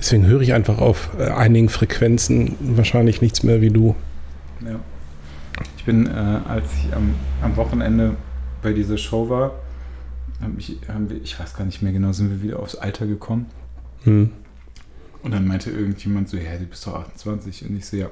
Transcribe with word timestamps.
Deswegen 0.00 0.26
höre 0.26 0.40
ich 0.40 0.52
einfach 0.54 0.78
auf 0.78 1.10
äh, 1.18 1.24
einigen 1.28 1.68
Frequenzen 1.68 2.56
wahrscheinlich 2.60 3.20
nichts 3.20 3.42
mehr 3.42 3.60
wie 3.60 3.70
du. 3.70 3.94
Ja. 4.64 4.80
Ich 5.76 5.84
bin, 5.84 6.06
äh, 6.06 6.10
als 6.48 6.64
ich 6.74 6.94
am, 6.94 7.14
am 7.42 7.56
Wochenende 7.56 8.16
bei 8.62 8.72
dieser 8.72 8.96
Show 8.98 9.28
war, 9.28 9.52
hab 10.40 10.50
ich, 10.58 10.76
haben 10.88 11.10
wir, 11.10 11.20
ich 11.22 11.38
weiß 11.38 11.54
gar 11.54 11.64
nicht 11.64 11.82
mehr 11.82 11.92
genau, 11.92 12.12
sind 12.12 12.30
wir 12.30 12.42
wieder 12.42 12.58
aufs 12.60 12.74
Alter 12.76 13.06
gekommen. 13.06 13.46
Hm, 14.04 14.30
Und 15.22 15.32
dann 15.34 15.46
meinte 15.46 15.70
irgendjemand 15.70 16.28
so, 16.30 16.38
ja, 16.38 16.56
du 16.58 16.64
bist 16.64 16.86
doch 16.86 16.94
28. 16.94 17.68
Und 17.68 17.76
ich 17.76 17.84
so, 17.86 17.96
ja, 17.98 18.06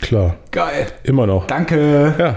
klar, 0.00 0.36
geil, 0.50 0.86
immer 1.04 1.26
noch. 1.28 1.46
danke. 1.46 2.14
Ja, 2.18 2.36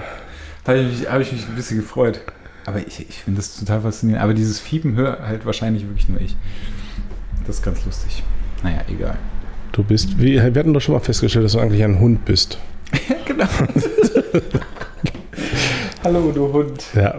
Da 0.63 0.73
habe 0.73 0.81
ich, 0.81 0.99
mich- 0.99 1.09
hab 1.09 1.19
ich 1.21 1.31
mich 1.31 1.47
ein 1.47 1.55
bisschen 1.55 1.77
gefreut. 1.77 2.21
Aber 2.67 2.85
ich, 2.85 2.99
ich 3.09 3.23
finde 3.23 3.39
das 3.39 3.57
total 3.57 3.81
faszinierend. 3.81 4.21
Aber 4.23 4.33
dieses 4.35 4.59
Fiepen 4.59 4.95
höre 4.95 5.25
halt 5.25 5.45
wahrscheinlich 5.45 5.83
wirklich 5.87 6.09
nur 6.09 6.19
ich. 6.21 6.35
Das 7.47 7.55
ist 7.57 7.63
ganz 7.63 7.83
lustig. 7.85 8.23
Naja, 8.63 8.81
egal. 8.89 9.17
du 9.71 9.83
bist, 9.83 10.17
wie, 10.19 10.33
wir 10.35 10.43
hatten 10.43 10.73
doch 10.73 10.81
schon 10.81 10.93
mal 10.95 10.99
festgestellt, 11.01 11.45
dass 11.45 11.53
du 11.53 11.59
eigentlich 11.59 11.83
ein 11.83 11.99
Hund 11.99 12.25
bist. 12.25 12.57
genau. 13.25 13.45
Hallo, 16.03 16.31
du 16.33 16.51
Hund. 16.53 16.83
Ja, 16.95 17.15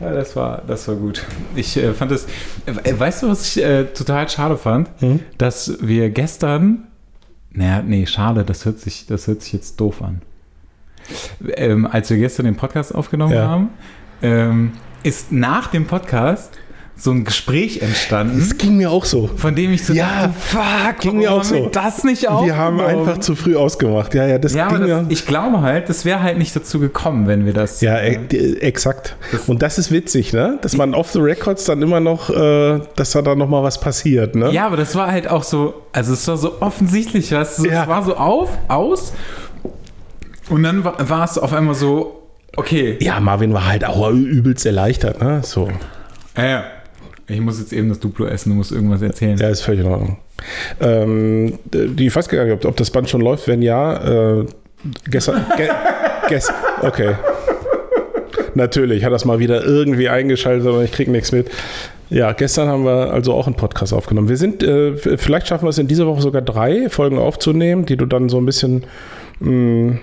Ja, 0.00 0.12
das 0.12 0.34
war, 0.36 0.62
das 0.66 0.86
war 0.88 0.94
gut. 0.96 1.24
Ich 1.54 1.76
äh, 1.76 1.92
fand 1.92 2.10
das. 2.10 2.26
Äh, 2.66 2.98
weißt 2.98 3.22
du, 3.22 3.28
was 3.28 3.56
ich 3.56 3.62
äh, 3.64 3.84
total 3.84 4.28
schade 4.28 4.56
fand? 4.56 4.88
Hm? 5.00 5.20
Dass 5.38 5.78
wir 5.80 6.10
gestern. 6.10 6.88
Naja, 7.52 7.82
nee, 7.82 8.06
schade, 8.06 8.44
das 8.44 8.64
hört 8.64 8.80
sich, 8.80 9.06
das 9.06 9.26
hört 9.28 9.42
sich 9.42 9.52
jetzt 9.52 9.78
doof 9.80 10.02
an. 10.02 10.22
Ähm, 11.56 11.86
als 11.86 12.10
wir 12.10 12.16
gestern 12.16 12.46
den 12.46 12.56
Podcast 12.56 12.94
aufgenommen 12.94 13.34
Ja. 13.34 13.46
haben, 13.48 13.68
ähm, 14.22 14.72
ist 15.04 15.30
nach 15.30 15.68
dem 15.68 15.86
Podcast 15.86 16.50
so 16.96 17.10
ein 17.10 17.24
Gespräch 17.24 17.82
entstanden, 17.82 18.38
das 18.38 18.56
ging 18.56 18.76
mir 18.76 18.90
auch 18.90 19.04
so. 19.04 19.28
von 19.36 19.56
dem 19.56 19.72
ich 19.72 19.84
so 19.84 19.92
Ja, 19.92 20.28
dachte, 20.28 20.32
fuck, 20.38 20.98
ging 21.00 21.16
mir 21.18 21.32
auch 21.32 21.42
so. 21.42 21.66
das 21.66 22.04
nicht 22.04 22.22
Wir 22.22 22.56
haben 22.56 22.80
einfach 22.80 23.18
zu 23.18 23.34
früh 23.34 23.56
ausgemacht. 23.56 24.14
Ja, 24.14 24.26
ja, 24.28 24.38
das 24.38 24.54
Ja, 24.54 24.68
ging 24.68 24.80
das, 24.80 24.88
ja. 24.88 25.04
ich 25.08 25.26
glaube 25.26 25.60
halt, 25.60 25.88
das 25.88 26.04
wäre 26.04 26.22
halt 26.22 26.38
nicht 26.38 26.54
dazu 26.54 26.78
gekommen, 26.78 27.26
wenn 27.26 27.46
wir 27.46 27.52
das. 27.52 27.80
Ja, 27.80 27.98
die- 28.00 28.60
exakt. 28.62 29.16
Das- 29.32 29.48
Und 29.48 29.60
das 29.62 29.76
ist 29.78 29.90
witzig, 29.90 30.32
ne? 30.32 30.58
Dass 30.62 30.76
man 30.76 30.94
off 30.94 31.10
the 31.10 31.18
records 31.18 31.64
dann 31.64 31.82
immer 31.82 31.98
noch, 31.98 32.30
äh, 32.30 32.80
dass 32.94 33.10
da 33.10 33.22
dann 33.22 33.38
noch 33.38 33.48
mal 33.48 33.64
was 33.64 33.80
passiert, 33.80 34.36
ne? 34.36 34.52
Ja, 34.52 34.66
aber 34.66 34.76
das 34.76 34.94
war 34.94 35.10
halt 35.10 35.26
auch 35.28 35.42
so, 35.42 35.74
also 35.92 36.12
es 36.12 36.26
war 36.28 36.36
so 36.36 36.60
offensichtlich, 36.62 37.28
du, 37.30 37.44
so, 37.44 37.64
Ja. 37.66 37.82
es 37.82 37.88
war 37.88 38.04
so 38.04 38.16
auf, 38.16 38.50
aus 38.68 39.12
und 40.48 40.62
dann 40.62 40.84
war, 40.84 41.08
war 41.08 41.24
es 41.24 41.38
auf 41.38 41.52
einmal 41.52 41.74
so, 41.74 42.22
okay, 42.56 42.96
Ja, 43.00 43.18
Marvin 43.18 43.52
war 43.52 43.66
halt 43.66 43.84
auch 43.84 44.10
übelst 44.10 44.64
erleichtert, 44.64 45.20
ne? 45.20 45.40
So. 45.42 45.68
ja, 46.36 46.44
ja. 46.46 46.64
Ich 47.26 47.40
muss 47.40 47.58
jetzt 47.58 47.72
eben 47.72 47.88
das 47.88 48.00
Duplo 48.00 48.26
essen, 48.26 48.50
du 48.50 48.56
musst 48.56 48.72
irgendwas 48.72 49.02
erzählen. 49.02 49.38
Ja, 49.38 49.48
ist 49.48 49.62
völlig 49.62 49.80
in 49.80 49.86
Ordnung. 49.86 50.18
Ähm, 50.80 51.58
die, 51.72 52.06
ich 52.06 52.14
weiß 52.14 52.28
gar 52.28 52.44
nicht, 52.44 52.64
ob, 52.64 52.76
das 52.76 52.90
Band 52.90 53.08
schon 53.08 53.20
läuft. 53.20 53.48
Wenn 53.48 53.62
ja, 53.62 54.40
äh, 54.40 54.46
gestern. 55.10 55.46
Ge, 55.56 55.68
gest, 56.28 56.52
okay. 56.82 57.14
Natürlich, 58.54 59.04
hat 59.04 59.12
das 59.12 59.24
mal 59.24 59.38
wieder 59.38 59.64
irgendwie 59.64 60.08
eingeschaltet, 60.08 60.66
aber 60.66 60.84
ich 60.84 60.92
kriege 60.92 61.10
nichts 61.10 61.32
mit. 61.32 61.50
Ja, 62.10 62.32
gestern 62.32 62.68
haben 62.68 62.84
wir 62.84 63.12
also 63.12 63.32
auch 63.32 63.46
einen 63.46 63.56
Podcast 63.56 63.92
aufgenommen. 63.92 64.28
Wir 64.28 64.36
sind, 64.36 64.62
äh, 64.62 64.96
vielleicht 64.96 65.48
schaffen 65.48 65.64
wir 65.64 65.70
es 65.70 65.78
in 65.78 65.88
dieser 65.88 66.06
Woche 66.06 66.20
sogar 66.20 66.42
drei 66.42 66.88
Folgen 66.90 67.18
aufzunehmen, 67.18 67.86
die 67.86 67.96
du 67.96 68.06
dann 68.06 68.28
so 68.28 68.38
ein 68.38 68.46
bisschen 68.46 68.84
mh, 69.40 69.98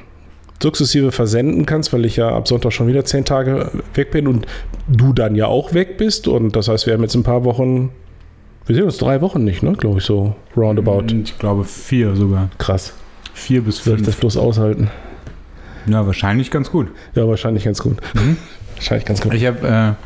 sukzessive 0.62 1.12
versenden 1.12 1.66
kannst, 1.66 1.92
weil 1.94 2.06
ich 2.06 2.17
ja 2.17 2.30
ab 2.30 2.48
Sonntag 2.48 2.72
schon 2.72 2.88
wieder 2.88 3.04
zehn 3.06 3.26
Tage 3.26 3.72
weg 3.94 4.12
bin 4.12 4.28
und 4.28 4.45
du 4.88 5.14
dann 5.14 5.36
ja 5.36 5.48
auch 5.48 5.73
weg 5.73 5.98
bist. 5.98 6.28
Und 6.28 6.56
das 6.56 6.67
heißt, 6.67 6.86
wir 6.86 6.94
haben 6.94 7.02
jetzt 7.02 7.16
ein 7.16 7.23
paar 7.23 7.44
Wochen 7.44 7.92
wir 8.72 8.76
sehen 8.76 8.86
uns 8.86 8.98
drei 8.98 9.22
Wochen 9.22 9.44
nicht, 9.44 9.64
ne? 9.64 9.73
Glaube 9.73 10.00
ich 10.00 10.06
so. 10.06 10.36
Roundabout. 10.56 11.06
Ich 11.23 11.38
glaube 11.39 11.66
vier 11.66 12.16
sogar. 12.16 12.50
Krass. 12.58 12.94
Vier 13.34 13.62
bis 13.64 13.84
Soll 13.84 13.95
ich 13.95 14.02
das 14.02 14.14
fünf. 14.16 14.20
bloß 14.22 14.38
aushalten? 14.38 14.89
Ja, 15.88 16.06
wahrscheinlich 16.06 16.52
ganz 16.52 16.70
gut. 16.72 16.88
Ja, 17.16 17.28
wahrscheinlich 17.28 17.64
ganz 17.64 17.82
gut. 17.82 17.98
Wahrscheinlich 18.76 19.05
ganz 19.05 19.22
gut. 19.22 19.33
Ich 19.33 19.45
habe, 19.45 19.98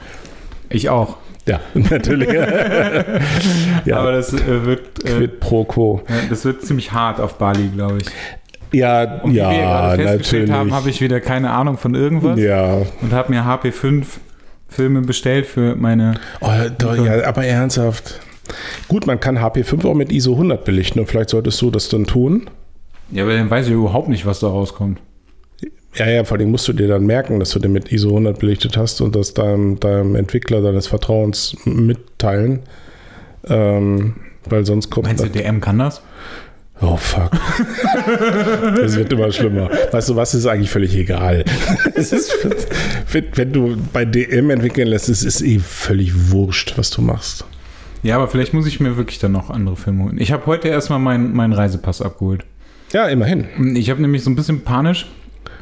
äh, 0.72 0.75
ich 0.75 0.89
auch. 0.89 1.17
Ja, 1.45 1.59
natürlich. 1.73 2.29
ja, 3.85 3.97
Aber 3.97 4.13
das 4.13 4.33
äh, 4.33 4.66
wird, 4.66 5.03
äh, 5.03 5.17
quid 5.17 5.39
pro 5.39 5.66
quo. 5.66 6.01
ja, 6.07 6.16
das 6.29 6.45
wird 6.45 6.61
ziemlich 6.63 6.91
hart 6.91 7.19
auf 7.19 7.37
Bali, 7.37 7.67
glaube 7.67 7.99
ich. 7.99 8.07
Ja, 8.75 9.21
Und 9.21 9.31
wie 9.31 9.35
wir 9.35 9.41
ja, 9.41 9.51
gerade 9.51 10.03
festgestellt 10.03 10.49
natürlich. 10.49 10.71
haben, 10.71 10.73
habe 10.73 10.89
ich 10.89 11.01
wieder 11.01 11.21
keine 11.21 11.51
Ahnung 11.51 11.77
von 11.77 11.95
irgendwas 11.95 12.39
ja. 12.39 12.81
und 13.01 13.13
habe 13.13 13.31
mir 13.31 13.43
HP5 13.43 14.05
Filme 14.67 15.01
bestellt 15.01 15.45
für 15.45 15.75
meine. 15.75 16.15
Oh, 16.41 16.49
doch, 16.77 16.97
ja, 16.97 17.25
aber 17.25 17.45
ernsthaft. 17.45 18.19
Gut, 18.87 19.07
man 19.07 19.19
kann 19.19 19.39
HP5 19.39 19.87
auch 19.87 19.93
mit 19.93 20.11
ISO 20.11 20.33
100 20.33 20.65
belichten 20.65 20.99
und 20.99 21.07
vielleicht 21.07 21.29
solltest 21.29 21.61
du 21.61 21.71
das 21.71 21.89
dann 21.89 22.05
tun. 22.05 22.49
Ja, 23.11 23.23
aber 23.23 23.33
dann 23.33 23.49
weiß 23.49 23.67
ich 23.67 23.73
überhaupt 23.73 24.09
nicht, 24.09 24.25
was 24.25 24.39
da 24.39 24.47
rauskommt. 24.47 24.99
Ja, 25.95 26.09
ja, 26.09 26.23
vor 26.25 26.37
allem 26.37 26.51
musst 26.51 26.67
du 26.67 26.73
dir 26.73 26.89
dann 26.89 27.05
merken, 27.05 27.39
dass 27.39 27.51
du 27.51 27.59
den 27.59 27.71
mit 27.71 27.91
ISO 27.91 28.09
100 28.09 28.37
belichtet 28.39 28.75
hast 28.75 28.99
und 28.99 29.15
das 29.15 29.33
deinem, 29.33 29.79
deinem 29.79 30.15
Entwickler 30.15 30.61
deines 30.61 30.87
Vertrauens 30.87 31.55
mitteilen. 31.63 32.63
Ähm, 33.47 34.15
weil 34.49 34.65
sonst 34.65 34.89
kommt 34.89 35.07
Meinst 35.07 35.23
du, 35.23 35.29
DM 35.29 35.61
kann 35.61 35.79
das? 35.79 36.01
Oh 36.81 36.97
fuck. 36.97 37.31
Es 38.83 38.95
wird 38.97 39.11
immer 39.13 39.31
schlimmer. 39.31 39.69
Weißt 39.91 40.09
du, 40.09 40.15
was 40.15 40.33
ist 40.33 40.45
eigentlich 40.45 40.69
völlig 40.69 40.95
egal? 40.95 41.45
Es 41.95 42.11
ist, 42.11 42.31
wenn, 43.11 43.25
wenn 43.33 43.53
du 43.53 43.77
bei 43.93 44.03
DM 44.05 44.49
entwickeln 44.49 44.89
lässt, 44.89 45.07
es 45.09 45.23
ist 45.23 45.41
eh 45.41 45.59
völlig 45.59 46.31
wurscht, 46.31 46.77
was 46.77 46.89
du 46.89 47.01
machst. 47.01 47.45
Ja, 48.03 48.17
aber 48.17 48.27
vielleicht 48.27 48.53
muss 48.53 48.67
ich 48.67 48.79
mir 48.79 48.97
wirklich 48.97 49.19
dann 49.19 49.31
noch 49.31 49.49
andere 49.49 49.75
Filme 49.77 50.03
holen. 50.03 50.17
Ich 50.19 50.31
habe 50.31 50.45
heute 50.45 50.67
erstmal 50.67 50.99
meinen 50.99 51.33
meinen 51.33 51.53
Reisepass 51.53 52.01
abgeholt. 52.01 52.45
Ja, 52.93 53.07
immerhin. 53.07 53.75
Ich 53.75 53.89
habe 53.89 54.01
nämlich 54.01 54.23
so 54.23 54.29
ein 54.29 54.35
bisschen 54.35 54.61
panisch. 54.61 55.07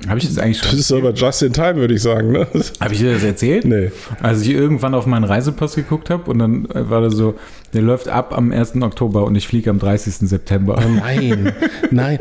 Habe 0.08 0.20
ich 0.20 0.28
das 0.28 0.38
eigentlich 0.38 0.60
Das 0.62 0.70
schon? 0.72 0.80
ist 0.80 0.92
aber 0.92 1.12
just 1.14 1.42
in 1.44 1.54
time, 1.54 1.76
würde 1.76 1.94
ich 1.94 2.02
sagen. 2.02 2.32
Ne? 2.32 2.48
Habe 2.82 2.94
ich 2.94 3.00
dir 3.00 3.14
das 3.14 3.24
erzählt? 3.24 3.66
Nee. 3.66 3.92
Als 4.22 4.42
ich 4.42 4.50
irgendwann 4.50 4.94
auf 4.96 5.06
meinen 5.06 5.24
Reisepass 5.24 5.76
geguckt 5.76 6.10
habe 6.10 6.30
und 6.30 6.40
dann 6.40 6.66
äh, 6.74 6.90
war 6.90 7.02
da 7.02 7.10
so, 7.10 7.36
der 7.74 7.82
läuft 7.82 8.08
ab 8.10 8.36
am 8.38 8.52
1. 8.52 8.82
Oktober 8.82 9.24
und 9.24 9.36
ich 9.36 9.48
fliege 9.48 9.70
am 9.70 9.80
30. 9.80 10.16
September. 10.30 10.82
Nein, 10.96 11.54
nein. 11.92 12.18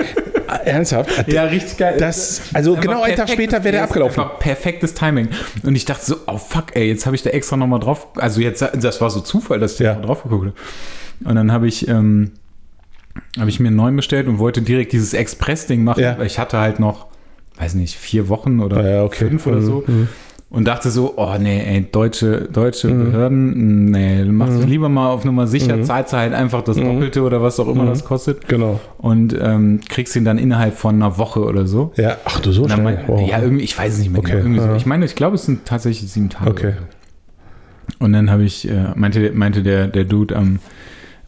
Ernsthaft? 0.64 1.10
Ja, 1.28 1.44
richtig 1.44 1.78
geil. 1.78 1.96
Das, 1.98 2.42
also 2.52 2.76
genau 2.76 3.02
einen 3.02 3.16
Tag 3.16 3.28
später 3.30 3.64
wäre 3.64 3.72
der 3.72 3.84
abgelaufen. 3.84 4.22
Perfektes 4.38 4.94
Timing. 4.94 5.28
Und 5.64 5.74
ich 5.74 5.84
dachte 5.84 6.04
so, 6.04 6.16
oh 6.26 6.36
fuck, 6.38 6.74
ey, 6.76 6.86
jetzt 6.88 7.06
habe 7.06 7.16
ich 7.16 7.22
da 7.22 7.30
extra 7.30 7.56
nochmal 7.56 7.80
drauf. 7.80 8.06
Also 8.16 8.40
jetzt, 8.40 8.62
das 8.62 9.00
war 9.00 9.10
so 9.10 9.20
Zufall, 9.20 9.58
dass 9.58 9.74
ich 9.74 9.80
Ja. 9.80 9.94
da 9.94 10.02
drauf 10.02 10.22
geguckt 10.22 10.46
habe. 10.46 11.28
Und 11.28 11.34
dann 11.36 11.50
habe 11.52 11.66
ich, 11.68 11.88
ähm, 11.88 12.32
habe 13.38 13.48
ich 13.50 13.60
mir 13.60 13.68
einen 13.68 13.76
neuen 13.76 13.96
bestellt 13.96 14.28
und 14.28 14.38
wollte 14.38 14.62
direkt 14.62 14.92
dieses 14.92 15.14
Express-Ding 15.14 15.82
machen, 15.84 16.00
Ja. 16.02 16.18
weil 16.18 16.26
ich 16.26 16.38
hatte 16.38 16.58
halt 16.58 16.78
noch, 16.80 17.06
weiß 17.62 17.74
nicht, 17.74 17.96
vier 17.96 18.28
Wochen 18.28 18.60
oder 18.60 18.88
ja, 18.88 19.04
okay. 19.04 19.26
fünf 19.28 19.46
oder 19.46 19.56
Mhm, 19.60 19.64
so. 19.64 19.84
mhm. 19.86 20.08
Und 20.50 20.66
dachte 20.66 20.90
so, 20.90 21.14
oh 21.16 21.34
nee, 21.40 21.62
ey, 21.64 21.86
deutsche, 21.90 22.46
deutsche 22.52 22.88
Behörden, 22.88 23.86
nee, 23.86 24.22
machst 24.24 24.60
du 24.62 24.66
lieber 24.66 24.90
mal 24.90 25.08
auf 25.08 25.24
Nummer 25.24 25.46
sicher, 25.46 25.78
Mhm. 25.78 25.84
zahlst 25.84 26.12
du 26.12 26.18
halt 26.18 26.34
einfach 26.34 26.60
das 26.62 26.76
Doppelte 26.76 27.22
oder 27.22 27.40
was 27.40 27.58
auch 27.58 27.68
immer 27.68 27.86
das 27.86 28.04
kostet 28.04 28.48
Genau. 28.48 28.78
und 28.98 29.34
ähm, 29.40 29.80
kriegst 29.88 30.14
ihn 30.14 30.26
dann 30.26 30.36
innerhalb 30.36 30.76
von 30.76 30.96
einer 30.96 31.16
Woche 31.16 31.40
oder 31.40 31.66
so. 31.66 31.92
Ja, 31.96 32.18
ach 32.26 32.38
du 32.40 32.52
so 32.52 32.68
schnell. 32.68 32.82
mein, 32.82 32.98
Wow. 33.06 33.26
Ja, 33.30 33.40
irgendwie, 33.40 33.64
ich 33.64 33.78
weiß 33.78 33.94
es 33.94 34.00
nicht 34.00 34.10
mehr. 34.10 34.18
Okay, 34.18 34.42
genau, 34.42 34.62
so. 34.62 34.74
Ich 34.74 34.84
meine, 34.84 35.06
ich 35.06 35.14
glaube, 35.14 35.36
es 35.36 35.46
sind 35.46 35.64
tatsächlich 35.64 36.12
sieben 36.12 36.28
Tage. 36.28 36.50
Okay. 36.50 36.72
Und 37.98 38.12
dann 38.12 38.30
habe 38.30 38.44
ich, 38.44 38.68
äh, 38.68 38.88
meinte, 38.94 39.32
meinte 39.32 39.62
der, 39.62 39.86
der 39.88 40.04
Dude 40.04 40.36
am, 40.36 40.58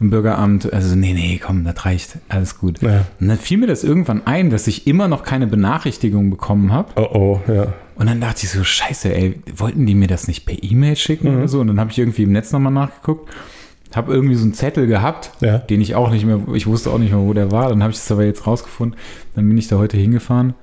im 0.01 0.11
Bürgeramt, 0.11 0.73
also 0.73 0.97
nee, 0.97 1.13
nee, 1.15 1.41
komm, 1.43 1.65
das 1.65 1.85
reicht, 1.85 2.19
alles 2.29 2.59
gut. 2.59 2.83
Ja. 2.83 3.07
Und 3.21 3.29
dann 3.29 3.39
fiel 3.39 3.59
mir 3.59 3.67
das 3.69 3.85
irgendwann 3.85 4.27
ein, 4.27 4.51
dass 4.51 4.67
ich 4.67 4.87
immer 4.87 5.07
noch 5.09 5.23
keine 5.23 5.47
Benachrichtigung 5.47 6.31
bekommen 6.31 6.73
habe. 6.73 6.93
Oh 6.97 7.41
oh, 7.47 7.53
ja. 7.53 7.73
Und 7.97 8.09
dann 8.09 8.21
dachte 8.21 8.41
ich 8.45 8.51
so, 8.51 8.65
scheiße, 8.65 9.15
ey, 9.15 9.41
wollten 9.57 9.87
die 9.87 9.95
mir 9.95 10.09
das 10.09 10.27
nicht 10.27 10.47
per 10.47 10.57
E-Mail 10.61 10.97
schicken 10.97 11.31
Mhm. 11.31 11.39
oder 11.39 11.49
so? 11.49 11.61
Und 11.61 11.69
dann 11.69 11.79
habe 11.79 11.91
ich 11.93 11.99
irgendwie 11.99 12.25
im 12.25 12.33
Netz 12.33 12.51
nochmal 12.53 12.73
nachgeguckt, 12.73 13.31
habe 13.95 14.13
irgendwie 14.13 14.35
so 14.35 14.43
einen 14.43 14.53
Zettel 14.55 14.89
gehabt, 14.89 15.31
Ja. 15.41 15.59
den 15.59 15.81
ich 15.81 15.95
auch 15.95 16.11
nicht 16.11 16.27
mehr, 16.27 16.41
ich 16.55 16.67
wusste 16.67 16.91
auch 16.91 16.99
nicht 16.99 17.13
mehr, 17.13 17.21
wo 17.21 17.33
der 17.33 17.53
war. 17.53 17.69
Dann 17.69 17.81
habe 17.83 17.93
ich 17.93 17.99
es 17.99 18.11
aber 18.11 18.25
jetzt 18.25 18.49
rausgefunden. 18.49 18.99
Dann 19.37 19.47
bin 19.49 19.57
ich 19.57 19.69
da 19.69 19.77
heute 19.79 19.97
hingefahren. 19.97 20.55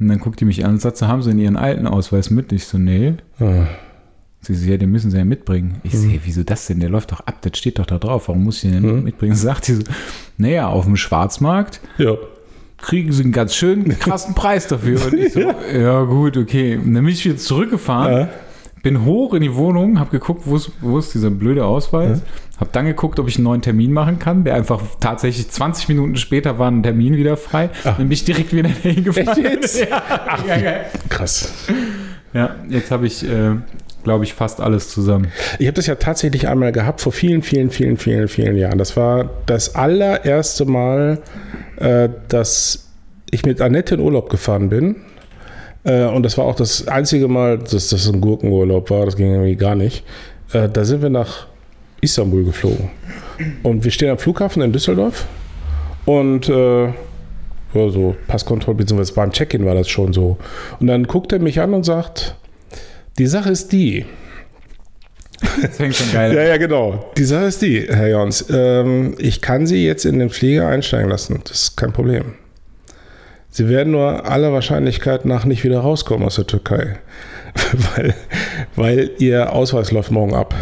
Und 0.00 0.08
dann 0.08 0.18
guckt 0.18 0.40
die 0.40 0.44
mich 0.44 0.64
an 0.64 0.72
und 0.72 0.80
sagt 0.80 0.96
so, 0.96 1.06
haben 1.06 1.22
sie 1.22 1.30
in 1.30 1.38
ihren 1.38 1.56
alten 1.56 1.86
Ausweis 1.86 2.28
mit? 2.30 2.50
Ich 2.50 2.64
so, 2.64 2.76
nee. 2.78 3.14
Ah. 3.38 3.66
Sie 4.44 4.54
so, 4.54 4.70
ja, 4.70 4.76
den 4.76 4.90
müssen 4.90 5.10
sie 5.10 5.16
ja 5.18 5.24
mitbringen. 5.24 5.80
Ich 5.82 5.92
sehe, 5.98 6.20
wieso 6.24 6.42
das 6.44 6.66
denn? 6.66 6.80
Der 6.80 6.88
läuft 6.90 7.12
doch 7.12 7.20
ab, 7.20 7.38
das 7.42 7.58
steht 7.58 7.78
doch 7.78 7.86
da 7.86 7.98
drauf. 7.98 8.28
Warum 8.28 8.44
muss 8.44 8.62
ich 8.62 8.70
den 8.70 8.82
denn 8.82 9.02
mitbringen? 9.04 9.34
Sagt 9.36 9.64
sie 9.64 9.74
so, 9.76 9.82
naja, 10.38 10.68
auf 10.68 10.84
dem 10.84 10.96
Schwarzmarkt 10.96 11.80
Ja. 11.98 12.14
kriegen 12.78 13.12
sie 13.12 13.22
einen 13.24 13.32
ganz 13.32 13.54
schön 13.54 13.88
krassen 13.98 14.34
Preis 14.34 14.66
dafür. 14.66 15.00
Und 15.06 15.14
ich 15.14 15.32
so, 15.32 15.40
ja. 15.40 16.02
gut, 16.04 16.36
okay. 16.36 16.76
Und 16.76 16.94
dann 16.94 17.04
bin 17.04 17.12
ich 17.14 17.24
wieder 17.24 17.36
zurückgefahren, 17.36 18.12
Ja. 18.12 18.28
bin 18.82 19.04
hoch 19.04 19.32
in 19.34 19.42
die 19.42 19.54
Wohnung, 19.54 19.98
habe 19.98 20.10
geguckt, 20.10 20.42
wo 20.44 20.56
ist, 20.56 20.70
wo 20.80 20.98
ist 20.98 21.14
dieser 21.14 21.30
blöde 21.30 21.64
Ausweis, 21.64 22.20
habe 22.58 22.70
dann 22.72 22.84
geguckt, 22.86 23.18
ob 23.18 23.26
ich 23.28 23.36
einen 23.36 23.44
neuen 23.44 23.62
Termin 23.62 23.92
machen 23.92 24.18
kann, 24.20 24.44
der 24.44 24.54
einfach 24.54 24.80
tatsächlich 25.00 25.48
20 25.50 25.88
Minuten 25.88 26.16
später 26.16 26.58
war 26.58 26.70
ein 26.70 26.82
Termin 26.82 27.16
wieder 27.16 27.36
frei. 27.36 27.70
Dann 27.82 27.96
bin 27.96 28.12
ich 28.12 28.24
direkt 28.24 28.52
wieder 28.54 28.68
hingefahren. 28.82 29.28
Echt 29.44 29.52
jetzt? 29.54 29.80
Ja, 29.80 30.02
ja, 30.46 30.56
geil. 30.60 30.86
Krass. 31.08 31.52
ja, 32.32 32.54
jetzt 32.68 32.90
habe 32.92 33.06
ich, 33.06 33.24
äh, 33.28 33.56
glaube 34.04 34.24
ich, 34.24 34.34
fast 34.34 34.60
alles 34.60 34.90
zusammen. 34.90 35.28
Ich 35.58 35.66
habe 35.66 35.74
das 35.74 35.86
ja 35.86 35.96
tatsächlich 35.96 36.48
einmal 36.48 36.72
gehabt 36.72 37.00
vor 37.00 37.12
vielen, 37.12 37.42
vielen, 37.42 37.70
vielen, 37.70 37.96
vielen, 37.96 38.28
vielen 38.28 38.56
Jahren. 38.56 38.78
Das 38.78 38.96
war 38.96 39.30
das 39.46 39.74
allererste 39.74 40.64
Mal, 40.66 41.18
äh, 41.76 42.08
dass 42.28 42.90
ich 43.30 43.44
mit 43.44 43.60
Annette 43.60 43.96
in 43.96 44.00
Urlaub 44.00 44.30
gefahren 44.30 44.68
bin. 44.68 44.96
Äh, 45.84 46.04
und 46.04 46.22
das 46.22 46.38
war 46.38 46.44
auch 46.44 46.54
das 46.54 46.86
einzige 46.86 47.28
Mal, 47.28 47.58
dass 47.58 47.88
das 47.88 48.08
ein 48.08 48.20
Gurkenurlaub 48.20 48.90
war. 48.90 49.06
Das 49.06 49.16
ging 49.16 49.32
irgendwie 49.32 49.56
gar 49.56 49.74
nicht. 49.74 50.04
Äh, 50.52 50.68
da 50.68 50.84
sind 50.84 51.02
wir 51.02 51.10
nach 51.10 51.46
Istanbul 52.00 52.44
geflogen. 52.44 52.90
Und 53.62 53.84
wir 53.84 53.90
stehen 53.90 54.10
am 54.10 54.18
Flughafen 54.18 54.62
in 54.62 54.72
Düsseldorf. 54.72 55.26
Und 56.04 56.48
äh, 56.48 56.92
so 57.72 58.14
Passkontrolle, 58.28 58.76
beziehungsweise 58.76 59.14
beim 59.14 59.32
Check-in 59.32 59.64
war 59.64 59.74
das 59.74 59.88
schon 59.88 60.12
so. 60.12 60.36
Und 60.80 60.86
dann 60.86 61.04
guckt 61.04 61.32
er 61.32 61.40
mich 61.40 61.60
an 61.60 61.74
und 61.74 61.84
sagt, 61.84 62.36
die 63.18 63.26
Sache 63.26 63.50
ist 63.50 63.72
die. 63.72 64.04
Das 65.60 65.76
fängt 65.76 65.94
schon 65.94 66.12
geil 66.12 66.30
an. 66.30 66.36
Ja, 66.36 66.42
ja, 66.44 66.56
genau. 66.56 67.12
Die 67.16 67.24
Sache 67.24 67.44
ist 67.44 67.62
die, 67.62 67.86
Herr 67.88 68.08
Jons. 68.08 68.46
Ähm, 68.50 69.14
ich 69.18 69.40
kann 69.40 69.66
Sie 69.66 69.84
jetzt 69.84 70.04
in 70.04 70.18
den 70.18 70.30
Flieger 70.30 70.68
einsteigen 70.68 71.10
lassen. 71.10 71.40
Das 71.44 71.60
ist 71.60 71.76
kein 71.76 71.92
Problem. 71.92 72.34
Sie 73.50 73.68
werden 73.68 73.92
nur 73.92 74.28
aller 74.28 74.52
Wahrscheinlichkeit 74.52 75.24
nach 75.24 75.44
nicht 75.44 75.62
wieder 75.62 75.80
rauskommen 75.80 76.26
aus 76.26 76.36
der 76.36 76.46
Türkei. 76.46 76.98
weil, 77.94 78.14
weil 78.74 79.10
Ihr 79.18 79.52
Ausweis 79.52 79.92
läuft 79.92 80.10
morgen 80.10 80.34
ab. 80.34 80.54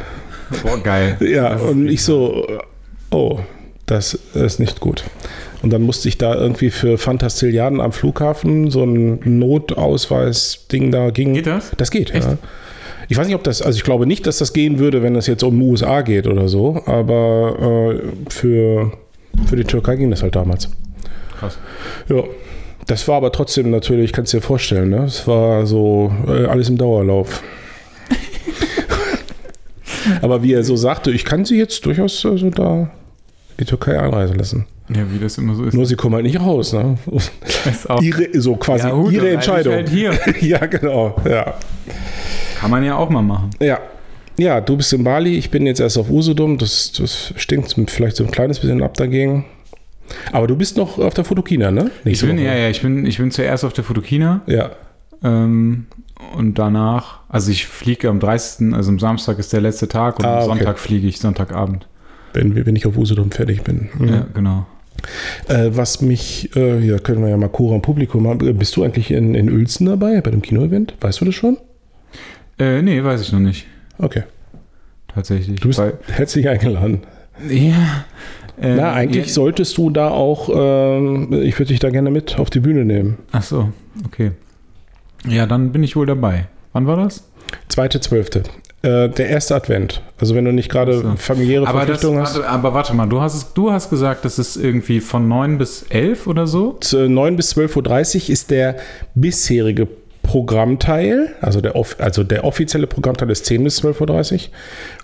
Boah, 0.63 0.83
geil. 0.83 1.17
Ja, 1.21 1.57
und 1.57 1.89
ich 1.89 2.05
so, 2.05 2.47
oh, 3.11 3.41
das 3.87 4.15
ist 4.35 4.59
nicht 4.59 4.81
gut. 4.81 5.05
Und 5.63 5.73
dann 5.73 5.83
musste 5.83 6.09
ich 6.09 6.19
da 6.19 6.35
irgendwie 6.35 6.71
für 6.71 6.99
Fantastilliarden 6.99 7.81
am 7.81 7.93
Flughafen 7.93 8.71
so 8.71 8.83
ein 8.83 9.21
Notausweis-Ding 9.25 10.91
da 10.91 11.11
ging. 11.11 11.35
Geht 11.35 11.47
das? 11.47 11.71
Das 11.77 11.91
geht, 11.91 12.13
ja. 12.13 12.37
Ich 13.09 13.17
weiß 13.17 13.27
nicht, 13.27 13.37
ob 13.37 13.45
das, 13.45 13.63
also 13.63 13.77
ich 13.77 13.85
glaube 13.85 14.07
nicht, 14.07 14.27
dass 14.27 14.39
das 14.39 14.53
gehen 14.53 14.79
würde, 14.79 15.03
wenn 15.03 15.17
es 15.17 15.27
jetzt 15.27 15.43
um 15.43 15.61
USA 15.61 16.03
geht 16.03 16.27
oder 16.27 16.49
so, 16.49 16.83
aber 16.87 17.95
äh, 17.95 18.31
für, 18.31 18.93
für 19.47 19.57
die 19.57 19.65
Türkei 19.65 19.97
ging 19.97 20.11
das 20.11 20.23
halt 20.23 20.35
damals. 20.35 20.71
Krass. 21.39 21.59
Ja. 22.09 22.23
Das 22.87 23.07
war 23.07 23.17
aber 23.17 23.31
trotzdem 23.31 23.71
natürlich, 23.71 24.13
kannst 24.13 24.33
du 24.33 24.39
dir 24.39 24.43
vorstellen, 24.43 24.91
ne? 24.91 25.05
Es 25.05 25.27
war 25.29 25.67
so 25.67 26.13
äh, 26.27 26.47
alles 26.47 26.69
im 26.69 26.79
Dauerlauf. 26.79 27.43
aber 30.23 30.43
wie 30.43 30.53
er 30.53 30.65
so 30.65 30.75
sagte, 30.75 31.13
ich 31.13 31.25
kann 31.25 31.45
sie 31.45 31.59
jetzt 31.59 31.87
durchaus 31.87 32.27
also 32.27 32.51
da 32.51 32.91
die 33.61 33.65
Türkei 33.65 34.01
einreisen 34.01 34.37
lassen. 34.37 34.67
Ja, 34.89 35.03
wie 35.11 35.19
das 35.19 35.39
immer 35.39 35.55
so 35.55 35.65
ist. 35.65 35.75
Nur 35.75 35.87
sie 35.87 35.97
kommen 35.97 36.15
halt 36.17 36.25
nicht 36.25 36.41
raus, 36.41 36.73
ne? 36.73 36.97
Ihre, 38.01 38.29
so 38.41 38.57
quasi 38.57 38.89
Ja, 38.89 38.95
gut, 38.95 39.13
ihre 39.13 39.31
Entscheidung. 39.31 39.75
halt 39.75 39.89
hier. 39.89 40.19
ja, 40.41 40.65
genau. 40.67 41.17
Ja. 41.29 41.55
Kann 42.59 42.71
man 42.71 42.85
ja 42.85 42.97
auch 42.97 43.09
mal 43.11 43.23
machen. 43.23 43.51
ja. 43.61 43.79
Ja, 44.39 44.63
du 44.63 44.79
bist 44.79 44.91
in 44.95 45.05
Bali, 45.05 45.37
ich 45.37 45.51
bin 45.51 45.67
jetzt 45.67 45.79
erst 45.79 45.99
auf 45.99 46.09
Usedom. 46.11 46.57
Das, 46.57 46.91
das 46.93 47.35
stinkt 47.37 47.75
vielleicht 47.91 48.17
so 48.17 48.25
ein 48.25 48.31
kleines 48.31 48.61
bisschen 48.61 48.83
ab 48.83 48.95
dagegen. 48.95 49.45
Aber 50.33 50.47
du 50.47 50.57
bist 50.57 50.79
noch 50.79 50.99
auf 50.99 51.13
der 51.13 51.25
Fotokina, 51.25 51.71
ne? 51.71 51.91
Ich 52.07 52.23
bin, 52.23 52.39
Woche. 52.39 52.47
ja, 52.47 52.55
ja, 52.55 52.69
ich 52.71 52.81
bin, 52.81 53.05
ich 53.05 53.19
bin 53.19 53.31
zuerst 53.31 53.63
auf 53.63 53.75
der 53.75 53.85
Fotokina 53.85 54.41
Ja. 54.47 54.71
ähm, 55.23 55.85
und 56.35 56.59
danach, 56.59 57.21
also 57.29 57.51
ich 57.51 57.67
fliege 57.67 58.09
am 58.09 58.21
30., 58.21 58.73
also 58.73 58.91
am 58.91 58.99
Samstag 58.99 59.39
ist 59.39 59.53
der 59.53 59.61
letzte 59.61 59.87
Tag 59.87 60.19
und 60.19 60.25
Ah, 60.25 60.39
am 60.39 60.49
okay. 60.51 60.59
Sonntag 60.61 60.79
fliege 60.79 61.07
ich, 61.07 61.19
Sonntagabend. 61.21 61.87
Wenn, 62.33 62.67
wenn 62.67 62.77
ich 62.77 62.87
auf 62.87 62.97
Usedom 62.97 63.31
fertig 63.31 63.63
bin. 63.63 63.89
Mhm. 63.99 64.09
Ja, 64.09 64.27
genau. 64.35 64.67
Äh, 65.49 65.71
was 65.73 66.01
mich, 66.01 66.55
äh, 66.57 66.79
ja, 66.79 66.99
können 66.99 67.23
wir 67.23 67.29
ja 67.29 67.37
mal 67.37 67.49
Cora 67.49 67.75
im 67.75 67.83
Publikum 67.83 68.27
haben. 68.29 68.47
Äh, 68.47 68.53
Bist 68.53 68.77
du 68.77 68.85
eigentlich 68.85 69.11
in, 69.11 69.35
in 69.35 69.51
Uelzen 69.51 69.87
dabei, 69.87 70.21
bei 70.21 70.31
dem 70.31 70.43
Kinoevent? 70.43 70.95
Weißt 71.01 71.21
du 71.21 71.25
das 71.25 71.35
schon? 71.35 71.59
Äh, 72.59 72.83
nee, 72.83 73.03
weiß 73.03 73.21
ich 73.23 73.33
noch 73.33 73.41
nicht. 73.41 73.67
Okay. 73.99 74.23
Tatsächlich. 75.15 75.61
Du 75.61 75.69
bist 75.69 75.79
Weil, 75.79 75.99
herzlich 76.09 76.49
eingeladen. 76.49 77.01
ja. 77.49 78.05
ähm, 78.61 78.77
Na, 78.77 78.93
eigentlich 78.93 79.27
ja, 79.27 79.33
solltest 79.33 79.77
du 79.77 79.91
da 79.91 80.09
auch, 80.09 80.49
ähm, 80.55 81.33
ich 81.43 81.59
würde 81.59 81.69
dich 81.71 81.81
da 81.81 81.91
gerne 81.91 82.11
mit 82.11 82.39
auf 82.39 82.51
die 82.51 82.61
Bühne 82.61 82.85
nehmen. 82.85 83.19
Ach 83.33 83.43
so, 83.43 83.73
okay. 84.07 84.33
Ja, 85.29 85.47
dann 85.47 85.73
bin 85.73 85.83
ich 85.83 85.97
wohl 85.97 86.07
dabei. 86.07 86.47
Wann 86.73 86.87
war 86.87 86.97
das? 86.97 87.29
Zweite, 87.69 88.01
zwölfte. 88.01 88.43
Äh, 88.83 89.09
der 89.11 89.29
erste 89.29 89.55
Advent. 89.55 90.03
Also 90.21 90.35
wenn 90.35 90.45
du 90.45 90.53
nicht 90.53 90.69
gerade 90.69 90.99
so. 91.01 91.13
familiäre 91.17 91.67
Aber, 91.69 91.81
das, 91.81 91.87
Verpflichtungen 92.01 92.21
hast. 92.21 92.35
warte, 92.37 92.49
aber 92.49 92.75
warte 92.75 92.95
mal, 92.95 93.07
du 93.09 93.21
hast, 93.21 93.57
du 93.57 93.71
hast 93.71 93.91
gesagt, 93.91 94.25
das 94.25 94.39
ist 94.41 94.57
irgendwie 94.57 94.99
von 95.01 95.29
9 95.29 95.57
bis 95.59 95.85
11 95.89 96.27
oder 96.27 96.47
so? 96.49 96.73
Z- 96.81 97.09
9 97.09 97.37
bis 97.37 97.55
12.30 97.57 98.25
Uhr 98.25 98.31
ist 98.31 98.51
der 98.51 98.77
bisherige 99.15 99.87
Programmteil, 100.25 101.29
also 101.41 101.61
der, 101.61 101.77
off- 101.77 101.97
also 102.01 102.25
der 102.25 102.45
offizielle 102.45 102.87
Programmteil 102.87 103.31
ist 103.31 103.45
10 103.47 103.63
bis 103.65 103.83
12.30 103.85 104.33
Uhr. 104.33 104.41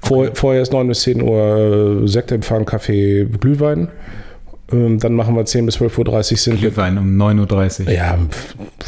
Vor, 0.03 0.29
Vorher 0.35 0.63
ist 0.63 0.73
9 0.73 0.89
bis 0.89 1.01
10 1.03 1.23
Uhr 1.23 2.03
äh, 2.05 2.09
Sektempfang, 2.09 2.65
Kaffee, 2.65 3.25
Glühwein. 3.27 3.89
Ähm, 4.73 4.99
dann 4.99 5.15
machen 5.15 5.37
wir 5.37 5.45
10 5.45 5.67
bis 5.67 5.77
12.30 5.79 6.09
Uhr 6.33 6.37
sind. 6.39 6.61
Glühwein 6.61 6.99
um 6.99 7.17
9.30 7.17 7.87
Uhr. 7.87 7.93
Ja, 7.93 8.19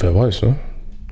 wer 0.00 0.14
weiß, 0.14 0.42
ne? 0.42 0.56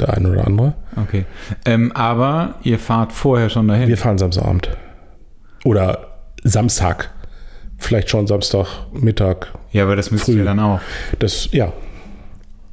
Der 0.00 0.14
eine 0.14 0.30
oder 0.30 0.46
andere. 0.46 0.74
Okay. 0.96 1.24
Ähm, 1.64 1.90
aber 1.92 2.54
ihr 2.62 2.78
fahrt 2.78 3.12
vorher 3.12 3.48
schon 3.50 3.66
dahin. 3.68 3.88
Wir 3.88 3.96
fahren 3.96 4.18
Samstagabend. 4.18 4.70
Oder 5.64 6.06
Samstag. 6.44 7.10
Vielleicht 7.78 8.10
schon 8.10 8.26
Samstagmittag. 8.26 9.46
ja, 9.72 9.84
aber 9.84 9.96
das 9.96 10.10
müsst 10.10 10.24
Früh. 10.26 10.38
ihr 10.38 10.44
dann 10.44 10.58
auch. 10.60 10.80
Das, 11.18 11.48
ja, 11.52 11.72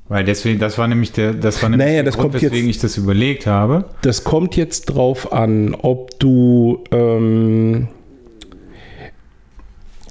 Weil 0.08 0.24
deswegen, 0.24 0.60
das 0.60 0.78
war 0.78 0.88
nämlich 0.88 1.12
der, 1.14 1.34
das 1.34 1.62
war 1.64 1.70
nämlich 1.70 1.88
Naja, 1.88 2.04
das 2.04 2.16
Grund, 2.16 2.32
kommt 2.32 2.42
jetzt- 2.44 2.52
weswegen 2.52 2.70
ich 2.70 2.78
das 2.80 2.98
überlegt 2.98 3.48
habe. 3.48 3.86
Das 4.02 4.24
kommt 4.24 4.56
jetzt 4.56 4.86
drauf 4.86 5.32
an, 5.34 5.76
ob 5.76 6.20
du. 6.20 6.84
Ähm, 6.92 7.88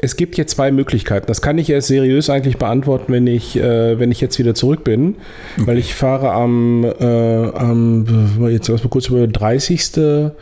es 0.05 0.17
gibt 0.17 0.35
hier 0.37 0.47
zwei 0.47 0.71
Möglichkeiten. 0.71 1.27
Das 1.27 1.43
kann 1.43 1.59
ich 1.59 1.71
erst 1.71 1.89
seriös 1.89 2.31
eigentlich 2.31 2.59
beantworten, 2.59 3.12
wenn 3.12 3.27
ich, 3.27 3.56
äh, 3.56 3.99
wenn 3.99 4.11
ich 4.12 4.21
jetzt 4.21 4.39
wieder 4.39 4.55
zurück 4.55 4.85
bin. 4.85 5.17
Weil 5.56 5.79
ich 5.79 5.95
fahre 5.95 6.31
am, 6.33 6.85
äh, 6.85 7.05
am 7.05 8.06
jetzt 8.51 8.69
lass 8.69 8.85
mal 8.85 8.91
kurz 8.91 9.09
über 9.09 9.27
30. 9.27 10.33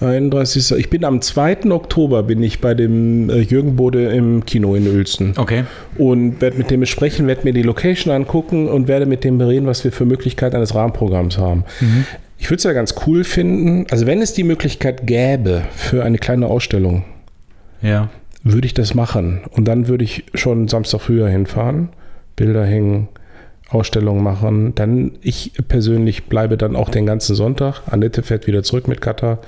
31. 0.00 0.78
Ich 0.78 0.90
bin 0.90 1.04
am 1.04 1.20
2. 1.20 1.70
Oktober 1.72 2.22
bin 2.22 2.40
ich 2.42 2.60
bei 2.60 2.74
dem 2.74 3.28
äh, 3.30 3.40
Jürgen 3.40 3.74
Bode 3.74 4.06
im 4.12 4.44
Kino 4.46 4.76
in 4.76 4.86
Uelzen 4.86 5.32
Okay. 5.36 5.64
und 5.96 6.40
werde 6.40 6.56
mit 6.56 6.70
dem 6.70 6.78
besprechen, 6.78 7.26
werde 7.26 7.40
mir 7.42 7.52
die 7.52 7.62
Location 7.62 8.12
angucken 8.14 8.68
und 8.68 8.86
werde 8.86 9.06
mit 9.06 9.24
dem 9.24 9.38
bereden, 9.38 9.66
was 9.66 9.82
wir 9.82 9.90
für 9.90 10.04
Möglichkeiten 10.04 10.54
eines 10.54 10.72
Rahmenprogramms 10.76 11.38
haben. 11.38 11.64
Ich 12.38 12.46
würde 12.48 12.58
es 12.58 12.62
ja 12.64 12.72
ganz 12.74 12.94
cool 13.08 13.24
finden, 13.24 13.86
also 13.90 14.06
wenn 14.06 14.22
es 14.22 14.32
die 14.34 14.44
Möglichkeit 14.44 15.04
gäbe 15.04 15.62
für 15.74 16.04
eine 16.04 16.18
kleine 16.18 16.46
Ausstellung, 16.46 17.02
Ja. 17.82 18.08
Würde 18.52 18.66
ich 18.66 18.74
das 18.74 18.94
machen. 18.94 19.42
Und 19.50 19.66
dann 19.66 19.88
würde 19.88 20.04
ich 20.04 20.24
schon 20.34 20.68
Samstag 20.68 21.00
früher 21.00 21.28
hinfahren, 21.28 21.90
Bilder 22.36 22.64
hängen, 22.64 23.08
Ausstellungen 23.68 24.22
machen. 24.22 24.74
Dann, 24.74 25.12
ich 25.20 25.52
persönlich 25.68 26.24
bleibe 26.26 26.56
dann 26.56 26.76
auch 26.76 26.88
den 26.88 27.06
ganzen 27.06 27.34
Sonntag. 27.34 27.82
Annette 27.86 28.22
fährt 28.22 28.46
wieder 28.46 28.62
zurück 28.62 28.88
mit 28.88 29.00
Katar. 29.00 29.38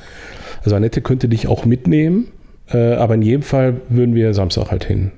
Also 0.62 0.76
Annette 0.76 1.00
könnte 1.00 1.28
dich 1.28 1.48
auch 1.48 1.64
mitnehmen, 1.64 2.28
äh, 2.68 2.94
aber 2.94 3.14
in 3.14 3.22
jedem 3.22 3.42
Fall 3.42 3.80
würden 3.88 4.14
wir 4.14 4.34
Samstag 4.34 4.70
halt 4.70 4.84
hin. 4.84 5.12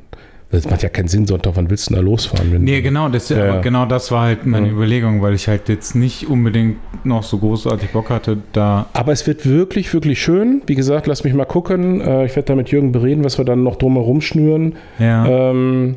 Das 0.52 0.68
macht 0.70 0.82
ja 0.82 0.90
keinen 0.90 1.08
Sinn, 1.08 1.26
Sonntag, 1.26 1.52
wann 1.56 1.70
willst 1.70 1.88
du 1.88 1.94
denn 1.94 2.04
da 2.04 2.08
losfahren? 2.10 2.52
Wenn 2.52 2.62
Nee, 2.64 2.82
genau, 2.82 3.08
das, 3.08 3.30
Ja, 3.30 3.60
genau 3.60 3.86
das 3.86 4.10
war 4.12 4.24
halt 4.24 4.44
meine 4.46 4.66
Ja. 4.66 4.72
Überlegung, 4.74 5.22
weil 5.22 5.32
ich 5.34 5.48
halt 5.48 5.68
jetzt 5.70 5.94
nicht 5.94 6.28
unbedingt 6.28 6.76
noch 7.04 7.22
so 7.22 7.38
großartig 7.38 7.88
Bock 7.90 8.10
hatte, 8.10 8.36
da. 8.52 8.86
Aber 8.92 9.12
es 9.12 9.26
wird 9.26 9.48
wirklich, 9.48 9.92
wirklich 9.94 10.20
schön. 10.22 10.62
Wie 10.66 10.74
gesagt, 10.74 11.06
lass 11.06 11.24
mich 11.24 11.32
mal 11.32 11.46
gucken. 11.46 12.00
Äh, 12.02 12.26
ich 12.26 12.36
werde 12.36 12.46
da 12.48 12.54
mit 12.54 12.68
Jürgen 12.70 12.92
bereden, 12.92 13.24
was 13.24 13.38
wir 13.38 13.44
dann 13.46 13.62
noch 13.62 13.76
drumherum 13.76 14.20
schnüren. 14.20 14.74
Ja. 14.98 15.26
Ähm, 15.26 15.96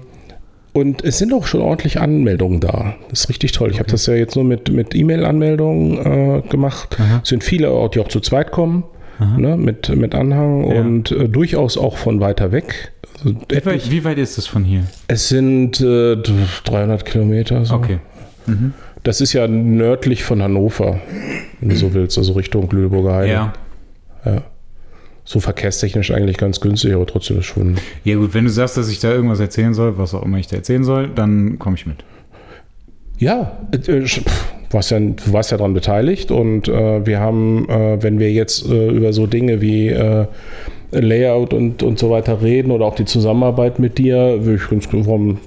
und 0.71 1.03
es 1.03 1.17
sind 1.17 1.33
auch 1.33 1.45
schon 1.47 1.62
ordentlich 1.62 2.00
Anmeldungen 2.00 2.59
da. 2.59 2.95
Das 3.09 3.21
ist 3.21 3.29
richtig 3.29 3.51
toll. 3.53 3.71
Ich 3.71 3.79
habe 3.79 3.89
das 3.89 4.05
ja 4.07 4.13
jetzt 4.13 4.35
nur 4.35 4.43
mit, 4.45 4.71
mit 4.71 4.93
E-Mail-Anmeldungen 4.95 5.97
äh, 5.97 6.41
gemacht. 6.50 6.97
Aha. 7.00 7.19
Es 7.24 7.29
sind 7.29 7.43
viele, 7.43 7.67
die 7.93 8.00
auch 8.00 8.07
zu 8.09 8.19
zweit 8.19 8.51
kommen, 8.51 8.83
ne, 9.38 9.55
mit, 9.55 9.95
mit 9.95 10.13
Anhang 10.13 10.69
Ja. 10.69 10.81
und 10.81 11.12
äh, 11.12 11.29
durchaus 11.29 11.77
auch 11.77 11.95
von 11.95 12.19
weiter 12.19 12.51
weg. 12.51 12.91
Wie, 13.24 13.65
weit, 13.65 13.89
wie 13.89 14.03
weit 14.03 14.17
ist 14.17 14.38
das 14.38 14.48
von 14.48 14.63
hier? 14.63 14.84
es 15.07 15.29
sind 15.29 15.79
äh, 15.81 16.17
300 16.17 17.05
Kilometer. 17.05 17.65
So. 17.65 17.75
Okay. 17.75 18.00
Mhm. 18.45 18.74
Das 19.03 19.22
ist 19.22 19.34
ja 19.34 19.48
nördlich 19.48 20.24
von 20.24 20.41
Hannover, 20.41 21.00
wenn 21.60 21.69
du 21.69 21.75
so 21.75 21.93
willst, 21.93 22.17
also 22.17 22.34
Richtung 22.34 22.69
Lüneburger 22.72 23.13
Heide. 23.13 23.31
Ja. 23.31 23.53
Ja. 24.25 24.41
So 25.24 25.39
verkehrstechnisch 25.39 26.12
eigentlich 26.12 26.38
ganz 26.38 26.60
günstig, 26.60 26.93
aber 26.93 27.05
trotzdem 27.05 27.39
ist 27.39 27.45
schon. 27.45 27.77
Ja, 28.03 28.15
gut, 28.15 28.34
wenn 28.34 28.45
du 28.45 28.51
sagst, 28.51 28.77
dass 28.77 28.89
ich 28.89 29.00
da 29.00 29.12
irgendwas 29.12 29.39
erzählen 29.39 29.74
soll, 29.74 29.98
was 29.98 30.13
auch 30.13 30.24
immer 30.24 30.38
ich 30.38 30.48
da 30.48 30.57
erzählen 30.57 30.84
soll, 30.84 31.10
dann 31.10 31.57
komme 31.57 31.75
ich 31.75 31.86
mit. 31.86 32.03
Ja, 33.17 33.57
äh, 33.72 33.91
äh, 33.91 34.07
warst 34.72 34.91
ja, 34.91 35.00
du 35.00 35.15
warst 35.34 35.51
ja 35.51 35.57
daran 35.57 35.74
beteiligt 35.74 36.31
und 36.31 36.67
äh, 36.67 37.05
wir 37.05 37.19
haben, 37.19 37.67
äh, 37.69 38.01
wenn 38.03 38.19
wir 38.19 38.31
jetzt 38.31 38.67
äh, 38.69 38.89
über 38.89 39.13
so 39.13 39.25
Dinge 39.25 39.62
wie 39.62 39.88
äh, 39.89 40.27
Layout 41.02 41.54
und, 41.54 41.84
und 41.84 42.00
so 42.00 42.10
weiter 42.10 42.42
reden 42.42 42.72
oder 42.72 42.86
auch 42.86 42.96
die 42.96 43.06
Zusammenarbeit 43.06 43.80
mit 43.80 43.98
dir, 43.98 44.44
würde 44.46 44.62
ich 44.64 44.70
ganz 44.70 44.88
warum, 44.92 45.38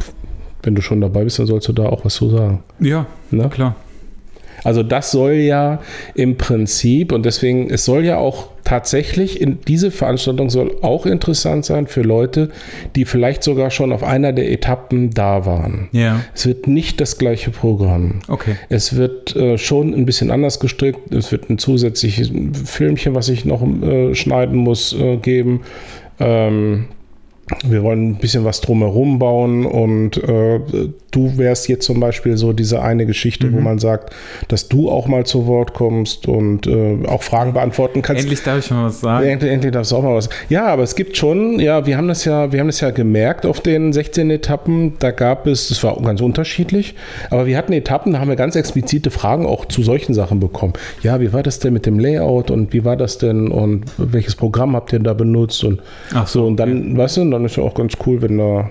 wenn 0.63 0.75
du 0.75 0.83
schon 0.83 1.01
dabei 1.01 1.25
bist, 1.25 1.39
dann 1.39 1.47
sollst 1.47 1.69
du 1.69 1.73
da 1.73 1.87
auch 1.89 2.05
was 2.05 2.15
zu 2.15 2.29
sagen. 2.31 2.63
Ja, 2.81 3.07
Ne? 3.31 3.49
klar. 3.49 3.77
Also 4.65 4.83
das 4.83 5.11
soll 5.11 5.35
ja 5.35 5.81
im 6.15 6.37
Prinzip 6.37 7.13
und 7.13 7.25
deswegen, 7.25 7.71
es 7.71 7.85
soll 7.85 8.05
ja 8.05 8.19
auch 8.19 8.49
tatsächlich 8.65 9.41
in 9.41 9.61
diese 9.67 9.91
Veranstaltung 9.91 10.51
soll 10.51 10.77
auch 10.83 11.07
interessant 11.07 11.65
sein 11.65 11.87
für 11.87 12.03
Leute, 12.03 12.51
die 12.97 13.07
vielleicht 13.07 13.43
sogar 13.43 13.71
schon 13.71 13.93
auf 13.93 14.03
einer 14.03 14.35
der 14.35 14.53
Etappen 14.53 15.11
da 15.15 15.47
waren. 15.47 15.89
Ja. 15.93 16.21
Es 16.35 16.47
wird 16.47 16.67
nicht 16.67 17.01
das 17.01 17.17
gleiche 17.17 17.51
Programm. 17.51 18.21
Okay. 18.29 18.57
Es 18.69 18.95
wird 18.95 19.35
äh, 19.37 19.57
schon 19.57 19.95
ein 19.95 20.05
bisschen 20.05 20.31
anders 20.31 20.61
gestrickt. 20.61 21.15
Es 21.15 21.33
wird 21.33 21.49
ein 21.49 21.57
zusätzliches 21.57 22.31
Filmchen, 22.67 23.15
was 23.15 23.31
ich 23.31 23.47
noch 23.47 23.63
äh, 23.63 24.15
schneiden 24.15 24.59
muss, 24.59 24.93
äh, 24.93 25.17
geben. 25.17 25.63
Ähm, 26.21 26.89
wir 27.65 27.83
wollen 27.83 28.11
ein 28.11 28.15
bisschen 28.17 28.45
was 28.45 28.61
drumherum 28.61 29.19
bauen 29.19 29.65
und 29.65 30.19
äh, 30.19 30.61
du 31.11 31.39
wärst 31.39 31.69
jetzt 31.69 31.85
zum 31.87 32.01
Beispiel 32.01 32.37
so 32.37 32.53
diese 32.53 32.83
eine 32.83 33.07
Geschichte, 33.07 33.47
Mhm. 33.49 33.53
wo 33.57 33.61
man 33.61 33.79
sagt, 33.79 34.15
dass 34.49 34.69
du 34.69 34.91
auch 34.91 35.07
mal 35.09 35.25
zu 35.25 35.47
Wort 35.47 35.75
kommst 35.75 36.29
und 36.29 36.67
äh, 36.67 36.99
auch 37.07 37.23
Fragen 37.23 37.53
beantworten 37.55 38.03
kannst. 38.03 38.23
Endlich 38.23 38.43
darf 38.43 38.59
ich 38.59 38.71
mal 38.71 38.87
was 38.87 39.01
sagen. 39.01 39.27
Endlich, 39.27 39.51
endlich 39.53 39.73
darfst 39.73 39.93
du 39.93 39.97
auch 39.97 40.03
mal 40.03 40.15
was. 40.15 40.29
Ja, 40.49 40.67
aber 40.67 40.83
es 40.83 40.95
gibt 40.95 41.17
schon, 41.17 41.59
ja, 41.61 41.87
wir 41.87 41.97
haben 41.97 42.09
das 42.09 42.25
ja, 42.25 42.53
wir 42.53 42.61
haben 42.61 42.67
das 42.69 42.81
ja 42.81 42.91
gemerkt 42.91 43.47
auf 43.47 43.61
den 43.61 43.93
16 43.93 44.31
Etappen. 44.31 44.95
Da 44.99 45.11
gab 45.11 45.47
es, 45.47 45.69
das 45.69 45.83
war 45.83 45.97
ganz 46.03 46.21
unterschiedlich, 46.21 46.95
aber 47.31 47.47
wir 47.47 47.57
hatten 47.57 47.73
Etappen, 47.73 48.13
da 48.13 48.21
haben 48.21 48.29
wir 48.29 48.37
ganz 48.37 48.55
explizite 48.57 49.11
Fragen 49.11 49.47
auch 49.47 49.65
zu 49.67 49.83
solchen 49.83 50.15
Sachen 50.15 50.41
bekommen. 50.41 50.75
Ja, 51.03 51.21
wie 51.21 51.33
war 51.33 51.43
das 51.43 51.59
denn 51.59 51.73
mit 51.73 51.87
dem 51.87 51.99
Layout 51.99 52.51
und 52.51 52.73
wie 52.73 52.85
war 52.85 52.97
das 52.97 53.19
denn 53.19 53.49
und 53.49 53.85
welches 53.97 54.37
Programm 54.37 54.77
habt 54.77 54.93
ihr 54.93 54.99
da 55.01 55.15
benutzt 55.15 55.65
und 55.65 55.81
Ach 56.15 56.27
so 56.27 56.47
und 56.47 56.57
dann, 56.57 56.97
weißt 56.97 57.17
du, 57.19 57.31
dann 57.31 57.45
ist 57.45 57.57
ja 57.57 57.63
auch 57.63 57.75
ganz 57.75 57.95
cool, 58.07 58.21
wenn 58.23 58.39
da 58.39 58.71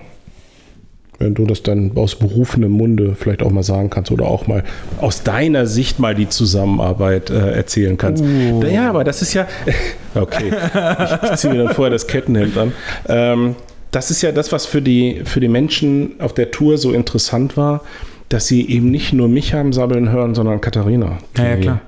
wenn 1.18 1.34
du 1.34 1.44
das 1.46 1.62
dann 1.62 1.92
aus 1.96 2.14
berufenem 2.14 2.70
Munde 2.70 3.14
vielleicht 3.18 3.42
auch 3.42 3.50
mal 3.50 3.62
sagen 3.64 3.90
kannst 3.90 4.10
oder 4.12 4.26
auch 4.26 4.46
mal 4.46 4.62
aus 5.00 5.24
deiner 5.24 5.66
Sicht 5.66 5.98
mal 5.98 6.14
die 6.14 6.28
Zusammenarbeit 6.28 7.30
äh, 7.30 7.50
erzählen 7.52 7.96
kannst. 7.98 8.22
Oh. 8.22 8.62
Ja, 8.64 8.88
aber 8.88 9.04
das 9.04 9.22
ist 9.22 9.34
ja. 9.34 9.46
Okay, 10.14 10.50
ich, 10.50 11.30
ich 11.30 11.36
ziehe 11.36 11.52
mir 11.52 11.64
dann 11.64 11.74
vorher 11.74 11.90
das 11.90 12.06
Kettenhemd 12.06 12.56
an. 12.56 12.72
Ähm, 13.08 13.56
das 13.90 14.10
ist 14.10 14.22
ja 14.22 14.32
das, 14.32 14.50
was 14.52 14.66
für 14.66 14.82
die, 14.82 15.20
für 15.24 15.38
die 15.40 15.48
Menschen 15.48 16.18
auf 16.18 16.32
der 16.34 16.50
Tour 16.50 16.76
so 16.78 16.92
interessant 16.92 17.56
war, 17.56 17.82
dass 18.28 18.46
sie 18.46 18.68
eben 18.68 18.90
nicht 18.90 19.12
nur 19.12 19.28
mich 19.28 19.54
haben 19.54 19.72
sabbeln 19.72 20.10
hören, 20.10 20.34
sondern 20.34 20.60
Katharina. 20.60 21.18
Die, 21.36 21.40
Ja, 21.42 21.48
ja, 21.48 21.56
klar. 21.56 21.80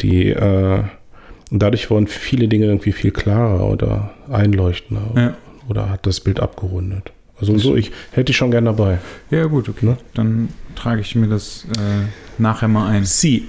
Die, 0.00 0.28
äh, 0.30 0.82
und 1.50 1.62
dadurch 1.62 1.90
wurden 1.90 2.06
viele 2.08 2.48
Dinge 2.48 2.66
irgendwie 2.66 2.92
viel 2.92 3.10
klarer 3.10 3.66
oder 3.68 4.10
einleuchtender 4.30 5.02
Ja. 5.16 5.34
oder 5.68 5.90
hat 5.90 6.06
das 6.06 6.20
Bild 6.20 6.40
abgerundet. 6.40 7.12
Also 7.42 7.58
so, 7.58 7.76
ich 7.76 7.90
hätte 8.12 8.30
ich 8.30 8.36
schon 8.36 8.52
gern 8.52 8.66
dabei. 8.66 8.98
Ja, 9.30 9.46
gut, 9.46 9.68
okay. 9.68 9.84
Ne? 9.84 9.96
Dann 10.14 10.48
trage 10.76 11.00
ich 11.00 11.16
mir 11.16 11.26
das 11.26 11.66
äh, 11.76 12.06
nachher 12.38 12.68
mal 12.68 12.88
ein. 12.88 13.04
Sie. 13.04 13.48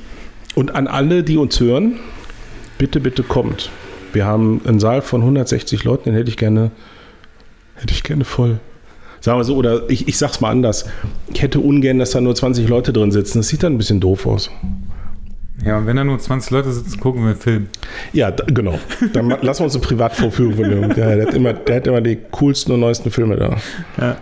Und 0.55 0.73
an 0.73 0.87
alle, 0.87 1.23
die 1.23 1.37
uns 1.37 1.59
hören, 1.59 1.99
bitte, 2.79 2.99
bitte 2.99 3.21
kommt. 3.21 3.69
Wir 4.11 4.25
haben 4.25 4.61
einen 4.65 4.79
Saal 4.79 5.03
von 5.03 5.21
160 5.21 5.83
Leuten, 5.83 6.05
den 6.05 6.15
hätte 6.15 6.29
ich 6.29 6.37
gerne, 6.37 6.71
hätte 7.75 7.93
ich 7.93 8.01
gerne 8.01 8.25
voll. 8.25 8.59
Sagen 9.21 9.39
wir 9.39 9.43
so, 9.43 9.55
oder 9.55 9.89
ich, 9.89 10.07
ich 10.07 10.17
sag's 10.17 10.41
mal 10.41 10.49
anders. 10.49 10.85
Ich 11.31 11.43
hätte 11.43 11.59
ungern, 11.59 11.99
dass 11.99 12.11
da 12.11 12.19
nur 12.19 12.33
20 12.33 12.67
Leute 12.67 12.93
drin 12.93 13.11
sitzen. 13.11 13.39
Das 13.39 13.47
sieht 13.47 13.61
dann 13.61 13.73
ein 13.73 13.77
bisschen 13.77 13.99
doof 13.99 14.25
aus. 14.25 14.49
Ja, 15.63 15.77
und 15.77 15.85
wenn 15.87 15.95
da 15.95 16.03
nur 16.03 16.19
20 16.19 16.51
Leute 16.51 16.71
sitzen, 16.71 16.99
gucken 16.99 17.21
wir 17.21 17.29
einen 17.29 17.39
Film. 17.39 17.67
Ja, 18.11 18.31
da, 18.31 18.45
genau. 18.45 18.79
Dann 19.13 19.29
lassen 19.41 19.61
wir 19.61 19.65
uns 19.65 19.75
eine 19.75 19.83
Privatvorführung 19.83 20.55
von 20.55 20.69
dem. 20.69 20.81
Ja, 20.91 21.15
der, 21.15 21.27
hat 21.27 21.33
immer, 21.33 21.53
der 21.53 21.75
hat 21.77 21.87
immer 21.87 22.01
die 22.01 22.17
coolsten 22.31 22.73
und 22.73 22.81
neuesten 22.81 23.11
Filme 23.11 23.35
da. 23.35 23.57
Ja, 23.99 24.17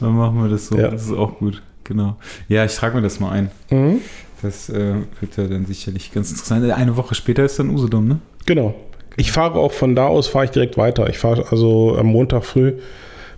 dann 0.00 0.16
machen 0.16 0.42
wir 0.42 0.48
das 0.48 0.66
so. 0.66 0.78
Ja. 0.78 0.88
Das 0.88 1.04
ist 1.04 1.12
auch 1.12 1.38
gut. 1.38 1.62
Genau. 1.84 2.16
Ja, 2.48 2.64
ich 2.64 2.74
trage 2.74 2.96
mir 2.96 3.02
das 3.02 3.20
mal 3.20 3.30
ein. 3.30 3.50
Mhm. 3.70 4.00
Das 4.42 4.68
äh, 4.70 4.94
wird 5.20 5.36
ja 5.36 5.46
dann 5.46 5.66
sicherlich 5.66 6.12
ganz 6.12 6.30
interessant. 6.30 6.70
Eine 6.70 6.96
Woche 6.96 7.14
später 7.14 7.44
ist 7.44 7.58
dann 7.58 7.70
Usedom, 7.70 8.08
ne? 8.08 8.18
Genau. 8.46 8.74
Ich 9.16 9.32
fahre 9.32 9.58
auch 9.58 9.72
von 9.72 9.94
da 9.94 10.06
aus, 10.06 10.28
fahre 10.28 10.46
ich 10.46 10.50
direkt 10.50 10.76
weiter. 10.76 11.08
Ich 11.08 11.18
fahre 11.18 11.46
also 11.50 11.96
am 11.98 12.06
Montag 12.06 12.44
früh 12.44 12.74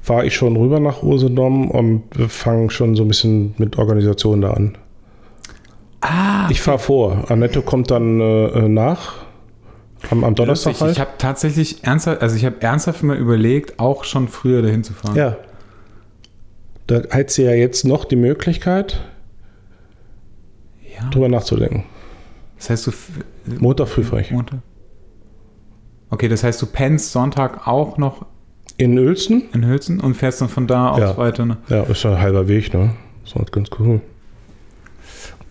fahre 0.03 0.27
ich 0.27 0.35
schon 0.35 0.57
rüber 0.57 0.81
nach 0.81 1.03
Usedom 1.03 1.71
und 1.71 2.03
wir 2.15 2.29
fangen 2.29 2.69
schon 2.71 2.97
so 2.97 3.05
ein 3.05 3.09
bisschen 3.09 3.55
mit 3.57 3.79
Organisation 3.79 4.43
da 4.43 4.51
an. 4.53 4.77
Ah, 6.03 6.49
Ich 6.51 6.61
fahre 6.61 6.79
vor. 6.79 7.25
Annette 7.31 7.63
kommt 7.63 7.91
dann 7.91 8.21
äh, 8.21 8.69
nach. 8.69 9.15
Am, 10.11 10.25
am 10.25 10.35
Donnerstag 10.35 10.71
Lustig. 10.73 10.83
halt. 10.87 10.93
Ich 10.97 11.01
habe 11.01 11.11
tatsächlich 11.19 11.85
ernsthaft, 11.85 12.23
also 12.23 12.35
ich 12.37 12.45
habe 12.45 12.61
ernsthaft 12.61 13.03
mal 13.05 13.17
überlegt, 13.17 13.79
auch 13.79 14.03
schon 14.05 14.27
früher 14.29 14.61
dahin 14.63 14.83
zu 14.85 14.93
fahren. 14.93 15.17
ja. 15.17 15.37
Da 16.89 17.03
hat 17.11 17.31
sie 17.31 17.45
ja 17.45 17.53
jetzt 17.53 17.85
noch 17.85 18.05
die 18.05 18.17
Möglichkeit, 18.17 19.01
Ja. 20.99 21.09
drüber 21.11 21.29
nachzudenken. 21.29 21.85
Das 22.59 22.71
heißt, 22.71 22.89
du 22.89 22.93
Montag 23.61 23.87
früh 23.89 24.03
fahre 24.03 24.23
ich. 24.23 24.33
Montag. 24.33 24.59
Okay, 26.11 26.29
das 26.29 26.43
heißt, 26.43 26.61
du 26.61 26.67
pennst 26.67 27.13
Sonntag 27.13 27.67
auch 27.69 27.97
noch 27.99 28.27
In 28.77 28.99
Uelzen? 28.99 29.45
in 29.55 29.65
Hülsen 29.65 30.01
und 30.01 30.15
fährst 30.17 30.41
dann 30.41 30.49
von 30.49 30.67
da 30.67 30.91
aus 30.91 30.99
Ja. 30.99 31.17
weiter. 31.17 31.47
Ne? 31.47 31.57
Ja, 31.69 31.85
ist 31.85 32.03
ja 32.03 32.11
ein 32.15 32.21
halber 32.21 32.49
Weg, 32.49 32.75
ne? 32.75 32.91
Das 33.25 33.35
ist 33.41 33.53
ganz 33.53 33.69
cool. 33.79 34.01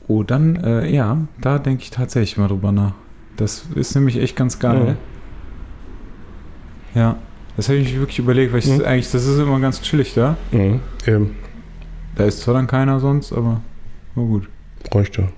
Oh, 0.08 0.24
dann, 0.24 0.56
äh, 0.58 0.90
ja, 0.90 1.18
da 1.40 1.58
denke 1.60 1.84
ich 1.84 1.90
tatsächlich 1.92 2.38
mal 2.38 2.48
drüber 2.48 2.72
nach. 2.72 2.94
Das 3.38 3.66
ist 3.76 3.96
nämlich 3.96 4.18
echt 4.18 4.36
ganz 4.36 4.60
geil. 4.60 4.98
Ja, 6.94 7.18
das 7.56 7.70
habe 7.70 7.78
ich 7.80 7.86
mich 7.92 8.00
wirklich 8.00 8.20
überlegt, 8.20 8.52
weil 8.52 8.60
ich 8.60 8.68
Mhm. 8.68 8.84
eigentlich, 8.84 9.12
das 9.12 9.26
ist 9.26 9.40
immer 9.40 9.60
ganz 9.60 9.82
chillig 9.82 10.14
da. 10.14 10.36
Mhm. 10.52 10.80
Eben. 11.08 11.36
Da 12.16 12.26
ist 12.26 12.42
zwar 12.42 12.54
dann 12.56 12.68
keiner 12.68 13.00
sonst, 13.00 13.32
aber 13.32 13.62
na 14.16 14.24
gut. 14.24 14.50
Bräuchte. 14.90 15.30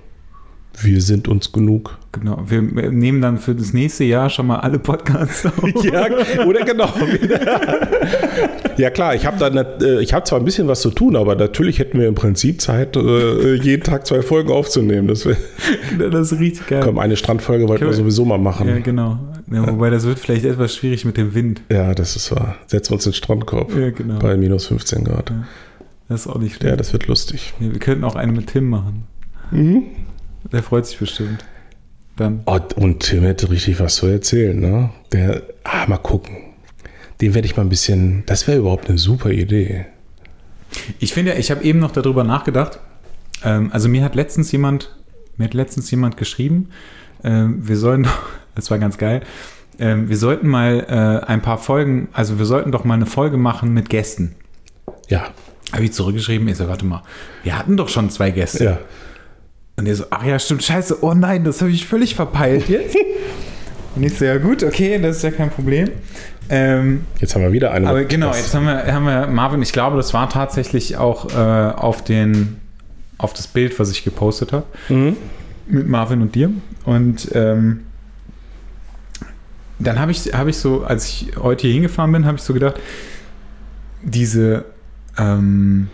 Wir 0.80 1.00
sind 1.02 1.28
uns 1.28 1.52
genug. 1.52 1.98
Genau. 2.12 2.42
Wir 2.46 2.60
nehmen 2.62 3.20
dann 3.22 3.38
für 3.38 3.54
das 3.54 3.72
nächste 3.72 4.04
Jahr 4.04 4.28
schon 4.30 4.46
mal 4.46 4.58
alle 4.60 4.78
Podcasts 4.78 5.46
auf. 5.46 5.54
Ja, 5.84 6.06
oder 6.46 6.64
genau. 6.64 6.88
ja 8.76 8.90
klar, 8.90 9.14
ich 9.14 9.26
habe 9.26 9.38
da 9.38 9.50
nicht, 9.50 9.82
äh, 9.82 10.00
ich 10.00 10.12
habe 10.14 10.24
zwar 10.24 10.38
ein 10.38 10.44
bisschen 10.44 10.68
was 10.68 10.80
zu 10.80 10.90
tun, 10.90 11.16
aber 11.16 11.34
natürlich 11.36 11.78
hätten 11.78 11.98
wir 11.98 12.08
im 12.08 12.14
Prinzip 12.14 12.60
Zeit, 12.60 12.96
äh, 12.96 13.54
jeden 13.54 13.82
Tag 13.82 14.06
zwei 14.06 14.22
Folgen 14.22 14.50
aufzunehmen. 14.50 15.08
Das 15.08 15.28
Das 15.98 16.32
ist 16.32 16.38
richtig 16.40 16.66
geil. 16.66 16.80
komm, 16.84 16.98
eine 16.98 17.16
Strandfolge 17.16 17.68
wollten 17.68 17.86
wir 17.86 17.92
sowieso 17.92 18.24
mal 18.24 18.38
machen. 18.38 18.68
Ja, 18.68 18.78
genau. 18.78 19.18
Ja, 19.50 19.66
wobei 19.70 19.90
das 19.90 20.04
wird 20.04 20.18
vielleicht 20.18 20.44
etwas 20.44 20.74
schwierig 20.74 21.04
mit 21.04 21.16
dem 21.16 21.34
Wind. 21.34 21.60
Ja, 21.70 21.94
das 21.94 22.16
ist 22.16 22.30
wahr. 22.34 22.56
Setzen 22.66 22.90
wir 22.90 22.94
uns 22.94 23.06
in 23.06 23.12
den 23.12 23.16
Strandkorb 23.16 23.74
Ja, 23.76 23.90
genau. 23.90 24.18
bei 24.18 24.36
minus 24.36 24.66
15 24.66 25.04
Grad. 25.04 25.32
Das 26.08 26.22
ist 26.22 26.26
auch 26.26 26.38
nicht 26.38 26.54
Ja, 26.62 26.68
schlimm. 26.68 26.76
das 26.78 26.92
wird 26.92 27.06
lustig. 27.06 27.54
Ja, 27.60 27.70
wir 27.72 27.78
könnten 27.78 28.04
auch 28.04 28.14
eine 28.16 28.32
mit 28.32 28.48
Tim 28.48 28.68
machen. 28.70 29.04
Mhm. 29.50 29.82
Der 30.52 30.62
freut 30.62 30.86
sich 30.86 30.98
bestimmt. 30.98 31.44
Dann. 32.16 32.42
Oh, 32.46 32.60
und 32.76 33.00
Tim 33.00 33.22
hätte 33.24 33.50
richtig 33.50 33.80
was 33.80 33.96
zu 33.96 34.06
erzählen, 34.06 34.58
ne? 34.58 34.90
Der, 35.12 35.42
ah, 35.64 35.86
mal 35.88 35.98
gucken. 35.98 36.36
Den 37.20 37.34
werde 37.34 37.46
ich 37.46 37.56
mal 37.56 37.62
ein 37.62 37.68
bisschen, 37.68 38.24
das 38.26 38.46
wäre 38.46 38.58
überhaupt 38.58 38.88
eine 38.88 38.98
super 38.98 39.30
Idee. 39.30 39.86
Ich 40.98 41.12
finde, 41.14 41.34
ich 41.34 41.50
habe 41.50 41.64
eben 41.64 41.78
noch 41.78 41.92
darüber 41.92 42.24
nachgedacht. 42.24 42.78
Ähm, 43.42 43.70
also 43.72 43.88
mir 43.88 44.04
hat 44.04 44.14
letztens 44.14 44.50
jemand, 44.52 44.94
mir 45.36 45.44
hat 45.44 45.54
letztens 45.54 45.90
jemand 45.90 46.16
geschrieben, 46.16 46.68
ähm, 47.22 47.66
wir 47.66 47.76
sollen 47.76 48.04
doch, 48.04 48.22
das 48.54 48.70
war 48.70 48.78
ganz 48.78 48.98
geil, 48.98 49.22
ähm, 49.78 50.08
wir 50.08 50.16
sollten 50.16 50.48
mal 50.48 50.86
äh, 50.88 51.26
ein 51.26 51.42
paar 51.42 51.58
Folgen, 51.58 52.08
also 52.12 52.38
wir 52.38 52.46
sollten 52.46 52.70
doch 52.72 52.84
mal 52.84 52.94
eine 52.94 53.06
Folge 53.06 53.36
machen 53.36 53.72
mit 53.72 53.88
Gästen. 53.88 54.34
Ja, 55.08 55.28
Habe 55.72 55.84
ich 55.84 55.92
zurückgeschrieben, 55.92 56.46
ich 56.48 56.56
so, 56.56 56.68
warte 56.68 56.84
mal, 56.84 57.02
wir 57.42 57.58
hatten 57.58 57.76
doch 57.76 57.88
schon 57.88 58.10
zwei 58.10 58.30
Gäste. 58.30 58.64
ja. 58.64 58.78
Und 59.76 59.86
er 59.86 59.94
so, 59.96 60.04
ach 60.10 60.24
ja, 60.24 60.38
stimmt, 60.38 60.62
scheiße, 60.62 60.98
oh 61.02 61.14
nein, 61.14 61.42
das 61.44 61.60
habe 61.60 61.70
ich 61.70 61.86
völlig 61.86 62.14
verpeilt 62.14 62.68
jetzt. 62.68 62.96
Und 63.96 64.02
ich 64.02 64.16
so, 64.18 64.24
ja 64.24 64.38
gut, 64.38 64.62
okay, 64.62 64.98
das 65.00 65.18
ist 65.18 65.22
ja 65.22 65.30
kein 65.30 65.50
Problem. 65.50 65.88
Ähm, 66.48 67.06
Jetzt 67.20 67.34
haben 67.34 67.42
wir 67.42 67.52
wieder 67.52 67.70
eine. 67.72 67.88
aber 67.88 68.04
genau, 68.04 68.28
jetzt 68.34 68.54
haben 68.54 68.66
wir, 68.66 68.92
haben 68.92 69.04
wir 69.06 69.26
Marvin, 69.28 69.62
ich 69.62 69.72
glaube, 69.72 69.96
das 69.96 70.12
war 70.12 70.28
tatsächlich 70.28 70.96
auch 70.96 71.30
äh, 71.30 71.38
auf, 71.74 72.02
den, 72.04 72.56
auf 73.18 73.32
das 73.32 73.46
Bild, 73.46 73.78
was 73.78 73.90
ich 73.90 74.04
gepostet 74.04 74.52
habe, 74.52 74.66
Mhm. 74.88 75.16
mit 75.68 75.88
Marvin 75.88 76.20
und 76.22 76.34
dir. 76.34 76.50
Und 76.84 77.30
ähm, 77.34 77.80
dann 79.78 79.98
habe 79.98 80.12
ich, 80.12 80.32
hab 80.34 80.46
ich 80.48 80.56
so, 80.58 80.84
als 80.84 81.06
ich 81.08 81.32
heute 81.40 81.62
hier 81.62 81.72
hingefahren 81.74 82.12
bin, 82.12 82.26
habe 82.26 82.36
ich 82.36 82.42
so 82.42 82.52
gedacht, 82.52 82.74
diese 84.02 84.64
ähm, 85.18 85.88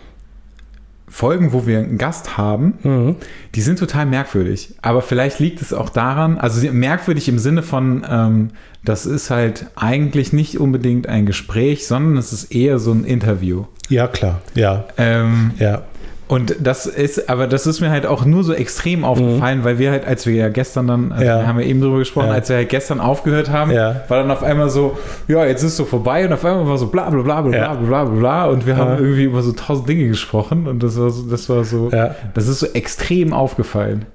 Folgen, 1.11 1.53
wo 1.53 1.67
wir 1.67 1.79
einen 1.81 1.99
Gast 1.99 2.39
haben, 2.39 2.75
Mhm. 2.83 3.17
die 3.55 3.61
sind 3.61 3.79
total 3.79 4.07
merkwürdig. 4.07 4.75
Aber 4.81 5.03
vielleicht 5.03 5.41
liegt 5.41 5.61
es 5.61 5.73
auch 5.75 5.91
daran, 5.91 6.39
also 6.39 6.67
merkwürdig 6.73 7.29
im 7.29 7.39
Sinne 7.39 7.63
von, 7.63 8.07
ähm, 8.09 8.51
das 8.85 9.05
ist 9.07 9.29
halt 9.31 9.67
eigentlich 9.77 10.33
nicht 10.33 10.59
unbedingt 10.59 11.07
ein 11.09 11.27
Gespräch, 11.27 11.87
sondern 11.87 12.17
es 12.17 12.33
ist 12.33 12.53
eher 12.55 12.79
so 12.79 12.93
ein 12.93 13.05
Interview. 13.05 13.65
Ja, 13.89 14.07
klar. 14.07 14.41
Ja, 14.55 14.85
Ähm, 14.97 15.51
ja. 15.59 15.83
Und 16.31 16.55
das 16.61 16.87
ist, 16.87 17.29
aber 17.29 17.47
das 17.49 17.67
ist 17.67 17.81
mir 17.81 17.91
halt 17.91 18.07
auch 18.07 18.25
nur 18.25 18.45
so 18.45 18.53
extrem 18.55 19.05
aufgefallen, 19.05 19.65
weil 19.65 19.79
wir 19.79 19.91
halt, 19.91 20.07
als 20.07 20.27
wir 20.27 20.35
ja 20.35 20.49
gestern 20.49 20.87
dann, 20.87 21.11
also 21.13 21.23
Mhm. 21.25 21.29
Ja. 21.29 21.39
wir 21.41 21.47
haben 21.49 21.59
ja 21.61 21.67
eben 21.67 21.81
drüber 21.81 21.99
gesprochen, 21.99 22.29
Ja. 22.29 22.35
als 22.35 22.49
wir 22.49 22.57
halt 22.57 22.69
gestern 22.69 23.01
aufgehört 23.01 23.51
haben, 23.51 23.73
Ja. 23.73 24.03
war 24.09 24.19
dann 24.19 24.31
auf 24.31 24.43
einmal 24.45 24.71
so, 24.71 24.97
ja, 25.27 25.45
jetzt 25.45 25.63
ist 25.65 25.77
so 25.77 25.85
vorbei 25.85 26.25
und 26.25 26.33
auf 26.33 26.45
einmal 26.45 26.67
war 26.69 26.79
so 26.79 26.87
bla 26.87 27.11
bla 27.11 27.23
bla 27.23 27.41
bla 27.43 27.51
bla 27.51 27.75
bla 27.75 28.05
bla 28.05 28.15
bla 28.15 28.47
und 28.47 28.65
wir 28.67 28.77
haben 28.77 28.99
irgendwie 28.99 29.25
über 29.25 29.43
so 29.43 29.53
tausend 29.53 29.89
Dinge 29.89 30.07
gesprochen 30.09 30.69
und 30.69 30.83
das 30.83 30.97
war 30.99 31.11
so, 31.11 31.29
das 31.29 31.49
war 31.49 31.65
so, 31.65 31.91
das 32.35 32.47
ist 32.49 32.61
so 32.61 32.67
extrem 32.75 33.33
aufgefallen. 33.33 34.07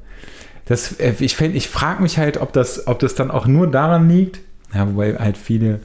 das, 0.68 0.94
äh, 0.94 1.14
ich, 1.20 1.40
ich 1.40 1.68
frage 1.70 2.02
mich 2.02 2.18
halt, 2.18 2.42
ob 2.42 2.54
das, 2.54 2.88
ob 2.88 2.98
das 3.00 3.14
dann 3.14 3.30
auch 3.30 3.46
nur 3.46 3.68
daran 3.68 4.10
liegt. 4.10 4.40
Ja, 4.74 4.88
wobei 4.88 5.16
halt 5.16 5.38
viele, 5.38 5.80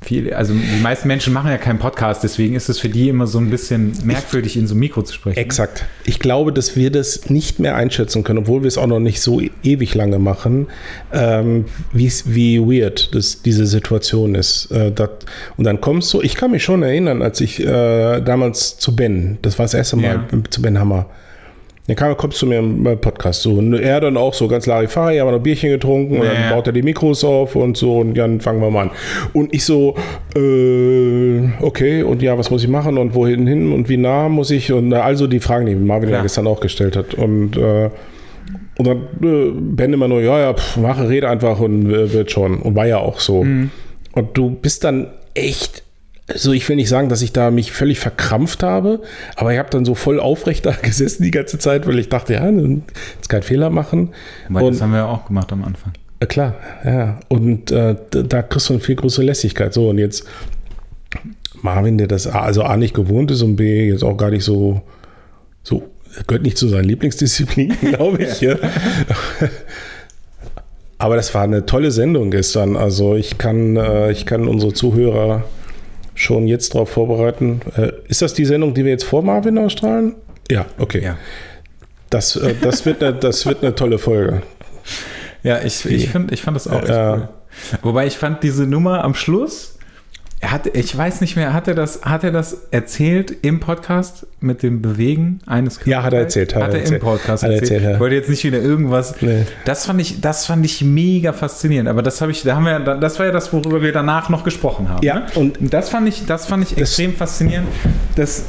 viele, 0.00 0.36
also 0.36 0.54
die 0.54 0.80
meisten 0.80 1.08
Menschen 1.08 1.32
machen 1.32 1.50
ja 1.50 1.58
keinen 1.58 1.78
Podcast, 1.78 2.22
deswegen 2.22 2.54
ist 2.54 2.68
es 2.68 2.78
für 2.78 2.88
die 2.88 3.08
immer 3.08 3.26
so 3.26 3.38
ein 3.38 3.50
bisschen 3.50 3.92
merkwürdig, 4.04 4.56
in 4.56 4.66
so 4.66 4.74
ein 4.74 4.78
Mikro 4.78 5.02
zu 5.02 5.12
sprechen. 5.14 5.38
Exakt. 5.38 5.84
Ich 6.04 6.18
glaube, 6.20 6.52
dass 6.52 6.76
wir 6.76 6.90
das 6.90 7.28
nicht 7.30 7.58
mehr 7.58 7.74
einschätzen 7.74 8.22
können, 8.24 8.38
obwohl 8.40 8.62
wir 8.62 8.68
es 8.68 8.78
auch 8.78 8.86
noch 8.86 9.00
nicht 9.00 9.20
so 9.20 9.40
ewig 9.62 9.94
lange 9.94 10.18
machen, 10.18 10.68
ähm, 11.12 11.64
wie 11.92 12.60
weird 12.60 13.14
das, 13.14 13.42
diese 13.42 13.66
Situation 13.66 14.34
ist. 14.34 14.70
Äh, 14.70 14.92
dat, 14.92 15.26
und 15.56 15.64
dann 15.64 15.80
kommst 15.80 16.12
du, 16.14 16.22
ich 16.22 16.36
kann 16.36 16.52
mich 16.52 16.62
schon 16.62 16.82
erinnern, 16.82 17.20
als 17.22 17.40
ich 17.40 17.60
äh, 17.60 18.20
damals 18.20 18.78
zu 18.78 18.94
Ben, 18.94 19.38
das 19.42 19.58
war 19.58 19.64
das 19.64 19.74
erste 19.74 19.96
Mal 19.96 20.04
Ja. 20.32 20.38
zu 20.48 20.62
Ben 20.62 20.78
Hammer. 20.78 21.06
Dann 21.88 21.96
kam, 21.96 22.14
kommst 22.18 22.42
du 22.42 22.46
mir 22.46 22.58
im 22.58 22.84
Podcast 23.00 23.40
so. 23.40 23.54
Und 23.54 23.72
er 23.72 24.00
dann 24.00 24.18
auch 24.18 24.34
so 24.34 24.46
ganz 24.46 24.66
Larifari, 24.66 25.16
haben 25.16 25.28
wir 25.28 25.32
noch 25.32 25.42
Bierchen 25.42 25.70
getrunken 25.70 26.18
und 26.18 26.26
Ja, 26.26 26.34
dann 26.34 26.50
baut 26.50 26.66
er 26.66 26.74
die 26.74 26.82
Mikros 26.82 27.24
auf 27.24 27.56
und 27.56 27.78
so 27.78 28.00
und 28.00 28.12
dann 28.12 28.42
fangen 28.42 28.60
wir 28.60 28.70
mal 28.70 28.82
an. 28.82 28.90
Und 29.32 29.54
ich 29.54 29.64
so, 29.64 29.94
äh, 30.36 31.48
okay, 31.62 32.02
und 32.02 32.20
ja, 32.20 32.36
was 32.36 32.50
muss 32.50 32.62
ich 32.62 32.68
machen 32.68 32.98
und 32.98 33.14
wohin 33.14 33.46
hin 33.46 33.72
und 33.72 33.88
wie 33.88 33.96
nah 33.96 34.28
muss 34.28 34.50
ich? 34.50 34.70
Und 34.70 34.92
äh, 34.92 34.96
also 34.96 35.26
die 35.26 35.40
Fragen, 35.40 35.64
die 35.64 35.74
Marvin 35.74 36.10
ja 36.10 36.20
gestern 36.20 36.46
auch 36.46 36.60
gestellt 36.60 36.94
hat. 36.94 37.14
Und, 37.14 37.56
äh, 37.56 37.88
und 38.76 38.86
dann 38.86 38.98
äh, 39.22 39.50
Ben 39.54 39.94
immer 39.94 40.08
nur, 40.08 40.20
ja, 40.20 40.38
ja, 40.40 40.52
pff, 40.52 40.76
mache, 40.76 41.08
rede 41.08 41.30
einfach 41.30 41.58
und 41.58 41.90
äh, 41.90 42.12
wird 42.12 42.30
schon. 42.30 42.60
Und 42.60 42.76
war 42.76 42.86
ja 42.86 42.98
auch 42.98 43.18
so. 43.18 43.44
Mhm. 43.44 43.70
Und 44.12 44.36
du 44.36 44.50
bist 44.50 44.84
dann 44.84 45.06
echt, 45.32 45.84
also 46.28 46.52
ich 46.52 46.68
will 46.68 46.76
nicht 46.76 46.88
sagen, 46.90 47.08
dass 47.08 47.22
ich 47.22 47.32
da 47.32 47.50
mich 47.50 47.72
völlig 47.72 47.98
verkrampft 47.98 48.62
habe, 48.62 49.00
aber 49.36 49.52
ich 49.52 49.58
habe 49.58 49.70
dann 49.70 49.84
so 49.84 49.94
voll 49.94 50.20
aufrecht 50.20 50.66
da 50.66 50.72
gesessen 50.82 51.22
die 51.22 51.30
ganze 51.30 51.58
Zeit, 51.58 51.86
weil 51.86 51.98
ich 51.98 52.08
dachte, 52.08 52.34
ja, 52.34 52.48
jetzt 52.48 53.28
keinen 53.28 53.42
Fehler 53.42 53.70
machen. 53.70 54.10
Weil 54.48 54.64
und 54.64 54.72
das 54.74 54.82
haben 54.82 54.90
wir 54.92 54.98
ja 54.98 55.06
auch 55.06 55.26
gemacht 55.26 55.50
am 55.52 55.64
Anfang. 55.64 55.92
äh, 56.20 56.26
klar, 56.26 56.54
ja. 56.84 57.18
Und 57.28 57.70
äh, 57.70 57.96
da- 58.10 58.42
kriegst 58.42 58.68
du 58.68 58.74
eine 58.74 58.80
viel 58.82 58.96
größere 58.96 59.24
Lässigkeit. 59.24 59.72
So, 59.72 59.88
und 59.88 59.98
jetzt 59.98 60.26
Marvin, 61.62 61.96
der 61.98 62.06
das 62.08 62.26
A, 62.26 62.42
also 62.42 62.62
A 62.62 62.76
nicht 62.76 62.94
gewohnt 62.94 63.30
ist 63.30 63.42
und 63.42 63.56
B 63.56 63.88
jetzt 63.88 64.04
auch 64.04 64.16
gar 64.16 64.30
nicht 64.30 64.44
so, 64.44 64.82
so 65.62 65.82
gehört 66.26 66.44
nicht 66.44 66.58
zu 66.58 66.68
seinen 66.68 66.84
Lieblingsdisziplinen, 66.84 67.76
glaube 67.94 68.22
ich. 68.22 68.40
ja. 68.42 68.56
Aber 70.98 71.16
das 71.16 71.32
war 71.34 71.42
eine 71.44 71.64
tolle 71.64 71.90
Sendung 71.90 72.30
gestern. 72.30 72.76
Also 72.76 73.14
ich 73.14 73.38
kann, 73.38 73.76
äh, 73.76 74.10
ich 74.10 74.26
kann 74.26 74.48
unsere 74.48 74.72
Zuhörer 74.72 75.44
schon 76.18 76.46
jetzt 76.48 76.74
darauf 76.74 76.90
vorbereiten. 76.90 77.60
Äh, 77.76 77.92
ist 78.08 78.22
das 78.22 78.34
die 78.34 78.44
Sendung, 78.44 78.74
die 78.74 78.84
wir 78.84 78.90
jetzt 78.90 79.04
vor 79.04 79.22
Marvin 79.22 79.56
ausstrahlen? 79.58 80.16
Ja, 80.50 80.66
okay. 80.78 81.02
Ja. 81.02 81.16
Das, 82.10 82.36
äh, 82.36 82.54
das, 82.60 82.84
wird 82.84 83.02
eine, 83.02 83.14
das 83.14 83.46
wird 83.46 83.62
eine 83.62 83.74
tolle 83.74 83.98
Folge. 83.98 84.42
Ja, 85.42 85.60
ich, 85.62 85.84
ich, 85.86 86.10
find, 86.10 86.32
ich 86.32 86.42
fand 86.42 86.56
das 86.56 86.66
auch 86.66 86.80
echt 86.80 86.88
Ja. 86.88 87.14
cool. 87.14 87.28
Wobei 87.82 88.06
ich 88.06 88.16
fand 88.16 88.42
diese 88.42 88.66
Nummer 88.66 89.04
am 89.04 89.14
Schluss, 89.14 89.77
er 90.40 90.52
hat, 90.52 90.68
ich 90.76 90.96
weiß 90.96 91.20
nicht 91.20 91.34
mehr, 91.34 91.52
hat 91.52 91.66
er 91.66 91.74
das, 91.74 92.02
hat 92.02 92.22
er 92.22 92.30
das 92.30 92.68
erzählt 92.70 93.34
im 93.42 93.58
Podcast 93.58 94.24
mit 94.40 94.62
dem 94.62 94.80
Bewegen 94.82 95.40
eines 95.46 95.80
Ja, 95.84 96.04
hat 96.04 96.12
er 96.12 96.20
erzählt, 96.20 96.54
Hat, 96.54 96.62
hat 96.62 96.68
er 96.70 96.74
er 96.74 96.78
im 96.78 96.82
erzählt. 96.84 97.02
Podcast 97.02 97.42
Hat 97.42 97.50
er 97.50 97.54
erzählt. 97.56 97.70
erzählt, 97.72 97.82
ja. 97.90 97.94
Ich 97.94 98.00
wollte 98.00 98.14
jetzt 98.14 98.30
nicht 98.30 98.44
wieder 98.44 98.58
irgendwas. 98.60 99.16
Nee. 99.20 99.46
Das 99.64 99.86
fand 99.86 100.00
ich, 100.00 100.20
das 100.20 100.46
fand 100.46 100.64
ich 100.64 100.84
mega 100.84 101.32
faszinierend. 101.32 101.88
Aber 101.88 102.02
das 102.02 102.20
habe 102.20 102.30
ich, 102.30 102.42
da 102.44 102.54
haben 102.54 102.66
wir, 102.66 102.78
das 102.78 103.18
war 103.18 103.26
ja 103.26 103.32
das, 103.32 103.52
worüber 103.52 103.82
wir 103.82 103.90
danach 103.92 104.28
noch 104.28 104.44
gesprochen 104.44 104.88
haben. 104.88 105.04
Ja, 105.04 105.20
ne? 105.20 105.26
und- 105.34 105.58
das 105.74 105.88
fand 105.88 106.06
ich, 106.08 106.24
das 106.26 106.46
fand 106.46 106.62
ich 106.64 106.78
extrem 106.78 107.14
faszinierend. 107.14 107.66
Das, 108.14 108.44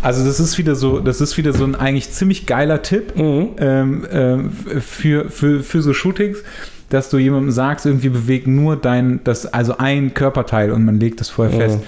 also 0.00 0.24
das 0.24 0.40
ist 0.40 0.56
wieder 0.56 0.74
so, 0.74 1.00
das 1.00 1.20
ist 1.20 1.36
wieder 1.36 1.52
so 1.52 1.64
ein 1.64 1.74
eigentlich 1.74 2.12
ziemlich 2.12 2.46
geiler 2.46 2.80
Tipp 2.80 3.14
Mhm. 3.16 3.48
ähm, 3.58 4.06
ähm, 4.10 4.50
für, 4.80 5.28
für, 5.30 5.62
für 5.62 5.82
so 5.82 5.92
Shootings, 5.92 6.38
dass 6.88 7.10
du 7.10 7.18
jemandem 7.18 7.50
sagst, 7.50 7.84
irgendwie 7.86 8.08
bewegt 8.10 8.46
nur 8.46 8.76
dein, 8.76 9.20
das, 9.24 9.46
also 9.52 9.78
ein 9.78 10.14
Körperteil 10.14 10.70
und 10.70 10.84
man 10.84 11.00
legt 11.00 11.20
das 11.20 11.28
vorher 11.28 11.54
Mhm. 11.54 11.60
fest. 11.60 11.78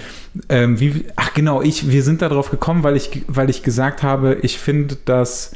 Ähm, 0.49 0.79
wie, 0.79 1.05
ach 1.15 1.33
genau, 1.33 1.61
ich, 1.61 1.89
wir 1.89 2.03
sind 2.03 2.21
darauf 2.21 2.51
gekommen, 2.51 2.83
weil 2.83 2.95
ich, 2.95 3.23
weil 3.27 3.49
ich 3.49 3.63
gesagt 3.63 4.03
habe, 4.03 4.37
ich 4.41 4.59
finde 4.59 4.97
das 5.05 5.53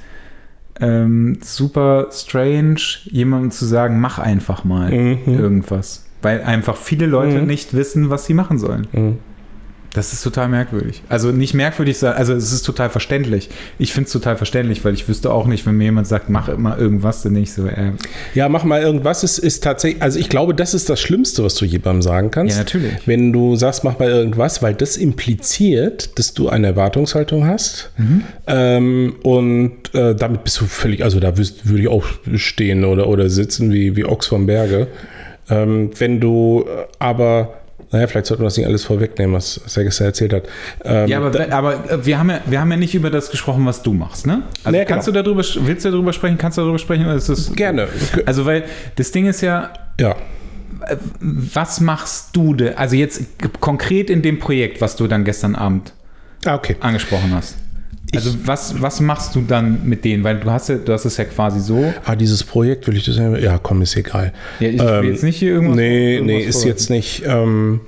ähm, 0.80 1.38
super 1.42 2.08
strange, 2.12 2.78
jemandem 3.06 3.52
zu 3.52 3.66
sagen, 3.66 4.00
mach 4.00 4.18
einfach 4.18 4.64
mal 4.64 4.92
Mhm. 4.92 5.20
irgendwas. 5.40 6.06
Weil 6.22 6.42
einfach 6.42 6.78
viele 6.78 7.06
Leute 7.06 7.40
Mhm. 7.42 7.48
nicht 7.48 7.74
wissen, 7.76 8.10
was 8.10 8.26
sie 8.26 8.34
machen 8.34 8.58
sollen. 8.58 8.88
Mhm. 8.92 9.18
Das 9.94 10.12
ist 10.12 10.24
total 10.24 10.48
merkwürdig. 10.48 11.04
Also 11.08 11.32
nicht 11.32 11.54
merkwürdig, 11.54 11.98
sein- 12.00 12.14
also 12.14 12.34
es 12.34 12.52
ist 12.52 12.64
total 12.64 12.90
verständlich. 12.90 13.50
Ich 13.78 13.94
finde 13.94 14.08
es 14.08 14.12
total 14.14 14.38
verständlich, 14.38 14.84
weil 14.84 14.94
ich 14.96 15.08
wüsste 15.08 15.32
auch 15.32 15.46
nicht, 15.46 15.66
wenn 15.68 15.76
mir 15.78 15.84
jemand 15.86 16.08
sagt, 16.08 16.30
mach 16.30 16.50
immer 16.50 16.78
irgendwas, 16.80 17.22
dann 17.22 17.34
nicht 17.34 17.54
so, 17.54 17.68
äh, 17.68 17.92
Ja, 18.34 18.50
mach 18.50 18.64
mal 18.64 18.82
irgendwas. 18.82 19.22
Es 19.24 19.38
ist 19.38 19.64
tatsächlich, 19.64 20.02
also 20.02 20.18
ich 20.20 20.30
glaube, 20.30 20.56
das 20.56 20.74
ist 20.74 20.90
das 20.90 21.00
Schlimmste, 21.00 21.44
was 21.44 21.56
du 21.56 21.66
jemandem 21.66 22.02
sagen 22.02 22.32
kannst. 22.32 22.56
Ja, 22.56 22.64
natürlich. 22.64 22.94
Wenn 23.06 23.32
du 23.32 23.56
sagst, 23.56 23.84
mach 23.84 24.00
mal 24.00 24.10
irgendwas, 24.10 24.62
weil 24.64 24.74
das 24.74 24.98
impliziert, 24.98 26.18
dass 26.18 26.34
du 26.34 26.50
eine 26.50 26.68
Erwartungshaltung 26.68 27.46
hast. 27.46 27.92
Mhm. 27.98 28.24
Ähm, 28.48 29.16
und 29.24 29.94
äh, 29.94 30.16
damit 30.16 30.44
bist 30.44 30.60
du 30.60 30.66
völlig, 30.66 31.04
also 31.04 31.20
da 31.20 31.38
würde 31.38 31.82
ich 31.82 31.88
auch 31.88 32.06
stehen 32.36 32.84
oder, 32.86 33.08
oder 33.08 33.30
sitzen 33.30 33.72
wie, 33.72 33.96
wie 33.96 34.06
Ochs 34.06 34.28
vom 34.28 34.46
Berge. 34.46 34.88
Ähm, 35.50 35.92
wenn 35.98 36.20
du 36.20 36.66
äh, 36.68 36.86
aber, 37.00 37.56
naja, 37.94 38.08
vielleicht 38.08 38.26
sollte 38.26 38.42
man 38.42 38.48
das 38.48 38.58
nicht 38.58 38.66
alles 38.68 38.84
vorwegnehmen, 38.84 39.34
was, 39.36 39.62
er 39.78 39.84
gestern 39.86 40.08
erzählt 40.08 40.34
hat. 40.34 40.44
Ähm, 40.84 41.08
Ja, 41.08 41.20
aber, 41.20 41.30
da, 41.30 41.56
aber 41.56 41.90
äh, 41.90 42.06
wir, 42.06 42.18
haben 42.20 42.30
ja, 42.32 42.42
wir 42.46 42.60
haben 42.60 42.72
ja 42.72 42.78
nicht 42.78 42.96
über 42.96 43.10
das 43.10 43.30
gesprochen, 43.32 43.66
was 43.66 43.82
du 43.84 43.94
machst, 43.94 44.28
ne? 44.28 44.42
Also 44.64 44.78
Nee, 44.78 44.84
kannst 44.86 45.06
genau. 45.06 45.20
du 45.22 45.24
darüber, 45.24 45.44
willst 45.68 45.86
du 45.86 45.92
darüber 45.92 46.12
sprechen? 46.12 46.38
Kannst 46.38 46.58
du 46.58 46.62
darüber 46.64 46.80
sprechen? 46.80 47.06
Oder 47.06 47.16
ist 47.16 47.30
das, 47.30 47.54
gerne. 47.54 47.88
Also, 48.26 48.46
weil 48.46 48.64
das 48.98 49.12
Ding 49.12 49.28
ist 49.28 49.40
ja, 49.42 49.72
Ja. 50.00 50.16
was 51.20 51.80
machst 51.82 52.36
du 52.36 52.54
denn? 52.56 52.76
Also 52.78 52.96
jetzt 52.96 53.22
konkret 53.60 54.10
in 54.10 54.22
dem 54.22 54.40
Projekt, 54.40 54.82
was 54.82 54.96
du 54.96 55.08
dann 55.08 55.24
gestern 55.24 55.56
Abend 55.56 55.94
Ah, 56.46 56.56
okay. 56.56 56.76
angesprochen 56.82 57.32
hast. 57.34 57.56
Also 58.16 58.32
was, 58.46 58.82
was 58.82 59.00
machst 59.00 59.36
du 59.36 59.42
dann 59.42 59.82
mit 59.86 60.06
denen? 60.06 60.24
Weil 60.24 60.40
du 60.40 60.50
hast 60.52 60.70
ja, 60.70 60.76
du 60.76 60.94
hast 60.94 61.06
es 61.06 61.18
ja 61.18 61.26
quasi 61.26 61.60
so. 61.60 61.94
Ah, 62.06 62.16
dieses 62.16 62.44
Projekt, 62.44 62.88
will 62.88 62.96
ich 62.98 63.06
das 63.06 63.18
ja, 63.18 63.36
ja 63.38 63.58
komm, 63.58 63.82
ist 63.82 63.96
egal. 63.96 64.34
Ja, 64.60 64.70
ich 64.70 64.80
will 64.80 64.88
Ähm, 64.88 65.06
jetzt 65.06 65.24
nicht 65.24 65.38
hier 65.38 65.54
irgendwas. 65.54 65.76
Nee, 65.78 66.16
irgendwas 66.16 66.36
nee, 66.36 66.44
ist 66.44 66.64
jetzt 66.64 66.90
nicht. 66.90 67.24
Ähm, 67.26 67.82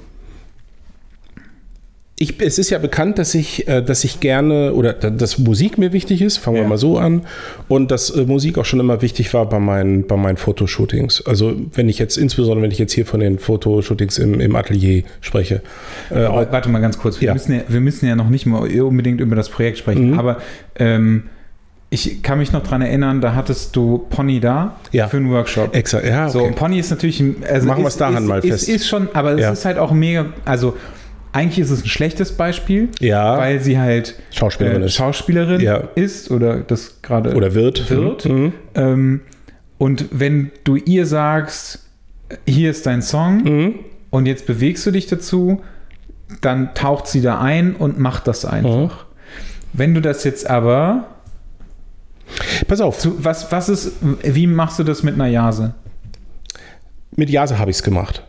ich, 2.18 2.40
es 2.42 2.58
ist 2.60 2.70
ja 2.70 2.78
bekannt, 2.78 3.20
dass 3.20 3.36
ich, 3.36 3.68
äh, 3.68 3.82
dass 3.82 4.06
ich 4.06 4.22
gerne 4.22 4.74
oder 4.74 4.94
da- 4.94 5.10
dass 5.10 5.38
Musik 5.38 5.78
mir 5.78 5.92
wichtig 5.92 6.22
ist, 6.22 6.38
fangen 6.38 6.56
wir 6.56 6.64
Ja. 6.64 6.70
mal 6.70 6.78
so 6.78 6.98
an. 6.98 7.24
Und 7.68 7.92
dass 7.92 8.10
äh, 8.10 8.24
Musik 8.24 8.58
auch 8.58 8.64
schon 8.64 8.80
immer 8.80 9.02
wichtig 9.02 9.34
war 9.34 9.50
bei 9.50 9.60
meinen, 9.60 10.08
bei 10.08 10.16
meinen 10.16 10.38
Fotoshootings. 10.38 11.26
Also 11.26 11.54
wenn 11.74 11.90
ich 11.90 12.00
jetzt, 12.00 12.18
insbesondere 12.18 12.62
wenn 12.64 12.72
ich 12.72 12.80
jetzt 12.80 12.94
hier 12.94 13.06
von 13.06 13.20
den 13.20 13.38
Fotoshootings 13.38 14.18
im, 14.18 14.40
im 14.40 14.56
Atelier 14.56 15.04
spreche. 15.20 15.62
Äh, 16.10 16.20
Aber 16.24 16.50
warte 16.54 16.70
mal 16.70 16.80
ganz 16.80 16.98
kurz. 16.98 17.20
Wir, 17.20 17.28
Ja. 17.28 17.34
müssen 17.34 17.54
ja, 17.54 17.62
wir 17.68 17.82
müssen 17.82 18.06
ja 18.08 18.16
noch 18.16 18.30
nicht 18.30 18.46
mal 18.46 18.66
unbedingt 18.80 19.20
über 19.20 19.36
das 19.36 19.50
Projekt 19.50 19.78
sprechen. 19.80 20.12
Mhm. 20.12 20.20
Aber 20.20 20.38
ähm, 20.78 21.24
ich 21.90 22.24
kann 22.24 22.38
mich 22.40 22.54
noch 22.54 22.64
dran 22.64 22.82
erinnern, 22.82 23.20
da 23.20 23.36
hattest 23.36 23.76
du 23.76 24.06
Pony 24.10 24.40
da 24.40 24.78
Ja. 24.94 25.10
für 25.10 25.18
einen 25.18 25.32
Workshop. 25.32 25.76
exakt, 25.76 26.06
ja, 26.06 26.30
So, 26.30 26.40
okay. 26.40 26.48
und 26.48 26.56
Pony 26.56 26.80
ist 26.80 26.92
natürlich. 26.92 27.22
Also 27.50 27.68
Machen 27.68 27.84
wir 27.84 27.88
ist, 27.88 27.94
es 27.96 27.98
daran 28.00 28.24
ist, 28.24 28.28
mal 28.30 28.40
ist, 28.40 28.48
fest. 28.48 28.70
Ist 28.70 28.88
schon, 28.88 29.10
aber 29.14 29.38
es 29.38 29.60
ist 29.60 29.66
halt 29.66 29.78
auch 29.78 29.92
mega. 29.92 30.28
Also, 30.46 30.78
eigentlich 31.36 31.60
ist 31.60 31.70
es 31.70 31.84
ein 31.84 31.88
schlechtes 31.88 32.32
Beispiel, 32.32 32.90
ja, 33.00 33.38
weil 33.38 33.60
sie 33.60 33.78
halt 33.78 34.16
Schauspielerin 34.32 34.82
äh, 34.82 34.86
ist. 34.86 34.94
Schauspielerin 34.96 35.60
Ja. 35.62 35.90
ist 35.96 36.32
oder 36.32 36.62
das 36.62 37.02
gerade 37.02 37.36
Oder 37.36 37.54
wird. 37.54 37.90
wird. 37.90 38.26
Mhm. 38.26 38.54
Ähm, 38.74 39.22
und 39.78 40.06
wenn 40.12 40.52
du 40.64 40.76
ihr 40.78 41.06
sagst, 41.06 41.86
hier 42.48 42.72
ist 42.72 42.86
dein 42.86 43.02
Song 43.02 43.44
Mhm. 43.44 43.76
und 44.10 44.26
jetzt 44.26 44.46
bewegst 44.48 44.86
du 44.86 44.92
dich 44.92 45.08
dazu, 45.08 45.62
dann 46.42 46.74
taucht 46.74 47.08
sie 47.08 47.22
da 47.22 47.40
ein 47.40 47.76
und 47.76 48.00
macht 48.00 48.28
das 48.28 48.46
einfach. 48.46 49.06
Mhm. 49.06 49.10
Wenn 49.74 49.94
du 49.94 50.02
das 50.02 50.24
jetzt 50.24 50.50
aber, 50.50 51.08
Pass 52.68 52.82
auf, 52.82 52.98
zu, 52.98 53.24
was, 53.24 53.52
was 53.52 53.70
ist, 53.70 53.92
wie 54.24 54.48
machst 54.48 54.80
du 54.80 54.84
das 54.84 55.04
mit 55.04 55.14
einer 55.16 55.28
Jase? 55.28 55.74
mit 57.18 57.30
Jase 57.30 57.60
habe 57.60 57.70
ich 57.72 57.78
es 57.78 57.84
gemacht. 57.84 58.24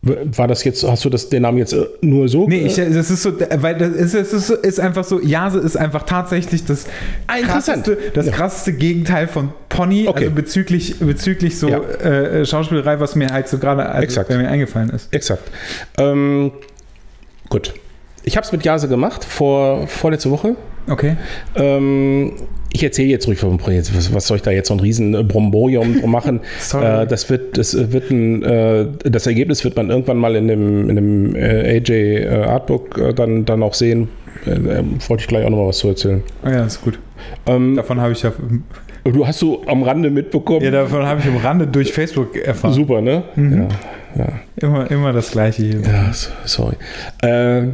War 0.00 0.46
das 0.46 0.62
jetzt, 0.62 0.84
hast 0.88 1.04
du 1.04 1.10
das, 1.10 1.28
den 1.28 1.42
Namen 1.42 1.58
jetzt 1.58 1.72
äh, 1.72 1.84
nur 2.02 2.28
so? 2.28 2.46
Nee, 2.48 2.66
ich, 2.66 2.76
das 2.76 3.10
ist 3.10 3.20
so, 3.22 3.32
weil 3.56 3.76
das 3.76 3.90
ist, 3.90 4.14
es 4.14 4.32
ist, 4.32 4.50
ist 4.50 4.78
einfach 4.78 5.02
so, 5.02 5.20
Jase 5.20 5.58
ist 5.58 5.76
einfach 5.76 6.04
tatsächlich 6.04 6.64
das 6.64 6.86
Ah, 7.26 7.38
krasseste, 7.44 7.98
das 8.14 8.26
Ja. 8.26 8.32
krasseste 8.32 8.74
Gegenteil 8.74 9.26
von 9.26 9.52
Pony, 9.68 10.06
Okay. 10.06 10.24
also 10.24 10.34
bezüglich, 10.36 11.00
bezüglich 11.00 11.58
so 11.58 11.68
Ja. 11.68 11.80
äh, 11.80 12.46
Schauspielerei, 12.46 13.00
was 13.00 13.16
mir 13.16 13.30
halt 13.32 13.48
so 13.48 13.58
gerade 13.58 13.86
also, 13.86 14.20
mir 14.28 14.48
eingefallen 14.48 14.90
ist. 14.90 15.12
Exakt. 15.12 15.50
Ähm, 15.98 16.52
gut. 17.48 17.74
Ich 18.22 18.36
habe 18.36 18.46
es 18.46 18.52
mit 18.52 18.64
Jase 18.64 18.86
gemacht, 18.86 19.24
vor, 19.24 19.88
vorletzte 19.88 20.30
Woche. 20.30 20.54
Okay. 20.88 21.16
Ähm, 21.56 22.34
ich 22.72 22.82
erzähle 22.84 23.08
jetzt 23.08 23.26
ruhig 23.26 23.38
vom 23.38 23.56
Projekt. 23.58 23.96
Was, 23.96 24.12
was 24.14 24.26
soll 24.26 24.36
ich 24.38 24.42
da 24.42 24.50
jetzt 24.50 24.68
so 24.68 24.74
ein 24.74 24.80
riesen 24.80 25.14
äh, 25.14 25.22
Bromborium 25.22 26.02
machen? 26.10 26.40
Sorry. 26.60 27.02
äh, 27.02 27.06
das 27.06 27.28
wird, 27.30 27.56
das 27.58 27.74
wird 27.92 28.10
ein, 28.10 28.42
äh, 28.42 28.86
das 29.04 29.26
Ergebnis 29.26 29.64
wird 29.64 29.76
man 29.76 29.90
irgendwann 29.90 30.18
mal 30.18 30.36
in 30.36 30.48
dem, 30.48 30.90
in 30.90 30.96
dem 30.96 31.36
äh, 31.36 31.76
AJ 31.78 31.90
äh, 31.92 32.28
Artbook 32.44 32.98
äh, 32.98 33.14
dann, 33.14 33.44
dann 33.44 33.62
auch 33.62 33.74
sehen. 33.74 34.08
Äh, 34.46 34.50
äh, 34.50 34.84
wollte 35.08 35.22
ich 35.22 35.26
gleich 35.28 35.44
auch 35.44 35.50
noch 35.50 35.58
mal 35.58 35.68
was 35.68 35.78
zu 35.78 35.88
erzählen. 35.88 36.22
Oh 36.44 36.48
ja, 36.48 36.64
ist 36.64 36.82
gut. 36.82 36.98
Ähm, 37.46 37.74
Davon 37.76 38.00
habe 38.00 38.12
ich 38.12 38.22
ja 38.22 38.32
Du 39.04 39.26
hast 39.26 39.40
du 39.40 39.62
am 39.66 39.82
Rande 39.84 40.10
mitbekommen? 40.10 40.62
Ja, 40.62 40.70
davon 40.70 41.02
habe 41.06 41.20
ich 41.20 41.26
am 41.26 41.38
Rande 41.38 41.66
durch 41.66 41.92
Facebook 41.92 42.36
erfahren. 42.36 42.74
Super, 42.74 43.00
ne? 43.00 43.22
Mhm. 43.36 43.68
Ja, 44.16 44.24
ja. 44.24 44.32
Immer, 44.60 44.90
immer 44.90 45.12
das 45.14 45.30
Gleiche 45.30 45.62
hier. 45.62 45.80
Ja, 45.80 46.12
so- 46.12 46.28
sorry. 46.44 46.74
Äh, 47.22 47.68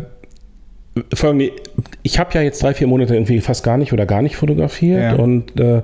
folgende, 1.13 1.51
ich 2.03 2.19
habe 2.19 2.31
ja 2.35 2.43
jetzt 2.43 2.63
drei, 2.63 2.75
vier 2.75 2.87
Monate 2.87 3.15
irgendwie 3.15 3.41
fast 3.41 3.65
gar 3.65 3.77
nicht 3.79 3.93
oder 3.93 4.07
gar 4.07 4.23
nicht 4.23 4.37
fotografiert 4.37 5.01
Ja. 5.01 5.15
und 5.15 5.59
äh, 5.61 5.83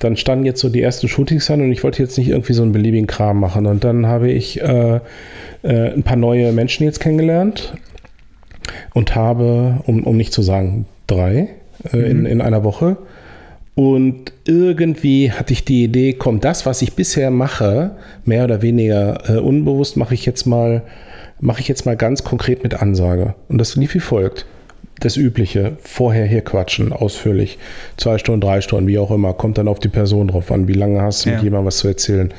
dann 0.00 0.16
standen 0.16 0.46
jetzt 0.46 0.60
so 0.60 0.68
die 0.68 0.82
ersten 0.82 1.08
Shootings 1.08 1.50
an 1.50 1.60
und 1.60 1.70
ich 1.72 1.84
wollte 1.84 2.02
jetzt 2.02 2.18
nicht 2.18 2.28
irgendwie 2.28 2.52
so 2.54 2.62
einen 2.62 2.72
beliebigen 2.72 3.06
Kram 3.06 3.38
machen 3.40 3.66
und 3.66 3.84
dann 3.84 4.06
habe 4.06 4.30
ich 4.30 4.60
äh, 4.60 4.96
äh, 5.62 5.92
ein 5.92 6.02
paar 6.02 6.16
neue 6.16 6.52
Menschen 6.52 6.84
jetzt 6.84 7.00
kennengelernt 7.00 7.74
und 8.94 9.14
habe, 9.14 9.80
um, 9.86 10.04
um 10.04 10.16
nicht 10.16 10.32
zu 10.32 10.42
sagen 10.42 10.86
drei 11.06 11.48
äh, 11.92 11.98
in, 11.98 12.26
in 12.26 12.40
einer 12.40 12.64
Woche 12.64 12.96
und 13.76 14.32
irgendwie 14.44 15.30
hatte 15.30 15.52
ich 15.52 15.64
die 15.64 15.84
Idee, 15.84 16.14
komm, 16.14 16.40
das, 16.40 16.66
was 16.66 16.82
ich 16.82 16.94
bisher 16.94 17.30
mache, 17.30 17.92
mehr 18.24 18.42
oder 18.42 18.60
weniger 18.60 19.30
äh, 19.30 19.38
unbewusst, 19.38 19.96
mache 19.96 20.14
ich 20.14 20.26
jetzt 20.26 20.46
mal, 20.46 20.82
mache 21.40 21.60
ich 21.60 21.68
jetzt 21.68 21.86
mal 21.86 21.96
ganz 21.96 22.24
konkret 22.24 22.62
mit 22.62 22.74
Ansage. 22.80 23.34
Und 23.48 23.58
das 23.58 23.76
lief 23.76 23.94
wie 23.94 24.00
folgt. 24.00 24.46
Das 25.00 25.16
Übliche, 25.16 25.76
vorher 25.80 26.26
hier 26.26 26.40
quatschen, 26.40 26.92
ausführlich. 26.92 27.56
Zwei 27.96 28.18
Stunden, 28.18 28.40
drei 28.40 28.60
Stunden, 28.60 28.88
wie 28.88 28.98
auch 28.98 29.12
immer. 29.12 29.32
Kommt 29.32 29.56
dann 29.56 29.68
auf 29.68 29.78
die 29.78 29.86
Person 29.88 30.26
drauf 30.26 30.50
an, 30.50 30.66
wie 30.66 30.72
lange 30.72 31.00
hast 31.00 31.24
du 31.24 31.30
Ja. 31.30 31.36
mit 31.36 31.44
jemandem 31.44 31.66
was 31.66 31.76
zu 31.78 31.86
erzählen. 31.86 32.34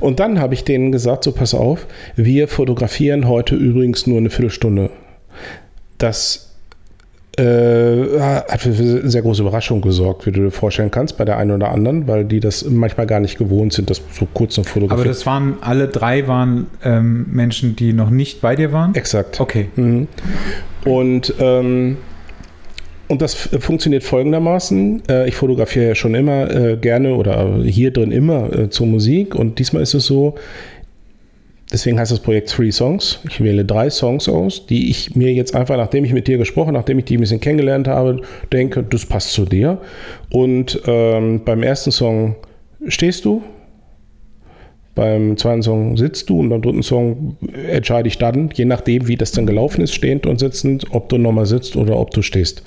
Und 0.00 0.18
dann 0.18 0.40
habe 0.40 0.54
ich 0.54 0.64
denen 0.64 0.90
gesagt, 0.90 1.24
so 1.24 1.32
pass 1.32 1.52
auf, 1.52 1.86
wir 2.16 2.48
fotografieren 2.48 3.28
heute 3.28 3.56
übrigens 3.56 4.06
nur 4.06 4.16
eine 4.16 4.30
Viertelstunde. 4.30 4.88
Das 5.98 6.47
äh, 7.38 8.20
hat 8.20 8.60
für 8.60 9.08
sehr 9.08 9.22
große 9.22 9.42
Überraschung 9.42 9.80
gesorgt, 9.80 10.26
wie 10.26 10.32
du 10.32 10.42
dir 10.44 10.50
vorstellen 10.50 10.90
kannst, 10.90 11.16
bei 11.16 11.24
der 11.24 11.36
einen 11.36 11.52
oder 11.52 11.70
anderen, 11.70 12.08
weil 12.08 12.24
die 12.24 12.40
das 12.40 12.64
manchmal 12.64 13.06
gar 13.06 13.20
nicht 13.20 13.38
gewohnt 13.38 13.72
sind, 13.72 13.90
das 13.90 14.02
so 14.12 14.26
kurz 14.32 14.56
noch 14.56 14.64
Aber 14.64 14.72
fotografieren. 14.72 15.08
das 15.08 15.26
waren, 15.26 15.54
alle 15.60 15.88
drei 15.88 16.26
waren 16.26 16.66
ähm, 16.84 17.26
Menschen, 17.30 17.76
die 17.76 17.92
noch 17.92 18.10
nicht 18.10 18.40
bei 18.40 18.56
dir 18.56 18.72
waren? 18.72 18.94
Exakt. 18.94 19.40
Okay. 19.40 19.68
Mhm. 19.76 20.08
Und, 20.84 21.34
ähm, 21.38 21.98
und 23.08 23.22
das 23.22 23.34
funktioniert 23.34 24.04
folgendermaßen. 24.04 25.02
Äh, 25.08 25.28
ich 25.28 25.36
fotografiere 25.36 25.88
ja 25.88 25.94
schon 25.94 26.14
immer 26.14 26.50
äh, 26.50 26.76
gerne 26.76 27.14
oder 27.14 27.62
hier 27.62 27.92
drin 27.92 28.10
immer 28.10 28.52
äh, 28.52 28.70
zur 28.70 28.86
Musik 28.86 29.34
und 29.34 29.58
diesmal 29.58 29.82
ist 29.82 29.94
es 29.94 30.06
so, 30.06 30.34
deswegen 31.72 31.98
heißt 31.98 32.12
das 32.12 32.20
Projekt 32.20 32.50
Three 32.50 32.70
Songs. 32.70 33.20
Ich 33.28 33.42
wähle 33.42 33.64
drei 33.64 33.90
Songs 33.90 34.28
aus, 34.28 34.66
die 34.66 34.90
ich 34.90 35.14
mir 35.14 35.32
jetzt 35.32 35.54
einfach, 35.54 35.76
nachdem 35.76 36.04
ich 36.04 36.12
mit 36.12 36.28
dir 36.28 36.38
gesprochen, 36.38 36.74
nachdem 36.74 36.98
ich 36.98 37.04
die 37.06 37.16
ein 37.16 37.20
bisschen 37.20 37.40
kennengelernt 37.40 37.88
habe, 37.88 38.22
denke, 38.52 38.82
das 38.82 39.06
passt 39.06 39.32
zu 39.32 39.44
dir. 39.44 39.78
Und 40.30 40.80
ähm, 40.86 41.42
beim 41.44 41.62
ersten 41.62 41.90
Song 41.90 42.36
stehst 42.86 43.24
du, 43.24 43.42
beim 44.98 45.36
zweiten 45.36 45.62
Song 45.62 45.96
sitzt 45.96 46.28
du 46.28 46.40
und 46.40 46.48
beim 46.48 46.60
dritten 46.60 46.82
Song 46.82 47.36
entscheide 47.70 48.08
ich 48.08 48.18
dann, 48.18 48.50
je 48.52 48.64
nachdem, 48.64 49.06
wie 49.06 49.16
das 49.16 49.30
dann 49.30 49.46
gelaufen 49.46 49.80
ist, 49.80 49.94
stehend 49.94 50.26
und 50.26 50.40
sitzend, 50.40 50.86
ob 50.90 51.08
du 51.08 51.18
nochmal 51.18 51.46
sitzt 51.46 51.76
oder 51.76 51.96
ob 51.96 52.10
du 52.10 52.20
stehst. 52.22 52.64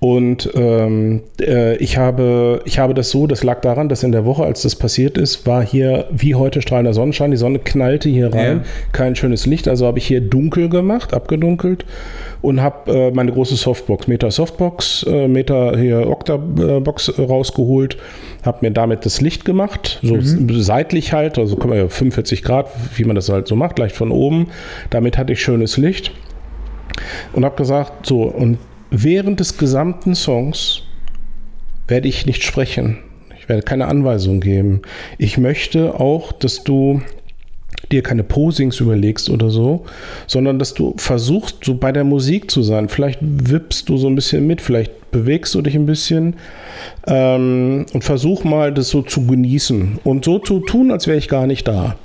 Und 0.00 0.50
ähm, 0.54 1.20
äh, 1.40 1.76
ich, 1.76 1.98
habe, 1.98 2.62
ich 2.64 2.78
habe 2.78 2.94
das 2.94 3.10
so, 3.10 3.26
das 3.26 3.44
lag 3.44 3.60
daran, 3.60 3.90
dass 3.90 4.02
in 4.02 4.12
der 4.12 4.24
Woche, 4.24 4.44
als 4.44 4.62
das 4.62 4.76
passiert 4.76 5.18
ist, 5.18 5.46
war 5.46 5.62
hier 5.62 6.06
wie 6.10 6.34
heute 6.34 6.62
strahlender 6.62 6.94
Sonnenschein. 6.94 7.30
Die 7.30 7.36
Sonne 7.36 7.58
knallte 7.58 8.08
hier 8.08 8.32
rein, 8.32 8.58
Ja. 8.58 8.64
kein 8.92 9.14
schönes 9.14 9.44
Licht. 9.44 9.68
Also 9.68 9.86
habe 9.86 9.98
ich 9.98 10.06
hier 10.06 10.22
dunkel 10.22 10.70
gemacht, 10.70 11.12
abgedunkelt 11.12 11.84
und 12.40 12.60
habe 12.60 12.92
äh, 12.92 13.10
meine 13.10 13.32
große 13.32 13.56
Softbox, 13.56 14.06
Meta 14.06 14.30
Softbox, 14.30 15.04
äh, 15.08 15.28
Meta 15.28 15.76
hier 15.76 16.08
Octabox 16.08 17.08
äh, 17.08 17.22
rausgeholt, 17.22 17.96
habe 18.44 18.58
mir 18.62 18.70
damit 18.70 19.04
das 19.04 19.20
Licht 19.20 19.44
gemacht, 19.44 19.98
so 20.02 20.18
seitlich 20.20 21.12
halt, 21.12 21.38
also 21.38 21.56
kann 21.56 21.70
man 21.70 21.78
ja 21.78 21.88
45 21.88 22.42
Grad, 22.42 22.68
wie 22.96 23.04
man 23.04 23.16
das 23.16 23.28
halt 23.28 23.48
so 23.48 23.56
macht, 23.56 23.78
leicht 23.78 23.96
von 23.96 24.12
oben. 24.12 24.48
Damit 24.90 25.18
hatte 25.18 25.32
ich 25.32 25.42
schönes 25.42 25.76
Licht 25.76 26.12
und 27.32 27.44
habe 27.44 27.56
gesagt, 27.56 28.06
so 28.06 28.22
und 28.22 28.58
während 28.90 29.40
des 29.40 29.58
gesamten 29.58 30.14
Songs 30.14 30.82
werde 31.88 32.08
ich 32.08 32.26
nicht 32.26 32.44
sprechen. 32.44 32.98
Ich 33.38 33.48
werde 33.48 33.62
keine 33.62 33.86
Anweisung 33.86 34.40
geben. 34.40 34.82
Ich 35.16 35.38
möchte 35.38 35.98
auch, 35.98 36.32
dass 36.32 36.64
du 36.64 37.00
dir 37.90 38.02
keine 38.02 38.22
Posings 38.22 38.80
überlegst 38.80 39.30
oder 39.30 39.50
so, 39.50 39.84
sondern 40.26 40.58
dass 40.58 40.74
du 40.74 40.94
versuchst, 40.96 41.64
so 41.64 41.74
bei 41.74 41.92
der 41.92 42.04
Musik 42.04 42.50
zu 42.50 42.62
sein. 42.62 42.88
Vielleicht 42.88 43.20
wippst 43.22 43.88
du 43.88 43.96
so 43.96 44.08
ein 44.08 44.14
bisschen 44.14 44.46
mit, 44.46 44.60
vielleicht 44.60 45.10
bewegst 45.10 45.54
du 45.54 45.62
dich 45.62 45.74
ein 45.74 45.86
bisschen 45.86 46.36
ähm, 47.06 47.86
und 47.92 48.04
versuch 48.04 48.44
mal, 48.44 48.72
das 48.72 48.88
so 48.90 49.02
zu 49.02 49.26
genießen 49.26 50.00
und 50.04 50.24
so 50.24 50.38
zu 50.38 50.60
tun, 50.60 50.90
als 50.90 51.06
wäre 51.06 51.18
ich 51.18 51.28
gar 51.28 51.46
nicht 51.46 51.66
da. 51.66 51.96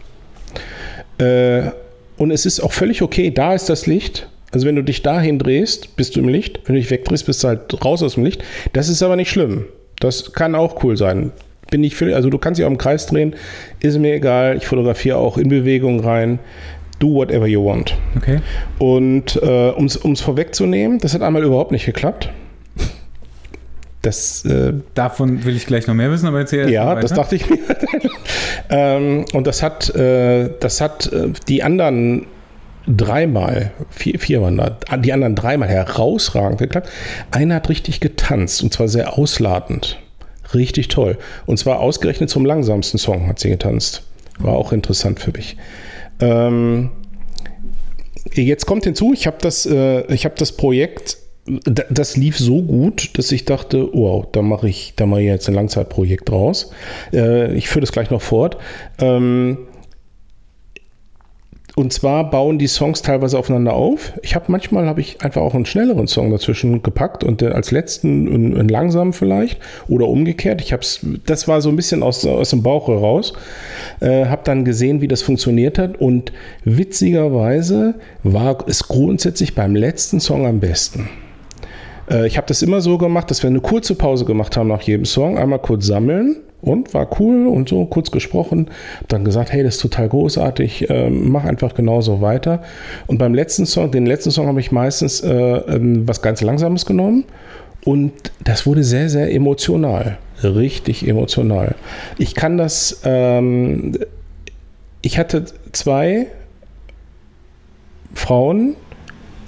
Äh, 1.18 1.72
und 2.18 2.32
es 2.32 2.46
ist 2.46 2.62
auch 2.62 2.72
völlig 2.72 3.02
okay, 3.02 3.32
da 3.32 3.54
ist 3.54 3.70
das 3.70 3.86
Licht. 3.86 4.28
Also 4.52 4.68
wenn 4.68 4.76
du 4.76 4.84
dich 4.84 5.02
dahin 5.02 5.40
drehst, 5.40 5.96
bist 5.96 6.16
du 6.16 6.20
im 6.20 6.30
Licht. 6.30 6.62
Wenn 6.66 6.76
du 6.76 6.82
dich 6.82 6.92
wegdrehst, 6.92 7.26
bist 7.26 7.44
du 7.44 7.48
halt 7.48 7.84
raus 7.84 8.04
aus 8.04 8.14
dem 8.14 8.24
Licht. 8.24 8.44
Das 8.72 8.88
ist 8.88 9.02
aber 9.02 9.16
nicht 9.16 9.32
schlimm. 9.32 9.66
Das 10.00 10.32
kann 10.34 10.54
auch 10.54 10.84
cool 10.84 10.96
sein. 10.96 11.32
Bin 11.70 11.84
ich 11.84 11.96
völlig, 11.96 12.16
also 12.16 12.30
du 12.30 12.38
kannst 12.38 12.60
dich 12.60 12.66
auch 12.66 12.72
im 12.72 12.78
Kreis 12.78 13.06
drehen, 13.06 13.36
ist 13.80 13.98
mir 13.98 14.14
egal. 14.14 14.58
Ich 14.58 14.68
fotografiere 14.68 15.18
auch 15.18 15.38
in 15.38 15.50
Bewegung 15.50 16.00
rein. 16.00 16.40
Do 17.00 17.16
whatever 17.16 17.48
you 17.48 17.66
want. 17.66 17.98
Okay. 18.16 18.40
Und 18.80 19.36
äh, 19.42 19.70
um 19.70 19.86
es 19.86 20.22
vorwegzunehmen, 20.22 21.00
das 21.00 21.14
hat 21.14 21.22
einmal 21.22 21.44
überhaupt 21.44 21.72
nicht 21.72 21.86
geklappt. 21.86 22.30
Das 24.04 24.44
äh, 24.44 24.74
Davon 24.96 25.46
will 25.46 25.56
ich 25.56 25.66
gleich 25.66 25.88
noch 25.88 25.96
mehr 25.96 26.12
wissen, 26.12 26.28
aber 26.28 26.40
erzähl 26.40 26.70
ja, 26.70 26.94
das 26.96 27.14
dachte 27.14 27.38
ich 27.38 27.50
mir. 27.50 27.60
ähm, 28.70 29.26
und 29.32 29.48
das 29.48 29.64
hat, 29.64 29.96
äh, 29.96 30.50
das 30.60 30.82
hat 30.82 31.12
äh, 31.12 31.30
die 31.48 31.64
anderen 31.64 32.26
dreimal, 32.86 33.72
vier, 33.90 34.20
vier 34.20 34.42
waren 34.42 34.58
da, 34.58 34.78
die 34.98 35.14
anderen 35.14 35.36
dreimal 35.36 35.70
herausragend 35.70 36.60
geklappt. 36.60 36.90
Einer 37.32 37.56
hat 37.56 37.70
richtig 37.70 38.02
getanzt 38.02 38.62
und 38.62 38.74
zwar 38.74 38.90
sehr 38.90 39.18
ausladend. 39.18 40.00
Richtig 40.54 40.88
toll. 40.88 41.18
Und 41.46 41.58
zwar 41.58 41.80
ausgerechnet 41.80 42.30
zum 42.30 42.46
langsamsten 42.46 42.98
Song 42.98 43.28
hat 43.28 43.40
sie 43.40 43.50
getanzt. 43.50 44.04
War 44.40 44.56
auch 44.56 44.72
interessant 44.72 45.20
für 45.20 45.32
mich. 45.32 45.58
Ähm, 46.20 46.92
jetzt 48.34 48.66
kommt 48.66 48.84
hinzu, 48.84 49.14
ich 49.14 49.28
habe 49.28 49.38
das, 49.42 49.66
äh, 49.66 50.12
ich 50.14 50.26
habe 50.26 50.36
das 50.38 50.52
Projekt, 50.52 51.18
das 51.46 52.16
lief 52.16 52.38
so 52.38 52.62
gut, 52.62 53.18
dass 53.18 53.32
ich 53.32 53.46
dachte, 53.46 53.90
wow, 53.94 54.26
da 54.32 54.42
mache 54.42 54.70
ich, 54.70 54.94
da 54.96 55.06
ich 55.18 55.26
jetzt 55.26 55.48
ein 55.50 55.54
Langzeitprojekt 55.54 56.30
draus. 56.30 56.72
Äh, 57.12 57.54
ich 57.56 57.68
führe 57.68 57.82
das 57.82 57.92
gleich 57.92 58.10
noch 58.10 58.22
fort. 58.22 58.58
Ähm, 59.00 59.58
und 61.76 61.92
zwar 61.92 62.30
bauen 62.30 62.60
die 62.60 62.68
Songs 62.68 63.02
teilweise 63.02 63.38
aufeinander 63.38 63.74
auf. 63.74 64.14
Ich 64.22 64.36
habe 64.36 64.46
manchmal 64.50 64.86
habe 64.86 65.02
ich 65.02 65.22
einfach 65.22 65.42
auch 65.42 65.56
einen 65.56 65.66
schnelleren 65.66 66.06
Song 66.08 66.30
dazwischen 66.30 66.84
gepackt 66.84 67.24
und 67.24 67.42
den 67.42 67.52
als 67.52 67.72
letzten 67.72 68.28
einen, 68.28 68.58
einen 68.58 68.70
langsamen 68.70 69.12
vielleicht 69.12 69.60
oder 69.88 70.08
umgekehrt. 70.08 70.62
Ich 70.62 70.72
habe 70.72 70.84
das 71.26 71.48
war 71.48 71.62
so 71.62 71.70
ein 71.70 71.76
bisschen 71.76 72.04
aus, 72.04 72.24
aus 72.26 72.52
dem 72.52 72.62
Bauch 72.62 72.88
heraus. 72.90 73.34
Äh, 74.02 74.26
habe 74.26 74.44
dann 74.44 74.66
gesehen, 74.66 75.02
wie 75.02 75.08
das 75.08 75.24
funktioniert 75.24 75.80
hat 75.80 76.00
und 76.00 76.32
witzigerweise 76.64 77.96
war 78.22 78.68
es 78.68 78.88
grundsätzlich 78.88 79.56
beim 79.56 79.76
letzten 79.76 80.20
Song 80.20 80.46
am 80.46 80.60
besten. 80.60 81.10
Äh, 82.08 82.28
ich 82.28 82.38
habe 82.38 82.46
das 82.46 82.62
immer 82.62 82.82
so 82.82 83.00
gemacht, 83.00 83.32
dass 83.32 83.42
wir 83.42 83.50
eine 83.50 83.62
kurze 83.62 83.96
Pause 83.96 84.26
gemacht 84.26 84.56
haben 84.58 84.68
nach 84.68 84.84
jedem 84.84 85.06
Song, 85.06 85.40
einmal 85.40 85.60
kurz 85.60 85.88
sammeln 85.88 86.38
und 86.64 86.94
war 86.94 87.08
cool 87.20 87.48
und 87.48 87.68
so 87.70 87.86
kurz 87.86 88.10
gesprochen, 88.10 88.70
dann 89.10 89.26
gesagt, 89.26 89.52
hey, 89.52 89.64
das 89.64 89.76
ist 89.76 89.82
total 89.82 90.10
großartig, 90.10 90.90
ähm, 90.90 91.30
mach 91.30 91.44
einfach 91.44 91.74
genauso 91.74 92.22
weiter. 92.22 92.64
Und 93.06 93.18
beim 93.18 93.34
letzten 93.34 93.66
Song, 93.66 93.92
den 93.92 94.06
letzten 94.06 94.32
Song 94.32 94.48
habe 94.48 94.60
ich 94.60 94.72
meistens 94.72 95.22
äh, 95.22 95.32
ähm, 95.34 96.08
was 96.08 96.22
ganz 96.22 96.42
Langsames 96.42 96.86
genommen 96.86 97.26
und 97.84 98.14
das 98.44 98.66
wurde 98.66 98.84
sehr, 98.84 99.10
sehr 99.10 99.34
emotional, 99.34 100.18
richtig 100.42 101.08
emotional. 101.08 101.76
Ich 102.18 102.34
kann 102.34 102.58
das, 102.58 103.02
ähm, 103.04 103.98
ich 105.02 105.18
hatte 105.18 105.46
zwei 105.74 106.28
Frauen, 108.14 108.76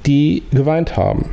die 0.05 0.43
geweint 0.51 0.97
haben. 0.97 1.29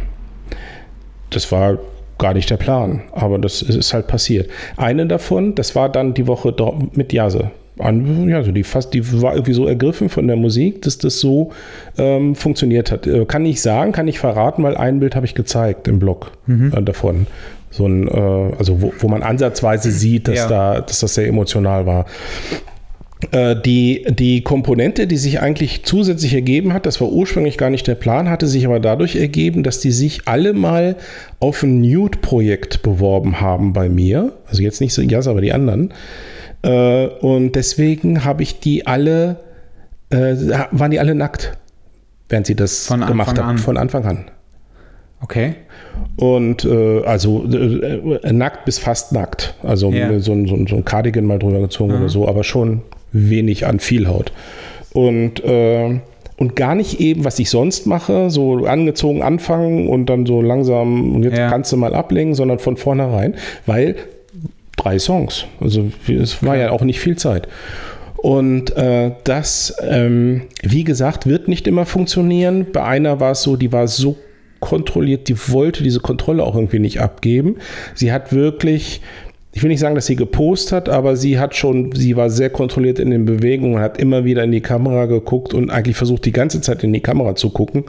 Das 1.30 1.50
war 1.50 1.78
gar 2.22 2.32
nicht 2.34 2.48
der 2.48 2.56
Plan, 2.56 3.02
aber 3.12 3.38
das 3.38 3.60
ist 3.60 3.92
halt 3.92 4.06
passiert. 4.06 4.48
Eine 4.76 5.06
davon, 5.06 5.54
das 5.54 5.74
war 5.74 5.88
dann 5.90 6.14
die 6.14 6.26
Woche 6.26 6.54
mit 6.94 7.12
Jase. 7.12 7.50
An, 7.78 8.28
ja, 8.28 8.42
so 8.42 8.52
die, 8.52 8.64
fast, 8.64 8.92
die 8.94 9.22
war 9.22 9.32
irgendwie 9.34 9.54
so 9.54 9.66
ergriffen 9.66 10.08
von 10.08 10.26
der 10.26 10.36
Musik, 10.36 10.82
dass 10.82 10.98
das 10.98 11.18
so 11.20 11.50
ähm, 11.98 12.34
funktioniert 12.34 12.92
hat. 12.92 13.06
Äh, 13.06 13.24
kann 13.24 13.44
ich 13.46 13.60
sagen, 13.62 13.92
kann 13.92 14.06
ich 14.08 14.18
verraten, 14.18 14.62
weil 14.62 14.76
ein 14.76 15.00
Bild 15.00 15.16
habe 15.16 15.26
ich 15.26 15.34
gezeigt 15.34 15.88
im 15.88 15.98
Blog 15.98 16.32
äh, 16.48 16.82
davon. 16.82 17.26
So 17.70 17.86
ein, 17.86 18.06
äh, 18.08 18.54
also 18.58 18.82
wo, 18.82 18.92
wo 18.98 19.08
man 19.08 19.22
ansatzweise 19.22 19.90
sieht, 19.90 20.28
dass, 20.28 20.36
Ja. 20.36 20.48
da, 20.48 20.80
dass 20.82 21.00
das 21.00 21.14
sehr 21.14 21.26
emotional 21.26 21.86
war. 21.86 22.04
Äh, 23.30 23.54
die, 23.60 24.04
die 24.10 24.42
Komponente, 24.42 25.06
die 25.06 25.16
sich 25.16 25.40
eigentlich 25.40 25.84
zusätzlich 25.84 26.34
ergeben 26.34 26.72
hat, 26.72 26.86
das 26.86 27.00
war 27.00 27.08
ursprünglich 27.08 27.56
gar 27.56 27.70
nicht 27.70 27.86
der 27.86 27.94
Plan, 27.94 28.28
hatte 28.28 28.46
sich 28.46 28.66
aber 28.66 28.80
dadurch 28.80 29.16
ergeben, 29.16 29.62
dass 29.62 29.80
die 29.80 29.92
sich 29.92 30.22
alle 30.26 30.52
mal 30.52 30.96
auf 31.40 31.62
ein 31.62 31.80
Nude-Projekt 31.80 32.82
beworben 32.82 33.40
haben 33.40 33.72
bei 33.72 33.88
mir. 33.88 34.32
Also 34.48 34.62
jetzt 34.62 34.80
nicht 34.80 34.92
so 34.94 35.02
Jas, 35.02 35.28
aber 35.28 35.40
die 35.40 35.52
anderen. 35.52 35.92
Äh, 36.62 37.06
und 37.06 37.52
deswegen 37.54 38.24
habe 38.24 38.42
ich 38.42 38.60
die 38.60 38.86
alle, 38.86 39.36
äh, 40.10 40.34
waren 40.72 40.90
die 40.90 40.98
alle 40.98 41.14
nackt, 41.14 41.56
während 42.28 42.46
sie 42.46 42.54
das 42.56 42.86
Von 42.86 43.06
gemacht 43.06 43.30
Anfang 43.30 43.44
haben. 43.44 43.50
an? 43.56 43.58
Von 43.58 43.76
Anfang 43.76 44.04
an. 44.04 44.24
Okay. 45.20 45.54
Und 46.16 46.64
äh, 46.64 47.02
also 47.04 47.44
äh, 47.44 48.32
nackt 48.32 48.64
bis 48.64 48.78
fast 48.80 49.12
nackt. 49.12 49.54
Also 49.62 49.92
Ja. 49.92 50.18
so, 50.18 50.32
ein, 50.32 50.48
so, 50.48 50.54
ein, 50.56 50.66
so 50.66 50.74
ein 50.76 50.84
Cardigan 50.84 51.24
mal 51.24 51.38
drüber 51.38 51.60
gezogen 51.60 51.92
oder 51.94 52.08
so, 52.08 52.26
aber 52.26 52.42
schon 52.42 52.82
wenig 53.12 53.66
an 53.66 53.78
viel 53.80 54.08
Haut. 54.08 54.32
Und, 54.92 55.42
äh, 55.44 56.00
und 56.36 56.56
gar 56.56 56.74
nicht 56.74 57.00
eben, 57.00 57.24
was 57.24 57.38
ich 57.38 57.50
sonst 57.50 57.86
mache, 57.86 58.30
so 58.30 58.64
angezogen 58.64 59.22
anfangen 59.22 59.86
und 59.88 60.06
dann 60.06 60.26
so 60.26 60.40
langsam, 60.42 61.14
und 61.14 61.22
jetzt 61.22 61.38
Ja. 61.38 61.48
kannst 61.48 61.72
du 61.72 61.76
mal 61.76 61.94
ablegen, 61.94 62.34
sondern 62.34 62.58
von 62.58 62.76
vornherein, 62.76 63.34
weil 63.66 63.96
drei 64.76 64.98
Songs. 64.98 65.44
Also 65.60 65.90
es 66.08 66.42
war 66.42 66.56
ja 66.56 66.70
auch 66.70 66.82
nicht 66.82 66.98
viel 67.00 67.16
Zeit. 67.16 67.48
Und 68.16 68.76
äh, 68.76 69.12
das, 69.24 69.76
ähm, 69.88 70.42
wie 70.62 70.84
gesagt, 70.84 71.26
wird 71.26 71.48
nicht 71.48 71.66
immer 71.66 71.86
funktionieren. 71.86 72.66
Bei 72.72 72.84
einer 72.84 73.18
war 73.20 73.32
es 73.32 73.42
so, 73.42 73.56
die 73.56 73.72
war 73.72 73.88
so 73.88 74.16
kontrolliert, 74.60 75.28
die 75.28 75.36
wollte 75.50 75.82
diese 75.82 75.98
Kontrolle 75.98 76.44
auch 76.44 76.54
irgendwie 76.54 76.78
nicht 76.78 77.00
abgeben. 77.00 77.56
Sie 77.94 78.12
hat 78.12 78.32
wirklich, 78.32 79.00
ich 79.54 79.62
will 79.62 79.68
nicht 79.68 79.80
sagen, 79.80 79.94
dass 79.94 80.06
sie 80.06 80.16
gepostet 80.16 80.72
hat, 80.72 80.88
aber 80.88 81.14
sie 81.14 81.38
hat 81.38 81.54
schon, 81.54 81.92
sie 81.92 82.16
war 82.16 82.30
sehr 82.30 82.48
kontrolliert 82.48 82.98
in 82.98 83.10
den 83.10 83.26
Bewegungen, 83.26 83.80
hat 83.80 83.98
immer 83.98 84.24
wieder 84.24 84.44
in 84.44 84.50
die 84.50 84.62
Kamera 84.62 85.04
geguckt 85.04 85.52
und 85.52 85.70
eigentlich 85.70 85.96
versucht, 85.96 86.24
die 86.24 86.32
ganze 86.32 86.62
Zeit 86.62 86.82
in 86.82 86.92
die 86.92 87.00
Kamera 87.00 87.34
zu 87.34 87.50
gucken, 87.50 87.84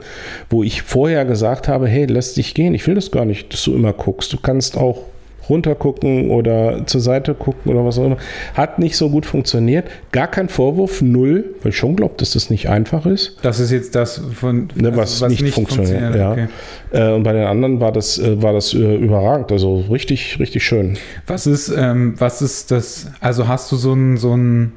wo 0.50 0.62
ich 0.62 0.82
vorher 0.82 1.24
gesagt 1.24 1.66
habe, 1.66 1.88
hey, 1.88 2.04
lass 2.06 2.34
dich 2.34 2.52
gehen, 2.52 2.74
ich 2.74 2.86
will 2.86 2.94
das 2.94 3.10
gar 3.10 3.24
nicht, 3.24 3.52
dass 3.52 3.64
du 3.64 3.74
immer 3.74 3.94
guckst. 3.94 4.30
Du 4.32 4.36
kannst 4.36 4.76
auch 4.76 5.04
runtergucken 5.48 6.30
oder 6.30 6.86
zur 6.86 7.00
Seite 7.00 7.34
gucken 7.34 7.72
oder 7.72 7.84
was 7.84 7.98
auch 7.98 8.04
immer. 8.06 8.16
Hat 8.54 8.78
nicht 8.78 8.96
so 8.96 9.10
gut 9.10 9.26
funktioniert. 9.26 9.86
Gar 10.12 10.28
kein 10.28 10.48
Vorwurf, 10.48 11.02
null, 11.02 11.54
weil 11.62 11.70
ich 11.70 11.76
schon 11.76 11.96
glaube, 11.96 12.14
dass 12.18 12.32
das 12.32 12.50
nicht 12.50 12.68
einfach 12.68 13.06
ist. 13.06 13.36
Das 13.42 13.60
ist 13.60 13.70
jetzt 13.70 13.94
das 13.94 14.20
von 14.34 14.68
Ne, 14.74 14.96
was, 14.96 15.20
nicht, 15.28 15.48
funktioniert. 15.54 16.14
ja. 16.14 16.32
okay. 16.32 16.48
Äh, 16.92 17.12
und 17.12 17.22
bei 17.22 17.32
den 17.32 17.44
anderen 17.44 17.80
war 17.80 17.92
das, 17.92 18.18
äh, 18.18 18.40
war 18.42 18.52
das 18.52 18.72
äh, 18.74 18.96
überragend. 18.96 19.52
Also 19.52 19.84
richtig, 19.90 20.38
richtig 20.38 20.64
schön. 20.64 20.96
Was 21.26 21.46
ist, 21.46 21.72
ähm, 21.76 22.14
was 22.18 22.42
ist 22.42 22.70
das? 22.70 23.08
Also 23.20 23.48
hast 23.48 23.70
du 23.72 23.76
so 23.76 23.92
ein, 23.94 24.16
so 24.16 24.36
ein, 24.36 24.72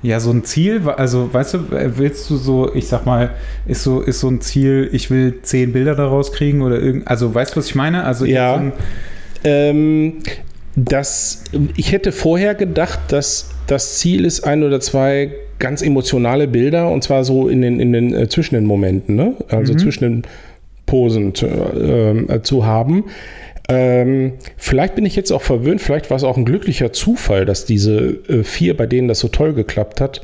ja, 0.00 0.20
so 0.20 0.30
ein 0.30 0.44
Ziel? 0.44 0.80
Also, 0.96 1.34
weißt 1.34 1.54
du, 1.54 1.58
willst 1.96 2.30
du 2.30 2.36
so, 2.36 2.72
ich 2.72 2.86
sag 2.86 3.04
mal, 3.04 3.30
ist 3.66 3.82
so, 3.82 4.00
ist 4.00 4.20
so 4.20 4.28
ein 4.28 4.40
Ziel, 4.40 4.88
ich 4.92 5.10
will 5.10 5.40
zehn 5.42 5.72
Bilder 5.72 5.96
daraus 5.96 6.32
kriegen 6.32 6.62
oder 6.62 6.78
irgend, 6.80 7.08
also 7.08 7.34
weißt 7.34 7.54
du, 7.56 7.58
was 7.58 7.66
ich 7.66 7.74
meine? 7.74 8.04
Also 8.04 8.24
Ja. 8.24 8.54
so 8.54 8.60
ein, 8.60 8.72
Ähm, 9.44 10.18
das, 10.76 11.44
ich 11.76 11.92
hätte 11.92 12.12
vorher 12.12 12.54
gedacht, 12.54 13.00
dass 13.08 13.50
das 13.66 13.98
Ziel 13.98 14.24
ist, 14.24 14.44
ein 14.44 14.62
oder 14.62 14.80
zwei 14.80 15.32
ganz 15.58 15.82
emotionale 15.82 16.46
Bilder 16.46 16.90
und 16.90 17.02
zwar 17.02 17.24
so 17.24 17.48
in 17.48 17.62
den, 17.62 17.80
in 17.80 17.92
den 17.92 18.14
äh, 18.14 18.28
zwischen 18.28 18.54
den 18.54 18.64
Momenten, 18.64 19.16
ne? 19.16 19.34
also 19.48 19.74
zwischen 19.74 20.04
den 20.04 20.22
Posen 20.86 21.34
zu, 21.34 21.46
ähm, 21.46 22.30
äh, 22.30 22.42
zu 22.42 22.64
haben. 22.64 23.04
Ähm, 23.68 24.34
vielleicht 24.56 24.94
bin 24.94 25.04
ich 25.04 25.14
jetzt 25.16 25.30
auch 25.30 25.42
verwöhnt, 25.42 25.82
vielleicht 25.82 26.10
war 26.10 26.16
es 26.16 26.24
auch 26.24 26.36
ein 26.36 26.46
glücklicher 26.46 26.92
Zufall, 26.92 27.44
dass 27.44 27.66
diese 27.66 28.18
äh, 28.28 28.42
vier, 28.42 28.76
bei 28.76 28.86
denen 28.86 29.08
das 29.08 29.18
so 29.18 29.28
toll 29.28 29.52
geklappt 29.52 30.00
hat, 30.00 30.22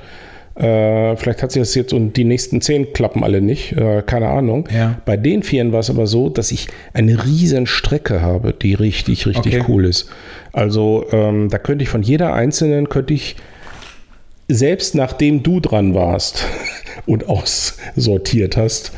äh, 0.56 1.16
vielleicht 1.16 1.42
hat 1.42 1.50
sich 1.50 1.60
das 1.60 1.74
jetzt 1.74 1.92
und 1.92 2.16
die 2.16 2.24
nächsten 2.24 2.60
zehn 2.60 2.92
klappen 2.92 3.24
alle 3.24 3.40
nicht, 3.40 3.72
äh, 3.72 4.02
keine 4.02 4.28
Ahnung. 4.28 4.68
Ja. 4.72 5.00
Bei 5.04 5.16
den 5.16 5.42
Vieren 5.42 5.72
war 5.72 5.80
es 5.80 5.90
aber 5.90 6.06
so, 6.06 6.28
dass 6.28 6.52
ich 6.52 6.68
eine 6.92 7.24
riesen 7.24 7.66
Strecke 7.66 8.20
habe, 8.20 8.52
die 8.52 8.74
richtig, 8.74 9.26
richtig 9.26 9.56
Okay. 9.56 9.64
cool 9.68 9.84
ist. 9.84 10.08
Also 10.52 11.06
ähm, 11.10 11.48
da 11.48 11.58
könnte 11.58 11.82
ich 11.82 11.88
von 11.88 12.02
jeder 12.02 12.34
einzelnen, 12.34 12.88
könnte 12.88 13.14
ich, 13.14 13.34
selbst 14.48 14.94
nachdem 14.94 15.42
du 15.42 15.58
dran 15.58 15.94
warst 15.94 16.44
und 17.06 17.28
aussortiert 17.28 18.56
hast, 18.56 18.92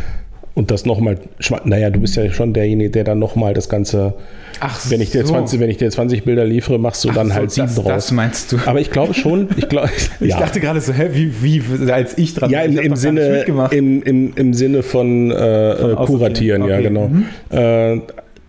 und 0.57 0.71
das 0.71 0.87
nochmal, 0.87 1.19
naja, 1.65 1.91
du 1.91 2.01
bist 2.01 2.17
ja 2.17 2.31
schon 2.33 2.55
derjenige, 2.55 2.89
der 2.89 3.05
dann 3.05 3.19
nochmal 3.19 3.53
das 3.53 3.69
Ganze, 3.69 4.15
Ach 4.59 4.81
wenn 4.89 5.03
ich 5.03 5.11
dir 5.11 5.21
so. 5.27 5.35
20, 5.35 5.61
wenn 5.61 5.69
ich 5.69 5.77
dir 5.77 5.91
20 5.91 6.25
Bilder 6.25 6.47
liefere, 6.47 6.79
machst 6.79 7.05
du 7.05 7.11
dann 7.11 7.27
Ach 7.27 7.35
so, 7.35 7.41
halt 7.41 7.51
sieben 7.51 7.67
das, 7.67 7.75
draus. 7.77 7.87
Das 7.89 8.13
meinst 8.13 8.53
du? 8.53 8.57
Aber 8.65 8.81
ich 8.81 8.91
glaube 8.91 9.13
schon, 9.13 9.49
ich 9.59 9.69
glaube, 9.69 9.91
Ich 10.21 10.35
dachte 10.35 10.59
gerade 10.61 10.81
so, 10.81 10.95
hä, 10.95 11.11
wie, 11.13 11.43
wie, 11.43 11.93
als 11.93 12.17
ich 12.17 12.33
dran 12.33 12.51
ja, 12.51 12.63
im, 12.63 12.79
im, 12.79 12.97
Sinne, 12.97 13.43
im, 13.71 14.03
im, 14.03 14.33
im 14.35 14.55
Sinne 14.55 14.83
von, 14.83 15.31
äh, 15.31 15.35
äh, 15.35 15.95
aussortieren. 15.95 16.63
kuratieren, 16.63 16.63
ja, 16.67 16.75
Okay. 16.77 16.83
genau. 16.85 17.09
Mhm. 17.09 17.25
Äh, 17.51 18.01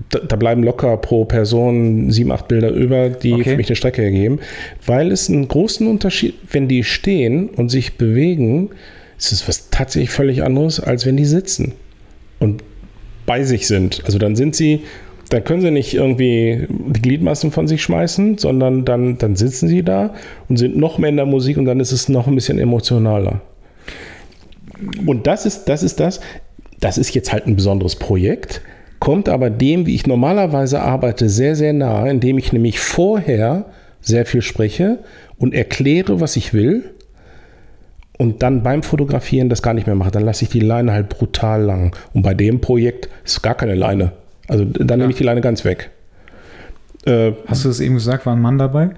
da, 0.09 0.19
da 0.19 0.35
bleiben 0.37 0.63
locker 0.63 0.95
pro 0.95 1.25
Person 1.25 2.09
sieben, 2.09 2.31
acht 2.31 2.47
Bilder 2.47 2.69
über, 2.69 3.09
die 3.09 3.33
Okay. 3.33 3.43
für 3.49 3.57
mich 3.57 3.67
eine 3.67 3.75
Strecke 3.75 4.01
ergeben, 4.01 4.39
weil 4.85 5.11
es 5.11 5.27
einen 5.29 5.49
großen 5.49 5.85
Unterschied, 5.87 6.35
wenn 6.51 6.69
die 6.69 6.85
stehen 6.85 7.49
und 7.49 7.67
sich 7.67 7.97
bewegen, 7.97 8.69
ist 9.17 9.33
es 9.33 9.45
was 9.49 9.69
tatsächlich 9.71 10.11
völlig 10.11 10.41
anderes, 10.43 10.79
als 10.79 11.05
wenn 11.05 11.17
die 11.17 11.25
sitzen 11.25 11.73
und 12.39 12.63
bei 13.25 13.43
sich 13.43 13.67
sind. 13.67 14.03
Also 14.05 14.17
dann 14.17 14.35
sind 14.35 14.55
sie, 14.55 14.83
dann 15.29 15.43
können 15.43 15.61
sie 15.61 15.71
nicht 15.71 15.93
irgendwie 15.93 16.67
die 16.69 17.01
Gliedmaßen 17.01 17.51
von 17.51 17.67
sich 17.67 17.83
schmeißen, 17.83 18.37
sondern 18.37 18.85
dann, 18.85 19.17
dann 19.17 19.35
sitzen 19.35 19.67
sie 19.67 19.83
da 19.83 20.13
und 20.47 20.57
sind 20.57 20.77
noch 20.77 20.97
mehr 20.97 21.09
in 21.09 21.17
der 21.17 21.25
Musik 21.25 21.57
und 21.57 21.65
dann 21.65 21.79
ist 21.79 21.91
es 21.91 22.09
noch 22.09 22.27
ein 22.27 22.35
bisschen 22.35 22.59
emotionaler. 22.59 23.41
Und 25.05 25.27
das 25.27 25.45
ist, 25.45 25.65
das 25.65 25.83
ist 25.83 25.99
das, 25.99 26.21
das 26.79 26.97
ist 26.97 27.13
jetzt 27.13 27.33
halt 27.33 27.47
ein 27.47 27.55
besonderes 27.55 27.95
Projekt, 27.95 28.61
kommt 28.99 29.29
aber 29.29 29.49
dem, 29.49 29.85
wie 29.85 29.95
ich 29.95 30.07
normalerweise 30.07 30.81
arbeite, 30.81 31.29
sehr, 31.29 31.55
sehr 31.55 31.73
nahe, 31.73 32.09
indem 32.09 32.37
ich 32.37 32.53
nämlich 32.53 32.79
vorher 32.79 33.65
sehr 34.01 34.25
viel 34.25 34.41
spreche 34.41 34.99
und 35.37 35.53
erkläre, 35.53 36.21
was 36.21 36.35
ich 36.35 36.53
will 36.53 36.91
und 38.17 38.41
dann 38.43 38.63
beim 38.63 38.83
Fotografieren 38.83 39.49
das 39.49 39.61
gar 39.61 39.73
nicht 39.73 39.85
mehr 39.87 39.95
mache. 39.95 40.11
Dann 40.11 40.23
lasse 40.23 40.43
ich 40.45 40.49
die 40.49 40.59
Leine 40.59 40.91
halt 40.93 41.09
brutal 41.09 41.61
lang. 41.63 41.95
Und 42.13 42.23
bei 42.23 42.33
dem 42.33 42.61
Projekt 42.61 43.09
ist 43.23 43.41
gar 43.43 43.55
keine 43.55 43.75
Leine. 43.75 44.11
Also 44.47 44.65
dann 44.65 44.99
nehme 44.99 45.11
ich 45.11 45.17
die 45.17 45.23
Leine 45.23 45.41
ganz 45.41 45.63
weg. 45.65 45.91
Äh, 47.05 47.33
Hast 47.47 47.63
du 47.63 47.67
das 47.69 47.79
eben 47.79 47.95
gesagt, 47.95 48.25
war 48.25 48.35
ein 48.35 48.41
Mann 48.41 48.57
dabei? 48.57 48.91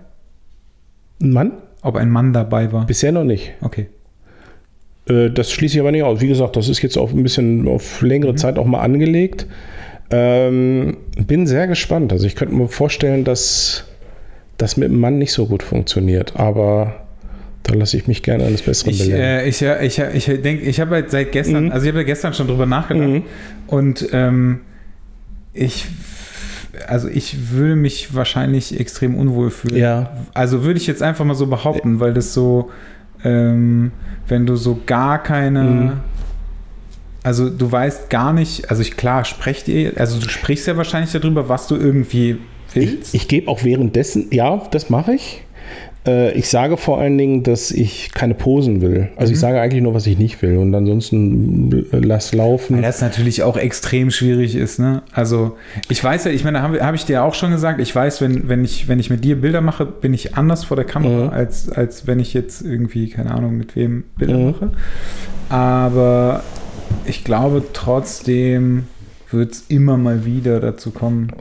ein 1.21 1.31
Mann? 1.31 1.51
Ob 1.81 1.95
ein 1.95 2.09
Mann 2.09 2.33
dabei 2.33 2.71
war? 2.71 2.85
Bisher 2.85 3.11
noch 3.11 3.23
nicht. 3.23 3.51
Okay. 3.61 3.87
Äh, 5.09 5.29
Das 5.31 5.51
schließe 5.51 5.75
ich 5.75 5.79
aber 5.81 5.91
nicht 5.91 6.03
aus. 6.03 6.21
Wie 6.21 6.27
gesagt, 6.27 6.55
das 6.55 6.69
ist 6.69 6.81
jetzt 6.81 6.97
auf 6.97 7.13
ein 7.13 7.23
bisschen 7.23 7.67
auf 7.67 8.01
längere 8.01 8.35
Zeit 8.35 8.57
auch 8.57 8.65
mal 8.65 8.79
angelegt. 8.81 9.47
Ähm, 10.11 10.97
bin 11.27 11.45
sehr 11.45 11.67
gespannt. 11.67 12.11
Also 12.13 12.25
ich 12.25 12.35
könnte 12.35 12.55
mir 12.55 12.67
vorstellen, 12.67 13.23
dass 13.25 13.83
das 14.57 14.75
mit 14.77 14.89
dem 14.89 14.99
Mann 14.99 15.17
nicht 15.17 15.31
so 15.33 15.45
gut 15.45 15.61
funktioniert. 15.63 16.33
Aber 16.35 16.93
da 17.69 17.75
lasse 17.75 17.97
ich 17.97 18.07
mich 18.07 18.23
gerne 18.23 18.45
eines 18.45 18.61
Besseren 18.61 18.91
Ich, 18.93 18.99
belehren. 18.99 19.21
äh, 19.21 19.47
ich, 19.47 19.59
ja, 19.59 19.79
ich, 19.81 19.99
ich 19.99 20.25
denke, 20.25 20.63
ich 20.65 20.79
habe 20.79 20.95
halt 20.95 21.11
seit 21.11 21.31
gestern, 21.31 21.65
Mhm. 21.65 21.71
also 21.71 21.85
ich 21.85 21.89
habe 21.91 21.99
ja 21.99 22.05
gestern 22.05 22.33
schon 22.33 22.47
drüber 22.47 22.65
nachgedacht 22.65 23.07
Mhm. 23.09 23.23
und 23.67 24.07
ähm, 24.11 24.59
ich, 25.53 25.85
also 26.87 27.07
ich 27.07 27.51
würde 27.51 27.75
mich 27.75 28.13
wahrscheinlich 28.15 28.79
extrem 28.79 29.15
unwohl 29.15 29.49
fühlen. 29.51 29.77
Ja. 29.77 30.11
Also 30.33 30.63
würde 30.63 30.79
ich 30.79 30.87
jetzt 30.87 31.01
einfach 31.03 31.25
mal 31.25 31.35
so 31.35 31.47
behaupten, 31.47 31.99
weil 31.99 32.13
das 32.13 32.33
so, 32.33 32.69
ähm, 33.23 33.91
wenn 34.27 34.45
du 34.45 34.55
so 34.55 34.79
gar 34.85 35.21
keine, 35.21 35.63
Mhm. 35.63 35.91
also 37.23 37.49
du 37.49 37.71
weißt 37.71 38.09
gar 38.09 38.33
nicht, 38.33 38.69
also 38.69 38.81
ich 38.81 38.95
klar, 38.97 39.25
sprecht 39.25 39.67
ihr, 39.67 39.93
also 39.97 40.19
du 40.19 40.29
sprichst 40.29 40.67
ja 40.67 40.77
wahrscheinlich 40.77 41.11
darüber, 41.11 41.49
was 41.49 41.67
du 41.67 41.75
irgendwie 41.75 42.37
willst. 42.73 43.13
Ich, 43.15 43.21
ich 43.23 43.27
gebe 43.27 43.47
auch 43.49 43.63
währenddessen, 43.63 44.27
ja, 44.31 44.61
das 44.71 44.89
mache 44.89 45.13
ich. 45.13 45.41
Äh, 46.09 46.31
Ich 46.37 46.49
sage 46.49 46.77
vor 46.77 46.99
allen 46.99 47.17
Dingen, 47.17 47.43
dass 47.43 47.71
ich 47.71 48.11
keine 48.13 48.33
Posen 48.33 48.81
will. 48.81 49.09
Also 49.15 49.29
Mhm. 49.29 49.33
ich 49.33 49.39
sage 49.39 49.61
eigentlich 49.61 49.83
nur, 49.83 49.93
was 49.93 50.07
ich 50.07 50.17
nicht 50.17 50.41
will. 50.41 50.57
Und 50.57 50.73
ansonsten 50.73 51.85
äh, 51.91 51.97
lass 51.99 52.33
laufen. 52.33 52.75
Weil 52.77 52.81
das 52.83 53.01
natürlich 53.01 53.43
auch 53.43 53.57
extrem 53.57 54.09
schwierig 54.11 54.55
ist, 54.55 54.79
ne? 54.79 55.01
Also, 55.11 55.57
ich 55.89 56.03
weiß 56.03 56.25
ja, 56.25 56.31
ich 56.31 56.43
meine, 56.43 56.61
habe 56.61 56.83
hab 56.85 56.95
ich 56.95 57.05
dir 57.05 57.23
auch 57.23 57.33
schon 57.33 57.51
gesagt, 57.51 57.79
ich 57.79 57.93
weiß, 57.95 58.21
wenn, 58.21 58.49
wenn, 58.49 58.63
ich, 58.63 58.87
wenn 58.87 58.99
ich 58.99 59.09
mit 59.09 59.23
dir 59.23 59.39
Bilder 59.39 59.61
mache, 59.61 59.85
bin 59.85 60.13
ich 60.13 60.35
anders 60.35 60.63
vor 60.63 60.75
der 60.77 60.85
Kamera, 60.85 61.25
Mhm. 61.25 61.29
als, 61.33 61.69
als 61.69 62.07
wenn 62.07 62.19
ich 62.19 62.33
jetzt 62.33 62.61
irgendwie, 62.61 63.09
keine 63.09 63.31
Ahnung, 63.31 63.57
mit 63.57 63.75
wem 63.75 64.03
Bilder 64.17 64.37
Mhm. 64.37 64.45
mache. 64.51 64.71
Aber 65.49 66.43
ich 67.05 67.23
glaube, 67.23 67.63
trotzdem 67.73 68.85
wird 69.31 69.53
es 69.53 69.65
immer 69.67 69.97
mal 69.97 70.25
wieder 70.25 70.59
dazu 70.59 70.91
kommen, 70.91 71.31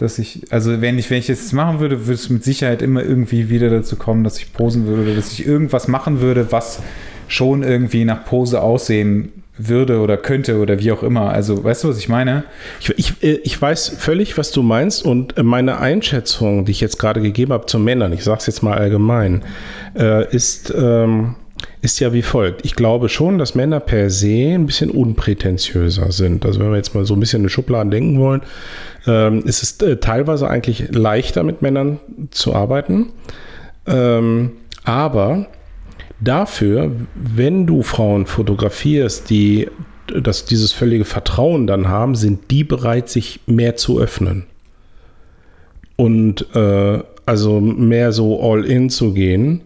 dass 0.00 0.18
ich, 0.18 0.44
also 0.50 0.80
wenn 0.80 0.98
ich, 0.98 1.10
wenn 1.10 1.18
ich 1.18 1.28
jetzt 1.28 1.52
machen 1.52 1.78
würde, 1.78 2.06
würde 2.06 2.14
es 2.14 2.30
mit 2.30 2.42
Sicherheit 2.42 2.80
immer 2.80 3.02
irgendwie 3.02 3.50
wieder 3.50 3.68
dazu 3.68 3.96
kommen, 3.96 4.24
dass 4.24 4.38
ich 4.38 4.52
posen 4.54 4.86
würde 4.86 5.02
oder 5.02 5.14
dass 5.14 5.32
ich 5.32 5.46
irgendwas 5.46 5.88
machen 5.88 6.22
würde, 6.22 6.50
was 6.50 6.80
schon 7.28 7.62
irgendwie 7.62 8.06
nach 8.06 8.24
Pose 8.24 8.62
aussehen 8.62 9.30
würde 9.58 10.00
oder 10.00 10.16
könnte 10.16 10.58
oder 10.58 10.78
wie 10.78 10.90
auch 10.90 11.02
immer. 11.02 11.30
Also, 11.30 11.62
weißt 11.62 11.84
du, 11.84 11.88
was 11.88 11.98
ich 11.98 12.08
meine? 12.08 12.44
Ich, 12.80 12.98
ich, 12.98 13.22
äh, 13.22 13.40
ich 13.44 13.60
weiß 13.60 13.90
völlig, 13.98 14.38
was 14.38 14.52
du 14.52 14.62
meinst 14.62 15.04
und 15.04 15.36
äh, 15.36 15.42
meine 15.42 15.78
Einschätzung, 15.78 16.64
die 16.64 16.72
ich 16.72 16.80
jetzt 16.80 16.98
gerade 16.98 17.20
gegeben 17.20 17.52
habe 17.52 17.66
zu 17.66 17.78
Männern, 17.78 18.14
ich 18.14 18.24
sage 18.24 18.38
es 18.38 18.46
jetzt 18.46 18.62
mal 18.62 18.78
allgemein, 18.78 19.42
äh, 19.98 20.34
ist, 20.34 20.72
ähm, 20.74 21.34
ist 21.82 22.00
ja 22.00 22.12
wie 22.12 22.22
folgt. 22.22 22.64
Ich 22.64 22.74
glaube 22.74 23.08
schon, 23.08 23.38
dass 23.38 23.54
Männer 23.54 23.80
per 23.80 24.10
se 24.10 24.54
ein 24.54 24.66
bisschen 24.66 24.90
unprätentiöser 24.90 26.12
sind. 26.12 26.44
Also 26.44 26.60
wenn 26.60 26.70
wir 26.70 26.76
jetzt 26.76 26.94
mal 26.94 27.04
so 27.04 27.14
ein 27.14 27.20
bisschen 27.20 27.42
in 27.42 27.48
Schubladen 27.48 27.90
denken 27.90 28.18
wollen, 28.18 28.42
ähm, 29.06 29.42
ist 29.44 29.62
es 29.62 29.80
äh, 29.80 29.96
teilweise 29.96 30.48
eigentlich 30.48 30.88
leichter 30.90 31.42
mit 31.42 31.62
Männern 31.62 32.00
zu 32.30 32.54
arbeiten. 32.54 33.10
Ähm, 33.86 34.52
aber 34.84 35.46
dafür, 36.20 36.92
wenn 37.14 37.66
du 37.66 37.82
Frauen 37.82 38.26
fotografierst, 38.26 39.30
die 39.30 39.68
das, 40.06 40.44
dieses 40.44 40.72
völlige 40.72 41.04
Vertrauen 41.04 41.66
dann 41.66 41.88
haben, 41.88 42.14
sind 42.14 42.50
die 42.50 42.64
bereit, 42.64 43.08
sich 43.08 43.40
mehr 43.46 43.76
zu 43.76 44.00
öffnen. 44.00 44.44
Und 45.96 46.46
äh, 46.54 47.02
also 47.26 47.60
mehr 47.60 48.12
so 48.12 48.42
all 48.42 48.64
in 48.64 48.90
zu 48.90 49.12
gehen. 49.12 49.62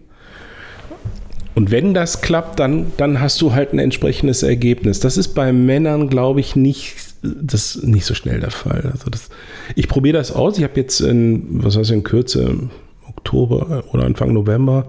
Und 1.55 1.71
wenn 1.71 1.93
das 1.93 2.21
klappt, 2.21 2.59
dann, 2.59 2.91
dann 2.97 3.21
hast 3.21 3.41
du 3.41 3.53
halt 3.53 3.71
ein 3.73 3.79
entsprechendes 3.79 4.43
Ergebnis. 4.43 4.99
Das 4.99 5.17
ist 5.17 5.29
bei 5.29 5.53
Männern, 5.53 6.09
glaube 6.09 6.41
ich, 6.41 6.57
nicht, 6.57 6.95
das 7.23 7.81
nicht 7.81 8.05
so 8.05 8.13
schnell 8.13 8.41
der 8.41 8.51
Fall. 8.51 8.89
Also 8.91 9.09
das, 9.09 9.29
ich 9.73 9.87
probiere 9.87 10.17
das 10.17 10.33
aus. 10.33 10.57
Ich 10.57 10.65
habe 10.65 10.79
jetzt 10.79 10.99
in, 10.99 11.63
was 11.63 11.77
heißt 11.77 11.91
in 11.91 12.03
Kürze, 12.03 12.43
im 12.43 12.69
Oktober 13.07 13.85
oder 13.93 14.03
Anfang 14.03 14.33
November, 14.33 14.87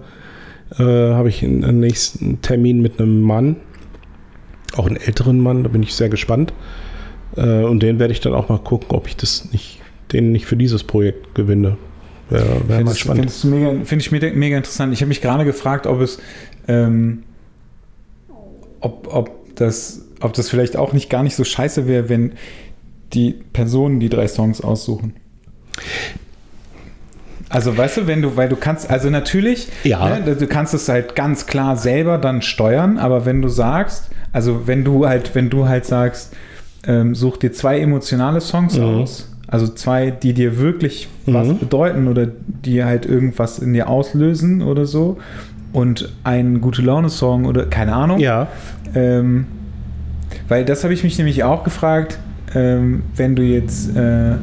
äh, 0.77 0.83
habe 0.83 1.29
ich 1.29 1.41
einen 1.41 1.79
nächsten 1.79 2.41
Termin 2.41 2.81
mit 2.81 2.99
einem 2.99 3.21
Mann, 3.21 3.55
auch 4.75 4.87
einen 4.87 4.97
älteren 4.97 5.39
Mann, 5.39 5.63
da 5.63 5.69
bin 5.69 5.81
ich 5.83 5.95
sehr 5.95 6.09
gespannt. 6.09 6.53
Äh, 7.37 7.63
und 7.63 7.81
den 7.81 7.97
werde 7.99 8.11
ich 8.11 8.19
dann 8.19 8.33
auch 8.33 8.49
mal 8.49 8.59
gucken, 8.59 8.89
ob 8.91 9.07
ich 9.07 9.15
das 9.15 9.53
nicht, 9.53 9.79
den 10.11 10.33
nicht 10.33 10.45
für 10.45 10.57
dieses 10.57 10.83
Projekt 10.83 11.33
gewinne. 11.33 11.77
Wäre 12.29 12.61
wär 12.67 12.83
mal 12.83 12.93
spannend. 12.93 13.31
Finde 13.31 13.85
find 13.85 14.01
ich 14.01 14.11
mega, 14.11 14.29
mega 14.33 14.57
interessant. 14.57 14.91
Ich 14.93 14.99
habe 14.99 15.07
mich 15.07 15.21
gerade 15.21 15.45
gefragt, 15.45 15.87
ob 15.87 16.01
es 16.01 16.19
ähm, 16.67 17.23
ob, 18.79 19.13
ob, 19.13 19.55
das, 19.55 20.05
ob 20.21 20.33
das 20.33 20.49
vielleicht 20.49 20.77
auch 20.77 20.93
nicht 20.93 21.09
gar 21.09 21.23
nicht 21.23 21.35
so 21.35 21.43
scheiße 21.43 21.87
wäre, 21.87 22.09
wenn 22.09 22.33
die 23.13 23.35
Personen 23.53 23.99
die 23.99 24.09
drei 24.09 24.27
Songs 24.27 24.61
aussuchen. 24.61 25.13
Also 27.49 27.77
weißt 27.77 27.97
du, 27.97 28.07
wenn 28.07 28.21
du, 28.21 28.35
weil 28.35 28.49
du 28.49 28.57
kannst, 28.57 28.89
also 28.89 29.09
natürlich, 29.09 29.69
ja. 29.83 30.19
Ne, 30.19 30.35
du 30.35 30.47
kannst 30.47 30.73
es 30.73 30.89
halt 30.89 31.15
ganz 31.15 31.45
klar 31.45 31.77
selber 31.77 32.17
dann 32.17 32.41
steuern, 32.41 32.97
aber 32.97 33.25
wenn 33.25 33.41
du 33.41 33.47
sagst, 33.47 34.09
also 34.33 34.67
wenn 34.67 34.83
du 34.83 35.07
halt, 35.07 35.33
wenn 35.33 35.49
du 35.49 35.67
halt 35.67 35.85
sagst, 35.85 36.35
ähm, 36.85 37.15
such 37.15 37.37
dir 37.37 37.53
zwei 37.53 37.79
emotionale 37.79 38.41
Songs 38.41 38.77
mhm. 38.77 38.83
aus, 38.83 39.29
also 39.47 39.67
zwei, 39.67 40.11
die 40.11 40.33
dir 40.33 40.57
wirklich 40.57 41.07
mhm. 41.25 41.33
was 41.33 41.53
bedeuten 41.53 42.07
oder 42.09 42.27
die 42.27 42.83
halt 42.83 43.05
irgendwas 43.05 43.59
in 43.59 43.73
dir 43.73 43.87
auslösen 43.87 44.61
oder 44.61 44.85
so, 44.85 45.17
und 45.73 46.09
ein 46.23 46.61
gute 46.61 46.81
Laune-Song 46.81 47.45
oder 47.45 47.65
keine 47.65 47.93
Ahnung. 47.93 48.19
Ja. 48.19 48.47
Ähm, 48.95 49.45
weil 50.47 50.65
das 50.65 50.83
habe 50.83 50.93
ich 50.93 51.03
mich 51.03 51.17
nämlich 51.17 51.43
auch 51.43 51.63
gefragt, 51.63 52.19
ähm, 52.55 53.03
wenn 53.15 53.35
du 53.35 53.43
jetzt 53.43 53.95
äh, 53.95 54.35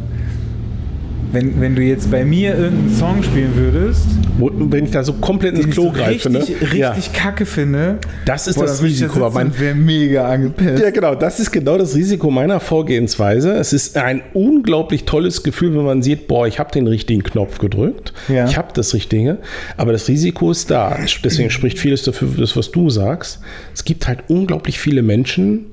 wenn, 1.35 1.61
wenn 1.61 1.75
du 1.75 1.83
jetzt 1.83 2.11
bei 2.11 2.25
mir 2.25 2.57
irgendeinen 2.57 2.95
Song 2.95 3.23
spielen 3.23 3.55
würdest, 3.57 4.07
wenn 4.39 4.85
ich 4.85 4.91
da 4.91 5.03
so 5.03 5.15
komplett 5.15 5.59
ins 5.59 5.75
Klo 5.75 5.91
greife, 5.91 6.31
ne? 6.31 6.39
richtig, 6.39 6.61
ne? 6.61 6.73
richtig 6.73 7.07
ja. 7.07 7.13
kacke 7.13 7.45
finde, 7.45 7.99
das 8.25 8.47
ist 8.47 8.57
boah, 8.57 8.67
das 8.67 8.83
Risiko. 8.83 9.19
Da 9.19 9.31
mein 9.31 9.59
wäre 9.59 9.75
mega 9.75 10.29
angepisst. 10.29 10.83
Ja, 10.83 10.91
genau, 10.91 11.15
das 11.15 11.41
ist 11.41 11.51
genau 11.51 11.77
das 11.77 11.95
Risiko 11.95 12.31
meiner 12.31 12.61
Vorgehensweise. 12.61 13.53
Es 13.53 13.73
ist 13.73 13.97
ein 13.97 14.23
unglaublich 14.33 15.05
tolles 15.05 15.43
Gefühl, 15.43 15.75
wenn 15.77 15.85
man 15.85 16.03
sieht, 16.03 16.29
boah, 16.29 16.47
ich 16.47 16.59
habe 16.59 16.71
den 16.71 16.87
richtigen 16.87 17.23
Knopf 17.23 17.59
gedrückt, 17.59 18.13
ja. 18.29 18.47
ich 18.47 18.57
habe 18.57 18.69
das 18.73 18.95
Richtige, 18.95 19.39
aber 19.77 19.93
das 19.93 20.09
Risiko 20.09 20.51
ist 20.51 20.71
da. 20.71 20.99
Deswegen 21.23 21.51
spricht 21.51 21.79
vieles 21.79 22.03
dafür, 22.05 22.29
das, 22.39 22.57
was 22.57 22.71
du 22.71 22.91
sagst. 22.91 23.41
Es 23.75 23.85
gibt 23.85 24.07
halt 24.07 24.21
unglaublich 24.29 24.79
viele 24.79 25.03
Menschen, 25.03 25.67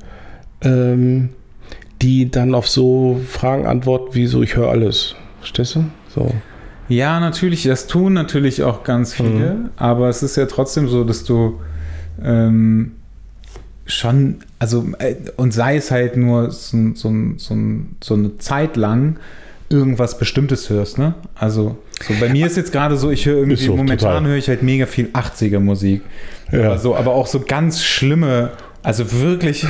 ähm, 0.63 1.29
die 2.01 2.31
dann 2.31 2.55
auf 2.55 2.67
so 2.67 3.21
Fragen 3.27 3.67
antworten 3.67 4.15
wie 4.15 4.25
so, 4.25 4.41
ich 4.41 4.55
höre 4.55 4.69
alles. 4.69 5.15
Verstehst 5.41 5.75
du? 5.75 5.85
So. 6.13 6.33
Ja, 6.87 7.19
natürlich, 7.19 7.63
das 7.63 7.87
tun 7.87 8.13
natürlich 8.13 8.63
auch 8.63 8.83
ganz 8.83 9.13
viele, 9.13 9.53
mhm. 9.53 9.69
aber 9.77 10.09
es 10.09 10.23
ist 10.23 10.37
ja 10.37 10.45
trotzdem 10.45 10.87
so, 10.87 11.03
dass 11.03 11.23
du 11.23 11.59
ähm, 12.23 12.93
schon, 13.85 14.37
also, 14.59 14.85
äh, 14.99 15.15
und 15.37 15.53
sei 15.53 15.77
es 15.77 15.91
halt 15.91 16.17
nur 16.17 16.51
so, 16.51 16.77
so, 16.93 17.13
so, 17.37 17.55
so 18.01 18.13
eine 18.13 18.37
Zeit 18.37 18.75
lang 18.77 19.17
irgendwas 19.69 20.17
Bestimmtes 20.17 20.69
hörst, 20.69 20.97
ne? 20.97 21.13
Also, 21.35 21.77
so 22.05 22.13
bei 22.19 22.29
mir 22.29 22.45
ist 22.45 22.57
jetzt 22.57 22.71
gerade 22.71 22.97
so, 22.97 23.09
ich 23.09 23.25
höre 23.25 23.37
irgendwie, 23.37 23.55
so, 23.55 23.75
momentan 23.75 24.25
höre 24.27 24.35
ich 24.35 24.49
halt 24.49 24.63
mega 24.63 24.85
viel 24.85 25.07
80er 25.13 25.59
Musik. 25.59 26.01
Ja. 26.51 26.65
Aber, 26.65 26.77
so, 26.77 26.95
aber 26.95 27.11
auch 27.11 27.27
so 27.27 27.39
ganz 27.39 27.83
schlimme 27.83 28.51
also 28.83 29.11
wirklich. 29.11 29.65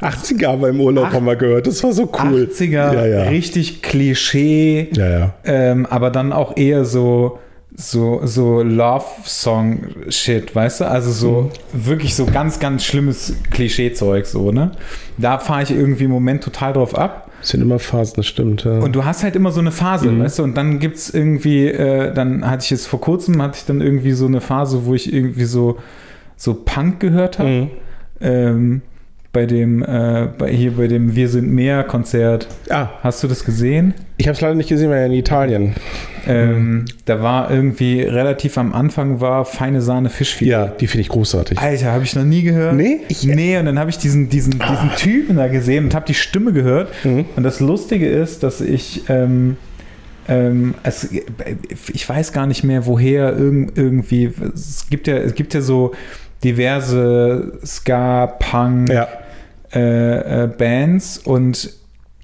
80er 0.00 0.48
haben 0.48 0.62
wir 0.62 0.68
im 0.68 0.80
Urlaub 0.80 1.06
ach, 1.08 1.14
haben 1.14 1.26
wir 1.26 1.36
gehört, 1.36 1.66
das 1.66 1.82
war 1.82 1.92
so 1.92 2.10
cool. 2.22 2.48
80er, 2.52 2.70
ja, 2.70 3.06
ja. 3.06 3.22
richtig 3.24 3.82
Klischee, 3.82 4.88
ja, 4.92 5.34
ähm, 5.44 5.86
aber 5.86 6.10
dann 6.10 6.32
auch 6.32 6.56
eher 6.56 6.84
so, 6.84 7.38
so, 7.76 8.20
so 8.24 8.62
Love-Song-Shit, 8.62 10.54
weißt 10.54 10.80
du? 10.80 10.88
Also 10.88 11.12
so 11.12 11.50
mhm. 11.72 11.86
wirklich 11.86 12.14
so 12.16 12.26
ganz, 12.26 12.58
ganz 12.58 12.84
schlimmes 12.84 13.34
Klischee-Zeug, 13.50 14.26
so, 14.26 14.50
ne? 14.50 14.72
Da 15.18 15.38
fahre 15.38 15.62
ich 15.62 15.70
irgendwie 15.70 16.04
im 16.04 16.10
Moment 16.10 16.42
total 16.42 16.72
drauf 16.72 16.96
ab. 16.96 17.30
Das 17.40 17.50
sind 17.50 17.62
immer 17.62 17.78
Phasen, 17.78 18.14
das 18.16 18.26
stimmt, 18.26 18.64
ja. 18.64 18.78
Und 18.78 18.96
du 18.96 19.04
hast 19.04 19.22
halt 19.22 19.36
immer 19.36 19.52
so 19.52 19.60
eine 19.60 19.70
Phase, 19.70 20.10
mhm. 20.10 20.24
weißt 20.24 20.40
du? 20.40 20.42
Und 20.42 20.56
dann 20.56 20.80
gibt 20.80 20.96
es 20.96 21.14
irgendwie, 21.14 21.68
äh, 21.68 22.12
dann 22.12 22.48
hatte 22.48 22.64
ich 22.64 22.70
jetzt 22.70 22.86
vor 22.86 23.00
kurzem, 23.00 23.40
hatte 23.40 23.58
ich 23.58 23.64
dann 23.66 23.80
irgendwie 23.80 24.12
so 24.12 24.26
eine 24.26 24.40
Phase, 24.40 24.84
wo 24.84 24.94
ich 24.94 25.12
irgendwie 25.12 25.44
so, 25.44 25.78
so 26.36 26.54
Punk 26.54 26.98
gehört 26.98 27.38
habe. 27.38 27.48
Mhm 27.48 27.70
ähm, 28.20 28.82
bei 29.32 29.46
dem, 29.46 29.82
äh, 29.82 30.28
bei, 30.38 30.50
hier 30.50 30.72
bei 30.72 30.88
dem 30.88 31.14
Wir 31.14 31.28
sind 31.28 31.52
mehr 31.52 31.84
Konzert. 31.84 32.48
Ah. 32.70 32.88
Hast 33.02 33.22
du 33.22 33.28
das 33.28 33.44
gesehen? 33.44 33.94
Ich 34.16 34.26
habe 34.26 34.34
es 34.34 34.40
leider 34.40 34.54
nicht 34.54 34.68
gesehen, 34.68 34.90
weil 34.90 35.00
ja 35.00 35.06
in 35.06 35.12
Italien. 35.12 35.74
Ähm, 36.26 36.86
da 37.04 37.22
war 37.22 37.50
irgendwie 37.50 38.02
relativ 38.02 38.58
am 38.58 38.72
Anfang 38.72 39.20
war 39.20 39.44
feine 39.44 39.80
Sahne 39.80 40.10
Fischfilet. 40.10 40.50
Ja, 40.50 40.66
die 40.66 40.86
finde 40.86 41.02
ich 41.02 41.08
großartig. 41.08 41.58
Alter, 41.58 41.92
habe 41.92 42.04
ich 42.04 42.16
noch 42.16 42.24
nie 42.24 42.42
gehört. 42.42 42.74
Nee? 42.74 43.00
Ich, 43.08 43.24
nee, 43.24 43.56
und 43.58 43.66
dann 43.66 43.78
habe 43.78 43.90
ich 43.90 43.98
diesen, 43.98 44.28
diesen, 44.28 44.60
ah. 44.60 44.70
diesen 44.70 44.96
Typen 44.96 45.36
da 45.36 45.48
gesehen 45.48 45.84
und 45.84 45.94
habe 45.94 46.06
die 46.06 46.14
Stimme 46.14 46.52
gehört. 46.52 46.92
Mhm. 47.04 47.26
Und 47.36 47.42
das 47.42 47.60
Lustige 47.60 48.08
ist, 48.08 48.42
dass 48.42 48.60
ich 48.60 49.02
ähm, 49.08 49.56
ähm, 50.26 50.74
es, 50.82 51.08
ich 51.92 52.08
weiß 52.08 52.32
gar 52.32 52.46
nicht 52.46 52.62
mehr, 52.62 52.86
woher 52.86 53.36
irg 53.36 53.72
irgendwie, 53.76 54.30
es 54.54 54.86
gibt 54.90 55.06
ja, 55.06 55.16
es 55.16 55.34
gibt 55.34 55.54
ja 55.54 55.62
so 55.62 55.92
diverse 56.44 57.58
Ska-Punk 57.64 58.90
ja. 58.90 59.08
äh, 59.74 60.44
äh, 60.44 60.46
Bands 60.46 61.18
und 61.18 61.70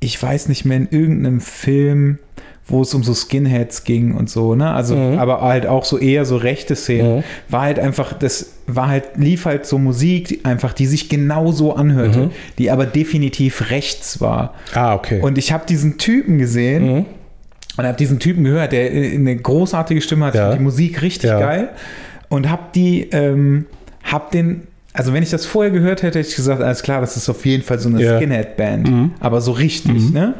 ich 0.00 0.22
weiß 0.22 0.48
nicht 0.48 0.64
mehr 0.64 0.77
in 0.77 0.88
irgendeinem 0.90 1.40
Film, 1.40 2.18
wo 2.66 2.83
es 2.83 2.94
um 2.94 3.03
so 3.03 3.12
Skinheads 3.12 3.85
ging 3.85 4.14
und 4.14 4.31
so, 4.31 4.55
ne? 4.55 4.72
Also, 4.72 4.96
mhm. 4.96 5.18
aber 5.18 5.42
halt 5.42 5.66
auch 5.66 5.85
so 5.85 5.98
eher 5.98 6.24
so 6.24 6.37
rechte 6.37 6.74
Szenen. 6.77 7.16
Mhm. 7.16 7.24
War 7.50 7.62
halt 7.62 7.79
einfach, 7.79 8.14
das 8.14 8.55
war 8.66 8.88
halt, 8.88 9.16
lief 9.16 9.44
halt 9.44 9.66
so 9.66 9.77
Musik 9.77 10.40
einfach, 10.44 10.72
die 10.72 10.87
sich 10.87 11.11
genauso 11.11 11.74
anhörte, 11.74 12.18
mhm. 12.18 12.31
die 12.59 12.70
aber 12.70 12.87
definitiv 12.87 13.70
rechts 13.70 14.20
war. 14.20 14.55
Ah, 14.72 14.94
okay. 14.94 15.20
Und 15.20 15.37
ich 15.37 15.53
habe 15.53 15.66
diesen 15.66 15.98
Typen 15.98 16.38
gesehen 16.38 16.87
mhm. 16.87 17.05
und 17.77 17.85
habe 17.85 17.98
diesen 17.98 18.18
Typen 18.18 18.44
gehört, 18.44 18.72
der 18.72 18.90
eine 18.90 19.37
großartige 19.37 20.00
Stimme 20.00 20.27
hat, 20.27 20.35
ja. 20.35 20.55
die 20.55 20.62
Musik 20.62 21.03
richtig 21.03 21.31
ja. 21.31 21.38
geil 21.38 21.68
und 22.31 22.48
habe 22.48 22.62
die, 22.74 23.11
ähm, 23.11 23.66
hab 24.04 24.30
den, 24.30 24.66
also 24.92 25.12
wenn 25.12 25.22
ich 25.22 25.30
das 25.30 25.46
vorher 25.46 25.72
gehört 25.72 26.02
hätte, 26.02 26.18
hätte 26.18 26.28
ich 26.28 26.36
gesagt, 26.36 26.62
alles 26.62 26.82
klar, 26.82 27.00
das 27.00 27.16
ist 27.16 27.28
auf 27.28 27.44
jeden 27.44 27.62
Fall 27.62 27.78
so 27.78 27.88
eine 27.88 28.02
ja. 28.02 28.18
Skinhead-Band, 28.18 28.90
mhm. 28.90 29.10
aber 29.20 29.40
so 29.40 29.52
richtig, 29.52 30.02
mhm. 30.08 30.12
ne? 30.12 30.34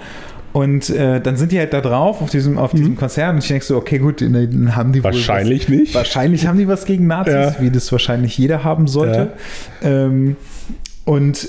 Und 0.53 0.89
äh, 0.89 1.21
dann 1.21 1.37
sind 1.37 1.51
die 1.51 1.59
halt 1.59 1.73
da 1.73 1.81
drauf 1.81 2.23
auf 2.23 2.31
diesem, 2.31 2.59
auf 2.59 2.71
diesem 2.71 2.93
mhm. 2.93 2.97
Konzert 2.97 3.33
und 3.33 3.39
ich 3.39 3.49
denke 3.49 3.65
so, 3.65 3.77
okay, 3.77 3.99
gut, 3.99 4.21
dann 4.21 4.77
haben 4.77 4.93
die 4.93 5.03
wahrscheinlich 5.03 5.65
was, 5.65 5.77
nicht. 5.77 5.95
Wahrscheinlich 5.97 6.47
haben 6.47 6.59
die 6.59 6.69
was 6.69 6.85
gegen 6.85 7.09
Nazis, 7.09 7.35
ja. 7.35 7.57
wie 7.59 7.71
das 7.71 7.91
wahrscheinlich 7.91 8.39
jeder 8.39 8.63
haben 8.63 8.87
sollte. 8.87 9.33
Ja. 9.83 9.89
Ähm, 9.89 10.37
und 11.05 11.49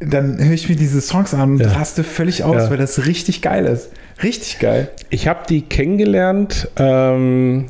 dann 0.00 0.42
höre 0.42 0.54
ich 0.54 0.66
mir 0.70 0.76
diese 0.76 1.02
Songs 1.02 1.34
an 1.34 1.52
und 1.52 1.60
ja. 1.60 1.72
raste 1.72 2.04
völlig 2.04 2.42
aus, 2.42 2.70
weil 2.70 2.78
das 2.78 3.04
richtig 3.04 3.42
geil 3.42 3.66
ist. 3.66 3.90
Richtig 4.22 4.58
geil. 4.60 4.88
Ich 5.10 5.28
habe 5.28 5.40
die 5.46 5.62
kennengelernt. 5.62 6.68
Ähm 6.76 7.66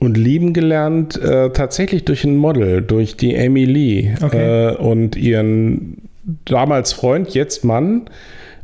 und 0.00 0.16
lieben 0.16 0.52
gelernt 0.52 1.20
äh, 1.20 1.50
tatsächlich 1.50 2.04
durch 2.04 2.24
ein 2.24 2.36
Model, 2.36 2.82
durch 2.82 3.16
die 3.16 3.36
Amy 3.36 3.64
Lee 3.64 4.14
okay. 4.22 4.70
äh, 4.70 4.76
und 4.76 5.16
ihren 5.16 6.08
damals 6.44 6.92
Freund, 6.92 7.30
jetzt 7.30 7.64
Mann. 7.64 8.08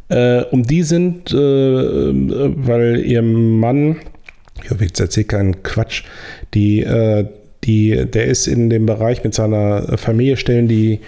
Äh, 0.09 0.43
um 0.51 0.65
die 0.65 0.83
sind, 0.83 1.33
äh, 1.33 1.37
weil 1.37 3.01
ihr 3.05 3.23
Mann, 3.23 3.97
ich 4.63 4.71
hoffe, 4.71 4.85
jetzt 4.85 5.01
erzähle 5.01 5.27
keinen 5.27 5.63
Quatsch, 5.63 6.05
die, 6.53 6.83
äh, 6.83 7.27
die, 7.65 8.05
der 8.07 8.27
ist 8.27 8.47
in 8.47 8.69
dem 8.69 8.87
Bereich 8.87 9.25
mit 9.25 9.35
seiner 9.35 9.97
Familie, 9.97 10.37
stellen 10.37 10.69
die 10.69 11.01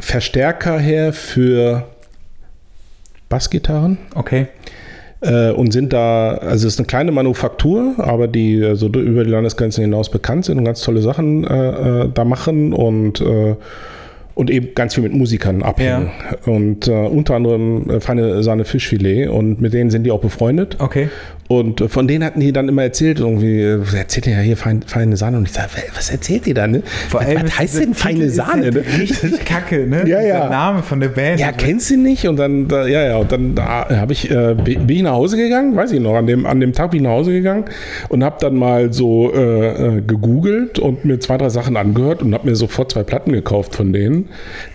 Verstärker 0.00 0.78
her 0.78 1.12
für 1.12 1.86
Bassgitarren. 3.28 3.98
Okay. 4.14 4.46
Äh, 5.22 5.50
und 5.52 5.72
sind 5.72 5.92
da, 5.92 6.34
also 6.34 6.66
es 6.66 6.74
ist 6.74 6.80
eine 6.80 6.86
kleine 6.86 7.12
Manufaktur, 7.12 7.94
aber 7.98 8.26
die 8.26 8.58
so 8.60 8.68
also 8.68 8.86
über 8.88 9.24
die 9.24 9.30
Landesgrenzen 9.30 9.82
hinaus 9.84 10.10
bekannt 10.10 10.44
sind 10.46 10.58
und 10.58 10.64
ganz 10.64 10.82
tolle 10.82 11.00
Sachen 11.00 11.44
äh, 11.44 12.02
äh 12.04 12.08
da 12.12 12.24
machen 12.24 12.72
und 12.72 13.20
äh, 13.20 13.54
und 14.34 14.50
eben 14.50 14.74
ganz 14.74 14.94
viel 14.94 15.04
mit 15.04 15.12
Musikern 15.12 15.62
abhängen. 15.62 16.10
Ja. 16.30 16.52
Und 16.52 16.88
äh, 16.88 16.92
unter 16.92 17.34
anderem 17.34 17.88
äh, 17.90 18.00
Feine 18.00 18.42
Sahne 18.42 18.64
Fischfilet 18.64 19.28
und 19.28 19.60
mit 19.60 19.72
denen 19.74 19.90
sind 19.90 20.04
die 20.04 20.10
auch 20.10 20.20
befreundet. 20.20 20.76
Okay. 20.78 21.08
Und 21.60 21.90
von 21.90 22.08
denen 22.08 22.24
hatten 22.24 22.40
die 22.40 22.52
dann 22.52 22.68
immer 22.68 22.82
erzählt, 22.82 23.20
irgendwie, 23.20 23.62
erzählt 23.62 24.26
ihr 24.26 24.34
ja 24.34 24.40
hier 24.40 24.56
fein, 24.56 24.82
feine 24.82 25.16
Sahne. 25.16 25.38
Und 25.38 25.48
ich 25.48 25.52
sage, 25.52 25.68
was 25.94 26.10
erzählt 26.10 26.46
ihr 26.46 26.54
da, 26.54 26.66
ne? 26.66 26.82
Vor 27.08 27.20
was, 27.20 27.28
allem 27.28 27.42
was 27.44 27.58
heißt 27.58 27.80
denn 27.80 27.94
feine 27.94 28.30
Sahne? 28.30 28.64
Halt 28.64 28.74
ne? 28.74 28.84
Richtig 28.98 29.44
kacke, 29.44 29.86
ne? 29.86 30.04
ja, 30.06 30.20
ja. 30.20 30.40
Der 30.40 30.50
Name 30.50 30.82
von 30.82 31.00
der 31.00 31.08
Band. 31.08 31.40
Ja, 31.40 31.52
kennst 31.52 31.90
du 31.90 31.96
nicht? 31.96 32.26
Und 32.26 32.36
dann, 32.36 32.68
da, 32.68 32.86
ja, 32.86 33.04
ja, 33.04 33.16
und 33.16 33.30
dann 33.32 33.54
da 33.54 33.88
habe 33.88 34.12
ich, 34.12 34.30
äh, 34.30 34.54
bin 34.54 34.88
ich 34.88 35.02
nach 35.02 35.12
Hause 35.12 35.36
gegangen, 35.36 35.76
weiß 35.76 35.92
ich 35.92 36.00
noch, 36.00 36.14
an 36.14 36.26
dem, 36.26 36.46
an 36.46 36.60
dem 36.60 36.72
Tag 36.72 36.90
bin 36.90 37.00
ich 37.00 37.04
nach 37.04 37.12
Hause 37.12 37.32
gegangen 37.32 37.64
und 38.08 38.24
habe 38.24 38.36
dann 38.40 38.56
mal 38.56 38.92
so 38.92 39.32
äh, 39.32 39.98
äh, 39.98 40.00
gegoogelt 40.02 40.78
und 40.78 41.04
mir 41.04 41.18
zwei, 41.20 41.36
drei 41.36 41.48
Sachen 41.48 41.76
angehört 41.76 42.22
und 42.22 42.34
habe 42.34 42.48
mir 42.48 42.56
sofort 42.56 42.92
zwei 42.92 43.02
Platten 43.02 43.32
gekauft 43.32 43.74
von 43.74 43.92
denen. 43.92 44.28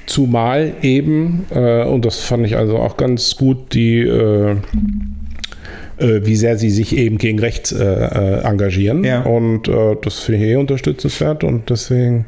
Zumal 0.05 0.73
eben, 0.82 1.45
äh, 1.53 1.84
und 1.84 2.05
das 2.05 2.21
fand 2.21 2.45
ich 2.45 2.55
also 2.55 2.78
auch 2.78 2.97
ganz 2.97 3.36
gut, 3.36 3.73
die 3.73 4.01
äh, 5.99 6.07
äh, 6.07 6.25
wie 6.25 6.35
sehr 6.35 6.57
sie 6.57 6.69
sich 6.69 6.95
eben 6.95 7.17
gegen 7.17 7.39
rechts 7.39 7.71
äh, 7.71 7.83
äh, 7.83 8.41
engagieren. 8.43 9.03
Ja. 9.03 9.21
Und 9.21 9.67
äh, 9.67 9.95
das 10.01 10.19
finde 10.19 10.45
ich 10.45 10.51
eh 10.51 10.55
unterstützenswert 10.55 11.43
und 11.43 11.69
deswegen 11.69 12.25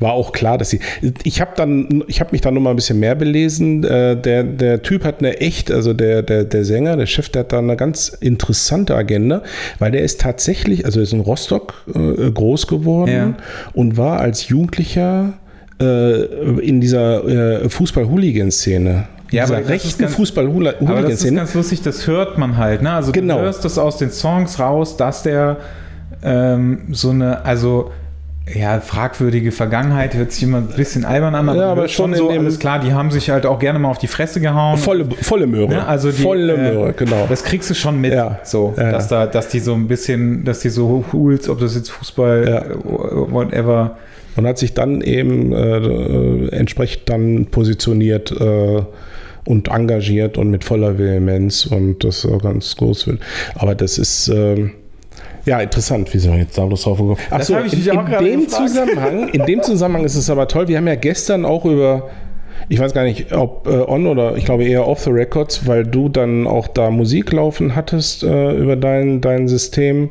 war 0.00 0.12
auch 0.12 0.32
klar, 0.32 0.58
dass 0.58 0.70
sie. 0.70 0.80
Ich 1.22 1.40
habe 1.40 1.52
dann, 1.56 2.02
ich 2.08 2.20
habe 2.20 2.30
mich 2.32 2.40
dann 2.40 2.54
noch 2.54 2.60
mal 2.60 2.70
ein 2.70 2.76
bisschen 2.76 2.98
mehr 2.98 3.14
belesen. 3.14 3.84
Äh, 3.84 4.20
der, 4.20 4.42
der 4.42 4.82
Typ 4.82 5.04
hat 5.04 5.20
eine 5.20 5.38
echt, 5.38 5.70
also 5.70 5.92
der, 5.92 6.22
der, 6.22 6.44
der 6.44 6.64
Sänger, 6.64 6.96
der 6.96 7.06
Chef, 7.06 7.28
der 7.28 7.40
hat 7.40 7.52
da 7.52 7.60
eine 7.60 7.76
ganz 7.76 8.08
interessante 8.08 8.94
Agenda, 8.94 9.42
weil 9.78 9.92
der 9.92 10.02
ist 10.02 10.20
tatsächlich, 10.20 10.84
also 10.84 11.00
ist 11.00 11.12
in 11.12 11.20
Rostock 11.20 11.84
äh, 11.94 12.30
groß 12.30 12.66
geworden 12.66 13.10
ja. 13.10 13.36
und 13.72 13.96
war 13.96 14.20
als 14.20 14.48
Jugendlicher 14.48 15.34
in 15.80 16.80
dieser 16.80 17.68
Fußball-Hooligan-Szene 17.68 19.08
ja, 19.34 19.44
aber 19.44 19.68
rechten 19.68 20.08
fußball 20.08 20.46
Aber 20.80 21.02
das 21.02 21.24
ist 21.24 21.34
ganz 21.34 21.54
lustig, 21.54 21.82
das 21.82 22.06
hört 22.06 22.38
man 22.38 22.56
halt. 22.56 22.82
Ne? 22.82 22.92
Also 22.92 23.12
genau. 23.12 23.38
du 23.38 23.42
hörst 23.42 23.64
das 23.64 23.78
aus 23.78 23.98
den 23.98 24.10
Songs 24.10 24.58
raus, 24.58 24.96
dass 24.96 25.22
der 25.22 25.58
ähm, 26.22 26.82
so 26.90 27.10
eine, 27.10 27.44
also 27.44 27.90
ja, 28.52 28.78
fragwürdige 28.80 29.52
Vergangenheit 29.52 30.14
hört 30.14 30.32
sich 30.32 30.42
immer 30.42 30.58
ein 30.58 30.68
bisschen 30.68 31.06
albern 31.06 31.34
an, 31.34 31.48
aber, 31.48 31.58
ja, 31.58 31.72
aber 31.72 31.88
schon 31.88 32.14
so 32.14 32.28
alles 32.28 32.58
klar, 32.58 32.78
die 32.78 32.92
haben 32.92 33.10
sich 33.10 33.30
halt 33.30 33.46
auch 33.46 33.58
gerne 33.58 33.78
mal 33.78 33.88
auf 33.88 33.96
die 33.96 34.06
Fresse 34.06 34.38
gehauen. 34.38 34.76
Volle, 34.76 35.06
volle 35.22 35.46
Möhre. 35.46 35.72
Ja, 35.72 35.86
also 35.86 36.10
die, 36.10 36.20
volle 36.22 36.56
Möhre, 36.56 36.92
genau. 36.92 37.26
Das 37.26 37.42
kriegst 37.42 37.70
du 37.70 37.74
schon 37.74 38.00
mit, 38.00 38.12
ja. 38.12 38.40
so, 38.44 38.74
ja. 38.76 38.92
dass 38.92 39.08
da, 39.08 39.26
dass 39.26 39.48
die 39.48 39.60
so 39.60 39.72
ein 39.72 39.88
bisschen, 39.88 40.44
dass 40.44 40.60
die 40.60 40.68
so 40.68 41.04
Hools, 41.12 41.48
ob 41.48 41.58
das 41.58 41.74
jetzt 41.74 41.90
Fußball, 41.90 42.76
whatever. 42.84 43.96
Und 44.36 44.46
hat 44.46 44.58
sich 44.58 44.74
dann 44.74 45.00
eben 45.00 45.52
äh, 45.52 45.78
äh, 45.78 46.48
entsprechend 46.50 47.08
dann 47.08 47.46
positioniert 47.46 48.32
äh, 48.32 48.82
und 49.46 49.68
engagiert 49.68 50.38
und 50.38 50.50
mit 50.50 50.64
voller 50.64 50.98
Vehemenz 50.98 51.66
und 51.66 52.04
das 52.04 52.24
auch 52.26 52.42
ganz 52.42 52.76
groß 52.76 53.06
wird. 53.06 53.20
Aber 53.54 53.74
das 53.74 53.98
ist 53.98 54.28
äh, 54.28 54.70
ja 55.44 55.60
interessant, 55.60 56.12
wie 56.14 56.18
sind 56.18 56.32
wir 56.32 56.40
jetzt 56.40 56.56
da 56.56 56.64
bloß 56.64 56.82
drauf 56.82 56.98
gekommen? 56.98 57.18
Achso, 57.30 57.56
in, 57.56 57.70
in 57.70 58.24
dem 58.24 58.48
Zusammenhang, 58.48 59.28
in 59.28 59.46
dem 59.46 59.62
Zusammenhang 59.62 60.04
ist 60.04 60.16
es 60.16 60.30
aber 60.30 60.48
toll. 60.48 60.68
Wir 60.68 60.78
haben 60.78 60.88
ja 60.88 60.94
gestern 60.94 61.44
auch 61.44 61.64
über 61.64 62.10
ich 62.68 62.78
weiß 62.78 62.94
gar 62.94 63.04
nicht, 63.04 63.32
ob 63.34 63.66
äh, 63.66 63.70
on 63.70 64.06
oder 64.06 64.36
ich 64.36 64.44
glaube 64.44 64.64
eher 64.64 64.86
off 64.86 65.00
the 65.00 65.10
records, 65.10 65.66
weil 65.66 65.84
du 65.84 66.08
dann 66.08 66.46
auch 66.46 66.68
da 66.68 66.90
Musik 66.90 67.32
laufen 67.32 67.74
hattest 67.76 68.22
äh, 68.22 68.52
über 68.52 68.76
dein, 68.76 69.20
dein 69.20 69.48
System. 69.48 70.10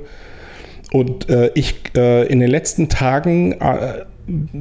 Und 0.91 1.29
äh, 1.29 1.49
ich 1.55 1.75
äh, 1.95 2.27
in 2.27 2.39
den 2.39 2.49
letzten 2.49 2.89
Tagen 2.89 3.53
äh, 3.53 4.03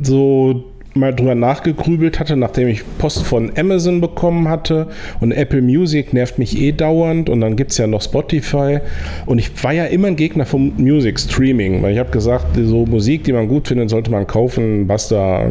so 0.02 0.71
mal 0.94 1.14
drüber 1.14 1.34
nachgegrübelt 1.34 2.20
hatte, 2.20 2.36
nachdem 2.36 2.68
ich 2.68 2.82
Post 2.98 3.24
von 3.24 3.52
Amazon 3.56 4.00
bekommen 4.00 4.48
hatte. 4.48 4.88
Und 5.20 5.32
Apple 5.32 5.62
Music 5.62 6.12
nervt 6.12 6.38
mich 6.38 6.60
eh 6.60 6.72
dauernd. 6.72 7.28
Und 7.28 7.40
dann 7.40 7.56
gibt 7.56 7.72
es 7.72 7.78
ja 7.78 7.86
noch 7.86 8.02
Spotify. 8.02 8.78
Und 9.26 9.38
ich 9.38 9.50
war 9.62 9.72
ja 9.72 9.86
immer 9.86 10.08
ein 10.08 10.16
Gegner 10.16 10.46
vom 10.46 10.72
Music 10.76 11.18
Streaming, 11.18 11.82
weil 11.82 11.92
ich 11.92 11.98
habe 11.98 12.10
gesagt, 12.10 12.56
so 12.62 12.86
Musik, 12.86 13.24
die 13.24 13.32
man 13.32 13.48
gut 13.48 13.68
findet, 13.68 13.90
sollte 13.90 14.10
man 14.10 14.26
kaufen, 14.26 14.86
basta. 14.86 15.46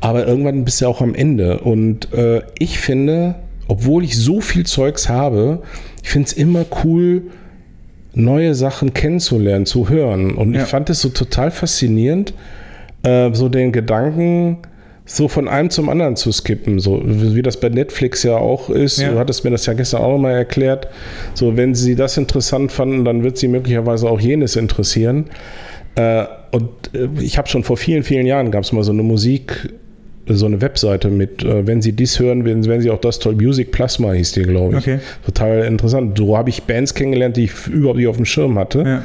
Aber 0.00 0.26
irgendwann 0.26 0.64
bist 0.64 0.80
du 0.80 0.86
ja 0.86 0.88
auch 0.90 1.00
am 1.00 1.14
Ende. 1.14 1.58
Und 1.60 2.12
äh, 2.12 2.42
ich 2.58 2.78
finde, 2.78 3.36
obwohl 3.68 4.04
ich 4.04 4.16
so 4.16 4.40
viel 4.40 4.66
Zeugs 4.66 5.08
habe, 5.08 5.62
ich 6.02 6.10
finde 6.10 6.26
es 6.26 6.32
immer 6.32 6.64
cool, 6.84 7.22
neue 8.14 8.54
Sachen 8.54 8.92
kennenzulernen, 8.94 9.66
zu 9.66 9.88
hören. 9.88 10.32
Und 10.34 10.54
ja. 10.54 10.62
ich 10.62 10.68
fand 10.68 10.90
es 10.90 11.00
so 11.00 11.08
total 11.08 11.50
faszinierend, 11.50 12.34
äh, 13.02 13.32
so 13.32 13.48
den 13.48 13.72
Gedanken, 13.72 14.58
so 15.04 15.28
von 15.28 15.48
einem 15.48 15.70
zum 15.70 15.88
anderen 15.88 16.16
zu 16.16 16.30
skippen, 16.30 16.78
so 16.78 17.02
wie 17.04 17.42
das 17.42 17.58
bei 17.58 17.68
Netflix 17.68 18.22
ja 18.22 18.36
auch 18.36 18.70
ist. 18.70 19.00
Ja. 19.00 19.10
Du 19.10 19.18
hattest 19.18 19.44
mir 19.44 19.50
das 19.50 19.66
ja 19.66 19.72
gestern 19.72 20.02
auch 20.02 20.12
nochmal 20.12 20.34
erklärt. 20.34 20.88
So, 21.34 21.56
wenn 21.56 21.74
sie 21.74 21.96
das 21.96 22.16
interessant 22.16 22.70
fanden, 22.70 23.04
dann 23.04 23.24
wird 23.24 23.36
sie 23.36 23.48
möglicherweise 23.48 24.08
auch 24.08 24.20
jenes 24.20 24.56
interessieren. 24.56 25.26
Äh, 25.96 26.24
und 26.52 26.68
äh, 26.94 27.08
ich 27.20 27.36
habe 27.36 27.48
schon 27.48 27.64
vor 27.64 27.76
vielen, 27.76 28.04
vielen 28.04 28.26
Jahren 28.26 28.50
gab 28.50 28.62
es 28.62 28.72
mal 28.72 28.84
so 28.84 28.92
eine 28.92 29.02
Musik, 29.02 29.74
so 30.26 30.46
eine 30.46 30.60
Webseite 30.60 31.08
mit, 31.08 31.42
äh, 31.42 31.66
wenn 31.66 31.82
Sie 31.82 31.92
dies 31.92 32.18
hören, 32.20 32.44
wenn, 32.44 32.64
wenn 32.66 32.80
Sie 32.80 32.90
auch 32.90 33.00
das 33.00 33.18
toll, 33.18 33.34
Music 33.34 33.72
Plasma 33.72 34.12
hieß 34.12 34.32
die, 34.32 34.42
glaube 34.42 34.78
ich. 34.78 34.82
Okay. 34.82 34.98
Total 35.26 35.64
interessant. 35.64 36.16
So 36.16 36.36
habe 36.36 36.48
ich 36.48 36.62
Bands 36.62 36.94
kennengelernt, 36.94 37.36
die 37.36 37.44
ich 37.44 37.66
überhaupt 37.66 37.98
nicht 37.98 38.06
auf 38.06 38.16
dem 38.16 38.24
Schirm 38.24 38.58
hatte. 38.58 38.82
Ja. 38.86 39.02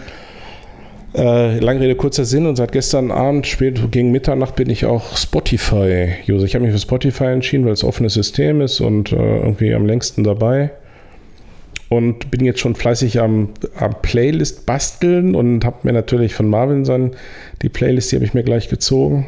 Äh, 1.16 1.60
lange 1.60 1.80
Rede, 1.80 1.96
kurzer 1.96 2.26
Sinn. 2.26 2.46
Und 2.46 2.58
seit 2.58 2.72
gestern 2.72 3.12
Abend, 3.12 3.48
spät 3.48 3.92
gegen 3.92 4.12
Mitternacht, 4.12 4.56
bin 4.56 4.70
ich 4.70 4.86
auch 4.86 5.16
Spotify-User. 5.16 6.46
Ich 6.46 6.56
habe 6.56 6.66
mich 6.66 6.74
für 6.74 6.80
Spotify 6.80 7.26
entschieden, 7.26 7.66
weil 7.66 7.74
es 7.74 7.84
offenes 7.84 8.14
System 8.14 8.62
ist 8.62 8.82
und 8.82 9.12
äh, 9.12 9.16
irgendwie 9.16 9.74
am 9.74 9.86
längsten 9.86 10.24
dabei. 10.24 10.72
Und 11.90 12.32
bin 12.32 12.44
jetzt 12.44 12.60
schon 12.60 12.76
fleißig 12.76 13.22
am, 13.22 13.50
am 13.80 13.96
Playlist 14.02 14.66
basteln 14.66 15.36
und 15.36 15.64
habe 15.64 15.78
mir 15.84 15.94
natürlich 15.94 16.36
von 16.36 16.50
Marvin 16.50 16.84
sein, 16.84 17.12
die 17.62 17.70
Playlist, 17.70 18.12
die 18.12 18.18
habe 18.18 18.26
ich 18.26 18.34
mir 18.34 18.44
gleich 18.44 18.68
gezogen. 18.68 19.28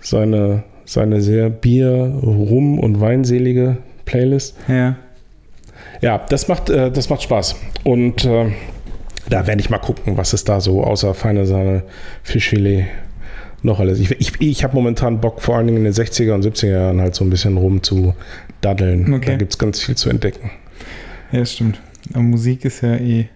Seine, 0.00 0.64
seine 0.84 1.22
sehr 1.22 1.48
Bier-, 1.48 2.12
Rum- 2.22 2.78
und 2.78 3.00
Weinselige 3.00 3.78
Playlist. 4.04 4.56
Ja. 4.68 4.96
Ja, 6.02 6.18
das 6.28 6.48
macht, 6.48 6.68
äh, 6.70 6.90
das 6.90 7.08
macht 7.08 7.22
Spaß. 7.22 7.56
Und 7.84 8.24
äh, 8.24 8.46
da 9.30 9.46
werde 9.46 9.60
ich 9.60 9.70
mal 9.70 9.78
gucken, 9.78 10.16
was 10.16 10.32
es 10.32 10.44
da 10.44 10.60
so 10.60 10.84
außer 10.84 11.14
feine 11.14 11.46
Sahne, 11.46 11.84
Fischfilet 12.22 12.86
noch 13.62 13.78
alles. 13.78 14.00
Ich, 14.00 14.10
ich, 14.12 14.40
ich 14.40 14.64
habe 14.64 14.74
momentan 14.74 15.20
Bock, 15.20 15.40
vor 15.40 15.56
allen 15.56 15.66
Dingen 15.66 15.78
in 15.78 15.84
den 15.84 15.92
60er 15.92 16.32
und 16.34 16.44
70er 16.44 16.70
Jahren 16.70 17.00
halt 17.00 17.14
so 17.14 17.24
ein 17.24 17.30
bisschen 17.30 17.56
rum 17.56 17.82
zu 17.82 18.14
daddeln. 18.60 19.14
Okay. 19.14 19.32
Da 19.32 19.36
gibt 19.36 19.52
es 19.52 19.58
ganz 19.58 19.80
viel 19.80 19.96
zu 19.96 20.10
entdecken. 20.10 20.50
Ja, 21.32 21.44
stimmt. 21.44 21.80
Und 22.14 22.30
Musik 22.30 22.64
ist 22.64 22.82
ja 22.82 22.96
eh. 22.96 23.28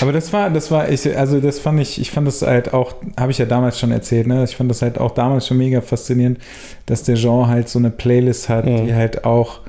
Aber 0.00 0.12
das 0.12 0.32
war, 0.32 0.48
das 0.48 0.70
war, 0.70 0.88
ich, 0.88 1.16
also 1.16 1.40
das 1.40 1.58
fand 1.58 1.80
ich, 1.80 2.00
ich 2.00 2.10
fand 2.10 2.26
das 2.26 2.40
halt 2.42 2.72
auch, 2.72 2.94
habe 3.18 3.32
ich 3.32 3.38
ja 3.38 3.44
damals 3.44 3.78
schon 3.78 3.90
erzählt, 3.90 4.26
ne? 4.26 4.44
Ich 4.44 4.56
fand 4.56 4.70
das 4.70 4.80
halt 4.80 4.98
auch 4.98 5.10
damals 5.10 5.46
schon 5.46 5.58
mega 5.58 5.80
faszinierend, 5.80 6.38
dass 6.86 7.02
der 7.02 7.16
Genre 7.16 7.48
halt 7.48 7.68
so 7.68 7.78
eine 7.78 7.90
Playlist 7.90 8.48
hat, 8.48 8.64
mhm. 8.64 8.86
die 8.86 8.94
halt 8.94 9.24
auch 9.24 9.60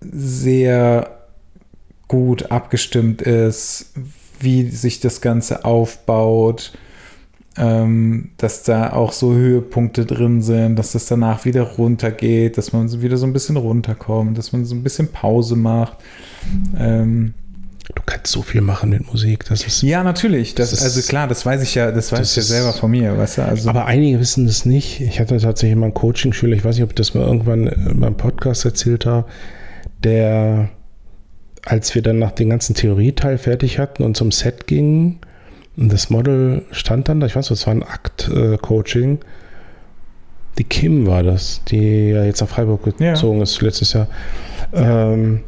sehr 0.00 1.15
gut 2.08 2.50
abgestimmt 2.50 3.22
ist, 3.22 3.92
wie 4.40 4.68
sich 4.68 5.00
das 5.00 5.20
Ganze 5.20 5.64
aufbaut, 5.64 6.72
ähm, 7.58 8.30
dass 8.36 8.62
da 8.62 8.92
auch 8.92 9.12
so 9.12 9.32
Höhepunkte 9.32 10.04
drin 10.04 10.42
sind, 10.42 10.76
dass 10.76 10.92
das 10.92 11.06
danach 11.06 11.44
wieder 11.44 11.62
runtergeht, 11.62 12.58
dass 12.58 12.72
man 12.72 13.00
wieder 13.00 13.16
so 13.16 13.26
ein 13.26 13.32
bisschen 13.32 13.56
runterkommt, 13.56 14.36
dass 14.36 14.52
man 14.52 14.64
so 14.64 14.74
ein 14.74 14.82
bisschen 14.82 15.08
Pause 15.10 15.56
macht. 15.56 15.98
Ähm, 16.78 17.34
Du 17.94 18.02
kannst 18.04 18.32
so 18.32 18.42
viel 18.42 18.62
machen 18.62 18.90
mit 18.90 19.06
Musik, 19.06 19.44
das 19.44 19.64
ist. 19.64 19.82
Ja, 19.82 20.02
natürlich. 20.02 20.56
Das, 20.56 20.70
das 20.70 20.80
ist, 20.80 20.84
also 20.84 21.08
klar, 21.08 21.28
das 21.28 21.46
weiß 21.46 21.62
ich 21.62 21.76
ja, 21.76 21.92
das 21.92 22.10
weiß 22.10 22.18
das 22.18 22.30
ich 22.32 22.36
ja 22.36 22.42
selber 22.42 22.72
von 22.72 22.90
mir, 22.90 23.16
weißt 23.16 23.38
du? 23.38 23.44
Also 23.44 23.70
aber 23.70 23.86
einige 23.86 24.18
wissen 24.18 24.46
das 24.46 24.66
nicht. 24.66 25.00
Ich 25.00 25.20
hatte 25.20 25.38
tatsächlich 25.38 25.76
mal 25.76 25.86
einen 25.86 25.94
Coaching-Schüler, 25.94 26.56
ich 26.56 26.64
weiß 26.64 26.76
nicht, 26.76 26.82
ob 26.82 26.90
ich 26.90 26.96
das 26.96 27.14
mal 27.14 27.24
irgendwann 27.24 27.94
beim 27.94 28.16
Podcast 28.16 28.64
erzählt 28.64 29.06
habe, 29.06 29.28
der 30.02 30.70
als 31.66 31.94
wir 31.94 32.00
dann 32.00 32.18
nach 32.18 32.30
dem 32.30 32.48
ganzen 32.48 32.74
Theorieteil 32.74 33.36
fertig 33.38 33.78
hatten 33.78 34.02
und 34.02 34.16
zum 34.16 34.32
Set 34.32 34.66
gingen, 34.66 35.18
und 35.76 35.92
das 35.92 36.08
Model 36.08 36.62
stand 36.70 37.08
dann 37.08 37.20
da, 37.20 37.26
ich 37.26 37.36
weiß 37.36 37.50
nicht, 37.50 37.60
es 37.60 37.66
war 37.66 37.74
ein 37.74 37.82
Akt-Coaching. 37.82 39.18
die 40.56 40.64
Kim 40.64 41.06
war 41.06 41.22
das, 41.22 41.62
die 41.68 42.10
ja 42.10 42.24
jetzt 42.24 42.40
nach 42.40 42.48
Freiburg 42.48 42.84
gezogen 42.84 43.36
ja. 43.36 43.42
ist 43.42 43.60
letztes 43.60 43.92
Jahr. 43.92 44.08
Ähm, 44.72 45.40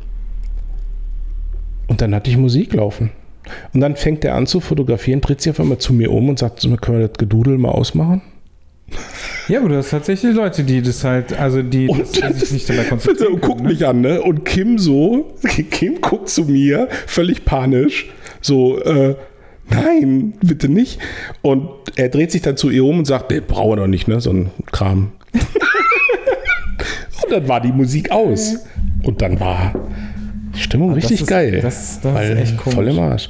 und 1.86 2.02
dann 2.02 2.14
hatte 2.14 2.28
ich 2.28 2.36
Musik 2.36 2.74
laufen. 2.74 3.10
Und 3.72 3.80
dann 3.80 3.96
fängt 3.96 4.22
er 4.24 4.34
an 4.34 4.46
zu 4.46 4.60
fotografieren, 4.60 5.22
dreht 5.22 5.40
sich 5.40 5.50
auf 5.50 5.60
einmal 5.60 5.78
zu 5.78 5.94
mir 5.94 6.12
um 6.12 6.28
und 6.28 6.38
sagt, 6.38 6.60
können 6.82 6.98
wir 6.98 7.08
das 7.08 7.16
Gedudel 7.16 7.56
mal 7.56 7.70
ausmachen? 7.70 8.20
Ja, 9.48 9.60
aber 9.60 9.68
du 9.70 9.76
hast 9.76 9.90
tatsächlich 9.90 10.34
Leute, 10.34 10.62
die 10.64 10.82
das 10.82 11.04
halt, 11.04 11.38
also 11.38 11.62
die, 11.62 11.88
Und 11.88 12.00
das, 12.00 12.12
das 12.12 12.40
sich 12.40 12.52
nicht 12.52 12.68
dabei 12.68 12.80
und 12.82 12.88
konzentrieren 12.90 13.40
guckt 13.40 13.46
können, 13.58 13.62
ne? 13.68 13.68
mich 13.72 13.86
an, 13.86 14.00
ne? 14.00 14.20
Und 14.22 14.44
Kim 14.44 14.78
so, 14.78 15.34
Kim 15.70 16.00
guckt 16.00 16.28
zu 16.28 16.44
mir, 16.44 16.88
völlig 17.06 17.44
panisch, 17.44 18.10
so, 18.40 18.78
äh, 18.82 19.14
nein, 19.70 20.34
bitte 20.42 20.68
nicht. 20.68 20.98
Und 21.42 21.68
er 21.96 22.08
dreht 22.08 22.30
sich 22.32 22.42
dann 22.42 22.56
zu 22.56 22.70
ihr 22.70 22.84
um 22.84 22.98
und 22.98 23.04
sagt, 23.06 23.30
nee, 23.30 23.40
brauchen 23.40 23.70
wir 23.72 23.76
doch 23.76 23.86
nicht, 23.86 24.06
ne? 24.08 24.20
So 24.20 24.30
ein 24.32 24.50
Kram. 24.72 25.12
und 27.22 27.32
dann 27.32 27.48
war 27.48 27.60
die 27.60 27.72
Musik 27.72 28.10
aus. 28.10 28.56
Und 29.02 29.22
dann 29.22 29.38
war 29.40 29.74
die 30.54 30.60
Stimmung 30.60 30.92
richtig 30.92 31.22
ist- 31.22 31.26
geil. 31.26 31.60
das- 31.62 32.00
das 32.00 32.12
ist 32.12 32.14
weil 32.14 32.36
echt 32.38 32.56
komisch. 32.58 32.74
Voll 32.74 32.88
im 32.88 32.98
Arsch. 32.98 33.28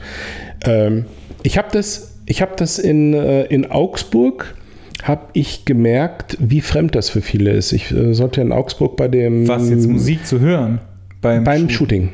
Ähm, 0.64 1.04
ich 1.42 1.59
habe 1.59 1.68
das, 1.72 2.14
ich 2.26 2.42
hab 2.42 2.56
das 2.56 2.78
in, 2.78 3.14
äh, 3.14 3.44
in 3.44 3.70
Augsburg, 3.70 4.54
habe 5.03 5.26
ich 5.32 5.64
gemerkt, 5.64 6.36
wie 6.40 6.61
fremd 6.61 6.94
das 6.94 7.09
für 7.09 7.20
viele 7.20 7.53
ist. 7.53 7.72
Ich 7.72 7.92
äh, 7.92 8.14
sollte 8.14 8.40
in 8.40 8.53
Augsburg 8.53 8.96
bei 8.96 9.09
dem 9.09 9.46
Was 9.46 9.70
jetzt 9.70 9.86
Musik 9.88 10.26
zu 10.26 10.40
hören 10.40 10.80
beim, 11.20 11.44
beim 11.44 11.62
Shoot. 11.68 11.72
Shooting. 11.72 12.09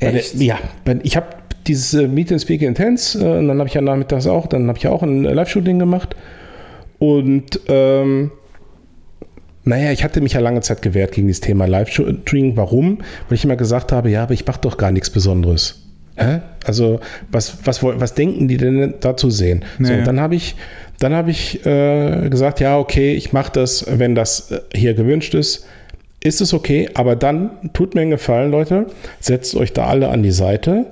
Bei 0.00 0.12
der, 0.12 0.20
Echt? 0.20 0.34
ja, 0.40 0.58
bei, 0.84 0.98
ich 1.02 1.16
habe 1.16 1.26
dieses 1.66 1.94
äh, 1.94 2.06
Meet 2.08 2.32
and 2.32 2.40
Speak 2.40 2.62
Intense, 2.62 3.18
äh, 3.18 3.38
und 3.38 3.48
dann 3.48 3.58
habe 3.58 3.68
ich 3.68 3.74
ja 3.74 3.80
nachmittags 3.80 4.26
auch, 4.26 4.46
dann 4.46 4.68
habe 4.68 4.78
ich 4.78 4.86
auch 4.86 5.02
ein 5.02 5.24
Live-Shooting 5.24 5.78
gemacht. 5.78 6.14
Und 6.98 7.60
ähm, 7.68 8.30
naja, 9.64 9.92
ich 9.92 10.02
hatte 10.02 10.20
mich 10.20 10.32
ja 10.32 10.40
lange 10.40 10.60
Zeit 10.62 10.82
gewehrt 10.82 11.12
gegen 11.12 11.28
das 11.28 11.40
Thema 11.40 11.66
Live-Shooting. 11.66 12.56
Warum? 12.56 12.98
Weil 13.28 13.36
ich 13.36 13.44
immer 13.44 13.56
gesagt 13.56 13.92
habe, 13.92 14.10
ja, 14.10 14.22
aber 14.22 14.34
ich 14.34 14.46
mache 14.46 14.60
doch 14.62 14.78
gar 14.78 14.90
nichts 14.92 15.10
Besonderes. 15.10 15.82
Hä? 16.16 16.40
Also, 16.64 17.00
was, 17.30 17.58
was, 17.64 17.82
was 17.82 18.14
denken 18.14 18.48
die 18.48 18.56
denn 18.56 18.94
dazu 19.00 19.30
sehen? 19.30 19.64
So, 19.78 19.84
Naja. 19.84 19.98
und 19.98 20.06
dann 20.06 20.20
habe 20.20 20.34
ich, 20.34 20.56
dann 20.98 21.14
habe 21.14 21.30
ich 21.30 21.64
äh, 21.64 22.28
gesagt, 22.28 22.60
ja, 22.60 22.78
okay, 22.78 23.14
ich 23.14 23.32
mache 23.32 23.52
das, 23.52 23.84
wenn 23.88 24.14
das 24.14 24.50
äh, 24.50 24.60
hier 24.74 24.94
gewünscht 24.94 25.34
ist, 25.34 25.66
ist 26.20 26.40
es 26.40 26.52
okay, 26.52 26.88
aber 26.94 27.14
dann 27.14 27.50
tut 27.72 27.94
mir 27.94 28.02
einen 28.02 28.10
Gefallen, 28.10 28.50
Leute, 28.50 28.86
setzt 29.20 29.54
euch 29.54 29.72
da 29.72 29.86
alle 29.86 30.08
an 30.08 30.22
die 30.22 30.32
Seite. 30.32 30.86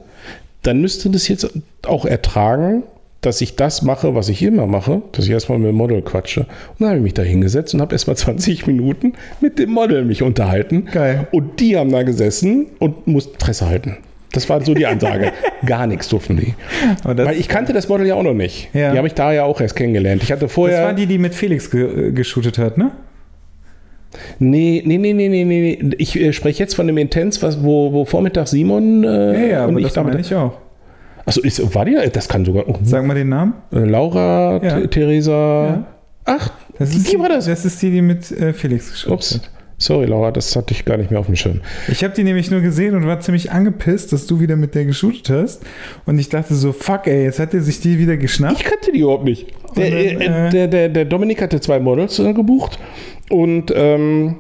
Dann 0.63 0.81
müsst 0.81 1.05
ihr 1.05 1.11
das 1.11 1.27
jetzt 1.29 1.51
auch 1.87 2.05
ertragen, 2.05 2.85
dass 3.21 3.41
ich 3.41 3.57
das 3.57 3.83
mache, 3.83 4.15
was 4.15 4.29
ich 4.29 4.43
immer 4.43 4.67
mache, 4.67 5.03
dass 5.11 5.25
ich 5.25 5.33
erstmal 5.33 5.59
mit 5.59 5.69
dem 5.69 5.75
Model 5.75 6.01
quatsche. 6.03 6.41
Und 6.41 6.81
dann 6.81 6.89
habe 6.89 6.99
ich 6.99 7.03
mich 7.03 7.15
da 7.15 7.23
hingesetzt 7.23 7.75
und 7.75 7.81
habe 7.81 7.95
erstmal 7.95 8.17
20 8.17 8.67
Minuten 8.69 9.15
mit 9.41 9.59
dem 9.59 9.71
Model 9.71 10.05
mich 10.05 10.23
unterhalten. 10.23 10.85
Geil. 10.93 11.27
Und 11.33 11.59
die 11.59 11.77
haben 11.77 11.91
da 11.91 12.05
gesessen 12.05 12.67
und 12.79 13.09
mussten 13.09 13.37
Presse 13.37 13.67
halten. 13.67 13.97
Das 14.37 14.49
war 14.49 14.61
so 14.65 14.75
die 14.75 14.87
Ansage. 14.87 15.33
Gar 15.65 15.87
nichts 15.87 16.09
durften 16.09 16.37
die. 16.37 16.55
Aber 17.03 17.15
das, 17.15 17.27
Weil 17.27 17.41
ich 17.41 17.49
kannte 17.49 17.73
das 17.73 17.89
Model 17.89 18.07
ja 18.07 18.15
auch 18.15 18.23
noch 18.23 18.35
nicht. 18.35 18.69
Ja. 18.75 18.93
Die 18.93 18.99
habe 18.99 19.09
ich 19.09 19.15
da 19.15 19.33
ja 19.33 19.45
auch 19.45 19.61
erst 19.61 19.75
kennengelernt. 19.77 20.23
Ich 20.23 20.31
hatte 20.31 20.43
das 20.43 20.53
vorher. 20.53 20.85
war 20.85 20.93
die, 20.93 21.07
die 21.07 21.19
mit 21.19 21.35
Felix 21.35 21.71
ge 21.71 22.09
äh, 22.09 22.13
geshootet 22.13 22.59
hat, 22.59 22.77
ne? 22.79 22.91
Nee, 24.39 24.83
nee, 24.87 24.99
nee, 24.99 25.13
nee, 25.13 25.29
nee, 25.29 25.45
nee. 25.45 25.79
Ich 25.99 26.19
äh, 26.19 26.33
spreche 26.33 26.63
jetzt 26.63 26.75
von 26.75 26.87
dem 26.87 26.97
Intens, 26.97 27.43
was, 27.43 27.63
wo, 27.63 27.93
wo 27.93 28.05
Vormittag 28.05 28.47
Simon 28.49 29.05
äh, 29.05 29.09
Ja, 29.09 29.47
ja, 29.47 29.65
und 29.65 29.71
aber 29.71 29.79
ich 29.81 29.85
das 29.87 29.95
da 29.95 30.03
meine 30.03 30.21
ich 30.21 30.35
auch. 30.35 30.53
Achso, 31.27 31.41
ist, 31.41 31.75
war 31.75 31.85
die? 31.85 31.97
Das 32.13 32.29
kann 32.29 32.45
sogar. 32.45 32.65
oh, 32.69 32.77
Sag 32.83 33.05
mal 33.05 33.15
den 33.15 33.29
Namen. 33.31 33.55
äh, 33.73 33.79
Laura, 33.81 34.61
Ja. 34.63 34.87
Theresa. 34.87 35.33
Ja. 35.67 35.85
Ach, 36.25 36.51
Das 36.79 36.91
die, 36.91 36.99
ist 36.99 37.13
die 37.13 37.19
war 37.19 37.29
das. 37.29 37.47
Das 37.47 37.65
ist 37.65 37.83
die, 37.83 37.91
die 37.91 38.03
mit 38.03 38.31
äh, 38.33 38.53
Felix 38.53 39.07
Ups. 39.07 39.35
hat. 39.35 39.51
Sorry, 39.79 40.07
Laura, 40.07 40.31
das 40.33 40.57
hatte 40.57 40.73
ich 40.73 40.87
gar 40.87 40.97
nicht 40.97 41.11
mehr 41.11 41.21
auf 41.21 41.27
dem 41.27 41.37
Schirm. 41.37 41.61
Ich 41.89 42.03
habe 42.03 42.15
die 42.15 42.25
nämlich 42.25 42.51
nur 42.51 42.63
gesehen 42.63 42.95
und 42.95 43.07
war 43.07 43.21
ziemlich 43.21 43.53
angepisst, 43.53 44.11
dass 44.13 44.27
du 44.27 44.41
wieder 44.41 44.57
mit 44.57 44.75
der 44.75 44.87
geshootet 44.87 45.29
hast. 45.29 45.63
Und 46.07 46.19
ich 46.19 46.31
dachte 46.31 46.55
so, 46.55 46.73
fuck 46.73 47.07
ey, 47.07 47.25
jetzt 47.25 47.39
hat 47.39 47.53
er 47.53 47.61
sich 47.61 47.81
die 47.81 47.99
wieder 47.99 48.17
geschnappt. 48.17 48.61
Ich 48.61 48.65
kannte 48.65 48.93
die 48.93 49.01
überhaupt 49.01 49.25
nicht. 49.25 49.49
Der, 49.77 49.91
dann, 49.91 49.99
äh, 49.99 50.47
äh, 50.47 50.51
der, 50.51 50.69
der, 50.69 50.89
der 50.89 51.05
Dominik 51.05 51.43
hatte 51.43 51.61
zwei 51.61 51.79
Models 51.79 52.19
äh, 52.19 52.33
gebucht 52.33 52.79
und 53.29 53.71
ähm, 53.75 54.37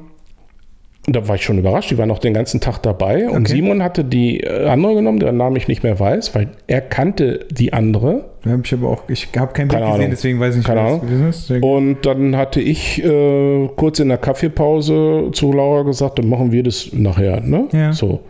da 1.09 1.29
war 1.29 1.37
ich 1.37 1.43
schon 1.45 1.59
überrascht. 1.59 1.91
Die 1.91 1.99
waren 1.99 2.09
noch 2.09 2.19
den 2.19 2.35
ganzen 2.35 2.61
Tag 2.61 2.79
dabei. 2.83 3.29
Und 3.29 3.43
Okay. 3.47 3.53
Simon 3.53 3.83
hatte 3.83 4.05
die 4.05 4.41
äh, 4.41 4.67
andere 4.67 4.95
genommen, 4.97 5.21
deren 5.21 5.37
Namen 5.37 5.55
ich 5.57 5.69
nicht 5.69 5.83
mehr 5.85 5.99
weiß, 6.01 6.35
weil 6.35 6.49
er 6.67 6.81
kannte 6.81 7.47
die 7.51 7.73
andere. 7.73 8.25
Da 8.43 8.51
habe 8.51 8.63
ich 8.65 8.73
aber 8.73 8.89
auch, 8.89 9.03
ich 9.09 9.29
habe 9.37 9.53
kein 9.53 9.69
Bild 9.69 9.85
gesehen, 9.85 10.11
deswegen 10.11 10.41
weiß 10.41 10.55
ich 10.55 10.59
nicht, 10.59 10.67
Keine 10.67 10.81
wer 10.81 11.01
das 11.01 11.03
Ahnung. 11.03 11.29
ist. 11.29 11.51
Und 11.63 12.07
dann 12.07 12.37
hatte 12.37 12.61
ich 12.61 13.03
äh, 13.05 13.69
kurz 13.77 13.99
in 14.01 14.09
der 14.09 14.19
Kaffeepause 14.19 15.31
zu 15.33 15.53
Laura 15.53 15.83
gesagt, 15.83 16.19
dann 16.19 16.29
machen 16.29 16.53
wir 16.53 16.63
das 16.63 16.91
nachher. 16.93 17.41
Ne? 17.41 17.67
Ja. 17.73 17.93
So. 17.93 18.21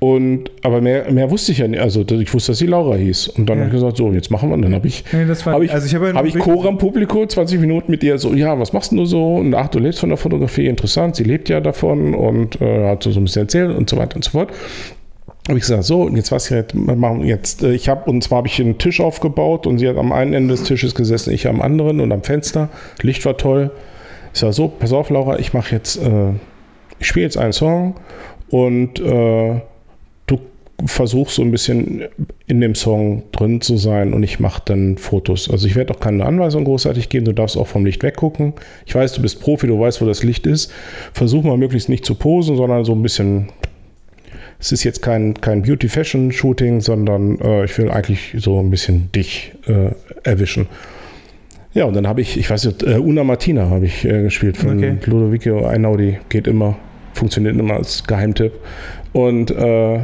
Und, 0.00 0.52
aber 0.62 0.80
mehr, 0.80 1.10
mehr 1.10 1.28
wusste 1.28 1.50
ich 1.50 1.58
ja 1.58 1.66
nicht. 1.66 1.80
Also 1.80 2.02
ich 2.08 2.32
wusste, 2.32 2.52
dass 2.52 2.58
sie 2.58 2.66
Laura 2.66 2.94
hieß. 2.94 3.28
Und 3.28 3.48
dann 3.48 3.58
Ja. 3.58 3.64
habe 3.64 3.74
ich 3.74 3.80
gesagt, 3.80 3.96
so, 3.96 4.12
jetzt 4.12 4.30
machen 4.30 4.48
wir. 4.50 4.54
Und 4.54 4.62
dann 4.62 4.74
habe 4.74 4.86
ich, 4.86 5.04
Nee, 5.12 5.26
habe 5.46 5.64
ich, 5.64 5.72
also 5.72 5.86
ich 5.86 5.94
habe 5.94 6.12
habe 6.14 6.28
ich 6.28 6.38
Coram 6.38 6.78
Publico 6.78 7.26
20 7.26 7.58
Minuten 7.60 7.90
mit 7.90 8.04
ihr 8.04 8.16
so, 8.18 8.32
ja, 8.32 8.56
was 8.60 8.72
machst 8.72 8.92
du 8.92 9.04
so? 9.06 9.36
Und 9.36 9.54
ach, 9.54 9.66
du 9.68 9.80
lebst 9.80 9.98
von 9.98 10.08
der 10.10 10.18
Fotografie, 10.18 10.66
interessant, 10.68 11.16
sie 11.16 11.24
lebt 11.24 11.48
ja 11.48 11.60
davon 11.60 12.14
und 12.14 12.60
äh, 12.60 12.86
hat 12.88 13.02
so, 13.02 13.10
so 13.10 13.18
ein 13.18 13.24
bisschen 13.24 13.42
erzählt 13.42 13.76
und 13.76 13.90
so 13.90 13.96
weiter 13.96 14.14
und 14.14 14.24
so 14.24 14.30
fort. 14.30 14.50
Habe 15.48 15.58
ich 15.58 15.62
gesagt, 15.64 15.82
so, 15.84 16.02
und 16.02 16.14
jetzt 16.14 16.30
was 16.30 16.48
jetzt 16.50 16.74
machen 16.74 17.24
jetzt, 17.24 17.64
äh, 17.64 17.72
ich 17.72 17.88
habe, 17.88 18.08
und 18.08 18.22
zwar 18.22 18.38
habe 18.38 18.48
ich 18.48 18.60
einen 18.60 18.78
Tisch 18.78 19.00
aufgebaut 19.00 19.66
und 19.66 19.78
sie 19.78 19.88
hat 19.88 19.96
am 19.96 20.12
einen 20.12 20.32
Ende 20.32 20.54
des 20.54 20.62
Tisches 20.62 20.94
gesessen, 20.94 21.32
ich 21.32 21.48
am 21.48 21.60
anderen 21.60 21.98
und 22.00 22.12
am 22.12 22.22
Fenster. 22.22 22.68
Licht 23.02 23.24
war 23.24 23.36
toll. 23.36 23.72
Ich 24.32 24.38
sage 24.38 24.52
so, 24.52 24.68
pass 24.68 24.92
auf, 24.92 25.10
Laura, 25.10 25.40
ich 25.40 25.54
mache 25.54 25.74
jetzt, 25.74 25.96
äh, 25.96 26.34
ich 27.00 27.06
spiele 27.08 27.24
jetzt 27.24 27.36
einen 27.38 27.52
Song 27.52 27.94
und 28.50 29.00
äh, 29.00 29.60
du 30.78 30.86
versuchst 30.86 31.36
so 31.36 31.42
ein 31.42 31.50
bisschen 31.50 32.04
in 32.46 32.60
dem 32.60 32.74
Song 32.74 33.24
drin 33.32 33.60
zu 33.60 33.76
sein 33.76 34.12
und 34.12 34.22
ich 34.22 34.40
mache 34.40 34.62
dann 34.64 34.96
Fotos. 34.96 35.50
Also 35.50 35.66
ich 35.66 35.74
werde 35.74 35.92
auch 35.92 36.00
keine 36.00 36.24
Anweisung 36.24 36.64
großartig 36.64 37.08
geben, 37.08 37.26
du 37.26 37.32
darfst 37.32 37.56
auch 37.56 37.66
vom 37.66 37.84
Licht 37.84 38.02
weggucken. 38.02 38.54
Ich 38.86 38.94
weiß, 38.94 39.12
du 39.12 39.22
bist 39.22 39.40
Profi, 39.40 39.66
du 39.66 39.78
weißt, 39.78 40.00
wo 40.00 40.06
das 40.06 40.22
Licht 40.22 40.46
ist. 40.46 40.72
Versuch 41.12 41.42
mal 41.42 41.56
möglichst 41.56 41.88
nicht 41.88 42.06
zu 42.06 42.14
posen, 42.14 42.56
sondern 42.56 42.84
so 42.84 42.94
ein 42.94 43.02
bisschen. 43.02 43.48
Es 44.60 44.72
ist 44.72 44.82
jetzt 44.82 45.02
kein, 45.02 45.34
kein 45.34 45.62
Beauty-Fashion-Shooting, 45.62 46.80
sondern 46.80 47.38
äh, 47.40 47.64
ich 47.64 47.78
will 47.78 47.92
eigentlich 47.92 48.34
so 48.38 48.58
ein 48.58 48.70
bisschen 48.70 49.12
dich 49.12 49.52
äh, 49.68 49.90
erwischen. 50.24 50.66
Ja, 51.74 51.84
und 51.84 51.94
dann 51.94 52.08
habe 52.08 52.20
ich, 52.22 52.36
ich 52.36 52.50
weiß 52.50 52.64
nicht, 52.64 52.82
äh, 52.82 52.98
Una 52.98 53.22
Martina 53.22 53.70
habe 53.70 53.86
ich 53.86 54.04
äh, 54.04 54.22
gespielt 54.22 54.56
von 54.56 54.78
Okay. 54.78 54.96
Ludovico 55.04 55.64
Einaudi. 55.64 56.18
Geht 56.28 56.48
immer, 56.48 56.76
funktioniert 57.14 57.56
immer 57.56 57.74
als 57.74 58.04
Geheimtipp. 58.04 58.52
Und 59.12 59.52
äh, 59.52 60.00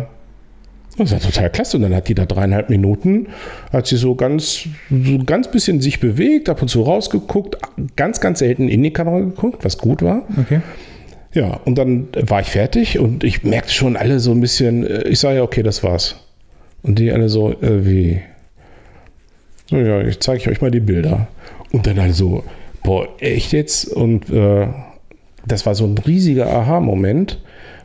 das 0.96 1.12
war 1.12 1.20
total 1.20 1.50
klasse. 1.50 1.76
Und 1.76 1.82
dann 1.82 1.94
hat 1.94 2.08
die 2.08 2.14
da 2.14 2.26
dreieinhalb 2.26 2.70
Minuten, 2.70 3.28
hat 3.72 3.86
sie 3.86 3.96
so 3.96 4.14
ganz, 4.14 4.68
so 4.90 5.18
ganz 5.24 5.50
bisschen 5.50 5.80
sich 5.80 6.00
bewegt, 6.00 6.48
ab 6.48 6.62
und 6.62 6.68
zu 6.68 6.82
rausgeguckt, 6.82 7.56
ganz, 7.96 8.20
ganz 8.20 8.38
selten 8.38 8.68
in 8.68 8.82
die 8.82 8.92
Kamera 8.92 9.20
geguckt, 9.20 9.64
was 9.64 9.78
gut 9.78 10.02
war. 10.02 10.26
Okay. 10.40 10.60
Ja, 11.32 11.60
und 11.64 11.76
dann 11.76 12.08
war 12.14 12.40
ich 12.40 12.46
fertig 12.46 13.00
und 13.00 13.24
ich 13.24 13.42
merkte 13.42 13.72
schon 13.72 13.96
alle 13.96 14.20
so 14.20 14.30
ein 14.30 14.40
bisschen, 14.40 14.86
äh, 14.86 15.08
ich 15.08 15.18
sage 15.18 15.36
ja, 15.36 15.42
okay, 15.42 15.64
das 15.64 15.82
war's. 15.82 16.16
Und 16.82 16.98
die 16.98 17.10
alle 17.10 17.28
so, 17.28 17.50
äh, 17.50 17.84
wie? 17.84 18.20
So, 19.66 19.76
ja, 19.76 20.00
ich 20.02 20.20
zeige 20.20 20.38
ich 20.38 20.48
euch 20.48 20.60
mal 20.60 20.70
die 20.70 20.80
Bilder. 20.80 21.26
Und 21.72 21.86
dann 21.88 21.98
alle 21.98 22.12
so, 22.12 22.44
boah, 22.84 23.08
echt 23.18 23.52
jetzt? 23.52 23.88
Und 23.88 24.30
äh, 24.30 24.68
das 25.46 25.66
war 25.66 25.74
so 25.74 25.86
ein 25.86 25.98
riesiger 25.98 26.46
Aha-Moment, 26.46 27.40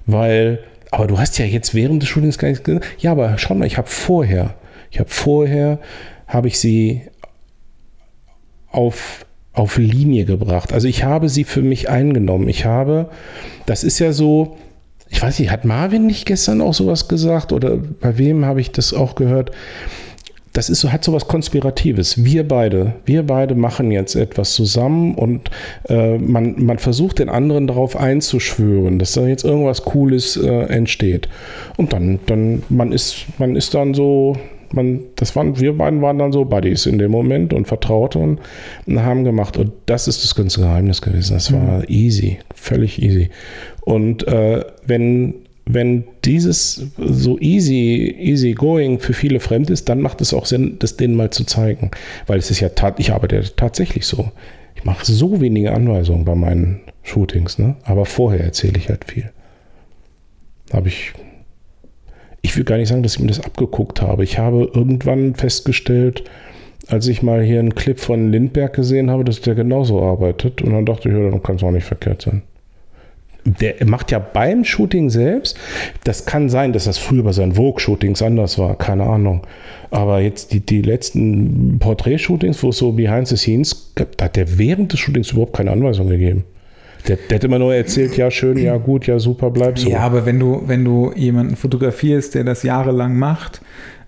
weil, 0.06 0.60
aber 0.92 1.08
du 1.08 1.20
hast 1.20 1.38
ja 1.38 1.46
jetzt 1.46 1.74
während 1.76 2.02
des 2.02 2.10
Shootings 2.10 2.38
gar 2.38 2.48
nichts 2.48 2.64
gesagt. 2.64 2.86
Ja, 3.00 3.12
aber 3.12 3.38
schau 3.38 3.56
mal, 3.56 3.66
ich 3.66 3.78
habe 3.78 3.88
vorher, 3.88 4.56
ich 4.92 5.00
habe 5.00 5.10
vorher, 5.10 5.80
habe 6.28 6.48
ich 6.48 6.60
sie 6.60 7.02
auf, 8.72 9.26
auf 9.54 9.78
Linie 9.78 10.26
gebracht. 10.26 10.74
Also 10.74 10.88
ich 10.88 11.04
habe 11.04 11.30
sie 11.30 11.44
für 11.44 11.62
mich 11.62 11.90
eingenommen. 11.90 12.48
Ich 12.48 12.66
habe, 12.66 13.10
das 13.66 13.84
ist 13.84 14.00
ja 14.00 14.12
so, 14.12 14.58
ich 15.10 15.22
weiß 15.22 15.40
nicht, 15.40 15.52
hat 15.52 15.66
Marvin 15.66 16.06
nicht 16.06 16.26
gestern 16.26 16.62
auch 16.62 16.74
sowas 16.74 17.08
gesagt 17.08 17.52
oder 17.52 17.78
bei 17.78 18.18
wem 18.18 18.46
habe 18.46 18.62
ich 18.62 18.72
das 18.72 18.94
auch 18.94 19.16
gehört? 19.16 19.52
Das 20.54 20.70
ist 20.70 20.82
so, 20.82 20.92
hat 20.92 21.04
so 21.04 21.14
was 21.14 21.28
Konspiratives. 21.28 22.24
Wir 22.24 22.48
beide, 22.48 22.96
wir 23.06 23.24
beide 23.24 23.56
machen 23.56 23.92
jetzt 23.92 24.16
etwas 24.16 24.54
zusammen 24.54 25.16
und 25.16 25.50
äh, 25.88 26.18
man, 26.18 26.56
man 26.64 26.80
versucht 26.80 27.20
den 27.20 27.30
anderen 27.30 27.68
darauf 27.68 27.96
einzuschwören, 27.96 29.00
dass 29.00 29.14
da 29.14 29.28
jetzt 29.28 29.46
irgendwas 29.46 29.84
Cooles 29.84 30.38
äh, 30.38 30.50
entsteht. 30.50 31.30
Und 31.78 31.94
dann, 31.94 32.20
dann, 32.26 32.64
man 32.70 32.92
ist, 32.92 33.26
man 33.38 33.56
ist 33.56 33.76
dann 33.76 33.94
so, 33.94 34.38
man, 34.74 35.02
das 35.16 35.36
waren, 35.36 35.60
wir 35.60 35.78
beiden 35.78 36.02
waren 36.02 36.18
dann 36.18 36.32
so 36.32 36.46
Buddies 36.46 36.86
in 36.86 36.98
dem 36.98 37.12
Moment 37.12 37.54
und 37.54 37.68
Vertraute 37.68 38.20
und, 38.20 38.40
und 38.88 39.04
haben 39.04 39.24
gemacht. 39.24 39.58
Und 39.58 39.72
das 39.86 40.08
ist 40.08 40.24
das 40.24 40.36
ganze 40.36 40.62
Geheimnis 40.62 41.02
gewesen. 41.02 41.34
Das 41.34 41.54
war 41.54 41.88
easy, 41.90 42.40
völlig 42.56 43.02
easy. 43.02 43.30
Und 43.82 44.28
äh, 44.28 44.64
wenn, 44.86 45.36
wenn 45.72 46.04
dieses 46.26 46.88
so 46.98 47.38
easy, 47.40 48.16
easy 48.20 48.54
going 48.54 49.00
für 49.00 49.14
viele 49.14 49.40
fremd 49.40 49.70
ist, 49.70 49.88
dann 49.88 50.02
macht 50.02 50.20
es 50.20 50.34
auch 50.34 50.46
Sinn, 50.46 50.78
das 50.80 50.98
denen 50.98 51.16
mal 51.16 51.30
zu 51.30 51.44
zeigen. 51.44 51.92
Weil 52.28 52.40
es 52.40 52.50
ist 52.50 52.60
ja, 52.60 52.70
tat, 52.70 53.00
ich 53.00 53.14
arbeite 53.14 53.36
ja 53.36 53.44
tatsächlich 53.56 54.06
so. 54.06 54.32
Ich 54.76 54.84
mache 54.84 55.06
so 55.06 55.42
wenige 55.42 55.74
Anweisungen 55.74 56.26
bei 56.26 56.36
meinen 56.36 56.82
Shootings, 57.04 57.60
ne? 57.60 57.76
aber 57.84 58.06
vorher 58.06 58.44
erzähle 58.44 58.78
ich 58.78 58.90
halt 58.90 59.06
viel. 59.06 59.32
Habe 60.72 60.88
ich 60.88 61.14
ich 62.42 62.56
will 62.58 62.64
gar 62.64 62.78
nicht 62.78 62.88
sagen, 62.88 63.04
dass 63.04 63.16
ich 63.16 63.20
mir 63.20 63.28
das 63.28 63.42
abgeguckt 63.42 64.02
habe. 64.02 64.24
Ich 64.24 64.40
habe 64.40 64.70
irgendwann 64.74 65.36
festgestellt, 65.36 66.24
als 66.88 67.08
ich 67.08 67.22
mal 67.22 67.42
hier 67.44 67.60
einen 67.60 67.76
Clip 67.76 68.00
von 68.00 68.32
Lindberg 68.32 68.74
gesehen 68.74 69.12
habe, 69.12 69.24
dass 69.24 69.42
der 69.42 69.56
genauso 69.56 70.02
arbeitet. 70.02 70.62
Und 70.62 70.72
dann 70.72 70.86
dachte 70.86 71.10
ich, 71.10 71.16
ja, 71.16 71.30
dann 71.30 71.44
kann 71.44 71.58
es 71.58 71.64
auch 71.64 71.72
nicht 71.72 71.86
verkehrt 71.86 72.22
sein. 72.22 72.42
Der 73.46 73.76
macht 73.86 74.12
ja 74.12 74.20
beim 74.20 74.66
Shooting 74.66 75.10
selbst, 75.10 75.58
das 76.04 76.26
kann 76.26 76.50
sein, 76.50 76.74
dass 76.74 76.86
das 76.86 76.98
früher 76.98 77.24
bei 77.24 77.32
seinen 77.32 77.54
Vogue-Shootings 77.54 78.22
anders 78.22 78.60
war, 78.60 78.78
keine 78.78 79.04
Ahnung. 79.04 79.48
Aber 79.92 80.20
jetzt 80.20 80.54
die, 80.54 80.60
die 80.60 80.82
letzten 80.82 81.80
Porträt-Shootings, 81.80 82.62
wo 82.64 82.70
es 82.70 82.78
so 82.78 82.92
behind 82.92 83.28
the 83.28 83.38
scenes 83.38 83.94
gab, 83.96 84.18
da 84.18 84.26
hat 84.26 84.36
der 84.36 84.58
während 84.58 84.94
des 84.94 85.00
Shootings 85.00 85.32
überhaupt 85.32 85.56
keine 85.56 85.72
Anweisung 85.72 86.10
gegeben. 86.10 86.44
Der, 87.08 87.18
der 87.30 87.36
hat 87.36 87.44
immer 87.46 87.60
nur 87.60 87.74
erzählt, 87.74 88.18
ja, 88.18 88.30
schön, 88.30 88.58
ja, 88.58 88.76
gut, 88.78 89.08
ja, 89.08 89.20
super, 89.20 89.50
bleib 89.52 89.80
so. 89.80 89.90
Ja, 89.90 90.00
aber 90.02 90.26
wenn 90.26 90.40
du, 90.40 90.64
wenn 90.68 90.84
du 90.84 91.14
jemanden 91.16 91.56
fotografierst, 91.56 92.36
der 92.36 92.44
das 92.44 92.64
jahrelang 92.64 93.18
macht, 93.18 93.62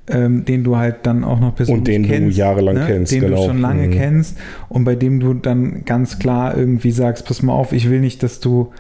ähm, 0.09 0.45
den 0.45 0.63
du 0.63 0.77
halt 0.77 0.97
dann 1.03 1.23
auch 1.23 1.39
noch 1.39 1.55
persönlich 1.55 1.79
Und 1.79 1.88
den 1.88 2.03
du 2.03 2.09
kennst, 2.09 2.38
jahrelang 2.38 2.75
ne? 2.75 2.86
kennst, 2.88 3.13
den 3.13 3.21
genau. 3.21 3.38
du 3.38 3.47
schon 3.47 3.61
lange 3.61 3.88
Mhm. 3.88 3.91
kennst 3.91 4.38
und 4.67 4.84
bei 4.84 4.95
dem 4.95 5.19
du 5.19 5.34
dann 5.34 5.86
ganz 5.86 6.19
klar 6.19 6.57
irgendwie 6.57 6.91
sagst, 6.91 7.25
pass 7.25 7.41
mal 7.41 7.53
auf, 7.53 7.71
ich 7.71 7.89
will 7.89 8.01
nicht, 8.01 8.21
dass 8.23 8.39
du 8.39 8.71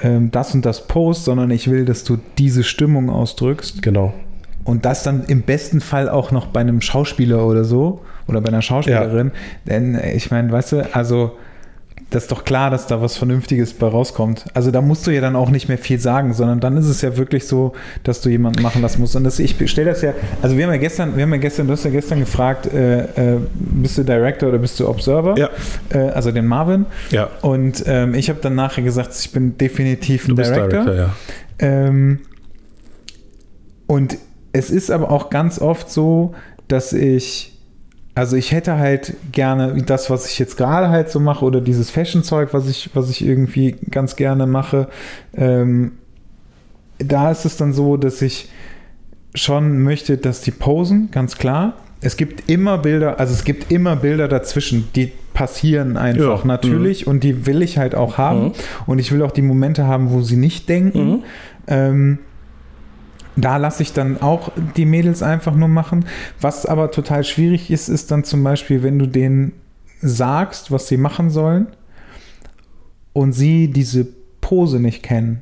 ähm, 0.00 0.30
das 0.30 0.54
und 0.54 0.64
das 0.64 0.86
post, 0.86 1.24
sondern 1.24 1.50
ich 1.50 1.70
will, 1.70 1.84
dass 1.84 2.04
du 2.04 2.18
diese 2.38 2.62
Stimmung 2.64 3.10
ausdrückst. 3.10 3.82
Genau. 3.82 4.12
und 4.64 4.84
das 4.84 5.02
dann 5.02 5.24
im 5.24 5.42
besten 5.42 5.80
Fall 5.80 6.08
auch 6.08 6.30
noch 6.30 6.46
bei 6.46 6.60
einem 6.60 6.80
Schauspieler 6.80 7.46
oder 7.46 7.64
so 7.64 8.02
oder 8.28 8.40
bei 8.40 8.48
einer 8.48 8.62
Schauspielerin, 8.62 9.32
denn 9.66 9.94
äh, 9.94 10.12
ich 10.12 10.30
meine, 10.30 10.52
weißt 10.52 10.72
du, 10.72 10.94
also 10.94 11.32
das 12.10 12.24
ist 12.24 12.32
doch 12.32 12.44
klar, 12.44 12.70
dass 12.70 12.86
da 12.88 13.00
was 13.00 13.16
Vernünftiges 13.16 13.72
bei 13.72 13.86
rauskommt. 13.86 14.44
Also 14.52 14.70
da 14.70 14.80
musst 14.80 15.06
du 15.06 15.12
ja 15.12 15.20
dann 15.20 15.36
auch 15.36 15.50
nicht 15.50 15.68
mehr 15.68 15.78
viel 15.78 16.00
sagen, 16.00 16.34
sondern 16.34 16.58
dann 16.58 16.76
ist 16.76 16.86
es 16.86 17.02
ja 17.02 17.16
wirklich 17.16 17.46
so, 17.46 17.72
dass 18.02 18.20
du 18.20 18.28
jemanden 18.28 18.62
machen 18.62 18.82
lassen 18.82 19.00
musst. 19.00 19.14
Und 19.14 19.24
das, 19.24 19.38
ich 19.38 19.56
stelle 19.70 19.90
das 19.90 20.02
ja, 20.02 20.12
also 20.42 20.56
wir 20.56 20.64
haben 20.64 20.72
ja 20.72 20.78
gestern, 20.78 21.16
wir 21.16 21.22
haben 21.22 21.32
ja 21.32 21.38
gestern, 21.38 21.68
du 21.68 21.72
hast 21.72 21.84
ja 21.84 21.90
gestern 21.90 22.18
gefragt, 22.18 22.66
äh, 22.66 23.34
äh, 23.34 23.38
bist 23.54 23.96
du 23.96 24.02
Director 24.02 24.48
oder 24.48 24.58
bist 24.58 24.78
du 24.80 24.88
Observer? 24.88 25.36
Ja. 25.38 25.50
Äh, 25.90 26.10
also 26.10 26.32
den 26.32 26.46
Marvin. 26.46 26.86
Ja. 27.10 27.30
Und 27.42 27.84
ähm, 27.86 28.14
ich 28.14 28.28
habe 28.28 28.40
dann 28.42 28.56
nachher 28.56 28.82
gesagt, 28.82 29.14
ich 29.18 29.30
bin 29.30 29.56
definitiv 29.56 30.26
ein 30.26 30.30
Du 30.30 30.34
bist 30.34 30.50
Director. 30.50 30.84
Director, 30.84 30.94
ja. 30.96 31.14
Ähm, 31.60 32.20
und 33.86 34.18
es 34.52 34.70
ist 34.70 34.90
aber 34.90 35.10
auch 35.10 35.30
ganz 35.30 35.60
oft 35.60 35.90
so, 35.90 36.34
dass 36.68 36.92
ich, 36.92 37.59
also 38.14 38.36
ich 38.36 38.52
hätte 38.52 38.78
halt 38.78 39.14
gerne 39.32 39.82
das, 39.82 40.10
was 40.10 40.30
ich 40.30 40.38
jetzt 40.38 40.56
gerade 40.56 40.88
halt 40.88 41.10
so 41.10 41.20
mache, 41.20 41.44
oder 41.44 41.60
dieses 41.60 41.90
Fashion-Zeug, 41.90 42.52
was 42.52 42.68
ich, 42.68 42.90
was 42.94 43.10
ich 43.10 43.24
irgendwie 43.24 43.76
ganz 43.90 44.16
gerne 44.16 44.46
mache. 44.46 44.88
Ähm, 45.34 45.92
da 46.98 47.30
ist 47.30 47.44
es 47.44 47.56
dann 47.56 47.72
so, 47.72 47.96
dass 47.96 48.20
ich 48.20 48.48
schon 49.34 49.82
möchte, 49.82 50.18
dass 50.18 50.40
die 50.42 50.50
posen, 50.50 51.10
ganz 51.12 51.38
klar. 51.38 51.74
Es 52.02 52.16
gibt 52.16 52.50
immer 52.50 52.78
Bilder, 52.78 53.20
also 53.20 53.32
es 53.32 53.44
gibt 53.44 53.70
immer 53.70 53.94
Bilder 53.96 54.26
dazwischen, 54.26 54.88
die 54.96 55.12
passieren 55.34 55.96
einfach 55.96 56.40
Ja, 56.40 56.46
natürlich 56.46 57.06
und 57.06 57.22
die 57.22 57.46
will 57.46 57.62
ich 57.62 57.78
halt 57.78 57.94
auch 57.94 58.18
haben. 58.18 58.46
Mhm. 58.46 58.52
Und 58.86 58.98
ich 58.98 59.12
will 59.12 59.22
auch 59.22 59.30
die 59.30 59.42
Momente 59.42 59.86
haben, 59.86 60.10
wo 60.10 60.22
sie 60.22 60.36
nicht 60.36 60.68
denken. 60.68 61.10
Mhm. 61.10 61.22
Ähm, 61.66 62.18
da 63.44 63.56
lasse 63.56 63.82
ich 63.82 63.92
dann 63.92 64.20
auch 64.20 64.50
die 64.76 64.86
Mädels 64.86 65.22
einfach 65.22 65.54
nur 65.54 65.68
machen. 65.68 66.04
Was 66.40 66.66
aber 66.66 66.90
total 66.90 67.24
schwierig 67.24 67.70
ist, 67.70 67.88
ist 67.88 68.10
dann 68.10 68.24
zum 68.24 68.42
Beispiel, 68.44 68.82
wenn 68.82 68.98
du 68.98 69.06
denen 69.06 69.52
sagst, 70.00 70.70
was 70.70 70.88
sie 70.88 70.96
machen 70.96 71.30
sollen 71.30 71.66
und 73.12 73.32
sie 73.32 73.68
diese 73.68 74.06
Pose 74.40 74.80
nicht 74.80 75.02
kennen. 75.02 75.40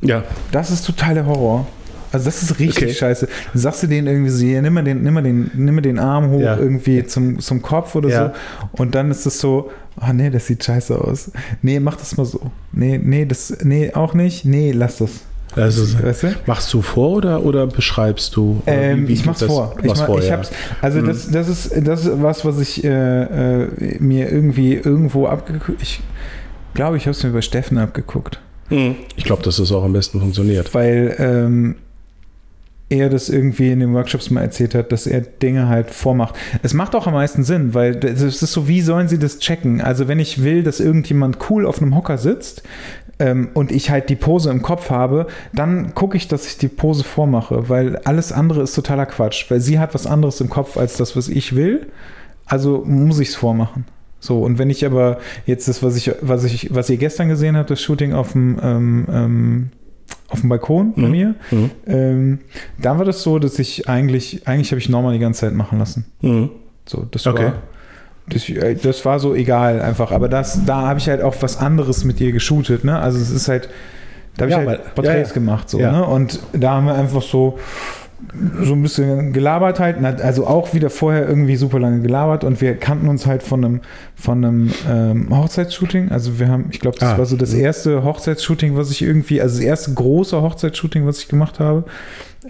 Ja. 0.00 0.24
Das 0.52 0.70
ist 0.70 0.86
total 0.86 1.14
der 1.14 1.26
Horror. 1.26 1.66
Also 2.10 2.24
das 2.24 2.42
ist 2.42 2.58
richtig 2.58 2.84
Okay. 2.84 2.94
scheiße. 2.94 3.28
Dann 3.52 3.60
sagst 3.60 3.82
du 3.82 3.86
denen 3.86 4.06
irgendwie 4.06 4.30
so, 4.30 4.44
nimm 4.46 4.72
mal 4.72 4.82
den, 4.82 5.02
nimm 5.02 5.12
mal 5.12 5.22
den, 5.22 5.50
nimm 5.54 5.74
mal 5.74 5.80
den 5.82 5.98
Arm 5.98 6.30
hoch 6.30 6.40
Ja. 6.40 6.56
irgendwie 6.56 7.04
zum, 7.04 7.38
zum 7.38 7.60
Kopf 7.60 7.94
oder 7.96 8.08
Ja. 8.08 8.26
so. 8.26 8.32
Und 8.82 8.94
dann 8.94 9.10
ist 9.10 9.26
es 9.26 9.40
so, 9.40 9.70
ah 10.00 10.12
nee, 10.14 10.30
das 10.30 10.46
sieht 10.46 10.64
scheiße 10.64 10.98
aus. 10.98 11.30
Nee, 11.60 11.80
mach 11.80 11.96
das 11.96 12.16
mal 12.16 12.24
so. 12.24 12.50
Nee, 12.72 12.98
nee, 13.02 13.26
das, 13.26 13.58
nee, 13.62 13.92
auch 13.92 14.14
nicht. 14.14 14.46
Nee, 14.46 14.72
lass 14.72 14.98
das. 14.98 15.10
Also, 15.56 16.02
Weißt 16.02 16.22
du? 16.24 16.28
machst 16.46 16.72
du 16.74 16.82
vor 16.82 17.10
oder, 17.16 17.42
oder 17.42 17.66
beschreibst 17.66 18.36
du? 18.36 18.60
Oder 18.66 18.76
Ähm, 18.76 19.02
wie- 19.04 19.08
wie 19.08 19.12
ich 19.14 19.24
mach's 19.26 19.40
das? 19.40 19.48
vor. 19.48 19.74
Ich, 19.82 19.86
mach, 19.88 20.06
vor, 20.06 20.18
ich 20.18 20.26
ja. 20.28 20.36
hab's, 20.36 20.50
also 20.82 20.98
Mhm. 21.00 21.06
das, 21.06 21.30
das 21.30 21.48
ist 21.48 21.72
das 21.88 22.04
ist 22.06 22.22
was, 22.22 22.44
was 22.44 22.60
ich 22.60 22.84
äh, 22.84 23.62
äh, 23.62 23.68
mir 23.98 24.30
irgendwie 24.30 24.74
irgendwo 24.74 25.26
abgeguckt. 25.26 25.80
Ich 25.82 26.00
glaube, 26.74 26.96
ich 26.98 27.04
habe 27.04 27.12
es 27.12 27.22
mir 27.24 27.30
bei 27.30 27.42
Steffen 27.42 27.78
abgeguckt, 27.78 28.40
Mhm. 28.70 28.96
Ich 29.16 29.24
glaube, 29.24 29.42
dass 29.42 29.56
das 29.56 29.72
auch 29.72 29.82
am 29.82 29.94
besten 29.94 30.20
funktioniert. 30.20 30.74
weil 30.74 31.16
ähm, 31.18 31.76
er 32.90 33.10
das 33.10 33.28
irgendwie 33.28 33.70
in 33.70 33.80
den 33.80 33.92
Workshops 33.92 34.30
mal 34.30 34.42
erzählt 34.42 34.74
hat, 34.74 34.92
dass 34.92 35.06
er 35.06 35.20
Dinge 35.20 35.68
halt 35.68 35.90
vormacht. 35.90 36.34
Es 36.62 36.72
macht 36.72 36.94
auch 36.94 37.06
am 37.06 37.12
meisten 37.12 37.44
Sinn, 37.44 37.74
weil 37.74 37.96
es 38.04 38.22
ist 38.22 38.40
so, 38.40 38.66
wie 38.66 38.80
sollen 38.80 39.08
sie 39.08 39.18
das 39.18 39.38
checken? 39.38 39.80
Also 39.80 40.08
wenn 40.08 40.18
ich 40.18 40.42
will, 40.42 40.62
dass 40.62 40.80
irgendjemand 40.80 41.38
cool 41.50 41.66
auf 41.66 41.82
einem 41.82 41.94
Hocker 41.94 42.16
sitzt 42.16 42.62
ähm, 43.18 43.50
und 43.52 43.72
ich 43.72 43.90
halt 43.90 44.08
die 44.08 44.16
Pose 44.16 44.50
im 44.50 44.62
Kopf 44.62 44.88
habe, 44.90 45.26
dann 45.52 45.94
gucke 45.94 46.16
ich, 46.16 46.28
dass 46.28 46.46
ich 46.46 46.56
die 46.56 46.68
Pose 46.68 47.04
vormache, 47.04 47.68
weil 47.68 47.96
alles 48.04 48.32
andere 48.32 48.62
ist 48.62 48.74
totaler 48.74 49.06
Quatsch, 49.06 49.50
weil 49.50 49.60
sie 49.60 49.78
hat 49.78 49.92
was 49.92 50.06
anderes 50.06 50.40
im 50.40 50.48
Kopf 50.48 50.78
als 50.78 50.96
das, 50.96 51.14
was 51.14 51.28
ich 51.28 51.54
will. 51.54 51.88
Also 52.46 52.84
muss 52.86 53.18
ich 53.18 53.28
es 53.28 53.34
vormachen. 53.34 53.84
So, 54.20 54.42
und 54.42 54.58
wenn 54.58 54.70
ich 54.70 54.84
aber 54.84 55.18
jetzt 55.46 55.68
das, 55.68 55.82
was 55.82 55.96
ich, 55.96 56.10
was 56.22 56.44
ich, 56.44 56.74
was 56.74 56.90
ihr 56.90 56.96
gestern 56.96 57.28
gesehen 57.28 57.56
habt, 57.56 57.70
das 57.70 57.80
Shooting 57.80 58.14
auf 58.14 58.32
dem, 58.32 58.58
ähm, 58.62 59.06
ähm, 59.10 59.70
auf 60.28 60.40
dem 60.40 60.48
Balkon 60.50 60.92
bei 60.94 61.02
Mhm. 61.02 61.10
mir, 61.10 61.34
Mhm. 61.50 61.70
ähm, 61.86 62.38
da 62.80 62.98
war 62.98 63.04
das 63.04 63.22
so, 63.22 63.38
dass 63.38 63.58
ich 63.58 63.88
eigentlich, 63.88 64.46
eigentlich 64.46 64.70
habe 64.70 64.78
ich 64.78 64.88
Norman 64.88 65.12
die 65.14 65.18
ganze 65.18 65.40
Zeit 65.40 65.54
machen 65.54 65.78
lassen. 65.78 66.04
Mhm. 66.20 66.50
So, 66.86 67.06
das 67.10 67.26
Okay. 67.26 67.44
war. 67.44 67.52
Das, 68.28 68.46
äh, 68.48 68.74
das 68.74 69.04
war 69.06 69.18
so 69.20 69.34
egal 69.34 69.80
einfach. 69.80 70.12
Aber 70.12 70.28
das, 70.28 70.64
da 70.66 70.82
habe 70.88 70.98
ich 70.98 71.08
halt 71.08 71.22
auch 71.22 71.34
was 71.40 71.56
anderes 71.58 72.04
mit 72.04 72.20
ihr 72.20 72.32
geshootet, 72.32 72.84
ne? 72.84 72.98
Also 72.98 73.18
es 73.18 73.30
ist 73.30 73.48
halt, 73.48 73.70
da 74.36 74.42
habe 74.44 74.52
Ja, 74.52 74.60
ich 74.60 74.68
halt 74.68 74.94
Porträts 74.94 75.16
ja, 75.20 75.26
ja. 75.28 75.32
gemacht, 75.32 75.70
so, 75.70 75.78
ne? 75.78 76.04
Und 76.04 76.38
da 76.52 76.72
haben 76.72 76.84
wir 76.86 76.94
einfach 76.94 77.22
so 77.22 77.58
so 78.62 78.72
ein 78.74 78.82
bisschen 78.82 79.32
gelabert 79.32 79.78
halt, 79.78 80.02
also 80.22 80.46
auch 80.46 80.74
wieder 80.74 80.90
vorher 80.90 81.28
irgendwie 81.28 81.56
super 81.56 81.78
lange 81.78 82.00
gelabert. 82.00 82.44
Und 82.44 82.60
wir 82.60 82.74
kannten 82.76 83.08
uns 83.08 83.26
halt 83.26 83.42
von 83.42 83.64
einem 83.64 83.80
von 84.16 84.44
einem 84.44 84.70
ähm, 84.88 85.28
Hochzeitsshooting. 85.36 86.10
Also 86.10 86.38
wir 86.40 86.48
haben, 86.48 86.66
ich 86.70 86.80
glaube, 86.80 86.98
das 86.98 87.10
Ah, 87.10 87.18
war 87.18 87.26
so 87.26 87.36
das 87.36 87.54
erste 87.54 88.02
Hochzeitsshooting, 88.02 88.76
was 88.76 88.90
ich 88.90 89.02
irgendwie, 89.02 89.40
also 89.40 89.56
das 89.56 89.64
erste 89.64 89.94
große 89.94 90.42
Hochzeitsshooting, 90.42 91.06
was 91.06 91.18
ich 91.20 91.28
gemacht 91.28 91.60
habe, 91.60 91.84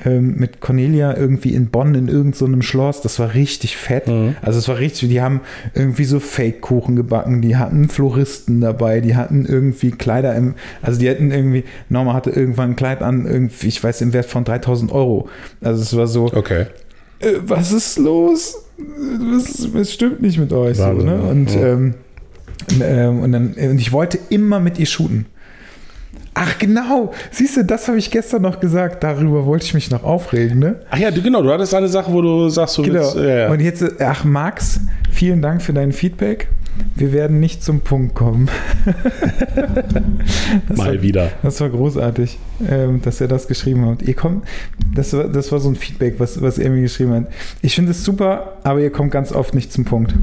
ähm, 0.05 0.37
mit 0.37 0.61
Cornelia 0.61 1.17
irgendwie 1.17 1.55
in 1.55 1.69
Bonn 1.69 1.95
in 1.95 2.09
irgendeinem 2.09 2.33
so 2.35 2.45
einem 2.45 2.63
Schloss. 2.63 3.01
Das 3.01 3.19
war 3.19 3.35
richtig 3.35 3.77
fett. 3.77 4.07
Mhm. 4.07 4.37
Also 4.43 4.59
es 4.59 4.69
war 4.69 4.79
richtig, 4.79 5.09
die 5.09 5.21
haben 5.21 5.41
irgendwie 5.75 6.05
so 6.05 6.21
Fake-Kuchen 6.21 6.95
gebacken, 6.95 7.41
die 7.43 7.57
hatten 7.57 7.89
Floristen 7.89 8.61
dabei, 8.61 9.01
die 9.01 9.17
hatten 9.17 9.47
irgendwie 9.47 9.91
Kleider 9.91 10.35
im, 10.37 10.55
also 10.83 11.01
die 11.01 11.09
hatten 11.09 11.31
irgendwie, 11.31 11.65
Norma 11.89 12.13
hatte 12.15 12.31
irgendwann 12.31 12.71
ein 12.71 12.77
Kleid 12.77 13.03
an, 13.03 13.27
irgendwie, 13.27 13.69
ich 13.69 13.83
weiß, 13.83 14.01
im 14.03 14.13
Wert 14.13 14.27
von 14.27 14.45
3000 14.45 14.93
Euro. 14.93 15.29
Also 15.63 15.83
es 15.83 15.97
war 15.97 16.07
so, 16.07 16.27
Okay. 16.33 16.67
äh, 17.21 17.33
was 17.47 17.73
ist 17.73 17.99
los? 17.99 18.65
Was, 18.79 19.69
was 19.73 19.93
stimmt 19.93 20.23
nicht 20.23 20.39
mit 20.39 20.53
euch? 20.53 20.77
So, 20.77 20.93
ne? 20.93 21.21
Und, 21.23 21.53
Ja. 21.55 21.73
ähm, 21.73 21.95
und, 22.71 22.83
ähm, 22.83 23.21
und, 23.21 23.33
dann, 23.33 23.55
und 23.55 23.79
ich 23.81 23.93
wollte 23.93 24.19
immer 24.29 24.61
mit 24.61 24.79
ihr 24.79 24.87
shooten. 24.87 25.27
Ach 26.41 26.57
genau, 26.57 27.13
siehst 27.33 27.57
du, 27.57 27.65
das 27.65 27.89
habe 27.89 27.99
ich 27.99 28.13
gestern 28.13 28.43
noch 28.43 28.61
gesagt. 28.61 29.03
Darüber 29.03 29.45
wollte 29.45 29.65
ich 29.65 29.75
mich 29.75 29.91
noch 29.91 30.05
aufregen, 30.05 30.61
ne? 30.61 30.77
Ach 30.89 30.97
ja, 30.97 31.11
du, 31.11 31.21
genau, 31.21 31.43
du 31.43 31.51
hattest 31.51 31.75
eine 31.75 31.89
Sache, 31.89 32.13
wo 32.13 32.23
du 32.23 32.49
sagst, 32.49 32.79
du 32.79 32.83
Genau. 32.83 33.01
willst. 33.01 33.17
Ja. 33.17 33.51
Und 33.51 33.59
jetzt, 33.59 33.85
ach 34.01 34.23
Max, 34.25 34.81
vielen 35.11 35.43
Dank 35.43 35.63
für 35.63 35.73
dein 35.73 35.91
Feedback. 35.91 36.47
Wir 36.95 37.13
werden 37.13 37.41
nicht 37.41 37.65
zum 37.65 37.81
Punkt 37.81 38.15
kommen. 38.15 38.49
Mal 40.77 40.77
war, 40.95 41.03
wieder. 41.03 41.33
das 41.43 41.61
war 41.61 41.71
großartig, 41.71 42.39
ähm, 42.71 43.03
dass 43.03 43.21
er 43.21 43.27
das 43.27 43.49
geschrieben 43.49 43.85
hat. 43.87 44.03
Ihr 44.03 44.15
kommt, 44.15 44.45
das 44.95 45.13
war, 45.15 45.25
das 45.25 45.51
war 45.51 45.59
so 45.59 45.69
ein 45.69 45.75
Feedback, 45.75 46.21
was, 46.21 46.41
was 46.41 46.59
er 46.59 46.71
mir 46.71 46.83
geschrieben 46.83 47.15
hat. 47.15 47.27
Ich 47.63 47.75
finde 47.75 47.91
es 47.91 48.05
super, 48.05 48.59
aber 48.63 48.79
ihr 48.79 48.91
kommt 48.91 49.11
ganz 49.11 49.33
oft 49.33 49.57
nicht 49.57 49.73
zum 49.73 49.85
Punkt. 49.85 50.15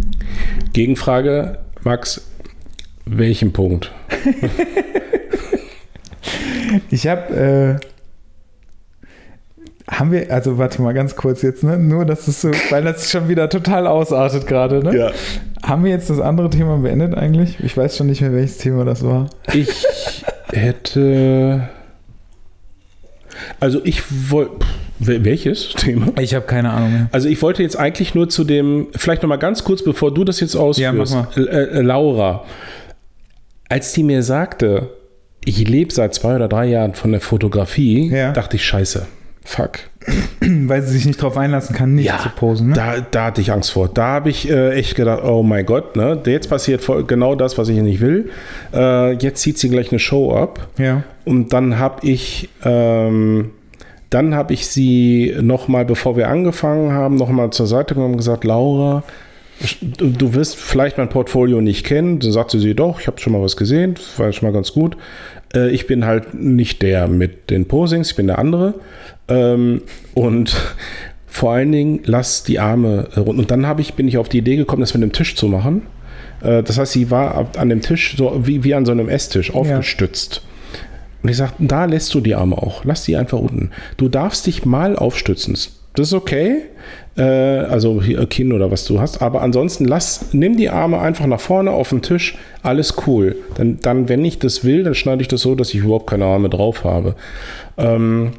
Gegenfrage, 0.72 1.57
Max, 1.84 2.22
welchen 3.05 3.51
Punkt? 3.51 3.91
Ich 6.89 7.07
habe, 7.07 7.80
äh, 7.82 7.86
haben 9.91 10.11
wir, 10.11 10.32
also 10.32 10.57
warte 10.57 10.82
mal 10.82 10.93
ganz 10.93 11.15
kurz 11.15 11.41
jetzt, 11.41 11.63
ne? 11.63 11.78
Nur, 11.78 12.05
dass 12.05 12.28
es 12.28 12.41
so, 12.41 12.51
weil 12.69 12.84
das 12.84 13.11
schon 13.11 13.28
wieder 13.28 13.49
total 13.49 13.86
ausartet 13.88 14.47
gerade, 14.47 14.84
ne? 14.84 14.97
Haben 15.63 15.84
wir 15.84 15.91
jetzt 15.91 16.09
das 16.09 16.19
andere 16.19 16.49
Thema 16.49 16.78
beendet 16.78 17.15
eigentlich? 17.15 17.59
Ich 17.63 17.76
weiß 17.78 17.97
schon 17.97 18.07
nicht 18.07 18.21
mehr, 18.21 18.34
welches 18.34 18.57
Thema 18.57 18.84
das 18.86 19.03
war. 19.03 19.30
Ich 19.53 19.86
hätte. 20.51 21.69
Also 23.59 23.82
ich 23.84 24.01
wollte. 24.32 24.65
Welches 24.97 25.73
Thema? 25.73 26.13
Ich 26.21 26.34
habe 26.34 26.45
keine 26.45 26.69
Ahnung 26.71 26.93
mehr. 26.93 27.09
Also 27.11 27.28
ich 27.28 27.41
wollte 27.41 27.61
jetzt 27.61 27.78
eigentlich 27.78 28.15
nur 28.15 28.30
zu 28.30 28.45
dem, 28.45 28.88
vielleicht 28.95 29.23
nochmal 29.23 29.39
ganz 29.39 29.65
kurz, 29.65 29.84
bevor 29.84 30.13
du 30.13 30.23
das 30.23 30.39
jetzt 30.39 30.55
ausführst. 30.55 31.13
Ja, 31.13 31.28
mach 31.28 31.36
L- 31.36 31.47
äh, 31.49 31.82
Laura, 31.82 32.45
als 33.67 33.91
die 33.91 34.03
mir 34.03 34.23
sagte, 34.23 34.89
ich 35.46 35.68
lebe 35.68 35.93
seit 35.93 36.14
zwei 36.14 36.36
oder 36.36 36.48
drei 36.48 36.66
Jahren 36.66 36.93
von 36.93 37.12
der 37.12 37.22
Fotografie, 37.22 38.10
Ja. 38.10 38.32
dachte 38.32 38.56
ich, 38.58 38.66
scheiße. 38.66 39.06
Fuck. 39.43 39.80
weil 40.41 40.82
sie 40.84 40.93
sich 40.93 41.06
nicht 41.06 41.20
darauf 41.20 41.38
einlassen 41.38 41.76
kann, 41.76 41.96
nicht 41.96 42.06
Ja, 42.06 42.20
zu 42.20 42.30
posen. 42.30 42.70
Ne? 42.70 42.74
Da, 42.76 42.96
da 43.10 43.26
hatte 43.26 43.41
ich 43.41 43.52
Angst 43.52 43.72
vor. 43.72 43.88
Da 43.88 44.06
habe 44.08 44.30
ich 44.30 44.50
äh, 44.50 44.72
echt 44.74 44.96
gedacht, 44.96 45.24
oh 45.24 45.43
mein 45.43 45.66
Gott, 45.66 45.96
ne? 45.96 46.20
jetzt 46.26 46.50
passiert 46.50 46.82
voll, 46.82 47.06
genau 47.06 47.36
das, 47.36 47.58
was 47.58 47.70
ich 47.70 47.78
nicht 47.80 48.02
will. 48.02 48.30
Äh, 48.74 49.14
jetzt 49.14 49.41
zieht 49.41 49.58
sie 49.58 49.70
gleich 49.70 49.91
eine 49.91 50.00
Show 50.00 50.36
ab. 50.36 50.68
Ja. 50.78 51.04
Und 51.26 51.54
dann 51.54 51.80
habe 51.80 52.06
ich, 52.08 52.50
ähm, 52.64 53.52
dann 54.10 54.36
habe 54.36 54.54
ich 54.54 54.68
sie 54.68 55.36
nochmal, 55.41 55.86
bevor 55.86 56.18
wir 56.18 56.28
angefangen 56.28 56.91
haben, 56.91 57.16
nochmal 57.16 57.50
zur 57.52 57.68
Seite 57.68 57.93
genommen 57.96 58.14
und 58.14 58.18
gesagt, 58.18 58.43
Laura, 58.43 59.04
du, 59.82 60.10
du 60.10 60.34
wirst 60.34 60.56
vielleicht 60.56 60.98
mein 60.98 61.10
Portfolio 61.10 61.62
nicht 61.62 61.86
kennen. 61.86 62.20
Dann 62.20 62.32
sagte 62.32 62.60
sie, 62.60 62.76
doch, 62.76 63.00
ich 63.00 63.08
habe 63.08 63.20
schon 63.20 63.34
mal 63.34 63.41
was 63.41 63.58
gesehen, 63.58 63.96
das 63.96 64.20
war 64.20 64.32
schon 64.32 64.48
mal 64.48 64.54
ganz 64.54 64.72
gut. 64.74 64.98
Äh, 65.54 65.70
ich 65.70 65.88
bin 65.88 66.06
halt 66.06 66.34
nicht 66.34 66.82
der 66.82 67.08
mit 67.08 67.50
den 67.50 67.66
Posings, 67.66 68.12
ich 68.12 68.16
bin 68.16 68.28
der 68.28 68.39
andere. 68.39 68.76
Ähm, 69.28 69.82
und 70.14 70.56
vor 71.28 71.54
allen 71.54 71.72
Dingen, 71.72 72.00
lass 72.06 72.43
die 72.43 72.60
Arme 72.60 73.10
äh, 73.16 73.20
runter. 73.20 73.39
Und 73.39 73.52
dann 73.52 73.68
habe 73.68 73.82
ich, 73.82 73.93
bin 73.93 74.08
ich 74.08 74.18
auf 74.18 74.30
die 74.30 74.39
Idee 74.39 74.56
gekommen, 74.56 74.82
das 74.82 74.93
mit 74.93 75.04
dem 75.04 75.12
Tisch 75.12 75.36
zu 75.36 75.48
machen. 75.48 75.84
Äh, 76.41 76.64
das 76.64 76.78
heißt, 76.78 76.93
sie 76.93 77.12
war 77.12 77.50
an 77.58 77.70
dem 77.70 77.82
Tisch 77.82 78.16
so 78.18 78.41
wie, 78.46 78.64
wie 78.64 78.74
an 78.74 78.86
so 78.86 78.91
einem 78.91 79.10
Esstisch 79.10 79.54
aufgestützt. 79.54 80.41
Und 81.24 81.30
ich 81.30 81.38
sagte, 81.38 81.66
da 81.66 81.86
lässt 81.86 82.14
du 82.14 82.22
die 82.22 82.36
Arme 82.36 82.56
auch. 82.58 82.86
Lass 82.86 83.04
die 83.04 83.16
einfach 83.16 83.39
unten. 83.39 83.72
Du 83.98 84.10
darfst 84.10 84.46
dich 84.46 84.64
mal 84.64 84.96
aufstützen. 84.96 85.58
Das 85.96 86.08
ist 86.08 86.14
okay. 86.14 86.64
Äh, 87.18 87.22
also 87.22 88.02
hier 88.02 88.26
Kinn 88.28 88.52
oder 88.54 88.72
was 88.72 88.86
du 88.86 89.00
hast. 89.00 89.22
Aber 89.22 89.41
ansonsten 89.41 89.86
lass, 89.86 90.34
nimm 90.34 90.58
die 90.58 90.70
Arme 90.70 91.00
einfach 91.00 91.26
nach 91.26 91.39
vorne 91.39 91.72
auf 91.72 91.89
den 91.89 92.02
Tisch. 92.02 92.38
Alles 92.62 92.96
cool. 93.08 93.36
Dann, 93.56 93.80
dann, 93.80 94.10
wenn 94.10 94.24
ich 94.26 94.39
das 94.39 94.64
will, 94.64 94.84
dann 94.84 94.96
schneide 94.96 95.22
ich 95.22 95.28
das 95.28 95.41
so, 95.41 95.56
dass 95.56 95.74
ich 95.74 95.82
überhaupt 95.82 96.10
keine 96.10 96.26
Arme 96.26 96.50
drauf 96.50 96.84
habe. 96.84 97.16
Ähm, 97.78 98.32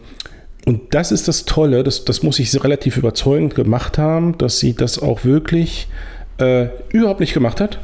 und 0.66 0.94
das 0.94 1.12
ist 1.12 1.28
das 1.28 1.44
Tolle, 1.44 1.84
das, 1.84 2.04
das 2.04 2.24
muss 2.24 2.40
ich 2.40 2.62
relativ 2.62 2.96
überzeugend 2.96 3.54
gemacht 3.54 3.98
haben, 3.98 4.36
dass 4.36 4.58
sie 4.58 4.74
das 4.74 4.98
auch 4.98 5.24
wirklich 5.24 5.86
äh, 6.38 6.66
überhaupt 6.90 7.20
nicht 7.20 7.34
gemacht 7.34 7.60
hat. 7.60 7.78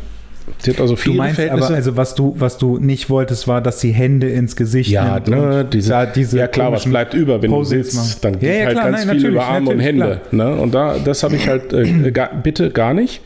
Sie 0.63 0.71
hat 0.71 0.81
also 0.81 0.95
Du 0.95 1.01
viele 1.01 1.17
meinst 1.17 1.41
aber, 1.41 1.49
Verhältnisse. 1.49 1.75
also 1.75 1.97
was 1.97 2.15
du, 2.15 2.35
was 2.39 2.57
du 2.59 2.79
nicht 2.79 3.11
wolltest, 3.11 3.49
war, 3.49 3.61
dass 3.61 3.81
sie 3.81 3.91
Hände 3.91 4.29
ins 4.31 4.55
Gesicht 4.55 4.91
Ja, 4.91 5.15
nimmt 5.15 5.29
ne, 5.29 5.65
diese, 5.65 5.91
da 5.91 6.07
diese 6.07 6.39
ja 6.39 6.47
klar, 6.47 6.71
was 6.73 6.85
bleibt 6.85 7.15
über, 7.15 7.43
wenn 7.43 7.51
Poses 7.51 7.91
du 7.91 7.99
sitzt, 8.01 8.25
dann 8.25 8.39
geht 8.39 8.49
Ja, 8.49 8.55
ja, 8.55 8.65
halt 8.67 8.79
klar, 8.79 8.91
ganz 8.93 9.07
nein, 9.07 9.19
viel 9.19 9.29
über 9.31 9.45
Arme 9.45 9.71
und 9.71 9.81
Hände. 9.81 10.21
Ne? 10.31 10.55
Und 10.55 10.73
da, 10.75 10.97
das 11.05 11.23
habe 11.25 11.35
ich 11.37 11.49
halt, 11.49 11.73
äh, 11.73 12.11
gar, 12.13 12.35
bitte 12.35 12.71
gar 12.71 12.95
nicht. 12.95 13.21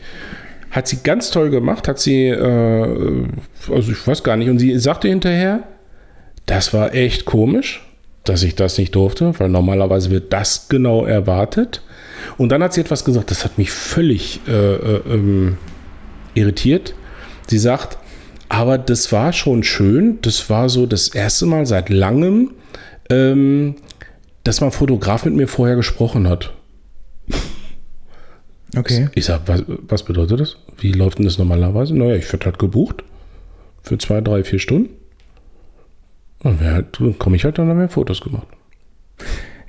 Hat 0.71 0.87
sie 0.87 0.97
ganz 1.03 1.31
toll 1.31 1.49
gemacht, 1.49 1.87
hat 1.87 1.99
sie, 1.99 2.25
äh, 2.27 3.25
also 3.71 3.91
ich 3.91 4.05
weiß 4.07 4.23
gar 4.23 4.35
nicht, 4.35 4.49
und 4.49 4.59
sie 4.59 4.77
sagte 4.79 5.07
hinterher, 5.07 5.61
das 6.45 6.73
war 6.73 6.93
echt 6.93 7.25
komisch, 7.25 7.85
dass 8.23 8.43
ich 8.43 8.55
das 8.55 8.77
nicht 8.77 8.95
durfte, 8.95 9.33
weil 9.39 9.49
normalerweise 9.49 10.09
wird 10.09 10.33
das 10.33 10.67
genau 10.69 11.05
erwartet. 11.05 11.81
Und 12.37 12.51
dann 12.51 12.63
hat 12.63 12.73
sie 12.73 12.81
etwas 12.81 13.05
gesagt, 13.05 13.31
das 13.31 13.45
hat 13.45 13.57
mich 13.57 13.71
völlig 13.71 14.41
äh, 14.47 14.51
äh, 14.51 15.01
ähm, 15.09 15.57
irritiert. 16.33 16.93
Sie 17.47 17.57
sagt, 17.57 17.97
aber 18.49 18.77
das 18.77 19.11
war 19.11 19.33
schon 19.33 19.63
schön. 19.63 20.19
Das 20.21 20.49
war 20.49 20.69
so 20.69 20.85
das 20.85 21.09
erste 21.09 21.45
Mal 21.45 21.65
seit 21.65 21.89
langem, 21.89 22.51
ähm, 23.09 23.75
dass 24.43 24.61
mein 24.61 24.71
Fotograf 24.71 25.25
mit 25.25 25.35
mir 25.35 25.47
vorher 25.47 25.75
gesprochen 25.75 26.27
hat. 26.27 26.53
Okay. 28.75 29.09
Ich 29.15 29.25
sag, 29.25 29.47
was, 29.47 29.63
was 29.67 30.03
bedeutet 30.03 30.39
das? 30.39 30.57
Wie 30.77 30.91
läuft 30.91 31.17
denn 31.17 31.25
das 31.25 31.37
normalerweise? 31.37 31.95
Naja, 31.95 32.15
ich 32.15 32.31
werde 32.31 32.45
halt 32.45 32.59
gebucht 32.59 33.03
für 33.81 33.97
zwei, 33.97 34.21
drei, 34.21 34.43
vier 34.43 34.59
Stunden. 34.59 34.89
Und 36.43 36.59
wer 36.59 36.73
halt, 36.73 36.99
dann 36.99 37.17
komme 37.17 37.35
ich 37.35 37.45
halt 37.45 37.57
dann, 37.57 37.67
dann 37.67 37.77
werden 37.77 37.89
Fotos 37.89 38.21
gemacht. 38.21 38.47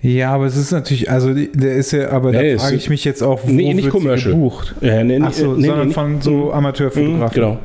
Ja, 0.01 0.33
aber 0.33 0.47
es 0.47 0.57
ist 0.57 0.71
natürlich, 0.71 1.11
also 1.11 1.35
der 1.35 1.75
ist 1.75 1.91
ja, 1.93 2.11
aber 2.11 2.31
Nee, 2.31 2.55
da 2.55 2.59
frage 2.63 2.77
ich 2.77 2.89
mich 2.89 3.05
jetzt 3.05 3.23
auch, 3.23 3.41
wo 3.45 3.51
Nee, 3.51 3.75
nicht 3.75 3.93
wird 3.93 4.23
gebucht? 4.25 4.77
Ja, 4.81 5.03
nee, 5.03 5.19
Ach 5.21 5.33
so, 5.33 5.55
nee, 5.55 5.67
sondern 5.67 5.89
nee, 5.89 5.95
von 5.95 6.21
so 6.21 6.31
Mhm, 6.47 6.51
Amateurfotografen. 6.53 7.35
Genau. 7.35 7.59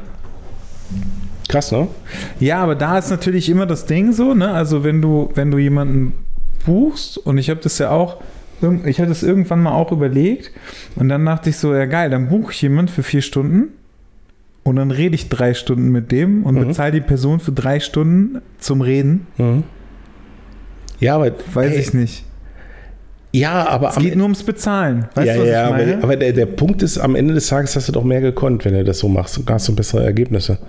Krass, 1.47 1.71
ne? 1.71 1.87
Ja, 2.39 2.63
aber 2.63 2.73
da 2.75 2.97
ist 2.97 3.11
natürlich 3.11 3.49
immer 3.49 3.65
das 3.65 3.85
Ding 3.85 4.13
so, 4.13 4.33
ne? 4.33 4.51
Also 4.51 4.83
wenn 4.83 5.01
du, 5.01 5.29
wenn 5.35 5.51
du 5.51 5.57
jemanden 5.59 6.13
buchst, 6.65 7.17
und 7.19 7.37
ich 7.37 7.49
habe 7.49 7.59
das 7.61 7.77
ja 7.77 7.91
auch, 7.91 8.17
ich 8.85 8.99
hatte 8.99 9.11
es 9.11 9.21
irgendwann 9.23 9.61
mal 9.61 9.73
auch 9.73 9.91
überlegt, 9.91 10.51
und 10.95 11.09
dann 11.09 11.25
dachte 11.25 11.49
ich 11.51 11.57
so, 11.57 11.73
ja 11.75 11.85
geil, 11.85 12.09
dann 12.09 12.29
buche 12.29 12.51
ich 12.53 12.61
jemanden 12.61 12.91
für 12.91 13.03
vier 13.03 13.21
Stunden 13.21 13.65
und 14.63 14.77
dann 14.77 14.89
rede 14.89 15.13
ich 15.15 15.29
drei 15.29 15.53
Stunden 15.53 15.89
mit 15.89 16.11
dem 16.11 16.43
und 16.43 16.55
Mhm. 16.55 16.67
bezahle 16.69 16.93
die 16.93 17.01
Person 17.01 17.39
für 17.39 17.51
drei 17.51 17.79
Stunden 17.79 18.41
zum 18.57 18.81
Reden. 18.81 19.27
Mhm. 19.37 19.63
Ja, 21.03 21.15
aber 21.15 21.31
Weiß 21.53 21.73
ey, 21.73 21.79
ich 21.79 21.93
nicht. 21.93 22.23
Ja, 23.33 23.67
aber 23.67 23.89
Es 23.89 23.97
geht 23.97 24.15
nur 24.15 24.25
ums 24.25 24.43
Bezahlen. 24.43 25.07
Weißt 25.15 25.27
ja, 25.27 25.33
du, 25.33 25.41
was 25.41 25.49
ja, 25.49 25.65
ich 25.65 25.71
meine? 25.71 25.93
aber, 25.95 26.03
aber 26.03 26.15
der, 26.15 26.33
der 26.33 26.45
Punkt 26.45 26.83
ist, 26.83 26.99
am 26.99 27.15
Ende 27.15 27.33
des 27.33 27.47
Tages 27.47 27.75
hast 27.75 27.87
du 27.87 27.91
doch 27.91 28.03
mehr 28.03 28.21
gekonnt, 28.21 28.63
wenn 28.63 28.73
du 28.73 28.83
das 28.83 28.99
so 28.99 29.09
machst. 29.09 29.37
Du 29.37 29.53
hast 29.53 29.65
so 29.65 29.73
bessere 29.73 30.03
Ergebnisse. 30.05 30.59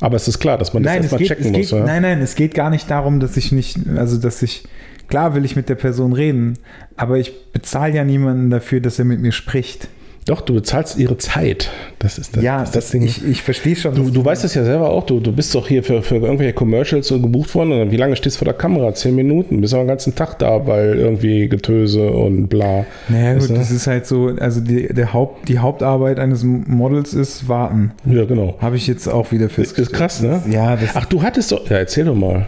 Aber 0.00 0.16
es 0.16 0.26
ist 0.28 0.38
klar, 0.38 0.56
dass 0.56 0.72
man 0.72 0.82
nein, 0.84 1.02
das 1.02 1.12
erstmal 1.12 1.28
checken 1.28 1.52
muss. 1.52 1.70
geht, 1.70 1.70
ja? 1.70 1.84
nein, 1.84 2.02
nein, 2.02 2.22
es 2.22 2.34
geht 2.34 2.54
gar 2.54 2.70
nicht 2.70 2.90
darum, 2.90 3.20
dass 3.20 3.36
ich 3.36 3.52
nicht, 3.52 3.78
also 3.96 4.16
dass 4.16 4.42
ich, 4.42 4.64
klar 5.08 5.34
will 5.34 5.44
ich 5.44 5.56
mit 5.56 5.68
der 5.68 5.74
Person 5.74 6.14
reden, 6.14 6.56
aber 6.96 7.18
ich 7.18 7.52
bezahle 7.52 7.94
ja 7.94 8.04
niemanden 8.04 8.48
dafür, 8.48 8.80
dass 8.80 8.98
er 8.98 9.04
mit 9.04 9.20
mir 9.20 9.32
spricht. 9.32 9.88
Doch, 10.26 10.42
du 10.42 10.54
bezahlst 10.54 10.98
ihre 10.98 11.16
Zeit. 11.18 11.70
Das 11.98 12.18
ist 12.18 12.36
das, 12.36 12.42
ja, 12.42 12.62
ist 12.62 12.76
das, 12.76 12.94
ich, 12.94 13.26
ich 13.26 13.42
verstehe 13.42 13.74
schon. 13.74 13.94
Du, 13.94 14.10
du 14.10 14.24
weißt 14.24 14.44
es 14.44 14.54
ja 14.54 14.64
selber 14.64 14.90
auch, 14.90 15.04
du, 15.04 15.18
du 15.20 15.32
bist 15.32 15.54
doch 15.54 15.66
hier 15.66 15.82
für, 15.82 16.02
für 16.02 16.16
irgendwelche 16.16 16.52
Commercials 16.52 17.08
so 17.08 17.20
gebucht 17.20 17.54
worden 17.54 17.72
und 17.72 17.90
wie 17.90 17.96
lange 17.96 18.16
stehst 18.16 18.36
du 18.36 18.38
vor 18.40 18.44
der 18.46 18.54
Kamera? 18.54 18.94
Zehn 18.94 19.14
Minuten, 19.14 19.60
bist 19.60 19.74
aber 19.74 19.82
den 19.82 19.88
ganzen 19.88 20.14
Tag 20.14 20.38
da, 20.38 20.66
weil 20.66 20.98
irgendwie 20.98 21.48
Getöse 21.48 22.10
und 22.10 22.48
bla. 22.48 22.84
Naja, 23.08 23.38
gut, 23.38 23.50
du? 23.50 23.54
das 23.54 23.70
ist 23.70 23.86
halt 23.86 24.06
so, 24.06 24.28
also 24.38 24.60
die, 24.60 24.88
der 24.88 25.12
Haupt, 25.12 25.48
die 25.48 25.58
Hauptarbeit 25.58 26.18
eines 26.18 26.44
Models 26.44 27.14
ist 27.14 27.48
warten. 27.48 27.92
Ja, 28.04 28.24
genau. 28.24 28.56
Habe 28.60 28.76
ich 28.76 28.86
jetzt 28.86 29.08
auch 29.08 29.32
wieder 29.32 29.46
Ist, 29.46 29.54
festgestellt. 29.54 29.88
ist 29.88 29.94
krass, 29.96 30.22
ne? 30.22 30.42
Ja, 30.50 30.76
das 30.76 30.90
Ach, 30.94 31.06
du 31.06 31.22
hattest 31.22 31.52
doch, 31.52 31.68
ja, 31.68 31.78
erzähl 31.78 32.04
doch 32.04 32.14
mal. 32.14 32.46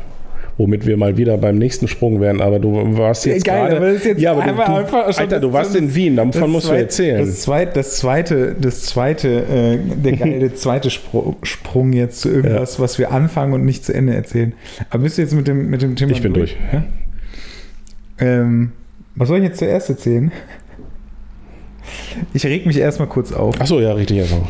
Womit 0.63 0.87
wir 0.87 0.97
mal 0.97 1.17
wieder 1.17 1.37
beim 1.39 1.59
nächsten 1.59 1.89
Sprung 1.89 2.21
wären, 2.21 2.41
aber 2.41 2.61
du 2.61 2.97
warst 2.97 3.27
jetzt 3.27 3.45
Geil, 3.45 3.63
gerade. 3.71 3.77
aber 3.79 3.91
jetzt 3.91 4.21
ja, 4.21 4.31
aber 4.31 4.43
du, 4.45 4.53
du, 4.55 4.97
Alter, 5.19 5.41
du 5.41 5.53
warst 5.53 5.75
in 5.75 5.93
Wien, 5.93 6.15
davon 6.15 6.51
musst 6.53 6.67
du 6.67 6.71
zweit- 6.71 6.83
erzählen. 6.83 7.19
Das 7.19 7.41
zweite, 7.41 7.73
das 7.75 7.97
zweite, 7.97 8.55
das 8.61 8.83
zweite, 8.83 9.29
äh, 9.29 9.79
der 9.97 10.13
geile 10.17 10.55
zweite 10.55 10.89
Sprung 10.91 11.93
jetzt 11.93 12.21
zu 12.21 12.29
irgendwas, 12.29 12.79
was 12.79 12.97
wir 13.01 13.11
anfangen 13.11 13.55
und 13.55 13.65
nicht 13.65 13.85
zu 13.85 13.93
Ende 13.93 14.15
erzählen. 14.15 14.53
Aber 14.91 15.03
bist 15.03 15.19
du 15.19 15.23
jetzt 15.23 15.35
mit 15.35 15.49
dem, 15.49 15.69
mit 15.69 15.83
dem 15.83 15.97
Thema 15.97 16.13
Ich 16.13 16.23
bin 16.23 16.33
durch. 16.33 16.57
Ja? 16.73 16.85
Ähm, 18.21 18.71
was 19.17 19.27
soll 19.27 19.39
ich 19.39 19.45
jetzt 19.45 19.59
zuerst 19.59 19.91
erzählen? 19.91 20.31
Ich 22.35 22.47
reg 22.47 22.67
mich 22.67 22.77
erstmal 22.79 23.09
kurz 23.09 23.33
auf, 23.33 23.61
Achso, 23.61 23.81
ja, 23.81 23.95
richtig. 23.95 24.21
Also. 24.21 24.47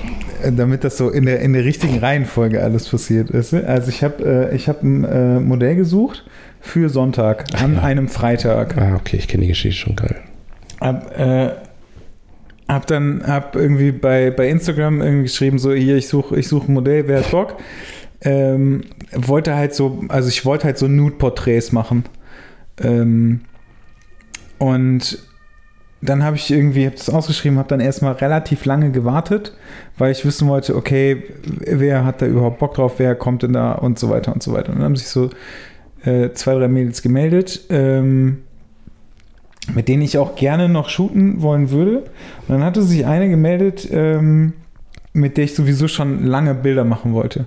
Damit 0.50 0.84
das 0.84 0.96
so 0.96 1.10
in 1.10 1.26
der, 1.26 1.40
in 1.40 1.52
der 1.52 1.64
richtigen 1.64 1.98
Reihenfolge 1.98 2.62
alles 2.62 2.88
passiert 2.88 3.30
ist. 3.30 3.54
Also 3.54 3.88
ich 3.88 4.02
habe 4.02 4.50
äh, 4.50 4.56
ich 4.56 4.68
hab 4.68 4.82
ein 4.82 5.04
äh, 5.04 5.40
Modell 5.40 5.76
gesucht 5.76 6.24
für 6.60 6.88
Sonntag 6.88 7.46
an 7.60 7.74
ja. 7.74 7.82
einem 7.82 8.08
Freitag. 8.08 8.76
Ah, 8.76 8.96
okay, 8.96 9.16
ich 9.16 9.28
kenne 9.28 9.42
die 9.42 9.48
Geschichte 9.48 9.78
schon 9.78 9.96
geil. 9.96 10.16
Hab, 10.80 11.18
äh, 11.18 11.50
hab 12.68 12.86
dann 12.86 13.22
hab 13.26 13.56
irgendwie 13.56 13.92
bei, 13.92 14.30
bei 14.30 14.48
Instagram 14.48 15.00
irgendwie 15.00 15.24
geschrieben, 15.24 15.58
so 15.58 15.72
hier, 15.72 15.96
ich 15.96 16.08
suche 16.08 16.38
ich 16.38 16.48
such 16.48 16.68
ein 16.68 16.74
Modell, 16.74 17.06
wer 17.08 17.18
hat 17.18 17.30
Bock? 17.30 17.56
Ähm, 18.20 18.82
wollte 19.12 19.56
halt 19.56 19.74
so, 19.74 20.04
also 20.08 20.28
ich 20.28 20.44
wollte 20.44 20.64
halt 20.64 20.78
so 20.78 20.86
Nude-Porträts 20.88 21.72
machen. 21.72 22.04
Ähm, 22.80 23.40
und 24.58 25.18
dann 26.02 26.24
habe 26.24 26.36
ich 26.36 26.50
irgendwie, 26.50 26.84
habe 26.84 26.96
das 26.96 27.08
ausgeschrieben, 27.08 27.58
habe 27.58 27.68
dann 27.68 27.80
erstmal 27.80 28.14
relativ 28.14 28.64
lange 28.64 28.90
gewartet, 28.90 29.56
weil 29.96 30.12
ich 30.12 30.24
wissen 30.24 30.48
wollte, 30.48 30.76
okay, 30.76 31.22
wer 31.44 32.04
hat 32.04 32.20
da 32.20 32.26
überhaupt 32.26 32.58
Bock 32.58 32.74
drauf, 32.74 32.94
wer 32.98 33.14
kommt 33.14 33.44
denn 33.44 33.52
da 33.52 33.72
und 33.72 33.98
so 33.98 34.10
weiter 34.10 34.32
und 34.32 34.42
so 34.42 34.52
weiter. 34.52 34.70
Und 34.70 34.76
dann 34.76 34.84
haben 34.84 34.96
sich 34.96 35.08
so 35.08 35.30
äh, 36.04 36.32
zwei, 36.32 36.54
drei 36.54 36.68
Mädels 36.68 37.02
gemeldet. 37.02 37.62
Ähm, 37.70 38.42
mit 39.74 39.88
denen 39.88 40.02
ich 40.02 40.18
auch 40.18 40.34
gerne 40.34 40.68
noch 40.68 40.88
shooten 40.88 41.40
wollen 41.42 41.70
würde. 41.70 41.98
Und 41.98 42.48
dann 42.48 42.64
hatte 42.64 42.82
sich 42.82 43.06
eine 43.06 43.28
gemeldet, 43.28 43.88
ähm, 43.90 44.54
mit 45.12 45.36
der 45.36 45.44
ich 45.44 45.54
sowieso 45.54 45.88
schon 45.88 46.24
lange 46.26 46.54
Bilder 46.54 46.84
machen 46.84 47.12
wollte. 47.12 47.46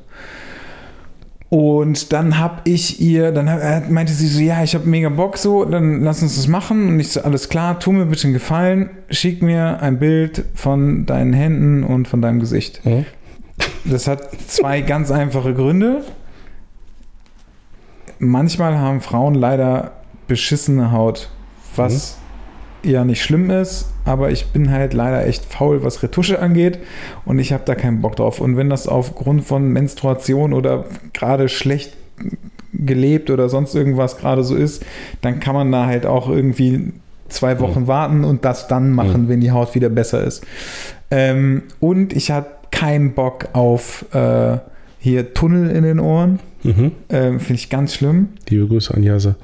Und 1.55 2.11
dann 2.11 2.37
habe 2.37 2.63
ich 2.65 2.99
ihr, 2.99 3.31
dann 3.31 3.49
hab, 3.49 3.89
meinte 3.89 4.11
sie 4.11 4.27
so, 4.27 4.41
ja, 4.41 4.61
ich 4.61 4.75
habe 4.75 4.89
mega 4.89 5.07
Bock 5.07 5.37
so, 5.37 5.63
dann 5.63 6.01
lass 6.01 6.21
uns 6.21 6.35
das 6.35 6.49
machen. 6.49 6.89
Und 6.89 6.99
ich 6.99 7.13
so, 7.13 7.21
alles 7.21 7.47
klar, 7.47 7.79
tu 7.79 7.93
mir 7.93 8.07
bitte 8.07 8.25
einen 8.25 8.33
Gefallen, 8.33 8.89
schick 9.09 9.41
mir 9.41 9.81
ein 9.81 9.97
Bild 9.97 10.43
von 10.53 11.05
deinen 11.05 11.31
Händen 11.31 11.85
und 11.85 12.09
von 12.09 12.21
deinem 12.21 12.41
Gesicht. 12.41 12.85
Mhm. 12.85 13.05
Das 13.85 14.05
hat 14.05 14.31
zwei 14.47 14.81
ganz 14.81 15.11
einfache 15.11 15.53
Gründe. 15.53 16.03
Manchmal 18.19 18.77
haben 18.77 18.99
Frauen 18.99 19.33
leider 19.33 19.91
beschissene 20.27 20.91
Haut, 20.91 21.29
was 21.77 22.17
ja 22.85 23.03
nicht 23.03 23.23
schlimm 23.23 23.49
ist, 23.49 23.87
aber 24.05 24.31
ich 24.31 24.47
bin 24.47 24.71
halt 24.71 24.93
leider 24.93 25.25
echt 25.25 25.45
faul, 25.45 25.83
was 25.83 26.03
Retusche 26.03 26.39
angeht 26.39 26.79
und 27.25 27.39
ich 27.39 27.53
habe 27.53 27.63
da 27.65 27.75
keinen 27.75 28.01
Bock 28.01 28.15
drauf. 28.15 28.39
Und 28.39 28.57
wenn 28.57 28.69
das 28.69 28.87
aufgrund 28.87 29.43
von 29.43 29.69
Menstruation 29.69 30.53
oder 30.53 30.85
gerade 31.13 31.49
schlecht 31.49 31.93
gelebt 32.73 33.29
oder 33.29 33.49
sonst 33.49 33.75
irgendwas 33.75 34.17
gerade 34.17 34.43
so 34.43 34.55
ist, 34.55 34.85
dann 35.21 35.39
kann 35.39 35.55
man 35.55 35.71
da 35.71 35.85
halt 35.85 36.05
auch 36.05 36.29
irgendwie 36.29 36.93
zwei 37.29 37.59
Wochen 37.59 37.87
warten 37.87 38.23
und 38.23 38.45
das 38.45 38.67
dann 38.67 38.91
machen, 38.91 39.27
wenn 39.27 39.41
die 39.41 39.51
Haut 39.51 39.75
wieder 39.75 39.89
besser 39.89 40.23
ist. 40.23 40.45
Ähm, 41.11 41.63
und 41.79 42.13
ich 42.13 42.31
hatte 42.31 42.49
keinen 42.71 43.13
Bock 43.13 43.49
auf 43.53 44.05
äh, 44.13 44.57
hier 44.99 45.33
Tunnel 45.33 45.69
in 45.69 45.83
den 45.83 45.99
Ohren. 45.99 46.39
Mhm. 46.63 46.91
Ähm, 47.09 47.39
Finde 47.39 47.59
ich 47.59 47.69
ganz 47.69 47.93
schlimm. 47.95 48.29
Liebe 48.49 48.67
Grüße 48.67 48.93
an 48.93 49.03
Jase. 49.03 49.35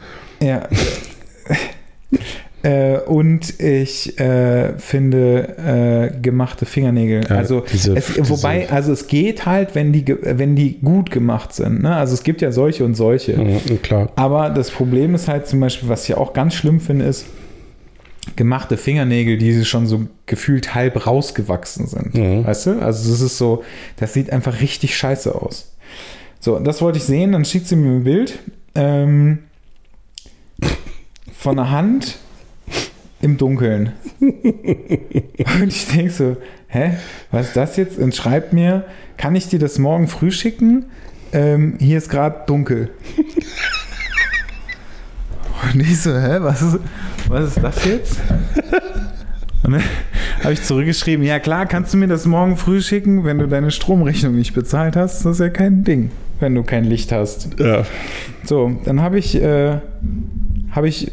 Ja. 0.42 0.68
äh, 2.64 2.98
und 3.00 3.60
ich 3.60 4.20
äh, 4.20 4.78
finde 4.78 6.12
äh, 6.14 6.20
gemachte 6.22 6.66
Fingernägel. 6.66 7.22
Ja, 7.30 7.36
also 7.38 7.64
diese- 7.72 7.96
es, 7.96 8.30
wobei, 8.30 8.70
also 8.70 8.92
es 8.92 9.08
geht 9.08 9.46
halt, 9.46 9.74
wenn 9.76 9.92
die, 9.94 10.06
wenn 10.22 10.56
die 10.56 10.80
gut 10.80 11.10
gemacht 11.12 11.54
sind. 11.54 11.82
Ne? 11.82 11.96
Also 11.96 12.14
es 12.14 12.24
gibt 12.24 12.42
ja 12.42 12.52
solche 12.52 12.86
und 12.86 12.96
solche. 12.96 13.38
Mhm, 13.38 13.82
klar. 13.82 14.10
Aber 14.16 14.50
das 14.50 14.70
Problem 14.72 15.16
ist 15.16 15.28
halt 15.28 15.48
zum 15.48 15.60
Beispiel, 15.60 15.90
was 15.90 16.08
ich 16.08 16.16
auch 16.16 16.34
ganz 16.34 16.54
schlimm 16.54 16.80
finde, 16.80 17.06
ist 17.06 17.26
gemachte 18.36 18.78
Fingernägel, 18.78 19.38
die 19.40 19.66
schon 19.66 19.88
so 19.88 20.04
gefühlt 20.28 20.76
halb 20.76 21.08
rausgewachsen 21.08 21.88
sind. 21.88 22.14
Mhm. 22.14 22.46
Weißt 22.46 22.68
du? 22.68 22.80
Also 22.80 23.10
das 23.12 23.22
ist 23.22 23.38
so, 23.40 23.64
das 23.98 24.14
sieht 24.14 24.32
einfach 24.32 24.62
richtig 24.62 24.96
scheiße 24.96 25.34
aus. 25.34 25.74
So, 26.40 26.60
das 26.60 26.82
wollte 26.82 27.00
ich 27.00 27.04
sehen, 27.04 27.32
dann 27.32 27.46
schickt 27.46 27.68
sie 27.68 27.76
mir 27.76 27.90
ein 27.92 28.04
Bild 28.04 28.38
ähm, 28.76 29.40
von 31.38 31.58
einer 31.58 31.72
Hand 31.72 32.18
im 33.22 33.38
Dunkeln. 33.38 33.94
Und 34.20 35.68
ich 35.68 35.88
denke 35.88 36.12
so, 36.12 36.38
hä, 36.68 36.98
was 37.32 37.48
ist 37.48 37.56
das 37.56 37.78
jetzt? 37.78 38.00
Und 38.00 38.16
schreibt 38.16 38.54
mir, 38.54 38.86
kann 39.18 39.36
ich 39.36 39.48
dir 39.48 39.60
das 39.60 39.80
morgen 39.80 40.08
früh 40.08 40.32
schicken? 40.32 40.86
Ähm, 41.34 41.76
hier 41.80 41.98
ist 41.98 42.10
gerade 42.10 42.44
dunkel. 42.48 42.90
Und 45.74 45.80
ich 45.80 46.02
so, 46.02 46.12
hä, 46.12 46.38
was 46.40 46.62
ist, 46.62 46.80
was 47.28 47.56
ist 47.56 47.64
das 47.64 47.86
jetzt? 47.86 48.20
Und 49.64 49.74
dann 49.74 49.84
habe 50.44 50.54
ich 50.54 50.64
zurückgeschrieben, 50.64 51.24
ja 51.24 51.40
klar, 51.40 51.68
kannst 51.68 51.94
du 51.94 51.98
mir 51.98 52.08
das 52.08 52.26
morgen 52.26 52.58
früh 52.58 52.82
schicken, 52.82 53.24
wenn 53.24 53.38
du 53.38 53.48
deine 53.48 53.70
Stromrechnung 53.70 54.36
nicht 54.36 54.54
bezahlt 54.54 54.96
hast? 54.96 55.24
Das 55.24 55.34
ist 55.34 55.40
ja 55.40 55.50
kein 55.50 55.84
Ding, 55.84 56.10
wenn 56.40 56.56
du 56.56 56.64
kein 56.64 56.84
Licht 56.84 57.12
hast. 57.12 57.60
Ja. 57.60 57.86
So, 58.44 58.80
dann 58.86 59.02
habe 59.02 59.20
ich, 59.20 59.36
äh, 59.36 59.78
habe 60.72 60.88
ich 60.88 61.12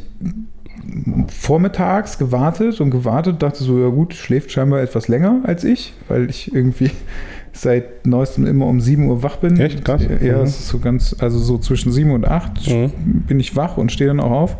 vormittags 1.28 2.18
gewartet 2.18 2.80
und 2.80 2.90
gewartet, 2.90 3.42
dachte 3.42 3.62
so, 3.62 3.78
ja 3.78 3.88
gut, 3.88 4.14
schläft 4.14 4.50
scheinbar 4.52 4.80
etwas 4.80 5.08
länger 5.08 5.40
als 5.44 5.64
ich, 5.64 5.94
weil 6.08 6.30
ich 6.30 6.54
irgendwie 6.54 6.90
seit 7.52 8.06
neuestem 8.06 8.46
immer 8.46 8.66
um 8.66 8.80
7 8.80 9.06
Uhr 9.06 9.22
wach 9.22 9.36
bin. 9.36 9.58
Echt? 9.58 9.84
Krass. 9.84 10.02
Ja, 10.22 10.38
Mhm. 10.38 10.44
ist 10.44 10.68
so 10.68 10.78
ganz, 10.78 11.14
also 11.18 11.38
so 11.38 11.58
zwischen 11.58 11.92
7 11.92 12.10
und 12.10 12.26
8 12.26 12.68
Mhm. 12.68 12.90
bin 13.26 13.40
ich 13.40 13.56
wach 13.56 13.76
und 13.76 13.92
stehe 13.92 14.08
dann 14.08 14.20
auch 14.20 14.30
auf. 14.30 14.56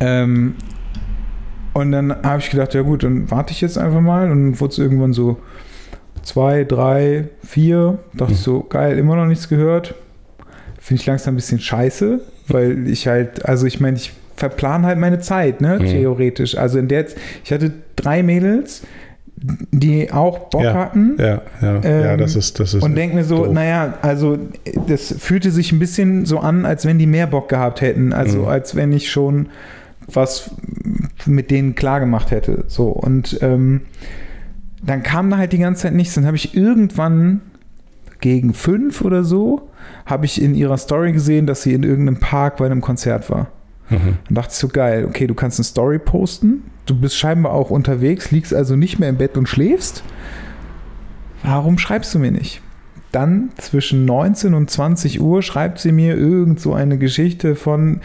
Ähm, 0.00 0.54
und 1.74 1.92
dann 1.92 2.10
habe 2.22 2.40
ich 2.40 2.50
gedacht, 2.50 2.74
ja 2.74 2.82
gut, 2.82 3.02
dann 3.04 3.30
warte 3.30 3.52
ich 3.52 3.60
jetzt 3.60 3.78
einfach 3.78 4.00
mal. 4.00 4.30
Und 4.30 4.60
wurde 4.60 4.72
es 4.72 4.78
irgendwann 4.78 5.12
so 5.12 5.38
zwei, 6.22 6.64
drei, 6.64 7.28
vier. 7.44 7.98
Dachte 8.14 8.32
ich 8.32 8.38
so, 8.40 8.62
geil, 8.62 8.98
immer 8.98 9.16
noch 9.16 9.26
nichts 9.26 9.48
gehört. 9.48 9.94
Finde 10.80 11.00
ich 11.00 11.06
langsam 11.06 11.34
ein 11.34 11.36
bisschen 11.36 11.58
scheiße, 11.60 12.20
weil 12.48 12.88
ich 12.88 13.06
halt, 13.06 13.44
also 13.44 13.66
ich 13.66 13.80
meine, 13.80 13.96
ich 13.96 14.12
verplan 14.38 14.84
halt 14.86 14.98
meine 14.98 15.18
Zeit, 15.18 15.60
ne, 15.60 15.78
Mhm. 15.80 15.86
theoretisch. 15.86 16.56
Also 16.56 16.78
in 16.78 16.88
der, 16.88 17.06
ich 17.44 17.52
hatte 17.52 17.72
drei 17.96 18.22
Mädels, 18.22 18.82
die 19.36 20.10
auch 20.12 20.50
Bock 20.50 20.62
Ja, 20.64 20.74
hatten. 20.74 21.16
Ja, 21.18 21.42
ja, 21.60 21.74
ja, 21.80 22.12
Ähm, 22.12 22.18
das 22.18 22.34
ist, 22.34 22.58
das 22.58 22.74
ist. 22.74 22.82
Und 22.82 22.96
denke 22.96 23.14
mir 23.16 23.24
so, 23.24 23.44
doof. 23.44 23.54
naja, 23.54 23.94
also 24.02 24.38
das 24.88 25.14
fühlte 25.18 25.50
sich 25.50 25.70
ein 25.72 25.78
bisschen 25.78 26.26
so 26.26 26.38
an, 26.40 26.64
als 26.64 26.84
wenn 26.86 26.98
die 26.98 27.06
mehr 27.06 27.26
Bock 27.28 27.48
gehabt 27.48 27.80
hätten. 27.80 28.12
Also 28.12 28.40
Mhm. 28.42 28.48
als 28.48 28.74
wenn 28.74 28.92
ich 28.92 29.10
schon 29.10 29.46
was 30.12 30.50
mit 31.26 31.50
denen 31.50 31.74
klar 31.74 32.00
gemacht 32.00 32.30
hätte. 32.30 32.64
So, 32.66 32.88
und 32.88 33.38
ähm, 33.42 33.82
dann 34.82 35.02
kam 35.02 35.28
da 35.30 35.36
halt 35.36 35.52
die 35.52 35.58
ganze 35.58 35.82
Zeit 35.82 35.94
nichts. 35.94 36.14
Dann 36.14 36.24
habe 36.26 36.36
ich 36.36 36.56
irgendwann 36.56 37.40
gegen 38.20 38.54
fünf 38.54 39.02
oder 39.02 39.22
so, 39.22 39.68
habe 40.06 40.24
ich 40.24 40.42
in 40.42 40.54
ihrer 40.54 40.78
Story 40.78 41.12
gesehen, 41.12 41.46
dass 41.46 41.62
sie 41.62 41.74
in 41.74 41.82
irgendeinem 41.84 42.18
Park 42.20 42.56
bei 42.56 42.66
einem 42.66 42.80
Konzert 42.80 43.28
war. 43.30 43.48
Mhm. 43.90 44.18
Dann 44.26 44.34
dachte 44.34 44.50
ich 44.52 44.58
so, 44.58 44.68
geil, 44.68 45.04
okay, 45.06 45.26
du 45.26 45.34
kannst 45.34 45.58
eine 45.58 45.64
Story 45.64 45.98
posten. 45.98 46.64
Du 46.86 46.98
bist 46.98 47.16
scheinbar 47.16 47.52
auch 47.52 47.70
unterwegs, 47.70 48.30
liegst 48.30 48.54
also 48.54 48.76
nicht 48.76 48.98
mehr 48.98 49.08
im 49.08 49.16
Bett 49.16 49.36
und 49.36 49.48
schläfst. 49.48 50.02
Warum 51.42 51.78
schreibst 51.78 52.14
du 52.14 52.18
mir 52.18 52.30
nicht? 52.30 52.60
Dann 53.10 53.50
zwischen 53.56 54.04
19 54.04 54.52
und 54.52 54.70
20 54.70 55.20
Uhr 55.20 55.42
schreibt 55.42 55.78
sie 55.78 55.92
mir 55.92 56.16
irgend 56.16 56.60
so 56.60 56.74
eine 56.74 56.98
Geschichte 56.98 57.54
von 57.54 58.00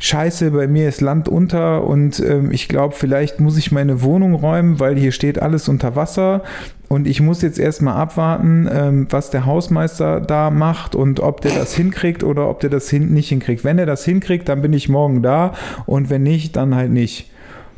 Scheiße, 0.00 0.50
bei 0.50 0.66
mir 0.66 0.88
ist 0.88 1.00
Land 1.00 1.28
unter 1.28 1.84
und 1.84 2.18
ähm, 2.18 2.50
ich 2.50 2.68
glaube, 2.68 2.94
vielleicht 2.96 3.38
muss 3.38 3.56
ich 3.56 3.70
meine 3.70 4.02
Wohnung 4.02 4.34
räumen, 4.34 4.80
weil 4.80 4.96
hier 4.96 5.12
steht 5.12 5.40
alles 5.40 5.68
unter 5.68 5.94
Wasser 5.94 6.42
und 6.88 7.06
ich 7.06 7.20
muss 7.20 7.42
jetzt 7.42 7.60
erstmal 7.60 7.94
abwarten, 7.94 8.68
ähm, 8.72 9.06
was 9.10 9.30
der 9.30 9.46
Hausmeister 9.46 10.20
da 10.20 10.50
macht 10.50 10.96
und 10.96 11.20
ob 11.20 11.40
der 11.40 11.52
das 11.52 11.74
hinkriegt 11.74 12.24
oder 12.24 12.50
ob 12.50 12.58
der 12.58 12.70
das 12.70 12.90
hin 12.90 13.12
nicht 13.12 13.28
hinkriegt. 13.28 13.62
Wenn 13.62 13.78
er 13.78 13.86
das 13.86 14.04
hinkriegt, 14.04 14.48
dann 14.48 14.60
bin 14.60 14.72
ich 14.72 14.88
morgen 14.88 15.22
da 15.22 15.54
und 15.86 16.10
wenn 16.10 16.24
nicht, 16.24 16.56
dann 16.56 16.74
halt 16.74 16.90
nicht. 16.90 17.30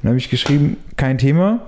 Dann 0.03 0.11
habe 0.11 0.19
ich 0.19 0.31
geschrieben, 0.31 0.79
kein 0.97 1.19
Thema 1.19 1.61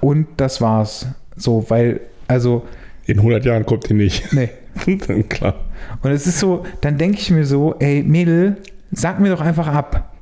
und 0.00 0.26
das 0.36 0.60
war's. 0.60 1.06
So, 1.36 1.64
weil, 1.68 2.00
also, 2.28 2.64
In 3.06 3.18
100 3.18 3.44
Jahren 3.44 3.66
kommt 3.66 3.88
die 3.88 3.94
nicht. 3.94 4.32
nee. 4.32 4.50
Dann 5.06 5.28
klar. 5.28 5.64
Und 6.02 6.10
es 6.10 6.26
ist 6.26 6.38
so, 6.38 6.64
dann 6.80 6.96
denke 6.96 7.18
ich 7.18 7.30
mir 7.30 7.44
so, 7.44 7.74
ey, 7.80 8.02
Mädel, 8.02 8.56
sag 8.92 9.20
mir 9.20 9.30
doch 9.30 9.40
einfach 9.40 9.66
ab. 9.66 10.14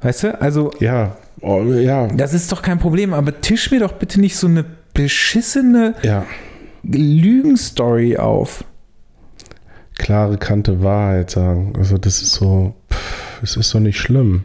Weißt 0.00 0.24
du? 0.24 0.40
Also, 0.40 0.72
Ja, 0.80 1.16
oh, 1.40 1.62
ja, 1.64 2.06
das 2.08 2.34
ist 2.34 2.50
doch 2.50 2.62
kein 2.62 2.78
Problem, 2.78 3.12
aber 3.12 3.40
tisch 3.40 3.70
mir 3.70 3.80
doch 3.80 3.92
bitte 3.92 4.20
nicht 4.20 4.36
so 4.36 4.46
eine 4.46 4.64
beschissene 4.94 5.94
ja. 6.02 6.24
Lügenstory 6.82 8.16
auf. 8.16 8.64
Klare 9.98 10.38
Kante 10.38 10.82
Wahrheit 10.82 11.30
sagen. 11.30 11.74
Also 11.76 11.98
das 11.98 12.22
ist 12.22 12.32
so, 12.34 12.74
pff, 12.90 13.42
es 13.42 13.56
ist 13.56 13.74
doch 13.74 13.80
nicht 13.80 13.98
schlimm. 13.98 14.44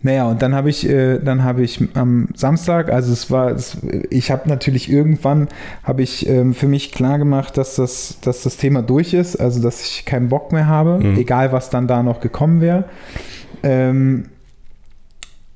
Naja, 0.00 0.26
und 0.28 0.42
dann 0.42 0.54
habe 0.54 0.70
ich, 0.70 0.88
äh, 0.88 1.18
dann 1.18 1.42
habe 1.42 1.62
ich 1.62 1.80
am 1.94 2.28
Samstag, 2.34 2.88
also 2.88 3.12
es 3.12 3.32
war, 3.32 3.50
es, 3.50 3.78
ich 4.10 4.30
habe 4.30 4.48
natürlich 4.48 4.88
irgendwann, 4.90 5.48
habe 5.82 6.02
ich 6.02 6.28
ähm, 6.28 6.54
für 6.54 6.68
mich 6.68 6.92
klar 6.92 7.18
gemacht, 7.18 7.56
dass 7.56 7.74
das, 7.74 8.18
dass 8.20 8.44
das 8.44 8.56
Thema 8.58 8.80
durch 8.82 9.12
ist, 9.12 9.34
also 9.36 9.60
dass 9.60 9.82
ich 9.84 10.04
keinen 10.04 10.28
Bock 10.28 10.52
mehr 10.52 10.66
habe, 10.68 10.98
Mhm. 10.98 11.18
egal 11.18 11.50
was 11.50 11.70
dann 11.70 11.88
da 11.88 12.04
noch 12.04 12.20
gekommen 12.20 12.60
wäre. 12.60 12.84
Ähm, 13.64 14.26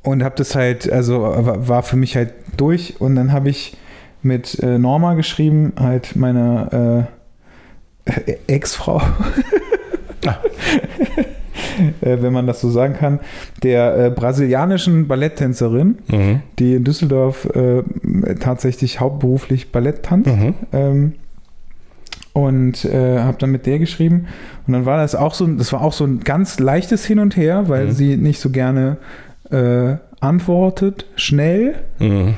und 0.02 0.24
habe 0.24 0.34
das 0.36 0.56
halt, 0.56 0.90
also 0.90 1.20
war 1.22 1.84
für 1.84 1.96
mich 1.96 2.16
halt 2.16 2.32
durch 2.56 3.00
und 3.00 3.14
dann 3.14 3.30
habe 3.30 3.48
ich 3.48 3.76
mit 4.24 4.58
äh, 4.58 4.76
Norma 4.78 5.14
geschrieben, 5.14 5.72
halt 5.78 6.16
meiner 6.16 7.06
äh, 8.26 8.32
Ex-Frau. 8.48 9.00
äh, 12.00 12.18
wenn 12.20 12.32
man 12.32 12.46
das 12.46 12.60
so 12.60 12.70
sagen 12.70 12.94
kann, 12.94 13.20
der 13.62 13.96
äh, 14.06 14.10
brasilianischen 14.10 15.08
Balletttänzerin, 15.08 15.98
Mhm. 16.10 16.40
die 16.58 16.74
in 16.74 16.84
Düsseldorf 16.84 17.46
äh, 17.54 17.82
tatsächlich 18.40 19.00
hauptberuflich 19.00 19.72
Ballett 19.72 20.02
tanzt. 20.02 20.30
Mhm. 20.30 20.54
Ähm, 20.72 21.12
und 22.34 22.84
äh, 22.86 23.18
habe 23.20 23.36
dann 23.38 23.50
mit 23.50 23.66
der 23.66 23.78
geschrieben. 23.78 24.26
Und 24.66 24.72
dann 24.72 24.86
war 24.86 24.96
das 24.96 25.14
auch 25.14 25.34
so, 25.34 25.46
das 25.46 25.72
war 25.72 25.82
auch 25.82 25.92
so 25.92 26.04
ein 26.04 26.20
ganz 26.20 26.58
leichtes 26.58 27.04
Hin 27.04 27.18
und 27.18 27.36
Her, 27.36 27.68
weil 27.68 27.86
Mhm. 27.86 27.90
sie 27.92 28.16
nicht 28.16 28.40
so 28.40 28.48
gerne 28.50 28.96
äh, 29.50 29.96
antwortet, 30.20 31.04
schnell. 31.16 31.74
Mhm. 31.98 32.34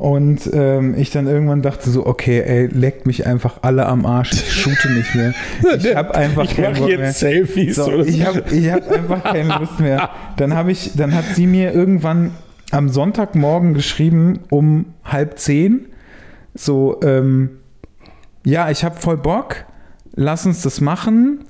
Und 0.00 0.48
ähm, 0.54 0.94
ich 0.96 1.10
dann 1.10 1.26
irgendwann 1.26 1.60
dachte 1.60 1.90
so, 1.90 2.06
okay, 2.06 2.40
ey, 2.40 2.66
leckt 2.68 3.06
mich 3.06 3.26
einfach 3.26 3.58
alle 3.60 3.84
am 3.84 4.06
Arsch, 4.06 4.32
ich 4.32 4.50
shoote 4.50 4.90
nicht 4.94 5.14
mehr. 5.14 5.34
Ich 5.76 5.94
habe 5.94 6.14
einfach 6.14 6.44
Ich 6.44 6.56
keinen 6.56 6.74
Bock 6.78 6.88
mehr. 6.88 7.00
jetzt 7.00 7.18
Selfies. 7.18 7.76
So, 7.76 7.84
oder 7.84 8.06
ich 8.06 8.24
habe 8.24 8.42
ich 8.50 8.72
hab 8.72 8.90
einfach 8.90 9.22
keine 9.22 9.58
Lust 9.58 9.78
mehr. 9.78 10.08
Dann 10.38 10.54
habe 10.54 10.72
ich, 10.72 10.92
dann 10.96 11.14
hat 11.14 11.26
sie 11.34 11.46
mir 11.46 11.74
irgendwann 11.74 12.30
am 12.70 12.88
Sonntagmorgen 12.88 13.74
geschrieben 13.74 14.38
um 14.48 14.86
halb 15.04 15.38
zehn, 15.38 15.84
so, 16.54 16.98
ähm, 17.02 17.50
ja, 18.42 18.70
ich 18.70 18.84
habe 18.84 18.98
voll 18.98 19.18
Bock, 19.18 19.66
lass 20.14 20.46
uns 20.46 20.62
das 20.62 20.80
machen. 20.80 21.44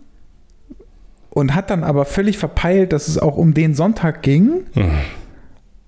Und 1.33 1.55
hat 1.55 1.71
dann 1.71 1.85
aber 1.85 2.05
völlig 2.05 2.37
verpeilt, 2.39 2.93
dass 2.93 3.07
es 3.07 3.17
auch 3.17 3.37
um 3.37 3.55
den 3.55 3.75
Sonntag 3.75 4.23
ging. 4.23 4.65
Mhm. 4.75 4.91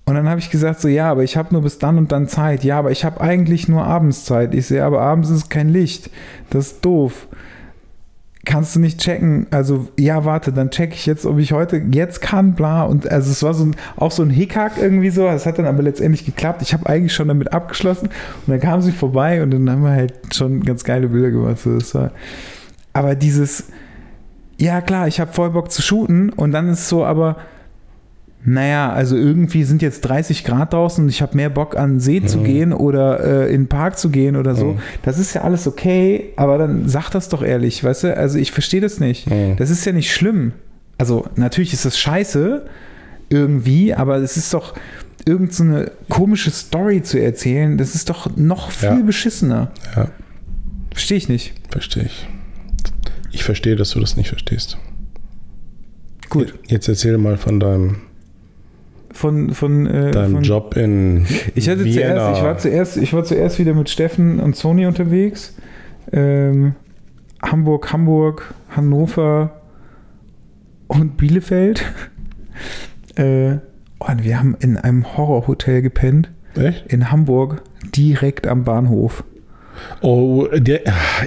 Und 0.04 0.14
dann 0.16 0.28
habe 0.28 0.40
ich 0.40 0.50
gesagt, 0.50 0.80
so 0.80 0.88
ja, 0.88 1.10
aber 1.10 1.22
ich 1.22 1.36
habe 1.36 1.52
nur 1.52 1.62
bis 1.62 1.78
dann 1.78 1.96
und 1.96 2.10
dann 2.10 2.26
Zeit. 2.26 2.64
Ja, 2.64 2.78
aber 2.78 2.90
ich 2.90 3.04
habe 3.04 3.20
eigentlich 3.20 3.68
nur 3.68 3.84
abends 3.84 4.24
Zeit. 4.24 4.54
Ich 4.54 4.66
sehe, 4.66 4.84
aber 4.84 5.00
abends 5.00 5.30
ist 5.30 5.48
kein 5.48 5.68
Licht. 5.68 6.10
Das 6.50 6.68
ist 6.68 6.84
doof. 6.84 7.28
Kannst 8.44 8.74
du 8.74 8.80
nicht 8.80 8.98
checken? 8.98 9.46
Also, 9.52 9.88
ja, 9.96 10.24
warte, 10.24 10.52
dann 10.52 10.70
checke 10.70 10.94
ich 10.94 11.06
jetzt, 11.06 11.24
ob 11.24 11.38
ich 11.38 11.52
heute 11.52 11.80
jetzt 11.92 12.20
kann, 12.20 12.54
bla. 12.54 12.82
Und 12.82 13.08
also 13.08 13.30
es 13.30 13.44
war 13.44 13.54
so 13.54 13.66
ein, 13.66 13.76
auch 13.96 14.10
so 14.10 14.24
ein 14.24 14.30
Hickhack 14.30 14.72
irgendwie 14.80 15.10
so. 15.10 15.28
Es 15.28 15.46
hat 15.46 15.60
dann 15.60 15.66
aber 15.66 15.84
letztendlich 15.84 16.24
geklappt. 16.26 16.62
Ich 16.62 16.74
habe 16.74 16.88
eigentlich 16.88 17.14
schon 17.14 17.28
damit 17.28 17.52
abgeschlossen. 17.52 18.06
Und 18.08 18.48
dann 18.48 18.58
kam 18.58 18.82
sie 18.82 18.90
vorbei 18.90 19.44
und 19.44 19.52
dann 19.52 19.70
haben 19.70 19.84
wir 19.84 19.90
halt 19.90 20.34
schon 20.34 20.64
ganz 20.64 20.82
geile 20.82 21.06
Bilder 21.06 21.30
gemacht. 21.30 21.58
Das 21.64 21.94
war, 21.94 22.10
aber 22.92 23.14
dieses, 23.14 23.68
ja 24.58 24.80
klar, 24.80 25.06
ich 25.06 25.20
habe 25.20 25.32
voll 25.32 25.50
Bock 25.50 25.70
zu 25.70 25.80
shooten 25.80 26.30
und 26.30 26.50
dann 26.50 26.68
ist 26.68 26.88
so, 26.88 27.04
aber 27.04 27.36
naja, 28.44 28.92
also 28.92 29.16
irgendwie 29.16 29.62
sind 29.64 29.82
jetzt 29.82 30.00
30 30.02 30.42
Grad 30.44 30.72
draußen 30.72 31.04
und 31.04 31.10
ich 31.10 31.22
habe 31.22 31.36
mehr 31.36 31.48
Bock 31.50 31.76
an 31.76 32.00
See 32.00 32.22
zu 32.24 32.38
gehen 32.38 32.72
oder 32.72 33.20
äh, 33.48 33.54
in 33.54 33.62
den 33.62 33.68
Park 33.68 33.98
zu 33.98 34.10
gehen 34.10 34.34
oder 34.36 34.54
so. 34.56 34.72
Mhm. 34.72 34.78
Das 35.02 35.18
ist 35.18 35.34
ja 35.34 35.42
alles 35.42 35.66
okay, 35.68 36.30
aber 36.36 36.58
dann 36.58 36.88
sag 36.88 37.10
das 37.10 37.28
doch 37.28 37.42
ehrlich, 37.42 37.84
weißt 37.84 38.04
du? 38.04 38.16
Also 38.16 38.38
ich 38.38 38.50
verstehe 38.50 38.80
das 38.80 38.98
nicht. 39.00 39.30
Mhm. 39.30 39.56
Das 39.58 39.70
ist 39.70 39.84
ja 39.84 39.92
nicht 39.92 40.12
schlimm. 40.12 40.52
Also 40.98 41.24
natürlich 41.36 41.72
ist 41.72 41.84
das 41.84 41.98
scheiße 41.98 42.66
irgendwie, 43.28 43.94
aber 43.94 44.16
es 44.18 44.36
ist 44.36 44.52
doch 44.54 44.74
irgend 45.24 45.54
so 45.54 45.62
eine 45.62 45.92
komische 46.08 46.50
Story 46.50 47.02
zu 47.02 47.20
erzählen. 47.20 47.78
Das 47.78 47.94
ist 47.94 48.10
doch 48.10 48.36
noch 48.36 48.70
viel 48.72 48.88
Ja. 48.88 48.94
beschissener. 49.02 49.70
Ja, 49.94 50.08
Verstehe 50.90 51.16
ich 51.16 51.28
nicht. 51.28 51.54
verstehe 51.70 52.04
ich. 52.04 52.28
Ich 53.30 53.44
verstehe, 53.44 53.76
dass 53.76 53.90
du 53.90 54.00
das 54.00 54.16
nicht 54.16 54.28
verstehst. 54.28 54.76
Gut. 56.28 56.54
Jetzt 56.66 56.88
erzähl 56.88 57.16
mal 57.18 57.36
von 57.36 57.60
deinem, 57.60 57.96
Von, 59.12 59.52
von, 59.52 59.86
äh, 59.86 60.10
deinem 60.10 60.32
von 60.32 60.42
Job 60.42 60.76
in 60.76 61.26
Ich 61.54 61.68
hatte 61.68 61.84
Vienna. 61.84 62.34
zuerst, 62.34 62.38
ich 62.38 62.44
war 62.44 62.58
zuerst, 62.58 62.96
ich 62.96 63.12
war 63.12 63.24
zuerst 63.24 63.58
wieder 63.58 63.74
mit 63.74 63.90
Steffen 63.90 64.40
und 64.40 64.56
Sony 64.56 64.86
unterwegs. 64.86 65.54
Ähm, 66.12 66.74
Hamburg, 67.42 67.92
Hamburg, 67.92 68.54
Hannover 68.70 69.60
und 70.88 71.16
Bielefeld. 71.16 71.84
äh, 73.16 73.58
und 73.98 74.24
wir 74.24 74.38
haben 74.38 74.56
in 74.60 74.76
einem 74.76 75.16
Horrorhotel 75.16 75.82
gepennt 75.82 76.30
Echt? 76.56 76.92
in 76.92 77.10
Hamburg, 77.10 77.62
direkt 77.94 78.46
am 78.46 78.64
Bahnhof. 78.64 79.24
Oh, 80.00 80.46
der, 80.52 80.80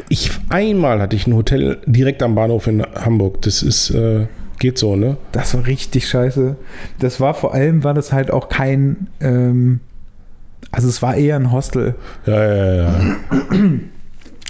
ich, 0.09 0.31
einmal 0.49 1.01
hatte 1.01 1.15
ich 1.15 1.27
ein 1.27 1.35
Hotel 1.35 1.79
direkt 1.85 2.21
am 2.23 2.35
Bahnhof 2.35 2.67
in 2.67 2.83
Hamburg. 2.83 3.41
Das 3.41 3.63
ist, 3.63 3.89
äh, 3.91 4.27
geht 4.59 4.77
so, 4.77 4.95
ne? 4.95 5.17
Das 5.31 5.53
war 5.53 5.65
richtig 5.65 6.07
scheiße. 6.07 6.55
Das 6.99 7.19
war 7.19 7.33
vor 7.33 7.53
allem, 7.53 7.83
war 7.83 7.93
das 7.93 8.11
halt 8.13 8.31
auch 8.31 8.49
kein, 8.49 9.07
ähm, 9.21 9.79
also 10.71 10.87
es 10.87 11.01
war 11.01 11.15
eher 11.15 11.35
ein 11.35 11.51
Hostel. 11.51 11.95
Ja, 12.25 12.55
ja, 12.55 12.75
ja. 12.75 13.15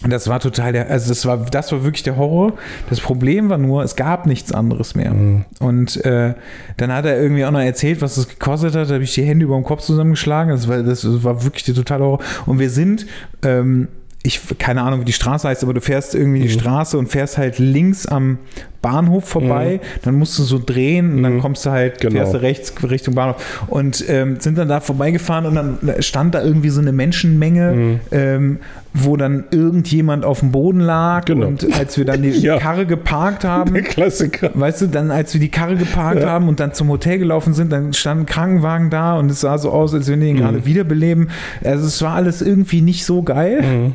Das 0.08 0.28
war 0.28 0.40
total 0.40 0.74
der, 0.74 0.90
also 0.90 1.10
das 1.10 1.26
war, 1.26 1.38
das 1.46 1.72
war 1.72 1.84
wirklich 1.84 2.04
der 2.04 2.18
Horror. 2.18 2.54
Das 2.90 3.00
Problem 3.00 3.50
war 3.50 3.58
nur, 3.58 3.84
es 3.84 3.96
gab 3.96 4.26
nichts 4.26 4.52
anderes 4.52 4.94
mehr. 4.94 5.14
Mhm. 5.14 5.46
Und 5.60 6.04
äh, 6.06 6.36
dann 6.78 6.92
hat 6.92 7.06
er 7.06 7.20
irgendwie 7.20 7.46
auch 7.46 7.52
noch 7.52 7.62
erzählt, 7.62 8.02
was 8.02 8.16
das 8.16 8.28
gekostet 8.28 8.76
hat. 8.76 8.90
Da 8.90 8.96
habe 8.96 9.04
ich 9.04 9.14
die 9.14 9.24
Hände 9.24 9.46
über 9.46 9.56
dem 9.56 9.64
Kopf 9.64 9.82
zusammengeschlagen. 9.82 10.52
Das 10.52 10.68
war, 10.68 10.84
das 10.84 11.24
war 11.24 11.44
wirklich 11.44 11.64
der 11.64 11.76
totale 11.76 12.04
Horror. 12.04 12.20
Und 12.46 12.60
wir 12.60 12.70
sind, 12.70 13.08
ähm, 13.44 13.88
ich 14.22 14.42
keine 14.58 14.82
Ahnung, 14.82 15.02
wie 15.02 15.06
die 15.06 15.14
Straße 15.14 15.48
heißt, 15.48 15.64
aber 15.64 15.74
du 15.74 15.82
fährst 15.82 16.16
irgendwie 16.16 16.42
die 16.42 16.50
Straße 16.50 16.98
und 16.98 17.08
fährst 17.08 17.38
halt 17.38 17.60
links 17.60 18.08
am 18.08 18.40
Bahnhof 18.86 19.26
vorbei. 19.28 19.80
Dann 20.04 20.16
musst 20.16 20.38
du 20.38 20.44
so 20.44 20.62
drehen 20.64 21.16
und 21.16 21.24
dann 21.24 21.40
kommst 21.40 21.66
du 21.66 21.72
halt, 21.72 22.00
Genau. 22.02 22.18
fährst 22.18 22.34
du 22.36 22.42
rechts 22.42 22.74
Richtung 22.88 23.16
Bahnhof. 23.16 23.64
Und 23.68 24.06
ähm, 24.08 24.40
sind 24.40 24.58
dann 24.60 24.68
da 24.68 24.80
vorbeigefahren 24.80 25.46
und 25.48 25.56
dann 25.56 25.78
stand 26.04 26.36
da 26.36 26.44
irgendwie 26.44 26.70
so 26.70 26.82
eine 26.82 26.92
Menschenmenge, 26.92 28.00
ähm, 28.12 28.60
wo 28.94 29.18
dann 29.18 29.46
irgendjemand 29.52 30.24
auf 30.24 30.40
dem 30.42 30.52
Boden 30.52 30.80
lag. 30.80 31.26
Genau. 31.26 31.48
Und 31.48 31.68
als 31.78 31.98
wir 31.98 32.06
dann 32.06 32.22
die 32.22 32.30
Ja. 32.46 32.58
Karre 32.60 32.86
geparkt 32.86 33.44
haben, 33.44 33.74
Der 33.74 33.82
Klassiker. 33.84 34.52
Weißt 34.54 34.82
du, 34.82 34.88
dann 34.88 35.10
als 35.12 35.34
wir 35.34 35.42
die 35.42 35.50
Karre 35.50 35.76
geparkt 35.76 36.22
Ja. 36.22 36.30
haben 36.30 36.48
und 36.48 36.60
dann 36.60 36.74
zum 36.74 36.90
Hotel 36.90 37.18
gelaufen 37.18 37.54
sind, 37.54 37.72
dann 37.72 37.92
stand 37.94 38.22
ein 38.22 38.26
Krankenwagen 38.26 38.90
da 38.90 39.18
und 39.18 39.32
es 39.32 39.42
sah 39.42 39.58
so 39.58 39.72
aus, 39.72 39.94
als 39.94 40.10
wenn 40.10 40.20
die 40.22 40.28
ihn 40.28 40.38
gerade 40.38 40.66
wiederbeleben. 40.66 41.30
Also 41.64 41.86
es 41.88 42.02
war 42.02 42.14
alles 42.14 42.42
irgendwie 42.42 42.82
nicht 42.82 43.04
so 43.06 43.24
geil. 43.24 43.92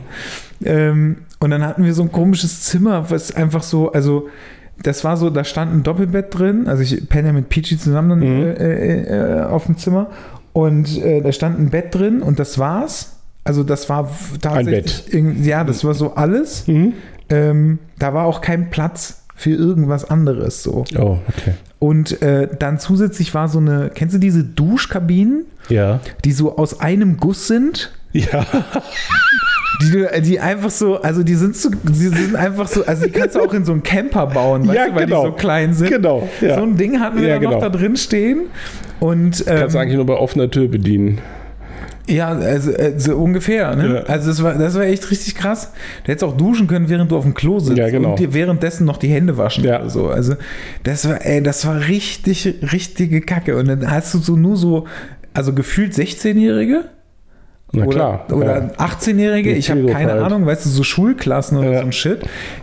Ähm, 0.65 1.17
und 1.39 1.51
dann 1.51 1.65
hatten 1.65 1.85
wir 1.85 1.95
so 1.95 2.03
ein 2.03 2.13
komisches 2.13 2.63
Zimmer, 2.65 3.11
was 3.11 3.35
einfach 3.35 3.63
so, 3.63 3.93
also 3.93 4.29
das 4.83 5.05
war 5.05 5.17
so, 5.17 5.31
da 5.31 5.45
stand 5.45 5.73
ein 5.75 5.83
Doppelbett 5.83 6.37
drin. 6.39 6.67
Also 6.69 6.83
ich 6.83 7.09
penne 7.09 7.29
ja 7.29 7.33
mit 7.33 7.49
Peachy 7.49 7.79
zusammen 7.79 8.09
dann, 8.11 8.23
äh, 8.23 8.53
äh, 8.53 9.39
äh, 9.39 9.43
auf 9.45 9.67
dem 9.67 9.77
Zimmer. 9.77 10.09
Und 10.53 10.97
äh, 11.03 11.21
da 11.21 11.33
stand 11.33 11.59
ein 11.59 11.71
Bett 11.71 11.95
drin 11.95 12.23
und 12.23 12.39
das 12.39 12.59
war's. 12.59 13.17
Also 13.45 13.63
das 13.63 13.89
war 13.89 14.11
tatsächlich, 14.41 15.13
irgend- 15.15 15.45
ja, 15.47 15.65
das 15.65 15.85
war 15.85 15.95
so 15.95 16.15
alles. 16.15 16.67
Mhm. 16.67 16.95
Ähm, 17.31 17.79
da 17.99 18.13
war 18.15 18.25
auch 18.27 18.41
kein 18.41 18.71
Platz 18.71 19.23
für 19.37 19.51
irgendwas 19.51 20.05
anderes 20.11 20.63
so. 20.63 20.85
Oh, 20.99 21.19
okay. 21.29 21.55
Und 21.79 22.21
äh, 22.21 22.49
dann 22.59 22.79
zusätzlich 22.79 23.33
war 23.35 23.49
so 23.49 23.59
eine, 23.59 23.91
kennst 23.95 24.15
du 24.15 24.19
diese 24.19 24.45
Duschkabinen, 24.45 25.47
Ja. 25.71 26.01
die 26.25 26.33
so 26.33 26.57
aus 26.59 26.81
einem 26.81 27.17
Guss 27.17 27.47
sind? 27.47 27.93
Ja. 28.13 28.45
Die, 29.83 30.23
die 30.23 30.41
einfach 30.41 30.71
so, 30.71 31.01
also 31.01 31.23
die 31.23 31.35
sind 31.35 31.57
so, 31.57 31.71
die 31.83 31.93
sind 32.09 32.37
einfach 32.37 32.69
so, 32.69 32.85
also 32.85 33.07
die 33.07 33.11
kannst 33.13 33.37
du 33.37 33.41
auch 33.41 33.55
in 33.55 33.65
so 33.65 33.73
einen 33.73 33.83
Camper 33.83 34.27
bauen, 34.27 34.67
weißt 34.67 34.77
Ja, 34.77 34.87
du, 34.89 34.95
weil 34.95 35.05
genau. 35.07 35.23
die 35.25 35.31
so 35.31 35.33
klein 35.37 35.73
sind. 35.75 35.89
Genau, 35.89 36.29
ja. 36.41 36.57
So 36.57 36.63
ein 36.63 36.77
Ding 36.77 37.01
hatten 37.01 37.21
wir 37.21 37.29
Ja, 37.29 37.35
dann 37.35 37.45
noch 37.45 37.51
genau. 37.53 37.63
da 37.63 37.69
drin 37.71 37.97
stehen. 37.97 38.43
Und 38.99 39.45
ähm, 39.47 39.59
Kannst 39.61 39.75
du 39.75 39.79
eigentlich 39.79 39.97
nur 39.97 40.07
bei 40.07 40.15
offener 40.15 40.51
Tür 40.51 40.69
bedienen. 40.69 41.19
Ja, 42.07 42.29
also, 42.31 42.73
äh, 42.73 42.95
so 42.99 43.15
ungefähr. 43.17 43.75
Ne? 43.77 43.95
Ja. 43.95 44.13
Also 44.13 44.29
das 44.31 44.43
war, 44.43 44.55
das 44.55 44.75
war 44.75 44.83
echt 44.83 45.09
richtig 45.11 45.37
krass. 45.37 45.73
Du 46.05 46.09
hättest 46.13 46.25
auch 46.25 46.37
duschen 46.37 46.67
können, 46.67 46.89
während 46.89 47.13
du 47.13 47.17
auf 47.17 47.23
dem 47.25 47.35
Klo 47.35 47.61
sitzt 47.61 47.79
Ja, 47.79 47.89
genau. 47.89 48.11
und 48.11 48.19
dir 48.19 48.35
währenddessen 48.35 48.85
noch 48.85 48.97
die 48.97 49.09
Hände 49.09 49.37
waschen 49.39 49.65
Ja. 49.65 49.81
oder 49.81 49.91
so. 49.91 50.09
Also 50.09 50.35
das 50.83 51.09
war, 51.09 51.25
ey, 51.25 51.43
das 51.43 51.65
war 51.67 51.87
richtig, 51.89 52.53
richtige 52.73 53.21
Kacke. 53.21 53.57
Und 53.57 53.69
dann 53.69 53.89
hast 53.91 54.13
du 54.13 54.19
so 54.19 54.35
nur 54.37 54.57
so, 54.57 54.87
also 55.33 55.53
gefühlt 55.53 55.93
16-Jährige 55.95 56.87
Na 57.73 57.85
oder, 57.85 57.95
klar. 57.95 58.27
oder 58.33 58.63
ja. 58.63 58.85
18-Jährige, 58.85 59.53
Die 59.53 59.59
ich 59.59 59.71
habe 59.71 59.87
keine 59.87 60.13
halt. 60.13 60.23
Ahnung, 60.23 60.45
weißt 60.45 60.65
du, 60.67 60.71
so 60.71 60.83
Schulklassen 60.83 61.57
oder 61.59 61.71
Ja. 61.73 61.79
so 61.81 61.87
ein 61.87 61.93
Shit, 61.93 62.21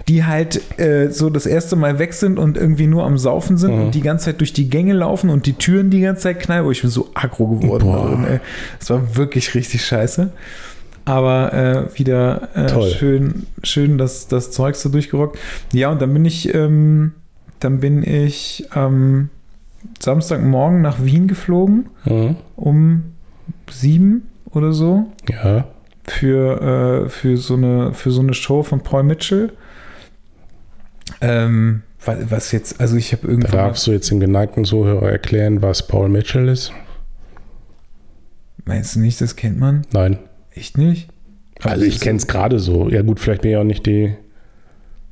die 0.09 0.25
halt 0.25 0.61
äh, 0.79 1.09
so 1.11 1.29
das 1.29 1.45
erste 1.45 1.75
Mal 1.77 1.97
weg 1.99 2.13
sind 2.13 2.37
und 2.37 2.57
irgendwie 2.57 2.87
nur 2.87 3.05
am 3.05 3.17
Saufen 3.17 3.57
sind 3.57 3.73
Mhm. 3.75 3.81
und 3.85 3.95
die 3.95 4.01
ganze 4.01 4.25
Zeit 4.25 4.39
durch 4.41 4.51
die 4.53 4.69
Gänge 4.69 4.93
laufen 4.93 5.29
und 5.29 5.45
die 5.45 5.53
Türen 5.53 5.89
die 5.89 6.01
ganze 6.01 6.23
Zeit 6.23 6.39
knallen. 6.41 6.65
Oh, 6.65 6.71
ich 6.71 6.81
bin 6.81 6.89
so 6.89 7.09
aggro 7.13 7.47
geworden. 7.47 7.85
Boah. 7.85 8.27
ey. 8.29 8.39
Das 8.79 8.89
war 8.89 9.15
wirklich 9.15 9.55
richtig 9.55 9.85
scheiße. 9.85 10.29
Aber 11.05 11.53
äh, 11.53 11.97
wieder 11.97 12.49
äh, 12.53 12.91
schön, 12.91 13.45
schön 13.63 13.97
das, 13.97 14.27
das 14.27 14.51
Zeug 14.51 14.75
so 14.75 14.89
durchgerockt. 14.89 15.39
Ja, 15.71 15.89
und 15.89 16.01
dann 16.01 16.13
bin 16.13 16.25
ich, 16.25 16.53
ähm, 16.53 17.13
dann 17.61 17.79
bin 17.79 18.03
ich 18.03 18.65
am 18.71 19.29
Samstagmorgen 19.99 20.81
nach 20.81 20.97
Wien 21.03 21.27
geflogen 21.27 21.85
Mhm. 22.05 22.35
um 22.57 23.03
sieben 23.71 24.26
oder 24.51 24.73
so 24.73 25.05
Ja. 25.29 25.65
für, 26.05 27.05
äh, 27.05 27.09
für, 27.09 27.37
so 27.37 27.55
eine, 27.55 27.93
für 27.93 28.11
so 28.11 28.21
eine 28.21 28.33
Show 28.33 28.63
von 28.63 28.81
Paul 28.81 29.03
Mitchell. 29.03 29.51
Ähm, 31.21 31.83
wa- 32.05 32.17
was 32.29 32.51
jetzt, 32.51 32.79
also 32.79 32.95
ich 32.95 33.11
habe 33.13 33.23
Da 33.23 33.29
irgendwann. 33.29 33.51
darfst 33.51 33.87
du 33.87 33.91
jetzt 33.91 34.11
den 34.11 34.19
geneigten 34.19 34.65
Zuhörer 34.65 35.09
erklären, 35.11 35.61
was 35.61 35.87
Paul 35.87 36.09
Mitchell 36.09 36.47
ist? 36.47 36.71
Meinst 38.65 38.95
du 38.95 38.99
nicht, 38.99 39.19
das 39.21 39.35
kennt 39.35 39.59
man? 39.59 39.83
Nein. 39.93 40.19
Echt 40.53 40.77
nicht? 40.77 41.09
Also 41.63 41.85
ich 41.85 41.99
kenne 41.99 42.17
es 42.17 42.27
gerade 42.27 42.59
so. 42.59 42.89
Ja 42.89 43.01
gut, 43.01 43.19
vielleicht 43.19 43.41
bin 43.41 43.51
ich 43.51 43.57
auch 43.57 43.63
nicht 43.63 43.85
die... 43.85 44.13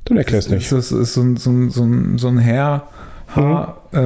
Dann 0.04 0.16
erklär's 0.18 0.48
nicht. 0.48 0.70
Das 0.70 0.92
ist 0.92 1.14
so 1.14 1.22
ein, 1.22 1.36
so 1.36 1.50
ein, 1.50 1.70
so 1.70 1.82
ein, 1.82 2.18
so 2.18 2.28
ein 2.28 2.38
Herr. 2.38 2.88
Haar, 3.34 3.82
äh, 3.92 3.98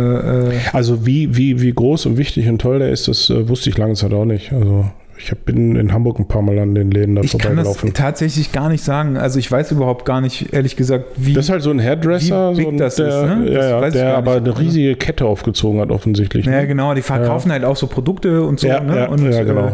äh, 0.55 0.59
Also 0.73 1.05
wie, 1.05 1.37
wie, 1.37 1.61
wie 1.61 1.73
groß 1.75 2.07
und 2.07 2.17
wichtig 2.17 2.49
und 2.49 2.59
toll 2.59 2.79
der 2.79 2.91
ist, 2.91 3.07
das 3.07 3.29
äh, 3.29 3.49
wusste 3.51 3.69
ich 3.69 3.77
lange 3.77 3.93
Zeit 3.95 4.15
auch 4.15 4.25
nicht. 4.25 4.51
Also 4.53 4.91
ich 5.23 5.37
bin 5.45 5.77
in 5.77 5.93
Hamburg 5.93 6.19
ein 6.19 6.27
paar 6.27 6.43
Mal 6.43 6.59
an 6.59 6.75
den 6.75 6.91
Läden 6.91 7.15
da 7.15 7.23
ich 7.23 7.31
kann 7.33 7.57
das 7.57 7.67
vorbeigelaufen. 7.67 7.95
tatsächlich 7.95 8.53
gar 8.53 8.69
nicht 8.69 8.83
sagen. 8.83 9.17
Also 9.17 9.39
ich 9.39 9.51
weiß 9.51 9.73
überhaupt 9.73 10.05
gar 10.05 10.21
nicht, 10.21 10.53
ehrlich 10.53 10.77
gesagt, 10.77 11.05
wie. 11.17 11.35
Das 11.35 11.45
ist 11.47 11.51
halt 11.51 11.63
so 11.63 11.71
ein 11.71 11.81
Hairdresser, 11.81 12.53
Wie 12.53 12.57
big 12.57 12.65
so 12.65 12.71
ein, 12.71 12.79
das 12.79 12.95
der, 12.97 13.07
ist, 13.09 13.15
ne? 13.23 13.45
Das 13.47 13.55
ja, 13.55 13.81
ja, 13.81 13.87
ich 13.87 13.93
der 13.93 14.17
aber 14.17 14.35
eine 14.37 14.59
riesige 14.59 14.97
Kette 14.97 15.27
aufgezogen 15.27 15.81
hat 15.81 15.91
offensichtlich. 15.91 16.47
Ja, 16.47 16.53
ne? 16.63 16.67
genau, 16.67 16.95
die 16.95 17.03
verkaufen 17.03 17.53
halt 17.53 17.65
auch 17.65 17.77
so 17.77 17.87
Produkte 17.87 18.43
und 18.43 18.61
so. 18.61 18.67
Ja, 18.67 18.81
ne? 18.81 18.97
ja, 18.97 19.09
und 19.09 19.31
ja, 19.31 19.43
genau. 19.45 19.69
äh, 19.69 19.73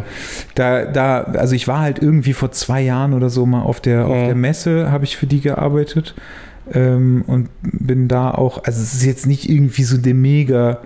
da, 0.55 0.85
da, 0.85 1.21
also 1.23 1.55
ich 1.55 1.69
war 1.69 1.81
halt 1.81 2.03
irgendwie 2.03 2.33
vor 2.33 2.51
zwei 2.51 2.81
Jahren 2.83 3.15
oder 3.15 3.31
so 3.31 3.47
mal 3.47 3.63
auf 3.63 3.81
der, 3.81 4.07
auf 4.07 4.17
Mhm. 4.17 4.27
der 4.27 4.35
Messe, 4.35 4.91
habe 4.91 5.05
ich 5.05 5.17
für 5.17 5.27
die 5.27 5.41
gearbeitet 5.41 6.15
ähm, 6.73 7.23
und 7.27 7.49
bin 7.63 8.09
da 8.09 8.31
auch, 8.33 8.65
also 8.65 8.83
es 8.83 8.95
ist 8.95 9.05
jetzt 9.05 9.27
nicht 9.27 9.49
irgendwie 9.49 9.85
so 9.85 9.97
der 9.97 10.15
mega, 10.15 10.79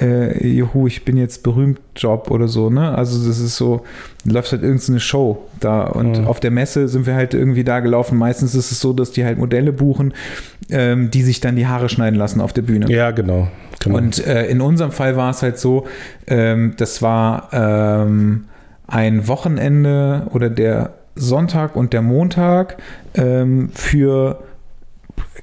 äh, 0.00 0.46
juhu, 0.46 0.86
ich 0.86 1.04
bin 1.04 1.16
jetzt 1.16 1.42
berühmt 1.42 1.80
Job 1.96 2.30
oder 2.30 2.48
so, 2.48 2.70
ne? 2.70 2.96
Also 2.96 3.26
das 3.26 3.38
ist 3.38 3.56
so, 3.56 3.82
läuft 4.24 4.52
halt 4.52 4.62
irgendeine 4.62 5.00
Show 5.00 5.46
da 5.60 5.84
und 5.84 6.20
Mhm. 6.20 6.26
auf 6.26 6.40
der 6.40 6.50
Messe 6.50 6.88
sind 6.88 7.06
wir 7.06 7.14
halt 7.14 7.32
irgendwie 7.34 7.64
da 7.64 7.80
gelaufen. 7.80 8.18
Meistens 8.18 8.54
ist 8.54 8.70
es 8.72 8.80
so, 8.80 8.92
dass 8.92 9.10
die 9.12 9.24
halt 9.24 9.38
Modelle 9.38 9.72
buchen, 9.72 10.12
ähm, 10.70 11.10
die 11.10 11.22
sich 11.22 11.40
dann 11.40 11.56
die 11.56 11.66
Haare 11.66 11.88
schneiden 11.88 12.18
lassen 12.18 12.40
auf 12.40 12.52
der 12.52 12.62
Bühne. 12.62 12.90
Ja, 12.90 13.10
genau. 13.10 13.48
genau. 13.82 13.96
Und 13.96 14.24
äh, 14.26 14.46
in 14.46 14.60
unserem 14.60 14.92
Fall 14.92 15.16
war 15.16 15.30
es 15.30 15.42
halt 15.42 15.58
so, 15.58 15.86
ähm, 16.26 16.74
das 16.76 17.00
war 17.02 17.48
ähm, 17.52 18.44
ein 18.86 19.26
Wochenende 19.28 20.26
oder 20.32 20.50
der 20.50 20.90
Sonntag 21.14 21.76
und 21.76 21.92
der 21.94 22.02
Montag 22.02 22.76
ähm, 23.14 23.70
für 23.72 24.42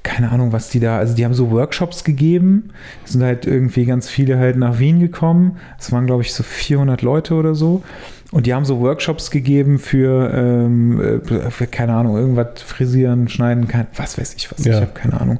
keine 0.04 0.30
Ahnung, 0.30 0.52
was 0.52 0.68
die 0.68 0.78
da, 0.78 0.98
also 0.98 1.14
die 1.16 1.24
haben 1.24 1.34
so 1.34 1.50
Workshops 1.50 2.04
gegeben, 2.04 2.70
es 3.04 3.12
sind 3.12 3.22
halt 3.24 3.46
irgendwie 3.46 3.84
ganz 3.86 4.08
viele 4.08 4.38
halt 4.38 4.56
nach 4.56 4.78
Wien 4.78 5.00
gekommen, 5.00 5.56
es 5.80 5.90
waren 5.90 6.06
glaube 6.06 6.22
ich 6.22 6.32
so 6.32 6.42
400 6.44 7.02
Leute 7.02 7.34
oder 7.34 7.54
so 7.56 7.82
Und 8.32 8.46
die 8.46 8.54
haben 8.54 8.64
so 8.64 8.80
Workshops 8.80 9.30
gegeben 9.30 9.78
für, 9.78 10.30
ähm, 10.34 11.00
äh, 11.00 11.50
für 11.50 11.66
keine 11.68 11.94
Ahnung, 11.94 12.16
irgendwas 12.16 12.62
frisieren, 12.62 13.28
schneiden, 13.28 13.66
kein, 13.68 13.86
was 13.96 14.18
weiß 14.18 14.34
ich 14.36 14.50
was, 14.52 14.64
Ja. 14.64 14.74
ich 14.74 14.80
habe 14.80 14.92
keine 14.92 15.20
Ahnung. 15.20 15.38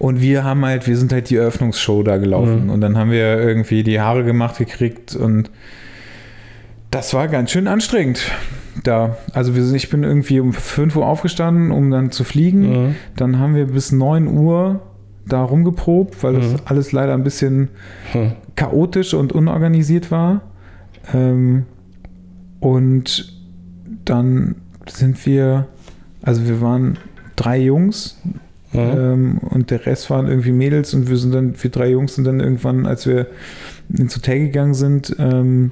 Und 0.00 0.20
wir 0.20 0.42
haben 0.44 0.64
halt, 0.64 0.86
wir 0.88 0.96
sind 0.96 1.12
halt 1.12 1.30
die 1.30 1.36
Eröffnungsshow 1.36 2.02
da 2.02 2.16
gelaufen 2.16 2.64
Mhm. 2.64 2.70
und 2.70 2.80
dann 2.80 2.98
haben 2.98 3.10
wir 3.10 3.38
irgendwie 3.40 3.82
die 3.84 4.00
Haare 4.00 4.24
gemacht 4.24 4.58
gekriegt 4.58 5.14
und 5.16 5.48
das 6.90 7.14
war 7.14 7.28
ganz 7.28 7.50
schön 7.52 7.66
anstrengend. 7.68 8.20
Da, 8.82 9.16
also 9.32 9.54
wir 9.54 9.62
sind, 9.64 9.76
ich 9.76 9.88
bin 9.88 10.02
irgendwie 10.02 10.40
um 10.40 10.52
5 10.52 10.96
Uhr 10.96 11.06
aufgestanden, 11.06 11.70
um 11.70 11.90
dann 11.90 12.10
zu 12.10 12.24
fliegen. 12.24 12.60
Mhm. 12.88 12.94
Dann 13.16 13.38
haben 13.38 13.54
wir 13.54 13.66
bis 13.66 13.92
9 13.92 14.26
Uhr 14.26 14.80
da 15.26 15.42
rumgeprobt, 15.42 16.22
weil 16.22 16.34
das 16.34 16.52
Mhm. 16.52 16.56
alles 16.66 16.92
leider 16.92 17.14
ein 17.14 17.24
bisschen 17.24 17.68
Hm. 18.12 18.32
chaotisch 18.56 19.14
und 19.14 19.32
unorganisiert 19.32 20.10
war. 20.10 20.42
Ähm, 21.14 21.64
und 22.60 23.32
dann 24.04 24.56
sind 24.88 25.24
wir, 25.26 25.66
also 26.22 26.46
wir 26.46 26.60
waren 26.60 26.98
drei 27.36 27.58
Jungs 27.60 28.18
Mhm. 28.72 28.78
ähm, 28.80 29.38
und 29.38 29.70
der 29.70 29.86
Rest 29.86 30.10
waren 30.10 30.26
irgendwie 30.26 30.52
Mädels 30.52 30.94
und 30.94 31.08
wir 31.08 31.16
sind 31.16 31.32
dann, 31.34 31.54
wir 31.62 31.70
drei 31.70 31.90
Jungs 31.90 32.16
sind 32.16 32.24
dann 32.26 32.40
irgendwann, 32.40 32.86
als 32.86 33.06
wir 33.06 33.28
ins 33.88 34.16
Hotel 34.16 34.40
gegangen 34.40 34.74
sind, 34.74 35.14
ähm, 35.18 35.70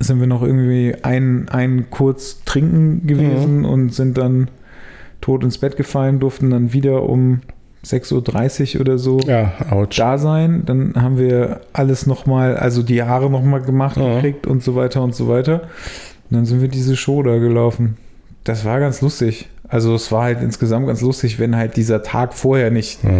sind 0.00 0.20
wir 0.20 0.26
noch 0.26 0.42
irgendwie 0.42 0.94
ein, 1.02 1.48
ein 1.48 1.86
kurz 1.90 2.42
trinken 2.44 3.06
gewesen 3.06 3.64
und 3.64 3.92
sind 3.92 4.16
dann 4.18 4.48
tot 5.20 5.42
ins 5.42 5.58
Bett 5.58 5.76
gefallen, 5.76 6.20
durften 6.20 6.50
dann 6.50 6.72
wieder 6.72 7.02
um 7.02 7.40
6.30 7.84 8.74
Uhr 8.76 8.80
oder 8.82 8.98
so 8.98 9.18
Ja, 9.20 9.52
da 9.96 10.18
sein. 10.18 10.62
Dann 10.66 10.94
haben 10.96 11.18
wir 11.18 11.60
alles 11.72 12.06
nochmal, 12.06 12.56
also 12.56 12.82
die 12.82 13.02
Haare 13.02 13.30
nochmal 13.30 13.60
gemacht 13.62 13.96
Ja. 13.96 14.14
gekriegt 14.16 14.46
und 14.46 14.62
so 14.62 14.74
weiter 14.76 15.02
und 15.02 15.14
so 15.14 15.28
weiter. 15.28 15.62
Und 16.30 16.36
dann 16.36 16.44
sind 16.46 16.60
wir 16.60 16.68
diese 16.68 16.96
Show 16.96 17.22
da 17.22 17.38
gelaufen. 17.38 17.96
Das 18.44 18.64
war 18.64 18.78
ganz 18.80 19.00
lustig. 19.00 19.48
Also 19.68 19.94
es 19.94 20.10
war 20.12 20.24
halt 20.24 20.42
insgesamt 20.42 20.86
ganz 20.86 21.00
lustig, 21.02 21.38
wenn 21.38 21.56
halt 21.56 21.76
dieser 21.76 22.02
Tag 22.02 22.34
vorher 22.34 22.70
nicht 22.70 23.02
Ja. 23.04 23.10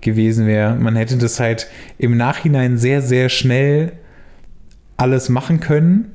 gewesen 0.00 0.46
wäre. 0.46 0.74
Man 0.76 0.94
hätte 0.96 1.16
das 1.16 1.40
halt 1.40 1.66
im 1.98 2.16
Nachhinein 2.16 2.78
sehr, 2.78 3.02
sehr 3.02 3.28
schnell 3.28 3.92
alles 4.96 5.28
machen 5.28 5.60
können, 5.60 6.12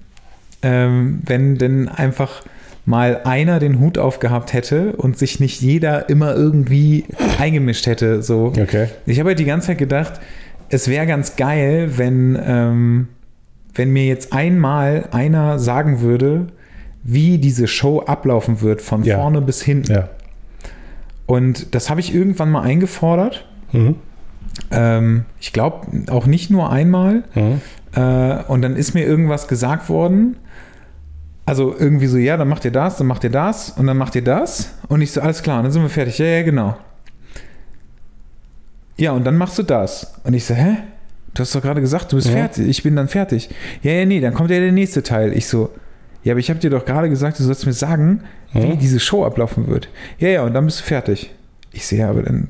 ähm, 0.64 1.22
wenn 1.26 1.58
denn 1.58 1.88
einfach 1.90 2.44
mal 2.86 3.22
einer 3.24 3.60
den 3.60 3.80
Hut 3.80 3.98
aufgehabt 3.98 4.52
hätte 4.54 4.94
und 4.98 5.18
sich 5.18 5.40
nicht 5.40 5.62
jeder 5.62 6.10
immer 6.10 6.36
irgendwie 6.36 7.06
eingemischt 7.40 7.86
hätte. 7.88 8.22
So. 8.22 8.48
Okay. 8.48 8.88
Ich 9.06 9.20
habe 9.20 9.30
halt 9.30 9.40
die 9.40 9.46
ganze 9.46 9.68
Zeit 9.68 9.78
gedacht, 9.78 10.20
es 10.70 10.88
wäre 10.88 11.06
ganz 11.06 11.36
geil, 11.36 11.92
wenn, 11.98 12.38
ähm, 12.46 13.08
wenn 13.76 13.92
mir 13.94 14.06
jetzt 14.06 14.34
einmal 14.34 15.08
einer 15.12 15.60
sagen 15.60 16.02
würde, 16.02 16.48
wie 17.04 17.38
diese 17.38 17.68
Show 17.68 18.02
ablaufen 18.02 18.62
wird, 18.62 18.82
von 18.82 19.04
Ja. 19.04 19.18
vorne 19.18 19.42
bis 19.42 19.62
hinten. 19.62 19.92
Ja. 19.94 20.10
Und 21.26 21.74
das 21.74 21.90
habe 21.90 22.00
ich 22.02 22.14
irgendwann 22.14 22.52
mal 22.52 22.62
eingefordert. 22.64 23.46
Mhm. 23.72 23.96
Ähm, 24.72 25.26
ich 25.40 25.54
glaube 25.54 25.88
auch 26.10 26.26
nicht 26.26 26.50
nur 26.52 26.70
einmal. 26.72 27.24
Mhm. 27.34 27.62
Äh, 27.96 28.44
und 28.48 28.62
dann 28.62 28.76
ist 28.76 28.94
mir 28.94 29.06
irgendwas 29.06 29.48
gesagt 29.48 29.90
worden. 29.90 30.36
Also 31.46 31.76
irgendwie 31.78 32.08
so, 32.08 32.18
ja, 32.18 32.38
dann 32.38 32.48
macht 32.48 32.64
ihr 32.66 32.72
das, 32.72 32.98
dann 32.98 33.08
macht 33.08 33.24
ihr 33.26 33.30
das 33.30 33.72
und 33.72 33.86
dann 33.88 33.98
macht 33.98 34.16
ihr 34.16 34.24
das. 34.24 34.70
Und 34.88 35.02
ich 35.02 35.12
so, 35.12 35.20
alles 35.22 35.44
klar, 35.44 35.58
und 35.58 35.64
dann 35.64 35.72
sind 35.74 35.82
wir 35.82 35.90
fertig. 35.90 36.18
Ja, 36.20 36.26
ja, 36.26 36.44
genau. 36.44 36.78
Ja, 38.98 39.12
und 39.12 39.24
dann 39.26 39.38
machst 39.38 39.58
du 39.58 39.64
das. 39.64 40.14
Und 40.24 40.34
ich 40.34 40.46
so, 40.46 40.54
hä? 40.54 40.78
Du 41.34 41.42
hast 41.42 41.54
doch 41.56 41.62
gerade 41.62 41.82
gesagt, 41.82 42.12
du 42.12 42.16
bist 42.18 42.28
Ja. 42.28 42.34
fertig. 42.36 42.68
Ich 42.68 42.84
bin 42.84 42.96
dann 42.96 43.08
fertig. 43.08 43.50
Ja, 43.82 43.92
ja, 43.92 44.06
nee, 44.06 44.22
dann 44.22 44.34
kommt 44.36 44.52
ja 44.52 44.60
der 44.60 44.72
nächste 44.72 45.02
Teil. 45.02 45.34
Ich 45.34 45.48
so, 45.48 45.72
ja, 46.24 46.34
aber 46.34 46.40
ich 46.40 46.50
habe 46.50 46.60
dir 46.60 46.70
doch 46.70 46.86
gerade 46.86 47.10
gesagt, 47.10 47.40
du 47.40 47.44
sollst 47.44 47.66
mir 47.66 47.74
sagen, 47.74 48.22
wie 48.54 48.60
Mhm. 48.68 48.80
diese 48.80 49.00
Show 49.00 49.26
ablaufen 49.26 49.68
wird. 49.68 49.90
Ja, 50.20 50.30
ja, 50.30 50.44
und 50.44 50.54
dann 50.54 50.66
bist 50.66 50.80
du 50.80 50.84
fertig. 50.84 51.34
Ich 51.72 51.88
sehe, 51.88 52.00
ja, 52.00 52.10
aber 52.10 52.22
dann 52.22 52.50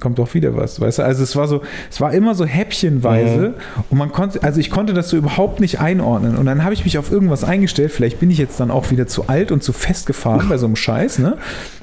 kommt 0.00 0.18
doch 0.18 0.34
wieder 0.34 0.56
was, 0.56 0.80
weißt 0.80 0.98
du? 0.98 1.02
Also 1.04 1.22
es 1.22 1.36
war 1.36 1.48
so, 1.48 1.62
es 1.90 2.00
war 2.00 2.12
immer 2.12 2.34
so 2.34 2.44
häppchenweise 2.44 3.48
Mhm. 3.48 3.84
und 3.90 3.98
man 3.98 4.12
konnte, 4.12 4.42
also 4.42 4.60
ich 4.60 4.70
konnte 4.70 4.94
das 4.94 5.08
so 5.08 5.16
überhaupt 5.16 5.60
nicht 5.60 5.80
einordnen 5.80 6.36
und 6.36 6.46
dann 6.46 6.64
habe 6.64 6.74
ich 6.74 6.84
mich 6.84 6.98
auf 6.98 7.10
irgendwas 7.10 7.44
eingestellt, 7.44 7.92
vielleicht 7.92 8.20
bin 8.20 8.30
ich 8.30 8.38
jetzt 8.38 8.58
dann 8.60 8.70
auch 8.70 8.90
wieder 8.90 9.06
zu 9.06 9.28
alt 9.28 9.52
und 9.52 9.62
zu 9.62 9.72
festgefahren 9.72 10.48
bei 10.48 10.58
so 10.58 10.66
einem 10.66 10.76
Scheiß, 10.76 11.18
ne? 11.18 11.36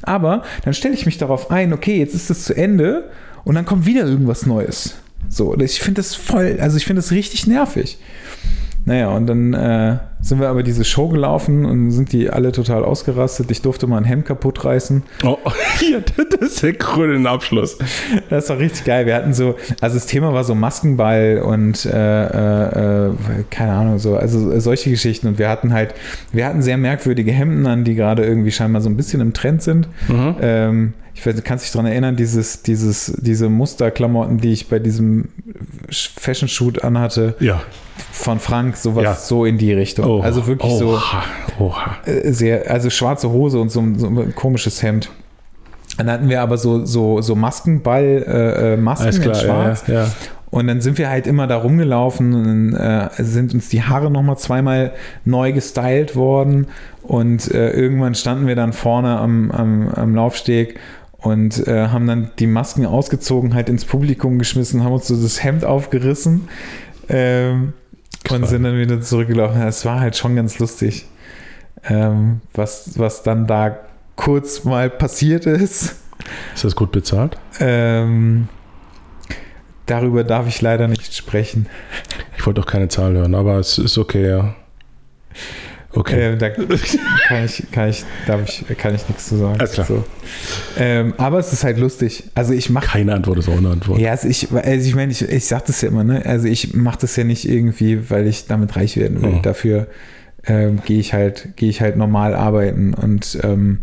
Aber 0.03 0.43
dann 0.65 0.73
stelle 0.73 0.93
ich 0.93 1.05
mich 1.05 1.17
darauf 1.17 1.51
ein, 1.51 1.73
okay, 1.73 1.97
jetzt 1.97 2.15
ist 2.15 2.29
es 2.29 2.43
zu 2.45 2.55
Ende 2.55 3.09
und 3.43 3.55
dann 3.55 3.65
kommt 3.65 3.85
wieder 3.85 4.05
irgendwas 4.05 4.45
Neues. 4.45 4.95
So, 5.29 5.55
ich 5.57 5.79
finde 5.79 6.01
das 6.01 6.15
voll, 6.15 6.57
also 6.59 6.77
ich 6.77 6.85
finde 6.85 7.01
das 7.01 7.11
richtig 7.11 7.47
nervig. 7.47 7.97
Naja, 8.85 9.09
und 9.09 9.27
dann 9.27 9.53
äh, 9.53 9.97
sind 10.21 10.39
wir 10.39 10.49
aber 10.49 10.63
diese 10.63 10.83
Show 10.83 11.09
gelaufen 11.09 11.65
und 11.65 11.91
sind 11.91 12.11
die 12.11 12.29
alle 12.29 12.51
total 12.51 12.83
ausgerastet. 12.83 13.51
Ich 13.51 13.61
durfte 13.61 13.85
mal 13.87 13.97
ein 13.97 14.05
Hemd 14.05 14.25
kaputt 14.25 14.65
reißen. 14.65 15.03
Oh, 15.23 15.37
ja, 15.91 15.99
das 15.99 16.49
ist 16.51 16.63
der 16.63 16.73
grüne 16.73 17.29
Abschluss. 17.29 17.77
Das 18.29 18.49
war 18.49 18.57
richtig 18.57 18.85
geil. 18.85 19.05
Wir 19.05 19.15
hatten 19.15 19.33
so, 19.33 19.55
also 19.81 19.95
das 19.95 20.07
Thema 20.07 20.33
war 20.33 20.43
so 20.43 20.55
Maskenball 20.55 21.43
und 21.45 21.85
äh, 21.85 21.91
äh, 21.91 23.07
äh, 23.09 23.13
keine 23.49 23.73
Ahnung, 23.73 23.99
so, 23.99 24.15
also 24.15 24.59
solche 24.59 24.89
Geschichten. 24.89 25.27
Und 25.27 25.39
wir 25.39 25.49
hatten 25.49 25.73
halt, 25.73 25.93
wir 26.31 26.45
hatten 26.45 26.61
sehr 26.61 26.77
merkwürdige 26.77 27.31
Hemden 27.31 27.67
an, 27.67 27.83
die 27.83 27.95
gerade 27.95 28.25
irgendwie 28.25 28.51
scheinbar 28.51 28.81
so 28.81 28.89
ein 28.89 28.97
bisschen 28.97 29.21
im 29.21 29.33
Trend 29.33 29.61
sind. 29.61 29.87
Mhm. 30.07 30.35
Ähm, 30.41 30.93
ich 31.21 31.27
weiß, 31.27 31.35
du 31.35 31.43
kannst 31.43 31.65
dich 31.65 31.71
daran 31.71 31.85
erinnern, 31.85 32.15
dieses, 32.15 32.63
dieses, 32.63 33.13
diese 33.21 33.47
Musterklamotten, 33.47 34.39
die 34.39 34.51
ich 34.53 34.67
bei 34.69 34.79
diesem 34.79 35.29
Fashion 35.91 36.49
Shoot 36.49 36.83
anhatte 36.83 37.35
Ja. 37.39 37.61
von 38.11 38.39
Frank, 38.39 38.75
sowas 38.75 39.03
Ja. 39.03 39.13
so 39.13 39.45
in 39.45 39.59
die 39.59 39.71
Richtung. 39.71 40.05
Oh, 40.05 40.21
also 40.21 40.47
wirklich 40.47 40.73
so 40.73 40.93
Oha. 40.95 41.23
Oha. 41.59 41.97
äh, 42.05 42.31
sehr, 42.31 42.71
also 42.71 42.89
schwarze 42.89 43.29
Hose 43.29 43.59
und 43.59 43.69
so, 43.69 43.81
ein- 43.81 43.99
so 43.99 44.07
ein 44.07 44.33
komisches 44.33 44.81
Hemd. 44.81 45.11
Dann 45.99 46.09
hatten 46.09 46.27
wir 46.27 46.41
aber 46.41 46.57
so, 46.57 46.85
so, 46.85 47.21
so 47.21 47.35
Maskenball, 47.35 48.03
äh, 48.27 48.73
äh, 48.73 48.77
Masken 48.77 49.11
klar, 49.21 49.35
in 49.35 49.41
schwarz. 49.45 49.83
ja, 49.87 49.93
ja. 50.05 50.11
Und 50.49 50.67
dann 50.67 50.81
sind 50.81 50.97
wir 50.97 51.09
halt 51.09 51.27
immer 51.27 51.45
da 51.47 51.55
rumgelaufen 51.57 52.33
und 52.33 52.73
äh, 52.73 53.09
sind 53.19 53.53
uns 53.53 53.69
die 53.69 53.83
Haare 53.83 54.09
nochmal 54.11 54.37
zweimal 54.37 54.91
neu 55.23 55.53
gestylt 55.53 56.15
worden. 56.15 56.67
Und 57.03 57.49
äh, 57.53 57.71
irgendwann 57.71 58.15
standen 58.15 58.47
wir 58.47 58.55
dann 58.55 58.73
vorne 58.73 59.17
am, 59.17 59.49
am, 59.51 59.87
am 59.89 60.13
Laufsteg 60.15 60.77
und 61.21 61.67
äh, 61.67 61.87
haben 61.87 62.07
dann 62.07 62.31
die 62.39 62.47
Masken 62.47 62.85
ausgezogen, 62.85 63.53
halt 63.53 63.69
ins 63.69 63.85
Publikum 63.85 64.39
geschmissen, 64.39 64.83
haben 64.83 64.93
uns 64.93 65.07
so 65.07 65.21
das 65.21 65.43
Hemd 65.43 65.65
aufgerissen 65.65 66.47
ähm, 67.09 67.73
und 68.29 68.47
sind 68.47 68.63
dann 68.63 68.77
wieder 68.77 69.01
zurückgelaufen. 69.01 69.61
Es 69.61 69.85
war 69.85 69.99
halt 69.99 70.17
schon 70.17 70.35
ganz 70.35 70.59
lustig, 70.59 71.05
ähm, 71.87 72.41
was, 72.53 72.97
was 72.97 73.23
dann 73.23 73.47
da 73.47 73.77
kurz 74.15 74.63
mal 74.63 74.89
passiert 74.89 75.45
ist. 75.45 75.95
Ist 76.53 76.63
das 76.63 76.75
gut 76.75 76.91
bezahlt? 76.91 77.37
Ähm, 77.59 78.47
darüber 79.85 80.23
darf 80.23 80.47
ich 80.47 80.61
leider 80.61 80.87
nicht 80.87 81.15
sprechen. 81.15 81.67
Ich 82.37 82.45
wollte 82.45 82.61
auch 82.61 82.65
keine 82.67 82.87
Zahl 82.87 83.13
hören, 83.13 83.35
aber 83.35 83.59
es 83.59 83.77
ist 83.77 83.97
okay, 83.97 84.27
ja. 84.27 84.55
Okay. 85.93 86.33
Äh, 86.33 86.37
da 86.37 86.49
kann 86.49 86.67
ich, 87.45 87.63
kann 87.71 87.89
ich, 87.89 88.05
darf 88.25 88.41
ich, 88.47 88.77
kann 88.77 88.95
ich 88.95 89.07
nichts 89.07 89.27
zu 89.27 89.35
sagen. 89.37 89.59
Alles 89.59 89.73
klar. 89.73 89.87
So. 89.87 90.03
Ähm, 90.77 91.13
aber 91.17 91.39
es 91.39 91.51
ist 91.51 91.63
halt 91.63 91.77
lustig. 91.77 92.23
Also 92.33 92.53
ich 92.53 92.69
mache 92.69 92.87
Keine 92.87 93.13
Antwort 93.13 93.39
ist 93.39 93.49
auch 93.49 93.57
eine 93.57 93.69
Antwort. 93.71 93.99
ja, 93.99 94.11
also 94.11 94.27
ich, 94.27 94.51
also 94.51 94.87
ich 94.87 94.95
meine, 94.95 95.11
ich, 95.11 95.21
ich 95.21 95.45
sag 95.45 95.65
das 95.65 95.81
ja 95.81 95.89
immer, 95.89 96.03
ne? 96.03 96.25
Also 96.25 96.47
ich 96.47 96.73
mache 96.73 96.99
das 97.01 97.15
ja 97.15 97.23
nicht 97.23 97.47
irgendwie, 97.47 98.09
weil 98.09 98.27
ich 98.27 98.47
damit 98.47 98.75
reich 98.75 98.97
werden 98.97 99.21
will. 99.21 99.31
Mhm. 99.31 99.41
Dafür 99.41 99.87
ähm, 100.45 100.79
gehe 100.85 100.99
ich 100.99 101.13
halt, 101.13 101.55
gehe 101.55 101.69
ich 101.69 101.81
halt 101.81 101.97
normal 101.97 102.35
arbeiten 102.35 102.93
und 102.93 103.37
ähm, 103.43 103.79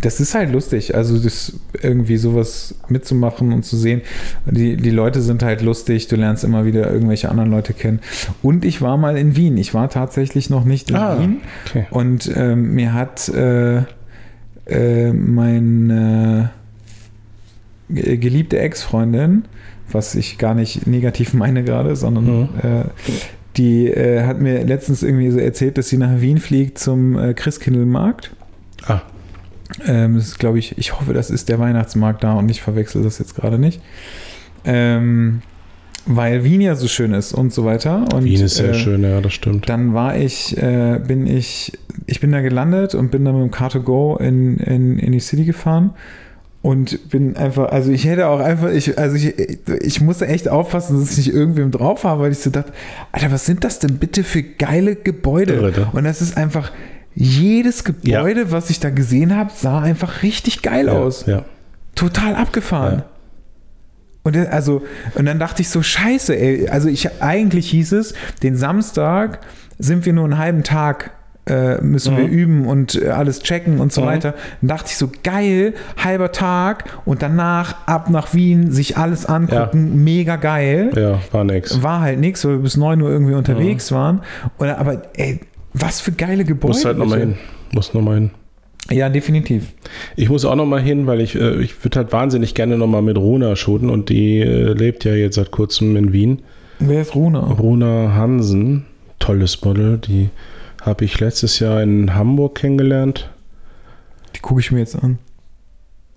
das 0.00 0.20
ist 0.20 0.34
halt 0.34 0.52
lustig. 0.52 0.94
Also 0.94 1.18
das 1.18 1.54
irgendwie 1.82 2.16
sowas 2.18 2.74
mitzumachen 2.88 3.52
und 3.52 3.64
zu 3.64 3.76
sehen. 3.76 4.02
Die, 4.46 4.76
die 4.76 4.90
Leute 4.90 5.20
sind 5.22 5.42
halt 5.42 5.60
lustig. 5.62 6.06
Du 6.08 6.16
lernst 6.16 6.44
immer 6.44 6.64
wieder 6.64 6.90
irgendwelche 6.90 7.28
anderen 7.30 7.50
Leute 7.50 7.72
kennen. 7.74 8.00
Und 8.42 8.64
ich 8.64 8.80
war 8.80 8.96
mal 8.96 9.16
in 9.18 9.34
Wien. 9.36 9.56
Ich 9.56 9.74
war 9.74 9.90
tatsächlich 9.90 10.50
noch 10.50 10.64
nicht 10.64 10.90
in 10.90 10.96
Ah, 10.96 11.18
Wien. 11.18 11.38
okay. 11.66 11.86
Und 11.90 12.30
ähm, 12.36 12.74
mir 12.74 12.92
hat 12.92 13.28
äh, 13.28 13.82
äh, 14.66 15.12
meine 15.12 16.50
ge- 17.90 18.16
geliebte 18.18 18.58
Ex-Freundin, 18.58 19.44
was 19.90 20.14
ich 20.14 20.38
gar 20.38 20.54
nicht 20.54 20.86
negativ 20.86 21.34
meine 21.34 21.64
gerade, 21.64 21.96
sondern 21.96 22.24
Mhm. 22.24 22.48
äh, 22.62 22.84
die 23.56 23.88
äh, 23.88 24.24
hat 24.24 24.40
mir 24.40 24.62
letztens 24.64 25.02
irgendwie 25.02 25.30
so 25.30 25.38
erzählt, 25.38 25.78
dass 25.78 25.88
sie 25.88 25.96
nach 25.96 26.20
Wien 26.20 26.38
fliegt 26.38 26.78
zum 26.78 27.18
äh, 27.18 27.34
Christkindlmarkt. 27.34 28.30
Ah, 28.86 29.00
Ähm, 29.86 30.16
das 30.16 30.28
ist, 30.28 30.38
glaube 30.38 30.58
ich, 30.58 30.76
ich 30.78 30.98
hoffe, 30.98 31.12
das 31.12 31.30
ist 31.30 31.48
der 31.48 31.58
Weihnachtsmarkt 31.58 32.24
da 32.24 32.34
und 32.34 32.50
ich 32.50 32.62
verwechsel 32.62 33.02
das 33.02 33.18
jetzt 33.18 33.34
gerade 33.34 33.58
nicht. 33.58 33.80
Ähm, 34.64 35.42
weil 36.06 36.42
Wien 36.42 36.60
ja 36.60 36.74
so 36.74 36.88
schön 36.88 37.12
ist 37.12 37.32
und 37.32 37.52
so 37.52 37.64
weiter. 37.64 38.06
Und, 38.14 38.24
Wien 38.24 38.42
ist 38.42 38.56
sehr 38.56 38.70
äh, 38.70 38.74
schön, 38.74 39.02
ja, 39.02 39.20
das 39.20 39.34
stimmt. 39.34 39.68
dann 39.68 39.92
war 39.92 40.16
ich, 40.16 40.56
äh, 40.56 40.98
bin 41.06 41.26
ich, 41.26 41.72
ich 42.06 42.20
bin 42.20 42.32
da 42.32 42.40
gelandet 42.40 42.94
und 42.94 43.10
bin 43.10 43.24
dann 43.24 43.38
mit 43.38 43.52
dem 43.52 43.54
Car2Go 43.54 44.18
in, 44.18 44.56
in, 44.56 44.98
in 44.98 45.12
die 45.12 45.20
City 45.20 45.44
gefahren. 45.44 45.92
und 46.62 47.10
bin 47.10 47.36
einfach, 47.36 47.70
also 47.70 47.92
ich 47.92 48.04
hätte 48.04 48.28
auch 48.28 48.40
einfach, 48.40 48.70
ich, 48.70 48.98
also 48.98 49.16
ich, 49.16 49.34
ich 49.80 50.00
musste 50.00 50.26
echt 50.26 50.48
aufpassen, 50.48 50.98
dass 50.98 51.12
ich 51.12 51.26
nicht 51.26 51.34
irgendwem 51.34 51.70
drauf 51.70 52.04
habe, 52.04 52.22
weil 52.22 52.32
ich 52.32 52.38
so 52.38 52.50
dachte, 52.50 52.72
Alter, 53.12 53.30
was 53.30 53.46
sind 53.46 53.62
das 53.64 53.78
denn 53.78 53.98
bitte 53.98 54.24
für 54.24 54.42
geile 54.42 54.96
Gebäude? 54.96 55.54
Irre, 55.54 55.70
ne? 55.70 55.88
Und 55.92 56.04
das 56.04 56.20
ist 56.20 56.36
einfach, 56.36 56.72
jedes 57.14 57.84
Gebäude, 57.84 58.52
was 58.52 58.70
ich 58.70 58.80
da 58.80 58.90
gesehen 58.90 59.36
habe, 59.36 59.50
sah 59.54 59.80
einfach 59.80 60.22
richtig 60.22 60.62
geil 60.62 60.88
aus. 60.88 61.26
Ja. 61.26 61.44
Total 61.94 62.34
abgefahren. 62.36 62.98
Ja. 62.98 63.04
Und 64.24 64.36
also, 64.36 64.82
und 65.14 65.24
dann 65.26 65.38
dachte 65.38 65.62
ich 65.62 65.68
so, 65.70 65.82
scheiße, 65.82 66.36
ey, 66.36 66.68
also 66.68 66.88
ich 66.88 67.22
eigentlich 67.22 67.70
hieß 67.70 67.92
es, 67.92 68.14
den 68.42 68.56
Samstag 68.56 69.40
sind 69.78 70.04
wir 70.06 70.12
nur 70.12 70.24
einen 70.24 70.38
halben 70.38 70.62
Tag 70.64 71.12
äh, 71.46 71.80
müssen 71.80 72.14
wir 72.14 72.24
Mhm. 72.24 72.30
üben 72.30 72.66
und 72.66 73.00
äh, 73.02 73.08
alles 73.08 73.40
checken 73.40 73.80
und 73.80 73.90
so 73.90 74.02
Mhm. 74.02 74.06
weiter. 74.06 74.34
Dann 74.60 74.68
dachte 74.68 74.88
ich 74.88 74.98
so, 74.98 75.10
geil, 75.24 75.72
halber 75.96 76.30
Tag 76.30 76.84
und 77.06 77.22
danach 77.22 77.86
ab 77.86 78.10
nach 78.10 78.34
Wien, 78.34 78.70
sich 78.70 78.98
alles 78.98 79.24
angucken, 79.24 80.04
mega 80.04 80.36
geil. 80.36 80.90
ja, 80.94 81.20
war 81.32 81.44
nix. 81.44 81.82
War 81.82 82.00
halt 82.02 82.20
nichts, 82.20 82.44
weil 82.44 82.52
wir 82.56 82.58
bis 82.58 82.76
9 82.76 83.00
Uhr 83.00 83.08
irgendwie 83.08 83.32
unterwegs 83.32 83.90
waren. 83.92 84.20
Oder, 84.58 84.76
aber 84.78 85.04
ey, 85.16 85.40
was 85.80 86.00
für 86.00 86.12
geile 86.12 86.44
Gebäude. 86.44 86.74
Muss 86.74 86.84
halt 86.84 86.98
nochmal 86.98 87.20
hin. 87.20 87.34
Muss 87.72 87.94
nochmal 87.94 88.14
hin. 88.16 88.30
Ja, 88.90 89.08
definitiv. 89.10 89.72
Ich 90.16 90.30
muss 90.30 90.44
auch 90.44 90.54
nochmal 90.54 90.80
hin, 90.80 91.06
weil 91.06 91.20
ich, 91.20 91.34
äh, 91.34 91.60
ich 91.60 91.84
würde 91.84 91.98
halt 91.98 92.12
wahnsinnig 92.12 92.54
gerne 92.54 92.78
nochmal 92.78 93.02
mit 93.02 93.18
Runa 93.18 93.54
shooten 93.56 93.90
und 93.90 94.08
die 94.08 94.38
äh, 94.40 94.72
lebt 94.72 95.04
ja 95.04 95.14
jetzt 95.14 95.34
seit 95.34 95.50
kurzem 95.50 95.96
in 95.96 96.12
Wien. 96.12 96.42
Wer 96.78 97.02
ist 97.02 97.14
Runa? 97.14 97.40
Runa 97.40 98.14
Hansen, 98.14 98.86
tolles 99.18 99.62
Model, 99.62 99.98
die 99.98 100.30
habe 100.80 101.04
ich 101.04 101.20
letztes 101.20 101.58
Jahr 101.58 101.82
in 101.82 102.14
Hamburg 102.14 102.54
kennengelernt. 102.54 103.30
Die 104.36 104.40
gucke 104.40 104.60
ich 104.60 104.70
mir 104.70 104.78
jetzt 104.78 104.96
an. 105.02 105.18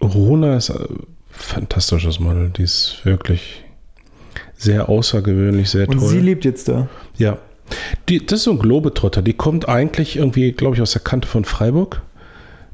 Runa 0.01 0.55
ist 0.55 0.69
ein 0.69 1.07
fantastisches 1.29 2.19
Model, 2.19 2.49
die 2.49 2.63
ist 2.63 3.01
wirklich 3.03 3.63
sehr 4.55 4.88
außergewöhnlich, 4.88 5.69
sehr 5.69 5.89
Und 5.89 5.99
toll. 5.99 6.09
sie 6.09 6.19
lebt 6.19 6.45
jetzt 6.45 6.69
da. 6.69 6.88
Ja. 7.17 7.38
Die, 8.10 8.26
das 8.26 8.39
ist 8.39 8.43
so 8.45 8.52
ein 8.52 8.60
Globetrotter. 8.60 9.22
Die 9.22 9.34
kommt 9.34 9.68
eigentlich 9.69 10.18
irgendwie, 10.18 10.52
glaube 10.52 10.76
ich, 10.76 10.81
aus 10.81 10.91
der 10.91 11.02
Kante 11.02 11.27
von 11.27 11.45
Freiburg. 11.45 12.02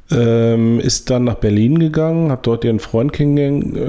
Ähm, 0.09 0.79
ist 0.79 1.09
dann 1.09 1.25
nach 1.25 1.35
Berlin 1.35 1.79
gegangen, 1.79 2.31
hat 2.31 2.47
dort 2.47 2.63
ihren 2.63 2.79
Freund 2.79 3.11
kenn 3.11 3.35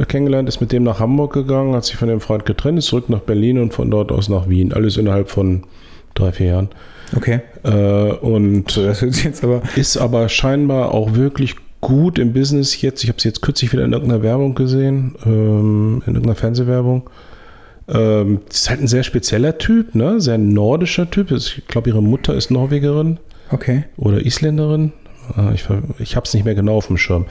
kennengelernt, 0.08 0.48
ist 0.48 0.60
mit 0.60 0.72
dem 0.72 0.82
nach 0.82 0.98
Hamburg 0.98 1.32
gegangen, 1.32 1.76
hat 1.76 1.84
sich 1.84 1.94
von 1.94 2.08
dem 2.08 2.20
Freund 2.20 2.44
getrennt, 2.44 2.80
ist 2.80 2.86
zurück 2.86 3.08
nach 3.08 3.20
Berlin 3.20 3.58
und 3.60 3.72
von 3.72 3.88
dort 3.88 4.10
aus 4.10 4.28
nach 4.28 4.48
Wien. 4.48 4.72
Alles 4.72 4.96
innerhalb 4.96 5.30
von 5.30 5.62
drei, 6.14 6.32
vier 6.32 6.46
Jahren. 6.46 6.68
Okay. 7.16 7.40
Äh, 7.62 8.12
und 8.14 8.76
aber. 9.42 9.62
ist 9.76 9.96
aber 9.96 10.28
scheinbar 10.28 10.92
auch 10.92 11.14
wirklich 11.14 11.54
gut 11.80 12.18
im 12.18 12.32
Business 12.32 12.80
jetzt. 12.80 13.02
Ich 13.04 13.08
habe 13.08 13.20
sie 13.20 13.28
jetzt 13.28 13.40
kürzlich 13.40 13.72
wieder 13.72 13.84
in 13.84 13.92
irgendeiner 13.92 14.22
Werbung 14.22 14.54
gesehen, 14.54 15.14
ähm, 15.24 16.02
in 16.06 16.14
irgendeiner 16.14 16.34
Fernsehwerbung. 16.34 17.08
Ähm, 17.88 18.40
ist 18.50 18.68
halt 18.68 18.80
ein 18.80 18.86
sehr 18.88 19.02
spezieller 19.02 19.56
Typ, 19.58 19.94
ne? 19.94 20.20
sehr 20.20 20.36
nordischer 20.38 21.10
Typ. 21.10 21.30
Ich 21.30 21.62
glaube, 21.68 21.88
ihre 21.90 22.02
Mutter 22.02 22.34
ist 22.34 22.50
Norwegerin 22.50 23.18
Okay. 23.50 23.84
oder 23.96 24.20
Isländerin. 24.24 24.92
Äh, 25.36 25.54
Ich, 25.54 25.64
ich 25.98 26.16
habe 26.16 26.24
es 26.26 26.34
nicht 26.34 26.44
mehr 26.44 26.54
genau 26.54 26.76
auf 26.76 26.88
dem 26.88 26.98
Schirm. 26.98 27.24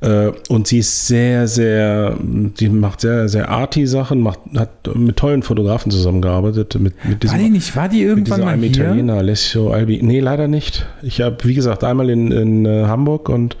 Äh, 0.00 0.30
Und 0.48 0.68
sie 0.68 0.78
ist 0.78 1.08
sehr, 1.08 1.48
sehr, 1.48 2.16
die 2.20 2.68
macht 2.68 3.00
sehr, 3.00 3.28
sehr 3.28 3.48
arty 3.48 3.86
Sachen, 3.88 4.20
macht, 4.20 4.38
hat 4.56 4.70
mit 4.94 5.16
tollen 5.16 5.42
Fotografen 5.42 5.90
zusammengearbeitet. 5.90 6.76
Mit, 6.78 6.94
mit 7.04 7.22
diesem, 7.24 7.36
War 7.36 7.44
die 7.44 7.50
nicht, 7.50 7.74
war 7.76 7.88
die 7.88 8.02
irgendwann 8.02 8.40
mal 8.42 8.52
einem 8.52 8.62
hier? 8.62 8.84
Italiener, 8.84 9.14
Alessio 9.14 9.72
Albi. 9.72 10.00
Nee, 10.02 10.20
leider 10.20 10.46
nicht. 10.46 10.86
Ich 11.02 11.20
habe, 11.20 11.38
wie 11.42 11.54
gesagt, 11.54 11.82
einmal 11.82 12.08
in, 12.10 12.30
in 12.30 12.66
äh, 12.66 12.84
Hamburg 12.84 13.28
und 13.28 13.56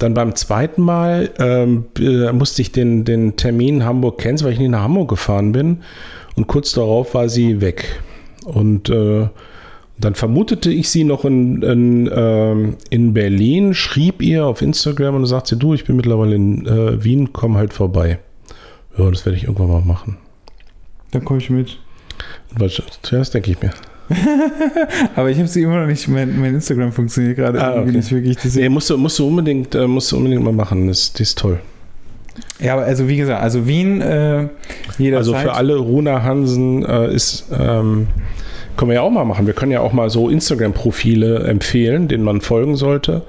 dann 0.00 0.14
beim 0.14 0.34
zweiten 0.34 0.82
Mal 0.82 1.30
ähm, 1.38 1.84
äh, 1.98 2.32
musste 2.32 2.62
ich 2.62 2.72
den, 2.72 3.04
den 3.04 3.36
Termin 3.36 3.84
Hamburg 3.84 4.18
kennen, 4.18 4.40
weil 4.42 4.52
ich 4.52 4.58
nicht 4.58 4.70
nach 4.70 4.82
Hamburg 4.82 5.10
gefahren 5.10 5.52
bin. 5.52 5.78
Und 6.36 6.46
kurz 6.46 6.72
darauf 6.72 7.14
war 7.14 7.28
sie 7.28 7.60
weg. 7.60 8.00
Und 8.44 8.88
äh, 8.88 9.28
dann 9.98 10.14
vermutete 10.14 10.72
ich 10.72 10.88
sie 10.88 11.04
noch 11.04 11.26
in, 11.26 11.62
in, 11.62 12.10
ähm, 12.14 12.76
in 12.88 13.12
Berlin, 13.12 13.74
schrieb 13.74 14.22
ihr 14.22 14.46
auf 14.46 14.62
Instagram 14.62 15.16
und 15.16 15.26
sagte, 15.26 15.56
du, 15.56 15.74
ich 15.74 15.84
bin 15.84 15.96
mittlerweile 15.96 16.34
in 16.34 16.66
äh, 16.66 17.04
Wien, 17.04 17.34
komm 17.34 17.56
halt 17.56 17.74
vorbei. 17.74 18.18
Ja, 18.96 19.10
das 19.10 19.26
werde 19.26 19.36
ich 19.36 19.44
irgendwann 19.44 19.68
mal 19.68 19.82
machen. 19.82 20.16
Dann 21.10 21.24
komme 21.24 21.40
ich 21.40 21.50
mit. 21.50 21.78
Und 22.52 22.60
was, 22.60 22.82
zuerst 23.02 23.34
denke 23.34 23.50
ich 23.50 23.60
mir. 23.60 23.72
Aber 25.16 25.30
ich 25.30 25.38
habe 25.38 25.48
sie 25.48 25.62
immer 25.62 25.80
noch 25.80 25.86
nicht. 25.86 26.08
Mein, 26.08 26.38
mein 26.40 26.54
Instagram 26.54 26.92
funktioniert 26.92 27.36
gerade 27.36 27.60
Ah, 27.62 27.74
irgendwie 27.74 27.90
okay. 27.90 27.96
nicht 27.98 28.12
wirklich. 28.12 28.54
Nee, 28.56 28.68
musst 28.68 28.90
du, 28.90 28.96
musst 28.96 29.18
du 29.18 29.26
unbedingt, 29.26 29.74
äh, 29.74 29.86
musst 29.86 30.12
du 30.12 30.16
unbedingt 30.16 30.42
mal 30.42 30.52
machen. 30.52 30.88
Das, 30.88 31.12
das 31.12 31.20
ist 31.20 31.38
toll. 31.38 31.60
Ja, 32.58 32.74
aber 32.74 32.82
also 32.82 33.08
wie 33.08 33.16
gesagt, 33.16 33.42
also 33.42 33.66
Wien 33.66 34.00
äh, 34.00 34.48
jederzeit. 34.98 35.14
Also 35.18 35.34
für 35.34 35.52
alle 35.54 35.76
Runa 35.76 36.22
Hansen 36.22 36.84
äh, 36.84 37.12
ist, 37.14 37.46
ähm, 37.52 38.08
können 38.76 38.90
wir 38.90 38.96
ja 38.96 39.02
auch 39.02 39.10
mal 39.10 39.24
machen. 39.24 39.46
Wir 39.46 39.54
können 39.54 39.72
ja 39.72 39.80
auch 39.80 39.92
mal 39.92 40.10
so 40.10 40.28
Instagram-Profile 40.28 41.44
empfehlen, 41.44 42.08
denen 42.08 42.24
man 42.24 42.40
folgen 42.40 42.76
sollte. 42.76 43.22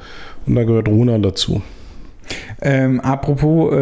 Und 0.46 0.56
da 0.56 0.64
gehört 0.64 0.88
Runa 0.88 1.18
dazu. 1.18 1.62
Ähm, 2.62 3.00
apropos, 3.02 3.74
äh, 3.74 3.78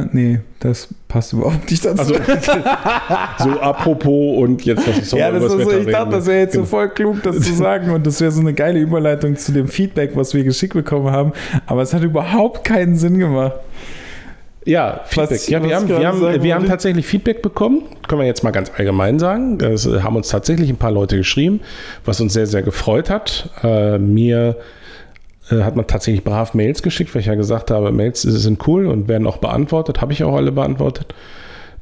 äh, 0.00 0.06
nee, 0.12 0.40
das 0.60 0.88
passt 1.08 1.32
überhaupt 1.32 1.70
nicht 1.70 1.84
dazu. 1.84 2.14
Also 2.14 2.14
so 3.38 3.60
apropos 3.60 4.38
und 4.38 4.64
jetzt 4.64 4.86
was 4.86 5.10
ja, 5.12 5.30
das 5.30 5.44
ist 5.44 5.50
so, 5.64 5.70
ich 5.72 5.86
dachte, 5.86 6.10
das 6.12 6.26
wäre 6.26 6.40
jetzt 6.40 6.52
so 6.54 6.60
Genau. 6.60 6.70
voll 6.70 6.88
klug, 6.90 7.22
das 7.22 7.40
zu 7.40 7.52
sagen 7.54 7.90
und 7.90 8.06
das 8.06 8.20
wäre 8.20 8.30
so 8.30 8.40
eine 8.40 8.54
geile 8.54 8.78
Überleitung 8.78 9.36
zu 9.36 9.52
dem 9.52 9.68
Feedback, 9.68 10.12
was 10.14 10.32
wir 10.34 10.44
geschickt 10.44 10.74
bekommen 10.74 11.10
haben. 11.10 11.32
Aber 11.66 11.82
es 11.82 11.92
hat 11.92 12.02
überhaupt 12.02 12.64
keinen 12.64 12.96
Sinn 12.96 13.18
gemacht. 13.18 13.54
Ja, 14.66 15.00
Feedback. 15.04 15.30
Was- 15.32 15.48
ja, 15.48 15.62
wir 15.62 15.76
haben, 15.76 15.88
wir, 15.88 16.06
haben, 16.06 16.20
sagen 16.20 16.42
wir 16.42 16.54
haben 16.54 16.66
tatsächlich 16.66 17.06
Feedback 17.06 17.42
bekommen. 17.42 17.82
Können 18.08 18.20
wir 18.22 18.26
jetzt 18.26 18.42
mal 18.44 18.50
ganz 18.50 18.70
allgemein 18.76 19.18
sagen. 19.18 19.58
Es 19.60 19.84
äh, 19.86 20.00
haben 20.00 20.16
uns 20.16 20.28
tatsächlich 20.28 20.70
ein 20.70 20.76
paar 20.78 20.90
Leute 20.92 21.16
geschrieben, 21.18 21.60
was 22.06 22.20
uns 22.20 22.32
sehr, 22.32 22.46
sehr 22.46 22.62
gefreut 22.62 23.10
hat. 23.10 23.50
Äh, 23.62 23.98
mir 23.98 24.56
hat 25.50 25.76
man 25.76 25.86
tatsächlich 25.86 26.24
brav 26.24 26.54
Mails 26.54 26.82
geschickt, 26.82 27.14
weil 27.14 27.20
ich 27.20 27.26
ja 27.26 27.34
gesagt 27.34 27.70
habe, 27.70 27.92
Mails 27.92 28.22
sind 28.22 28.66
cool 28.66 28.86
und 28.86 29.08
werden 29.08 29.26
auch 29.26 29.36
beantwortet. 29.38 30.00
Habe 30.00 30.12
ich 30.12 30.24
auch 30.24 30.34
alle 30.34 30.52
beantwortet. 30.52 31.14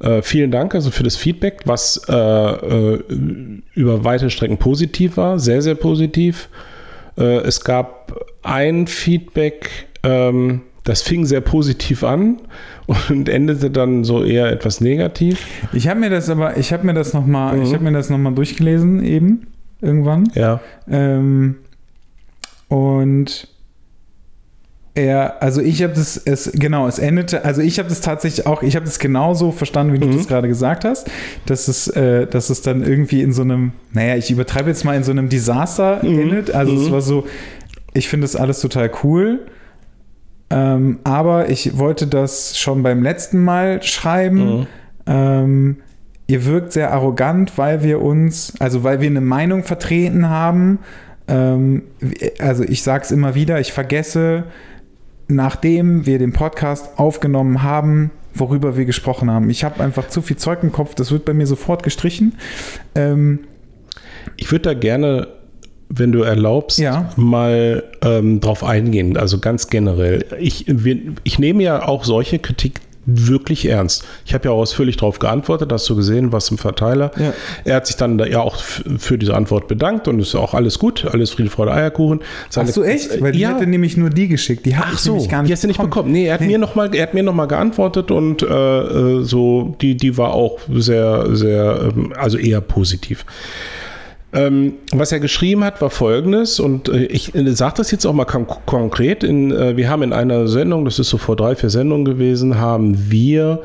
Äh, 0.01 0.22
vielen 0.22 0.51
Dank 0.51 0.74
also 0.74 0.90
für 0.90 1.05
das 1.05 1.14
Feedback, 1.16 1.60
was 1.64 2.02
äh, 2.09 2.12
äh, 2.14 2.98
über 3.74 4.05
weite 4.05 4.30
Strecken 4.30 4.59
positiv 4.59 5.16
war, 5.16 5.39
sehr, 5.39 5.62
sehr 5.62 5.76
positiv. 5.76 6.48
Äh, 7.16 7.39
es 7.43 7.62
gab 7.62 8.12
ein 8.43 8.89
Feedback, 8.89 9.70
ähm, 10.02 10.62
das 10.82 11.02
fing 11.02 11.24
sehr 11.24 11.40
positiv 11.40 12.02
an 12.02 12.39
und 13.10 13.28
endete 13.28 13.70
dann 13.70 14.02
so 14.02 14.24
eher 14.24 14.51
etwas 14.51 14.80
negativ. 14.80 15.47
Ich 15.72 15.86
habe 15.86 16.01
mir 16.01 16.10
das 16.10 16.28
aber, 16.28 16.56
ich 16.56 16.72
habe 16.72 16.84
mir 16.84 16.94
das 16.94 17.14
nochmal, 17.14 17.56
Mhm. 17.59 17.62
ich 17.62 17.72
habe 17.72 17.84
mir 17.84 17.93
das 17.93 18.10
nochmal 18.10 18.34
durchgelesen 18.34 19.05
eben, 19.05 19.47
irgendwann. 19.80 20.32
Ja. 20.34 20.59
Ähm, 20.90 21.56
und 22.66 23.47
er, 24.94 25.43
also 25.43 25.62
ich 25.62 25.82
habe 25.82 25.94
das, 25.94 26.19
es, 26.19 26.52
genau, 26.55 26.86
es 26.86 26.98
endete, 26.98 27.44
also 27.47 27.62
ich 27.62 27.78
habe 27.78 27.89
das 27.89 28.02
tatsächlich 28.02 28.47
auch, 28.47 28.62
ich 28.62 28.77
habe 28.77 28.85
das 28.85 28.98
genauso 28.98 29.51
verstanden, 29.51 29.94
wie 29.94 29.98
du 29.98 30.06
Mhm. 30.09 30.16
das 30.19 30.28
gerade 30.28 30.48
gesagt 30.48 30.85
hast, 30.85 31.10
dass 31.47 31.66
es, 31.69 31.89
äh, 31.89 32.27
dass 32.27 32.51
es 32.51 32.60
dann 32.60 32.82
irgendwie 32.82 33.23
in 33.23 33.32
so 33.32 33.40
einem, 33.43 33.73
naja, 33.93 34.16
ich 34.16 34.31
übertreibe 34.31 34.69
jetzt 34.69 34.85
mal 34.85 34.94
in 34.94 35.02
so 35.02 35.10
einem 35.10 35.31
Desaster 35.31 36.01
Mhm. 36.05 36.19
endet. 36.20 36.55
Also 36.55 36.74
es 36.74 36.89
Mhm. 36.89 36.93
war 36.93 37.01
so, 37.01 37.27
ich 37.94 38.09
finde 38.09 38.24
das 38.27 38.36
alles 38.36 38.60
total 38.60 38.90
cool. 39.02 39.40
Ähm, 40.51 40.98
aber 41.05 41.48
ich 41.48 41.78
wollte 41.78 42.06
das 42.06 42.59
schon 42.59 42.82
beim 42.82 43.02
letzten 43.02 43.43
Mal 43.43 43.82
schreiben. 43.82 44.59
Mhm. 44.60 44.66
Ähm, 45.06 45.77
ihr 46.27 46.44
wirkt 46.44 46.73
sehr 46.74 46.93
arrogant, 46.93 47.56
weil 47.56 47.82
wir 47.82 48.02
uns, 48.02 48.52
also 48.59 48.85
weil 48.85 49.01
wir 49.01 49.09
eine 49.09 49.23
Meinung 49.23 49.64
vertreten 49.64 50.28
haben. 50.28 50.81
Ähm, 51.28 51.85
also 52.39 52.62
ich 52.64 52.82
sage 52.82 53.05
es 53.05 53.10
immer 53.10 53.35
wieder, 53.35 53.59
ich 53.60 53.73
vergesse, 53.73 54.44
nachdem 55.34 56.06
wir 56.06 56.18
den 56.18 56.32
Podcast 56.32 56.98
aufgenommen 56.98 57.62
haben, 57.62 58.10
worüber 58.34 58.76
wir 58.76 58.84
gesprochen 58.84 59.30
haben. 59.30 59.50
Ich 59.50 59.62
habe 59.64 59.82
einfach 59.82 60.09
zu 60.09 60.22
viel 60.22 60.36
Zeug 60.36 60.62
im 60.62 60.72
Kopf, 60.72 60.94
das 60.94 61.10
wird 61.12 61.24
bei 61.24 61.34
mir 61.34 61.46
sofort 61.46 61.82
gestrichen. 61.82 62.34
Ähm, 62.94 63.40
Ich 64.36 64.50
würde 64.52 64.62
da 64.62 64.74
gerne, 64.74 65.28
wenn 65.88 66.12
du 66.12 66.22
erlaubst, 66.22 66.78
Ja. 66.78 67.10
mal 67.16 67.82
ähm, 68.02 68.40
drauf 68.40 68.64
eingehen, 68.64 69.16
also 69.16 69.38
ganz 69.38 69.68
generell. 69.68 70.24
Ich, 70.40 70.64
wir, 70.68 70.96
ich 71.24 71.38
nehme 71.38 71.62
ja 71.62 71.86
auch 71.86 72.04
solche 72.04 72.38
Kritik 72.38 72.80
wirklich 73.04 73.68
ernst. 73.68 74.04
Ich 74.24 74.34
habe 74.34 74.44
ja 74.44 74.50
auch 74.52 74.58
ausführlich 74.58 74.96
darauf 74.96 75.18
geantwortet, 75.18 75.72
hast 75.72 75.88
du 75.88 75.96
gesehen, 75.96 76.32
was 76.32 76.50
im 76.50 76.58
Verteiler. 76.58 77.10
Ja. 77.18 77.32
Er 77.64 77.76
hat 77.76 77.86
sich 77.86 77.96
dann 77.96 78.18
da 78.18 78.26
ja 78.26 78.40
auch 78.40 78.56
für 78.56 79.18
diese 79.18 79.34
Antwort 79.34 79.66
bedankt 79.68 80.06
und 80.08 80.20
ist 80.20 80.34
auch 80.34 80.54
alles 80.54 80.78
gut, 80.78 81.04
alles 81.10 81.30
Friede, 81.30 81.50
Freude, 81.50 81.72
Eierkuchen. 81.72 82.20
Seine- 82.48 82.68
Hast 82.68 82.76
du 82.76 82.82
echt? 82.82 83.20
Weil 83.20 83.32
die 83.32 83.40
ja. 83.40 83.50
hatte 83.50 83.66
nämlich 83.66 83.96
nur 83.96 84.10
die 84.10 84.28
geschickt. 84.28 84.66
Die 84.66 84.74
Ach 84.74 84.96
so, 84.98 85.14
gar 85.26 85.42
nicht 85.42 85.48
die 85.48 85.52
hast 85.52 85.64
du 85.64 85.68
nicht 85.68 85.80
bekommen. 85.80 86.12
Nee, 86.12 86.26
er 86.26 86.34
hat 86.34 86.40
mir 86.42 86.58
noch 86.58 86.76
er 86.76 87.02
hat 87.02 87.14
mir 87.14 87.22
noch 87.22 87.34
mal 87.34 87.46
geantwortet 87.46 88.10
und 88.10 88.42
äh, 88.42 88.46
äh, 88.46 89.22
so, 89.24 89.76
die, 89.80 89.96
die 89.96 90.16
war 90.16 90.32
auch 90.34 90.58
sehr, 90.72 91.34
sehr, 91.34 91.92
ähm, 91.94 92.12
also 92.16 92.38
eher 92.38 92.60
positiv. 92.60 93.24
Ähm, 94.34 94.74
was 94.92 95.12
er 95.12 95.20
geschrieben 95.20 95.62
hat, 95.62 95.82
war 95.82 95.90
folgendes, 95.90 96.59
und 96.59 96.88
äh, 96.88 97.04
ich 97.04 97.34
äh, 97.34 97.52
sage 97.52 97.74
das 97.76 97.90
jetzt 97.90 98.06
auch 98.06 98.14
mal 98.14 98.24
kon 98.24 98.46
konkret. 98.64 99.22
In, 99.24 99.50
äh, 99.50 99.76
wir 99.76 99.90
haben 99.90 100.02
in 100.02 100.14
einer 100.14 100.48
Sendung, 100.48 100.86
das 100.86 100.98
ist 100.98 101.10
so 101.10 101.18
vor 101.18 101.36
drei, 101.36 101.54
vier 101.54 101.68
Sendungen 101.68 102.06
gewesen, 102.06 102.59
haben 102.59 103.10
wir 103.10 103.62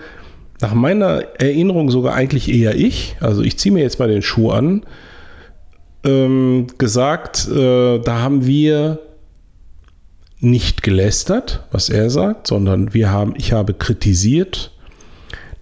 nach 0.60 0.73
meiner 0.73 1.23
Erinnerung 1.39 1.89
sogar 1.89 2.15
eigentlich 2.15 2.52
eher 2.52 2.76
ich, 2.76 3.15
also 3.22 3.44
ich 3.44 3.57
ziehe 3.57 3.72
mir 3.72 3.81
jetzt 3.81 3.99
mal 3.99 4.10
den 4.10 4.22
Schuh 4.22 4.49
an, 4.49 4.84
ähm, 6.03 6.68
gesagt, 6.77 7.48
äh, 7.48 7.99
da 7.99 8.19
haben 8.19 8.45
wir 8.45 8.99
nicht 10.39 10.84
gelästert, 10.84 11.64
was 11.72 11.89
er 11.89 12.10
sagt, 12.10 12.48
sondern 12.48 12.94
wir 12.94 13.11
haben, 13.11 13.34
ich 13.38 13.53
habe 13.53 13.73
kritisiert, 13.73 14.72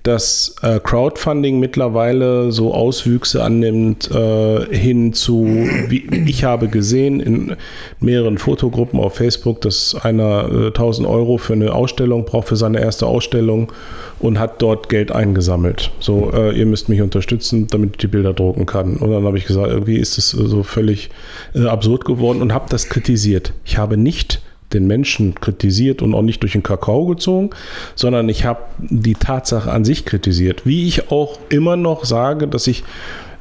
dass 0.05 0.55
äh, 0.61 0.79
Crowdfunding 0.79 1.59
mittlerweile 1.59 2.51
so 2.51 2.75
Auswüchse 2.75 3.43
annimmt 3.43 4.09
äh, 4.11 4.65
hin 4.65 5.13
zu, 5.13 5.45
wie 5.87 6.05
ich 6.27 6.43
habe 6.43 6.67
gesehen 6.67 7.19
in 7.19 7.55
mehreren 7.99 8.37
Fotogruppen 8.37 8.99
auf 8.99 9.15
Facebook, 9.15 9.61
dass 9.61 9.95
einer 9.95 10.47
äh, 10.51 10.67
1000 10.67 11.07
Euro 11.07 11.37
für 11.37 11.53
eine 11.53 11.73
Ausstellung 11.73 12.25
braucht, 12.25 12.49
für 12.49 12.55
seine 12.55 12.81
erste 12.81 13.07
Ausstellung 13.07 13.71
und 14.19 14.37
hat 14.37 14.61
dort 14.61 14.89
Geld 14.89 15.11
eingesammelt. 15.11 15.91
So, 15.99 16.31
äh, 16.31 16.55
ihr 16.55 16.67
müsst 16.67 16.87
mich 16.87 17.01
unterstützen, 17.01 17.65
damit 17.67 17.93
ich 17.93 17.97
die 17.97 18.07
Bilder 18.07 18.33
drucken 18.33 18.67
kann. 18.67 18.97
Und 18.97 19.09
dann 19.09 19.25
habe 19.25 19.39
ich 19.39 19.45
gesagt, 19.45 19.69
irgendwie 19.69 19.97
ist 19.97 20.19
es 20.19 20.29
so 20.29 20.61
völlig 20.61 21.09
äh, 21.55 21.65
absurd 21.65 22.05
geworden 22.05 22.43
und 22.43 22.53
habe 22.53 22.69
das 22.69 22.89
kritisiert. 22.89 23.53
Ich 23.65 23.79
habe 23.79 23.97
nicht 23.97 24.41
den 24.75 24.87
Menschen 24.87 25.35
kritisiert 25.35 26.01
und 26.01 26.13
auch 26.13 26.21
nicht 26.21 26.41
durch 26.43 26.51
den 26.53 26.63
Kakao 26.63 27.05
gezogen, 27.05 27.49
sondern 27.95 28.29
ich 28.29 28.45
habe 28.45 28.59
die 28.79 29.13
Tatsache 29.15 29.71
an 29.71 29.85
sich 29.85 30.05
kritisiert. 30.05 30.65
Wie 30.65 30.87
ich 30.87 31.11
auch 31.11 31.39
immer 31.49 31.75
noch 31.77 32.05
sage, 32.05 32.47
dass 32.47 32.67
ich 32.67 32.83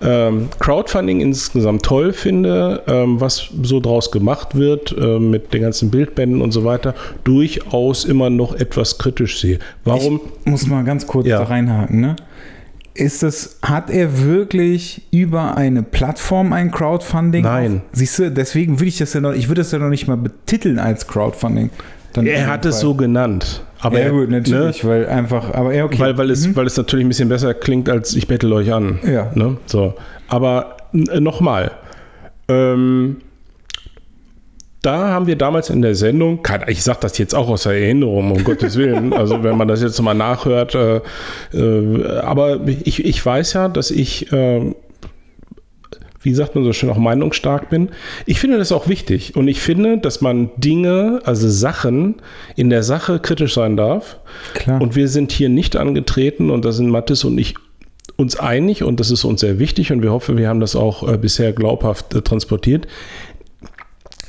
ähm, 0.03 0.49
Crowdfunding 0.59 1.21
insgesamt 1.21 1.83
toll 1.85 2.13
finde, 2.13 2.83
ähm, 2.87 3.21
was 3.21 3.49
so 3.63 3.81
draus 3.81 4.11
gemacht 4.11 4.55
wird 4.55 4.95
äh, 4.99 5.19
mit 5.19 5.55
den 5.55 5.63
ganzen 5.63 5.91
Bildbänden 5.91 6.43
und 6.43 6.53
so 6.53 6.65
weiter, 6.65 6.95
durchaus 7.25 8.05
immer 8.05 8.29
noch 8.31 8.55
etwas 8.55 8.99
kritisch 8.99 9.41
sehe. 9.41 9.59
Warum? 9.85 10.21
Ich 10.45 10.51
muss 10.51 10.67
mal 10.67 10.85
ganz 10.85 11.07
kurz 11.07 11.27
Ja. 11.27 11.39
da 11.39 11.45
reinhaken, 11.45 12.01
ne? 12.01 12.17
Ist 12.97 13.25
es, 13.25 13.59
hat 13.63 13.91
er 13.91 14.23
wirklich 14.23 15.03
über 15.11 15.57
eine 15.57 15.83
Plattform 15.83 16.53
ein 16.53 16.71
Crowdfunding? 16.71 17.43
Nein. 17.43 17.83
Siehst 17.93 18.21
du, 18.21 18.31
deswegen 18.31 18.79
würde 18.79 18.89
ich 18.89 18.99
das 18.99 19.13
ja 19.15 19.21
noch, 19.21 19.33
ich 19.33 19.49
würde 19.49 19.63
das 19.63 19.73
ja 19.73 19.81
noch 19.81 19.89
nicht 19.89 20.07
mal 20.07 20.17
betiteln 20.17 20.79
als 20.79 21.09
Crowdfunding. 21.09 21.71
Dann 22.13 22.27
Er 22.27 22.47
hat 22.47 22.65
es 22.65 22.79
so 22.79 22.95
genannt. 22.95 23.65
Aber 23.81 23.99
ja, 23.99 24.07
er, 24.07 24.13
gut, 24.13 24.31
natürlich, 24.31 24.85
Ne? 24.85 24.89
weil 24.89 25.07
einfach, 25.09 25.53
aber 25.53 25.75
ja, 25.75 25.85
okay. 25.85 25.99
Weil, 25.99 26.17
weil, 26.17 26.31
es, 26.31 26.55
weil 26.55 26.67
es 26.67 26.77
natürlich 26.77 27.05
ein 27.05 27.09
bisschen 27.09 27.29
besser 27.29 27.53
klingt, 27.53 27.89
als 27.89 28.15
ich 28.15 28.29
bettel 28.29 28.53
euch 28.53 28.73
an. 28.73 29.01
Ja. 29.05 29.31
Ne? 29.35 29.57
So. 29.67 29.95
Aber 30.29 30.77
äh, 30.93 31.19
nochmal. 31.19 31.73
Ähm, 32.47 33.17
da 34.85 35.09
haben 35.09 35.27
wir 35.27 35.37
damals 35.37 35.71
in 35.71 35.83
der 35.83 35.95
Sendung, 35.95 36.41
ich 36.67 36.83
sage 36.83 36.99
das 37.01 37.17
jetzt 37.19 37.35
auch 37.35 37.49
aus 37.49 37.63
der 37.63 37.73
Erinnerung, 37.73 38.33
um 38.33 38.45
Gottes 38.45 38.77
Willen, 38.77 39.13
also 39.15 39.43
wenn 39.43 39.57
man 39.57 39.69
das 39.69 39.83
jetzt 39.83 40.01
mal 40.01 40.15
nachhört, 40.15 40.75
äh, 40.75 41.01
äh, 41.53 42.07
aber 42.19 42.61
ich, 42.67 43.05
ich 43.05 43.25
weiß 43.25 43.55
ja, 43.55 43.69
dass 43.69 43.91
ich, 43.91 44.31
äh, 44.33 44.75
wie 46.21 46.35
sagt 46.35 46.55
man 46.55 46.65
so 46.65 46.73
schön, 46.73 46.91
auch 46.91 46.99
meinungsstark 46.99 47.71
bin. 47.71 47.91
Ich 48.27 48.41
finde 48.41 48.59
das 48.59 48.73
auch 48.73 48.89
wichtig 48.89 49.37
und 49.37 49.49
ich 49.49 49.61
finde, 49.61 49.99
dass 49.99 50.21
man 50.21 50.51
Dinge, 50.57 51.21
also 51.25 51.49
Sachen, 51.49 52.17
in 52.57 52.71
der 52.71 52.83
Sache 52.83 53.21
kritisch 53.21 53.55
sein 53.55 53.77
darf. 53.77 54.19
Klar. 54.55 54.81
Und 54.81 54.97
wir 54.97 55.09
sind 55.09 55.33
hier 55.33 55.49
nicht 55.49 55.77
angetreten 55.77 56.51
und 56.51 56.65
da 56.65 56.73
sind 56.73 56.89
Mathis 56.89 57.25
und 57.25 57.39
ich 57.39 57.55
uns 58.17 58.37
einig 58.37 58.83
und 58.83 59.01
das 59.01 59.11
ist 59.11 59.25
uns 59.25 59.41
sehr 59.41 59.59
wichtig 59.59 59.91
und 59.93 60.03
wir 60.03 60.13
hoffen, 60.13 60.37
wir 60.37 60.49
haben 60.49 60.61
das 60.61 60.77
auch 60.77 61.09
äh, 61.09 61.17
bisher 61.17 61.53
glaubhaft 61.53 62.15
äh, 62.15 62.23
transportiert, 62.23 62.87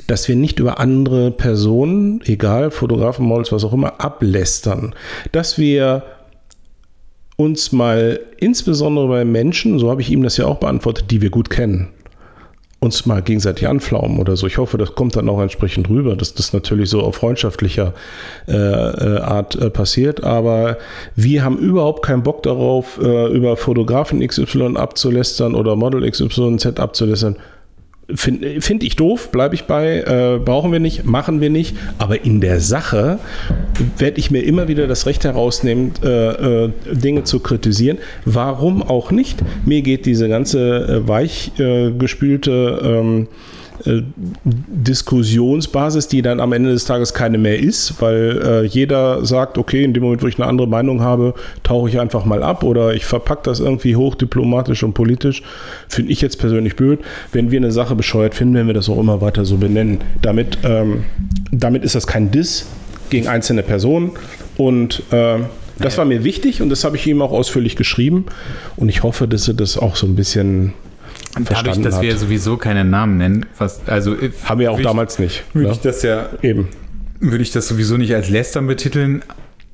dass 0.08 0.28
wir 0.28 0.36
nicht 0.36 0.60
über 0.60 0.80
andere 0.80 1.32
Personen, 1.32 2.22
egal 2.26 2.72
Fotografen, 2.72 3.26
Models, 3.26 3.52
was 3.52 3.64
auch 3.64 3.74
immer, 3.74 4.00
ablästern. 4.00 4.94
Dass 5.32 5.58
wir 5.58 6.04
uns 7.38 7.72
mal, 7.72 8.20
insbesondere 8.38 9.08
bei 9.08 9.26
Menschen, 9.26 9.80
so 9.80 9.90
habe 9.90 10.02
ich 10.02 10.10
ihm 10.10 10.24
das 10.24 10.38
ja 10.38 10.46
auch 10.46 10.60
beantwortet, 10.60 11.12
die 11.12 11.22
wir 11.22 11.30
gut 11.30 11.50
kennen, 11.50 11.90
uns 12.80 13.06
mal 13.06 13.22
gegenseitig 13.22 13.68
anflaumen 13.68 14.20
oder 14.20 14.38
so. 14.38 14.48
Ich 14.48 14.58
hoffe, 14.58 14.78
das 14.78 14.96
kommt 14.96 15.16
dann 15.16 15.28
auch 15.28 15.42
entsprechend 15.42 15.90
rüber, 15.90 16.16
dass 16.16 16.34
das 16.36 16.54
natürlich 16.54 16.90
so 16.90 17.02
auf 17.02 17.16
freundschaftlicher 17.16 17.94
äh, 18.48 18.54
äh, 18.54 19.20
Art 19.20 19.56
äh, 19.56 19.70
passiert. 19.70 20.24
Aber 20.24 20.78
wir 21.16 21.44
haben 21.44 21.58
überhaupt 21.58 22.06
keinen 22.06 22.24
Bock 22.24 22.44
darauf, 22.44 23.00
äh, 23.02 23.28
über 23.34 23.58
Fotografen 23.58 24.26
XY 24.26 24.78
abzulästern 24.78 25.56
oder 25.56 25.76
Model 25.76 26.10
XYZ 26.10 26.80
abzulästern. 26.80 27.38
Finde 28.14 28.62
find 28.62 28.84
ich 28.84 28.96
doof, 28.96 29.32
bleibe 29.32 29.56
ich 29.56 29.64
bei, 29.64 30.02
äh, 30.02 30.40
brauchen 30.40 30.72
wir 30.72 30.80
nicht, 30.80 31.06
machen 31.06 31.42
wir 31.42 31.50
nicht. 31.50 31.76
Aber 31.98 32.24
in 32.24 32.40
der 32.40 32.60
Sache 32.60 33.18
werde 33.98 34.20
ich 34.20 34.30
mir 34.30 34.42
immer 34.42 34.68
wieder 34.68 34.86
das 34.86 35.08
Recht 35.08 35.24
herausnehmen, 35.24 35.94
äh, 36.04 36.66
äh, 36.66 36.72
Dinge 36.92 37.24
zu 37.24 37.40
kritisieren. 37.40 37.98
Warum 38.24 38.84
auch 38.84 39.10
nicht? 39.10 39.44
Mir 39.66 39.82
geht 39.82 40.06
diese 40.06 40.30
ganze 40.30 41.04
äh, 41.04 41.08
weichgespülte 41.08 42.82
ähm, 42.84 43.28
äh, 43.86 44.02
Diskussionsbasis, 44.44 46.08
die 46.08 46.22
dann 46.22 46.40
am 46.40 46.54
Ende 46.54 46.72
des 46.72 46.86
Tages 46.86 47.14
keine 47.14 47.38
mehr 47.38 47.60
ist, 47.60 48.02
weil 48.02 48.42
äh, 48.44 48.66
jeder 48.66 49.26
sagt, 49.26 49.58
okay, 49.58 49.84
in 49.84 49.94
dem 49.94 50.04
Moment, 50.04 50.24
wo 50.24 50.28
ich 50.28 50.40
eine 50.40 50.48
andere 50.48 50.68
Meinung 50.68 51.02
habe, 51.02 51.34
tauche 51.64 51.90
ich 51.90 52.00
einfach 52.00 52.26
mal 52.26 52.44
ab 52.44 52.64
oder 52.64 52.94
ich 52.94 53.06
verpacke 53.06 53.42
das 53.44 53.60
irgendwie 53.60 53.96
hochdiplomatisch 53.96 54.84
und 54.84 54.94
politisch. 54.94 55.44
Finde 55.88 56.12
ich 56.12 56.22
jetzt 56.22 56.40
persönlich 56.40 56.76
blöd. 56.76 57.00
Wenn 57.32 57.52
wir 57.52 57.60
eine 57.60 57.72
Sache 57.72 57.96
bescheuert 57.96 58.36
finden, 58.36 58.56
werden 58.56 58.68
wir 58.68 58.74
das 58.74 58.90
auch 58.90 59.00
immer 59.00 59.22
weiter 59.22 59.46
so 59.46 59.58
benennen. 59.58 60.00
Damit, 60.22 60.60
ähm, 60.64 61.06
damit 61.52 61.84
ist 61.84 61.96
das 61.96 62.08
kein 62.08 62.32
Diss 62.32 62.68
gegen 63.10 63.28
einzelne 63.28 63.64
Personen 63.64 64.12
und 64.58 65.04
äh, 65.12 65.40
das 65.78 65.98
war 65.98 66.06
mir 66.06 66.24
wichtig 66.24 66.62
und 66.62 66.70
das 66.70 66.84
habe 66.84 66.96
ich 66.96 67.06
ihm 67.06 67.22
auch 67.22 67.32
ausführlich 67.32 67.76
geschrieben 67.76 68.26
und 68.78 68.90
ich 68.90 69.04
hoffe, 69.04 69.28
dass 69.28 69.48
er 69.48 69.56
das 69.56 69.78
auch 69.78 69.96
so 69.96 70.08
ein 70.08 70.16
bisschen 70.16 70.74
Dadurch, 71.44 71.82
dass 71.82 71.96
hat. 71.96 72.02
wir 72.02 72.18
sowieso 72.18 72.58
keine 72.58 72.86
Namen 72.86 73.18
nennen, 73.18 73.46
was, 73.58 73.82
also 73.88 74.14
äh, 74.14 74.32
Haben 74.46 74.60
wir 74.60 74.72
auch 74.72 74.76
würde 74.76 74.82
ich- 74.84 74.88
damals 74.88 75.20
nicht. 75.20 75.44
Würde 75.54 75.68
Ne? 75.70 75.74
ich 75.74 75.82
das 75.82 76.02
ja 76.04 76.28
Eben. 76.42 76.68
würde 77.20 77.44
ich 77.44 77.52
das 77.52 77.68
sowieso 77.68 77.98
nicht 77.98 78.14
als 78.16 78.30
Lästern 78.30 78.68
betiteln. 78.68 79.24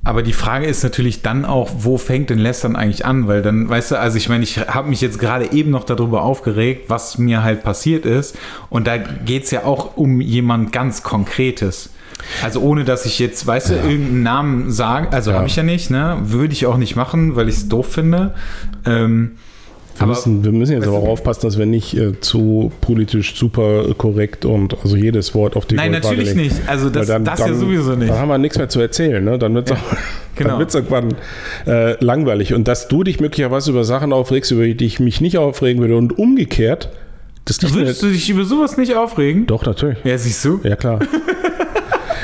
Aber 0.04 0.24
die 0.24 0.34
Frage 0.34 0.66
ist 0.66 0.82
natürlich 0.84 1.22
dann 1.22 1.46
auch, 1.46 1.70
wo 1.78 2.00
fängt 2.00 2.32
denn 2.32 2.40
Lästern 2.40 2.76
eigentlich 2.76 3.06
an? 3.06 3.28
Weil 3.28 3.44
dann, 3.44 3.70
weißt 3.70 3.92
du, 3.92 4.00
also 4.00 4.18
ich 4.18 4.30
meine, 4.30 4.44
ich 4.44 4.58
habe 4.58 4.90
mich 4.90 5.00
jetzt 5.00 5.20
gerade 5.20 5.52
eben 5.52 5.70
noch 5.70 5.84
darüber 5.84 6.24
aufgeregt, 6.24 6.86
was 6.88 7.20
mir 7.20 7.44
halt 7.44 7.62
passiert 7.62 8.08
ist. 8.08 8.36
Und 8.72 8.88
da 8.88 8.98
geht 8.98 9.44
es 9.44 9.52
ja 9.52 9.64
auch 9.64 9.98
um 9.98 10.20
jemand 10.20 10.72
ganz 10.72 11.04
Konkretes. 11.04 11.92
Also 12.44 12.62
ohne, 12.62 12.84
dass 12.84 13.06
ich 13.06 13.20
jetzt, 13.20 13.46
weißt 13.46 13.70
du, 13.70 13.74
irgendeinen 13.76 14.24
Namen 14.24 14.72
sage, 14.72 15.12
also 15.12 15.30
Ja. 15.32 15.38
habe 15.38 15.48
ich 15.48 15.56
ja 15.56 15.62
nicht, 15.64 15.92
ne? 15.92 16.18
Würde 16.24 16.54
ich 16.54 16.66
auch 16.66 16.78
nicht 16.78 16.96
machen, 16.96 17.36
weil 17.36 17.48
ich 17.48 17.56
es 17.58 17.70
doof 17.70 17.92
finde. 17.92 18.34
Ähm, 18.86 19.34
Wir, 19.96 20.04
Aber- 20.04 20.14
müssen, 20.14 20.44
wir 20.44 20.52
müssen 20.52 20.74
jetzt 20.74 20.88
aber 20.88 20.98
auch 20.98 21.08
aufpassen, 21.08 21.42
dass 21.44 21.58
wir 21.60 21.66
nicht 21.66 21.96
äh, 21.96 22.20
zu 22.22 22.72
politisch 22.82 23.36
super 23.36 23.86
korrekt 23.98 24.46
und 24.46 24.76
also 24.84 24.96
jedes 24.96 25.36
Wort 25.36 25.56
auf 25.56 25.66
die 25.66 25.76
Nein, 25.76 25.92
Goldwaage 25.92 26.16
natürlich 26.18 26.36
legen. 26.36 26.48
nicht. 26.56 26.70
Also 26.70 26.90
das- 26.90 27.08
Weil 27.10 27.22
das 27.22 27.40
ja 27.40 27.54
sowieso 27.54 27.96
nicht. 27.96 28.10
Dann 28.10 28.18
haben 28.20 28.30
wir 28.30 28.38
nichts 28.38 28.58
mehr 28.58 28.70
zu 28.70 28.80
erzählen. 28.80 29.24
Ne? 29.24 29.38
Dann 29.38 29.54
wird 29.54 29.70
es 29.72 29.78
genau. 30.36 30.60
irgendwann 30.60 31.14
äh, 31.68 32.04
langweilig. 32.04 32.54
Und 32.54 32.68
dass 32.68 32.88
du 32.88 33.04
dich 33.04 33.20
möglicherweise 33.20 33.72
über 33.72 33.84
Sachen 33.84 34.14
aufregst, 34.14 34.52
über 34.52 34.66
die 34.68 34.86
ich 34.86 35.00
mich 35.00 35.22
nicht 35.22 35.38
aufregen 35.38 35.82
würde 35.82 35.98
und 35.98 36.18
umgekehrt, 36.18 36.90
das 37.46 37.62
würdest 37.74 38.02
du 38.04 38.08
dich 38.08 38.30
über 38.30 38.44
sowas 38.46 38.78
nicht 38.78 38.96
aufregen? 38.96 39.46
Doch, 39.48 39.66
natürlich. 39.66 39.98
Ja, 40.04 40.18
siehst 40.18 40.46
du? 40.46 40.60
Ja, 40.64 40.76
klar. 40.76 41.00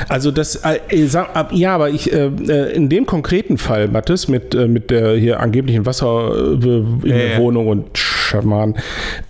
Also 0.08 0.30
das, 0.30 0.56
äh, 0.64 1.06
sag, 1.06 1.52
ja, 1.52 1.74
aber 1.74 1.90
ich, 1.90 2.12
äh, 2.12 2.26
äh, 2.48 2.72
in 2.74 2.88
dem 2.88 3.04
konkreten 3.06 3.58
Fall, 3.58 3.88
Mathis, 3.88 4.28
mit, 4.28 4.54
äh, 4.54 4.66
mit 4.66 4.90
der 4.90 5.14
hier 5.16 5.40
angeblichen 5.40 5.84
Wasser 5.86 6.34
in 6.62 7.00
Ja, 7.04 7.16
ja. 7.16 7.38
Und 7.38 7.96
Schaman, 7.98 8.74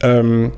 ähm, 0.02 0.52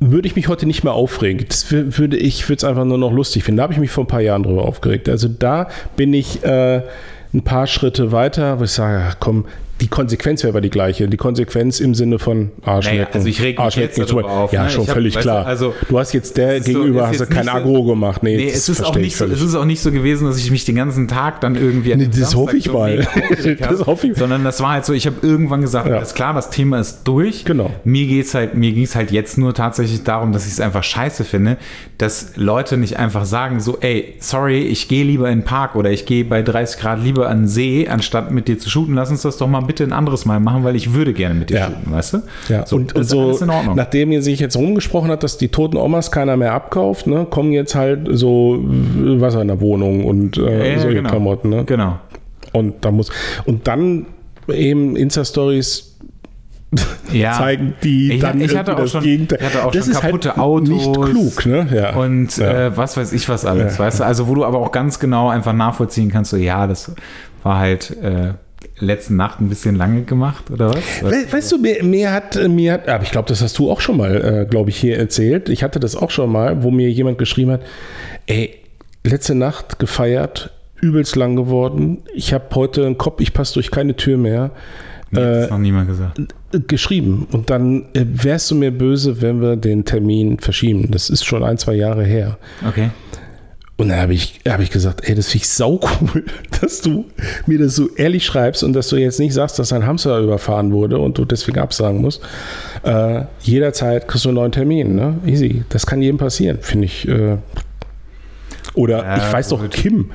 würde 0.00 0.28
ich 0.28 0.36
mich 0.36 0.46
heute 0.46 0.66
nicht 0.66 0.84
mehr 0.84 0.92
aufregen. 0.92 1.44
Das 1.48 1.66
wür- 1.72 1.98
würde 1.98 2.16
ich, 2.16 2.48
würde 2.48 2.58
es 2.58 2.64
einfach 2.64 2.84
nur 2.84 2.98
noch 2.98 3.10
lustig 3.12 3.42
finden. 3.42 3.56
Da 3.56 3.64
habe 3.64 3.72
ich 3.72 3.80
mich 3.80 3.90
vor 3.90 4.04
ein 4.04 4.08
paar 4.08 4.20
Jahren 4.20 4.44
drüber 4.44 4.62
aufgeregt. 4.64 5.08
Also 5.08 5.26
da 5.26 5.68
bin 5.96 6.14
ich 6.14 6.44
ein 6.44 7.42
paar 7.42 7.66
Schritte 7.66 8.12
weiter, 8.12 8.60
wo 8.60 8.64
ich 8.64 8.70
sage, 8.70 9.14
komm, 9.18 9.46
die 9.80 9.88
Konsequenz 9.88 10.42
wäre 10.42 10.52
aber 10.52 10.60
die 10.60 10.70
gleiche. 10.70 11.08
Die 11.08 11.16
Konsequenz 11.16 11.80
im 11.80 11.94
Sinne 11.94 12.18
von 12.18 12.50
Arschlecken. 12.64 12.98
Naja, 13.02 13.08
also 13.12 13.28
ich 13.28 13.40
reg 13.42 13.58
mich 13.58 13.76
jetzt 13.76 13.98
darüber 13.98 14.28
auf, 14.30 14.52
Ja, 14.52 14.64
ne? 14.64 14.70
schon 14.70 14.86
hab- 14.86 14.94
völlig 14.94 15.14
weißt 15.14 15.24
du, 15.24 15.28
klar. 15.30 15.46
also- 15.46 15.74
du 15.88 15.98
hast 15.98 16.12
jetzt 16.12 16.36
der 16.36 16.58
so- 16.62 16.64
gegenüber, 16.72 17.02
ist 17.10 17.20
hast 17.20 17.30
du 17.30 17.34
kein 17.34 17.44
so- 17.44 17.50
Agro 17.50 17.84
gemacht. 17.84 18.22
Nee, 18.22 18.36
Nee, 18.36 18.48
es 18.50 18.68
ist, 18.68 18.84
auch 18.84 18.96
nicht 18.96 19.06
ich 19.08 19.16
so, 19.16 19.24
es 19.26 19.40
ist 19.40 19.54
auch 19.54 19.64
nicht 19.64 19.80
so 19.80 19.92
gewesen, 19.92 20.26
dass 20.26 20.38
ich 20.38 20.50
mich 20.50 20.64
den 20.64 20.76
ganzen 20.76 21.06
Tag 21.08 21.40
dann 21.40 21.54
irgendwie 21.54 21.94
Nee, 21.94 22.08
das 22.18 22.34
hoffe 22.34 22.56
ich 22.56 22.64
so 22.64 22.72
mal. 22.72 23.06
Das 23.60 23.86
hoffe 23.86 24.08
ich. 24.08 24.16
Sondern 24.16 24.44
das 24.44 24.60
war 24.60 24.70
halt 24.72 24.84
so, 24.84 24.92
ich 24.92 25.06
habe 25.06 25.16
irgendwann 25.22 25.60
gesagt, 25.60 25.86
Ja. 25.88 25.96
alles 25.96 26.14
klar, 26.14 26.34
das 26.34 26.50
Thema 26.50 26.80
ist 26.80 27.04
durch. 27.04 27.44
Genau. 27.44 27.70
Mir 27.84 28.06
geht's 28.06 28.34
halt, 28.34 28.54
mir 28.54 28.72
ging 28.72 28.84
es 28.84 28.96
halt 28.96 29.10
jetzt 29.12 29.38
nur 29.38 29.54
tatsächlich 29.54 30.02
darum, 30.02 30.32
dass 30.32 30.46
ich 30.46 30.52
es 30.52 30.60
einfach 30.60 30.82
scheiße 30.82 31.24
finde, 31.24 31.56
dass 31.98 32.32
Leute 32.36 32.76
nicht 32.76 32.96
einfach 32.98 33.24
sagen, 33.24 33.60
so, 33.60 33.78
ey, 33.80 34.14
sorry, 34.18 34.60
ich 34.62 34.88
gehe 34.88 35.04
lieber 35.04 35.30
in 35.30 35.40
den 35.40 35.44
Park 35.44 35.76
oder 35.76 35.90
ich 35.90 36.06
gehe 36.06 36.24
bei 36.24 36.42
30 36.42 36.80
Grad 36.80 37.02
lieber 37.02 37.28
an 37.28 37.42
den 37.42 37.48
See, 37.48 37.88
anstatt 37.88 38.30
mit 38.30 38.48
dir 38.48 38.58
zu 38.58 38.68
shooten, 38.70 38.94
lass 38.94 39.10
uns 39.10 39.22
das 39.22 39.36
doch 39.36 39.46
mal 39.48 39.67
bitte 39.68 39.84
ein 39.84 39.92
anderes 39.92 40.24
Mal 40.26 40.40
machen, 40.40 40.64
weil 40.64 40.74
ich 40.74 40.92
würde 40.94 41.12
gerne 41.12 41.34
mit 41.36 41.50
dir 41.50 41.58
Ja. 41.58 41.66
shooten, 41.66 41.92
weißt 41.92 42.12
du? 42.14 42.18
Ja, 42.48 42.66
So, 42.66 42.74
und 42.76 42.92
so, 43.04 43.20
alles 43.26 43.42
in 43.42 43.50
Ordnung. 43.50 43.76
nachdem 43.76 44.10
ihr 44.10 44.22
sich 44.22 44.40
jetzt 44.40 44.56
rumgesprochen 44.56 45.10
hat, 45.12 45.22
dass 45.22 45.38
die 45.38 45.48
toten 45.48 45.76
Omas 45.76 46.10
keiner 46.10 46.36
mehr 46.36 46.52
abkauft, 46.54 47.06
ne, 47.06 47.24
kommen 47.30 47.52
jetzt 47.52 47.76
halt 47.76 48.08
so 48.10 48.58
Wasser 48.64 49.40
in 49.42 49.48
der 49.48 49.60
Wohnung 49.60 50.04
und 50.04 50.36
äh, 50.38 50.72
Ja, 50.74 50.80
solche 50.80 50.96
genau. 50.96 51.10
Klamotten. 51.10 51.48
Ne? 51.50 51.64
Genau. 51.64 51.98
Und 52.52 52.84
da 52.84 52.90
muss 52.90 53.10
und 53.46 53.68
dann 53.68 54.06
eben 54.52 54.96
Insta-Stories 54.96 55.84
Ja. 57.12 57.32
zeigen, 57.32 57.74
die 57.82 58.12
Ich- 58.12 58.20
dann 58.20 58.40
ich 58.42 58.54
hatte 58.56 58.74
auch 58.74 58.80
das 58.80 58.90
schon- 58.90 59.02
Gegenteil. 59.02 59.38
ich 59.40 59.46
hatte 59.46 59.64
auch 59.64 59.70
das 59.70 59.84
schon 59.84 59.92
ist 59.92 60.00
kaputte 60.02 60.28
halt 60.30 60.38
Autos 60.38 60.68
nicht 60.68 60.92
klug, 61.02 61.46
ne? 61.46 61.66
Ja. 61.74 61.96
Und 61.96 62.36
Ja. 62.36 62.66
äh, 62.66 62.76
was 62.76 62.96
weiß 62.96 63.12
ich 63.14 63.26
was 63.28 63.46
alles, 63.46 63.78
weißt 63.78 64.00
du? 64.00 64.04
Also 64.04 64.28
wo 64.28 64.34
du 64.34 64.44
aber 64.44 64.58
auch 64.58 64.70
ganz 64.72 64.98
genau 64.98 65.28
einfach 65.30 65.54
nachvollziehen 65.54 66.10
kannst, 66.10 66.30
so 66.30 66.36
ja, 66.36 66.66
das 66.66 66.92
war 67.42 67.58
halt 67.58 67.96
äh, 68.02 68.32
letzte 68.80 69.14
Nacht 69.14 69.40
ein 69.40 69.48
bisschen 69.48 69.74
lange 69.76 70.02
gemacht 70.02 70.50
oder 70.50 70.70
was? 70.74 71.02
We 71.02 71.32
weißt 71.32 71.52
du, 71.52 71.58
mir, 71.58 71.82
mir 71.84 72.12
hat, 72.12 72.38
mir 72.48 72.72
hat, 72.74 72.88
aber 72.88 73.02
ich 73.04 73.10
glaube, 73.10 73.28
das 73.28 73.42
hast 73.42 73.58
du 73.58 73.70
auch 73.70 73.80
schon 73.80 73.96
mal, 73.96 74.42
äh, 74.42 74.46
glaube 74.46 74.70
ich, 74.70 74.76
hier 74.76 74.98
erzählt. 74.98 75.48
Ich 75.48 75.62
hatte 75.62 75.80
das 75.80 75.96
auch 75.96 76.10
schon 76.10 76.30
mal, 76.30 76.62
wo 76.62 76.70
mir 76.70 76.90
jemand 76.90 77.18
geschrieben 77.18 77.52
hat, 77.52 77.62
ey, 78.26 78.56
letzte 79.04 79.34
Nacht 79.34 79.78
gefeiert, 79.78 80.50
übelst 80.80 81.16
lang 81.16 81.34
geworden. 81.36 81.98
Ich 82.14 82.32
habe 82.32 82.44
heute 82.54 82.86
einen 82.86 82.98
Kopf, 82.98 83.20
ich 83.20 83.32
passe 83.32 83.54
durch 83.54 83.70
keine 83.70 83.96
Tür 83.96 84.16
mehr. 84.16 84.50
Nee, 85.10 85.20
das 85.20 85.38
Äh, 85.38 85.42
hat 85.44 85.50
noch 85.50 85.58
niemand 85.58 85.88
gesagt. 85.88 86.20
geschrieben. 86.68 87.26
Und 87.32 87.50
dann 87.50 87.86
äh, 87.94 88.04
wärst 88.04 88.50
du 88.50 88.54
mir 88.54 88.70
böse, 88.70 89.22
wenn 89.22 89.40
wir 89.40 89.56
den 89.56 89.84
Termin 89.84 90.38
verschieben. 90.38 90.90
Das 90.90 91.10
ist 91.10 91.24
schon 91.24 91.42
ein, 91.42 91.58
zwei 91.58 91.74
Jahre 91.74 92.04
her. 92.04 92.38
Okay. 92.68 92.90
Und 93.78 93.88
dann 93.90 94.00
habe 94.00 94.12
ich, 94.12 94.40
hab 94.46 94.58
ich 94.60 94.70
gesagt, 94.70 95.08
ey, 95.08 95.14
das 95.14 95.28
finde 95.28 95.44
ich 95.44 95.48
sau 95.48 95.80
cool, 96.02 96.24
dass 96.60 96.80
du 96.82 97.04
mir 97.46 97.58
das 97.58 97.76
so 97.76 97.88
ehrlich 97.94 98.26
schreibst 98.26 98.64
und 98.64 98.72
dass 98.72 98.88
du 98.88 98.96
jetzt 98.96 99.20
nicht 99.20 99.32
sagst, 99.32 99.58
dass 99.58 99.68
dein 99.68 99.86
Hamster 99.86 100.18
überfahren 100.18 100.72
wurde 100.72 100.98
und 100.98 101.16
du 101.16 101.24
deswegen 101.24 101.60
absagen 101.60 102.00
musst. 102.00 102.20
Äh, 102.82 103.22
jederzeit 103.40 104.08
kriegst 104.08 104.24
du 104.24 104.30
einen 104.30 104.36
neuen 104.36 104.50
Termin, 104.52 104.96
ne? 104.96 105.18
Easy. 105.24 105.62
Das 105.68 105.86
kann 105.86 106.02
jedem 106.02 106.18
passieren, 106.18 106.58
finde 106.60 106.86
ich. 106.86 107.06
Äh, 107.08 107.36
oder 108.74 108.98
Ja, 108.98 109.16
ich 109.16 109.32
weiß 109.32 109.48
doch. 109.48 109.68
Kim, 109.70 110.10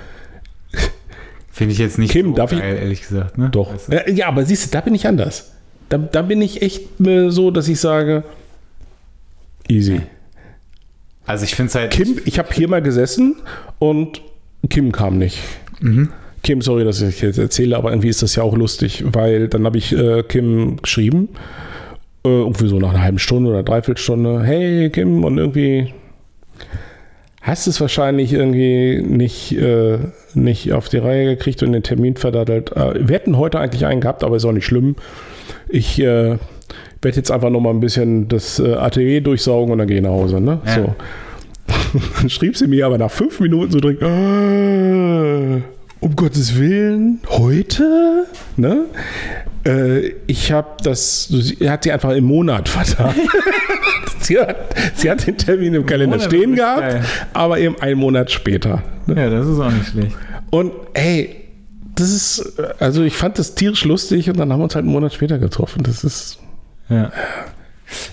Finde 1.50 1.72
ich 1.74 1.78
jetzt 1.80 2.00
nicht 2.00 2.12
Kim, 2.12 2.30
so 2.32 2.34
darf 2.36 2.52
ich- 2.52 2.60
geil, 2.60 2.78
ehrlich 2.82 3.02
gesagt. 3.02 3.38
Ne? 3.38 3.50
doch. 3.50 3.74
Weißt 3.74 3.88
du? 3.88 3.92
Äh, 3.96 4.12
ja, 4.12 4.28
aber 4.28 4.44
siehst 4.44 4.66
du, 4.66 4.72
da 4.72 4.82
bin 4.82 4.94
ich 4.96 5.08
anders. 5.08 5.52
Da, 5.88 5.98
da 6.00 6.22
bin 6.24 6.42
ich 6.42 6.62
echt 6.64 7.00
äh, 7.00 7.30
so, 7.30 7.50
dass 7.52 7.68
ich 7.70 7.80
sage, 7.80 8.24
easy. 9.70 10.02
Also 11.26 11.46
ich 11.46 11.56
finde 11.56 11.70
es 11.70 11.76
halt. 11.76 11.92
Kim, 11.92 12.20
ich 12.26 12.40
habe 12.40 12.50
hier 12.54 12.68
mal 12.68 12.82
gesessen 12.82 13.38
und 13.80 14.22
Kim 14.70 14.92
kam 14.92 15.18
nicht. 15.18 15.40
Kim, 16.44 16.62
sorry, 16.62 16.84
dass 16.84 17.02
ich 17.02 17.22
jetzt 17.22 17.38
erzähle, 17.38 17.78
aber 17.78 17.92
irgendwie 17.92 18.10
ist 18.10 18.22
das 18.22 18.36
ja 18.36 18.44
auch 18.44 18.56
lustig, 18.56 19.04
weil 19.08 19.48
dann 19.48 19.66
habe 19.66 19.78
ich 19.78 19.94
äh, 19.98 20.24
Kim 20.24 20.78
geschrieben, 20.82 21.30
äh, 22.26 22.30
irgendwie 22.30 22.68
so 22.68 22.80
nach 22.80 22.90
einer 22.90 23.02
halben 23.02 23.20
Stunde 23.20 23.50
oder 23.50 23.64
Dreiviertelstunde, 23.64 24.44
hey 24.44 24.90
Kim, 24.90 25.24
und 25.24 25.38
irgendwie 25.38 25.94
hast 27.42 27.68
es 27.68 27.80
wahrscheinlich 27.80 28.34
irgendwie 28.34 29.02
nicht, 29.02 29.54
äh, 29.58 30.00
nicht 30.34 30.74
auf 30.74 30.90
die 30.90 30.98
Reihe 30.98 31.36
gekriegt 31.36 31.64
und 31.64 31.74
den 31.74 31.84
Termin 31.84 32.16
verdattelt. 32.16 32.72
Äh, 32.72 33.08
wir 33.08 33.16
hätten 33.16 33.38
heute 33.38 33.60
eigentlich 33.60 33.86
einen 33.86 34.02
gehabt, 34.02 34.24
aber 34.24 34.36
ist 34.36 34.46
auch 34.46 34.52
nicht 34.52 34.66
schlimm. 34.66 34.96
Ich 35.70 36.00
äh, 36.02 36.38
werde 37.04 37.18
jetzt 37.18 37.32
einfach 37.32 37.50
noch 37.50 37.60
mal 37.60 37.70
ein 37.72 37.80
bisschen 37.80 38.28
das 38.28 38.60
äh, 38.60 38.74
Atelier 38.74 39.22
durchsaugen 39.22 39.72
und 39.72 39.78
dann 39.80 39.88
gehe 39.88 39.98
ich 39.98 40.04
nach 40.04 40.10
Hause. 40.12 40.40
Ne? 40.40 40.60
Ja. 40.66 40.76
So. 40.76 40.96
Dann 42.20 42.30
schrieb 42.30 42.58
sie 42.58 42.68
mir 42.68 42.86
aber 42.86 42.98
nach 42.98 43.12
fünf 43.12 43.40
Minuten 43.40 43.72
so 43.72 43.80
direkt, 43.80 44.04
"Ah, 44.04 45.62
um 46.00 46.16
Gottes 46.16 46.58
Willen, 46.60 47.20
heute? 47.30 48.26
Ne? 48.58 48.86
Äh, 49.66 50.14
ich 50.28 50.52
habe 50.52 50.70
das, 50.84 51.26
sie 51.30 51.70
hat 51.70 51.84
sie 51.84 51.92
einfach 51.92 52.12
im 52.12 52.26
Monat 52.26 52.68
vertan. 52.70 53.14
sie, 54.20 54.38
hat, 54.40 54.56
sie 54.96 55.10
hat 55.10 55.26
den 55.26 55.38
Termin 55.38 55.74
im 55.76 55.86
Kalender 55.86 56.18
Monat 56.18 56.32
stehen 56.32 56.56
gehabt, 56.56 56.82
geil. 56.82 57.02
aber 57.34 57.60
eben 57.60 57.80
einen 57.80 58.00
Monat 58.00 58.32
später. 58.32 58.84
Ne? 59.08 59.16
Ja, 59.16 59.30
das 59.30 59.48
ist 59.48 59.60
auch 59.60 59.72
nicht 59.72 59.88
schlecht. 59.88 60.16
Und 60.50 60.72
ey, 60.94 61.36
das 61.96 62.12
ist, 62.12 62.60
also 62.80 63.04
ich 63.04 63.16
fand 63.16 63.40
das 63.40 63.56
tierisch 63.56 63.86
lustig 63.86 64.30
und 64.30 64.38
dann 64.38 64.52
haben 64.52 64.60
wir 64.60 64.64
uns 64.66 64.76
halt 64.76 64.84
einen 64.84 64.92
Monat 64.94 65.14
später 65.14 65.38
getroffen. 65.38 65.84
Das 65.84 66.04
ist, 66.04 66.40
Ja. 66.94 67.12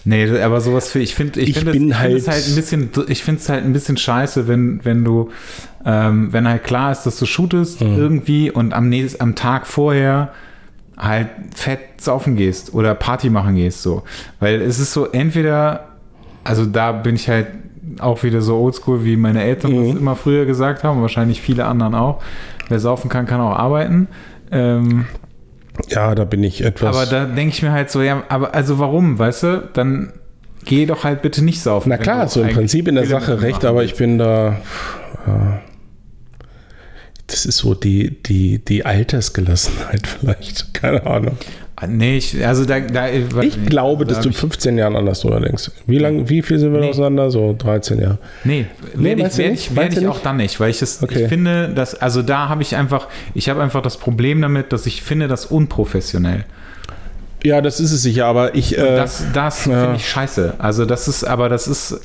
Nee, 0.04 0.28
aber 0.40 0.60
sowas 0.60 0.90
für, 0.90 0.98
ich 0.98 1.14
finde, 1.14 1.40
ich 1.40 1.50
Ich 1.50 1.58
finde 1.58 1.72
es 1.94 1.98
halt- 1.98 2.28
halt 2.28 2.48
ein 2.48 2.54
bisschen, 2.54 2.90
ich 3.08 3.22
finde 3.24 3.40
es 3.40 3.48
halt 3.48 3.64
ein 3.64 3.72
bisschen 3.72 3.96
scheiße, 3.96 4.46
wenn, 4.46 4.84
wenn 4.84 5.04
du, 5.04 5.30
ähm, 5.86 6.32
wenn 6.32 6.46
halt 6.46 6.64
klar 6.64 6.92
ist, 6.92 7.04
dass 7.04 7.18
du 7.18 7.24
shootest 7.24 7.80
Mhm. 7.80 7.96
irgendwie 7.96 8.50
und 8.50 8.74
am 8.74 8.88
nächsten, 8.90 9.22
am 9.22 9.34
Tag 9.34 9.66
vorher 9.66 10.32
halt 10.98 11.28
fett 11.54 11.80
saufen 11.98 12.36
gehst 12.36 12.74
oder 12.74 12.94
Party 12.94 13.30
machen 13.30 13.54
gehst, 13.54 13.82
so. 13.82 14.02
Weil 14.38 14.60
es 14.60 14.78
ist 14.80 14.92
so, 14.92 15.06
entweder, 15.06 15.88
also 16.44 16.66
da 16.66 16.92
bin 16.92 17.14
ich 17.14 17.28
halt 17.30 17.46
auch 18.00 18.22
wieder 18.22 18.42
so 18.42 18.56
oldschool, 18.58 19.02
wie 19.04 19.16
meine 19.16 19.42
Eltern 19.42 19.72
Mhm. 19.72 19.86
das 19.92 19.96
immer 20.00 20.16
früher 20.16 20.44
gesagt 20.44 20.84
haben, 20.84 21.00
wahrscheinlich 21.00 21.40
viele 21.40 21.64
anderen 21.64 21.94
auch. 21.94 22.22
Wer 22.68 22.80
saufen 22.80 23.08
kann, 23.08 23.24
kann 23.26 23.40
auch 23.40 23.56
arbeiten. 23.56 24.08
Ähm, 24.52 25.06
ja, 25.88 26.14
da 26.14 26.24
bin 26.24 26.42
ich 26.44 26.62
etwas. 26.64 26.96
aber 26.96 27.06
da 27.06 27.24
denke 27.24 27.54
ich 27.54 27.62
mir 27.62 27.72
halt 27.72 27.90
so, 27.90 28.02
ja, 28.02 28.22
aber 28.28 28.54
also 28.54 28.78
warum, 28.78 29.18
weißt 29.18 29.42
du? 29.42 29.68
Dann 29.72 30.12
geh 30.64 30.86
doch 30.86 31.04
halt 31.04 31.22
bitte 31.22 31.44
nicht 31.44 31.60
saufen. 31.60 31.88
Na 31.88 31.98
klar, 31.98 32.26
du 32.26 32.40
im 32.40 32.50
Prinzip 32.50 32.88
in 32.88 32.94
der 32.94 33.06
Sache 33.06 33.42
recht, 33.42 33.64
aber 33.64 33.84
ich 33.84 33.94
bin 33.94 34.18
da. 34.18 34.60
Äh, 35.26 35.58
das 37.26 37.46
ist 37.46 37.58
so 37.58 37.74
die, 37.74 38.20
die, 38.22 38.58
die 38.64 38.84
Altersgelassenheit 38.84 40.06
vielleicht. 40.20 40.74
Keine 40.74 41.06
Ahnung. 41.06 41.36
Ah, 41.82 41.86
Nee, 41.86 42.18
ich, 42.18 42.46
also 42.46 42.64
da, 42.66 42.78
da 42.80 43.08
Ich 43.08 43.64
glaube, 43.66 44.04
dass 44.04 44.20
du 44.20 44.28
in 44.28 44.34
15 44.34 44.76
Jahren 44.76 44.96
anders 44.96 45.20
drüber 45.20 45.40
denkst. 45.40 45.70
Wie 45.86 45.98
lang, 45.98 46.28
wie 46.28 46.42
viel 46.42 46.58
sind 46.58 46.72
wir 46.74 46.80
Nee. 46.80 46.90
auseinander? 46.90 47.30
So 47.30 47.54
13 47.56 48.00
Jahre. 48.00 48.18
Nee, 48.44 48.66
Nee, 48.94 49.16
werde 49.16 49.22
ich, 49.28 49.38
werd 49.38 49.52
ich, 49.54 49.76
werd 49.76 49.96
ich 49.96 50.06
auch 50.06 50.20
dann 50.20 50.36
nicht, 50.36 50.60
weil 50.60 50.70
ich 50.70 50.82
es, 50.82 51.02
Okay. 51.02 51.22
ich 51.22 51.28
finde, 51.28 51.70
dass, 51.70 51.94
also 51.94 52.20
da 52.22 52.48
habe 52.50 52.62
ich 52.62 52.76
einfach, 52.76 53.08
ich 53.34 53.48
habe 53.48 53.62
einfach 53.62 53.80
das 53.82 53.96
Problem 53.96 54.42
damit, 54.42 54.72
dass 54.72 54.84
ich 54.86 55.02
finde 55.02 55.26
das 55.26 55.46
unprofessionell. 55.46 56.44
Ja, 57.42 57.62
das 57.62 57.80
ist 57.80 57.90
es 57.92 58.02
sicher, 58.02 58.26
aber 58.26 58.54
ich. 58.54 58.76
Äh, 58.76 58.96
Das, 58.96 59.24
das 59.32 59.64
ja. 59.64 59.80
finde 59.80 59.96
ich 59.96 60.06
scheiße. 60.06 60.54
Also 60.58 60.84
das 60.84 61.08
ist, 61.08 61.24
aber 61.24 61.48
das 61.48 61.66
ist, 61.66 61.98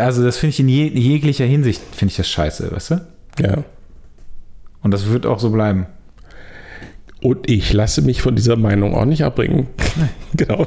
also 0.00 0.24
das 0.24 0.36
finde 0.38 0.50
ich 0.50 0.58
in 0.60 0.68
je, 0.68 0.88
jeglicher 0.88 1.44
Hinsicht, 1.44 1.80
finde 1.94 2.10
ich 2.10 2.16
das 2.16 2.28
scheiße, 2.28 2.72
weißt 2.72 2.90
du? 2.90 3.00
ja. 3.40 3.58
Und 4.82 4.92
das 4.92 5.06
wird 5.10 5.26
auch 5.26 5.38
so 5.38 5.50
bleiben. 5.50 5.86
Und 7.22 7.50
ich 7.50 7.72
lasse 7.72 8.02
mich 8.02 8.22
von 8.22 8.34
dieser 8.34 8.56
Meinung 8.56 8.94
auch 8.94 9.04
nicht 9.04 9.24
abbringen. 9.24 9.66
genau. 10.34 10.66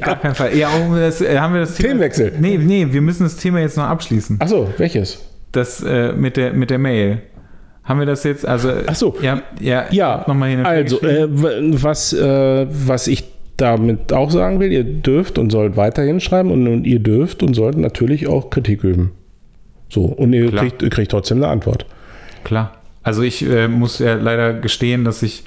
Gar 0.00 0.08
ja. 0.08 0.14
keinen 0.14 0.34
Fall. 0.34 0.56
Ja, 0.56 0.70
das, 0.94 1.20
äh, 1.20 1.38
haben 1.38 1.52
wir 1.52 1.60
das 1.60 1.74
Thema. 1.74 1.88
Themenwechsel. 1.88 2.32
Nee, 2.40 2.56
nee, 2.58 2.86
wir 2.90 3.02
müssen 3.02 3.24
das 3.24 3.36
Thema 3.36 3.60
jetzt 3.60 3.76
noch 3.76 3.84
abschließen. 3.84 4.40
Achso, 4.40 4.68
welches? 4.78 5.22
Das 5.52 5.82
äh, 5.82 6.12
mit, 6.12 6.36
der, 6.36 6.54
mit 6.54 6.70
der 6.70 6.78
Mail. 6.78 7.20
Haben 7.84 7.98
wir 7.98 8.06
das 8.06 8.24
jetzt? 8.24 8.46
Also, 8.46 8.72
Ach 8.86 8.94
so. 8.94 9.16
Ja, 9.20 9.42
ja, 9.60 9.86
Ja, 9.90 10.24
nochmal 10.26 10.50
hier 10.50 10.64
also, 10.64 11.00
äh, 11.02 11.26
was, 11.28 12.12
äh, 12.12 12.66
was 12.70 13.08
ich 13.08 13.24
damit 13.56 14.12
auch 14.12 14.30
sagen 14.30 14.60
will, 14.60 14.72
ihr 14.72 14.84
dürft 14.84 15.38
und 15.38 15.50
sollt 15.50 15.76
weiterhin 15.76 16.20
schreiben 16.20 16.50
und, 16.50 16.66
und 16.68 16.84
ihr 16.84 17.00
dürft 17.00 17.42
und 17.42 17.54
sollt 17.54 17.76
natürlich 17.76 18.28
auch 18.28 18.50
Kritik 18.50 18.84
üben. 18.84 19.12
So, 19.88 20.04
und 20.04 20.32
ihr 20.32 20.50
kriegt, 20.50 20.82
ihr 20.82 20.90
kriegt 20.90 21.10
trotzdem 21.10 21.38
eine 21.38 21.48
Antwort. 21.48 21.84
Klar. 22.44 22.81
Also 23.02 23.22
ich 23.22 23.44
äh, 23.48 23.68
muss 23.68 23.98
ja 23.98 24.14
leider 24.14 24.52
gestehen, 24.54 25.04
dass 25.04 25.22
ich 25.22 25.44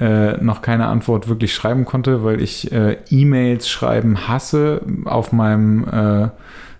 äh, 0.00 0.32
noch 0.42 0.62
keine 0.62 0.86
Antwort 0.86 1.28
wirklich 1.28 1.54
schreiben 1.54 1.84
konnte, 1.84 2.24
weil 2.24 2.40
ich 2.40 2.72
äh, 2.72 2.96
E-Mails 3.10 3.68
schreiben 3.68 4.28
hasse 4.28 4.80
auf 5.04 5.32
meinem 5.32 5.84
äh, 5.88 6.28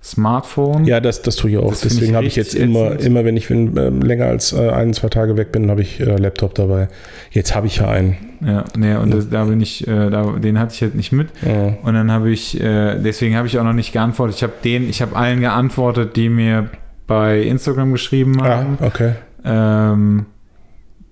Smartphone. 0.05 0.84
Ja, 0.84 0.98
das, 1.01 1.22
das 1.22 1.36
tue 1.36 1.51
ich 1.52 1.59
auch. 1.59 1.70
Das 1.70 1.82
Deswegen 1.82 2.16
habe 2.16 2.26
ich 2.26 2.34
jetzt 2.36 2.55
immer, 2.55 2.93
ätzend. 2.93 3.05
immer, 3.05 3.24
wenn 3.24 3.36
ich 3.36 3.48
wenn, 3.51 3.76
ähm, 3.76 4.02
länger 4.02 4.26
als 4.26 4.52
äh, 4.52 4.68
ein, 4.70 4.93
zwei 4.94 5.09
Tage 5.09 5.36
weg 5.36 5.52
bin, 5.52 5.70
habe 5.70 5.80
ich 5.82 6.01
äh, 6.01 6.16
Laptop 6.16 6.55
dabei. 6.56 6.89
Jetzt 7.30 7.55
habe 7.55 7.68
ich 7.68 7.76
ja 7.76 7.89
einen. 7.89 8.16
Ja, 8.44 8.64
nee, 8.76 8.97
und 8.97 9.14
das, 9.14 9.30
da 9.30 9.44
bin 9.44 9.60
ich, 9.60 9.86
äh, 9.86 10.10
da, 10.10 10.32
den 10.43 10.59
hatte 10.59 10.74
ich 10.74 10.82
halt 10.82 10.97
nicht 10.97 11.12
mit. 11.12 11.28
Ja. 11.47 11.74
Und 11.84 11.94
dann 11.94 12.10
habe 12.10 12.30
ich, 12.30 12.60
äh, 12.60 12.98
deswegen 12.98 13.36
habe 13.36 13.47
ich 13.47 13.59
auch 13.59 13.64
noch 13.64 13.72
nicht 13.74 13.93
geantwortet. 13.93 14.36
Ich 14.36 14.43
habe 14.43 14.55
den, 14.64 14.89
ich 14.89 15.01
habe 15.02 15.14
allen 15.14 15.40
geantwortet, 15.40 16.16
die 16.16 16.28
mir 16.28 16.68
bei 17.06 17.40
Instagram 17.43 17.93
geschrieben 17.93 18.40
Ah, 18.40 18.56
haben. 18.56 18.78
okay. 18.80 19.12
Ähm, 19.44 20.27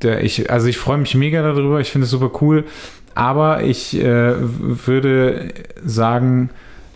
der, 0.03 0.25
ich, 0.25 0.51
also 0.51 0.67
ich 0.69 0.79
freue 0.79 0.99
mich 0.99 1.15
mega 1.15 1.43
darüber, 1.43 1.81
ich 1.81 1.91
finde 1.91 2.05
es 2.07 2.11
super 2.11 2.31
cool, 2.41 2.65
aber 3.15 3.63
ich 3.63 3.99
äh, 4.01 4.35
würde 4.39 5.53
sagen, 5.85 6.51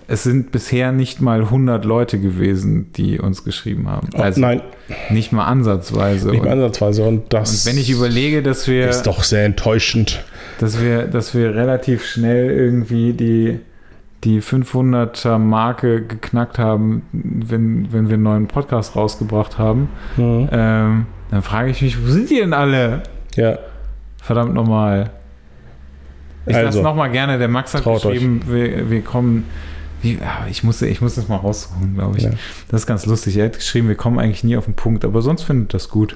es 0.07 0.23
sind 0.23 0.53
bisher 0.53 0.93
nicht 0.93 1.21
mal 1.21 1.41
100 1.43 1.85
Leute 1.85 2.19
gewesen, 2.21 2.93
die 2.93 3.19
uns 3.19 3.43
geschrieben 3.45 3.89
haben. 3.89 4.09
Oh, 4.15 4.21
Also 4.21 4.41
nein, 4.41 4.61
nicht 5.11 5.33
mal 5.33 5.45
ansatzweise. 5.47 6.31
nicht 6.31 6.45
mal 6.45 6.53
ansatzweise. 6.53 7.03
Und 7.05 7.33
das 7.33 7.65
und 7.67 7.73
wenn 7.73 7.79
ich 7.81 7.91
überlege, 7.91 8.43
dass 8.43 8.69
wir, 8.69 8.89
ist 8.89 9.03
doch 9.07 9.23
sehr 9.25 9.45
enttäuschend. 9.47 10.23
dass 10.61 10.81
wir, 10.81 11.05
dass 11.07 11.35
wir 11.35 11.55
relativ 11.55 12.05
schnell 12.05 12.51
irgendwie 12.51 13.13
die, 13.15 13.61
die 14.25 14.41
500er 14.43 15.39
Marke 15.39 16.03
geknackt 16.03 16.59
haben, 16.59 17.03
wenn, 17.13 17.91
wenn 17.93 18.09
wir 18.09 18.15
einen 18.15 18.23
neuen 18.25 18.47
Podcast 18.47 18.97
rausgebracht 18.97 19.59
haben, 19.59 19.89
Mhm. 20.19 20.49
ähm, 20.53 21.07
dann 21.35 21.43
frage 21.43 21.71
ich 21.71 21.83
mich, 21.83 22.03
wo 22.03 22.11
sind 22.11 22.31
die 22.31 22.37
denn 22.37 22.53
alle? 22.53 23.03
Ja. 23.37 23.59
Verdammt 24.23 24.55
nochmal. 24.55 25.11
Ich 26.47 26.55
Also, 26.55 26.73
sag's 26.73 26.83
nochmal 26.83 27.11
gerne, 27.11 27.39
der 27.39 27.49
Max 27.49 27.75
hat 27.75 27.85
geschrieben, 27.85 28.43
wir, 28.47 28.91
wir 28.91 29.03
kommen. 29.03 29.45
Wie, 30.03 30.19
ah, 30.23 30.47
ich, 30.51 30.63
muss, 30.63 30.83
ich 30.83 31.01
muss 31.01 31.15
das 31.15 31.29
mal 31.29 31.37
raussuchen, 31.37 31.95
glaube 31.95 32.19
ich. 32.19 32.25
Ja. 32.25 32.31
Das 32.69 32.83
ist 32.83 32.87
ganz 32.87 33.07
lustig. 33.07 33.39
Er 33.39 33.47
hat 33.47 33.55
geschrieben, 33.55 33.89
wir 33.89 33.95
kommen 33.95 34.19
eigentlich 34.19 34.45
nie 34.45 34.55
auf 34.57 34.67
den 34.67 34.75
Punkt, 34.75 35.03
aber 35.03 35.23
sonst 35.23 35.45
findet 35.45 35.73
das 35.73 35.89
gut. 35.89 36.15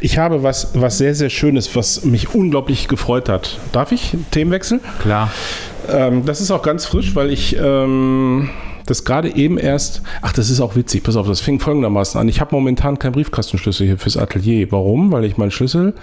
Ich 0.00 0.16
habe 0.16 0.42
was, 0.42 0.70
was 0.74 0.96
sehr, 0.96 1.14
sehr 1.14 1.28
Schönes, 1.28 1.76
was 1.76 2.06
mich 2.06 2.34
unglaublich 2.34 2.88
gefreut 2.88 3.28
hat. 3.28 3.58
Darf 3.72 3.92
ich? 3.92 4.16
Themenwechsel? 4.30 4.80
Klar. 5.02 5.30
Ähm, 5.90 6.24
das 6.24 6.40
ist 6.40 6.50
auch 6.50 6.62
ganz 6.62 6.86
frisch, 6.86 7.14
weil 7.14 7.30
ich 7.30 7.54
ähm, 7.60 8.48
das 8.88 9.04
gerade 9.04 9.34
eben 9.34 9.58
erst. 9.58 10.02
Ach, 10.22 10.32
das 10.32 10.50
ist 10.50 10.60
auch 10.60 10.76
witzig. 10.76 11.02
Pass 11.02 11.16
auf, 11.16 11.26
das 11.26 11.40
fing 11.40 11.60
folgendermaßen 11.60 12.20
an. 12.20 12.28
Ich 12.28 12.40
habe 12.40 12.54
momentan 12.54 12.98
keinen 12.98 13.12
Briefkastenschlüssel 13.12 13.86
hier 13.86 13.98
fürs 13.98 14.16
Atelier. 14.16 14.70
Warum? 14.72 15.12
Weil 15.12 15.24
ich 15.24 15.36
meinen 15.36 15.50
Schlüssel 15.50 15.94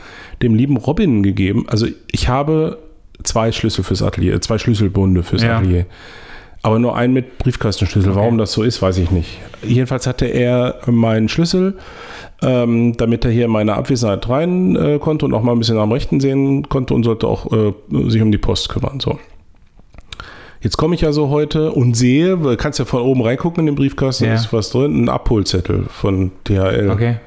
dem 0.41 0.55
lieben 0.55 0.77
Robin 0.77 1.23
gegeben. 1.23 1.65
Also 1.67 1.87
ich 2.11 2.27
habe 2.27 2.77
zwei 3.23 3.51
Schlüssel 3.51 3.83
fürs 3.83 4.01
Atelier, 4.01 4.35
äh, 4.35 4.39
zwei 4.39 4.57
Schlüsselbunde 4.57 5.23
fürs 5.23 5.43
Ja. 5.43 5.57
Atelier. 5.57 5.85
Aber 6.61 6.79
nur 6.79 6.95
einen 6.95 7.13
mit 7.13 7.37
Briefkastenschlüssel. 7.37 8.11
Okay. 8.11 8.19
Warum 8.19 8.37
das 8.39 8.51
so 8.51 8.63
ist, 8.63 8.81
weiß 8.81 8.97
ich 8.97 9.11
nicht. 9.11 9.37
Jedenfalls 9.63 10.07
hatte 10.07 10.25
er 10.25 10.79
meinen 10.87 11.29
Schlüssel, 11.29 11.77
ähm, 12.41 12.97
damit 12.97 13.23
er 13.23 13.29
hier 13.31 13.45
in 13.45 13.51
meine 13.51 13.75
Abwesenheit 13.75 14.27
rein 14.29 14.75
äh, 14.75 14.97
konnte 14.99 15.25
und 15.25 15.33
auch 15.35 15.43
mal 15.43 15.51
ein 15.51 15.59
bisschen 15.59 15.77
am 15.77 15.91
Rechten 15.91 16.19
sehen 16.19 16.67
konnte 16.67 16.95
und 16.95 17.03
sollte 17.03 17.27
auch 17.27 17.51
äh, 17.51 17.73
sich 18.09 18.21
um 18.21 18.31
die 18.31 18.39
Post 18.39 18.69
kümmern. 18.69 18.99
So. 18.99 19.19
Jetzt 20.65 20.77
komme 20.77 20.95
ich 20.95 21.05
also 21.05 21.29
heute 21.29 21.71
und 21.73 21.95
sehe, 21.95 22.37
du 22.37 22.57
kannst 22.57 22.79
ja 22.79 22.85
von 22.85 23.03
oben 23.03 23.21
reingucken 23.21 23.59
in 23.59 23.65
den 23.67 23.75
Briefkasten, 23.75 24.25
Ja. 24.25 24.33
ist 24.33 24.51
was 24.51 24.71
drin, 24.71 25.03
ein 25.03 25.09
Abholzettel 25.09 25.83
von 25.87 26.31
DHL. 26.47 26.89
Okay. 26.91 27.17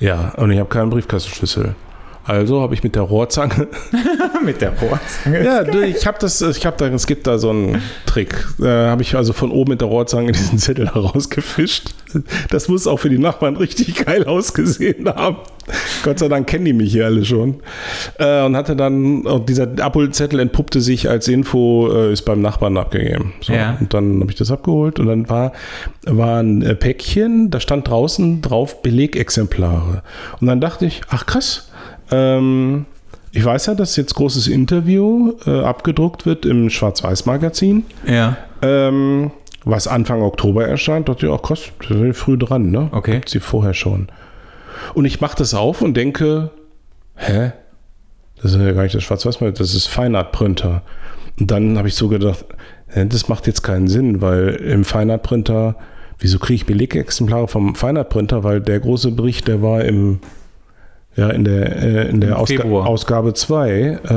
Ja, 0.00 0.32
und 0.38 0.50
ich 0.50 0.58
habe 0.58 0.68
keinen 0.68 0.90
Briefkastenschlüssel. 0.90 1.76
Also 2.24 2.62
habe 2.62 2.74
ich 2.74 2.82
mit 2.82 2.94
der 2.94 3.02
Rohrzange 3.02 3.68
Mit 4.44 4.60
der 4.60 4.70
Rohrzange. 4.78 5.44
ja, 5.44 5.62
ich 5.84 6.06
habe 6.06 6.18
das, 6.20 6.40
ich 6.40 6.64
habe 6.64 6.76
da, 6.78 6.86
es 6.88 7.06
gibt 7.06 7.26
da 7.26 7.38
so 7.38 7.50
einen 7.50 7.82
Trick. 8.06 8.46
Da 8.58 8.90
habe 8.90 9.02
ich 9.02 9.14
also 9.14 9.32
von 9.32 9.50
oben 9.50 9.72
mit 9.72 9.80
der 9.80 9.88
Rohrzange 9.88 10.32
diesen 10.32 10.58
Zettel 10.58 10.92
herausgefischt. 10.94 11.90
Das 12.50 12.68
muss 12.68 12.86
auch 12.86 12.98
für 12.98 13.10
die 13.10 13.18
Nachbarn 13.18 13.56
richtig 13.56 14.04
geil 14.06 14.24
ausgesehen 14.24 15.08
haben. 15.08 15.36
Gott 16.02 16.18
sei 16.18 16.28
Dank 16.28 16.46
kennen 16.46 16.64
die 16.64 16.72
mich 16.72 16.92
hier 16.92 17.06
alle 17.06 17.24
schon. 17.24 17.56
Äh, 18.18 18.44
und 18.44 18.56
hatte 18.56 18.76
dann, 18.76 19.22
und 19.22 19.48
dieser 19.48 19.68
Abholzettel 19.80 20.40
entpuppte 20.40 20.80
sich 20.80 21.08
als 21.08 21.26
Info, 21.28 21.90
äh, 21.92 22.12
ist 22.12 22.22
beim 22.22 22.40
Nachbarn 22.42 22.76
abgegeben. 22.76 23.32
So, 23.40 23.52
Ja. 23.52 23.76
Und 23.80 23.92
dann 23.94 24.20
habe 24.20 24.30
ich 24.30 24.36
das 24.36 24.50
abgeholt 24.50 24.98
und 24.98 25.06
dann 25.06 25.28
war, 25.28 25.52
war 26.06 26.40
ein 26.40 26.62
äh, 26.62 26.74
Päckchen, 26.74 27.50
da 27.50 27.60
stand 27.60 27.88
draußen 27.88 28.42
drauf 28.42 28.82
Belegexemplare. 28.82 30.02
Und 30.40 30.46
dann 30.46 30.60
dachte 30.60 30.86
ich, 30.86 31.00
ach 31.08 31.26
krass, 31.26 31.70
ähm, 32.14 32.86
ich 33.32 33.44
weiß 33.44 33.66
ja, 33.66 33.74
dass 33.74 33.96
jetzt 33.96 34.14
großes 34.14 34.46
Interview 34.46 35.32
äh, 35.46 35.60
abgedruckt 35.60 36.24
wird 36.26 36.46
im 36.46 36.70
Schwarz-Weiß-Magazin, 36.70 37.84
Ja. 38.06 38.36
ähm, 38.62 39.32
was 39.64 39.88
Anfang 39.88 40.22
Oktober 40.22 40.66
erscheint. 40.68 41.08
Dachte 41.08 41.26
ich, 41.26 41.32
auch 41.32 41.42
krass, 41.42 41.62
da 41.80 41.88
sind 41.88 42.04
wir 42.04 42.14
früh 42.14 42.38
dran, 42.38 42.70
ne? 42.70 42.88
Okay. 42.92 43.12
Gibt's 43.12 43.32
sie 43.32 43.40
vorher 43.40 43.74
schon. 43.74 44.08
Und 44.94 45.04
ich 45.04 45.20
mache 45.20 45.36
das 45.36 45.54
auf 45.54 45.82
und 45.82 45.96
denke, 45.96 46.50
hä? 47.16 47.52
Das 48.40 48.52
ist 48.52 48.60
ja 48.60 48.72
gar 48.72 48.82
nicht 48.82 48.94
das 48.94 49.02
Schwarz-Weiß-Magazin, 49.02 49.64
das 49.64 49.74
ist 49.74 49.86
Feinart-Printer. 49.86 50.82
Und 51.40 51.50
dann 51.50 51.76
habe 51.78 51.88
ich 51.88 51.94
so 51.94 52.08
gedacht, 52.08 52.44
das 52.94 53.28
macht 53.28 53.46
jetzt 53.48 53.62
keinen 53.62 53.88
Sinn, 53.88 54.20
weil 54.20 54.50
im 54.50 54.84
Feinart-Printer, 54.84 55.74
wieso 56.20 56.38
kriege 56.38 56.54
ich 56.56 56.66
Belegexemplare 56.66 57.48
vom 57.48 57.74
Feinart-Printer? 57.74 58.44
Weil 58.44 58.60
der 58.60 58.78
große 58.78 59.10
Bericht, 59.12 59.48
der 59.48 59.62
war 59.62 59.82
im 59.84 60.20
ja, 61.16 61.28
in 61.30 61.44
der, 61.44 61.76
äh, 61.82 62.08
in 62.08 62.20
der 62.20 62.38
Ausga. 62.38 62.64
Ausgabe 62.64 63.34
2 63.34 63.70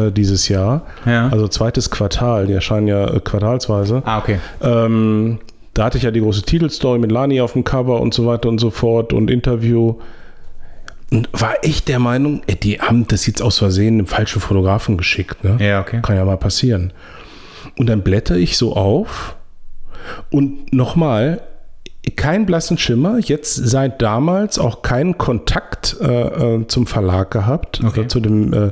äh, 0.07 0.11
dieses 0.11 0.47
Jahr, 0.49 0.85
Ja. 1.05 1.29
also 1.29 1.47
zweites 1.47 1.89
Quartal, 1.91 2.47
die 2.47 2.53
erscheinen 2.53 2.87
ja 2.87 3.13
äh, 3.13 3.19
quartalsweise. 3.19 4.01
ah, 4.05 4.17
okay. 4.19 4.39
Ähm, 4.61 5.39
da 5.73 5.85
hatte 5.85 5.97
ich 5.99 6.03
ja 6.03 6.11
die 6.11 6.21
große 6.21 6.41
Titelstory 6.41 6.97
mit 6.97 7.11
Lani 7.11 7.39
auf 7.39 7.53
dem 7.53 7.63
Cover 7.63 8.01
und 8.01 8.13
so 8.13 8.25
weiter 8.25 8.49
und 8.49 8.57
so 8.59 8.71
fort 8.71 9.13
und 9.13 9.29
Interview. 9.29 9.95
Und 11.11 11.29
war 11.33 11.53
echt 11.63 11.87
der 11.87 11.99
Meinung, 11.99 12.41
die 12.63 12.81
haben 12.81 13.07
das 13.07 13.27
jetzt 13.27 13.41
aus 13.41 13.59
Versehen 13.59 13.93
einem 13.93 14.07
falschen 14.07 14.41
Fotografen 14.41 14.97
geschickt. 14.97 15.43
Ne? 15.43 15.57
Ja, 15.65 15.79
okay. 15.81 15.99
Kann 16.01 16.15
ja 16.15 16.25
mal 16.25 16.35
passieren. 16.37 16.91
Und 17.77 17.87
dann 17.87 18.01
blätter 18.01 18.35
ich 18.35 18.57
so 18.57 18.75
auf 18.75 19.35
und 20.31 20.73
nochmal, 20.73 21.41
kein 22.11 22.45
blassen 22.45 22.77
Schimmer, 22.77 23.17
jetzt 23.19 23.55
seit 23.55 24.01
damals 24.01 24.59
auch 24.59 24.81
keinen 24.81 25.17
Kontakt 25.17 25.97
äh, 26.01 26.05
äh, 26.55 26.67
zum 26.67 26.87
Verlag 26.87 27.31
gehabt, 27.31 27.81
Okay. 27.85 28.01
äh, 28.01 28.07
zu 28.07 28.19
dem, 28.19 28.53
äh, 28.53 28.71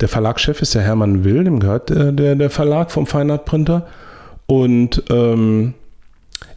der 0.00 0.08
Verlagschef 0.08 0.60
ist 0.62 0.74
der 0.74 0.82
Hermann 0.82 1.24
Will, 1.24 1.44
dem 1.44 1.60
gehört 1.60 1.90
äh, 1.90 2.12
der, 2.12 2.34
der 2.36 2.50
Verlag 2.50 2.90
vom 2.90 3.06
Feinart 3.06 3.44
Printer 3.44 3.86
und 4.46 5.02
ähm, 5.10 5.74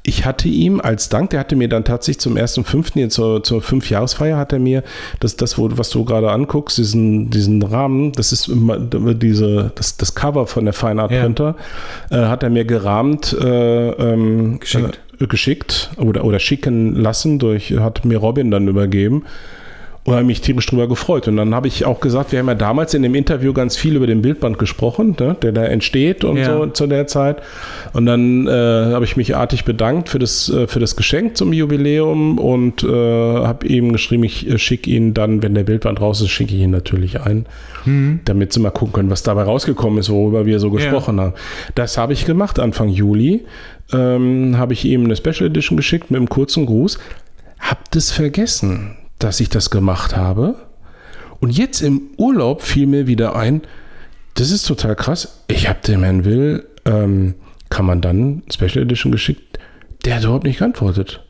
ich 0.03 0.25
hatte 0.25 0.47
ihm 0.47 0.79
als 0.81 1.09
Dank, 1.09 1.29
der 1.31 1.39
hatte 1.41 1.55
mir 1.55 1.67
dann 1.69 1.83
tatsächlich 1.83 2.19
zum 2.21 2.35
1.5., 2.35 2.97
jetzt 2.97 3.15
zur, 3.15 3.43
zur 3.43 3.61
Fünfjahresfeier, 3.61 4.37
hat 4.37 4.53
er 4.53 4.59
mir 4.59 4.83
das, 5.19 5.35
das 5.35 5.57
wo, 5.57 5.69
was 5.77 5.89
du 5.89 6.03
gerade 6.05 6.31
anguckst, 6.31 6.77
diesen, 6.77 7.29
diesen 7.29 7.61
Rahmen, 7.61 8.11
das 8.13 8.31
ist 8.31 8.47
immer 8.47 8.79
diese, 8.79 9.71
das, 9.75 9.97
das 9.97 10.15
Cover 10.15 10.47
von 10.47 10.65
der 10.65 10.73
Fine 10.73 11.01
Art 11.01 11.11
Ja. 11.11 11.21
Printer, 11.21 11.55
äh, 12.09 12.15
hat 12.17 12.43
er 12.43 12.49
mir 12.49 12.65
gerahmt 12.65 13.33
äh, 13.39 13.89
ähm, 13.91 14.59
Geschickt. 14.59 14.99
Geschickt 15.27 15.91
oder, 15.97 16.23
oder 16.23 16.39
schicken 16.39 16.95
lassen, 16.95 17.39
durch, 17.39 17.71
hat 17.71 18.05
mir 18.05 18.17
Robin 18.17 18.51
dann 18.51 18.67
übergeben. 18.67 19.25
Und 20.09 20.15
habe 20.15 20.25
mich 20.25 20.41
tierisch 20.41 20.65
drüber 20.65 20.87
gefreut. 20.87 21.27
Und 21.27 21.37
dann 21.37 21.53
habe 21.53 21.67
ich 21.67 21.85
auch 21.85 21.99
gesagt, 21.99 22.31
wir 22.31 22.39
haben 22.39 22.47
ja 22.47 22.55
damals 22.55 22.93
in 22.93 23.03
dem 23.03 23.15
Interview 23.15 23.53
ganz 23.53 23.75
viel 23.77 23.95
über 23.95 24.07
den 24.07 24.21
Bildband 24.21 24.57
gesprochen, 24.57 25.15
ne, 25.19 25.35
der 25.41 25.51
da 25.51 25.63
entsteht 25.65 26.23
und 26.23 26.37
Ja. 26.37 26.45
so 26.57 26.65
zu 26.67 26.87
der 26.87 27.07
Zeit. 27.07 27.37
Und 27.93 28.05
dann 28.05 28.47
äh, 28.47 28.51
habe 28.51 29.05
ich 29.05 29.17
mich 29.17 29.35
artig 29.35 29.65
bedankt 29.65 30.09
für 30.09 30.19
das, 30.19 30.49
äh, 30.49 30.67
für 30.67 30.79
das 30.79 30.95
Geschenk 30.95 31.37
zum 31.37 31.53
Jubiläum 31.53 32.37
und 32.39 32.83
äh, 32.83 32.87
habe 32.87 33.67
ihm 33.67 33.91
geschrieben, 33.91 34.23
ich 34.23 34.49
äh, 34.49 34.57
schicke 34.57 34.89
ihn 34.89 35.13
dann, 35.13 35.43
wenn 35.43 35.53
der 35.53 35.63
Bildband 35.63 36.01
raus 36.01 36.21
ist, 36.21 36.29
schicke 36.29 36.55
ich 36.55 36.61
ihn 36.61 36.71
natürlich 36.71 37.21
ein, 37.21 37.45
damit 38.25 38.53
sie 38.53 38.59
mal 38.59 38.69
gucken 38.71 38.93
können, 38.93 39.09
was 39.09 39.23
dabei 39.23 39.43
rausgekommen 39.43 39.99
ist, 39.99 40.09
worüber 40.09 40.45
wir 40.45 40.59
so 40.59 40.69
gesprochen 40.69 41.19
haben. 41.19 41.33
Das 41.75 41.97
habe 41.97 42.13
ich 42.13 42.25
gemacht 42.25 42.59
Anfang 42.59 42.89
Juli. 42.89 43.45
Ähm, 43.91 44.57
habe 44.57 44.73
ich 44.73 44.85
ihm 44.85 45.05
eine 45.05 45.15
Special 45.15 45.47
Edition 45.49 45.75
geschickt 45.77 46.11
mit 46.11 46.17
einem 46.17 46.29
kurzen 46.29 46.65
Gruß. 46.67 46.99
Hab 47.59 47.89
das 47.91 48.11
vergessen, 48.11 48.95
dass 49.19 49.39
ich 49.39 49.49
das 49.49 49.69
gemacht 49.69 50.15
habe. 50.17 50.55
Und 51.39 51.51
jetzt 51.51 51.81
im 51.81 52.01
Urlaub 52.17 52.61
fiel 52.61 52.87
mir 52.87 53.07
wieder 53.07 53.35
ein, 53.35 53.61
das 54.33 54.51
ist 54.51 54.65
total 54.67 54.95
krass. 54.95 55.43
Ich 55.47 55.67
habe 55.69 55.79
dem 55.85 56.03
Herrn 56.03 56.25
Will, 56.25 56.65
ähm, 56.85 57.35
kann 57.69 57.85
man 57.85 58.01
dann 58.01 58.43
Special 58.51 58.83
Edition 58.83 59.11
geschickt, 59.11 59.59
der 60.05 60.15
hat 60.15 60.23
überhaupt 60.23 60.43
nicht 60.45 60.59
geantwortet. 60.59 61.23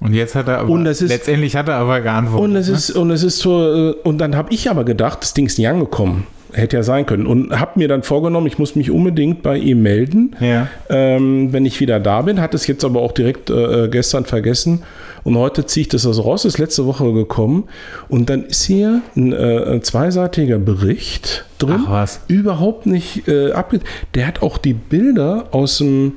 Und 0.00 0.14
jetzt 0.14 0.34
hat 0.34 0.48
er 0.48 0.58
aber, 0.58 0.68
Und 0.70 0.84
das 0.84 1.00
ist- 1.00 1.10
letztendlich 1.10 1.54
hat 1.56 1.68
er 1.68 1.76
aber 1.76 2.00
geantwortet. 2.00 2.44
Und 2.44 2.56
es 2.56 2.68
ne? 2.68 2.74
ist, 2.74 2.90
und 2.90 3.10
es 3.10 3.22
ist 3.22 3.38
so, 3.38 3.90
äh, 3.90 3.92
und 4.02 4.18
dann 4.18 4.34
habe 4.36 4.52
ich 4.52 4.68
aber 4.68 4.84
gedacht, 4.84 5.18
das 5.22 5.32
Ding 5.34 5.46
ist 5.46 5.58
nie 5.58 5.66
angekommen. 5.66 6.26
Hätte 6.52 6.76
ja 6.76 6.82
sein 6.82 7.06
können. 7.06 7.26
Und 7.26 7.58
habe 7.58 7.78
mir 7.78 7.88
dann 7.88 8.02
vorgenommen, 8.02 8.46
ich 8.46 8.58
muss 8.58 8.76
mich 8.76 8.90
unbedingt 8.90 9.42
bei 9.42 9.56
ihm 9.56 9.82
melden, 9.82 10.36
Ja. 10.40 10.68
ähm, 10.90 11.52
wenn 11.52 11.64
ich 11.64 11.80
wieder 11.80 11.98
da 12.00 12.22
bin. 12.22 12.40
Hat 12.40 12.52
es 12.54 12.66
jetzt 12.66 12.84
aber 12.84 13.00
auch 13.00 13.12
direkt 13.12 13.48
äh, 13.50 13.88
gestern 13.88 14.24
vergessen. 14.26 14.82
Und 15.24 15.36
heute 15.38 15.64
ziehe 15.66 15.82
ich 15.82 15.88
das 15.88 16.06
also 16.06 16.22
raus, 16.22 16.44
ist 16.44 16.58
letzte 16.58 16.84
Woche 16.84 17.12
gekommen. 17.12 17.64
Und 18.08 18.28
dann 18.28 18.44
ist 18.44 18.64
hier 18.64 19.00
ein, 19.16 19.32
äh, 19.32 19.74
ein 19.74 19.82
zweiseitiger 19.82 20.58
Bericht 20.58 21.44
drin. 21.58 21.84
Ach 21.86 21.90
was. 21.90 22.20
Überhaupt 22.28 22.86
nicht 22.86 23.28
äh, 23.28 23.52
abge... 23.52 23.80
Der 24.14 24.26
hat 24.26 24.42
auch 24.42 24.58
die 24.58 24.74
Bilder 24.74 25.46
aus 25.52 25.78
dem... 25.78 26.12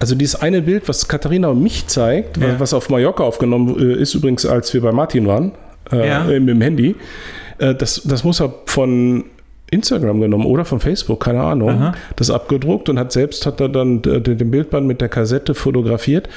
Also 0.00 0.14
dieses 0.16 0.40
eine 0.40 0.60
Bild, 0.62 0.88
was 0.88 1.08
Katharina 1.08 1.48
und 1.48 1.62
mich 1.62 1.86
zeigt, 1.86 2.36
Ja. 2.36 2.58
was 2.58 2.74
auf 2.74 2.90
Mallorca 2.90 3.22
aufgenommen 3.22 3.76
äh, 3.78 3.94
ist, 4.00 4.14
übrigens, 4.14 4.44
als 4.46 4.72
wir 4.74 4.80
bei 4.82 4.92
Martin 4.92 5.26
waren, 5.26 5.52
äh, 5.92 6.08
Ja. 6.08 6.24
mit 6.24 6.48
dem 6.48 6.60
Handy, 6.60 6.96
äh, 7.58 7.74
das, 7.74 8.02
das 8.04 8.24
muss 8.24 8.40
er 8.40 8.52
von 8.66 9.24
Instagram 9.70 10.20
genommen 10.20 10.46
oder 10.46 10.64
von 10.64 10.80
Facebook, 10.80 11.20
keine 11.20 11.42
Ahnung, 11.42 11.70
Aha. 11.70 11.94
das 12.16 12.30
abgedruckt 12.30 12.88
und 12.88 12.98
hat 12.98 13.12
selbst 13.12 13.46
hat 13.46 13.60
er 13.60 13.68
dann 13.68 14.02
äh, 14.04 14.20
den 14.20 14.50
Bildband 14.50 14.86
mit 14.86 15.00
der 15.00 15.08
Kassette 15.08 15.54
fotografiert 15.54 16.28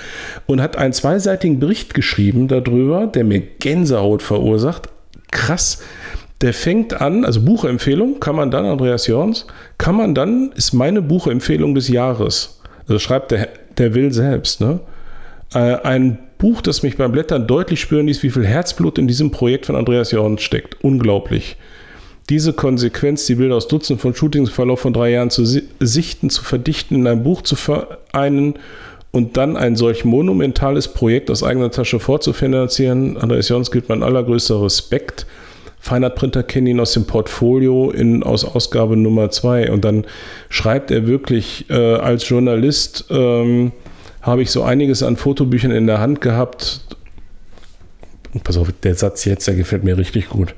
und 0.46 0.62
hat 0.62 0.78
einen 0.78 0.94
zweiseitigen 0.94 1.60
Bericht 1.60 1.94
geschrieben 1.94 2.48
darüber, 2.48 3.08
der 3.08 3.24
mir 3.24 3.42
Gänsehaut 3.42 4.22
verursacht. 4.22 4.90
Krass. 5.32 5.84
Der 6.42 6.54
fängt 6.54 7.02
an, 7.02 7.26
also 7.26 7.42
Buchempfehlung, 7.42 8.20
kann 8.20 8.36
man 8.36 8.52
dann, 8.52 8.66
Andreas 8.66 9.08
Jorns, 9.08 9.48
kann 9.78 9.96
man 9.96 10.14
dann, 10.14 10.52
ist 10.56 10.74
meine 10.74 11.02
Buchempfehlung 11.02 11.74
des 11.74 11.88
Jahres. 11.88 12.62
Also 12.88 13.00
schreibt 13.00 13.32
der, 13.32 13.50
der 13.78 13.96
Will 13.96 14.14
selbst, 14.14 14.62
ne? 14.62 14.80
Äh, 15.54 15.78
ein 15.84 16.20
Buch, 16.38 16.62
das 16.62 16.84
mich 16.84 16.98
beim 16.98 17.12
Blättern 17.12 17.48
deutlich 17.48 17.82
spüren 17.82 18.08
ließ, 18.08 18.22
wie 18.22 18.30
viel 18.30 18.46
Herzblut 18.46 18.98
in 18.98 19.08
diesem 19.08 19.32
Projekt 19.32 19.66
von 19.66 19.76
Andreas 19.76 20.12
Jorns 20.12 20.44
steckt. 20.44 20.84
Unglaublich. 20.84 21.58
Diese 22.30 22.52
Konsequenz, 22.52 23.26
die 23.26 23.36
Bilder 23.36 23.56
aus 23.56 23.70
Dutzenden 23.70 24.02
von 24.02 24.14
Shootings 24.14 24.50
im 24.50 24.56
Verlauf 24.56 24.82
von 24.82 24.92
drei 24.92 25.12
Jahren 25.12 25.30
zu 25.30 25.46
si 25.46 25.64
sichten, 25.80 26.30
zu 26.30 26.44
verdichten, 26.44 26.96
in 26.96 27.08
ein 27.08 27.24
Buch 27.24 27.42
zu 27.42 27.56
vereinen 27.56 28.56
und 29.12 29.38
dann 29.38 29.56
ein 29.56 29.76
solch 29.76 30.04
monumentales 30.04 30.90
Projekt 30.90 31.32
aus 31.32 31.42
eigener 31.42 31.72
Tasche 31.72 32.00
vorzufinanzieren. 32.00 33.18
Andreas 33.18 33.48
Jons 33.48 33.72
gilt 33.72 33.88
mein 33.88 34.04
allergrößter 34.04 34.62
Respekt. 34.62 35.26
Feinart 35.80 36.16
Printer 36.16 36.44
kennen 36.44 36.68
ihn 36.68 36.80
aus 36.82 36.92
dem 36.92 37.06
Portfolio 37.06 37.92
in, 37.92 38.24
aus 38.24 38.44
Ausgabe 38.44 38.98
Nummer 38.98 39.30
2. 39.32 39.72
Und 39.72 39.86
dann 39.86 40.06
schreibt 40.50 40.92
er 40.92 41.08
wirklich, 41.08 41.70
äh, 41.70 41.96
als 41.96 42.28
Journalist 42.28 43.06
ähm, 43.10 43.72
habe 44.22 44.42
ich 44.42 44.52
so 44.52 44.64
einiges 44.64 45.02
an 45.02 45.16
Fotobüchern 45.16 45.72
in 45.72 45.88
der 45.88 46.00
Hand 46.00 46.20
gehabt. 46.20 46.82
Pass 48.44 48.58
auf, 48.58 48.68
der 48.84 48.96
Satz 48.96 49.24
jetzt, 49.24 49.48
der 49.48 49.56
gefällt 49.56 49.86
mir 49.86 49.98
richtig 49.98 50.28
gut. 50.28 50.54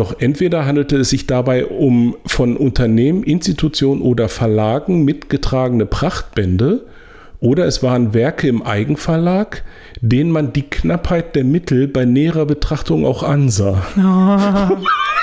Doch 0.00 0.18
entweder 0.18 0.64
handelte 0.64 0.96
es 0.96 1.10
sich 1.10 1.26
dabei 1.26 1.66
um 1.66 2.16
von 2.24 2.56
Unternehmen, 2.56 3.22
Institutionen 3.22 4.00
oder 4.00 4.30
Verlagen 4.30 5.04
mitgetragene 5.04 5.84
Prachtbände, 5.84 6.86
oder 7.38 7.66
es 7.66 7.82
waren 7.82 8.14
Werke 8.14 8.48
im 8.48 8.62
Eigenverlag, 8.62 9.62
denen 10.00 10.30
man 10.30 10.54
die 10.54 10.62
Knappheit 10.62 11.36
der 11.36 11.44
Mittel 11.44 11.86
bei 11.86 12.06
näherer 12.06 12.46
Betrachtung 12.46 13.04
auch 13.04 13.22
ansah. 13.22 13.86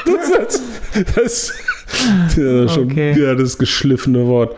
das, 0.05 0.61
das, 1.15 1.53
ja, 2.37 2.67
schon, 2.67 2.91
Okay. 2.91 3.19
ja, 3.19 3.33
das 3.33 3.57
geschliffene 3.57 4.27
Wort. 4.27 4.55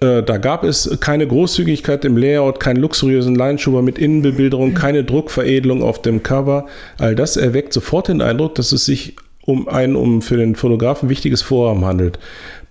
Äh, 0.00 0.22
Da 0.22 0.38
gab 0.38 0.64
es 0.64 0.98
keine 1.00 1.26
Großzügigkeit 1.26 2.04
im 2.04 2.16
Layout, 2.16 2.60
keinen 2.60 2.76
luxuriösen 2.80 3.34
Leinschuber 3.34 3.82
mit 3.82 3.98
Innenbebilderung, 3.98 4.74
keine 4.74 5.04
Druckveredelung 5.04 5.82
auf 5.82 6.02
dem 6.02 6.22
Cover. 6.22 6.66
All 6.98 7.14
das 7.14 7.36
erweckt 7.36 7.72
sofort 7.72 8.08
den 8.08 8.22
Eindruck, 8.22 8.54
dass 8.54 8.72
es 8.72 8.84
sich 8.84 9.16
um 9.46 9.68
ein 9.68 9.94
um 9.94 10.22
für 10.22 10.36
den 10.36 10.56
Fotografen 10.56 11.08
wichtiges 11.08 11.42
Vorhaben 11.42 11.84
handelt. 11.84 12.18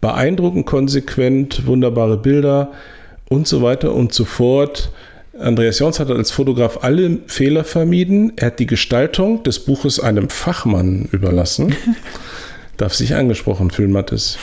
Beeindruckend, 0.01 0.65
konsequent, 0.65 1.67
wunderbare 1.67 2.17
Bilder 2.17 2.71
und 3.29 3.47
so 3.47 3.61
weiter 3.61 3.93
und 3.93 4.13
so 4.13 4.25
fort. 4.25 4.91
Andreas 5.39 5.79
Jons 5.79 5.99
hat 5.99 6.11
als 6.11 6.31
Fotograf 6.31 6.79
alle 6.81 7.19
Fehler 7.27 7.63
vermieden. 7.63 8.33
Er 8.35 8.47
hat 8.47 8.59
die 8.59 8.67
Gestaltung 8.67 9.43
des 9.43 9.59
Buches 9.59 9.99
einem 9.99 10.29
Fachmann 10.29 11.09
überlassen. 11.11 11.75
Darf 12.77 12.93
sich 12.93 13.15
angesprochen 13.15 13.71
fühlen, 13.71 13.91
Mathis. 13.91 14.37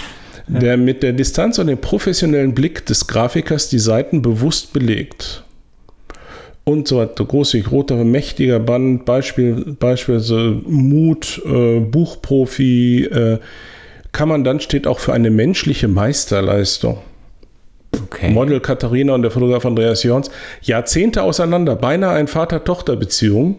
Der 0.53 0.77
mit 0.77 1.03
der 1.03 1.13
Distanz 1.13 1.59
und 1.59 1.69
dem 1.69 1.79
professionellen 1.79 2.55
Blick 2.55 2.85
des 2.87 3.07
Grafikers 3.07 3.69
die 3.69 3.79
Seiten 3.79 4.21
bewusst 4.23 4.73
belegt. 4.73 5.45
Und 6.65 6.89
so 6.89 6.99
weiter. 6.99 7.25
Großzügig, 7.25 7.71
roter, 7.71 8.05
mächtiger 8.05 8.59
Band, 8.59 9.05
Beispiel, 9.05 9.77
beispielsweise 9.79 10.61
Mut, 10.67 11.41
äh, 11.47 11.81
Buchprofi, 11.81 13.05
äh, 13.05 13.39
Kommandant 14.13 14.63
steht 14.63 14.87
auch 14.87 14.99
für 14.99 15.13
eine 15.13 15.31
menschliche 15.31 15.89
Meisterleistung. 15.89 16.99
Okay. 18.05 18.31
Model 18.31 18.61
Katharina 18.61 19.15
und 19.15 19.23
der 19.23 19.31
Fotograf 19.31 19.65
Andreas 19.67 20.03
Jorns, 20.03 20.31
Jahrzehnte 20.63 21.23
auseinander, 21.23 21.77
beinahe 21.77 22.15
eine 22.15 22.29
Vater-Tochter-Beziehung, 22.29 23.59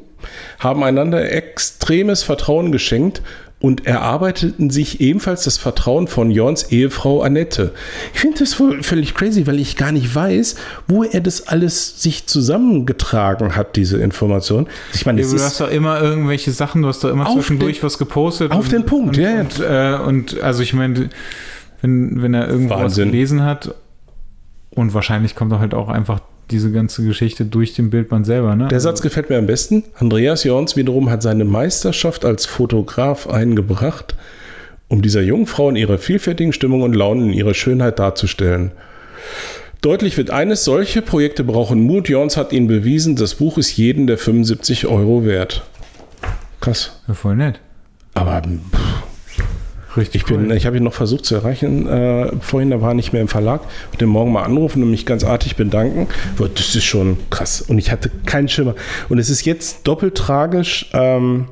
haben 0.59 0.83
einander 0.83 1.31
extremes 1.31 2.23
Vertrauen 2.23 2.71
geschenkt 2.71 3.21
und 3.61 3.85
erarbeiteten 3.85 4.69
sich 4.71 4.99
ebenfalls 5.01 5.43
das 5.43 5.57
Vertrauen 5.57 6.07
von 6.07 6.31
Jorns 6.31 6.71
Ehefrau 6.71 7.21
Annette. 7.21 7.73
Ich 8.13 8.19
finde 8.19 8.39
das 8.39 8.59
wohl 8.59 8.81
völlig 8.83 9.13
crazy, 9.13 9.45
weil 9.47 9.59
ich 9.59 9.77
gar 9.77 9.91
nicht 9.91 10.13
weiß, 10.13 10.55
wo 10.87 11.03
er 11.03 11.21
das 11.21 11.47
alles 11.47 12.01
sich 12.01 12.25
zusammengetragen 12.27 13.55
hat, 13.55 13.75
diese 13.75 13.97
Information. 14.01 14.67
Ich 14.93 15.05
meine, 15.05 15.21
Ja, 15.21 15.27
du 15.29 15.33
hast 15.39 15.61
doch 15.61 15.69
immer 15.69 16.01
irgendwelche 16.01 16.51
Sachen, 16.51 16.81
du 16.81 16.87
hast 16.87 17.03
doch 17.03 17.09
immer 17.11 17.27
Auf 17.27 17.35
zwischendurch 17.35 17.77
den- 17.77 17.83
was 17.83 17.97
gepostet. 17.97 18.51
auf 18.51 18.67
den 18.67 18.85
Punkt, 18.85 19.15
und, 19.17 19.23
ja, 19.23 19.29
ja. 19.29 19.39
Und, 19.41 19.59
äh, 19.59 20.07
und 20.07 20.41
also 20.41 20.63
ich 20.63 20.73
meine, 20.73 21.09
wenn, 21.81 22.21
wenn 22.21 22.33
er 22.33 22.47
irgendwo 22.49 22.73
was 22.75 22.81
Wahnsinn. 22.81 23.11
gelesen 23.11 23.43
hat 23.43 23.73
und 24.71 24.93
wahrscheinlich 24.93 25.35
kommt 25.35 25.51
doch 25.51 25.59
halt 25.59 25.73
auch 25.73 25.89
einfach 25.89 26.19
diese 26.51 26.71
ganze 26.71 27.03
Geschichte 27.03 27.45
durch 27.45 27.73
den 27.73 27.89
Bildband 27.89 28.25
selber, 28.25 28.55
ne? 28.55 28.67
Der 28.67 28.79
Satz 28.79 29.01
gefällt 29.01 29.29
mir 29.29 29.37
am 29.37 29.47
besten. 29.47 29.83
Andreas 29.95 30.43
Jorns 30.43 30.75
wiederum 30.75 31.09
hat 31.09 31.21
seine 31.21 31.45
Meisterschaft 31.45 32.25
als 32.25 32.45
Fotograf 32.45 33.27
eingebracht, 33.27 34.15
um 34.87 35.01
dieser 35.01 35.21
jungen 35.21 35.47
Frau 35.47 35.69
in 35.69 35.75
ihrer 35.75 35.97
vielfältigen 35.97 36.53
Stimmung 36.53 36.81
und 36.81 36.93
Laune 36.93 37.25
in 37.25 37.33
ihrer 37.33 37.53
Schönheit 37.53 37.99
darzustellen. 37.99 38.71
Deutlich 39.81 40.15
wird 40.17 40.29
eines, 40.29 40.63
solche 40.63 41.01
Projekte 41.01 41.43
brauchen 41.43 41.81
Mut. 41.81 42.07
Jorns 42.07 42.37
hat 42.37 42.53
ihnen 42.53 42.67
bewiesen, 42.67 43.15
das 43.15 43.35
Buch 43.35 43.57
ist 43.57 43.75
jeden 43.77 44.05
der 44.05 44.19
75 44.19 44.85
Euro 44.85 45.25
wert. 45.25 45.63
Krass. 46.59 47.01
Ja, 47.07 47.15
voll 47.15 47.35
nett. 47.35 47.59
Aber 48.13 48.43
Richtig 49.97 50.21
ich 50.21 50.27
bin, 50.27 50.49
ich 50.51 50.65
habe 50.65 50.77
ihn 50.77 50.83
noch 50.83 50.93
versucht 50.93 51.25
zu 51.25 51.35
erreichen 51.35 51.87
äh, 51.87 52.31
vorhin, 52.39 52.69
da 52.69 52.81
war 52.81 52.91
er 52.91 52.93
nicht 52.93 53.11
mehr 53.11 53.21
im 53.21 53.27
Verlag. 53.27 53.61
Ich 53.91 53.97
den 53.97 54.07
morgen 54.07 54.31
mal 54.31 54.43
anrufen 54.43 54.81
und 54.83 54.89
mich 54.89 55.05
ganz 55.05 55.23
artig 55.23 55.57
bedanken. 55.57 56.07
Das 56.37 56.75
ist 56.75 56.83
schon 56.83 57.17
krass. 57.29 57.61
Und 57.61 57.77
ich 57.77 57.91
hatte 57.91 58.09
keinen 58.25 58.47
Schimmer. 58.47 58.75
Und 59.09 59.19
es 59.19 59.29
ist 59.29 59.45
jetzt 59.45 59.85
doppelt 59.87 60.15
tragisch. 60.15 60.89
Ähm, 60.93 61.47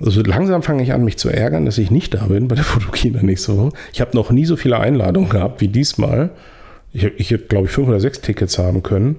also 0.00 0.22
langsam 0.22 0.62
fange 0.62 0.82
ich 0.82 0.92
an, 0.92 1.04
mich 1.04 1.18
zu 1.18 1.28
ärgern, 1.28 1.66
dass 1.66 1.78
ich 1.78 1.90
nicht 1.90 2.14
da 2.14 2.26
bin 2.26 2.48
bei 2.48 2.54
der 2.54 2.64
Fotokina 2.64 3.22
nächste 3.22 3.56
Woche. 3.56 3.72
Ich 3.92 4.00
habe 4.00 4.16
noch 4.16 4.30
nie 4.30 4.46
so 4.46 4.56
viele 4.56 4.78
Einladungen 4.78 5.30
gehabt 5.30 5.60
wie 5.60 5.68
diesmal. 5.68 6.30
Ich, 6.92 7.04
ich 7.04 7.30
hätte, 7.30 7.46
glaube 7.46 7.66
ich, 7.66 7.72
fünf 7.72 7.88
oder 7.88 8.00
sechs 8.00 8.20
Tickets 8.20 8.58
haben 8.58 8.82
können. 8.82 9.16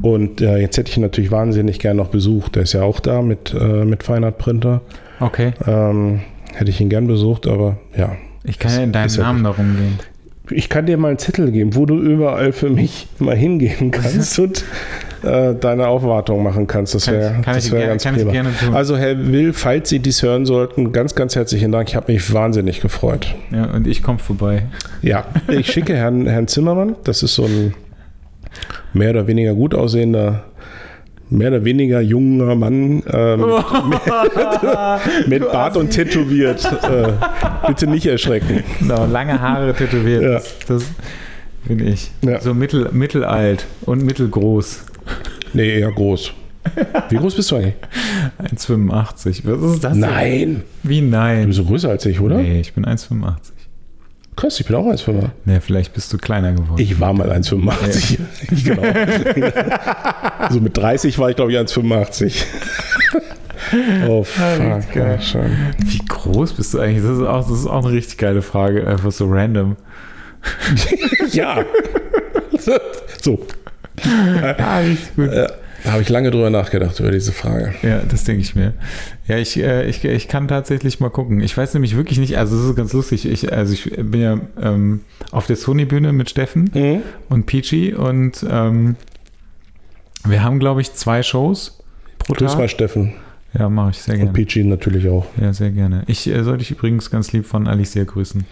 Und 0.00 0.40
äh, 0.40 0.56
jetzt 0.56 0.78
hätte 0.78 0.90
ich 0.90 0.96
ihn 0.96 1.02
natürlich 1.02 1.30
wahnsinnig 1.30 1.78
gern 1.78 1.98
noch 1.98 2.08
besucht. 2.08 2.56
Der 2.56 2.62
ist 2.62 2.72
ja 2.72 2.82
auch 2.82 3.00
da 3.00 3.20
mit, 3.20 3.54
äh, 3.54 3.84
mit 3.84 4.02
Feinart 4.02 4.38
Printer. 4.38 4.80
Okay. 5.20 5.52
Ähm, 5.66 6.22
hätte 6.54 6.70
ich 6.70 6.80
ihn 6.80 6.88
gern 6.88 7.06
besucht, 7.06 7.46
aber 7.46 7.76
ja. 7.96 8.16
Ich 8.44 8.58
kann 8.58 8.72
ja 8.72 8.82
in 8.82 8.92
ja 8.92 9.22
Namen 9.22 9.44
darum 9.44 9.76
gehen. 9.76 9.98
Ich 10.50 10.68
kann 10.68 10.86
dir 10.86 10.96
mal 10.98 11.08
einen 11.08 11.18
Zettel 11.18 11.50
geben, 11.52 11.76
wo 11.76 11.86
du 11.86 11.98
überall 12.00 12.52
für 12.52 12.68
mich 12.68 13.06
mal 13.18 13.36
hingehen 13.36 13.90
kannst 13.92 14.38
und 14.40 14.64
äh, 15.22 15.54
deine 15.54 15.86
Aufwartung 15.86 16.42
machen 16.42 16.66
kannst. 16.66 16.94
Das 16.96 17.06
wäre 17.06 17.36
kann 17.42 17.54
das 17.54 17.70
wär 17.70 17.78
gerne- 17.78 17.90
ganz 17.92 18.02
kann 18.02 18.14
prima. 18.16 18.32
gerne 18.32 18.50
tun. 18.58 18.74
Also 18.74 18.96
Herr 18.96 19.16
Will, 19.32 19.52
falls 19.52 19.88
Sie 19.88 20.00
dies 20.00 20.22
hören 20.22 20.44
sollten, 20.44 20.92
ganz, 20.92 21.14
ganz 21.14 21.36
herzlichen 21.36 21.70
Dank. 21.70 21.88
Ich 21.88 21.94
habe 21.96 22.12
mich 22.12 22.32
wahnsinnig 22.34 22.80
gefreut. 22.80 23.34
Ja, 23.52 23.66
und 23.66 23.86
ich 23.86 24.02
komme 24.02 24.18
vorbei. 24.18 24.64
Ja, 25.00 25.26
ich 25.48 25.70
schicke 25.70 25.94
Herrn, 25.94 26.26
Herrn 26.26 26.48
Zimmermann. 26.48 26.96
Das 27.04 27.22
ist 27.22 27.36
so 27.36 27.44
ein 27.44 27.74
mehr 28.92 29.10
oder 29.10 29.26
weniger 29.28 29.54
gut 29.54 29.74
aussehender, 29.74 30.42
mehr 31.32 31.48
oder 31.48 31.64
weniger 31.64 32.00
junger 32.00 32.54
Mann 32.54 33.02
äh, 33.04 33.36
mit, 33.36 35.28
mit 35.28 35.52
Bart 35.52 35.76
und 35.76 35.90
tätowiert. 35.90 36.64
Äh, 36.64 37.12
bitte 37.66 37.86
nicht 37.86 38.06
erschrecken. 38.06 38.62
Genau, 38.78 39.06
lange 39.06 39.40
Haare 39.40 39.74
tätowiert. 39.74 40.22
Ja. 40.22 40.30
Das, 40.34 40.54
das 40.66 40.84
bin 41.64 41.86
ich. 41.86 42.10
Ja. 42.22 42.40
So 42.40 42.54
mittel, 42.54 42.88
mittelalt 42.92 43.66
und 43.82 44.04
mittelgroß. 44.04 44.84
Nee, 45.54 45.80
eher 45.80 45.92
groß. 45.92 46.32
Wie 47.08 47.16
groß 47.16 47.34
bist 47.34 47.50
du 47.50 47.56
eigentlich? 47.56 47.74
1,85. 48.54 49.42
Was 49.44 49.72
ist 49.74 49.84
das? 49.84 49.92
denn? 49.92 50.00
Nein. 50.00 50.62
Wie 50.82 51.00
Du 51.00 51.06
nein? 51.06 51.46
bist 51.46 51.56
so 51.58 51.64
größer 51.64 51.90
als 51.90 52.06
ich, 52.06 52.20
oder? 52.20 52.36
Nee, 52.38 52.60
ich 52.60 52.72
bin 52.72 52.84
1,85. 52.86 53.34
Krass, 54.34 54.58
ich 54.58 54.66
bin 54.66 54.76
auch 54.76 54.86
1,85. 54.86 55.30
Nee, 55.44 55.60
vielleicht 55.60 55.92
bist 55.92 56.12
du 56.12 56.18
kleiner 56.18 56.52
geworden. 56.52 56.80
Ich 56.80 56.98
war 56.98 57.12
mal 57.12 57.30
1,85. 57.30 58.18
genau. 58.64 58.82
so 60.50 60.60
mit 60.60 60.76
30 60.76 61.18
war 61.18 61.30
ich, 61.30 61.36
glaube 61.36 61.52
ich, 61.52 61.58
1,85. 61.58 62.44
oh, 64.08 64.24
fuck. 64.24 64.94
Ja, 64.94 65.20
schon. 65.20 65.50
Wie 65.78 66.00
groß 66.08 66.54
bist 66.54 66.72
du 66.72 66.80
eigentlich? 66.80 67.04
Das 67.04 67.18
ist, 67.18 67.26
auch, 67.26 67.48
das 67.48 67.58
ist 67.58 67.66
auch 67.66 67.84
eine 67.84 67.92
richtig 67.94 68.16
geile 68.18 68.40
Frage. 68.40 68.86
Einfach 68.86 69.12
so 69.12 69.28
random. 69.28 69.76
ja. 71.32 71.64
so. 73.20 73.38
Ah, 74.58 74.78
richtig 74.78 75.14
gut. 75.14 75.30
Da 75.84 75.92
habe 75.92 76.02
ich 76.02 76.08
lange 76.08 76.30
drüber 76.30 76.50
nachgedacht, 76.50 76.98
über 77.00 77.10
diese 77.10 77.32
Frage. 77.32 77.74
Ja, 77.82 78.00
das 78.08 78.24
denke 78.24 78.40
ich 78.42 78.54
mir. 78.54 78.72
Ja, 79.26 79.36
ich, 79.38 79.58
äh, 79.58 79.84
ich, 79.88 80.04
ich 80.04 80.28
kann 80.28 80.46
tatsächlich 80.48 81.00
mal 81.00 81.10
gucken. 81.10 81.40
Ich 81.40 81.56
weiß 81.56 81.74
nämlich 81.74 81.96
wirklich 81.96 82.18
nicht, 82.18 82.38
also 82.38 82.56
es 82.56 82.64
ist 82.70 82.76
ganz 82.76 82.92
lustig. 82.92 83.26
Ich, 83.26 83.52
also 83.52 83.72
ich 83.72 83.90
bin 83.96 84.20
ja 84.20 84.38
ähm, 84.60 85.00
auf 85.32 85.46
der 85.46 85.56
Sony-Bühne 85.56 86.12
mit 86.12 86.30
Steffen 86.30 86.70
Mhm. 86.72 87.02
und 87.28 87.46
Peachy 87.46 87.94
und 87.94 88.46
ähm, 88.48 88.96
wir 90.24 90.42
haben, 90.44 90.58
glaube 90.60 90.80
ich, 90.80 90.92
zwei 90.94 91.22
Shows 91.22 91.82
pro 92.18 92.34
Grüß 92.34 92.52
Tag. 92.52 92.58
mal 92.60 92.68
Steffen. 92.68 93.14
Ja, 93.58 93.68
mache 93.68 93.90
ich 93.90 93.98
sehr 93.98 94.14
Und 94.14 94.20
gerne. 94.20 94.32
Peachy 94.32 94.64
natürlich 94.64 95.08
auch. 95.08 95.26
Ja, 95.40 95.52
sehr 95.52 95.70
gerne. 95.72 96.04
Ich 96.06 96.26
äh, 96.28 96.42
soll 96.44 96.58
dich 96.58 96.70
übrigens 96.70 97.10
ganz 97.10 97.32
lieb 97.32 97.44
von 97.44 97.66
Alicia 97.66 98.04
grüßen. 98.04 98.44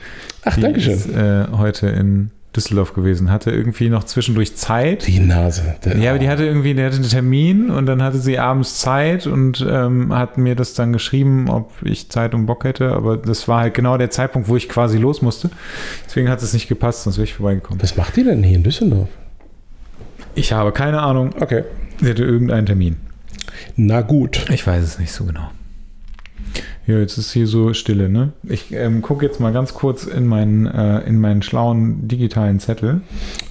Ach, 0.45 0.59
danke 0.59 0.81
schön. 0.81 0.99
äh, 1.15 1.47
heute 1.53 1.87
in 1.89 2.31
Düsseldorf 2.57 2.95
gewesen. 2.95 3.31
Hatte 3.31 3.51
irgendwie 3.51 3.89
noch 3.89 4.05
zwischendurch 4.05 4.57
Zeit. 4.57 5.07
Die 5.07 5.21
Nase. 5.21 5.77
Ja, 5.99 6.11
aber 6.11 6.19
die 6.19 6.29
hatte 6.29 6.45
irgendwie, 6.45 6.75
der 6.75 6.87
hatte 6.87 6.97
einen 6.97 7.09
Termin 7.09 7.71
und 7.71 7.87
dann 7.87 8.03
hatte 8.03 8.19
sie 8.19 8.39
abends 8.39 8.79
Zeit 8.79 9.27
und 9.27 9.65
ähm, 9.69 10.13
hat 10.15 10.37
mir 10.37 10.57
das 10.57 10.75
dann 10.75 10.93
geschrieben, 10.93 11.49
ob 11.49 11.71
ich 11.85 12.09
Zeit 12.11 12.35
und 12.35 12.47
Bock 12.47 12.65
hätte. 12.65 12.93
Aber 12.93 13.17
das 13.17 13.47
war 13.47 13.61
halt 13.61 13.75
genau 13.75 13.97
der 13.97 14.11
Zeitpunkt, 14.11 14.49
wo 14.49 14.57
ich 14.57 14.69
quasi 14.69 14.99
los 14.99 15.23
musste. 15.23 15.51
Deswegen 16.07 16.29
hat 16.29 16.43
es 16.43 16.53
nicht 16.53 16.69
gepasst, 16.69 17.05
sonst 17.05 17.19
wäre 17.19 17.25
ich 17.25 17.35
vorbeigekommen. 17.35 17.81
Was 17.83 17.97
macht 17.97 18.17
die 18.17 18.25
denn 18.25 18.43
hier 18.43 18.57
in 18.57 18.65
Düsseldorf? 18.65 19.09
Ich 20.35 20.53
habe 20.53 20.73
keine 20.73 21.01
Ahnung. 21.01 21.31
Okay. 21.39 21.65
Sie 22.01 22.11
hatte 22.11 22.25
irgendeinen 22.25 22.67
Termin. 22.67 22.97
Na 23.77 24.01
gut. 24.01 24.47
Ich 24.51 24.67
weiß 24.67 24.83
es 24.83 24.99
nicht 24.99 25.13
so 25.13 25.25
genau. 25.25 25.51
Ja, 26.91 26.99
jetzt 26.99 27.19
ist 27.19 27.33
hier 27.33 27.47
so 27.47 27.73
Stille, 27.73 28.09
ne? 28.09 28.33
Ich 28.43 28.73
ähm, 28.73 29.01
gucke 29.01 29.25
jetzt 29.25 29.39
mal 29.39 29.53
ganz 29.53 29.75
kurz 29.75 30.05
in 30.05 30.27
meinen, 30.27 30.67
äh, 30.67 31.01
in 31.07 31.21
meinen 31.21 31.41
schlauen 31.43 32.09
digitalen 32.09 32.59
Zettel. 32.59 33.03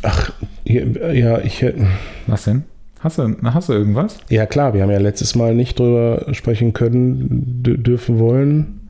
Ach, 0.02 0.32
hier, 0.66 1.14
ja, 1.16 1.40
ich 1.40 1.61
hätte. 1.61 1.86
Was 2.28 2.44
denn? 2.44 2.64
Hast 2.99 3.18
du, 3.18 3.38
hast 3.44 3.70
du 3.70 3.74
irgendwas? 3.74 4.18
Ja, 4.30 4.45
klar, 4.45 4.74
wir 4.74 4.82
haben 4.82 4.91
ja 4.91 4.98
letztes 4.99 5.36
Mal 5.36 5.56
nicht 5.56 5.80
drüber 5.80 6.26
sprechen 6.34 6.74
können, 6.74 7.61
dü- 7.64 7.78
dürfen 7.78 8.20
wollen. 8.20 8.82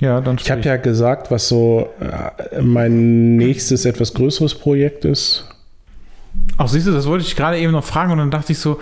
Ja, 0.00 0.20
dann 0.20 0.38
Ich 0.40 0.50
habe 0.50 0.62
ja 0.62 0.76
gesagt, 0.76 1.30
was 1.30 1.46
so 1.48 1.88
äh, 2.00 2.60
mein 2.60 3.36
nächstes 3.36 3.84
etwas 3.84 4.12
größeres 4.14 4.56
Projekt 4.56 5.04
ist. 5.04 5.44
Ach, 6.56 6.68
siehst 6.68 6.86
du, 6.86 6.92
das 6.92 7.06
wollte 7.06 7.24
ich 7.24 7.34
gerade 7.34 7.58
eben 7.58 7.72
noch 7.72 7.84
fragen 7.84 8.12
und 8.12 8.18
dann 8.18 8.30
dachte 8.30 8.52
ich 8.52 8.58
so, 8.58 8.78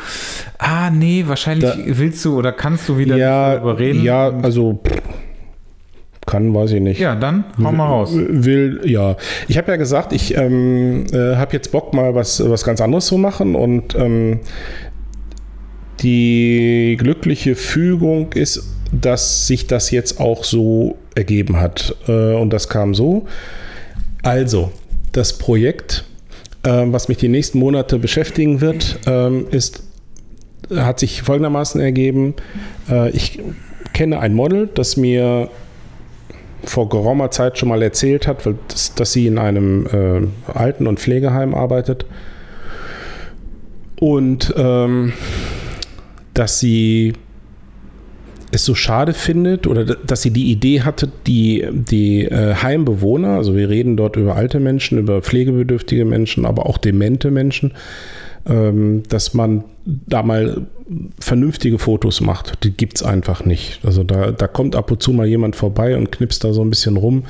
ah, 0.58 0.90
nee, 0.90 1.24
wahrscheinlich 1.26 1.70
Da- 1.70 1.78
willst 1.86 2.22
du 2.24 2.36
oder 2.38 2.52
kannst 2.52 2.88
du 2.88 2.98
wieder 2.98 3.16
ja, 3.16 3.54
darüber 3.54 3.78
reden. 3.78 4.02
ja, 4.02 4.28
also 4.42 4.80
kann, 6.26 6.54
weiß 6.54 6.72
ich 6.72 6.80
nicht. 6.80 7.00
Ja, 7.00 7.14
dann 7.16 7.44
hau 7.62 7.72
mal 7.72 7.86
raus. 7.86 8.10
Will, 8.14 8.80
ja. 8.84 9.16
Ich 9.48 9.58
habe 9.58 9.72
ja 9.72 9.76
gesagt, 9.76 10.12
ich 10.12 10.36
ähm, 10.36 11.04
äh, 11.12 11.36
habe 11.36 11.52
jetzt 11.54 11.72
Bock, 11.72 11.94
mal 11.94 12.14
was, 12.14 12.48
was 12.48 12.62
ganz 12.62 12.80
anderes 12.80 13.06
zu 13.06 13.16
machen 13.18 13.54
und 13.54 13.94
ähm, 13.96 14.40
die 16.00 16.96
glückliche 16.98 17.54
Fügung 17.54 18.32
ist, 18.32 18.62
dass 18.92 19.46
sich 19.46 19.66
das 19.66 19.90
jetzt 19.90 20.20
auch 20.20 20.44
so 20.44 20.96
ergeben 21.14 21.58
hat. 21.60 21.94
Äh, 22.08 22.34
und 22.34 22.50
das 22.52 22.68
kam 22.68 22.94
so. 22.94 23.26
Also, 24.22 24.70
das 25.12 25.38
Projekt, 25.38 26.04
was 26.70 27.08
mich 27.08 27.18
die 27.18 27.28
nächsten 27.28 27.58
Monate 27.58 27.98
beschäftigen 27.98 28.60
wird, 28.60 29.00
ähm, 29.06 29.46
ist, 29.50 29.82
hat 30.74 31.00
sich 31.00 31.22
folgendermaßen 31.22 31.80
ergeben. 31.80 32.34
Äh, 32.88 33.10
ich 33.10 33.40
kenne 33.92 34.20
ein 34.20 34.34
Model, 34.34 34.68
das 34.72 34.96
mir 34.96 35.48
vor 36.64 36.88
geraumer 36.88 37.30
Zeit 37.30 37.58
schon 37.58 37.68
mal 37.68 37.82
erzählt 37.82 38.26
hat, 38.26 38.46
weil 38.46 38.54
das, 38.68 38.94
dass 38.94 39.12
sie 39.12 39.26
in 39.26 39.38
einem 39.38 39.86
äh, 39.86 40.52
Alten- 40.52 40.86
und 40.86 41.00
Pflegeheim 41.00 41.54
arbeitet. 41.54 42.06
Und 43.98 44.52
ähm, 44.56 45.12
dass 46.34 46.58
sie 46.58 47.14
es 48.52 48.64
so 48.64 48.74
schade 48.74 49.14
findet 49.14 49.66
oder 49.66 49.84
dass 49.84 50.22
sie 50.22 50.30
die 50.30 50.50
Idee 50.50 50.82
hatte, 50.82 51.10
die, 51.26 51.66
die 51.72 52.24
äh, 52.24 52.54
Heimbewohner, 52.54 53.36
also 53.36 53.56
wir 53.56 53.68
reden 53.68 53.96
dort 53.96 54.16
über 54.16 54.36
alte 54.36 54.60
Menschen, 54.60 54.98
über 54.98 55.22
pflegebedürftige 55.22 56.04
Menschen, 56.04 56.44
aber 56.44 56.66
auch 56.66 56.78
demente 56.78 57.30
Menschen, 57.30 57.72
ähm, 58.46 59.02
dass 59.08 59.34
man 59.34 59.64
da 59.84 60.22
mal 60.22 60.66
vernünftige 61.18 61.78
Fotos 61.78 62.20
macht. 62.20 62.62
Die 62.64 62.72
gibt 62.72 62.98
es 62.98 63.02
einfach 63.02 63.44
nicht. 63.44 63.80
Also 63.84 64.04
da, 64.04 64.30
da 64.32 64.46
kommt 64.46 64.76
ab 64.76 64.90
und 64.90 65.02
zu 65.02 65.12
mal 65.12 65.26
jemand 65.26 65.56
vorbei 65.56 65.96
und 65.96 66.12
knipst 66.12 66.44
da 66.44 66.52
so 66.52 66.62
ein 66.62 66.70
bisschen 66.70 66.98
rum. 66.98 67.24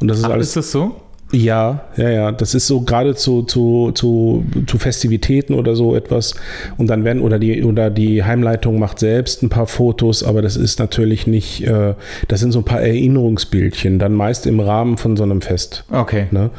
Und 0.00 0.08
das 0.08 0.18
ist 0.18 0.24
Ach, 0.24 0.30
alles. 0.30 0.48
ist 0.48 0.56
das 0.56 0.72
so? 0.72 0.96
Ja, 1.32 1.86
ja, 1.96 2.10
ja. 2.10 2.32
Das 2.32 2.54
ist 2.54 2.66
so 2.66 2.82
gerade 2.82 3.14
zu, 3.14 3.42
zu, 3.42 3.90
zu, 3.92 4.44
zu 4.66 4.78
Festivitäten 4.78 5.54
oder 5.54 5.74
so 5.74 5.96
etwas. 5.96 6.34
Und 6.76 6.88
dann 6.88 7.04
werden, 7.04 7.22
oder 7.22 7.38
die, 7.38 7.64
oder 7.64 7.88
die 7.88 8.22
Heimleitung 8.22 8.78
macht 8.78 8.98
selbst 8.98 9.42
ein 9.42 9.48
paar 9.48 9.66
Fotos, 9.66 10.22
aber 10.22 10.42
das 10.42 10.56
ist 10.56 10.78
natürlich 10.78 11.26
nicht, 11.26 11.66
äh, 11.66 11.94
das 12.28 12.40
sind 12.40 12.52
so 12.52 12.60
ein 12.60 12.64
paar 12.64 12.82
Erinnerungsbildchen, 12.82 13.98
dann 13.98 14.12
meist 14.12 14.46
im 14.46 14.60
Rahmen 14.60 14.98
von 14.98 15.16
so 15.16 15.22
einem 15.22 15.40
Fest. 15.40 15.84
Okay. 15.90 16.26
Ne? 16.30 16.50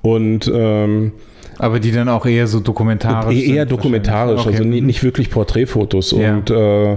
Und 0.00 0.50
ähm, 0.52 1.12
Aber 1.58 1.80
die 1.80 1.92
dann 1.92 2.08
auch 2.08 2.26
eher 2.26 2.46
so 2.46 2.60
dokumentarisch 2.60 3.40
eher 3.42 3.62
sind 3.62 3.70
dokumentarisch, 3.72 4.46
also 4.46 4.58
Okay. 4.62 4.64
nie- 4.64 4.80
nicht 4.80 5.02
wirklich 5.02 5.30
Porträtfotos. 5.30 6.10
Ja. 6.12 6.36
Und, 6.36 6.50
äh, 6.50 6.92
äh, 6.92 6.96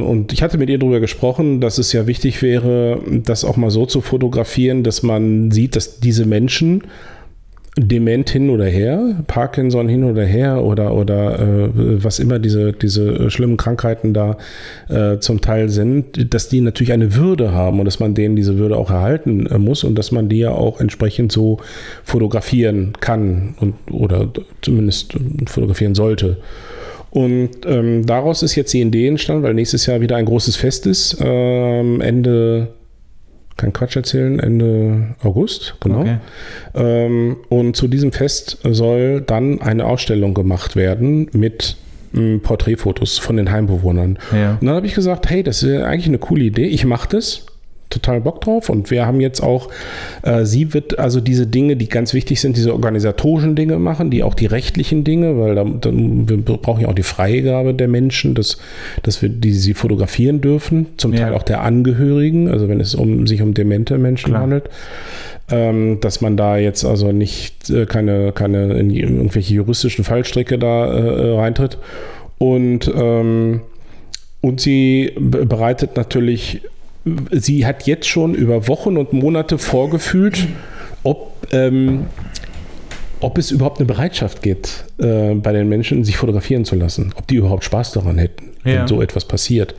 und 0.00 0.32
ich 0.32 0.42
hatte 0.42 0.58
mit 0.58 0.68
ihr 0.70 0.78
darüber 0.78 1.00
gesprochen, 1.00 1.60
dass 1.60 1.78
es 1.78 1.92
ja 1.92 2.06
wichtig 2.06 2.40
wäre, 2.42 3.00
das 3.24 3.44
auch 3.44 3.56
mal 3.56 3.70
so 3.70 3.86
zu 3.86 4.00
fotografieren, 4.00 4.82
dass 4.84 5.02
man 5.02 5.50
sieht, 5.50 5.74
dass 5.76 5.98
diese 6.00 6.26
Menschen 6.26 6.82
dement 7.76 8.28
hin 8.28 8.50
oder 8.50 8.66
her, 8.66 9.24
Parkinson 9.26 9.88
hin 9.88 10.04
oder 10.04 10.24
her 10.24 10.62
oder, 10.62 10.92
oder 10.94 11.38
äh, 11.38 11.68
was 11.74 12.18
immer 12.18 12.38
diese, 12.38 12.74
diese 12.74 13.30
schlimmen 13.30 13.56
Krankheiten 13.56 14.12
da 14.12 14.36
äh, 14.90 15.18
zum 15.20 15.40
Teil 15.40 15.70
sind, 15.70 16.34
dass 16.34 16.50
die 16.50 16.60
natürlich 16.60 16.92
eine 16.92 17.14
Würde 17.14 17.52
haben 17.52 17.78
und 17.78 17.86
dass 17.86 17.98
man 17.98 18.14
denen 18.14 18.36
diese 18.36 18.58
Würde 18.58 18.76
auch 18.76 18.90
erhalten 18.90 19.46
äh, 19.46 19.56
muss 19.56 19.84
und 19.84 19.94
dass 19.94 20.12
man 20.12 20.28
die 20.28 20.38
ja 20.38 20.50
auch 20.50 20.80
entsprechend 20.80 21.32
so 21.32 21.60
fotografieren 22.04 22.92
kann 23.00 23.54
und 23.58 23.74
oder 23.90 24.28
zumindest 24.60 25.14
äh, 25.14 25.18
fotografieren 25.46 25.94
sollte. 25.94 26.36
Und 27.10 27.50
ähm, 27.66 28.04
daraus 28.06 28.42
ist 28.42 28.54
jetzt 28.54 28.72
die 28.72 28.80
Idee 28.80 29.06
entstanden, 29.06 29.42
weil 29.42 29.54
nächstes 29.54 29.86
Jahr 29.86 30.00
wieder 30.00 30.16
ein 30.16 30.24
großes 30.24 30.56
Fest 30.56 30.86
ist, 30.86 31.18
ähm, 31.20 32.00
Ende, 32.00 32.68
kein 33.56 33.72
Quatsch 33.72 33.96
erzählen, 33.96 34.38
Ende 34.38 35.14
August, 35.22 35.76
genau. 35.80 36.00
Okay. 36.00 36.16
Ähm, 36.74 37.36
und 37.48 37.76
zu 37.76 37.88
diesem 37.88 38.12
Fest 38.12 38.58
soll 38.64 39.20
dann 39.20 39.60
eine 39.60 39.84
Ausstellung 39.84 40.34
gemacht 40.34 40.76
werden 40.76 41.28
mit 41.32 41.76
ähm, 42.14 42.40
Porträtfotos 42.40 43.18
von 43.18 43.36
den 43.36 43.50
Heimbewohnern. 43.50 44.18
Ja. 44.32 44.58
Und 44.60 44.66
dann 44.66 44.76
habe 44.76 44.86
ich 44.86 44.94
gesagt, 44.94 45.30
hey, 45.30 45.42
das 45.42 45.62
ist 45.62 45.82
eigentlich 45.82 46.06
eine 46.06 46.18
coole 46.18 46.44
Idee, 46.44 46.66
ich 46.66 46.84
mache 46.84 47.08
das. 47.08 47.46
Total 47.92 48.20
Bock 48.20 48.40
drauf 48.40 48.68
und 48.68 48.90
wir 48.90 49.06
haben 49.06 49.20
jetzt 49.20 49.40
auch, 49.42 49.68
äh, 50.22 50.44
sie 50.44 50.74
wird 50.74 50.98
also 50.98 51.20
diese 51.20 51.46
Dinge, 51.46 51.76
die 51.76 51.88
ganz 51.88 52.14
wichtig 52.14 52.40
sind, 52.40 52.56
diese 52.56 52.72
organisatorischen 52.72 53.54
Dinge 53.54 53.78
machen, 53.78 54.10
die 54.10 54.22
auch 54.22 54.34
die 54.34 54.46
rechtlichen 54.46 55.04
Dinge, 55.04 55.38
weil 55.38 55.54
da, 55.54 55.64
dann, 55.64 56.28
wir 56.28 56.38
brauchen 56.38 56.80
ja 56.82 56.88
auch 56.88 56.94
die 56.94 57.02
Freigabe 57.02 57.74
der 57.74 57.88
Menschen, 57.88 58.34
dass, 58.34 58.58
dass 59.02 59.22
wir 59.22 59.28
die 59.28 59.52
sie 59.52 59.74
fotografieren 59.74 60.40
dürfen, 60.40 60.86
zum 60.96 61.12
Ja. 61.12 61.20
Teil 61.20 61.34
auch 61.34 61.42
der 61.42 61.62
Angehörigen, 61.62 62.48
also 62.48 62.68
wenn 62.68 62.80
es 62.80 62.94
um 62.94 63.26
sich 63.26 63.42
um 63.42 63.54
demente 63.54 63.98
Menschen 63.98 64.30
Klar. 64.30 64.42
handelt 64.42 64.64
ähm, 65.50 65.98
dass 66.00 66.20
man 66.20 66.36
da 66.36 66.56
jetzt 66.56 66.84
also 66.84 67.12
nicht 67.12 67.68
äh, 67.68 67.84
keine, 67.84 68.32
keine 68.32 68.72
in 68.78 68.90
irgendwelche 68.90 69.54
juristischen 69.54 70.04
Fallstricke 70.04 70.58
da 70.58 70.86
äh, 70.86 71.34
reintritt. 71.34 71.78
Und, 72.38 72.90
ähm, 72.96 73.60
und 74.40 74.60
sie 74.60 75.12
be- 75.18 75.44
bereitet 75.44 75.96
natürlich, 75.96 76.62
sie 77.30 77.66
hat 77.66 77.86
jetzt 77.86 78.06
schon 78.08 78.34
über 78.34 78.68
Wochen 78.68 78.96
und 78.96 79.12
Monate 79.12 79.58
vorgefühlt, 79.58 80.46
ob, 81.02 81.32
ähm, 81.52 82.06
ob 83.20 83.38
es 83.38 83.50
überhaupt 83.50 83.78
eine 83.78 83.86
Bereitschaft 83.86 84.42
gibt, 84.42 84.84
äh, 84.98 85.34
bei 85.34 85.52
den 85.52 85.68
Menschen 85.68 86.04
sich 86.04 86.16
fotografieren 86.16 86.64
zu 86.64 86.76
lassen, 86.76 87.12
ob 87.16 87.26
die 87.26 87.36
überhaupt 87.36 87.64
Spaß 87.64 87.92
daran 87.92 88.18
hätten, 88.18 88.50
Ja. 88.64 88.80
wenn 88.80 88.86
so 88.86 89.02
etwas 89.02 89.24
passiert. 89.24 89.74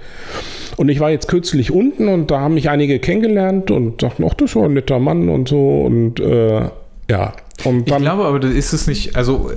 Und 0.75 0.89
ich 0.89 0.99
war 0.99 1.11
jetzt 1.11 1.27
kürzlich 1.27 1.71
unten 1.71 2.07
und 2.07 2.31
da 2.31 2.39
haben 2.39 2.55
mich 2.55 2.69
einige 2.69 2.99
kennengelernt 2.99 3.71
und 3.71 4.01
dachten, 4.03 4.23
ach, 4.27 4.33
das 4.33 4.49
ist 4.51 4.55
ja 4.55 4.63
ein 4.63 4.73
netter 4.73 4.99
Mann 4.99 5.29
und 5.29 5.47
so 5.47 5.81
und 5.81 6.19
äh, 6.19 6.61
ja. 7.09 7.33
Ich 7.57 7.85
glaube 7.85 8.25
aber, 8.25 8.43
ist 8.43 8.73
es 8.73 8.87
nicht, 8.87 9.15
also 9.15 9.51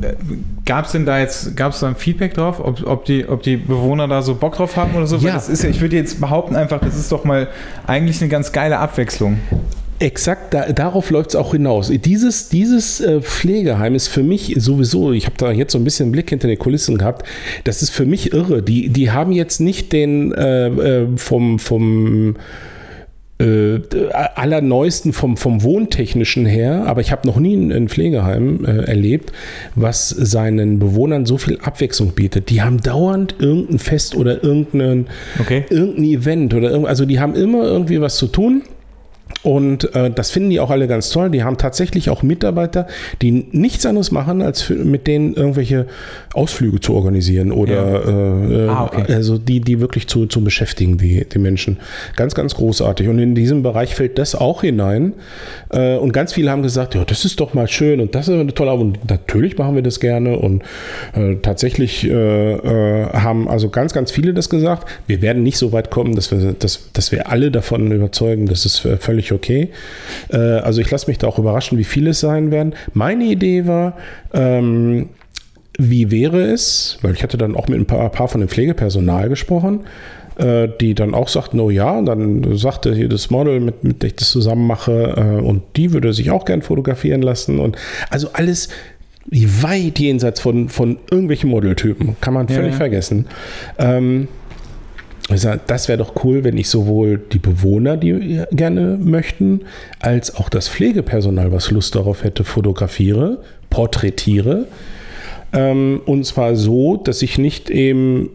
gab 0.65 0.85
es 0.85 0.93
denn 0.93 1.07
da 1.07 1.19
jetzt, 1.19 1.57
gab 1.57 1.73
es 1.73 1.81
da 1.81 1.89
ein 1.89 1.97
Feedback 1.97 2.35
drauf, 2.35 2.61
ob, 2.61 2.87
ob, 2.87 3.05
die, 3.05 3.29
ob 3.29 3.43
die 3.43 3.57
Bewohner 3.57 4.07
da 4.07 4.23
so 4.23 4.35
Bock 4.35 4.57
drauf 4.57 4.77
haben 4.77 4.95
oder 4.95 5.07
so? 5.07 5.21
Weil 5.23 5.29
Ja. 5.29 5.35
Das 5.35 5.49
ist 5.49 5.63
ja, 5.63 5.71
ich 5.71 5.81
würde 5.81 5.97
jetzt 5.97 6.21
behaupten 6.21 6.57
einfach, 6.57 6.81
das 6.81 6.97
ist 6.97 7.11
doch 7.11 7.25
mal 7.25 7.49
eigentlich 7.87 8.21
eine 8.21 8.29
ganz 8.29 8.53
geile 8.53 8.79
Abwechslung. 8.79 9.39
Exakt, 9.99 10.53
da, 10.53 10.73
darauf 10.73 11.09
läuft 11.11 11.31
es 11.31 11.37
auch 11.37 11.53
hinaus. 11.53 11.91
Dieses, 11.91 12.51
dieses 12.51 13.01
äh, 13.01 13.23
Pflegeheim 13.23 13.95
ist 13.95 14.09
für 14.09 14.23
mich 14.23 14.55
sowieso, 14.59 15.13
ich 15.13 15.25
habe 15.25 15.37
da 15.39 15.51
jetzt 15.51 15.73
so 15.73 15.79
ein 15.79 15.85
bisschen 15.85 16.05
einen 16.05 16.13
Blick 16.13 16.29
hinter 16.29 16.49
die 16.49 16.57
Kulissen 16.57 16.99
gehabt, 16.99 17.27
das 17.65 17.81
ist 17.83 17.91
für 17.91 18.05
mich 18.05 18.33
irre. 18.35 18.63
Die, 18.63 18.91
die 18.91 19.11
haben 19.11 19.33
jetzt 19.33 19.59
nicht 19.59 19.93
den 19.93 20.33
äh, 20.33 20.67
äh, 20.67 21.07
vom, 21.17 21.59
vom 21.59 22.37
äh, 23.39 23.81
allerneuesten 24.35 25.13
vom, 25.13 25.37
vom 25.37 25.63
Wohntechnischen 25.63 26.47
her, 26.47 26.85
aber 26.87 27.01
ich 27.03 27.13
habe 27.13 27.27
noch 27.27 27.39
nie 27.39 27.55
ein 27.55 27.89
Pflegeheim 27.89 28.65
äh, 28.65 28.85
erlebt, 28.85 29.33
was 29.75 30.09
seinen 30.09 30.79
Bewohnern 30.79 31.27
so 31.27 31.37
viel 31.37 31.59
Abwechslung 31.61 32.13
bietet. 32.13 32.49
Die 32.49 32.63
haben 32.63 32.81
dauernd 32.81 33.35
irgendein 33.39 33.79
Fest 33.79 34.15
oder 34.17 34.43
irgendein, 34.43 35.07
Okay. 35.39 35.65
irgendein 35.69 36.05
Event 36.05 36.55
oder 36.55 36.71
irgend, 36.71 36.89
also 36.89 37.05
die 37.05 37.21
haben 37.21 37.35
immer 37.35 37.65
irgendwie 37.65 38.01
was 38.01 38.17
zu 38.17 38.27
tun. 38.29 38.63
Und 39.47 39.95
äh, 39.95 40.11
das 40.11 40.33
finden 40.33 40.51
die 40.51 40.59
auch 40.59 40.71
alle 40.71 40.89
ganz 40.89 41.09
toll. 41.11 41.31
Die 41.31 41.45
haben 41.45 41.57
tatsächlich 41.57 42.11
auch 42.11 42.25
Mitarbeiter, 42.25 42.89
die 43.23 43.31
nichts 43.31 43.87
anderes 43.87 44.11
machen, 44.11 44.43
als 44.43 44.61
für, 44.61 44.75
mit 44.75 45.07
denen 45.07 45.35
irgendwelche 45.35 45.87
Ausflüge 46.35 46.81
zu 46.81 46.95
organisieren 46.95 47.53
oder 47.53 48.05
äh, 48.05 48.65
äh, 48.65 48.69
Ah, 48.69 48.87
okay. 48.87 49.15
also 49.15 49.39
die, 49.39 49.61
die 49.61 49.79
wirklich 49.81 50.09
zu, 50.09 50.27
zu 50.27 50.43
beschäftigen, 50.43 50.99
die, 50.99 51.25
die 51.33 51.39
Menschen. 51.39 51.77
Ganz, 52.17 52.35
ganz 52.35 52.57
großartig. 52.57 53.07
Und 53.07 53.21
in 53.21 53.37
diesem 53.37 53.63
Bereich 53.63 53.95
fällt 53.95 54.19
das 54.19 54.35
auch 54.35 54.63
hinein. 54.63 55.13
Äh, 55.71 55.95
und 55.95 56.13
ganz 56.13 56.33
viele 56.33 56.51
haben 56.51 56.65
gesagt, 56.65 56.97
ja, 56.97 57.05
das 57.05 57.25
ist 57.25 57.39
doch 57.39 57.55
mal 57.55 57.69
schön 57.69 58.01
und 58.01 58.17
das 58.17 58.27
ist 58.27 58.35
eine 58.35 58.53
tolle 58.53 58.73
Arbeit. 58.73 58.87
Und 58.87 59.09
natürlich 59.09 59.57
machen 59.57 59.77
wir 59.77 59.83
das 59.83 60.01
gerne. 60.01 60.41
Und 60.41 60.65
äh, 61.15 61.37
tatsächlich 61.37 62.05
äh, 62.05 62.59
haben 63.13 63.49
also 63.49 63.69
ganz, 63.69 63.93
ganz 63.93 64.11
viele 64.11 64.35
das 64.35 64.51
gesagt. 64.51 64.89
Wir 65.07 65.23
werden 65.23 65.45
nicht 65.45 65.57
so 65.57 65.71
weit 65.71 65.93
kommen, 65.93 66.17
dass 66.17 66.33
wir, 66.33 66.53
dass, 66.53 66.91
dass 66.93 67.13
wir 67.13 67.31
alle 67.31 67.53
davon 67.53 67.93
überzeugen, 67.93 68.47
das 68.47 68.67
ist 68.67 68.85
äh, 68.85 68.97
völlig 68.97 69.36
okay. 69.37 69.71
Äh, 70.33 70.37
also 70.37 70.81
ich 70.81 70.91
lasse 70.91 71.07
mich 71.09 71.19
da 71.19 71.29
auch 71.29 71.39
überraschen, 71.39 71.79
wie 71.79 71.85
viele 71.85 72.11
es 72.11 72.21
sein 72.21 72.51
werden. 72.51 72.75
Meine 72.93 73.25
Idee 73.25 73.67
war, 73.67 73.97
ähm, 74.33 75.11
wie 75.79 76.11
wäre 76.11 76.43
es, 76.43 76.99
weil 77.03 77.13
ich 77.13 77.23
hatte 77.23 77.37
dann 77.39 77.55
auch 77.55 77.69
mit 77.69 77.79
ein 77.79 77.87
paar, 77.87 78.11
paar 78.11 78.29
von 78.29 78.41
dem 78.41 78.49
Pflegepersonal 78.49 79.29
gesprochen, 79.29 79.81
äh, 80.39 80.69
die 80.81 80.95
dann 80.95 81.15
auch 81.15 81.29
sagten, 81.29 81.61
oh 81.61 81.71
ja, 81.71 81.99
und 81.99 82.07
dann 82.07 82.57
sagte 82.57 82.95
hier 82.95 83.09
das 83.09 83.31
Model, 83.31 83.61
mit, 83.61 83.85
mit 83.85 84.03
dem 84.03 84.09
ich 84.09 84.17
das 84.17 84.31
zusammen 84.31 84.67
mache, 84.67 85.15
äh, 85.17 85.43
und 85.43 85.63
die 85.77 85.93
würde 85.93 86.13
sich 86.13 86.31
auch 86.31 86.45
gern 86.45 86.63
fotografieren 86.63 87.23
lassen. 87.23 87.59
Und 87.59 87.77
also 88.11 88.29
alles 88.33 88.69
weit 89.31 89.99
jenseits 89.99 90.41
von, 90.41 90.69
von 90.69 90.99
irgendwelchen 91.11 91.51
Modeltypen. 91.51 92.17
Kann 92.21 92.35
man 92.35 92.49
völlig 92.49 92.73
ja. 92.73 92.77
vergessen. 92.77 93.27
Ähm, 93.79 94.29
das 95.29 95.89
wäre 95.89 95.99
doch 95.99 96.25
cool, 96.25 96.45
wenn 96.45 96.57
ich 96.57 96.69
sowohl 96.69 97.21
die 97.33 97.39
Bewohner, 97.39 97.97
die 97.97 98.43
gerne 98.53 98.97
möchten, 99.01 99.63
als 99.99 100.35
auch 100.37 100.49
das 100.49 100.69
Pflegepersonal, 100.69 101.51
was 101.51 101.71
Lust 101.71 101.97
darauf 101.97 102.23
hätte, 102.23 102.45
fotografiere, 102.45 103.39
porträtiere. 103.69 104.67
Ähm, 105.53 106.01
und 106.07 106.25
zwar 106.25 106.55
so, 106.55 106.97
dass 106.97 107.23
ich 107.23 107.39
nicht 107.39 107.71
eben 107.71 108.31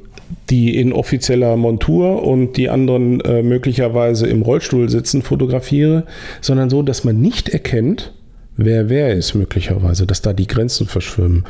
die 0.49 0.77
in 0.77 0.93
offizieller 0.93 1.55
Montur 1.57 2.23
und 2.23 2.57
die 2.57 2.69
anderen 2.69 3.21
äh, 3.21 3.43
möglicherweise 3.43 4.27
im 4.27 4.41
Rollstuhl 4.41 4.89
sitzen 4.89 5.21
fotografiere, 5.21 6.05
sondern 6.41 6.69
so, 6.69 6.83
dass 6.83 7.03
man 7.03 7.21
nicht 7.21 7.49
erkennt, 7.49 8.13
wer 8.65 8.89
wer 8.89 9.13
ist 9.13 9.33
möglicherweise, 9.35 10.05
dass 10.05 10.21
da 10.21 10.33
die 10.33 10.47
Grenzen 10.47 10.87
verschwimmen. 10.87 11.45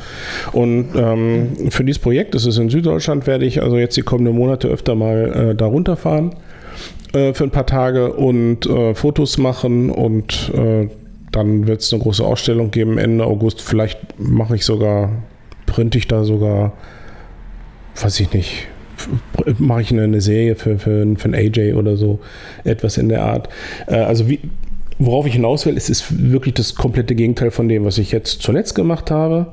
Und 0.51 0.89
ähm, 0.95 1.69
für 1.69 1.83
dieses 1.83 1.99
Projekt, 1.99 2.35
das 2.35 2.45
ist 2.45 2.57
in 2.57 2.69
Süddeutschland, 2.69 3.27
werde 3.27 3.45
ich 3.45 3.61
also 3.61 3.77
jetzt 3.77 3.97
die 3.97 4.01
kommenden 4.01 4.35
Monate 4.35 4.67
öfter 4.67 4.95
mal 4.95 5.51
äh, 5.51 5.55
da 5.55 5.65
runterfahren 5.65 6.35
äh, 7.13 7.33
für 7.33 7.43
ein 7.43 7.51
paar 7.51 7.65
Tage 7.65 8.13
und 8.13 8.65
äh, 8.65 8.93
Fotos 8.95 9.37
machen 9.37 9.89
und 9.89 10.51
äh, 10.55 10.89
dann 11.31 11.67
wird 11.67 11.81
es 11.81 11.93
eine 11.93 12.01
große 12.01 12.23
Ausstellung 12.23 12.71
geben 12.71 12.97
Ende 12.97 13.25
August. 13.25 13.61
Vielleicht 13.61 13.99
mache 14.17 14.55
ich 14.55 14.65
sogar, 14.65 15.11
printe 15.65 15.97
ich 15.97 16.07
da 16.07 16.23
sogar, 16.23 16.73
weiß 18.01 18.19
ich 18.19 18.33
nicht, 18.33 18.67
mache 19.59 19.81
ich 19.81 19.91
eine, 19.91 20.03
eine 20.03 20.21
Serie 20.21 20.55
für, 20.55 20.77
für, 20.77 21.15
für 21.15 21.29
ein 21.29 21.35
AJ 21.35 21.73
oder 21.73 21.97
so, 21.97 22.19
etwas 22.63 22.97
in 22.97 23.09
der 23.09 23.23
Art. 23.23 23.49
Äh, 23.87 23.95
also 23.95 24.29
wie, 24.29 24.39
worauf 25.05 25.25
ich 25.25 25.33
hinaus 25.33 25.65
will, 25.65 25.75
ist, 25.75 25.89
ist 25.89 26.31
wirklich 26.31 26.53
das 26.53 26.75
komplette 26.75 27.15
Gegenteil 27.15 27.51
von 27.51 27.67
dem, 27.67 27.85
was 27.85 27.97
ich 27.97 28.11
jetzt 28.11 28.41
zuletzt 28.41 28.75
gemacht 28.75 29.11
habe. 29.11 29.47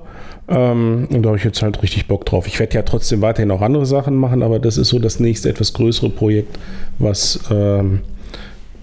Ähm, 0.49 1.09
und 1.11 1.23
da 1.23 1.29
habe 1.29 1.39
ich 1.39 1.45
jetzt 1.45 1.63
halt 1.63 1.83
richtig 1.83 2.07
Bock 2.07 2.25
drauf. 2.27 2.47
Ich 2.47 2.59
werde 2.59 2.75
ja 2.75 2.83
trotzdem 2.83 3.21
weiterhin 3.23 3.51
auch 3.51 3.61
andere 3.61 3.87
Sachen 3.87 4.15
machen, 4.15 4.43
aber 4.43 4.59
das 4.59 4.77
ist 4.77 4.89
so 4.89 4.99
das 4.99 5.21
nächste 5.21 5.49
etwas 5.49 5.73
größere 5.73 6.11
Projekt, 6.11 6.59
was, 6.99 7.41
ähm, 7.51 8.01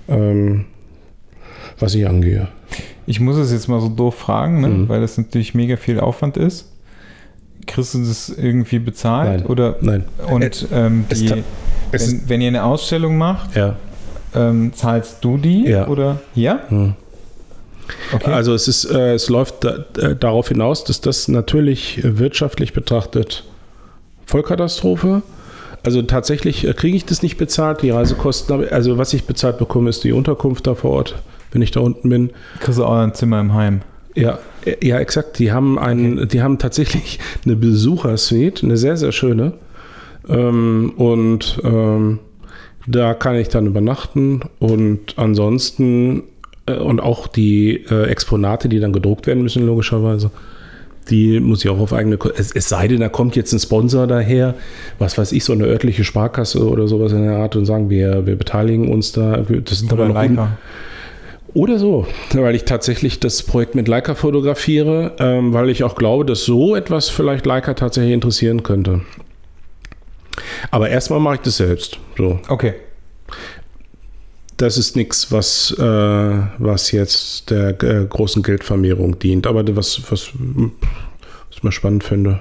ähm, 0.07 0.65
was 1.79 1.95
ich 1.95 2.07
angehe. 2.07 2.47
Ich 3.07 3.19
muss 3.19 3.37
es 3.37 3.51
jetzt 3.51 3.67
mal 3.67 3.79
so 3.81 3.89
doof 3.89 4.15
fragen, 4.15 4.61
ne? 4.61 4.67
Mhm. 4.67 4.89
weil 4.89 5.01
das 5.01 5.17
natürlich 5.17 5.53
mega 5.53 5.77
viel 5.77 5.99
Aufwand 5.99 6.37
ist. 6.37 6.71
Kriegst 7.67 7.93
du 7.93 7.99
das 7.99 8.29
irgendwie 8.29 8.79
bezahlt? 8.79 9.41
Nein. 9.41 9.45
Oder 9.47 9.75
Nein. 9.81 10.05
und 10.31 10.67
ähm, 10.71 11.05
es 11.09 11.19
die, 11.19 11.43
es 11.91 12.11
wenn, 12.11 12.29
wenn 12.29 12.41
ihr 12.41 12.47
eine 12.49 12.63
Ausstellung 12.63 13.17
macht, 13.17 13.55
Ja. 13.55 13.75
Ähm, 14.35 14.73
zahlst 14.73 15.23
du 15.23 15.37
die? 15.37 15.67
Ja. 15.67 15.87
Oder 15.87 16.19
ja? 16.33 16.59
Hm. 16.69 16.93
Okay. 18.13 18.31
Also 18.31 18.53
es 18.53 18.67
ist, 18.67 18.85
äh, 18.85 19.13
es 19.13 19.29
läuft 19.29 19.63
da, 19.63 19.85
äh, 19.97 20.15
darauf 20.15 20.47
hinaus, 20.47 20.83
dass 20.83 21.01
das 21.01 21.27
natürlich 21.27 21.99
wirtschaftlich 22.03 22.73
betrachtet 22.73 23.43
Vollkatastrophe. 24.25 25.21
Also 25.83 26.01
tatsächlich 26.01 26.67
äh, 26.67 26.73
kriege 26.73 26.97
ich 26.97 27.05
das 27.05 27.21
nicht 27.21 27.37
bezahlt, 27.37 27.83
die 27.83 27.91
Reisekosten, 27.91 28.67
also 28.69 28.97
was 28.97 29.13
ich 29.13 29.25
bezahlt 29.25 29.57
bekomme, 29.57 29.89
ist 29.89 30.03
die 30.03 30.13
Unterkunft 30.13 30.65
da 30.65 30.73
vor 30.73 30.91
Ort, 30.91 31.15
wenn 31.51 31.61
ich 31.61 31.71
da 31.71 31.79
unten 31.79 32.09
bin. 32.09 32.31
Kriegst 32.59 32.79
du 32.79 32.85
auch 32.85 32.97
ein 32.97 33.13
Zimmer 33.13 33.39
im 33.39 33.53
Heim. 33.53 33.81
Ja, 34.15 34.39
äh, 34.65 34.75
ja, 34.85 34.97
exakt. 34.97 35.37
Die 35.39 35.51
haben 35.51 35.77
einen, 35.77 36.27
die 36.27 36.41
haben 36.41 36.57
tatsächlich 36.57 37.19
eine 37.45 37.55
Besuchersuite, 37.55 38.65
eine 38.65 38.77
sehr, 38.77 38.97
sehr 38.97 39.11
schöne. 39.11 39.53
Ähm, 40.27 40.93
und 40.97 41.61
ähm, 41.63 42.19
da 42.87 43.13
kann 43.13 43.35
ich 43.35 43.49
dann 43.49 43.67
übernachten 43.67 44.41
und 44.59 45.17
ansonsten 45.17 46.23
äh, 46.67 46.75
und 46.77 46.99
auch 47.01 47.27
die 47.27 47.83
äh, 47.89 48.03
Exponate, 48.07 48.69
die 48.69 48.79
dann 48.79 48.93
gedruckt 48.93 49.27
werden 49.27 49.43
müssen, 49.43 49.65
logischerweise. 49.65 50.31
Die 51.09 51.39
muss 51.39 51.63
ich 51.63 51.69
auch 51.69 51.79
auf 51.79 51.93
eigene 51.93 52.17
Ko 52.17 52.29
es, 52.35 52.51
es 52.51 52.67
sei 52.67 52.87
denn, 52.87 52.99
da 52.99 53.09
kommt 53.09 53.35
jetzt 53.35 53.53
ein 53.53 53.59
Sponsor 53.59 54.07
daher, 54.07 54.55
was 54.97 55.17
weiß 55.19 55.33
ich, 55.33 55.43
so 55.43 55.53
eine 55.53 55.65
örtliche 55.65 56.03
Sparkasse 56.03 56.67
oder 56.67 56.87
sowas 56.87 57.11
in 57.11 57.21
der 57.21 57.37
Art 57.37 57.55
und 57.55 57.65
sagen, 57.65 57.91
wir, 57.91 58.25
wir 58.25 58.35
beteiligen 58.35 58.91
uns 58.91 59.11
da. 59.11 59.37
Das 59.37 59.79
sind 59.79 59.91
aber 59.91 60.05
Oder 60.05 60.13
noch 60.13 60.21
un- 60.23 60.35
Leica. 60.35 60.57
oder 61.53 61.77
so, 61.77 62.07
weil 62.33 62.55
ich 62.55 62.65
tatsächlich 62.65 63.19
das 63.19 63.43
Projekt 63.43 63.75
mit 63.75 63.87
Leica 63.87 64.15
fotografiere, 64.15 65.11
ähm, 65.19 65.53
weil 65.53 65.69
ich 65.69 65.83
auch 65.83 65.93
glaube, 65.95 66.25
dass 66.25 66.43
so 66.43 66.75
etwas 66.75 67.09
vielleicht 67.09 67.45
Leica 67.45 67.75
tatsächlich 67.75 68.13
interessieren 68.13 68.63
könnte. 68.63 69.01
Aber 70.71 70.89
erstmal 70.89 71.19
mache 71.19 71.35
ich 71.35 71.41
das 71.41 71.57
selbst. 71.57 71.97
So, 72.17 72.39
Okay. 72.47 72.73
das 74.57 74.77
ist 74.77 74.95
nichts, 74.95 75.31
was, 75.31 75.71
äh, 75.77 75.81
was 75.83 76.91
jetzt 76.91 77.49
der 77.49 77.81
äh, 77.83 78.05
großen 78.05 78.41
Geldvermehrung 78.43 79.19
dient. 79.19 79.47
Aber 79.47 79.63
was, 79.75 80.01
was, 80.11 80.31
was 80.33 80.71
ich 81.51 81.63
mal 81.63 81.71
spannend 81.71 82.03
finde. 82.03 82.39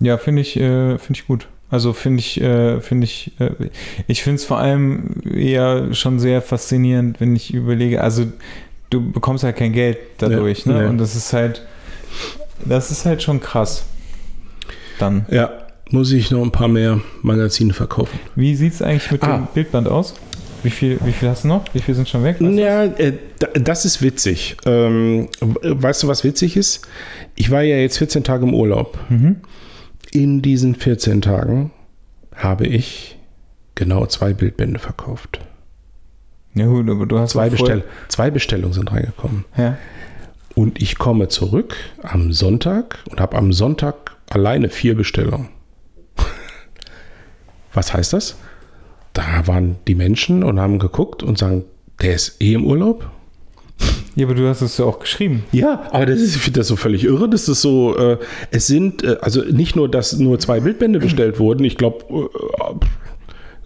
Ja, 0.00 0.16
finde 0.18 0.42
ich, 0.42 0.56
äh, 0.56 0.98
finde 0.98 1.20
ich 1.20 1.26
gut. 1.26 1.46
Also 1.70 1.92
finde 1.92 2.20
ich, 2.20 2.40
äh, 2.40 2.80
finde 2.80 3.04
ich, 3.04 3.32
äh, 3.38 3.50
ich 4.08 4.22
finde 4.22 4.36
es 4.36 4.44
vor 4.44 4.58
allem 4.58 5.20
eher 5.22 5.94
schon 5.94 6.18
sehr 6.18 6.42
faszinierend, 6.42 7.20
wenn 7.20 7.36
ich 7.36 7.54
überlege, 7.54 8.02
also 8.02 8.24
du 8.88 9.12
bekommst 9.12 9.44
halt 9.44 9.56
kein 9.56 9.72
Geld 9.72 9.98
dadurch, 10.18 10.64
Ja, 10.66 10.72
ne? 10.72 10.82
ja. 10.84 10.88
Und 10.88 10.98
das 10.98 11.14
ist 11.14 11.32
halt, 11.32 11.64
das 12.64 12.90
ist 12.90 13.04
halt 13.06 13.22
schon 13.22 13.40
krass. 13.40 13.84
Dann. 15.00 15.26
Ja, 15.30 15.50
muss 15.90 16.12
ich 16.12 16.30
noch 16.30 16.42
ein 16.42 16.52
paar 16.52 16.68
mehr 16.68 17.00
Magazine 17.22 17.72
verkaufen. 17.72 18.18
Wie 18.36 18.54
sieht 18.54 18.74
es 18.74 18.82
eigentlich 18.82 19.10
mit 19.10 19.22
Ah. 19.24 19.36
dem 19.38 19.48
Bildband 19.54 19.88
aus? 19.88 20.14
Wie 20.62 20.70
viel, 20.70 20.98
wie 21.04 21.12
viel 21.12 21.28
hast 21.30 21.44
du 21.44 21.48
noch? 21.48 21.64
Wie 21.72 21.80
viel 21.80 21.94
sind 21.94 22.08
schon 22.08 22.22
weg? 22.22 22.36
Weißt 22.38 22.58
Ja, 22.58 22.84
äh, 22.84 23.14
da- 23.38 23.46
das 23.58 23.84
ist 23.86 24.02
witzig. 24.02 24.56
Ähm, 24.66 25.28
weißt 25.40 26.02
du, 26.02 26.08
was 26.08 26.22
witzig 26.22 26.56
ist? 26.56 26.86
Ich 27.34 27.50
war 27.50 27.62
ja 27.62 27.76
jetzt 27.76 27.96
14 27.98 28.24
Tage 28.24 28.44
im 28.44 28.52
Urlaub. 28.54 28.98
Mhm. 29.08 29.36
In 30.12 30.42
diesen 30.42 30.74
14 30.74 31.22
Tagen 31.22 31.70
habe 32.36 32.66
ich 32.66 33.16
genau 33.74 34.04
zwei 34.06 34.34
Bildbände 34.34 34.78
verkauft. 34.78 35.40
Ja 36.54 36.66
gut, 36.66 36.90
aber 36.90 37.06
du 37.06 37.18
hast 37.18 37.30
Zwei, 37.30 37.48
Bestell 37.48 37.84
zwei 38.08 38.30
Bestellungen 38.30 38.72
sind 38.74 38.92
reingekommen. 38.92 39.44
Ja. 39.56 39.78
Und 40.56 40.82
ich 40.82 40.98
komme 40.98 41.28
zurück 41.28 41.76
am 42.02 42.32
Sonntag 42.32 42.98
und 43.10 43.20
habe 43.20 43.36
am 43.38 43.52
Sonntag 43.52 44.09
alleine 44.30 44.70
vier 44.70 44.94
Bestellungen. 44.94 45.48
Was 47.72 47.92
heißt 47.92 48.14
das? 48.14 48.36
Da 49.12 49.46
waren 49.46 49.76
die 49.86 49.94
Menschen 49.94 50.42
und 50.42 50.58
haben 50.58 50.78
geguckt 50.78 51.22
und 51.22 51.36
sagen, 51.36 51.64
der 52.00 52.14
ist 52.14 52.40
eh 52.40 52.54
im 52.54 52.64
Urlaub. 52.64 53.10
ja, 54.14 54.26
aber 54.26 54.34
du 54.34 54.48
hast 54.48 54.62
es 54.62 54.78
ja 54.78 54.84
auch 54.84 54.98
geschrieben. 54.98 55.44
Ja, 55.52 55.88
aber 55.90 56.06
das 56.06 56.20
ist, 56.20 56.36
ich 56.36 56.42
finde 56.42 56.60
das 56.60 56.68
so 56.68 56.76
völlig 56.76 57.04
irre. 57.04 57.28
Das 57.28 57.48
ist 57.48 57.60
so, 57.60 57.96
äh, 57.96 58.18
es 58.50 58.66
sind, 58.66 59.02
äh, 59.04 59.16
also 59.20 59.42
nicht 59.42 59.76
nur, 59.76 59.90
dass 59.90 60.16
nur 60.18 60.38
zwei 60.38 60.60
Bildbände 60.60 61.00
bestellt 61.00 61.38
wurden, 61.38 61.64
ich 61.64 61.76
glaube, 61.76 62.04
äh, 62.08 62.86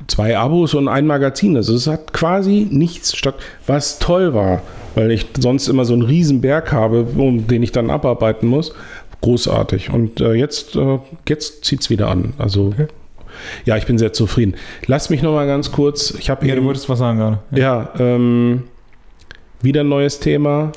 zwei 0.06 0.36
Abos 0.36 0.74
und 0.74 0.88
ein 0.88 1.06
Magazin. 1.06 1.56
Also 1.56 1.74
es 1.74 1.86
hat 1.86 2.12
quasi 2.12 2.66
nichts 2.70 3.16
statt, 3.16 3.36
was 3.66 3.98
toll 3.98 4.34
war, 4.34 4.62
weil 4.94 5.10
ich 5.10 5.26
sonst 5.38 5.68
immer 5.68 5.84
so 5.84 5.94
einen 5.94 6.40
Berg 6.40 6.72
habe, 6.72 7.06
um 7.16 7.46
den 7.46 7.62
ich 7.62 7.72
dann 7.72 7.90
abarbeiten 7.90 8.48
muss. 8.48 8.74
Großartig. 9.24 9.90
Und 9.90 10.20
äh, 10.20 10.32
jetzt, 10.34 10.76
äh, 10.76 10.98
jetzt 11.28 11.64
zieht 11.64 11.80
es 11.80 11.90
wieder 11.90 12.08
an. 12.08 12.34
Also 12.38 12.74
ja, 13.64 13.76
ich 13.76 13.86
bin 13.86 13.96
sehr 13.98 14.12
zufrieden. 14.12 14.54
Lass 14.86 15.08
mich 15.10 15.22
noch 15.22 15.32
mal 15.32 15.46
ganz 15.46 15.72
kurz. 15.72 16.12
Ich 16.18 16.28
habe 16.30 16.46
Ja, 16.46 16.54
du 16.54 16.64
wolltest 16.64 16.88
was 16.88 16.98
sagen 16.98 17.18
gerade. 17.18 17.38
ja, 17.52 17.90
ähm, 17.98 18.64
wieder 19.62 19.80
ein 19.80 19.88
neues 19.88 20.20
Thema. 20.20 20.72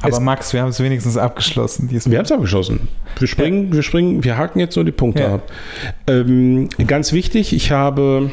Aber 0.00 0.12
es- 0.12 0.20
Max, 0.20 0.52
wir 0.52 0.60
haben 0.62 0.68
es 0.68 0.80
wenigstens 0.80 1.16
abgeschlossen. 1.16 1.88
diesmal. 1.88 2.12
Wir 2.12 2.18
haben 2.18 2.24
es 2.26 2.32
abgeschossen. 2.32 2.88
Wir 3.18 3.28
springen, 3.28 3.72
wir 3.72 3.82
springen, 3.82 4.22
wir 4.24 4.36
haken 4.36 4.58
jetzt 4.60 4.74
nur 4.76 4.84
die 4.84 4.92
Punkte 4.92 5.22
Ja. 5.22 5.34
ab. 5.36 5.50
Ähm, 6.08 6.68
ganz 6.86 7.12
wichtig, 7.12 7.52
ich 7.52 7.70
habe 7.70 8.30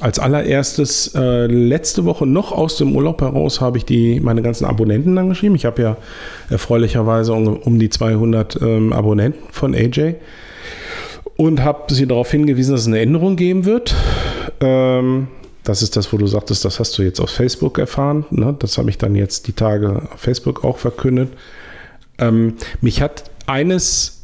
als 0.00 0.18
allererstes 0.18 1.14
äh, 1.14 1.46
letzte 1.46 2.04
Woche 2.04 2.26
noch 2.26 2.52
aus 2.52 2.76
dem 2.76 2.94
Urlaub 2.94 3.20
heraus 3.20 3.60
habe 3.60 3.78
ich 3.78 3.84
die 3.84 4.20
meine 4.20 4.42
ganzen 4.42 4.64
Abonnenten 4.64 5.18
angeschrieben. 5.18 5.56
Ich 5.56 5.64
habe 5.64 5.82
ja 5.82 5.96
erfreulicherweise 6.50 7.32
um, 7.32 7.56
um 7.56 7.78
die 7.78 7.90
200 7.90 8.60
ähm, 8.62 8.92
Abonnenten 8.92 9.42
von 9.50 9.74
AJ 9.74 10.14
und 11.36 11.62
habe 11.62 11.94
sie 11.94 12.06
darauf 12.06 12.30
hingewiesen, 12.30 12.72
dass 12.72 12.82
es 12.82 12.86
eine 12.86 13.00
Änderung 13.00 13.36
geben 13.36 13.64
wird. 13.64 13.94
Ähm, 14.60 15.28
das 15.64 15.82
ist 15.82 15.96
das, 15.96 16.12
wo 16.12 16.16
du 16.16 16.26
sagtest, 16.26 16.64
das 16.64 16.80
hast 16.80 16.96
du 16.96 17.02
jetzt 17.02 17.20
auf 17.20 17.30
Facebook 17.30 17.78
erfahren. 17.78 18.24
Ne? 18.30 18.56
Das 18.58 18.78
habe 18.78 18.90
ich 18.90 18.98
dann 18.98 19.14
jetzt 19.14 19.48
die 19.48 19.52
Tage 19.52 20.02
auf 20.12 20.20
Facebook 20.20 20.64
auch 20.64 20.78
verkündet. 20.78 21.30
Ähm, 22.18 22.54
mich 22.80 23.02
hat 23.02 23.24
eines, 23.46 24.17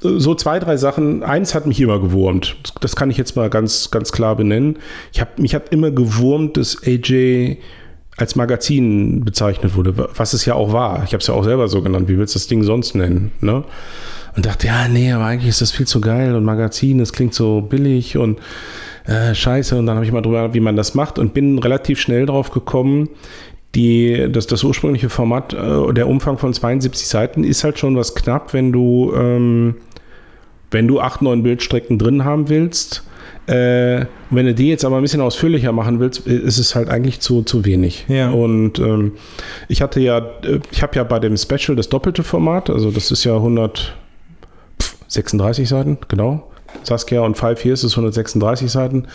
so 0.00 0.34
zwei, 0.34 0.58
drei 0.58 0.76
Sachen, 0.76 1.22
eins 1.22 1.54
hat 1.54 1.66
mich 1.66 1.80
immer 1.80 1.98
gewurmt. 1.98 2.56
Das, 2.80 2.94
kann 2.94 3.10
ich 3.10 3.16
jetzt 3.16 3.36
mal 3.36 3.48
ganz, 3.48 3.90
ganz 3.90 4.12
klar 4.12 4.36
benennen. 4.36 4.78
Ich 5.12 5.20
hab, 5.20 5.38
mich 5.38 5.54
hat 5.54 5.70
immer 5.70 5.90
gewurmt, 5.90 6.56
dass 6.56 6.82
AJ 6.84 7.58
als 8.18 8.36
Magazin 8.36 9.24
bezeichnet 9.24 9.74
wurde, 9.74 9.96
was 10.14 10.34
es 10.34 10.44
ja 10.44 10.54
auch 10.54 10.72
war. 10.72 11.04
Ich 11.04 11.14
habe 11.14 11.18
es 11.18 11.26
ja 11.26 11.34
auch 11.34 11.44
selber 11.44 11.68
so 11.68 11.80
genannt. 11.80 12.08
Wie 12.08 12.18
willst 12.18 12.34
du 12.34 12.38
das 12.38 12.46
Ding 12.46 12.62
sonst 12.62 12.94
nennen? 12.94 13.32
Ne? 13.40 13.64
Und 14.36 14.46
dachte, 14.46 14.66
ja, 14.66 14.88
nee, 14.88 15.10
aber 15.12 15.24
eigentlich 15.24 15.48
ist 15.48 15.62
das 15.62 15.72
viel 15.72 15.86
zu 15.86 16.00
geil 16.00 16.34
und 16.34 16.44
Magazin, 16.44 16.98
das 16.98 17.12
klingt 17.12 17.34
so 17.34 17.62
billig 17.62 18.18
und 18.18 18.38
äh, 19.06 19.34
scheiße. 19.34 19.78
Und 19.78 19.86
dann 19.86 19.96
habe 19.96 20.04
ich 20.04 20.12
mal 20.12 20.20
drüber, 20.20 20.52
wie 20.52 20.60
man 20.60 20.76
das 20.76 20.94
macht 20.94 21.18
und 21.18 21.32
bin 21.32 21.58
relativ 21.58 22.00
schnell 22.00 22.26
drauf 22.26 22.50
gekommen, 22.50 23.08
die, 23.74 24.28
das, 24.30 24.46
das 24.46 24.62
ursprüngliche 24.64 25.08
Format, 25.08 25.54
äh, 25.54 25.94
der 25.94 26.08
Umfang 26.08 26.36
von 26.38 26.52
72 26.52 27.06
Seiten 27.06 27.44
ist 27.44 27.64
halt 27.64 27.78
schon 27.78 27.96
was 27.96 28.14
knapp, 28.14 28.52
wenn 28.52 28.72
du, 28.72 29.12
ähm, 29.14 29.76
wenn 30.70 30.86
du 30.88 31.00
acht, 31.00 31.22
neun 31.22 31.42
Bildstrecken 31.42 31.98
drin 31.98 32.24
haben 32.24 32.48
willst. 32.48 33.04
Äh, 33.46 34.06
wenn 34.30 34.46
du 34.46 34.54
die 34.54 34.68
jetzt 34.68 34.84
aber 34.84 34.96
ein 34.96 35.02
bisschen 35.02 35.20
ausführlicher 35.20 35.72
machen 35.72 36.00
willst, 36.00 36.26
ist 36.26 36.58
es 36.58 36.74
halt 36.76 36.88
eigentlich 36.88 37.20
zu, 37.20 37.42
zu 37.42 37.64
wenig. 37.64 38.06
Ja. 38.08 38.30
Und 38.30 38.78
ähm, 38.78 39.12
ich 39.68 39.82
hatte 39.82 40.00
ja, 40.00 40.18
äh, 40.18 40.60
ich 40.70 40.82
habe 40.82 40.94
ja 40.96 41.02
bei 41.02 41.18
dem 41.18 41.36
Special 41.36 41.74
das 41.74 41.88
doppelte 41.88 42.22
Format, 42.22 42.70
also 42.70 42.92
das 42.92 43.10
ist 43.10 43.24
ja 43.24 43.34
136 43.34 45.68
Seiten, 45.68 45.98
genau. 46.08 46.48
Saskia 46.84 47.22
und 47.22 47.36
Five 47.36 47.60
hier 47.60 47.74
ist 47.74 47.84
es 47.84 47.92
136 47.92 48.70
Seiten. 48.70 49.06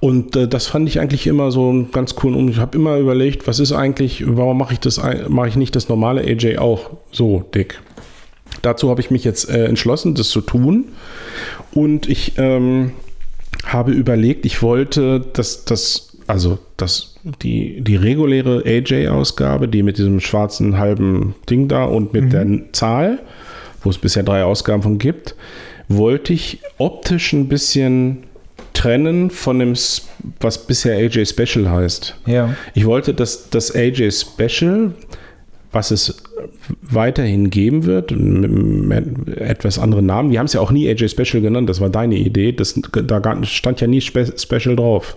Und 0.00 0.34
äh, 0.34 0.48
das 0.48 0.66
fand 0.66 0.88
ich 0.88 0.98
eigentlich 0.98 1.26
immer 1.26 1.50
so 1.50 1.68
einen 1.68 1.92
ganz 1.92 2.14
coolen 2.14 2.34
Und 2.36 2.48
ich 2.48 2.58
habe 2.58 2.76
immer 2.76 2.96
überlegt, 2.96 3.46
was 3.46 3.60
ist 3.60 3.72
eigentlich, 3.72 4.24
warum 4.26 4.58
mache 4.58 4.72
ich 4.72 4.80
das, 4.80 5.00
mache 5.28 5.48
ich 5.48 5.56
nicht 5.56 5.76
das 5.76 5.88
normale 5.88 6.22
AJ 6.22 6.58
auch 6.58 6.90
so 7.12 7.44
dick? 7.54 7.80
Dazu 8.62 8.90
habe 8.90 9.00
ich 9.00 9.10
mich 9.10 9.24
jetzt 9.24 9.48
äh, 9.48 9.66
entschlossen, 9.66 10.14
das 10.14 10.28
zu 10.30 10.40
tun. 10.40 10.86
Und 11.72 12.08
ich 12.08 12.32
ähm, 12.38 12.92
habe 13.64 13.92
überlegt, 13.92 14.46
ich 14.46 14.62
wollte, 14.62 15.20
dass 15.20 15.64
das, 15.64 16.16
also 16.26 16.58
das, 16.76 17.16
die, 17.42 17.80
die 17.82 17.96
reguläre 17.96 18.62
AJ-Ausgabe, 18.64 19.68
die 19.68 19.82
mit 19.82 19.98
diesem 19.98 20.20
schwarzen 20.20 20.78
halben 20.78 21.34
Ding 21.48 21.68
da 21.68 21.84
und 21.84 22.12
mit 22.12 22.32
der 22.32 22.72
Zahl, 22.72 23.20
wo 23.82 23.90
es 23.90 23.98
bisher 23.98 24.22
drei 24.22 24.44
Ausgaben 24.44 24.82
von 24.82 24.98
gibt, 24.98 25.34
wollte 25.88 26.32
ich 26.32 26.60
optisch 26.78 27.32
ein 27.32 27.48
bisschen 27.48 28.24
trennen 28.72 29.30
von 29.30 29.58
dem, 29.58 29.74
was 30.40 30.66
bisher 30.66 30.96
AJ 30.96 31.26
Special 31.26 31.70
heißt. 31.70 32.16
Ja. 32.26 32.54
Ich 32.74 32.86
wollte, 32.86 33.14
dass 33.14 33.50
das 33.50 33.74
AJ 33.74 34.10
Special, 34.12 34.92
was 35.72 35.90
es 35.90 36.22
weiterhin 36.82 37.50
geben 37.50 37.84
wird, 37.84 38.12
mit 38.12 39.28
etwas 39.38 39.78
anderen 39.78 40.06
Namen, 40.06 40.30
die 40.30 40.38
haben 40.38 40.46
es 40.46 40.52
ja 40.52 40.60
auch 40.60 40.70
nie 40.70 40.88
AJ 40.88 41.10
Special 41.10 41.42
genannt, 41.42 41.68
das 41.68 41.80
war 41.80 41.90
deine 41.90 42.16
Idee, 42.16 42.52
das, 42.52 42.80
da 42.92 43.44
stand 43.44 43.80
ja 43.80 43.86
nie 43.86 44.00
Spe 44.00 44.32
Special 44.36 44.76
drauf. 44.76 45.16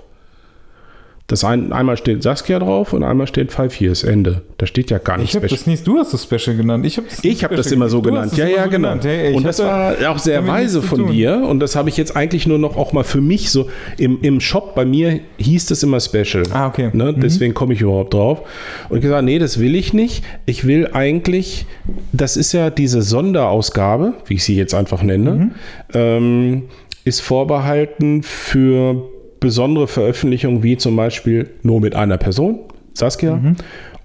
Das 1.28 1.46
ein, 1.46 1.72
einmal 1.72 1.96
steht 1.96 2.22
Saskia 2.22 2.60
drauf 2.60 2.92
und 2.92 3.02
einmal 3.02 3.28
steht 3.28 3.54
Five 3.54 3.80
Years, 3.80 4.04
Ende. 4.04 4.42
Da 4.58 4.66
steht 4.66 4.92
ja 4.92 4.98
gar 4.98 5.18
nicht 5.18 5.30
Ich 5.30 5.36
habe 5.38 5.48
Special. 5.48 5.58
das 5.58 5.68
nicht, 5.68 5.88
du 5.88 5.98
hast 5.98 6.14
das 6.14 6.24
Special 6.24 6.58
genannt. 6.58 6.86
Ich 6.86 6.98
habe 6.98 7.08
das, 7.10 7.24
Ich 7.24 7.44
habe 7.46 7.56
das 7.56 7.72
immer 7.72 7.88
so 7.88 8.02
genannt. 8.02 8.36
Ja, 8.36 8.46
ja, 8.46 8.66
so 8.66 8.70
genau. 8.70 8.90
genannt. 8.90 9.06
Hey, 9.06 9.34
und 9.34 9.44
das 9.46 9.60
hab 9.60 9.96
da 9.98 10.04
war 10.04 10.12
auch 10.12 10.20
sehr 10.20 10.46
weise 10.46 10.82
von 10.82 11.08
dir. 11.08 11.38
Und 11.48 11.62
das 11.62 11.78
habe 11.78 11.88
ich 11.88 11.96
jetzt 11.96 12.18
eigentlich 12.18 12.46
nur 12.46 12.60
noch 12.60 12.76
auch 12.76 12.92
mal 12.92 13.06
für 13.06 13.22
mich 13.22 13.52
so. 13.52 13.70
Im, 13.98 14.20
im 14.22 14.42
Shop 14.42 14.76
bei 14.76 14.84
mir 14.84 15.22
hieß 15.38 15.68
das 15.68 15.82
immer 15.82 16.02
Special. 16.02 16.44
Ah, 16.52 16.68
okay. 16.68 16.90
Ne? 16.92 17.14
Deswegen 17.18 17.54
komme 17.54 17.74
ich 17.74 17.80
überhaupt 17.82 18.14
drauf. 18.14 18.42
Und 18.90 18.98
ich 18.98 19.04
gesagt, 19.04 19.24
nee, 19.24 19.40
das 19.40 19.60
will 19.62 19.76
ich 19.76 19.94
nicht. 19.94 20.26
Ich 20.46 20.68
will 20.68 20.90
eigentlich, 20.92 21.66
das 22.12 22.36
ist 22.36 22.52
ja 22.52 22.70
diese 22.70 23.02
Sonderausgabe, 23.02 24.14
wie 24.26 24.34
ich 24.36 24.44
sie 24.44 24.58
jetzt 24.58 24.74
einfach 24.74 25.02
nenne, 25.02 25.32
Mhm. 25.32 25.52
ähm, 25.94 26.64
ist 27.06 27.22
vorbehalten 27.22 28.24
für 28.24 29.10
besondere 29.44 29.88
Veröffentlichungen, 29.88 30.64
wie 30.64 30.78
zum 30.78 30.96
Beispiel 30.96 31.50
nur 31.62 31.82
mit 31.82 31.96
einer 31.96 32.18
Person, 32.18 32.60
Saskia, 32.94 33.36
Mhm. 33.36 33.56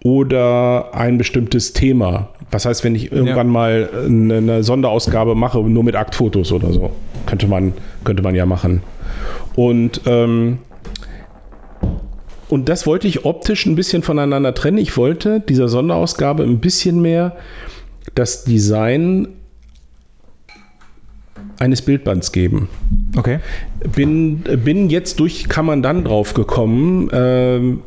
oder 0.05 0.95
ein 0.95 1.17
bestimmtes 1.17 1.73
Thema. 1.73 2.31
Was 2.51 2.65
heißt, 2.67 2.83
wenn 2.85 2.95
ich 2.95 3.13
irgendwann 3.13 3.47
Ja. 3.49 3.53
mal 3.53 3.89
eine, 4.07 4.37
eine 4.37 4.63
Sonderausgabe 4.65 5.35
mache, 5.35 5.59
nur 5.61 5.85
mit 5.85 5.95
Aktfotos 5.97 6.51
oder 6.53 6.73
so? 6.73 6.91
Könnte 7.27 7.47
man, 7.47 7.73
könnte 8.05 8.23
man 8.23 8.35
ja 8.35 8.47
machen. 8.47 8.83
Und, 9.55 10.01
ähm, 10.07 10.59
und 12.49 12.69
das 12.69 12.87
wollte 12.87 13.07
ich 13.07 13.25
optisch 13.25 13.67
ein 13.67 13.77
bisschen 13.77 14.03
voneinander 14.03 14.55
trennen. 14.55 14.79
Ich 14.79 14.97
wollte 14.97 15.41
dieser 15.41 15.69
Sonderausgabe 15.69 16.43
ein 16.43 16.59
bisschen 16.59 17.01
mehr 17.01 17.37
das 18.15 18.45
Design 18.45 19.29
eines 21.59 21.83
Bildbands 21.83 22.33
geben 22.33 22.69
Okay. 23.17 23.41
bin, 23.95 24.43
bin 24.65 24.91
jetzt 24.91 25.21
durch 25.21 25.49
kann 25.49 25.67
man 25.67 25.83
dann 25.83 26.05
drauf 26.05 26.35
gekommen, 26.35 27.11
ähm, 27.13 27.81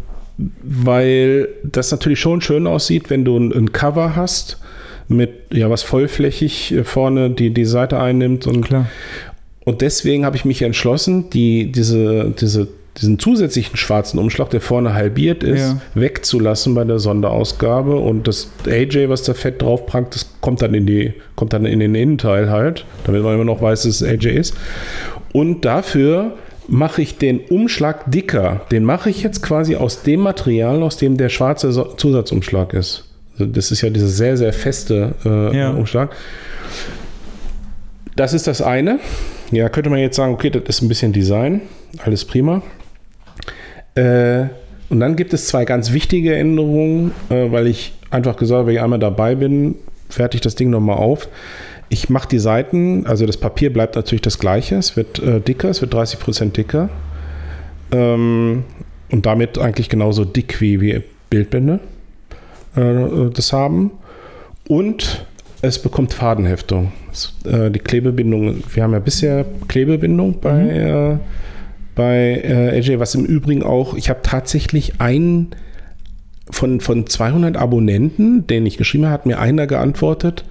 weil 0.64 1.48
das 1.64 1.92
natürlich 1.92 2.20
schon 2.20 2.42
schön 2.42 2.68
aussieht, 2.68 3.10
wenn 3.10 3.24
du 3.26 3.38
ein, 3.38 3.52
ein 3.52 3.72
Cover 3.72 4.16
hast 4.16 4.60
mit 5.08 5.32
ja 5.52 5.70
was 5.70 5.84
vollflächig 5.84 6.74
äh, 6.74 6.84
vorne 6.84 7.30
die, 7.30 7.54
die 7.54 7.66
Seite 7.66 8.00
einnimmt 8.00 8.48
und 8.48 8.62
Klar. 8.62 8.90
und 9.66 9.82
deswegen 9.82 10.26
habe 10.26 10.36
ich 10.36 10.46
mich 10.46 10.62
entschlossen, 10.62 11.30
die, 11.30 11.72
diese, 11.72 12.34
diese, 12.40 12.68
diesen 12.98 13.20
zusätzlichen 13.20 13.78
schwarzen 13.78 14.20
Umschlag, 14.20 14.50
der 14.50 14.60
vorne 14.60 14.94
halbiert 14.94 15.44
ist, 15.44 15.62
Ja. 15.62 15.82
wegzulassen 15.96 16.76
bei 16.76 16.84
der 16.84 17.00
Sonderausgabe. 17.00 17.96
Und 17.96 18.28
das 18.28 18.52
AJ, 18.68 19.08
was 19.08 19.24
da 19.24 19.34
fett 19.34 19.62
drauf 19.62 19.86
prangt, 19.86 20.14
das 20.14 20.30
kommt 20.42 20.62
dann 20.62 20.74
in 20.74 20.86
die, 20.86 21.14
kommt 21.36 21.54
dann 21.54 21.66
in 21.66 21.80
den 21.80 21.96
Innenteil 21.96 22.50
halt, 22.50 22.86
damit 23.06 23.24
man 23.24 23.34
immer 23.36 23.46
noch 23.46 23.62
weiß, 23.62 23.84
dass 23.84 24.02
es 24.02 24.04
AJ 24.04 24.28
ist. 24.38 24.54
Und 25.32 25.64
dafür 25.64 26.34
mache 26.68 27.02
ich 27.02 27.18
den 27.18 27.40
Umschlag 27.40 28.12
dicker. 28.12 28.62
Den 28.72 28.84
mache 28.84 29.10
ich 29.10 29.24
jetzt 29.24 29.42
quasi 29.42 29.76
aus 29.78 30.04
dem 30.04 30.20
Material, 30.20 30.84
aus 30.84 30.98
dem 30.98 31.16
der 31.18 31.30
schwarze 31.30 31.72
So- 31.72 31.94
Zusatzumschlag 31.96 32.74
ist. 32.74 33.06
Also 33.34 33.46
das 33.46 33.72
ist 33.72 33.82
ja 33.82 33.90
dieser 33.90 34.08
sehr, 34.08 34.36
sehr 34.36 34.52
feste 34.52 35.16
äh, 35.26 35.58
Ja. 35.58 35.72
Umschlag. 35.72 36.12
Das 38.16 38.34
ist 38.34 38.48
das 38.48 38.62
eine. 38.62 39.00
Ja, 39.52 39.70
könnte 39.70 39.90
man 39.90 40.00
jetzt 40.00 40.18
sagen, 40.18 40.34
okay, 40.34 40.50
das 40.50 40.64
ist 40.68 40.82
ein 40.82 40.88
bisschen 40.90 41.14
Design, 41.14 41.62
alles 42.04 42.26
prima. 42.26 42.62
Äh, 43.96 44.46
und 44.90 45.00
dann 45.00 45.16
gibt 45.16 45.34
es 45.34 45.48
zwei 45.48 45.66
ganz 45.66 45.94
wichtige 45.94 46.36
Änderungen, 46.36 47.12
äh, 47.30 47.52
weil 47.52 47.68
ich 47.68 47.94
einfach 48.10 48.36
gesagt 48.36 48.60
habe, 48.60 48.68
wenn 48.68 48.76
ich 48.76 48.82
einmal 48.82 49.00
dabei 49.00 49.36
bin, 49.36 49.76
fertig 50.10 50.42
das 50.42 50.56
Ding 50.56 50.70
nochmal 50.70 50.98
auf. 50.98 51.30
Ich 51.90 52.10
mache 52.10 52.28
die 52.28 52.40
Seiten, 52.40 53.06
also 53.06 53.26
das 53.26 53.38
Papier 53.38 53.72
bleibt 53.72 53.96
natürlich 53.96 54.22
das 54.22 54.40
gleiche, 54.40 54.76
es 54.76 54.96
wird 54.96 55.20
äh, 55.20 55.40
dicker, 55.42 55.70
es 55.70 55.82
wird 55.82 55.94
30% 55.94 56.52
dicker. 56.52 56.90
Ähm, 57.92 58.64
und 59.12 59.26
damit 59.26 59.58
eigentlich 59.58 59.90
genauso 59.90 60.24
dick 60.24 60.62
wie, 60.62 60.80
wie 60.80 61.02
Bildbände 61.30 61.80
äh, 62.76 63.30
das 63.34 63.52
haben. 63.54 63.92
Und 64.68 65.26
es 65.62 65.80
bekommt 65.80 66.14
Fadenheftung. 66.14 66.92
Äh, 67.46 67.72
die 67.72 67.80
Klebebindung, 67.80 68.64
wir 68.74 68.84
haben 68.84 68.94
ja 68.94 69.00
bisher 69.00 69.46
Klebebindung 69.68 70.40
bei, 70.40 70.62
äh, 70.62 71.18
bei 71.96 72.42
äh, 72.44 72.78
AJ, 72.78 73.00
was 73.00 73.16
im 73.16 73.26
Übrigen 73.26 73.64
auch, 73.64 73.96
ich 73.96 74.10
habe 74.10 74.22
tatsächlich 74.24 75.00
einen 75.00 75.56
von, 76.50 76.80
von 76.82 77.08
200 77.08 77.58
Abonnenten, 77.58 78.48
den 78.48 78.66
ich 78.66 78.78
geschrieben 78.78 79.06
habe, 79.06 79.14
hat 79.14 79.26
mir 79.26 79.40
einer 79.40 79.68
geantwortet, 79.68 80.46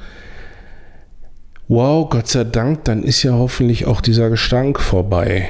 wow, 1.69 2.09
Gott 2.09 2.29
sei 2.29 2.45
Dank, 2.45 2.85
dann 2.85 3.03
ist 3.03 3.23
ja 3.23 3.33
hoffentlich 3.33 3.87
auch 3.87 4.01
dieser 4.01 4.31
Gestank 4.31 4.81
vorbei. 4.81 5.49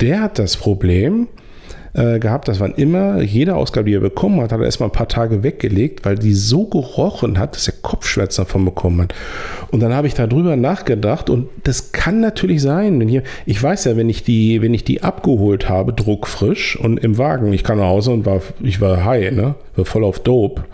Der 0.00 0.20
hat 0.20 0.38
das 0.38 0.56
Problem 0.56 1.28
äh, 1.96 2.18
gehabt, 2.18 2.46
dass 2.48 2.60
wann 2.60 2.74
immer 2.74 3.22
jede 3.22 3.56
Ausgabe, 3.56 3.88
die 3.88 3.96
er 3.96 4.00
bekommen 4.00 4.40
hat, 4.40 4.52
hat 4.52 4.60
er 4.60 4.66
erstmal 4.66 4.90
ein 4.90 4.92
paar 4.92 5.08
Tage 5.08 5.42
weggelegt, 5.42 6.04
weil 6.04 6.16
die 6.16 6.34
so 6.34 6.66
gerochen 6.66 7.38
hat, 7.38 7.56
dass 7.56 7.68
er 7.68 7.74
Kopfschmerzen 7.80 8.44
davon 8.44 8.64
bekommen 8.64 9.02
hat. 9.02 9.14
Und 9.70 9.80
dann 9.80 9.94
habe 9.94 10.06
ich 10.06 10.14
darüber 10.14 10.56
nachgedacht 10.56 11.30
und 11.30 11.48
das 11.64 11.92
kann 11.92 12.20
natürlich 12.20 12.60
sein, 12.60 13.00
wenn 13.00 13.08
hier, 13.08 13.22
ich 13.46 13.62
weiß 13.62 13.84
ja, 13.84 13.96
wenn 13.96 14.10
ich 14.10 14.22
die, 14.22 14.60
wenn 14.60 14.74
ich 14.74 14.84
die 14.84 15.02
abgeholt 15.02 15.68
habe, 15.68 15.94
druckfrisch 15.94 16.76
und 16.76 16.98
im 16.98 17.16
Wagen, 17.16 17.52
ich 17.52 17.64
kam 17.64 17.78
nach 17.78 17.86
Hause 17.86 18.10
und 18.10 18.26
war, 18.26 18.42
ich 18.60 18.80
war 18.80 19.04
high, 19.04 19.32
ne, 19.32 19.54
war 19.74 19.84
voll 19.86 20.04
auf 20.04 20.18
Dope. 20.18 20.64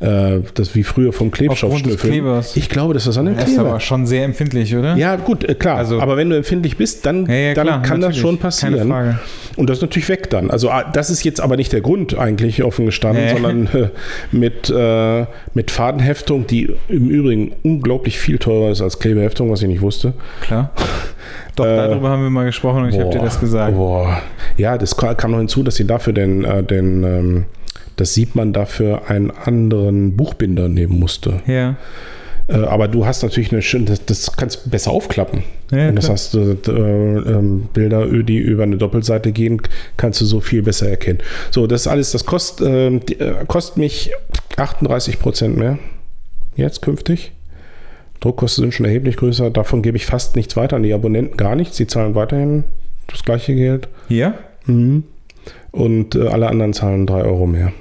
Äh, 0.00 0.40
das 0.54 0.74
wie 0.74 0.82
früher 0.82 1.12
vom 1.12 1.30
Klebstoff 1.30 1.64
Aufgrund 1.64 1.84
des 1.84 1.92
schnüffeln. 2.00 2.12
Klebers. 2.14 2.56
Ich 2.56 2.70
glaube, 2.70 2.94
das 2.94 3.06
ist 3.06 3.18
an 3.18 3.26
dem 3.26 3.36
Er 3.36 3.44
ist 3.44 3.54
Kleber. 3.54 3.68
aber 3.68 3.80
schon 3.80 4.06
sehr 4.06 4.24
empfindlich, 4.24 4.74
oder? 4.74 4.96
Ja, 4.96 5.16
gut, 5.16 5.44
äh, 5.46 5.54
klar. 5.54 5.76
Also- 5.76 6.00
aber 6.00 6.16
wenn 6.16 6.30
du 6.30 6.36
empfindlich 6.38 6.78
bist, 6.78 7.04
dann, 7.04 7.26
Ja, 7.26 7.34
ja, 7.34 7.54
dann 7.54 7.66
klar, 7.66 7.82
kann 7.82 8.00
das 8.00 8.16
schon 8.16 8.30
Keine 8.36 8.38
passieren. 8.38 8.88
Frage. 8.88 9.18
Und 9.56 9.68
das 9.68 9.76
ist 9.76 9.82
natürlich 9.82 10.08
weg 10.08 10.30
dann. 10.30 10.50
Also 10.50 10.70
ah, 10.70 10.84
das 10.90 11.10
ist 11.10 11.22
jetzt 11.24 11.38
aber 11.42 11.56
nicht 11.58 11.70
der 11.74 11.82
Grund 11.82 12.16
eigentlich 12.16 12.62
offen 12.62 12.86
gestanden, 12.86 13.24
Nee. 13.26 13.30
sondern 13.32 13.66
äh, 13.74 13.88
mit, 14.32 14.70
äh, 14.74 15.26
mit 15.52 15.70
Fadenheftung, 15.70 16.46
die 16.46 16.72
im 16.88 17.10
Übrigen 17.10 17.52
unglaublich 17.62 18.18
viel 18.18 18.38
teurer 18.38 18.70
ist 18.70 18.80
als 18.80 19.00
Klebeheftung, 19.00 19.50
was 19.50 19.60
ich 19.60 19.68
nicht 19.68 19.82
wusste. 19.82 20.14
Klar. 20.40 20.70
Doch, 21.56 21.66
darüber 21.66 22.08
haben 22.08 22.22
wir 22.22 22.30
mal 22.30 22.46
gesprochen 22.46 22.84
und 22.84 22.88
ich 22.88 22.98
habe 22.98 23.10
dir 23.10 23.18
das 23.20 23.38
gesagt. 23.38 23.76
Boah. 23.76 24.22
Ja, 24.56 24.78
das 24.78 24.96
kam 24.96 25.14
kam 25.18 25.32
noch 25.32 25.38
hinzu, 25.38 25.62
dass 25.62 25.74
sie 25.74 25.86
dafür 25.86 26.14
den, 26.14 26.42
äh, 26.44 26.62
den 26.62 27.04
ähm, 27.04 27.44
das 27.96 28.14
sieht 28.14 28.34
man 28.34 28.52
dafür 28.52 29.08
einen 29.08 29.30
anderen 29.30 30.16
Buchbinder 30.16 30.68
nehmen 30.68 30.98
musste. 30.98 31.40
Ja. 31.46 31.76
Äh, 32.48 32.56
aber 32.64 32.88
du 32.88 33.06
hast 33.06 33.22
natürlich 33.22 33.52
eine 33.52 33.62
schöne, 33.62 33.84
das, 33.84 34.04
das 34.04 34.36
kannst 34.36 34.66
du 34.66 34.70
besser 34.70 34.90
aufklappen. 34.90 35.44
Ja, 35.70 35.78
Wenn 35.78 35.96
das 35.96 36.06
klar. 36.06 36.14
hast, 36.14 36.34
äh, 36.34 36.52
äh, 36.52 37.38
ähm, 37.38 37.68
Bilder, 37.72 38.06
die 38.06 38.38
über 38.38 38.64
eine 38.64 38.76
Doppelseite 38.76 39.32
gehen, 39.32 39.62
kannst 39.96 40.20
du 40.20 40.24
so 40.24 40.40
viel 40.40 40.62
besser 40.62 40.88
erkennen. 40.88 41.20
So, 41.50 41.66
das 41.66 41.86
alles, 41.86 42.10
das 42.12 42.26
kostet, 42.26 43.08
die, 43.08 43.20
äh, 43.20 43.44
kostet 43.46 43.76
mich 43.76 44.10
38 44.56 45.18
Prozent 45.18 45.56
mehr. 45.56 45.78
Jetzt 46.56 46.82
künftig. 46.82 47.32
Druckkosten 48.20 48.64
sind 48.64 48.74
schon 48.74 48.86
erheblich 48.86 49.16
größer. 49.16 49.50
Davon 49.50 49.82
gebe 49.82 49.96
ich 49.96 50.04
fast 50.04 50.36
nichts 50.36 50.56
weiter 50.56 50.76
an 50.76 50.82
die 50.82 50.92
Abonnenten, 50.92 51.36
gar 51.36 51.56
nichts. 51.56 51.76
Sie 51.76 51.86
zahlen 51.86 52.14
weiterhin 52.14 52.64
das 53.06 53.24
gleiche 53.24 53.54
Geld. 53.54 53.88
Ja? 54.08 54.34
Und 55.72 56.14
äh, 56.16 56.28
alle 56.28 56.48
anderen 56.48 56.72
zahlen 56.72 57.06
3 57.06 57.22
Euro 57.22 57.46
mehr. 57.46 57.72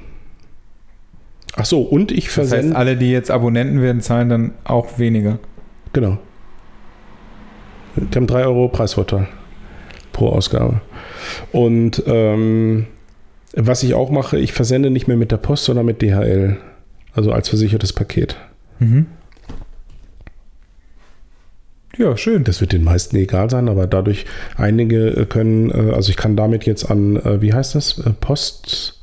Ach 1.55 1.65
so, 1.65 1.81
und 1.81 2.11
ich 2.11 2.25
Das 2.27 2.37
heißt, 2.37 2.49
versende. 2.49 2.75
alle, 2.75 2.95
die 2.97 3.11
jetzt 3.11 3.31
Abonnenten 3.31 3.81
werden, 3.81 4.01
zahlen 4.01 4.29
dann 4.29 4.51
auch 4.63 4.99
weniger. 4.99 5.39
genau. 5.93 6.17
Die 7.95 8.15
haben 8.15 8.27
3 8.27 8.45
Euro 8.45 8.67
Preisvorteil 8.69 9.27
pro 10.13 10.29
Ausgabe. 10.29 10.81
Und 11.51 12.01
ähm, 12.05 12.85
was 13.53 13.83
ich 13.83 13.93
auch 13.95 14.09
mache, 14.11 14.37
ich 14.37 14.53
versende 14.53 14.89
nicht 14.91 15.07
mehr 15.07 15.17
mit 15.17 15.31
der 15.31 15.37
Post, 15.37 15.65
sondern 15.65 15.85
mit 15.85 16.01
DHL. 16.01 16.57
Also 17.13 17.31
als 17.33 17.49
versichertes 17.49 17.91
Paket. 17.91 18.37
Mhm. 18.77 19.07
Ja, 21.99 22.15
schön. 22.15 22.45
Das 22.45 22.61
wird 22.61 22.71
den 22.71 22.85
meisten 22.85 23.17
egal 23.17 23.49
sein, 23.49 23.67
aber 23.67 23.85
dadurch 23.85 24.25
einige 24.55 25.09
äh, 25.09 25.25
können, 25.25 25.69
äh, 25.69 25.93
also 25.93 26.09
ich 26.11 26.15
kann 26.15 26.37
damit 26.37 26.65
jetzt 26.65 26.89
an, 26.89 27.17
äh, 27.17 27.41
wie 27.41 27.53
heißt 27.53 27.75
das? 27.75 28.01
Post. 28.21 29.01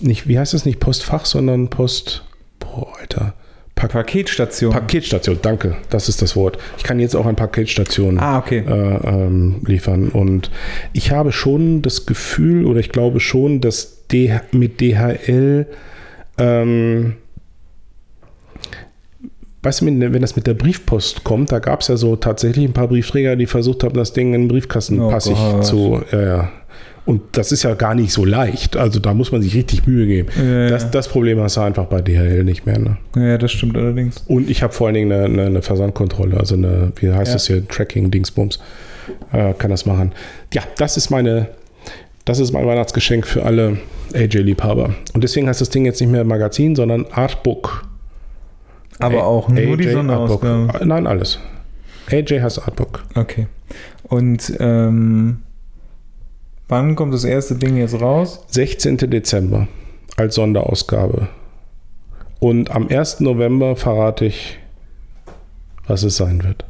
Nicht, 0.00 0.28
wie 0.28 0.38
heißt 0.38 0.52
das? 0.52 0.66
Nicht 0.66 0.78
Postfach, 0.78 1.24
sondern 1.24 1.68
Post. 1.70 2.22
Boah, 2.60 2.92
Alter. 3.00 3.32
Pak 3.74 3.92
Paketstation. 3.92 4.72
Paketstation, 4.72 5.38
danke, 5.40 5.76
das 5.88 6.08
ist 6.08 6.20
das 6.20 6.36
Wort. 6.36 6.58
Ich 6.76 6.82
kann 6.82 6.98
jetzt 6.98 7.14
auch 7.14 7.26
an 7.26 7.36
Paketstationen 7.36 8.18
ah, 8.18 8.38
okay. 8.38 8.64
äh, 8.66 9.08
ähm, 9.08 9.62
liefern. 9.64 10.08
Und 10.08 10.50
ich 10.92 11.12
habe 11.12 11.32
schon 11.32 11.80
das 11.80 12.04
Gefühl, 12.04 12.66
oder 12.66 12.80
ich 12.80 12.90
glaube 12.90 13.20
schon, 13.20 13.62
dass 13.62 14.06
D 14.08 14.38
mit 14.52 14.80
DHL, 14.82 15.66
ähm, 16.36 17.14
weißt 19.62 19.80
du, 19.80 19.86
wenn 19.86 20.20
das 20.22 20.36
mit 20.36 20.46
der 20.46 20.54
Briefpost 20.54 21.24
kommt, 21.24 21.50
da 21.52 21.58
gab 21.58 21.80
es 21.80 21.88
ja 21.88 21.96
so 21.96 22.16
tatsächlich 22.16 22.64
ein 22.64 22.72
paar 22.72 22.88
Briefträger, 22.88 23.36
die 23.36 23.46
versucht 23.46 23.82
haben, 23.84 23.94
das 23.94 24.12
Ding 24.12 24.34
in 24.34 24.42
den 24.42 24.48
Briefkasten 24.48 25.00
Oh 25.00 25.08
passig 25.10 25.36
Gott. 25.36 25.64
zu. 25.66 26.00
Ja, 26.12 26.20
ja. 26.22 26.48
Und 27.06 27.22
das 27.32 27.52
ist 27.52 27.62
ja 27.62 27.72
gar 27.72 27.94
nicht 27.94 28.12
so 28.12 28.26
leicht. 28.26 28.76
Also 28.76 29.00
da 29.00 29.14
muss 29.14 29.32
man 29.32 29.40
sich 29.40 29.54
richtig 29.54 29.86
Mühe 29.86 30.06
geben. 30.06 30.28
Ja, 30.36 30.68
Das, 30.68 30.82
ja. 30.84 30.88
das 30.90 31.08
Problem 31.08 31.40
hast 31.40 31.56
du 31.56 31.62
einfach 31.62 31.86
bei 31.86 32.02
DHL 32.02 32.44
nicht 32.44 32.66
mehr. 32.66 32.78
Ne? 32.78 32.98
ja, 33.16 33.38
das 33.38 33.50
stimmt 33.52 33.76
allerdings. 33.78 34.22
Und 34.28 34.50
ich 34.50 34.62
habe 34.62 34.74
vor 34.74 34.88
allen 34.88 34.94
Dingen 34.94 35.10
eine, 35.12 35.24
eine, 35.24 35.42
eine 35.46 35.62
Versandkontrolle, 35.62 36.36
also 36.38 36.54
eine, 36.54 36.92
wie 36.96 37.08
heißt 37.10 37.28
Ja. 37.28 37.32
das 37.34 37.46
hier, 37.46 37.66
Tracking-Dingsbums. 37.66 38.58
Äh, 39.32 39.54
kann 39.54 39.70
das 39.70 39.86
machen. 39.86 40.12
Ja, 40.52 40.62
das 40.76 40.98
ist 40.98 41.08
meine, 41.08 41.48
das 42.26 42.40
ist 42.40 42.52
mein 42.52 42.66
Weihnachtsgeschenk 42.66 43.26
für 43.26 43.42
alle 43.42 43.78
AJ-Liebhaber. 44.14 44.94
Und 45.14 45.24
deswegen 45.24 45.48
heißt 45.48 45.62
das 45.62 45.70
Ding 45.70 45.86
jetzt 45.86 46.00
nicht 46.02 46.10
mehr 46.10 46.24
Magazin, 46.24 46.76
sondern 46.76 47.06
Artbook. 47.10 47.84
Aber 49.00 49.22
A- 49.22 49.26
auch 49.26 49.48
nur 49.48 49.76
die 49.76 49.86
AJ 49.86 49.92
Sonderausgabe. 49.92 50.48
Artbook. 50.66 50.80
Äh, 50.80 50.84
Nein, 50.86 51.06
alles. 51.06 51.38
AJ 52.10 52.40
heißt 52.40 52.62
Artbook. 52.62 53.04
Okay. 53.14 53.46
Und 54.04 54.52
ähm, 54.60 55.42
wann 56.68 56.96
kommt 56.96 57.12
das 57.14 57.24
erste 57.24 57.54
Ding 57.56 57.76
jetzt 57.76 58.00
raus? 58.00 58.44
16. 58.48 58.96
Dezember 58.98 59.68
als 60.16 60.34
Sonderausgabe. 60.36 61.28
Und 62.40 62.70
am 62.70 62.88
1. 62.88 63.20
November 63.20 63.76
verrate 63.76 64.24
ich, 64.26 64.58
was 65.86 66.02
es 66.02 66.16
sein 66.16 66.42
wird. 66.44 66.64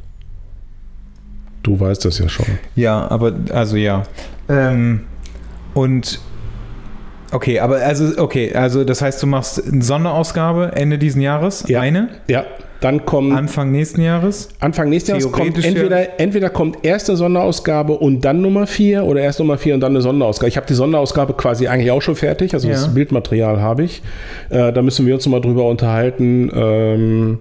Du 1.63 1.79
weißt 1.79 2.05
das 2.05 2.17
ja 2.19 2.27
schon. 2.29 2.45
Ja, 2.75 3.07
aber 3.09 3.33
also 3.51 3.75
ja. 3.75 4.03
Ähm, 4.47 5.01
und 5.73 6.19
okay, 7.31 7.59
aber 7.59 7.77
also 7.77 8.21
okay, 8.21 8.53
also 8.53 8.83
das 8.83 9.01
heißt, 9.01 9.21
du 9.23 9.27
machst 9.27 9.63
eine 9.71 9.81
Sonderausgabe 9.81 10.71
Ende 10.75 10.97
diesen 10.97 11.21
Jahres, 11.21 11.65
Ja. 11.67 11.81
eine, 11.81 12.09
Ja, 12.27 12.45
dann 12.81 13.05
kommt 13.05 13.33
Anfang 13.35 13.71
nächsten 13.71 14.01
Jahres. 14.01 14.49
Anfang 14.61 14.89
nächsten 14.89 15.11
Jahres 15.11 15.25
kommt 15.25 15.37
Theoretisch 15.55 15.65
ja. 15.65 15.71
entweder, 15.71 16.19
entweder 16.19 16.49
kommt 16.49 16.77
erst 16.83 17.09
eine 17.09 17.17
Sonderausgabe 17.17 17.93
und 17.93 18.23
dann 18.23 18.41
Nummer 18.41 18.67
4 18.67 19.03
oder 19.03 19.19
erst 19.21 19.39
Nummer 19.39 19.57
4 19.57 19.73
und 19.75 19.81
dann 19.81 19.91
eine 19.91 20.01
Sonderausgabe. 20.01 20.47
Ich 20.47 20.55
habe 20.57 20.65
die 20.67 20.73
Sonderausgabe 20.75 21.33
quasi 21.33 21.67
eigentlich 21.67 21.91
auch 21.91 22.01
schon 22.01 22.15
fertig, 22.15 22.53
also 22.53 22.67
Ja. 22.69 22.75
das 22.75 22.93
Bildmaterial 22.93 23.59
habe 23.61 23.83
ich. 23.83 24.01
Äh, 24.49 24.71
da 24.71 24.81
müssen 24.81 25.05
wir 25.05 25.13
uns 25.15 25.25
nochmal 25.25 25.41
drüber 25.41 25.65
unterhalten. 25.67 26.49
Ähm, 26.55 27.39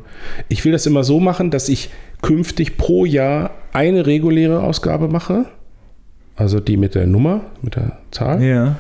ich 0.49 0.65
will 0.65 0.73
das 0.73 0.87
immer 0.87 1.05
so 1.05 1.21
machen, 1.21 1.51
dass 1.51 1.69
ich 1.69 1.91
künftig 2.21 2.77
pro 2.77 3.05
Jahr 3.05 3.53
eine 3.73 4.07
reguläre 4.07 4.61
Ausgabe 4.65 5.07
mache, 5.07 5.45
also 6.35 6.59
die 6.59 6.77
mit 6.77 6.97
der 6.97 7.07
Nummer, 7.07 7.43
mit 7.63 7.77
der 7.77 7.99
Zahl, 8.11 8.43
Ja. 8.43 8.77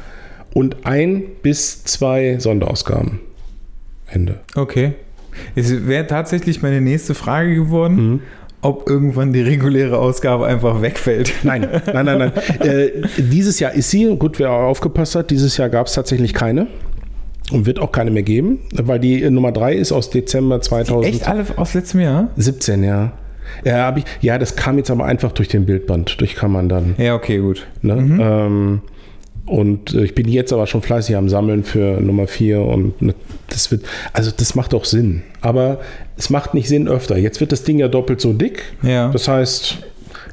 Und 0.58 0.84
ein 0.86 1.22
bis 1.42 1.84
zwei 1.84 2.38
Sonderausgaben. 2.38 3.20
Ende. 4.10 4.40
Okay. 4.56 4.94
Es 5.54 5.86
wäre 5.86 6.06
tatsächlich 6.06 6.62
meine 6.62 6.80
nächste 6.80 7.14
Frage 7.14 7.54
geworden, 7.54 7.94
Mhm. 7.96 8.20
ob 8.60 8.88
irgendwann 8.90 9.32
die 9.32 9.40
reguläre 9.40 9.98
Ausgabe 9.98 10.46
einfach 10.46 10.82
wegfällt. 10.82 11.32
Nein, 11.44 11.68
nein, 11.92 12.04
nein, 12.06 12.18
nein. 12.18 12.32
äh, 12.60 12.90
dieses 13.18 13.60
Jahr 13.60 13.72
ist 13.72 13.90
sie, 13.90 14.06
gut, 14.16 14.38
wer 14.40 14.50
aufgepasst 14.50 15.14
hat, 15.14 15.30
dieses 15.30 15.56
Jahr 15.56 15.68
gab 15.68 15.86
es 15.86 15.92
tatsächlich 15.94 16.34
keine 16.34 16.66
und 17.52 17.66
wird 17.66 17.78
auch 17.78 17.92
keine 17.92 18.10
mehr 18.10 18.24
geben, 18.24 18.58
weil 18.74 18.98
die 18.98 19.22
äh, 19.22 19.30
Nummer 19.30 19.52
3 19.52 19.74
ist 19.74 19.92
aus 19.92 20.10
Dezember 20.10 20.60
2017, 20.60 21.14
Echt 21.20 21.28
alle 21.28 21.44
aus 21.56 21.74
letztem 21.74 22.00
Jahr? 22.00 22.30
ja. 22.36 23.12
Ja, 23.64 23.86
hab 23.86 23.96
ich, 23.96 24.04
ja, 24.20 24.36
das 24.38 24.56
kam 24.56 24.76
jetzt 24.76 24.90
aber 24.90 25.06
einfach 25.06 25.32
durch 25.32 25.48
den 25.48 25.64
Bildband, 25.64 26.20
durch 26.20 26.34
kann 26.34 26.50
man 26.52 26.68
dann. 26.68 26.94
Ja, 26.98 27.14
okay, 27.14 27.38
gut. 27.38 27.66
Ne? 27.80 27.94
Ähm, 28.20 28.82
und 29.48 29.94
äh, 29.94 30.04
ich 30.04 30.14
bin 30.14 30.28
jetzt 30.28 30.52
aber 30.52 30.66
schon 30.66 30.82
fleißig 30.82 31.16
am 31.16 31.28
Sammeln 31.28 31.64
für 31.64 32.00
Nummer 32.00 32.26
4 32.26 32.60
und 32.60 33.00
ne, 33.02 33.14
das 33.48 33.70
wird, 33.70 33.84
also 34.12 34.30
das 34.36 34.54
macht 34.54 34.74
auch 34.74 34.84
Sinn. 34.84 35.22
Aber 35.40 35.80
es 36.16 36.30
macht 36.30 36.54
nicht 36.54 36.68
Sinn 36.68 36.88
öfter. 36.88 37.16
Jetzt 37.16 37.40
wird 37.40 37.52
das 37.52 37.62
Ding 37.62 37.78
ja 37.78 37.88
doppelt 37.88 38.20
so 38.20 38.32
dick. 38.32 38.62
Ja. 38.82 39.10
Das 39.10 39.28
heißt, 39.28 39.78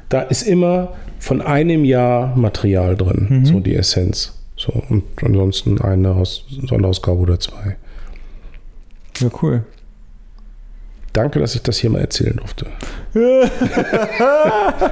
da 0.08 0.22
ist 0.22 0.42
immer 0.42 0.94
von 1.18 1.40
einem 1.40 1.84
Jahr 1.84 2.36
Material 2.36 2.96
drin, 2.96 3.26
Mhm. 3.28 3.46
so 3.46 3.60
die 3.60 3.74
Essenz. 3.74 4.32
So, 4.56 4.72
und 4.88 5.04
ansonsten 5.22 5.80
eine 5.80 6.12
Aus 6.12 6.44
Sonderausgabe 6.66 7.18
oder 7.18 7.38
zwei. 7.40 7.76
Ja, 9.18 9.28
cool. 9.42 9.64
Danke, 11.16 11.38
dass 11.40 11.54
ich 11.54 11.62
das 11.62 11.78
hier 11.78 11.88
mal 11.88 12.00
erzählen 12.00 12.36
durfte. 12.36 12.66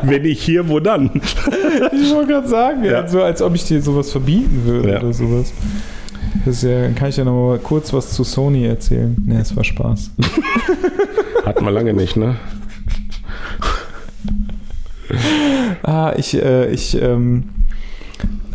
Wenn 0.02 0.24
ich 0.24 0.42
hier, 0.42 0.66
wo 0.70 0.80
dann? 0.80 1.10
Ich 1.92 2.14
wollte 2.14 2.32
gerade 2.32 2.48
sagen, 2.48 2.82
Ja. 2.82 3.06
so 3.06 3.22
als 3.22 3.42
ob 3.42 3.54
ich 3.54 3.64
dir 3.64 3.82
sowas 3.82 4.10
verbieten 4.10 4.62
würde 4.64 4.92
Ja. 4.92 5.00
oder 5.00 5.12
sowas. 5.12 5.52
Das 6.46 6.62
ja, 6.62 6.88
kann 6.92 7.10
ich 7.10 7.18
ja 7.18 7.24
noch 7.24 7.48
mal 7.48 7.58
kurz 7.58 7.92
was 7.92 8.12
zu 8.14 8.24
Sony 8.24 8.64
erzählen. 8.64 9.14
Ne, 9.26 9.40
es 9.42 9.54
war 9.54 9.64
Spaß. 9.64 10.12
Hatten 11.44 11.62
wir 11.64 11.70
lange 11.70 11.92
nicht, 11.92 12.16
ne? 12.16 12.36
Ah, 15.82 16.14
ich, 16.16 16.34
äh, 16.42 16.70
ich, 16.70 17.00
ähm, 17.00 17.50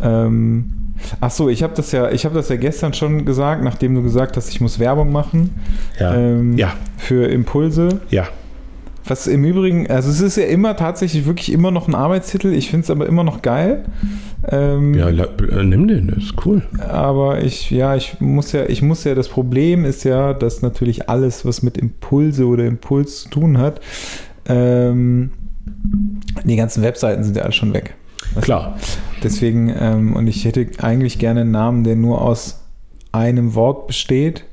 ähm, 0.02 0.72
ach 1.20 1.30
so, 1.30 1.48
ich 1.48 1.62
habe 1.62 1.74
das 1.74 1.92
ja, 1.92 2.10
ich 2.10 2.24
habe 2.24 2.34
das 2.34 2.48
ja 2.48 2.56
gestern 2.56 2.92
schon 2.94 3.24
gesagt, 3.24 3.62
nachdem 3.64 3.94
du 3.94 4.02
gesagt 4.02 4.36
hast, 4.36 4.48
ich 4.50 4.60
muss 4.60 4.78
Werbung 4.78 5.12
machen 5.12 5.50
Ja. 5.98 6.14
ähm, 6.14 6.56
Ja, 6.56 6.72
für 6.98 7.26
Impulse. 7.28 8.00
ja. 8.10 8.28
Was 9.06 9.26
im 9.26 9.44
Übrigen, 9.44 9.90
also 9.90 10.10
es 10.10 10.20
ist 10.20 10.36
ja 10.36 10.44
immer 10.44 10.76
tatsächlich 10.76 11.24
wirklich 11.26 11.50
immer 11.50 11.70
noch 11.70 11.88
ein 11.88 11.94
Arbeitstitel. 11.94 12.52
Ich 12.52 12.70
finde 12.70 12.84
es 12.84 12.90
aber 12.90 13.06
immer 13.06 13.24
noch 13.24 13.40
geil. 13.40 13.84
Ähm, 14.46 14.92
Ja, 14.94 15.08
äh, 15.08 15.64
nimm 15.64 15.88
den, 15.88 16.08
das 16.08 16.24
ist 16.24 16.34
cool. 16.44 16.62
Aber 16.86 17.42
ich, 17.42 17.70
ja, 17.70 17.96
ich 17.96 18.20
muss 18.20 18.52
ja, 18.52 18.66
ich 18.68 18.82
muss 18.82 19.02
ja, 19.04 19.14
das 19.14 19.28
Problem 19.28 19.86
ist 19.86 20.04
ja, 20.04 20.34
dass 20.34 20.60
natürlich 20.60 21.08
alles, 21.08 21.46
was 21.46 21.62
mit 21.62 21.78
Impulse 21.78 22.46
oder 22.46 22.66
Impuls 22.66 23.22
zu 23.22 23.30
tun 23.30 23.58
hat, 23.58 23.80
ähm, 24.46 25.30
die 26.44 26.56
ganzen 26.56 26.82
Webseiten 26.82 27.24
sind 27.24 27.36
ja 27.36 27.42
alle 27.44 27.52
schon 27.52 27.72
weg. 27.72 27.94
Klar. 28.40 28.78
Deswegen, 29.22 29.74
ähm, 29.78 30.14
und 30.16 30.26
ich 30.26 30.44
hätte 30.44 30.66
eigentlich 30.78 31.18
gerne 31.18 31.42
einen 31.42 31.50
Namen, 31.50 31.84
der 31.84 31.96
nur 31.96 32.22
aus 32.22 32.60
einem 33.12 33.54
Wort 33.54 33.86
besteht. 33.86 34.44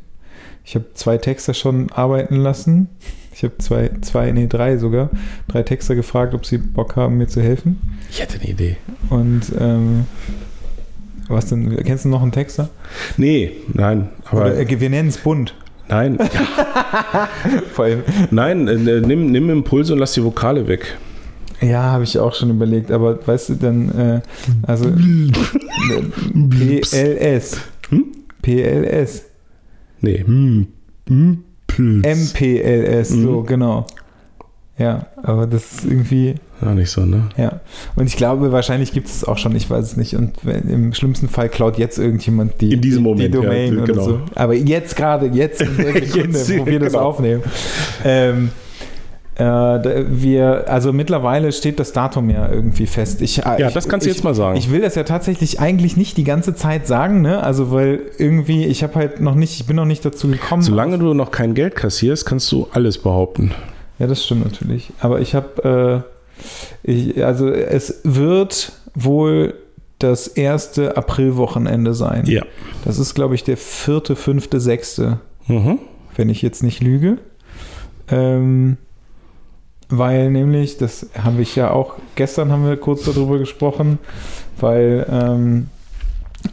Ich 0.66 0.76
habe 0.76 0.86
zwei 0.94 1.18
Texter 1.18 1.54
schon 1.54 1.92
arbeiten 1.92 2.36
lassen. 2.36 2.90
Ich 3.34 3.44
habe 3.44 3.58
zwei, 3.60 3.92
zwei, 4.02 4.32
nee, 4.32 4.48
drei 4.48 4.78
sogar, 4.78 5.10
drei 5.48 5.62
Texter 5.64 5.94
gefragt, 5.96 6.34
ob 6.34 6.46
sie 6.46 6.58
Bock 6.58 6.96
haben, 6.96 7.18
mir 7.18 7.28
zu 7.28 7.42
helfen. 7.42 7.80
Ich 8.10 8.20
hätte 8.20 8.40
eine 8.40 8.50
Idee. 8.50 8.78
Und 9.10 9.44
ähm, 9.60 10.06
was 11.28 11.46
denn? 11.46 11.78
Kennst 11.86 12.06
du 12.06 12.10
noch 12.10 12.24
einen 12.24 12.32
Texter? 12.32 12.70
Nee, 13.16 13.52
nein, 13.74 14.10
aber 14.26 14.42
Oder, 14.48 14.60
äh, 14.60 14.80
wir 14.80 14.90
nennen 14.90 15.10
es 15.10 15.18
bunt. 15.20 15.54
nein, 15.88 16.18
Vor 17.74 17.86
allem. 17.86 18.02
nein, 18.32 18.68
äh, 18.68 19.02
nimm, 19.02 19.32
nimm 19.32 19.50
Impulse 19.50 19.94
und 19.94 20.00
lass 20.00 20.14
die 20.14 20.24
Vokale 20.24 20.68
weg. 20.68 20.98
Ja, 21.62 21.82
habe 21.84 22.04
ich 22.04 22.18
auch 22.20 22.36
schon 22.36 22.52
überlegt, 22.52 22.92
aber 22.92 23.18
weißt 23.26 23.50
du 23.50 23.54
dann, 23.56 23.90
äh, 23.98 24.22
also 24.66 24.90
PLS. 26.50 27.58
Hm? 27.90 28.04
PLS. 28.42 29.24
Nee. 30.02 30.24
Hm. 30.26 30.68
Hm. 31.08 31.44
Puls. 31.68 32.34
MPLS, 32.34 33.10
so 33.10 33.42
Mhm. 33.42 33.46
genau. 33.46 33.88
Ja, 34.78 35.08
aber 35.24 35.48
das 35.48 35.72
ist 35.72 35.86
irgendwie, 35.86 36.36
Ja, 36.62 36.74
nicht 36.76 36.92
so, 36.92 37.06
ne? 37.06 37.30
ja. 37.38 37.62
Und 37.96 38.06
ich 38.08 38.16
glaube, 38.18 38.52
wahrscheinlich 38.52 38.92
gibt 38.92 39.08
es 39.08 39.24
auch 39.24 39.38
schon, 39.38 39.56
ich 39.56 39.70
weiß 39.70 39.84
es 39.86 39.98
nicht. 39.98 40.16
Und 40.16 40.34
wenn, 40.44 40.70
im 40.70 40.94
schlimmsten 40.94 41.30
Fall 41.30 41.50
klaut 41.50 41.78
jetzt 41.80 41.98
irgendjemand 41.98 42.60
die, 42.62 42.74
In 42.74 42.82
diesem 42.82 43.04
die, 43.04 43.10
Moment, 43.10 43.34
die 43.34 43.38
Domain 43.38 43.76
ja, 43.78 43.84
oder 43.84 43.94
genau. 43.94 44.04
so. 44.04 44.20
Aber 44.36 44.54
jetzt 44.54 44.96
gerade, 44.96 45.28
jetzt 45.28 45.62
in 45.62 45.78
der 45.78 45.94
Sekunde, 46.06 46.38
Jetzt, 46.38 46.58
wo 46.60 46.66
wir 46.68 46.80
das 46.80 46.94
genau. 46.94 47.06
aufnehmen. 47.06 47.44
Ähm, 48.04 48.50
Äh, 49.38 49.44
wir, 50.10 50.66
also 50.68 50.92
mittlerweile 50.94 51.52
steht 51.52 51.80
das 51.80 51.94
Datum 51.94 52.30
ja 52.32 52.52
irgendwie 52.52 52.88
fest. 52.88 53.22
Ich, 53.22 53.40
äh, 53.40 53.60
Ja, 53.60 53.68
ich, 53.68 53.74
das 53.74 53.88
kannst 53.88 54.06
du 54.06 54.10
ich, 54.10 54.16
jetzt 54.16 54.24
mal 54.24 54.34
sagen. 54.34 54.58
Ich 54.58 54.72
will 54.72 54.82
das 54.82 54.96
ja 54.96 55.04
tatsächlich 55.04 55.60
eigentlich 55.60 55.96
nicht 55.96 56.18
die 56.18 56.24
ganze 56.24 56.56
Zeit 56.56 56.88
sagen, 56.88 57.22
ne? 57.22 57.44
Also 57.44 57.72
weil 57.72 58.02
irgendwie, 58.18 58.66
ich 58.66 58.82
habe 58.84 58.96
halt 58.96 59.20
noch 59.22 59.36
nicht, 59.36 59.60
ich 59.60 59.68
bin 59.68 59.76
noch 59.76 59.86
nicht 59.86 60.04
dazu 60.04 60.28
gekommen. 60.28 60.64
Solange 60.64 60.98
du 60.98 61.14
noch 61.14 61.30
kein 61.32 61.54
Geld 61.54 61.76
kassierst, 61.76 62.26
kannst 62.26 62.52
du 62.52 62.68
alles 62.72 62.98
behaupten. 62.98 63.52
Ja, 64.00 64.08
das 64.08 64.26
stimmt 64.26 64.44
natürlich. 64.46 64.92
Aber 65.00 65.20
ich 65.22 65.36
habe, 65.36 66.04
äh, 66.84 66.92
ich, 66.92 67.24
also 67.24 67.50
es 67.50 68.02
wird 68.04 68.72
wohl 68.96 69.54
das 70.00 70.28
erste 70.28 70.98
Aprilwochenende 70.98 71.94
sein. 71.94 72.26
Ja. 72.26 72.44
Das 72.86 72.98
ist, 73.00 73.14
glaube 73.14 73.36
ich, 73.36 73.44
der 73.44 73.58
vierte, 73.58 74.16
fünfte, 74.16 74.60
sechste, 74.60 75.20
Mhm. 75.48 75.80
wenn 76.16 76.30
ich 76.30 76.42
jetzt 76.42 76.62
nicht 76.64 76.82
lüge. 76.82 77.18
Ähm, 78.10 78.78
weil 79.90 80.32
nämlich, 80.32 80.78
das 80.78 81.08
habe 81.24 81.42
ich 81.42 81.56
ja 81.56 81.72
auch, 81.72 81.94
gestern 82.16 82.52
haben 82.52 82.66
wir 82.68 82.78
kurz 82.78 83.06
darüber 83.06 83.40
gesprochen, 83.40 84.00
weil 84.60 85.06
ähm, 85.10 85.68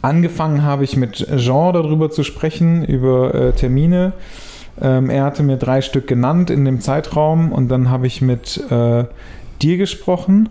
angefangen 0.01 0.63
habe 0.63 0.83
ich 0.83 0.95
mit 0.95 1.27
Jean 1.37 1.73
darüber 1.73 2.09
zu 2.09 2.23
sprechen, 2.23 2.85
über 2.85 3.33
äh, 3.33 3.51
Termine. 3.53 4.13
Ähm, 4.81 5.09
er 5.09 5.23
hatte 5.23 5.43
mir 5.43 5.57
drei 5.57 5.81
Stück 5.81 6.07
genannt 6.07 6.49
in 6.49 6.65
dem 6.65 6.81
Zeitraum 6.81 7.51
und 7.51 7.69
dann 7.69 7.89
habe 7.89 8.07
ich 8.07 8.21
mit 8.21 8.61
äh, 8.69 9.05
dir 9.61 9.77
gesprochen. 9.77 10.49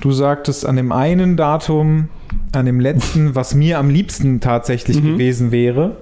Du 0.00 0.12
sagtest 0.12 0.66
an 0.66 0.76
dem 0.76 0.92
einen 0.92 1.36
Datum, 1.36 2.08
an 2.52 2.66
dem 2.66 2.80
letzten, 2.80 3.34
was 3.34 3.54
mir 3.54 3.78
am 3.78 3.88
liebsten 3.90 4.40
tatsächlich 4.40 5.02
Mhm. 5.02 5.12
gewesen 5.12 5.52
wäre, 5.52 5.96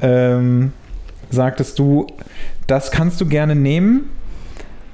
ähm, 0.00 0.72
sagtest 1.30 1.78
du, 1.78 2.06
das 2.66 2.90
kannst 2.90 3.20
du 3.20 3.26
gerne 3.26 3.54
nehmen, 3.56 4.10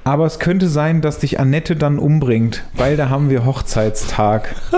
aber 0.09 0.25
es 0.25 0.39
könnte 0.39 0.67
sein, 0.67 1.01
dass 1.01 1.19
dich 1.19 1.39
Annette 1.39 1.75
dann 1.75 1.99
umbringt, 1.99 2.63
weil 2.73 2.97
da 2.97 3.09
haben 3.09 3.29
wir 3.29 3.45
Hochzeitstag. 3.45 4.55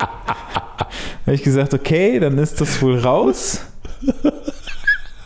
habe 0.00 1.34
ich 1.34 1.42
gesagt, 1.42 1.74
okay, 1.74 2.18
dann 2.18 2.38
ist 2.38 2.62
das 2.62 2.80
wohl 2.80 2.98
raus. 2.98 3.60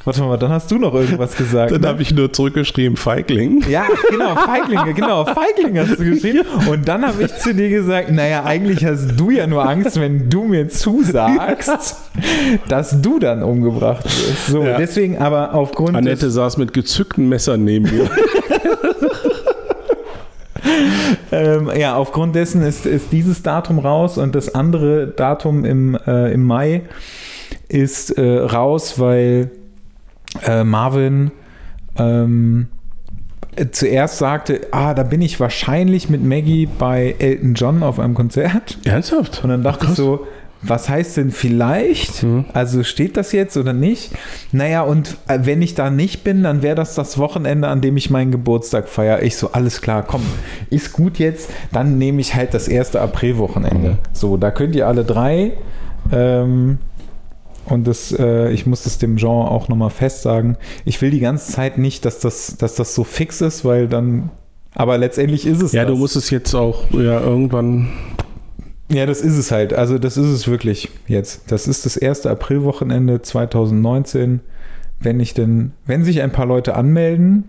Warte 0.04 0.22
mal, 0.22 0.36
dann 0.36 0.50
hast 0.50 0.72
du 0.72 0.78
noch 0.78 0.92
irgendwas 0.92 1.36
gesagt. 1.36 1.70
Dann 1.70 1.82
ne? 1.82 1.88
habe 1.88 2.02
ich 2.02 2.12
nur 2.12 2.32
zurückgeschrieben, 2.32 2.96
Feigling. 2.96 3.64
Ja, 3.70 3.86
genau, 4.10 4.34
Feiglinge, 4.34 4.92
genau, 4.92 5.24
Feiglinge 5.24 5.80
hast 5.80 5.98
du 5.98 6.04
geschrieben. 6.04 6.40
Und 6.68 6.88
dann 6.88 7.06
habe 7.06 7.22
ich 7.22 7.34
zu 7.36 7.54
dir 7.54 7.70
gesagt, 7.70 8.10
naja, 8.10 8.44
eigentlich 8.44 8.84
hast 8.84 9.12
du 9.16 9.30
ja 9.30 9.46
nur 9.46 9.66
Angst, 9.66 9.98
wenn 9.98 10.28
du 10.28 10.44
mir 10.44 10.68
zusagst, 10.68 11.96
dass 12.68 13.00
du 13.00 13.20
dann 13.20 13.44
umgebracht 13.44 14.04
wirst. 14.04 14.48
So, 14.48 14.64
Ja. 14.64 14.76
deswegen 14.76 15.18
aber 15.18 15.54
aufgrund 15.54 15.96
Annette 15.96 16.28
saß 16.28 16.56
mit 16.56 16.74
gezückten 16.74 17.28
Messern 17.28 17.64
neben 17.64 17.84
mir. 17.84 18.10
ähm, 21.32 21.70
ja, 21.76 21.96
aufgrund 21.96 22.34
dessen 22.34 22.62
ist, 22.62 22.86
ist 22.86 23.12
dieses 23.12 23.42
Datum 23.42 23.78
raus 23.78 24.18
und 24.18 24.34
das 24.34 24.54
andere 24.54 25.08
Datum 25.08 25.64
im, 25.64 25.98
äh, 26.06 26.32
im 26.32 26.44
Mai 26.44 26.82
ist 27.68 28.10
äh, 28.10 28.38
raus, 28.38 28.98
weil 28.98 29.50
äh, 30.46 30.64
Marvin 30.64 31.30
ähm, 31.96 32.68
äh, 33.56 33.66
zuerst 33.70 34.18
sagte, 34.18 34.68
ah, 34.72 34.94
da 34.94 35.02
bin 35.02 35.22
ich 35.22 35.38
wahrscheinlich 35.38 36.08
mit 36.10 36.22
Maggie 36.24 36.66
bei 36.66 37.14
Elton 37.18 37.54
John 37.54 37.82
auf 37.82 38.00
einem 38.00 38.14
Konzert. 38.14 38.78
Ernsthaft? 38.84 39.42
Und 39.44 39.50
dann 39.50 39.62
dachte 39.62 39.86
ich 39.86 39.94
so, 39.94 40.26
was 40.66 40.88
heißt 40.88 41.16
denn 41.16 41.30
vielleicht? 41.30 42.22
Mhm. 42.22 42.46
Also 42.52 42.82
steht 42.82 43.16
das 43.16 43.32
jetzt 43.32 43.56
oder 43.56 43.72
nicht? 43.72 44.12
Naja, 44.52 44.82
und 44.82 45.16
äh, 45.28 45.40
wenn 45.42 45.62
ich 45.62 45.74
da 45.74 45.90
nicht 45.90 46.24
bin, 46.24 46.42
dann 46.42 46.62
wäre 46.62 46.74
das 46.74 46.94
das 46.94 47.18
Wochenende, 47.18 47.68
an 47.68 47.80
dem 47.80 47.96
ich 47.96 48.10
meinen 48.10 48.30
Geburtstag 48.30 48.88
feiere. 48.88 49.22
Ich 49.22 49.36
so, 49.36 49.52
alles 49.52 49.80
klar, 49.80 50.02
komm, 50.02 50.22
ist 50.70 50.92
gut 50.92 51.18
jetzt, 51.18 51.50
dann 51.72 51.98
nehme 51.98 52.20
ich 52.20 52.34
halt 52.34 52.54
das 52.54 52.68
erste 52.68 53.00
Aprilwochenende. 53.00 53.90
Mhm. 53.90 53.98
So, 54.12 54.36
da 54.36 54.50
könnt 54.50 54.74
ihr 54.74 54.86
alle 54.88 55.04
drei. 55.04 55.52
Ähm, 56.12 56.78
und 57.66 57.86
das, 57.86 58.12
äh, 58.18 58.50
ich 58.50 58.66
muss 58.66 58.82
das 58.82 58.98
dem 58.98 59.16
Jean 59.16 59.30
auch 59.46 59.68
nochmal 59.68 59.90
fest 59.90 60.22
sagen. 60.22 60.56
Ich 60.84 61.00
will 61.00 61.10
die 61.10 61.20
ganze 61.20 61.50
Zeit 61.52 61.78
nicht, 61.78 62.04
dass 62.04 62.18
das, 62.18 62.56
dass 62.58 62.74
das 62.74 62.94
so 62.94 63.04
fix 63.04 63.40
ist, 63.40 63.64
weil 63.64 63.88
dann. 63.88 64.30
Aber 64.74 64.98
letztendlich 64.98 65.46
ist 65.46 65.62
es 65.62 65.72
Ja, 65.72 65.84
das. 65.84 65.92
du 65.92 65.98
musst 65.98 66.16
es 66.16 66.30
jetzt 66.30 66.54
auch 66.54 66.90
ja, 66.90 67.20
irgendwann. 67.20 67.88
Ja, 68.90 69.06
das 69.06 69.20
ist 69.20 69.36
es 69.36 69.50
halt. 69.50 69.72
Also 69.72 69.98
das 69.98 70.16
ist 70.16 70.28
es 70.28 70.46
wirklich 70.48 70.90
jetzt. 71.08 71.50
Das 71.50 71.66
ist 71.66 71.86
das 71.86 71.96
erste 71.96 72.30
Aprilwochenende 72.30 73.22
2019. 73.22 74.40
Wenn 75.00 75.20
ich 75.20 75.34
denn, 75.34 75.72
wenn 75.86 76.04
sich 76.04 76.22
ein 76.22 76.32
paar 76.32 76.46
Leute 76.46 76.74
anmelden, 76.74 77.44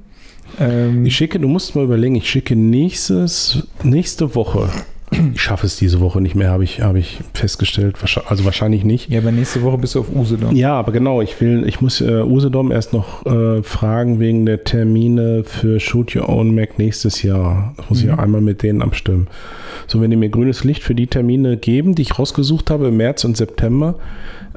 ähm, 0.59 1.05
Ich 1.05 1.15
schicke, 1.15 1.39
du 1.39 1.47
musst 1.47 1.75
mal 1.75 1.83
überlegen, 1.83 2.15
ich 2.15 2.29
schicke 2.29 2.55
nächstes, 2.55 3.67
nächste 3.83 4.35
Woche. 4.35 4.69
Ich 5.33 5.41
schaffe 5.41 5.67
es 5.67 5.77
diese 5.77 5.99
Woche 5.99 6.19
nicht 6.19 6.35
mehr, 6.35 6.49
habe 6.49 6.63
ich, 6.63 6.81
habe 6.81 6.97
ich 6.99 7.19
festgestellt. 7.33 7.95
Also 8.27 8.43
wahrscheinlich 8.43 8.83
nicht. 8.83 9.09
ja, 9.09 9.19
aber 9.19 9.31
nächste 9.31 9.61
Woche 9.61 9.77
bist 9.77 9.95
du 9.95 9.99
auf 10.01 10.07
Usedom. 10.13 10.55
Ja, 10.55 10.73
aber 10.73 10.91
genau, 10.91 11.21
ich 11.21 11.39
will, 11.39 11.63
ich 11.67 11.79
muss 11.79 12.01
äh, 12.01 12.21
Usedom 12.23 12.71
erst 12.71 12.91
noch 12.91 13.25
äh, 13.25 13.61
fragen 13.61 14.19
wegen 14.19 14.45
der 14.45 14.63
Termine 14.63 15.43
für 15.45 15.79
Shoot 15.79 16.15
Your 16.15 16.27
Own 16.27 16.55
Mac 16.55 16.79
nächstes 16.79 17.21
Jahr. 17.21 17.73
Das 17.77 17.89
muss 17.89 17.99
ich 18.01 18.07
Mhm. 18.07 18.19
einmal 18.19 18.41
mit 18.41 18.63
denen 18.63 18.81
abstimmen. 18.81 19.27
So, 19.87 20.01
wenn 20.01 20.09
die 20.09 20.17
mir 20.17 20.29
grünes 20.29 20.63
Licht 20.63 20.81
für 20.83 20.95
die 20.95 21.07
Termine 21.07 21.55
geben, 21.57 21.93
die 21.95 22.01
ich 22.01 22.17
rausgesucht 22.17 22.71
habe 22.71 22.87
im 22.87 22.97
März 22.97 23.23
und 23.25 23.37
September, 23.37 23.95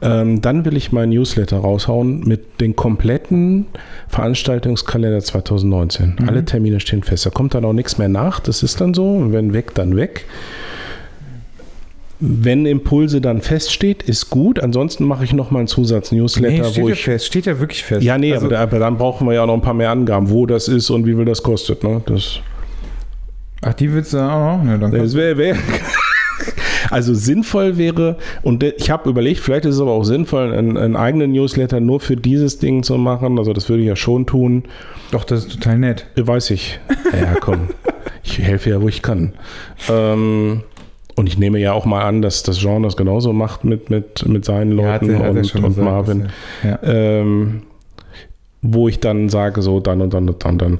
ähm, 0.03 0.41
dann 0.41 0.65
will 0.65 0.77
ich 0.77 0.93
meinen 0.93 1.11
Newsletter 1.11 1.59
raushauen 1.59 2.21
mit 2.21 2.61
den 2.61 2.77
kompletten 2.77 3.67
Veranstaltungskalender 4.09 5.21
2019. 5.21 6.17
Mhm. 6.21 6.29
Alle 6.29 6.45
Termine 6.45 6.81
stehen 6.81 7.03
fest. 7.03 7.27
Da 7.27 7.31
kommt 7.31 7.55
dann 7.55 7.65
auch 7.65 7.73
nichts 7.73 7.99
mehr 7.99 8.09
nach. 8.09 8.41
Das 8.41 8.63
ist 8.63 8.81
dann 8.81 8.95
so. 8.95 9.11
Und 9.13 9.33
wenn 9.33 9.53
weg, 9.53 9.75
dann 9.75 9.97
weg. 9.97 10.27
Wenn 12.21 12.67
Impulse 12.67 13.21
dann 13.21 13.41
feststeht, 13.43 14.03
ist 14.03 14.29
gut. 14.29 14.59
Ansonsten 14.61 15.05
mache 15.05 15.23
ich 15.23 15.33
nochmal 15.33 15.61
einen 15.61 15.69
Zusatz-Newsletter, 15.69 16.63
Nee, 16.65 16.65
steht 16.65 16.83
wo 16.83 16.89
ich. 16.89 17.05
fest. 17.05 17.27
Steht 17.27 17.47
ja 17.47 17.61
wirklich 17.61 17.85
fest. 17.85 18.03
Ja, 18.03 18.19
nee, 18.19 18.33
also, 18.33 18.47
aber, 18.47 18.55
da- 18.57 18.63
aber 18.63 18.79
dann 18.81 18.99
brauchen 18.99 19.27
wir 19.29 19.35
ja 19.35 19.47
noch 19.47 19.55
ein 19.55 19.61
paar 19.61 19.75
mehr 19.75 19.91
Angaben, 19.91 20.29
wo 20.29 20.45
das 20.45 20.67
ist 20.67 20.91
und 20.91 21.07
wie 21.07 21.15
viel 21.15 21.25
das 21.25 21.43
kostet. 21.43 21.85
Ne? 21.85 22.03
Das, 22.07 22.41
Ach, 23.63 23.75
die 23.75 23.93
willst 23.93 24.13
du 24.15 24.19
auch 24.19 24.59
noch? 24.59 24.65
Ja, 24.69 24.79
dann 24.79 24.91
das 24.93 25.15
wär, 25.15 25.37
wär, 25.39 25.57
also 26.91 27.15
sinnvoll 27.15 27.77
wäre, 27.79 28.17
und 28.43 28.63
ich 28.63 28.91
habe 28.91 29.09
überlegt, 29.11 29.41
vielleicht 29.41 29.65
ist 29.65 29.77
es 29.77 29.81
aber 29.81 29.93
auch 29.93 30.05
sinnvoll, 30.05 30.53
einen, 30.53 30.77
einen 30.77 30.97
eigenen 30.97 31.33
Newsletter 31.33 31.81
nur 31.81 32.01
für 32.01 32.17
dieses 32.17 32.59
Ding 32.59 32.83
zu 32.83 32.97
machen. 32.99 33.39
Also 33.39 33.53
das 33.53 33.69
würde 33.69 33.83
ich 33.83 33.89
ja 33.89 33.97
schon 33.97 34.27
tun. 34.27 34.65
Doch, 35.11 35.25
das 35.25 35.41
ist 35.47 35.53
total 35.53 35.79
nett. 35.79 36.07
Weiß 36.17 36.51
ich. 36.51 36.79
Ja, 37.13 37.35
komm. 37.41 37.69
ich 38.23 38.39
helfe 38.39 38.71
ja, 38.71 38.81
wo 38.83 38.89
ich 38.89 39.03
kann. 39.03 39.33
Ähm, 39.91 40.63
und 41.17 41.27
ich 41.27 41.39
nehme 41.39 41.59
ja 41.59 41.73
auch 41.73 41.85
mal 41.85 42.05
an, 42.05 42.23
dass 42.23 42.43
das 42.43 42.61
Genre 42.61 42.83
das 42.83 42.97
genauso 42.97 43.33
macht 43.33 43.65
mit, 43.65 43.91
mit, 43.91 44.27
mit 44.29 44.45
seinen 44.45 44.73
Leuten 44.73 44.91
hat 44.91 45.03
er- 45.03 45.19
hat 45.19 45.25
er 45.25 45.31
und, 45.31 45.37
und 45.39 45.53
gesagt, 45.65 45.77
Marvin. 45.79 46.29
Ja. 46.63 46.79
Ähm, 46.83 47.63
wo 48.63 48.89
ich 48.89 48.99
dann 49.01 49.29
sage, 49.29 49.63
so 49.63 49.81
dann 49.81 50.01
und 50.01 50.15
dann 50.15 50.29
und 50.29 50.45
dann. 50.45 50.59
dann. 50.59 50.79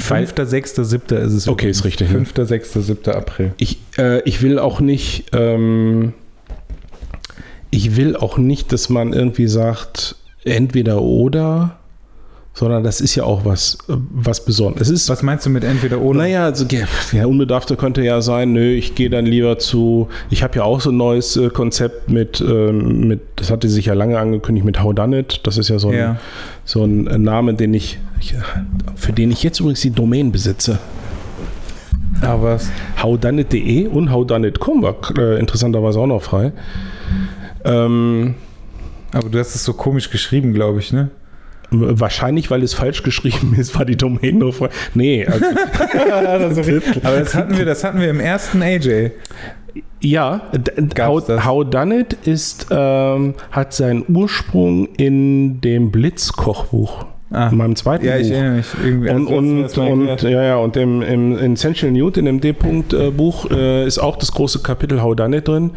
5., 0.00 0.34
6., 0.36 0.74
7. 0.76 1.18
ist 1.18 1.32
es. 1.32 1.48
Okay, 1.48 1.70
ist 1.70 1.84
richtig? 1.84 2.08
5., 2.08 2.32
6., 2.36 2.72
7. 2.72 3.14
April. 3.14 3.52
Ich, 3.58 3.78
äh, 3.98 4.20
ich 4.22 4.42
will 4.42 4.58
auch 4.58 4.80
nicht, 4.80 5.26
ähm, 5.32 6.12
ich 7.70 7.96
will 7.96 8.16
auch 8.16 8.38
nicht, 8.38 8.72
dass 8.72 8.88
man 8.88 9.12
irgendwie 9.12 9.48
sagt, 9.48 10.16
entweder 10.44 11.02
oder, 11.02 11.79
sondern 12.52 12.82
das 12.82 13.00
ist 13.00 13.14
ja 13.14 13.22
auch 13.24 13.44
was, 13.44 13.78
äh, 13.88 13.94
was 14.10 14.44
Besonderes. 14.44 14.88
Es 14.88 15.02
ist, 15.02 15.08
Was 15.08 15.22
meinst 15.22 15.46
du 15.46 15.50
mit 15.50 15.62
entweder 15.64 16.00
oder? 16.00 16.18
naja, 16.18 16.44
also, 16.46 16.64
der 16.64 17.28
Unbedarfte 17.28 17.76
könnte 17.76 18.02
ja 18.02 18.20
sein, 18.22 18.52
nö, 18.52 18.72
ich 18.74 18.94
gehe 18.96 19.08
dann 19.08 19.24
lieber 19.24 19.58
zu, 19.58 20.08
ich 20.30 20.42
habe 20.42 20.56
ja 20.56 20.64
auch 20.64 20.80
so 20.80 20.90
ein 20.90 20.96
neues 20.96 21.36
äh, 21.36 21.48
Konzept 21.50 22.10
mit, 22.10 22.40
ähm, 22.40 23.06
mit, 23.08 23.20
das 23.36 23.50
hatte 23.50 23.68
sich 23.68 23.86
ja 23.86 23.94
lange 23.94 24.18
angekündigt 24.18 24.66
mit 24.66 24.82
How 24.82 24.94
Done 24.94 25.20
It. 25.20 25.40
Das 25.44 25.58
ist 25.58 25.68
ja 25.68 25.78
so 25.78 25.88
ein, 25.88 25.94
Ja. 25.96 26.16
so 26.64 26.84
ein 26.84 27.06
äh, 27.06 27.18
Name, 27.18 27.54
den 27.54 27.72
ich, 27.72 27.98
für 28.96 29.12
den 29.12 29.30
ich 29.30 29.42
jetzt 29.42 29.60
übrigens 29.60 29.80
die 29.80 29.90
Domain 29.90 30.32
besitze. 30.32 30.78
Aber 32.20 32.42
was? 32.54 32.68
howdoneit.de 33.02 33.86
und 33.86 34.12
howdoneit.com 34.12 34.82
war 34.82 34.96
äh, 35.16 35.38
interessanterweise 35.38 36.00
auch 36.00 36.06
noch 36.06 36.20
frei. 36.20 36.52
Ähm, 37.64 38.34
Aber 39.12 39.28
du 39.28 39.38
hast 39.38 39.54
es 39.54 39.64
so 39.64 39.72
komisch 39.72 40.10
geschrieben, 40.10 40.52
glaube 40.52 40.80
ich, 40.80 40.92
ne? 40.92 41.10
Wahrscheinlich, 41.70 42.50
weil 42.50 42.62
es 42.62 42.74
falsch 42.74 43.02
geschrieben 43.02 43.54
ist, 43.58 43.76
war 43.78 43.84
die 43.84 43.96
Domain 43.96 44.38
nur 44.38 44.52
frei. 44.52 44.68
Nee, 44.94 45.26
also, 46.26 46.60
Aber 47.02 47.18
das 47.20 47.34
hatten 47.34 47.56
wir, 47.56 47.64
das 47.64 47.84
hatten 47.84 48.00
wir 48.00 48.10
im 48.10 48.20
ersten 48.20 48.62
AJ. 48.62 49.10
ja, 50.00 50.42
how, 50.98 51.28
how 51.44 51.64
Done 51.64 52.00
It 52.00 52.14
ist, 52.24 52.66
ähm, 52.70 53.34
hat 53.50 53.72
seinen 53.72 54.04
Ursprung 54.08 54.88
in 54.96 55.60
dem 55.60 55.90
Blitz-Kochbuch. 55.90 57.06
Ah. 57.32 57.48
In 57.48 57.58
meinem 57.58 57.76
zweiten 57.76 58.04
Ja, 58.04 58.14
Buch. 58.16 58.20
ich 58.22 58.30
erinnere 58.32 58.56
mich. 58.56 58.66
Irgendwie 58.84 59.10
Und, 59.10 59.26
und, 59.28 59.78
und 59.78 60.22
ja, 60.22 60.42
ja, 60.42 60.56
und 60.56 60.76
im, 60.76 61.00
im 61.02 61.38
Essential 61.54 61.92
Newt, 61.92 62.16
in 62.16 62.24
dem 62.24 62.40
D-Punkt-Buch, 62.40 63.50
äh, 63.52 63.86
ist 63.86 63.98
auch 64.00 64.16
das 64.16 64.32
große 64.32 64.60
Kapitel 64.62 65.00
How 65.00 65.14
Done 65.14 65.36
It 65.36 65.46
drin. 65.46 65.70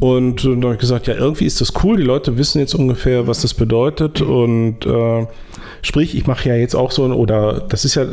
Und 0.00 0.44
äh, 0.44 0.56
da 0.56 0.62
habe 0.64 0.74
ich 0.74 0.80
gesagt, 0.80 1.06
ja, 1.06 1.14
irgendwie 1.14 1.46
ist 1.46 1.60
das 1.60 1.72
cool. 1.82 1.96
Die 1.96 2.02
Leute 2.02 2.36
wissen 2.38 2.58
jetzt 2.58 2.74
ungefähr, 2.74 3.26
was 3.26 3.42
das 3.42 3.54
bedeutet. 3.54 4.20
Und 4.20 4.84
äh, 4.84 5.26
sprich, 5.82 6.16
ich 6.16 6.26
mache 6.26 6.48
ja 6.48 6.54
jetzt 6.56 6.74
auch 6.74 6.90
so, 6.90 7.04
ein- 7.04 7.12
oder 7.12 7.60
das 7.68 7.84
ist 7.84 7.94
ja 7.94 8.06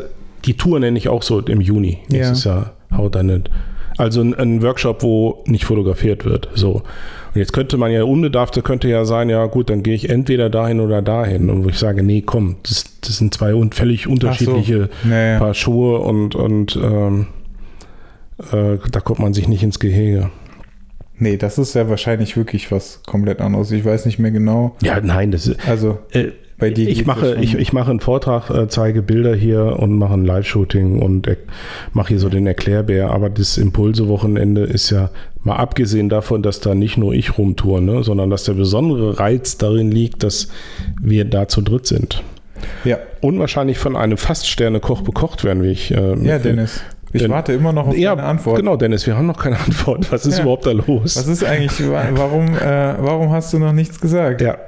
die 0.44 0.54
Tour 0.54 0.78
nenne 0.78 0.98
ich 0.98 1.08
auch 1.08 1.22
so 1.22 1.40
im 1.40 1.60
Juni. 1.60 1.98
Ja. 2.10 2.18
Nächstes 2.18 2.44
Jahr 2.44 2.72
haut 2.94 3.14
dann 3.14 3.26
nicht. 3.26 3.50
Also 3.96 4.20
ein, 4.20 4.34
ein 4.34 4.62
Workshop, 4.62 5.02
wo 5.02 5.42
nicht 5.46 5.64
fotografiert 5.64 6.24
wird. 6.24 6.48
So. 6.54 6.82
Und 7.34 7.38
jetzt 7.40 7.52
könnte 7.52 7.76
man 7.76 7.92
ja, 7.92 8.04
unbedarfte 8.04 8.62
könnte 8.62 8.88
ja 8.88 9.04
sein, 9.04 9.28
ja 9.30 9.46
gut, 9.46 9.70
dann 9.70 9.82
gehe 9.82 9.94
ich 9.94 10.10
entweder 10.10 10.50
dahin 10.50 10.80
oder 10.80 11.00
dahin. 11.00 11.48
Und 11.48 11.64
wo 11.64 11.68
ich 11.68 11.78
sage, 11.78 12.02
nee, 12.02 12.20
komm, 12.22 12.56
das, 12.64 12.84
das 13.00 13.18
sind 13.18 13.34
zwei 13.34 13.54
un 13.54 13.72
völlig 13.72 14.06
unterschiedliche 14.08 14.88
Naja. 15.04 15.38
Paar 15.38 15.54
Schuhe 15.54 15.98
und, 16.00 16.34
und 16.34 16.76
ähm, 16.76 17.26
äh, 18.52 18.78
da 18.90 19.00
kommt 19.00 19.20
man 19.20 19.32
sich 19.32 19.48
nicht 19.48 19.62
ins 19.62 19.78
Gehege. 19.78 20.30
Nee, 21.18 21.36
das 21.36 21.58
ist 21.58 21.74
ja 21.74 21.88
wahrscheinlich 21.88 22.36
wirklich 22.36 22.72
was 22.72 23.00
komplett 23.06 23.40
anderes. 23.40 23.70
Ich 23.70 23.84
weiß 23.84 24.06
nicht 24.06 24.18
mehr 24.18 24.32
genau. 24.32 24.76
Ja, 24.82 25.00
nein, 25.00 25.30
das 25.30 25.46
ist. 25.46 25.68
Also 25.68 25.98
Äh, 26.10 26.28
bei 26.58 26.70
dir 26.70 26.88
ich 26.88 27.04
mache, 27.04 27.36
ich, 27.40 27.56
ich 27.56 27.72
mache 27.72 27.90
einen 27.90 28.00
Vortrag, 28.00 28.48
äh, 28.50 28.68
zeige 28.68 29.02
Bilder 29.02 29.34
hier 29.34 29.76
und 29.78 29.98
mache 29.98 30.14
ein 30.14 30.24
Live-Shooting 30.24 31.02
und 31.02 31.26
er, 31.26 31.36
mache 31.92 32.08
hier 32.10 32.18
so 32.20 32.28
den 32.28 32.46
Erklärbär. 32.46 33.10
Aber 33.10 33.28
das 33.28 33.58
Impulse-Wochenende 33.58 34.62
ist 34.62 34.90
ja 34.90 35.10
mal 35.42 35.56
abgesehen 35.56 36.08
davon, 36.08 36.42
dass 36.42 36.60
da 36.60 36.74
nicht 36.74 36.96
nur 36.96 37.12
ich 37.12 37.38
rumtour, 37.38 37.80
ne, 37.80 38.04
sondern 38.04 38.30
dass 38.30 38.44
der 38.44 38.54
besondere 38.54 39.18
Reiz 39.18 39.58
darin 39.58 39.90
liegt, 39.90 40.22
dass 40.22 40.48
wir 41.02 41.24
da 41.24 41.48
zu 41.48 41.60
dritt 41.60 41.86
sind. 41.86 42.22
ja, 42.84 42.98
Und 43.20 43.38
wahrscheinlich 43.38 43.78
von 43.78 43.96
einem 43.96 44.16
Fast-Sterne-Koch 44.16 45.02
bekocht 45.02 45.44
werden, 45.44 45.62
wie 45.62 45.70
ich. 45.70 45.90
Äh, 45.90 46.16
ja, 46.24 46.38
Dennis. 46.38 46.80
Ich 47.14 47.22
Denn- 47.22 47.30
warte 47.30 47.52
immer 47.52 47.72
noch 47.72 47.86
auf 47.86 47.96
Ja, 47.96 48.14
deine 48.16 48.26
Antwort. 48.28 48.56
genau, 48.58 48.76
Dennis, 48.76 49.06
wir 49.06 49.16
haben 49.16 49.26
noch 49.26 49.38
keine 49.38 49.58
Antwort. 49.58 50.10
Was 50.12 50.26
ist 50.26 50.36
Ja. 50.38 50.42
überhaupt 50.42 50.66
da 50.66 50.72
los? 50.72 51.16
Was 51.16 51.26
ist 51.28 51.44
eigentlich, 51.44 51.88
wa- 51.88 52.04
warum, 52.12 52.48
äh, 52.48 52.94
warum 52.98 53.30
hast 53.30 53.52
du 53.52 53.58
noch 53.58 53.72
nichts 53.72 54.00
gesagt? 54.00 54.40
ja, 54.42 54.58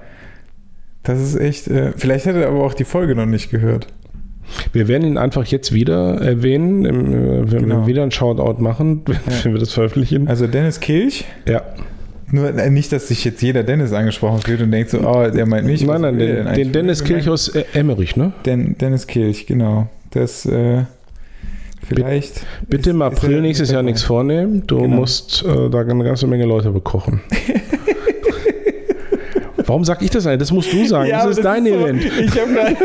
Das 1.02 1.20
ist 1.20 1.36
echt, 1.38 1.68
äh, 1.68 1.92
vielleicht 1.96 2.26
hat 2.26 2.34
er 2.36 2.48
aber 2.48 2.64
auch 2.64 2.74
die 2.74 2.84
Folge 2.84 3.14
noch 3.14 3.26
nicht 3.26 3.50
gehört. 3.50 3.88
wir 4.72 4.86
werden 4.86 5.04
ihn 5.08 5.18
einfach 5.18 5.44
jetzt 5.46 5.72
wieder 5.72 6.20
erwähnen, 6.20 6.84
im, 6.84 7.12
äh, 7.12 7.50
wenn 7.50 7.62
Genau. 7.62 7.80
wir 7.80 7.86
wieder 7.88 8.02
einen 8.02 8.12
Shoutout 8.12 8.62
machen, 8.62 9.02
wenn 9.42 9.52
wir 9.52 9.58
das 9.58 9.72
veröffentlichen. 9.72 10.28
Also 10.28 10.46
Dennis 10.46 10.78
Kilch, 10.78 11.24
Ja. 11.48 11.62
nur 12.30 12.56
äh, 12.56 12.70
nicht, 12.70 12.92
dass 12.92 13.08
sich 13.08 13.24
jetzt 13.24 13.42
jeder 13.42 13.64
Dennis 13.64 13.92
angesprochen 13.92 14.40
fühlt 14.42 14.62
und 14.62 14.70
denkt 14.70 14.90
so, 14.90 14.98
oh, 15.00 15.28
der 15.28 15.46
meint 15.46 15.66
mich. 15.66 15.84
Nein, 15.84 16.00
nein, 16.00 16.16
den, 16.18 16.46
den 16.54 16.70
Dennis? 16.72 17.02
Kirch 17.02 17.28
aus 17.28 17.48
äh, 17.48 17.64
Emmerich, 17.74 18.14
ne? 18.16 18.32
Den, 18.44 18.78
Dennis 18.78 19.08
Kilch, 19.08 19.46
genau. 19.48 19.88
Das, 20.12 20.46
äh, 20.46 20.84
vielleicht. 21.88 22.44
Bitte 22.68 22.90
im 22.90 23.00
ist- 23.02 23.12
ist 23.12 23.18
April 23.18 23.40
nächstes 23.40 23.70
Jahr 23.70 23.82
nichts 23.82 24.02
vornehmen. 24.02 24.62
Du 24.66 24.80
Genau. 24.80 24.96
musst 24.96 25.44
äh, 25.44 25.70
da 25.70 25.80
eine 25.80 26.04
ganze 26.04 26.26
Menge 26.26 26.44
Leute 26.46 26.70
bekochen. 26.70 27.20
Warum 29.68 29.84
sag 29.84 30.00
ich 30.00 30.10
das 30.10 30.24
eigentlich? 30.26 30.38
Das 30.40 30.52
musst 30.52 30.72
du 30.72 30.84
sagen. 30.86 31.10
das 31.10 31.22
aber 31.22 31.30
ist 31.32 31.44
dein 31.44 31.64
so- 31.66 31.72
Event. 31.74 32.04
Ich 32.04 32.30
habe 32.40 32.76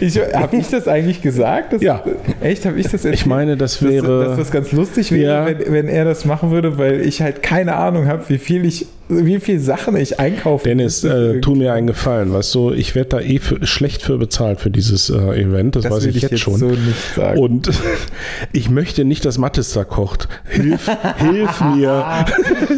ich, 0.00 0.18
hab 0.34 0.52
ich 0.52 0.68
das 0.68 0.88
eigentlich 0.88 1.22
gesagt? 1.22 1.72
Das, 1.74 1.82
Ja. 1.82 2.02
Echt, 2.40 2.66
habe 2.66 2.78
ich 2.78 2.84
das 2.84 2.94
erzählt? 2.94 3.14
Ich 3.14 3.26
meine, 3.26 3.56
das 3.56 3.78
dass, 3.78 3.88
wäre. 3.88 4.24
dass 4.24 4.38
das 4.38 4.50
ganz 4.50 4.72
lustig 4.72 5.12
wäre, 5.12 5.50
Ja. 5.52 5.58
wenn, 5.58 5.72
wenn 5.72 5.88
er 5.88 6.04
das 6.04 6.24
machen 6.24 6.50
würde, 6.50 6.78
weil 6.78 7.00
ich 7.02 7.22
halt 7.22 7.44
keine 7.44 7.76
Ahnung 7.76 8.08
habe, 8.08 8.24
wie 8.28 8.38
viel 8.38 8.64
ich, 8.64 8.86
wie 9.08 9.40
viel 9.40 9.58
Sachen 9.60 9.96
ich 9.96 10.20
einkaufe. 10.20 10.64
Dennis, 10.68 11.04
äh, 11.04 11.40
tu 11.40 11.54
mir 11.54 11.72
einen 11.72 11.86
Gefallen. 11.86 12.32
Weißt 12.32 12.54
du, 12.54 12.72
ich 12.72 12.94
werde 12.94 13.08
da 13.10 13.20
eh 13.20 13.38
für, 13.38 13.66
schlecht 13.66 14.02
für 14.02 14.18
bezahlt 14.18 14.60
für 14.60 14.70
dieses 14.70 15.10
äh, 15.10 15.16
Event. 15.16 15.76
Das, 15.76 15.84
das 15.84 15.92
weiß 15.92 16.04
ich 16.06 16.22
jetzt, 16.22 16.38
schon. 16.38 16.58
so. 16.58 17.22
Und 17.36 17.70
ich 18.52 18.70
möchte 18.70 19.04
nicht, 19.04 19.24
dass 19.24 19.38
Mathis 19.38 19.72
da 19.72 19.84
kocht. 19.84 20.28
Hilf, 20.48 20.90
hilf 21.18 21.60
mir. 21.60 22.24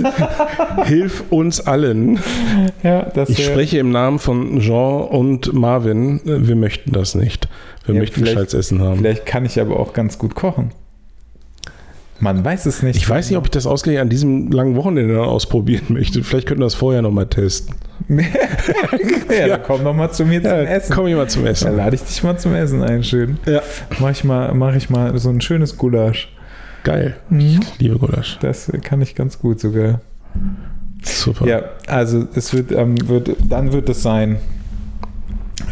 hilf 0.85 1.25
uns 1.31 1.61
allen. 1.61 2.21
ja, 2.83 3.11
Ich 3.27 3.45
spreche 3.45 3.79
im 3.79 3.91
Namen 3.91 4.19
von 4.19 4.61
Jean 4.61 5.03
und 5.09 5.53
Marvin. 5.53 6.21
Wir 6.25 6.57
möchten 6.57 6.93
das 6.93 7.15
nicht. 7.15 7.49
Wir 7.87 7.95
Ja, 7.95 8.01
möchten 8.01 8.23
gescheites 8.23 8.55
Essen 8.55 8.81
haben. 8.81 8.99
Vielleicht 8.99 9.27
kann 9.27 9.45
ich 9.45 9.61
aber 9.61 9.79
auch 9.81 9.93
ganz 9.93 10.19
gut 10.19 10.35
kochen. 10.35 10.73
Man 12.21 12.45
weiß 12.45 12.67
es 12.67 12.83
nicht. 12.83 12.97
Ich 12.97 13.09
weiß 13.09 13.31
nicht, 13.31 13.39
ob 13.39 13.47
ich 13.47 13.51
das 13.51 13.67
ausgerechnet 13.67 14.03
an 14.03 14.09
diesem 14.11 14.51
langen 14.53 14.77
Wochenende 14.77 15.15
dann 15.15 15.25
ausprobieren 15.25 15.87
möchte. 15.89 16.23
Vielleicht 16.23 16.47
könnten 16.47 16.61
wir 16.61 16.67
das 16.67 16.75
vorher 16.75 17.01
nochmal 17.03 17.27
testen. 17.27 17.75
ja, 18.09 19.49
dann 19.49 19.63
komm 19.63 19.85
doch 19.85 19.95
mal 19.95 20.11
zu 20.11 20.25
mir 20.25 20.43
zum 20.43 20.51
Ja, 20.51 20.63
Essen. 20.63 20.95
komm 20.95 21.07
ich 21.07 21.15
mal 21.15 21.29
zum 21.29 21.43
Dann 21.45 21.53
Essen. 21.53 21.77
lade 21.77 21.97
ich 21.97 22.03
dich 22.03 22.23
mal 22.23 22.39
zum 22.39 22.55
Essen 22.55 22.83
ein, 22.83 23.03
schön. 23.05 23.39
Ja. 23.47 23.63
Mach 23.99 24.11
ich 24.11 24.25
mal, 24.25 24.53
mach 24.55 24.75
ich 24.75 24.91
mal 24.91 25.17
so 25.19 25.31
ein 25.31 25.41
schönes 25.41 25.77
Gulasch. 25.77 26.33
Geil. 26.85 27.17
Mhm. 27.29 27.61
Liebe 27.79 27.99
Gulasch. 27.99 28.39
Das 28.41 28.71
kann 28.83 29.01
ich 29.03 29.15
ganz 29.15 29.39
gut 29.39 29.61
sogar. 29.61 30.01
Super. 31.03 31.47
Ja, 31.47 31.63
also 31.87 32.27
es 32.35 32.53
wird, 32.55 32.73
ähm, 32.73 32.97
wird 33.09 33.31
dann 33.49 33.73
wird 33.73 33.89
es 33.89 34.03
sein 34.03 34.37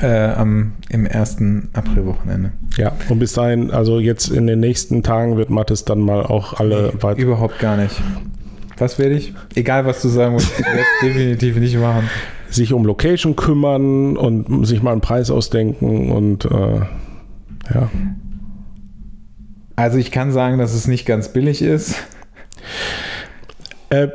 äh, 0.02 0.30
am, 0.32 0.72
im 0.88 1.06
ersten 1.06 1.68
Aprilwochenende. 1.72 2.52
ja. 2.76 2.92
Und 3.08 3.18
bis 3.18 3.32
dahin, 3.32 3.70
also 3.70 4.00
jetzt 4.00 4.28
in 4.28 4.46
den 4.46 4.60
nächsten 4.60 5.02
Tagen 5.02 5.36
wird 5.36 5.50
Mathis 5.50 5.84
dann 5.84 6.00
mal 6.00 6.22
auch 6.22 6.54
alle 6.54 6.92
weiter. 7.02 7.20
Überhaupt 7.20 7.58
gar 7.58 7.76
nicht. 7.76 8.00
Was 8.78 8.98
werde 8.98 9.16
ich? 9.16 9.34
Egal, 9.54 9.86
was 9.86 10.02
du 10.02 10.08
sagen 10.08 10.34
musst, 10.34 10.52
ich 10.58 10.64
werde 10.64 10.80
es 10.80 10.86
definitiv 11.06 11.56
nicht 11.56 11.78
machen. 11.78 12.08
sich 12.48 12.72
um 12.72 12.84
Location 12.84 13.36
kümmern 13.36 14.16
und 14.16 14.66
sich 14.66 14.82
mal 14.82 14.92
einen 14.92 15.00
Preis 15.00 15.30
ausdenken 15.30 16.10
und 16.10 16.44
äh, 16.44 16.80
ja. 17.74 17.90
Also 19.76 19.98
ich 19.98 20.10
kann 20.10 20.32
sagen, 20.32 20.58
dass 20.58 20.74
es 20.74 20.88
nicht 20.88 21.06
ganz 21.06 21.32
billig 21.32 21.62
ist. 21.62 21.94
Äh, 23.90 24.08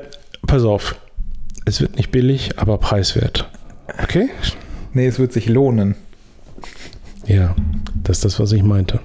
pass 0.45 0.63
auf. 0.63 0.95
Es 1.65 1.81
wird 1.81 1.95
nicht 1.95 2.11
billig, 2.11 2.59
aber 2.59 2.77
preiswert. 2.77 3.49
Okay? 4.01 4.29
Nee, 4.93 5.07
es 5.07 5.19
wird 5.19 5.33
sich 5.33 5.49
lohnen. 5.49 5.95
Ja, 7.25 7.55
das 8.03 8.17
ist 8.17 8.25
das, 8.25 8.39
was 8.39 8.51
ich 8.51 8.63
meinte. 8.63 8.99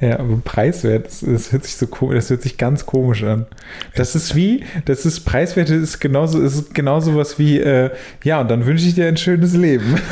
Ja, 0.00 0.18
aber 0.18 0.36
preiswert, 0.44 1.06
das, 1.06 1.20
das 1.20 1.52
hört 1.52 1.64
sich 1.64 1.76
so 1.76 1.86
das 2.12 2.28
hört 2.28 2.42
sich 2.42 2.58
ganz 2.58 2.84
komisch 2.84 3.22
an. 3.22 3.46
Das 3.94 4.14
ist 4.14 4.34
wie, 4.34 4.64
das 4.84 5.06
ist 5.06 5.20
preiswert, 5.20 5.70
ist 5.70 6.00
genauso, 6.00 6.40
ist 6.42 6.74
genauso 6.74 7.14
was 7.16 7.38
wie, 7.38 7.58
äh, 7.58 7.90
ja, 8.24 8.42
und 8.42 8.50
dann 8.50 8.66
wünsche 8.66 8.86
ich 8.86 8.94
dir 8.94 9.06
ein 9.06 9.16
schönes 9.16 9.54
Leben. 9.54 9.98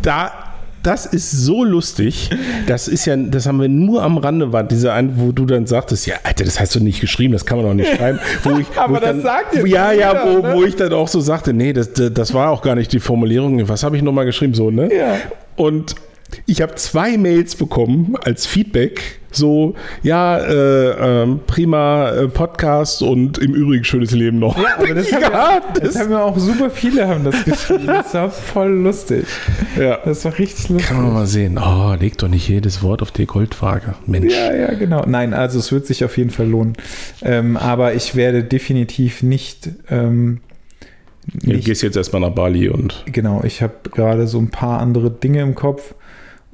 Da, 0.00 0.47
das 0.82 1.06
ist 1.06 1.30
so 1.30 1.64
lustig. 1.64 2.30
Das 2.66 2.88
ist 2.88 3.04
ja, 3.06 3.16
das 3.16 3.46
haben 3.46 3.60
wir 3.60 3.68
nur 3.68 4.02
am 4.02 4.18
Rande, 4.18 4.52
war 4.52 4.64
dieser 4.64 4.94
ein, 4.94 5.14
wo 5.16 5.32
du 5.32 5.46
dann 5.46 5.66
sagtest, 5.66 6.06
ja, 6.06 6.16
Alter, 6.22 6.44
das 6.44 6.60
hast 6.60 6.74
du 6.74 6.80
nicht 6.80 7.00
geschrieben, 7.00 7.32
das 7.32 7.44
kann 7.44 7.58
man 7.58 7.66
doch 7.66 7.74
nicht 7.74 7.96
schreiben. 7.96 8.18
Wo 8.42 8.58
ich, 8.58 8.66
wo 8.76 8.80
Aber 8.80 8.94
ich 8.94 9.00
das 9.00 9.10
dann, 9.10 9.22
sagt 9.22 9.54
jetzt 9.56 9.66
Ja, 9.66 9.92
ja, 9.92 10.12
jeder, 10.12 10.24
wo, 10.24 10.46
ne? 10.46 10.54
wo 10.54 10.64
ich 10.64 10.76
dann 10.76 10.92
auch 10.92 11.08
so 11.08 11.20
sagte, 11.20 11.52
nee, 11.52 11.72
das, 11.72 11.92
das 11.92 12.34
war 12.34 12.50
auch 12.50 12.62
gar 12.62 12.74
nicht 12.74 12.92
die 12.92 13.00
Formulierung. 13.00 13.68
Was 13.68 13.82
habe 13.82 13.96
ich 13.96 14.02
nochmal 14.02 14.24
geschrieben? 14.24 14.54
So, 14.54 14.70
ne? 14.70 14.94
Ja. 14.94 15.16
Und 15.56 15.94
ich 16.46 16.60
habe 16.62 16.74
zwei 16.76 17.16
Mails 17.16 17.54
bekommen 17.56 18.14
als 18.24 18.46
Feedback. 18.46 19.18
So, 19.30 19.74
ja, 20.02 20.38
äh, 20.38 21.22
ähm, 21.22 21.40
prima 21.46 22.10
äh, 22.12 22.28
Podcast 22.28 23.02
und 23.02 23.36
im 23.36 23.52
Übrigen 23.54 23.84
schönes 23.84 24.12
Leben 24.12 24.38
noch. 24.38 24.56
Ja, 24.56 24.76
aber 24.78 24.94
das, 24.94 25.12
haben, 25.12 25.20
Ja, 25.22 25.30
ja, 25.30 25.60
das- 25.74 25.82
das 25.92 25.98
haben 26.02 26.10
ja 26.12 26.22
auch 26.22 26.38
super 26.38 26.70
viele 26.70 27.06
haben 27.06 27.24
das 27.24 27.44
geschrieben. 27.44 27.86
Das 27.86 28.14
war 28.14 28.30
voll 28.30 28.70
lustig. 28.70 29.26
Ja. 29.78 29.98
Das 30.02 30.24
war 30.24 30.38
richtig 30.38 30.70
lustig. 30.70 30.88
Kann 30.88 31.02
man 31.02 31.12
mal 31.12 31.26
sehen. 31.26 31.58
Oh, 31.58 31.94
leg 32.00 32.16
doch 32.16 32.28
nicht 32.28 32.48
jedes 32.48 32.82
Wort 32.82 33.02
auf 33.02 33.10
die 33.10 33.26
Goldwaage. 33.26 33.94
Mensch. 34.06 34.32
Ja, 34.32 34.54
ja, 34.54 34.74
genau. 34.74 35.04
Nein, 35.06 35.34
also 35.34 35.58
es 35.58 35.70
wird 35.72 35.86
sich 35.86 36.04
auf 36.04 36.16
jeden 36.16 36.30
Fall 36.30 36.48
lohnen. 36.48 36.72
Ähm, 37.20 37.58
aber 37.58 37.92
ich 37.92 38.14
werde 38.16 38.42
definitiv 38.44 39.22
nicht, 39.22 39.68
ähm, 39.90 40.40
Du 41.42 41.50
nicht 41.50 41.66
gehst 41.66 41.82
jetzt 41.82 41.98
erstmal 41.98 42.22
nach 42.22 42.30
Bali 42.30 42.70
und 42.70 43.04
genau, 43.12 43.42
ich 43.44 43.60
habe 43.60 43.74
gerade 43.92 44.26
so 44.26 44.38
ein 44.38 44.48
paar 44.48 44.80
andere 44.80 45.10
Dinge 45.10 45.42
im 45.42 45.54
Kopf 45.54 45.94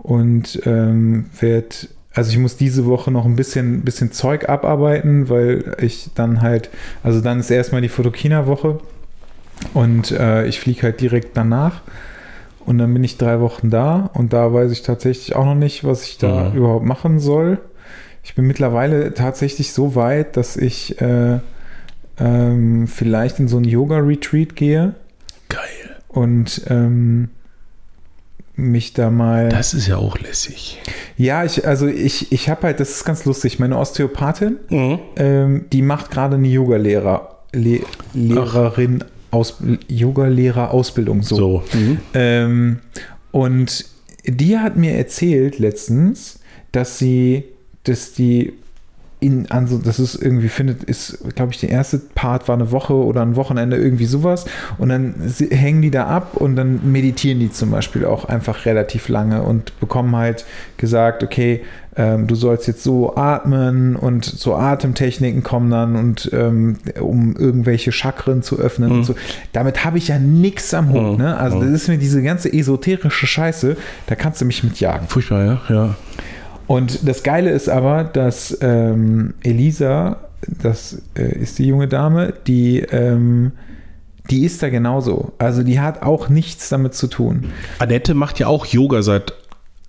und 0.05 0.61
ähm, 0.67 1.27
werde, 1.41 1.75
also 2.15 2.31
ich 2.31 2.39
muss 2.39 2.57
diese 2.57 2.85
Woche 2.87 3.11
noch 3.11 3.25
ein 3.25 3.35
bisschen, 3.35 3.81
bisschen 3.83 4.13
Zeug 4.13 4.49
abarbeiten, 4.49 5.29
weil 5.29 5.75
ich 5.81 6.11
dann 6.15 6.43
halt, 6.43 6.71
also 7.03 7.21
dann 7.21 7.41
ist 7.41 7.51
erstmal 7.51 7.81
die 7.81 7.89
Fotokina-Woche 7.89 8.79
und 9.73 10.13
äh, 10.13 10.47
ich 10.47 10.61
fliege 10.61 10.83
halt 10.83 11.01
direkt 11.01 11.37
danach 11.37 11.81
und 12.67 12.79
dann 12.79 12.93
bin 12.93 13.03
ich 13.03 13.17
drei 13.19 13.41
Wochen 13.41 13.71
da 13.71 14.11
und 14.15 14.33
da 14.33 14.53
weiß 14.53 14.71
ich 14.73 14.83
tatsächlich 14.83 15.35
auch 15.35 15.47
noch 15.47 15.55
nicht, 15.55 15.85
was 15.85 16.05
ich 16.05 16.19
da 16.19 16.51
Mhm. 16.51 16.57
überhaupt 16.59 16.85
machen 16.85 17.19
soll. 17.19 17.59
Ich 18.23 18.35
bin 18.35 18.47
mittlerweile 18.47 19.13
tatsächlich 19.15 19.73
so 19.73 19.95
weit, 19.97 20.37
dass 20.37 20.57
ich 20.57 21.01
äh, 21.01 21.39
ähm, 22.19 22.87
vielleicht 22.89 23.39
in 23.41 23.49
so 23.49 23.57
ein 23.57 23.65
Yoga-Retreat 23.65 24.55
gehe 24.55 24.95
geil. 25.49 25.61
und 26.09 26.63
ähm, 26.69 27.31
mich 28.57 28.93
da 28.93 29.11
mal. 29.11 29.49
Das 29.49 29.75
ist 29.75 29.87
ja 29.89 29.97
auch 29.97 30.19
lässig. 30.19 30.81
ja, 31.17 31.45
ich, 31.45 31.67
also 31.67 31.87
ich, 31.87 32.31
ich 32.33 32.49
habe 32.49 32.63
halt, 32.63 32.81
das 32.81 32.91
ist 32.91 33.05
ganz 33.05 33.25
lustig. 33.25 33.59
Meine 33.59 33.79
Osteopathin, 33.79 34.57
Mhm. 34.71 34.99
ähm, 35.17 35.65
die 35.73 35.83
macht 35.83 36.11
gerade 36.11 36.37
eine 36.37 36.47
Yoga-Lehrer, 36.49 37.39
Le 37.53 37.81
Lehrerin, 38.15 39.05
aus, 39.31 39.57
Yoga-Lehrer-Ausbildung 39.89 41.23
so. 41.23 41.37
So. 41.37 41.63
Mhm. 41.73 41.99
Ähm, 42.15 42.79
und 43.33 43.85
die 44.25 44.59
hat 44.59 44.77
mir 44.77 44.93
erzählt 44.93 45.59
letztens, 45.59 46.39
dass 46.73 46.99
sie, 46.99 47.45
dass 47.85 48.13
die 48.13 48.55
in, 49.21 49.51
also 49.51 49.79
das 49.79 49.99
ist 49.99 50.17
irgendwie, 50.17 50.49
findet, 50.49 50.85
ist, 50.85 51.19
glaube 51.35 51.53
ich, 51.53 51.61
der 51.61 51.71
erste 51.71 51.99
Part 51.99 52.47
war 52.49 52.57
eine 52.57 52.71
Woche 52.73 52.93
oder 52.95 53.23
ein 53.23 53.37
Wochenende, 53.37 53.77
irgendwie 53.77 54.05
sowas. 54.05 54.45
Und 54.77 54.91
dann 54.91 55.15
hängen 55.51 55.81
die 55.81 55.91
da 55.91 56.07
ab 56.07 56.33
und 56.35 56.57
dann 56.57 56.93
meditieren 56.93 57.39
die 57.41 57.51
zum 57.51 57.71
Beispiel 57.71 58.05
auch 58.05 58.27
einfach 58.27 58.67
relativ 58.67 59.09
lange 59.09 59.43
und 59.43 59.79
bekommen 59.81 60.15
halt 60.15 60.45
gesagt, 60.77 61.23
okay, 61.23 61.63
ähm, 61.97 62.27
du 62.27 62.35
sollst 62.35 62.67
jetzt 62.67 62.83
so 62.83 63.17
atmen 63.17 63.97
und 63.97 64.25
so 64.25 64.57
Atemtechniken 64.57 65.43
kommen 65.43 65.71
dann 65.71 65.97
und 65.97 66.29
ähm, 66.33 66.77
um 67.01 67.37
irgendwelche 67.37 67.93
Chakren 67.93 68.43
zu 68.43 68.59
öffnen 68.59 68.91
und 68.91 69.05
so. 69.05 69.15
Damit 69.53 69.85
habe 69.85 69.97
ich 69.97 70.09
ja 70.09 70.19
nichts 70.19 70.75
am 70.75 70.91
Hut, 70.93 71.13
Mhm. 71.13 71.17
ne? 71.25 71.37
Also 71.39 71.61
das 71.61 71.71
ist 71.71 71.89
mir 71.89 71.97
diese 71.99 72.21
ganze 72.23 72.53
esoterische 72.53 73.27
Scheiße, 73.27 73.77
da 74.07 74.15
kannst 74.17 74.41
du 74.41 74.45
mich 74.45 74.65
mit 74.65 74.81
jagen. 74.81 75.07
Furchtbar, 75.09 75.45
ja. 75.45 75.61
ja. 75.71 75.95
Und 76.67 77.07
das 77.09 77.23
Geile 77.23 77.51
ist 77.51 77.69
aber, 77.69 78.05
dass 78.05 78.57
ähm, 78.61 79.35
Elisa, 79.43 80.17
das 80.63 81.03
äh, 81.17 81.39
ist 81.39 81.59
die 81.59 81.67
junge 81.67 81.89
Dame, 81.89 82.35
die, 82.47 82.81
ähm, 82.81 83.53
die 84.31 84.45
ist 84.45 84.63
da 84.63 84.71
genauso. 84.71 85.33
Also 85.39 85.63
die 85.63 85.81
hat 85.81 86.03
auch 86.03 86.29
nichts 86.29 86.69
damit 86.71 86.95
zu 86.95 87.07
tun. 87.09 87.47
Annette 87.79 88.15
macht 88.15 88.39
ja 88.39 88.47
auch 88.47 88.65
Yoga 88.67 89.03
seit 89.03 89.35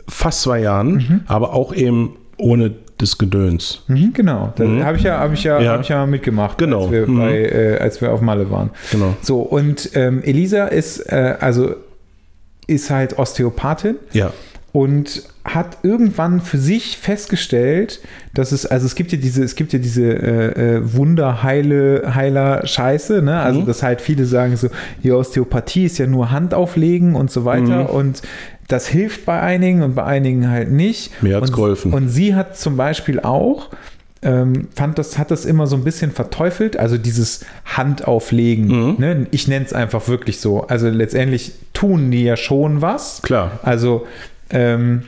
fast 0.08 0.42
zwei 0.42 0.60
Jahren, 0.60 0.96
Mhm. 0.96 1.22
aber 1.28 1.54
auch 1.54 1.74
eben 1.74 2.18
ohne 2.38 2.74
das 2.98 3.18
Gedöns. 3.18 3.84
Mhm, 3.88 4.14
genau, 4.14 4.54
da 4.56 4.64
Mhm. 4.66 4.84
habe 4.84 4.98
ich 4.98 5.04
ja, 5.04 5.20
habe 5.20 5.34
ich 5.34 5.44
ja, 5.44 5.60
Ja. 5.60 5.72
habe 5.74 5.84
ich 5.84 5.90
ja 5.90 6.06
mitgemacht, 6.06 6.58
Genau. 6.58 6.84
als, 6.84 6.92
wir 6.92 7.08
Mhm. 7.08 7.18
bei, 7.18 7.38
äh, 7.44 7.78
als 7.80 8.00
wir 8.02 8.12
auf 8.14 8.22
Malle 8.22 8.50
waren. 8.52 8.70
Genau. 8.92 9.16
So 9.22 9.40
und 9.40 9.90
ähm, 9.96 10.22
Elisa 10.24 10.66
ist 10.68 11.00
äh, 11.12 11.36
also 11.40 11.76
ist 12.68 12.90
halt 12.90 13.18
Osteopathin 13.20 13.96
Ja. 14.14 14.32
Und 14.76 15.24
hat 15.46 15.78
irgendwann 15.84 16.42
für 16.42 16.58
sich 16.58 16.98
festgestellt, 16.98 18.02
dass 18.34 18.52
es, 18.52 18.66
also 18.66 18.86
es 18.86 18.96
gibt 18.96 19.14
ja 19.14 19.18
diese, 19.18 19.42
es 19.42 19.56
gibt 19.56 19.72
ja 19.72 19.80
diese 19.80 20.04
äh, 20.04 20.76
äh, 20.76 20.94
Wunderheile, 20.94 22.14
Heiler 22.14 22.68
Scheiße, 22.68 23.22
ne? 23.22 23.40
Also 23.40 23.62
Mhm. 23.62 23.66
dass 23.68 23.84
halt 23.84 24.02
viele 24.02 24.26
sagen 24.26 24.58
so, 24.58 24.68
die 25.02 25.12
Osteopathie 25.14 25.86
ist 25.86 25.98
ja 25.98 26.08
nur 26.08 26.32
Hand 26.32 26.54
auflegen 26.54 27.16
und 27.16 27.32
so 27.32 27.46
weiter 27.46 27.84
Mhm. 27.84 27.90
und 27.90 28.22
das 28.68 28.88
hilft 28.88 29.26
bei 29.26 29.40
einigen 29.40 29.82
und 29.82 29.96
bei 29.96 30.04
einigen 30.04 30.50
halt 30.50 30.72
nicht. 30.72 31.22
Mir 31.24 31.38
hat's 31.38 31.50
und, 31.50 31.56
geholfen. 31.56 31.94
Und 31.94 32.10
sie 32.10 32.36
hat 32.36 32.58
zum 32.58 32.76
Beispiel 32.76 33.22
auch 33.22 33.70
ähm, 34.24 34.70
fand 34.76 34.98
das, 34.98 35.20
hat 35.20 35.30
das 35.30 35.46
immer 35.46 35.68
so 35.68 35.76
ein 35.76 35.84
bisschen 35.84 36.10
verteufelt, 36.12 36.78
also 36.78 36.98
dieses 36.98 37.46
Handauflegen. 37.66 38.68
Mhm. 38.68 38.96
Ne? 38.98 39.28
Ich 39.30 39.48
nenne 39.48 39.66
es 39.66 39.72
einfach 39.74 40.08
wirklich 40.08 40.40
so. 40.40 40.66
Also 40.66 40.90
letztendlich 40.90 41.52
tun 41.74 42.10
die 42.10 42.24
ja 42.24 42.36
schon 42.36 42.82
was. 42.82 43.22
Klar. 43.22 43.60
Also, 43.62 44.08
ähm, 44.50 45.04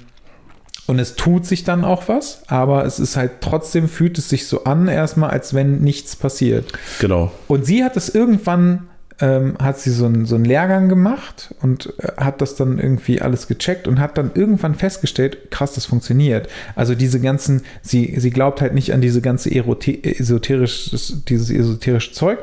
und 0.88 1.00
es 1.00 1.16
tut 1.16 1.46
sich 1.46 1.66
dann 1.66 1.84
auch 1.84 2.08
was, 2.08 2.44
aber 2.48 2.86
es 2.86 2.98
ist 2.98 3.18
halt 3.18 3.42
trotzdem, 3.42 3.90
fühlt 3.90 4.18
es 4.18 4.30
sich 4.30 4.48
so 4.48 4.64
an, 4.64 4.88
erstmal, 4.88 5.30
als 5.30 5.54
wenn 5.54 5.80
nichts 5.80 6.16
passiert. 6.16 6.72
Genau. 7.00 7.32
Und 7.48 7.66
sie 7.66 7.84
hat 7.84 7.98
das 7.98 8.08
irgendwann, 8.08 8.88
ähm, 9.20 9.58
hat 9.62 9.80
sie 9.80 9.92
so 9.92 10.06
einen, 10.06 10.26
so 10.26 10.36
einen 10.36 10.46
Lehrgang 10.46 10.88
gemacht 10.88 11.54
und 11.62 11.94
äh, 12.00 12.14
hat 12.22 12.40
das 12.40 12.56
dann 12.56 12.80
irgendwie 12.80 13.20
alles 13.20 13.48
gecheckt 13.48 13.86
und 13.86 14.00
hat 14.00 14.18
dann 14.18 14.32
irgendwann 14.34 14.76
festgestellt, 14.76 15.52
krass, 15.52 15.74
das 15.74 15.86
funktioniert. 15.86 16.48
Also 16.76 16.96
diese 16.96 17.20
ganzen, 17.20 17.64
sie, 17.82 18.16
sie 18.18 18.30
glaubt 18.30 18.62
halt 18.62 18.74
nicht 18.74 18.94
an 18.94 19.02
diese 19.02 19.20
ganze 19.20 19.54
Erote 19.54 19.92
esoterisch, 20.04 20.92
dieses 21.28 21.50
esoterische 21.50 22.14
Zeug, 22.14 22.40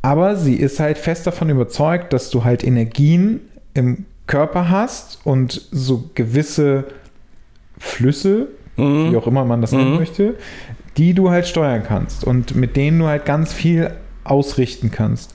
aber 0.00 0.34
sie 0.34 0.56
ist 0.56 0.80
halt 0.80 0.98
fest 0.98 1.28
davon 1.28 1.48
überzeugt, 1.48 2.12
dass 2.12 2.30
du 2.30 2.42
halt 2.42 2.64
Energien 2.64 3.40
im 3.74 4.04
Körper 4.32 4.70
hast 4.70 5.20
und 5.24 5.60
so 5.70 6.08
gewisse 6.14 6.84
Flüsse, 7.78 8.46
wie 8.76 9.14
auch 9.16 9.26
immer 9.26 9.44
man 9.44 9.60
das 9.60 9.72
nennen 9.72 9.92
Mhm. 9.92 9.98
möchte, 9.98 10.34
die 10.96 11.12
du 11.12 11.28
halt 11.28 11.46
steuern 11.46 11.82
kannst 11.86 12.24
und 12.24 12.54
mit 12.56 12.74
denen 12.76 12.98
du 12.98 13.06
halt 13.06 13.26
ganz 13.26 13.52
viel 13.52 13.90
ausrichten 14.24 14.90
kannst. 14.90 15.34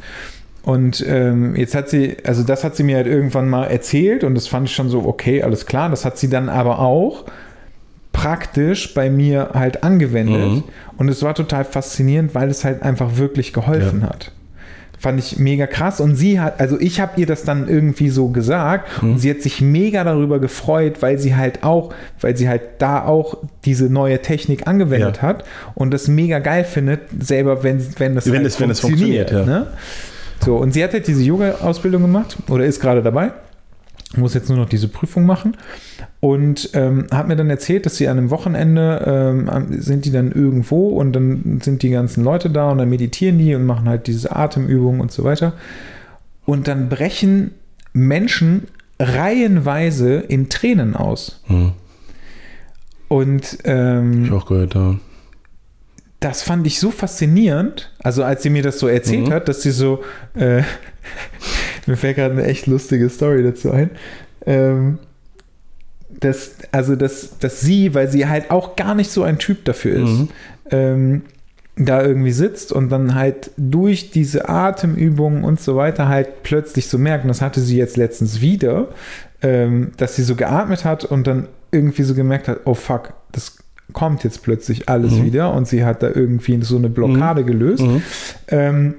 Und 0.63 1.05
ähm, 1.07 1.55
jetzt 1.55 1.75
hat 1.75 1.89
sie, 1.89 2.17
also 2.25 2.41
das 2.43 2.63
hat 2.63 2.75
sie 2.75 2.83
mir 2.83 2.95
halt 2.97 3.05
irgendwann 3.07 3.47
mal 3.49 3.65
erzählt 3.65 4.23
und 4.23 4.33
das 4.33 4.47
fand 4.47 4.67
ich 4.67 4.75
schon 4.75 4.89
so, 4.89 5.05
okay, 5.05 5.43
alles 5.43 5.67
klar. 5.67 5.89
Das 5.89 6.03
hat 6.03 6.17
sie 6.17 6.29
dann 6.29 6.49
aber 6.49 6.79
auch 6.79 7.25
praktisch 8.11 8.93
bei 8.95 9.09
mir 9.11 9.51
halt 9.53 9.83
angewendet. 9.83 10.51
Mhm. 10.51 10.63
Und 10.97 11.07
es 11.09 11.21
war 11.21 11.35
total 11.35 11.63
faszinierend, 11.65 12.33
weil 12.33 12.49
es 12.49 12.65
halt 12.65 12.81
einfach 12.81 13.17
wirklich 13.17 13.53
geholfen 13.53 14.01
hat. 14.03 14.31
Fand 14.99 15.19
ich 15.19 15.37
mega 15.37 15.67
krass. 15.67 15.99
Und 15.99 16.15
sie 16.15 16.39
hat, 16.39 16.59
also 16.59 16.79
ich 16.79 16.99
habe 16.99 17.11
ihr 17.21 17.27
das 17.27 17.43
dann 17.43 17.67
irgendwie 17.67 18.09
so 18.09 18.29
gesagt 18.29 19.01
Mhm. 19.03 19.11
und 19.11 19.19
sie 19.19 19.29
hat 19.29 19.41
sich 19.41 19.61
mega 19.61 20.03
darüber 20.03 20.39
gefreut, 20.39 21.01
weil 21.01 21.19
sie 21.19 21.35
halt 21.35 21.63
auch, 21.63 21.93
weil 22.19 22.35
sie 22.35 22.49
halt 22.49 22.61
da 22.79 23.03
auch 23.05 23.37
diese 23.63 23.85
neue 23.85 24.19
Technik 24.23 24.67
angewendet 24.67 25.17
Ja. 25.17 25.21
hat 25.21 25.43
und 25.75 25.93
das 25.93 26.07
mega 26.07 26.39
geil 26.39 26.63
findet, 26.63 27.01
selber 27.19 27.63
wenn, 27.63 27.77
wenn 27.99 28.15
das 28.15 28.31
Wenn 28.31 28.43
es- 28.45 28.59
wenn 28.59 28.71
es 28.71 28.79
funktioniert, 28.79 29.29
ja. 29.31 29.45
Ne? 29.45 29.67
So, 30.43 30.55
und 30.57 30.73
sie 30.73 30.83
hat 30.83 30.93
halt 30.93 31.07
diese 31.07 31.21
Yoga-Ausbildung 31.23 32.01
gemacht 32.01 32.35
oder 32.49 32.65
ist 32.65 32.79
gerade 32.79 33.01
dabei. 33.03 33.31
Muss 34.15 34.33
jetzt 34.33 34.47
nur 34.47 34.57
noch 34.57 34.69
diese 34.69 34.87
Prüfung 34.87 35.25
machen. 35.25 35.57
Und 36.21 36.69
ähm, 36.73 37.07
hat 37.11 37.27
mir 37.27 37.35
dann 37.35 37.49
erzählt, 37.49 37.85
dass 37.85 37.97
sie 37.97 38.07
an 38.07 38.17
einem 38.17 38.29
Wochenende 38.29 39.03
ähm, 39.49 39.81
sind 39.81 40.05
die 40.05 40.11
dann 40.11 40.31
irgendwo 40.31 40.89
und 40.89 41.11
dann 41.13 41.59
sind 41.61 41.83
die 41.83 41.89
ganzen 41.89 42.23
Leute 42.23 42.49
da 42.49 42.71
und 42.71 42.77
dann 42.77 42.89
meditieren 42.89 43.37
die 43.37 43.53
und 43.53 43.65
machen 43.65 43.89
halt 43.89 44.07
diese 44.07 44.33
Atemübungen 44.35 45.01
und 45.01 45.11
so 45.11 45.23
weiter. 45.25 45.53
Und 46.45 46.67
dann 46.69 46.87
brechen 46.87 47.51
Menschen 47.91 48.67
reihenweise 48.99 50.15
in 50.15 50.47
Tränen 50.49 50.95
aus. 50.95 51.41
Hm. 51.47 51.73
Und 53.09 53.57
ähm, 53.65 54.25
Ich 54.25 54.31
auch 54.31 54.45
gehört, 54.45 54.73
ja. 54.73 54.95
das 56.21 56.43
fand 56.43 56.65
ich 56.65 56.79
so 56.79 56.91
faszinierend, 56.91 57.91
also 58.01 58.23
als 58.23 58.43
sie 58.43 58.49
mir 58.49 58.63
das 58.63 58.79
so 58.79 58.87
erzählt 58.87 59.27
Mhm. 59.27 59.33
hat, 59.33 59.47
dass 59.47 59.61
sie 59.61 59.71
so, 59.71 60.01
äh, 60.33 60.63
mir 61.87 61.97
fällt 61.97 62.17
gerade 62.17 62.33
eine 62.33 62.45
echt 62.45 62.67
lustige 62.67 63.09
Story 63.09 63.43
dazu 63.43 63.71
ein, 63.71 63.89
ähm, 64.45 64.99
dass, 66.19 66.55
also 66.71 66.95
dass, 66.95 67.37
dass 67.39 67.61
sie, 67.61 67.93
weil 67.93 68.07
sie 68.09 68.27
halt 68.27 68.49
auch 68.51 68.75
gar 68.75 68.95
nicht 68.95 69.11
so 69.11 69.23
ein 69.23 69.37
Typ 69.39 69.65
dafür 69.65 69.95
ist, 69.95 70.19
Mhm. 70.19 70.27
ähm, 70.71 71.21
da 71.79 72.01
irgendwie 72.03 72.31
sitzt 72.31 72.71
und 72.71 72.89
dann 72.89 73.13
halt 73.13 73.51
durch 73.55 74.09
diese 74.09 74.49
Atemübungen 74.49 75.43
und 75.43 75.59
so 75.59 75.75
weiter 75.75 76.07
halt 76.07 76.41
plötzlich 76.43 76.87
so 76.87 76.97
merkt, 76.97 77.23
und 77.23 77.27
das 77.27 77.41
hatte 77.41 77.61
sie 77.61 77.77
jetzt 77.77 77.97
letztens 77.97 78.41
wieder, 78.41 78.87
ähm, 79.43 79.91
dass 79.97 80.15
sie 80.15 80.23
so 80.23 80.35
geatmet 80.35 80.85
hat 80.85 81.05
und 81.05 81.27
dann 81.27 81.47
irgendwie 81.71 82.01
so 82.03 82.15
gemerkt 82.15 82.47
hat, 82.47 82.61
oh 82.65 82.73
fuck, 82.73 83.13
das 83.31 83.57
kommt 83.93 84.23
jetzt 84.23 84.41
plötzlich 84.41 84.89
alles 84.89 85.13
Mhm. 85.13 85.23
wieder 85.25 85.53
und 85.53 85.67
sie 85.67 85.85
hat 85.85 86.01
da 86.01 86.07
irgendwie 86.09 86.59
so 86.63 86.77
eine 86.77 86.89
Blockade 86.89 87.43
gelöst, 87.43 87.83
Mhm. 87.83 88.01
ähm, 88.47 88.93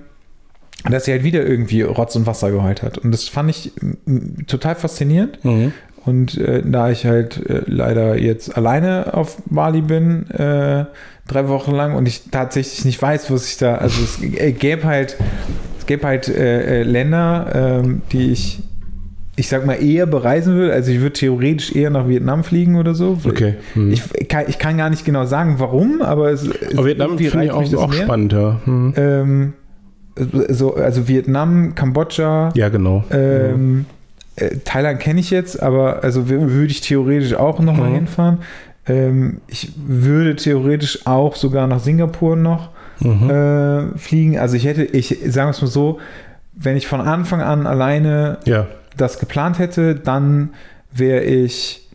dass 0.85 1.05
sie 1.05 1.13
halt 1.13 1.25
wieder 1.25 1.45
irgendwie 1.45 1.83
Rotz 1.83 2.15
und 2.17 2.27
Wasser 2.27 2.51
geheult 2.51 2.83
hat. 2.83 2.99
Und 2.99 3.11
das 3.11 3.29
fand 3.29 3.51
ich 3.51 3.73
total 4.47 4.75
faszinierend. 4.75 5.45
Mhm. 5.45 5.73
Und 6.05 6.39
äh, 6.39 6.63
da 6.65 6.91
ich 6.91 7.05
halt 7.05 7.45
äh, 7.51 7.63
leider 7.67 8.17
jetzt 8.17 8.57
alleine 8.57 9.13
auf 9.13 9.37
Bali 9.47 9.83
bin, 9.83 10.31
äh, 10.31 10.87
drei 11.27 11.49
Wochen 11.49 11.73
lang 11.73 11.95
und 11.97 12.09
ich 12.09 12.31
tatsächlich 12.31 12.85
nicht 12.85 13.03
weiß, 13.03 13.31
was 13.31 13.47
ich 13.49 13.59
da, 13.59 13.75
also 13.77 14.03
es 14.03 14.23
äh, 14.23 14.53
gäbe 14.53 14.85
halt, 14.85 15.17
es 15.79 15.87
gäbe 15.87 16.07
halt 16.07 16.29
äh, 16.29 16.81
äh, 16.81 16.83
Länder, 16.83 17.83
ähm, 17.85 18.03
die 18.11 18.33
ich, 18.33 18.61
ich 19.37 19.49
sag 19.49 19.67
mal, 19.67 19.75
eher 19.75 20.07
bereisen 20.07 20.55
würde. 20.55 20.73
Also 20.73 20.91
ich 20.93 21.01
würde 21.01 21.13
theoretisch 21.13 21.77
eher 21.77 21.91
nach 21.91 22.09
Vietnam 22.09 22.43
fliegen 22.43 22.77
oder 22.77 22.95
so. 22.95 23.19
Okay. 23.25 23.57
Mhm. 23.75 23.93
Ich, 23.93 24.03
ich, 24.15 24.29
kann, 24.29 24.45
ich 24.49 24.59
kann 24.59 24.79
gar 24.79 24.89
nicht 24.89 25.05
genau 25.05 25.27
sagen, 25.27 25.57
warum, 25.59 26.01
aber 26.01 26.31
es, 26.31 26.45
es 26.45 26.79
Aber 26.79 26.87
Vietnam 26.87 27.19
finde 27.19 27.45
ich 27.45 27.51
auch, 27.51 27.75
auch 27.75 27.93
spannend, 27.93 28.33
ja. 28.33 28.61
Mhm. 28.65 28.95
Ähm, 28.97 29.53
so, 30.49 30.75
also 30.77 31.09
Vietnam, 31.09 31.75
Kambodscha, 31.75 32.51
Ja, 32.55 32.69
genau. 32.69 33.05
ähm, 33.11 33.87
äh, 34.37 34.57
Thailand 34.65 35.01
kenne 35.01 35.21
ich 35.21 35.31
jetzt, 35.31 35.63
aber 35.63 36.03
also 36.03 36.23
wür- 36.23 36.51
würde 36.51 36.67
ich 36.71 36.81
theoretisch 36.81 37.35
auch 37.35 37.61
nochmal 37.61 37.91
Mhm. 37.91 37.95
hinfahren. 37.95 38.39
Ähm, 38.87 39.41
ich 39.49 39.73
würde 39.77 40.37
theoretisch 40.37 41.07
auch 41.07 41.37
sogar 41.37 41.67
nach 41.67 41.81
Singapur 41.81 42.37
noch 42.37 42.71
Mhm. 43.01 43.31
äh, 43.31 43.99
fliegen. 43.99 44.39
Also 44.39 44.57
ich 44.57 44.65
hätte, 44.65 44.85
ich 44.85 45.09
sagen 45.29 45.49
wir 45.49 45.51
es 45.51 45.61
mal 45.61 45.67
so, 45.69 45.99
wenn 46.55 46.77
ich 46.77 46.87
von 46.89 47.01
Anfang 47.01 47.41
an 47.43 47.67
alleine 47.67 48.39
ja. 48.45 48.67
das 48.97 49.19
geplant 49.21 49.59
hätte, 49.61 49.95
dann 49.95 50.51
wäre 50.93 51.23
ich, 51.23 51.88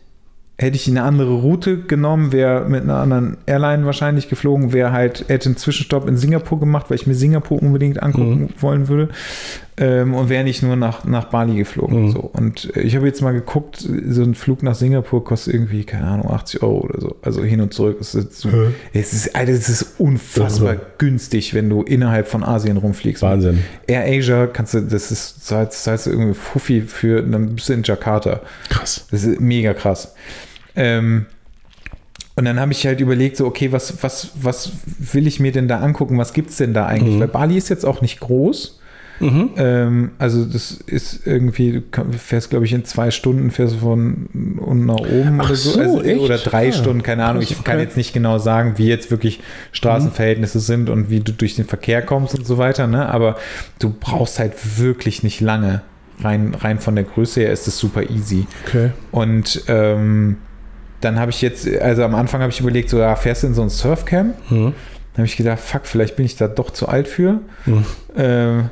hätte 0.56 0.76
ich 0.76 0.86
eine 0.88 1.02
andere 1.02 1.32
Route 1.34 1.78
genommen, 1.82 2.30
wäre 2.32 2.68
mit 2.68 2.82
einer 2.84 2.96
anderen 2.98 3.38
Airline 3.46 3.86
wahrscheinlich 3.86 4.28
geflogen, 4.28 4.72
wäre 4.72 4.92
halt, 4.92 5.24
hätte 5.28 5.48
einen 5.48 5.56
Zwischenstopp 5.56 6.08
in 6.08 6.16
Singapur 6.16 6.60
gemacht, 6.60 6.86
weil 6.90 6.96
ich 6.96 7.06
mir 7.08 7.14
Singapur 7.14 7.60
unbedingt 7.60 8.02
angucken 8.02 8.40
Mhm. 8.42 8.48
wollen 8.62 8.88
würde. 8.88 9.08
Ähm, 9.76 10.14
und 10.14 10.28
wäre 10.28 10.44
nicht 10.44 10.62
nur 10.62 10.76
nach, 10.76 11.04
nach 11.04 11.24
Bali 11.24 11.56
geflogen. 11.56 12.04
Mhm. 12.04 12.10
So. 12.12 12.20
Und 12.20 12.76
äh, 12.76 12.82
ich 12.82 12.94
habe 12.94 13.06
jetzt 13.06 13.20
mal 13.22 13.32
geguckt, 13.32 13.78
so 13.78 14.22
ein 14.22 14.36
Flug 14.36 14.62
nach 14.62 14.76
Singapur 14.76 15.24
kostet 15.24 15.54
irgendwie, 15.54 15.82
keine 15.82 16.06
Ahnung, 16.06 16.30
80 16.30 16.62
Euro 16.62 16.82
oder 16.82 17.00
so. 17.00 17.16
Also 17.22 17.42
hin 17.42 17.60
und 17.60 17.74
zurück. 17.74 17.96
Es 18.00 18.14
ist, 18.14 18.36
so, 18.36 18.48
es 18.92 19.12
ist, 19.12 19.34
Alter, 19.34 19.50
es 19.50 19.68
ist 19.68 19.98
unfassbar 19.98 20.74
Irre. 20.74 20.86
günstig, 20.98 21.54
wenn 21.54 21.68
du 21.68 21.82
innerhalb 21.82 22.28
von 22.28 22.44
Asien 22.44 22.76
rumfliegst. 22.76 23.22
Wahnsinn. 23.22 23.64
Air 23.88 24.04
Asia 24.04 24.46
kannst 24.46 24.74
du, 24.74 24.80
das 24.80 25.10
ist, 25.10 25.44
zahlst, 25.44 25.82
zahlst 25.82 26.06
du 26.06 26.10
irgendwie 26.10 26.34
Fuffi 26.34 26.82
für, 26.82 27.22
dann 27.22 27.56
bist 27.56 27.68
du 27.68 27.72
in 27.72 27.82
Jakarta. 27.82 28.42
Krass. 28.68 29.06
Das 29.10 29.24
ist 29.24 29.40
mega 29.40 29.74
krass. 29.74 30.14
Ähm, 30.76 31.26
und 32.36 32.44
dann 32.44 32.60
habe 32.60 32.70
ich 32.70 32.86
halt 32.86 33.00
überlegt, 33.00 33.36
so, 33.36 33.46
okay, 33.46 33.72
was, 33.72 34.02
was, 34.02 34.30
was 34.40 34.70
will 34.98 35.26
ich 35.26 35.40
mir 35.40 35.50
denn 35.50 35.66
da 35.66 35.80
angucken? 35.80 36.16
Was 36.18 36.32
gibt 36.32 36.50
es 36.50 36.58
denn 36.58 36.74
da 36.74 36.86
eigentlich? 36.86 37.16
Mhm. 37.16 37.20
Weil 37.20 37.28
Bali 37.28 37.56
ist 37.56 37.70
jetzt 37.70 37.84
auch 37.84 38.00
nicht 38.02 38.20
groß. 38.20 38.80
Mhm. 39.20 39.50
Ähm, 39.56 40.10
also 40.18 40.44
das 40.44 40.72
ist 40.72 41.26
irgendwie, 41.26 41.72
du 41.72 41.80
kann- 41.82 42.12
fährst, 42.12 42.50
glaube 42.50 42.64
ich, 42.64 42.72
in 42.72 42.84
zwei 42.84 43.10
Stunden 43.10 43.50
fährst 43.50 43.74
du 43.76 43.78
von 43.78 44.28
unten 44.60 44.86
nach 44.86 44.96
oben 44.96 45.40
Ach 45.40 45.46
oder 45.46 45.54
so. 45.54 45.70
so, 45.70 45.80
also? 45.80 46.22
Oder 46.22 46.38
drei 46.38 46.68
Ah, 46.68 46.72
Stunden, 46.72 47.02
keine 47.02 47.24
Ahnung. 47.24 47.42
Ich 47.42 47.62
kann 47.64 47.76
okay. 47.76 47.84
jetzt 47.84 47.96
nicht 47.96 48.12
genau 48.12 48.38
sagen, 48.38 48.74
wie 48.76 48.88
jetzt 48.88 49.10
wirklich 49.10 49.40
Straßenverhältnisse 49.72 50.60
sind 50.60 50.90
und 50.90 51.10
wie 51.10 51.20
du 51.20 51.32
durch 51.32 51.56
den 51.56 51.64
Verkehr 51.66 52.02
kommst 52.02 52.34
und 52.36 52.46
so 52.46 52.58
weiter. 52.58 52.86
Ne? 52.86 53.08
Aber 53.08 53.36
du 53.78 53.94
brauchst 53.98 54.38
halt 54.38 54.54
wirklich 54.78 55.22
nicht 55.22 55.40
lange. 55.40 55.82
Rein, 56.22 56.54
rein 56.54 56.78
von 56.78 56.94
der 56.94 57.04
Größe 57.04 57.40
her 57.40 57.52
ist 57.52 57.66
es 57.66 57.76
super 57.78 58.08
easy. 58.08 58.46
Okay. 58.66 58.90
Und 59.10 59.62
ähm, 59.68 60.36
dann 61.00 61.18
habe 61.18 61.30
ich 61.32 61.42
jetzt, 61.42 61.68
also 61.80 62.02
am 62.04 62.14
Anfang 62.14 62.40
habe 62.40 62.52
ich 62.52 62.60
überlegt, 62.60 62.88
so, 62.88 62.98
ja, 62.98 63.14
fährst 63.16 63.42
du 63.42 63.48
in 63.48 63.54
so 63.54 63.62
ein 63.62 63.68
Surfcamp? 63.68 64.34
Mhm. 64.50 64.72
Dann 65.14 65.22
habe 65.22 65.26
ich 65.26 65.36
gedacht, 65.36 65.60
fuck, 65.60 65.86
vielleicht 65.86 66.16
bin 66.16 66.26
ich 66.26 66.34
da 66.34 66.48
doch 66.48 66.70
zu 66.70 66.88
alt 66.88 67.06
für. 67.06 67.40
Mhm. 67.66 67.86
Ähm, 68.16 68.70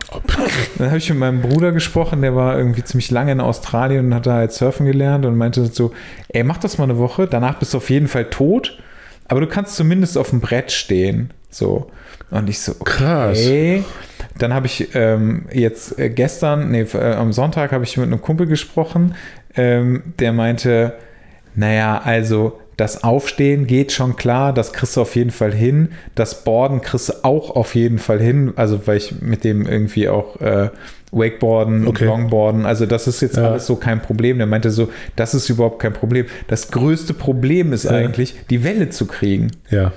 dann 0.77 0.89
habe 0.89 0.98
ich 0.98 1.09
mit 1.09 1.19
meinem 1.19 1.40
Bruder 1.40 1.70
gesprochen, 1.70 2.20
der 2.20 2.35
war 2.35 2.59
irgendwie 2.59 2.82
ziemlich 2.82 3.12
lange 3.12 3.31
in 3.31 3.40
Australien 3.40 4.06
und 4.06 4.14
hat 4.14 4.27
da 4.27 4.35
halt 4.35 4.52
surfen 4.52 4.85
gelernt 4.85 5.24
und 5.24 5.36
meinte 5.36 5.64
so, 5.66 5.93
ey, 6.28 6.43
mach 6.43 6.59
das 6.59 6.78
mal 6.78 6.85
eine 6.85 6.98
Woche, 6.98 7.28
danach 7.28 7.60
bist 7.60 7.74
du 7.74 7.78
auf 7.78 7.90
jeden 7.90 8.09
Fall 8.09 8.24
tot, 8.24 8.78
aber 9.28 9.40
du 9.40 9.47
kannst 9.47 9.77
zumindest 9.77 10.19
auf 10.19 10.31
dem 10.31 10.40
Brett 10.40 10.73
stehen. 10.73 11.31
So. 11.48 11.90
Und 12.31 12.48
ich 12.48 12.59
so, 12.59 12.74
Krass. 12.74 13.39
okay. 13.39 13.85
Dann 14.39 14.52
habe 14.52 14.66
ich 14.66 14.94
ähm, 14.94 15.47
jetzt 15.52 15.98
äh, 15.98 16.09
gestern, 16.09 16.73
nee, 16.73 16.82
äh, 16.82 17.12
am 17.14 17.32
Sonntag 17.32 17.70
habe 17.70 17.85
ich 17.85 17.97
mit 17.97 18.06
einem 18.06 18.20
Kumpel 18.20 18.47
gesprochen, 18.47 19.14
ähm, 19.55 20.14
der 20.19 20.32
meinte, 20.32 20.94
naja, 21.55 22.01
also 22.02 22.59
das 22.77 23.05
Aufstehen 23.05 23.66
geht 23.66 23.93
schon 23.93 24.16
klar, 24.16 24.53
das 24.53 24.73
kriegst 24.73 24.97
du 24.97 25.03
auf 25.03 25.15
jeden 25.16 25.31
Fall 25.31 25.53
hin. 25.53 25.89
Das 26.15 26.44
Boarden 26.44 26.81
kriegst 26.81 27.09
du 27.11 27.12
auch 27.24 27.51
auf 27.55 27.74
jeden 27.74 27.99
Fall 27.99 28.20
hin. 28.20 28.53
Also, 28.57 28.86
weil 28.86 28.97
ich 28.97 29.20
mit 29.20 29.44
dem 29.44 29.66
irgendwie 29.66 30.09
auch 30.09 30.40
äh, 30.40 30.70
Wakeboarden, 31.12 31.86
Okay. 31.86 32.07
Longboarden, 32.07 32.65
also 32.65 32.86
das 32.86 33.07
ist 33.07 33.20
jetzt 33.20 33.36
Ja. 33.36 33.51
alles 33.51 33.66
so 33.66 33.77
kein 33.77 34.01
Problem. 34.01 34.39
Der 34.39 34.47
meinte 34.47 34.70
so, 34.70 34.89
das 35.16 35.35
ist 35.35 35.49
überhaupt 35.51 35.78
kein 35.81 35.93
Problem. 35.93 36.27
Das 36.49 36.70
größte 36.70 37.12
Problem 37.15 37.73
ist 37.74 37.85
Ja. 37.85 37.90
eigentlich, 37.90 38.35
die 38.49 38.65
Welle 38.65 38.89
zu 38.89 39.07
kriegen. 39.07 39.49
Ja. 39.70 39.93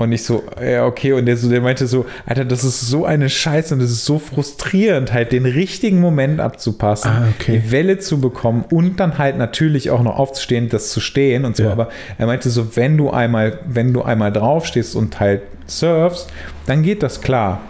Und 0.00 0.12
ich 0.12 0.24
so, 0.24 0.42
ja, 0.64 0.86
okay. 0.86 1.12
Und 1.12 1.26
der, 1.26 1.36
so, 1.36 1.50
der 1.50 1.60
meinte 1.60 1.86
so, 1.86 2.06
Alter, 2.24 2.46
das 2.46 2.64
ist 2.64 2.80
so 2.80 3.04
eine 3.04 3.28
Scheiße 3.28 3.74
und 3.74 3.82
es 3.82 3.90
ist 3.90 4.06
so 4.06 4.18
frustrierend, 4.18 5.12
halt 5.12 5.30
den 5.30 5.44
richtigen 5.44 6.00
Moment 6.00 6.40
abzupassen, 6.40 7.10
Ah, 7.10 7.28
okay. 7.38 7.58
die 7.58 7.70
Welle 7.70 7.98
zu 7.98 8.18
bekommen 8.18 8.64
und 8.70 8.98
dann 8.98 9.18
halt 9.18 9.36
natürlich 9.36 9.90
auch 9.90 10.02
noch 10.02 10.18
aufzustehen, 10.18 10.70
das 10.70 10.90
zu 10.90 11.00
stehen 11.00 11.44
und 11.44 11.54
so. 11.54 11.64
Ja. 11.64 11.72
Aber 11.72 11.90
er 12.16 12.26
meinte 12.26 12.48
so, 12.48 12.76
wenn 12.76 12.96
du 12.96 13.10
einmal, 13.10 13.58
wenn 13.66 13.92
du 13.92 14.00
einmal 14.00 14.32
draufstehst 14.32 14.96
und 14.96 15.20
halt 15.20 15.42
surfst, 15.66 16.28
dann 16.64 16.82
geht 16.82 17.02
das 17.02 17.20
klar. 17.20 17.60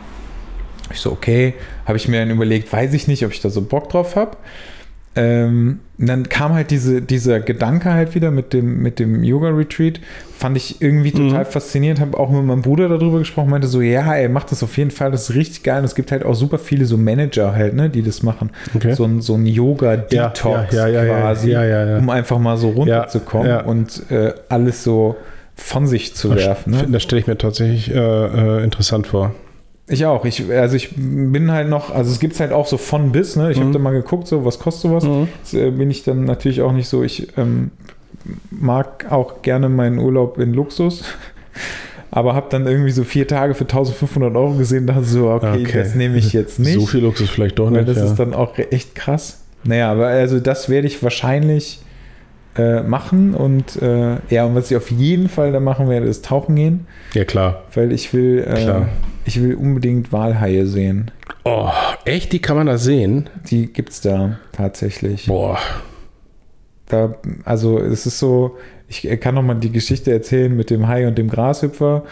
Ich 0.92 1.00
so, 1.00 1.10
okay, 1.10 1.54
habe 1.84 1.96
ich 1.96 2.06
mir 2.06 2.20
dann 2.20 2.30
überlegt, 2.30 2.72
weiß 2.72 2.94
ich 2.94 3.08
nicht, 3.08 3.24
ob 3.24 3.32
ich 3.32 3.40
da 3.40 3.50
so 3.50 3.60
Bock 3.60 3.88
drauf 3.88 4.14
habe. 4.14 4.36
Ähm, 5.16 5.80
dann 5.98 6.28
kam 6.28 6.54
halt 6.54 6.70
diese, 6.70 7.02
dieser 7.02 7.40
Gedanke 7.40 7.92
halt 7.92 8.14
wieder 8.14 8.30
mit 8.30 8.52
dem, 8.52 8.80
mit 8.80 8.98
dem 9.00 9.24
Yoga-Retreat. 9.24 10.00
Fand 10.38 10.56
ich 10.56 10.80
irgendwie 10.80 11.10
Mhm. 11.10 11.28
total 11.30 11.44
faszinierend. 11.44 12.00
Habe 12.00 12.16
auch 12.18 12.30
mit 12.30 12.44
meinem 12.44 12.62
Bruder 12.62 12.88
darüber 12.88 13.18
gesprochen. 13.18 13.50
Meinte 13.50 13.66
so, 13.66 13.80
ja, 13.80 14.14
ey, 14.14 14.28
mach 14.28 14.44
das 14.44 14.62
auf 14.62 14.76
jeden 14.78 14.92
Fall. 14.92 15.10
Das 15.10 15.28
ist 15.28 15.34
richtig 15.34 15.64
geil. 15.64 15.80
Und 15.80 15.84
es 15.84 15.94
gibt 15.96 16.12
halt 16.12 16.24
auch 16.24 16.34
super 16.34 16.58
viele 16.58 16.84
so 16.84 16.96
Manager 16.96 17.54
halt, 17.54 17.74
ne, 17.74 17.90
die 17.90 18.02
das 18.02 18.22
machen. 18.22 18.50
Okay. 18.74 18.94
So 18.94 19.04
ein, 19.04 19.20
so 19.20 19.34
ein 19.34 19.46
Yoga-Detox 19.46 20.72
Ja, 20.74 20.86
ja, 20.86 20.88
ja, 20.88 21.04
ja, 21.04 21.20
quasi, 21.20 21.50
ja, 21.50 21.64
ja, 21.64 21.84
ja. 21.86 21.98
um 21.98 22.08
einfach 22.08 22.38
mal 22.38 22.56
so 22.56 22.70
runterzukommen 22.70 23.62
und 23.62 24.10
äh, 24.10 24.32
alles 24.48 24.84
so 24.84 25.16
von 25.56 25.86
sich 25.86 26.14
zu 26.14 26.34
werfen. 26.34 26.72
Ne? 26.72 26.86
Das 26.88 27.02
stelle 27.02 27.20
ich 27.20 27.26
mir 27.26 27.36
tatsächlich 27.36 27.90
äh, 27.94 27.98
äh, 27.98 28.64
interessant 28.64 29.08
vor. 29.08 29.34
Ich 29.90 30.06
auch. 30.06 30.24
Ich, 30.24 30.48
also 30.50 30.76
ich 30.76 30.90
bin 30.96 31.50
halt 31.50 31.68
noch, 31.68 31.90
also 31.94 32.10
es 32.10 32.20
gibt 32.20 32.38
halt 32.38 32.52
auch 32.52 32.66
so 32.66 32.76
von 32.78 33.10
bis, 33.12 33.36
ne? 33.36 33.50
Ich 33.50 33.58
habe 33.58 33.68
Mhm. 33.68 33.72
da 33.72 33.78
mal 33.80 33.90
geguckt, 33.92 34.28
so 34.28 34.44
was 34.44 34.58
kostet 34.58 34.82
sowas. 34.90 35.04
Mhm. 35.04 35.28
Jetzt, 35.42 35.54
äh, 35.54 35.70
bin 35.70 35.90
ich 35.90 36.04
dann 36.04 36.24
natürlich 36.24 36.62
auch 36.62 36.72
nicht 36.72 36.88
so, 36.88 37.02
ich 37.02 37.28
ähm, 37.36 37.70
mag 38.50 39.10
auch 39.10 39.42
gerne 39.42 39.68
meinen 39.68 39.98
Urlaub 39.98 40.38
in 40.38 40.52
Luxus. 40.54 41.02
Aber 42.12 42.34
habe 42.34 42.46
dann 42.50 42.66
irgendwie 42.66 42.90
so 42.90 43.04
vier 43.04 43.28
Tage 43.28 43.54
für 43.54 43.62
1500 43.64 44.34
Euro 44.34 44.54
gesehen, 44.54 44.86
dachte 44.86 45.04
so, 45.04 45.30
okay, 45.30 45.62
Okay. 45.62 45.78
das 45.78 45.94
nehme 45.94 46.16
ich 46.18 46.32
jetzt 46.32 46.58
nicht. 46.58 46.74
So 46.74 46.86
viel 46.86 47.00
Luxus 47.02 47.30
vielleicht 47.30 47.58
doch 47.58 47.66
weil 47.66 47.84
nicht. 47.84 47.88
das 47.88 47.98
ja. 47.98 48.04
ist 48.06 48.16
dann 48.16 48.34
auch 48.34 48.58
echt 48.58 48.94
krass. 48.96 49.40
Naja, 49.62 49.92
aber 49.92 50.06
also 50.08 50.40
das 50.40 50.68
werde 50.68 50.86
ich 50.88 51.02
wahrscheinlich 51.02 51.80
äh, 52.56 52.82
machen 52.82 53.34
und 53.34 53.80
äh, 53.80 54.16
ja, 54.28 54.44
und 54.44 54.54
was 54.54 54.70
ich 54.70 54.76
auf 54.76 54.90
jeden 54.90 55.28
Fall 55.28 55.52
da 55.52 55.60
machen 55.60 55.88
werde, 55.88 56.06
ist 56.06 56.24
tauchen 56.24 56.56
gehen, 56.56 56.86
ja, 57.14 57.24
klar. 57.24 57.62
weil 57.74 57.92
ich 57.92 58.12
will, 58.12 58.44
äh, 58.46 58.82
ich 59.24 59.40
will 59.40 59.54
unbedingt 59.54 60.12
Walhaie 60.12 60.66
sehen. 60.66 61.10
Oh, 61.44 61.70
echt? 62.04 62.32
Die 62.32 62.40
kann 62.40 62.56
man 62.56 62.66
da 62.66 62.76
sehen? 62.76 63.30
Die 63.50 63.72
gibt's 63.72 64.00
da 64.00 64.38
tatsächlich. 64.52 65.26
Boah. 65.26 65.58
Da, 66.86 67.14
also 67.44 67.78
es 67.78 68.06
ist 68.06 68.18
so, 68.18 68.58
ich 68.88 69.08
kann 69.20 69.36
noch 69.36 69.42
mal 69.42 69.54
die 69.54 69.70
Geschichte 69.70 70.10
erzählen 70.10 70.54
mit 70.54 70.70
dem 70.70 70.88
Hai 70.88 71.06
und 71.06 71.16
dem 71.16 71.30
Grashüpfer. 71.30 72.02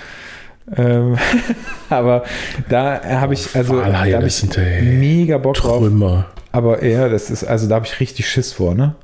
Ähm, 0.76 1.16
aber 1.90 2.24
da 2.68 3.02
habe 3.02 3.34
ich, 3.34 3.54
also 3.56 3.76
Walhaie, 3.76 4.12
da 4.12 4.18
habe 4.18 4.28
ich 4.28 4.44
mega 4.82 5.38
Bock 5.38 5.54
drauf. 5.54 5.80
Trümmer. 5.80 6.26
Aber 6.52 6.84
ja, 6.84 7.08
das 7.08 7.30
ist, 7.30 7.44
also 7.44 7.68
da 7.68 7.76
habe 7.76 7.86
ich 7.86 7.98
richtig 8.00 8.28
Schiss 8.28 8.52
vor, 8.52 8.74
ne? 8.74 8.94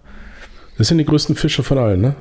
Das 0.78 0.88
sind 0.88 0.98
die 0.98 1.05
größten 1.05 1.36
Fische 1.36 1.62
von 1.62 1.78
allen, 1.78 2.01
ne? 2.01 2.14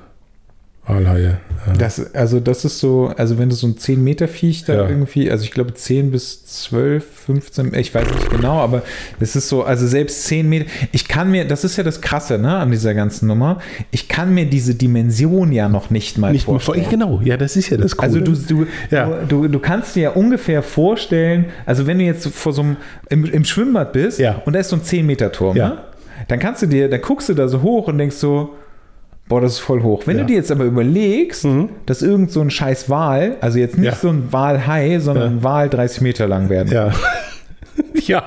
Walhaie. 0.85 1.38
Ja. 1.65 1.73
Das, 1.80 2.13
also 2.13 2.41
das 2.41 2.65
ist 2.65 2.80
so, 2.80 3.13
also 3.15 3.38
wenn 3.39 3.47
du 3.47 3.55
so 3.55 3.67
ein 3.67 3.77
10 3.77 4.03
Meter 4.03 4.27
Viech 4.27 4.65
da 4.65 4.73
Ja. 4.73 4.89
irgendwie, 4.89 5.31
also 5.31 5.45
ich 5.45 5.51
glaube 5.51 5.73
10 5.73 6.11
bis 6.11 6.43
12, 6.45 7.05
15, 7.25 7.73
ich 7.75 7.95
weiß 7.95 8.05
nicht 8.13 8.30
genau, 8.30 8.59
aber 8.59 8.81
es 9.17 9.38
ist 9.38 9.47
so, 9.47 9.63
also 9.63 9.88
selbst 9.88 10.25
10 10.25 10.49
Meter, 10.49 10.65
ich 10.91 11.07
kann 11.07 11.31
mir, 11.31 11.45
das 11.47 11.63
ist 11.63 11.77
ja 11.77 11.85
das 11.85 12.01
Krasse, 12.01 12.38
ne, 12.38 12.57
an 12.57 12.69
dieser 12.71 12.93
ganzen 12.93 13.27
Nummer, 13.30 13.59
ich 13.91 14.09
kann 14.09 14.34
mir 14.34 14.45
diese 14.45 14.75
Dimension 14.75 15.53
ja 15.53 15.69
noch 15.69 15.89
nicht 15.89 16.17
mal 16.17 16.34
Nicht 16.34 16.43
vorstellen. 16.43 16.81
vor, 16.84 16.91
genau, 16.91 17.21
ja, 17.23 17.38
das 17.38 17.55
ist 17.55 17.69
ja 17.69 17.77
das 17.77 17.95
Coole. 17.95 18.03
Also 18.05 18.19
du, 18.19 18.34
du, 18.34 18.67
Ja. 18.91 19.21
du, 19.25 19.47
du, 19.47 19.59
kannst 19.59 19.95
dir 19.95 20.03
ja 20.03 20.09
ungefähr 20.09 20.61
vorstellen, 20.61 21.45
also 21.65 21.88
wenn 21.88 21.97
du 21.97 22.03
jetzt 22.03 22.27
vor 22.27 22.51
so 22.51 22.61
einem, 22.61 22.75
im, 23.09 23.23
im 23.23 23.45
Schwimmbad 23.45 23.93
bist 23.93 24.21
und 24.43 24.51
da 24.51 24.59
ist 24.59 24.67
so 24.67 24.75
ein 24.75 24.81
10-Meter-Turm, 24.81 25.55
Ja. 25.55 25.69
ne? 25.69 25.77
Dann 26.27 26.39
kannst 26.39 26.61
du 26.61 26.67
dir, 26.67 26.89
dann 26.89 27.01
guckst 27.01 27.29
du 27.29 27.33
da 27.33 27.47
so 27.47 27.61
hoch 27.61 27.87
und 27.87 27.97
denkst 27.97 28.15
so, 28.17 28.49
boah, 29.29 29.39
das 29.41 29.53
ist 29.53 29.59
voll 29.59 29.81
hoch. 29.83 30.03
Wenn 30.05 30.17
Ja. 30.17 30.23
du 30.23 30.27
dir 30.27 30.35
jetzt 30.35 30.51
aber 30.51 30.65
überlegst, 30.65 31.45
Mhm. 31.45 31.69
dass 31.85 32.01
irgend 32.01 32.31
so 32.31 32.41
ein 32.41 32.49
scheiß 32.49 32.89
Wal, 32.89 33.37
also 33.41 33.57
jetzt 33.59 33.77
nicht 33.77 33.85
Ja. 33.91 33.95
so 33.95 34.09
ein 34.09 34.27
Walhai, 34.31 34.99
sondern 34.99 35.23
Ja. 35.23 35.29
ein 35.37 35.43
Wal 35.43 35.69
30 35.69 36.01
Meter 36.01 36.27
lang 36.27 36.49
werden. 36.49 36.71
Ja. 36.71 36.91
ja. 37.93 38.23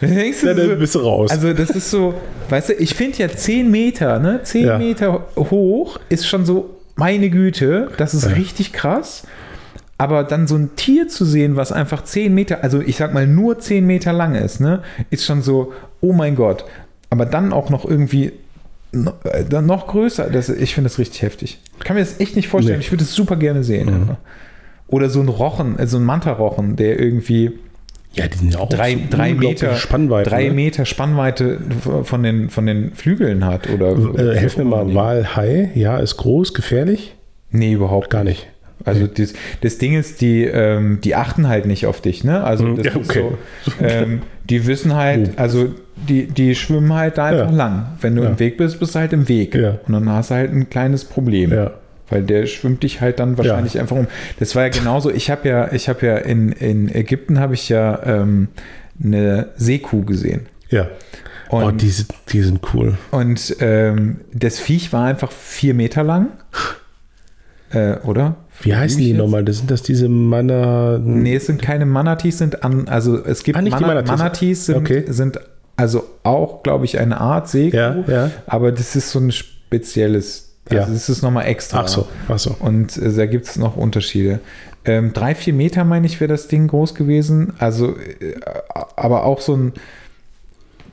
Dann 0.00 0.14
denkst 0.14 0.40
du 0.40 0.46
Ja, 0.46 0.54
so, 0.56 0.66
dann 0.68 0.78
bist 0.78 0.94
du 0.94 0.98
raus. 1.00 1.30
also 1.30 1.52
das 1.52 1.70
ist 1.70 1.90
so, 1.90 2.14
weißt 2.48 2.70
du, 2.70 2.72
ich 2.74 2.94
finde 2.94 3.18
ja 3.18 3.28
10 3.28 3.70
Meter, 3.70 4.18
ne? 4.18 4.40
10 4.42 4.66
Ja. 4.66 4.78
Meter 4.78 5.26
hoch 5.36 5.98
ist 6.08 6.26
schon 6.26 6.46
so, 6.46 6.70
meine 6.96 7.28
Güte, 7.28 7.88
das 7.98 8.14
ist 8.14 8.34
richtig 8.34 8.72
krass. 8.72 9.24
Aber 9.98 10.24
dann 10.24 10.46
so 10.46 10.54
ein 10.56 10.70
Tier 10.76 11.08
zu 11.08 11.26
sehen, 11.26 11.56
was 11.56 11.70
einfach 11.72 12.02
10 12.04 12.32
Meter, 12.34 12.64
also 12.64 12.80
ich 12.80 12.96
sag 12.96 13.12
mal 13.12 13.26
nur 13.26 13.58
10 13.58 13.86
Meter 13.86 14.14
lang 14.14 14.34
ist, 14.34 14.58
ne, 14.58 14.80
ist 15.10 15.26
schon 15.26 15.42
so, 15.42 15.74
oh 16.00 16.14
mein 16.14 16.34
Gott. 16.36 16.64
Aber 17.10 17.26
dann 17.26 17.52
auch 17.52 17.70
noch 17.70 17.84
irgendwie 17.84 18.32
äh, 18.92 19.44
dann 19.48 19.66
noch 19.66 19.86
größer, 19.88 20.30
das, 20.30 20.48
ich 20.48 20.74
finde 20.74 20.88
das 20.88 20.98
richtig 20.98 21.22
heftig. 21.22 21.58
Ich 21.78 21.84
kann 21.84 21.94
mir 21.96 22.00
das 22.02 22.18
echt 22.20 22.36
nicht 22.36 22.48
vorstellen. 22.48 22.78
Nee. 22.78 22.84
Ich 22.84 22.92
würde 22.92 23.04
es 23.04 23.14
super 23.14 23.36
gerne 23.36 23.62
sehen. 23.64 23.86
Mhm. 23.90 24.16
Oder 24.88 25.08
so 25.10 25.20
ein 25.20 25.28
Rochen, 25.28 25.78
äh, 25.78 25.86
so 25.86 25.98
ein 25.98 26.04
Manta-Rochen, 26.04 26.76
der 26.76 26.98
irgendwie 26.98 27.52
ja, 28.12 28.26
die 28.26 28.38
sind 28.38 28.52
ja 28.54 28.58
auch 28.58 28.68
drei, 28.68 28.94
so 28.94 29.00
drei 29.08 29.34
Meter 29.34 29.76
Spannweite. 29.76 30.28
drei 30.28 30.48
ne? 30.48 30.54
Meter 30.54 30.84
Spannweite 30.84 31.58
von 32.02 32.24
den, 32.24 32.50
von 32.50 32.66
den 32.66 32.92
Flügeln 32.94 33.44
hat. 33.44 33.70
Oder, 33.70 33.92
Äh, 34.18 34.36
helf 34.36 34.56
mir 34.56 34.64
mal, 34.64 34.92
Walhai, 34.94 35.70
ja, 35.76 35.96
ist 35.98 36.16
groß, 36.16 36.52
gefährlich? 36.54 37.14
Nee, 37.52 37.72
überhaupt 37.74 38.10
Gar 38.10 38.24
nicht. 38.24 38.48
Also 38.84 39.06
das, 39.06 39.34
das 39.60 39.78
Ding 39.78 39.92
ist, 39.94 40.22
die, 40.22 40.42
ähm, 40.44 41.00
die 41.04 41.14
achten 41.14 41.46
halt 41.48 41.66
nicht 41.66 41.86
auf 41.86 42.00
dich, 42.00 42.24
ne? 42.24 42.42
Also 42.42 42.64
Mhm, 42.64 42.76
das 42.78 42.86
ja, 42.86 42.92
ist 43.00 43.10
okay. 43.10 43.24
so, 43.62 43.72
ähm, 43.84 44.22
die 44.48 44.66
wissen 44.66 44.94
halt, 44.96 45.38
also 45.38 45.74
die, 46.08 46.26
die 46.26 46.54
schwimmen 46.54 46.92
halt 46.94 47.18
da 47.18 47.26
einfach 47.26 47.50
Ja. 47.50 47.56
lang. 47.56 47.86
Wenn 48.00 48.16
du 48.16 48.22
Ja. 48.22 48.30
im 48.30 48.38
Weg 48.38 48.56
bist, 48.56 48.78
bist 48.80 48.94
du 48.94 48.98
halt 48.98 49.12
im 49.12 49.28
Weg. 49.28 49.54
Ja. 49.54 49.78
Und 49.86 49.92
dann 49.92 50.08
hast 50.08 50.30
du 50.30 50.34
halt 50.34 50.52
ein 50.52 50.68
kleines 50.70 51.04
Problem. 51.04 51.52
Weil 52.08 52.22
der 52.24 52.46
schwimmt 52.46 52.82
dich 52.82 53.00
halt 53.00 53.20
dann 53.20 53.38
wahrscheinlich 53.38 53.78
einfach 53.78 53.94
um. 53.96 54.08
Das 54.40 54.56
war 54.56 54.64
ja 54.64 54.68
genauso, 54.70 55.10
ich 55.10 55.30
habe 55.30 55.48
ja, 55.48 55.72
ich 55.72 55.88
habe 55.88 56.04
ja 56.06 56.16
in, 56.16 56.50
in 56.52 56.92
Ägypten 56.92 57.38
habe 57.38 57.54
ich 57.54 57.68
ja 57.68 58.00
ähm, 58.04 58.48
eine 59.02 59.48
Seekuh 59.56 60.04
gesehen. 60.04 60.46
Ja. 60.70 60.88
Und, 61.50 61.64
oh, 61.64 61.70
die 61.70 61.88
sind, 61.90 62.12
die 62.32 62.42
sind 62.42 62.60
cool. 62.74 62.96
und 63.10 63.56
ähm, 63.60 64.20
das 64.32 64.58
Viech 64.60 64.92
war 64.92 65.04
einfach 65.06 65.30
vier 65.32 65.74
Meter 65.74 66.02
lang. 66.02 66.28
Äh, 67.72 67.98
oder? 68.04 68.34
Wie 68.62 68.74
heißen 68.74 68.98
die 69.00 69.12
nochmal? 69.12 69.44
Das 69.44 69.58
sind 69.58 69.70
das 69.70 69.82
diese 69.82 70.08
Manna. 70.08 70.98
Nee, 70.98 71.36
es 71.36 71.46
sind 71.46 71.62
keine 71.62 71.86
Manatees, 71.86 72.38
sind 72.38 72.64
an, 72.64 72.88
also 72.88 73.24
es 73.24 73.44
gibt 73.44 73.56
Ah, 73.56 73.62
Mana- 73.62 73.86
Manatees. 73.86 74.10
Manatees 74.18 74.66
sind, 74.66 74.76
Okay. 74.78 75.04
sind 75.06 75.38
also 75.80 76.04
auch, 76.24 76.62
glaube 76.62 76.84
ich, 76.84 76.98
eine 76.98 77.18
Art 77.20 77.48
Seekuh, 77.48 77.76
Ja, 77.76 78.04
ja. 78.06 78.30
aber 78.46 78.70
das 78.70 78.96
ist 78.96 79.10
so 79.10 79.18
ein 79.18 79.32
spezielles 79.32 80.52
Ja. 80.70 80.80
Also 80.80 80.92
das 80.92 81.08
ist 81.08 81.22
nochmal 81.22 81.46
extra. 81.46 81.80
Ach 81.80 81.88
so, 81.88 82.06
ach 82.28 82.38
so. 82.38 82.54
Und 82.60 82.96
äh, 82.98 83.12
da 83.12 83.26
gibt 83.26 83.46
es 83.46 83.56
noch 83.56 83.76
Unterschiede. 83.76 84.40
Ähm, 84.84 85.12
drei, 85.12 85.34
vier 85.34 85.52
Meter, 85.54 85.84
meine 85.84 86.06
ich, 86.06 86.20
wäre 86.20 86.28
das 86.28 86.48
Ding 86.48 86.68
groß 86.68 86.94
gewesen. 86.94 87.54
Also, 87.58 87.96
äh, 87.96 88.34
aber 88.96 89.24
auch 89.24 89.40
so 89.40 89.56
ein. 89.56 89.72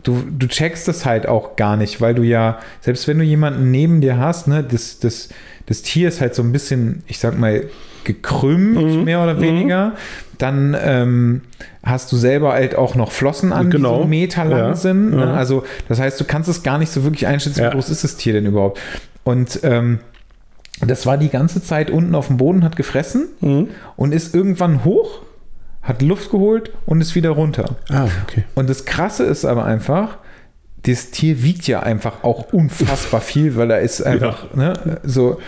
Du, 0.03 0.23
du 0.25 0.47
checkst 0.47 0.87
das 0.87 1.05
halt 1.05 1.27
auch 1.27 1.57
gar 1.57 1.75
nicht, 1.75 1.99
weil 1.99 2.15
du 2.15 2.23
ja, 2.23 2.59
selbst 2.79 3.07
wenn 3.09 3.17
du 3.19 3.25
jemanden 3.25 3.71
neben 3.71 3.99
dir 3.99 4.17
hast, 4.17 4.47
ne, 4.47 4.63
das, 4.63 4.99
das, 4.99 5.27
das 5.65 5.81
Tier 5.81 6.07
ist 6.07 6.21
halt 6.21 6.33
so 6.33 6.43
ein 6.43 6.53
bisschen, 6.53 7.03
ich 7.07 7.19
sag 7.19 7.37
mal, 7.37 7.65
gekrümmt, 8.07 8.75
Mhm. 8.81 9.03
mehr 9.03 9.21
oder 9.21 9.39
weniger. 9.39 9.93
Dann 10.39 10.75
ähm, 10.79 11.41
hast 11.83 12.11
du 12.11 12.15
selber 12.15 12.53
halt 12.53 12.75
auch 12.75 12.95
noch 12.95 13.11
Flossen 13.11 13.53
an, 13.53 13.69
die 13.69 13.77
Genau. 13.77 14.01
so 14.01 14.07
Meter 14.07 14.45
lang 14.45 14.59
Ja. 14.59 14.75
sind. 14.75 15.11
Ne? 15.11 15.21
Ja. 15.21 15.33
Also, 15.33 15.63
das 15.87 15.99
heißt, 15.99 16.19
du 16.19 16.25
kannst 16.25 16.49
es 16.49 16.63
gar 16.63 16.77
nicht 16.79 16.91
so 16.91 17.03
wirklich 17.03 17.27
einschätzen, 17.27 17.61
Ja. 17.61 17.67
wie 17.69 17.73
groß 17.73 17.89
ist 17.89 18.03
das 18.03 18.17
Tier 18.17 18.33
denn 18.33 18.45
überhaupt. 18.47 18.79
Und 19.23 19.59
ähm, 19.63 19.99
das 20.85 21.05
war 21.05 21.17
die 21.17 21.29
ganze 21.29 21.61
Zeit 21.61 21.89
unten 21.89 22.13
auf 22.15 22.27
dem 22.27 22.37
Boden, 22.37 22.63
hat 22.63 22.75
gefressen 22.75 23.27
Mhm. 23.41 23.67
und 23.95 24.13
ist 24.13 24.33
irgendwann 24.35 24.83
hoch, 24.85 25.21
hat 25.81 26.01
Luft 26.01 26.29
geholt 26.31 26.71
und 26.85 27.01
ist 27.01 27.15
wieder 27.15 27.31
runter. 27.31 27.75
Ah, 27.89 28.07
okay. 28.23 28.43
Und 28.55 28.69
das 28.69 28.85
Krasse 28.85 29.23
ist 29.23 29.43
aber 29.45 29.65
einfach, 29.65 30.17
das 30.83 31.09
Tier 31.11 31.41
wiegt 31.43 31.67
ja 31.67 31.79
einfach 31.81 32.23
auch 32.23 32.53
unfassbar 32.53 33.21
viel, 33.21 33.55
weil 33.55 33.71
er 33.71 33.79
ist 33.81 34.01
einfach, 34.01 34.53
ne, 34.53 34.99
so, 35.03 35.39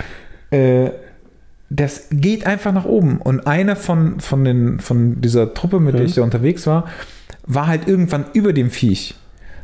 äh, 0.51 0.89
das 1.69 2.07
geht 2.11 2.45
einfach 2.45 2.73
nach 2.73 2.85
oben. 2.85 3.19
Und 3.19 3.45
einer 3.47 3.75
von, 3.75 4.19
von, 4.19 4.43
den, 4.43 4.79
von 4.79 5.21
dieser 5.21 5.53
Truppe, 5.53 5.79
mit 5.79 5.95
der 5.95 6.03
ich 6.03 6.15
da 6.15 6.23
unterwegs 6.23 6.65
war, 6.65 6.87
war 7.45 7.67
halt 7.67 7.87
irgendwann 7.87 8.25
über 8.33 8.53
dem 8.53 8.69
Viech. 8.69 9.15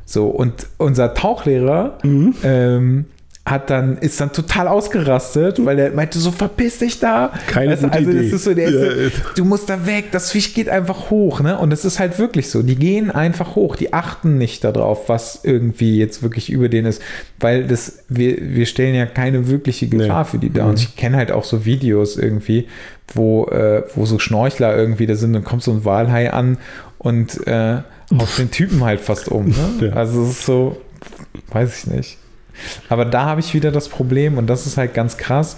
So, 0.06 0.28
und 0.28 0.68
unser 0.78 1.16
Tauchlehrer 1.16 1.98
ähm, 2.44 3.06
hat 3.46 3.70
dann, 3.70 4.00
ist 4.00 4.20
dann 4.20 4.34
total 4.34 4.68
ausgerastet, 4.68 5.64
weil 5.64 5.78
er 5.78 5.92
meinte, 5.92 6.18
so 6.18 6.32
verpiss 6.32 6.80
dich 6.80 7.00
da. 7.00 7.32
Keine 7.46 7.72
also, 7.74 7.84
gute 7.86 7.98
also 8.00 8.12
das 8.12 8.22
Idee. 8.26 8.36
ist 8.36 8.44
so, 8.44 8.54
der 8.56 8.70
Ja, 8.72 8.86
ist 8.92 9.16
so, 9.18 9.22
du 9.36 9.46
musst 9.46 9.70
da 9.70 9.86
weg, 9.86 10.06
das 10.12 10.32
Viech 10.32 10.56
geht 10.56 10.68
einfach 10.68 11.12
hoch, 11.12 11.42
ne? 11.42 11.56
Und 11.60 11.70
das 11.70 11.86
ist 11.86 12.00
halt 12.00 12.18
wirklich 12.18 12.50
so. 12.50 12.64
Die 12.64 12.76
gehen 12.76 13.12
einfach 13.12 13.56
hoch, 13.56 13.76
die 13.76 13.94
achten 13.94 14.40
nicht 14.40 14.64
darauf, 14.64 15.10
was 15.10 15.42
irgendwie 15.44 16.00
jetzt 16.00 16.24
wirklich 16.24 16.50
über 16.50 16.70
denen 16.70 16.88
ist, 16.88 17.04
weil 17.40 17.66
das, 17.68 18.00
wir, 18.10 18.38
wir 18.42 18.66
stellen 18.66 18.96
ja 18.96 19.06
keine 19.06 19.48
wirkliche 19.48 19.88
Gefahr 19.90 20.24
Nee. 20.24 20.30
für 20.32 20.38
die 20.40 20.52
dar. 20.52 20.68
Und 20.68 20.80
ich 20.80 20.96
kenne 20.96 21.18
halt 21.18 21.32
auch 21.32 21.44
so 21.44 21.66
Videos 21.66 22.18
irgendwie, 22.18 22.68
wo, 23.14 23.46
äh, 23.50 23.84
wo 23.94 24.06
so 24.08 24.18
Schnorchler 24.18 24.76
irgendwie 24.76 25.06
da 25.06 25.14
sind, 25.14 25.34
dann 25.34 25.44
kommt 25.44 25.62
so 25.62 25.72
ein 25.72 25.86
Walhai 25.86 26.34
an 26.34 26.58
und 26.98 27.46
äh, 27.46 27.76
haut 28.12 28.40
den 28.40 28.50
Typen 28.50 28.84
halt 28.84 29.02
fast 29.02 29.28
um. 29.28 29.50
Ne? 29.50 29.56
Ja. 29.82 29.94
Also 29.94 30.24
es 30.24 30.30
ist 30.32 30.46
so, 30.48 30.82
weiß 31.52 31.78
ich 31.86 31.92
nicht. 31.94 32.18
Aber 32.90 33.06
da 33.06 33.26
habe 33.26 33.40
ich 33.40 33.54
wieder 33.54 33.72
das 33.72 33.90
Problem 33.90 34.38
und 34.38 34.48
das 34.48 34.66
ist 34.66 34.78
halt 34.78 34.94
ganz 34.94 35.18
krass. 35.18 35.58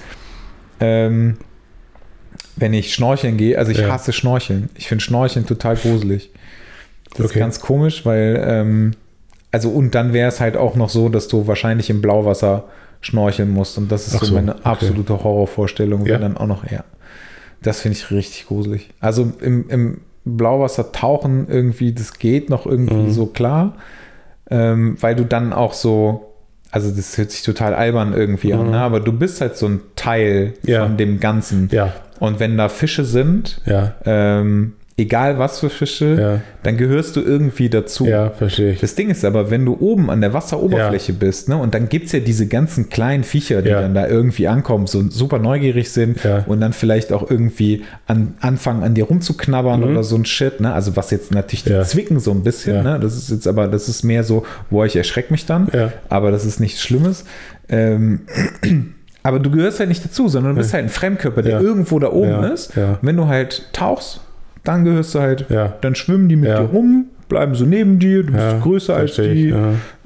Ähm, 0.80 1.38
wenn 2.56 2.74
ich 2.74 2.94
schnorcheln 2.94 3.38
gehe, 3.38 3.58
also 3.58 3.72
ich 3.72 3.80
Ja. 3.80 3.90
hasse 3.90 4.14
Schnorcheln. 4.14 4.70
Ich 4.76 4.88
finde 4.88 5.04
Schnorcheln 5.04 5.46
total 5.46 5.76
gruselig. 5.76 6.32
Das 7.12 7.20
Okay. 7.26 7.26
ist 7.36 7.40
ganz 7.40 7.60
komisch, 7.60 8.06
weil, 8.06 8.44
ähm, 8.46 8.92
also 9.52 9.70
und 9.70 9.96
dann 9.96 10.14
wäre 10.14 10.28
es 10.28 10.40
halt 10.40 10.58
auch 10.58 10.76
noch 10.76 10.90
so, 10.90 11.10
dass 11.10 11.28
du 11.28 11.48
wahrscheinlich 11.48 11.90
im 11.90 12.02
Blauwasser 12.02 12.66
schnorcheln 13.02 13.50
musst 13.52 13.78
und 13.78 13.92
das 13.92 14.08
ist 14.08 14.20
so, 14.20 14.26
so, 14.26 14.34
meine 14.34 14.54
okay. 14.56 14.62
absolute 14.64 15.24
Horrorvorstellung, 15.24 16.06
Ja. 16.06 16.18
dann 16.18 16.36
auch 16.36 16.48
noch, 16.48 16.70
ja. 16.70 16.84
Das 17.62 17.82
finde 17.82 17.98
ich 17.98 18.12
richtig 18.12 18.48
gruselig. 18.48 18.90
Also 19.00 19.32
im, 19.42 19.70
im 19.70 20.02
Blauwasser 20.26 20.92
tauchen 20.92 21.48
irgendwie, 21.48 21.94
das 21.94 22.18
geht 22.20 22.50
noch 22.50 22.66
irgendwie 22.66 22.96
Mhm. 22.96 23.12
so 23.12 23.28
klar, 23.28 23.76
ähm, 24.50 24.98
weil 25.00 25.16
du 25.16 25.26
dann 25.26 25.54
auch 25.54 25.74
so, 25.74 26.27
also 26.72 26.92
das 26.96 27.18
hört 27.18 27.32
sich 27.32 27.44
total 27.44 27.74
albern 27.74 28.14
irgendwie 28.14 28.54
an, 28.54 28.66
Mhm. 28.66 28.72
ne? 28.72 28.80
aber 28.80 29.00
du 29.00 29.12
bist 29.12 29.42
halt 29.42 29.58
so 29.58 29.68
ein 29.68 29.82
Teil 29.96 30.54
Ja. 30.64 30.84
von 30.86 30.98
dem 30.98 31.20
Ganzen. 31.20 31.70
Ja, 31.72 31.94
Und 32.20 32.40
wenn 32.40 32.58
da 32.58 32.68
Fische 32.70 33.06
sind, 33.06 33.62
ja, 33.66 33.94
ähm, 34.06 34.74
egal 35.00 35.38
was 35.38 35.60
für 35.60 35.70
Fische, 35.70 36.18
ja, 36.20 36.42
dann 36.64 36.76
gehörst 36.76 37.16
du 37.16 37.22
irgendwie 37.22 37.70
dazu. 37.70 38.06
ja, 38.08 38.32
verstehe 38.32 38.72
ich. 38.72 38.80
Das 38.80 38.96
Ding 38.96 39.10
ist 39.12 39.24
aber, 39.24 39.52
wenn 39.52 39.64
du 39.64 39.78
oben 39.80 40.10
an 40.10 40.22
der 40.22 40.34
Wasseroberfläche 40.34 41.14
bist, 41.14 41.50
ne, 41.50 41.58
und 41.58 41.74
dann 41.76 41.88
gibt 41.88 42.08
es 42.08 42.12
ja 42.14 42.20
diese 42.20 42.48
ganzen 42.48 42.90
kleinen 42.90 43.24
Viecher, 43.24 43.62
die 43.62 43.70
Ja. 43.70 43.82
dann 43.82 43.94
da 43.94 44.08
irgendwie 44.08 44.48
ankommen, 44.48 44.88
so 44.88 45.04
super 45.10 45.38
neugierig 45.40 45.92
sind 45.92 46.24
Ja. 46.24 46.44
und 46.48 46.60
dann 46.62 46.74
vielleicht 46.74 47.14
auch 47.14 47.30
irgendwie 47.30 47.84
an, 48.08 48.34
anfangen, 48.42 48.82
an 48.84 48.96
dir 48.96 49.06
rumzuknabbern 49.06 49.84
oder 49.84 50.04
so 50.04 50.16
ein 50.16 50.26
Shit, 50.26 50.62
ne? 50.62 50.74
Also 50.74 50.96
was 50.96 51.12
jetzt 51.12 51.32
natürlich 51.32 51.64
die 51.64 51.70
Mhm. 51.70 51.76
Ja. 51.76 51.84
zwicken 51.84 52.20
so 52.20 52.32
ein 52.32 52.42
bisschen, 52.44 52.76
Ja. 52.78 52.84
ne? 52.84 53.00
Das 53.00 53.16
ist 53.16 53.30
jetzt 53.30 53.48
aber, 53.48 53.68
das 53.68 53.88
ist 53.90 54.04
mehr 54.04 54.24
so, 54.24 54.46
wo 54.72 54.84
ich 54.84 54.96
erschrecke 54.96 55.32
mich 55.32 55.46
dann, 55.46 55.68
Ja. 55.74 55.92
aber 56.10 56.32
das 56.32 56.44
ist 56.46 56.60
nichts 56.60 56.82
Schlimmes. 56.82 57.24
Ähm, 57.70 58.22
aber 59.24 59.40
du 59.40 59.52
gehörst 59.52 59.80
halt 59.80 59.90
nicht 59.90 60.04
dazu, 60.04 60.28
sondern 60.28 60.54
du 60.56 60.58
bist 60.62 60.74
halt 60.74 60.86
ein 60.86 60.90
Fremdkörper, 60.90 61.42
der 61.44 61.54
Ja. 61.54 61.60
irgendwo 61.62 62.00
da 62.00 62.12
oben 62.12 62.30
Ja. 62.30 62.48
ist. 62.48 62.76
Ja. 62.76 62.98
Wenn 63.02 63.18
du 63.18 63.28
halt 63.28 63.70
tauchst, 63.74 64.22
dann 64.68 64.84
gehörst 64.86 65.16
du 65.16 65.20
halt, 65.20 65.46
Ja. 65.50 65.74
dann 65.82 65.96
schwimmen 65.96 66.30
die 66.30 66.36
mit 66.36 66.50
Ja. 66.50 66.60
dir 66.62 66.66
rum, 66.70 67.06
bleiben 67.30 67.56
so 67.56 67.66
neben 67.66 68.00
dir, 68.00 68.24
du 68.24 68.34
Ja, 68.34 68.52
bist 68.54 68.64
größer 68.64 68.96
als 68.96 69.16
die, 69.16 69.50
ich, 69.50 69.56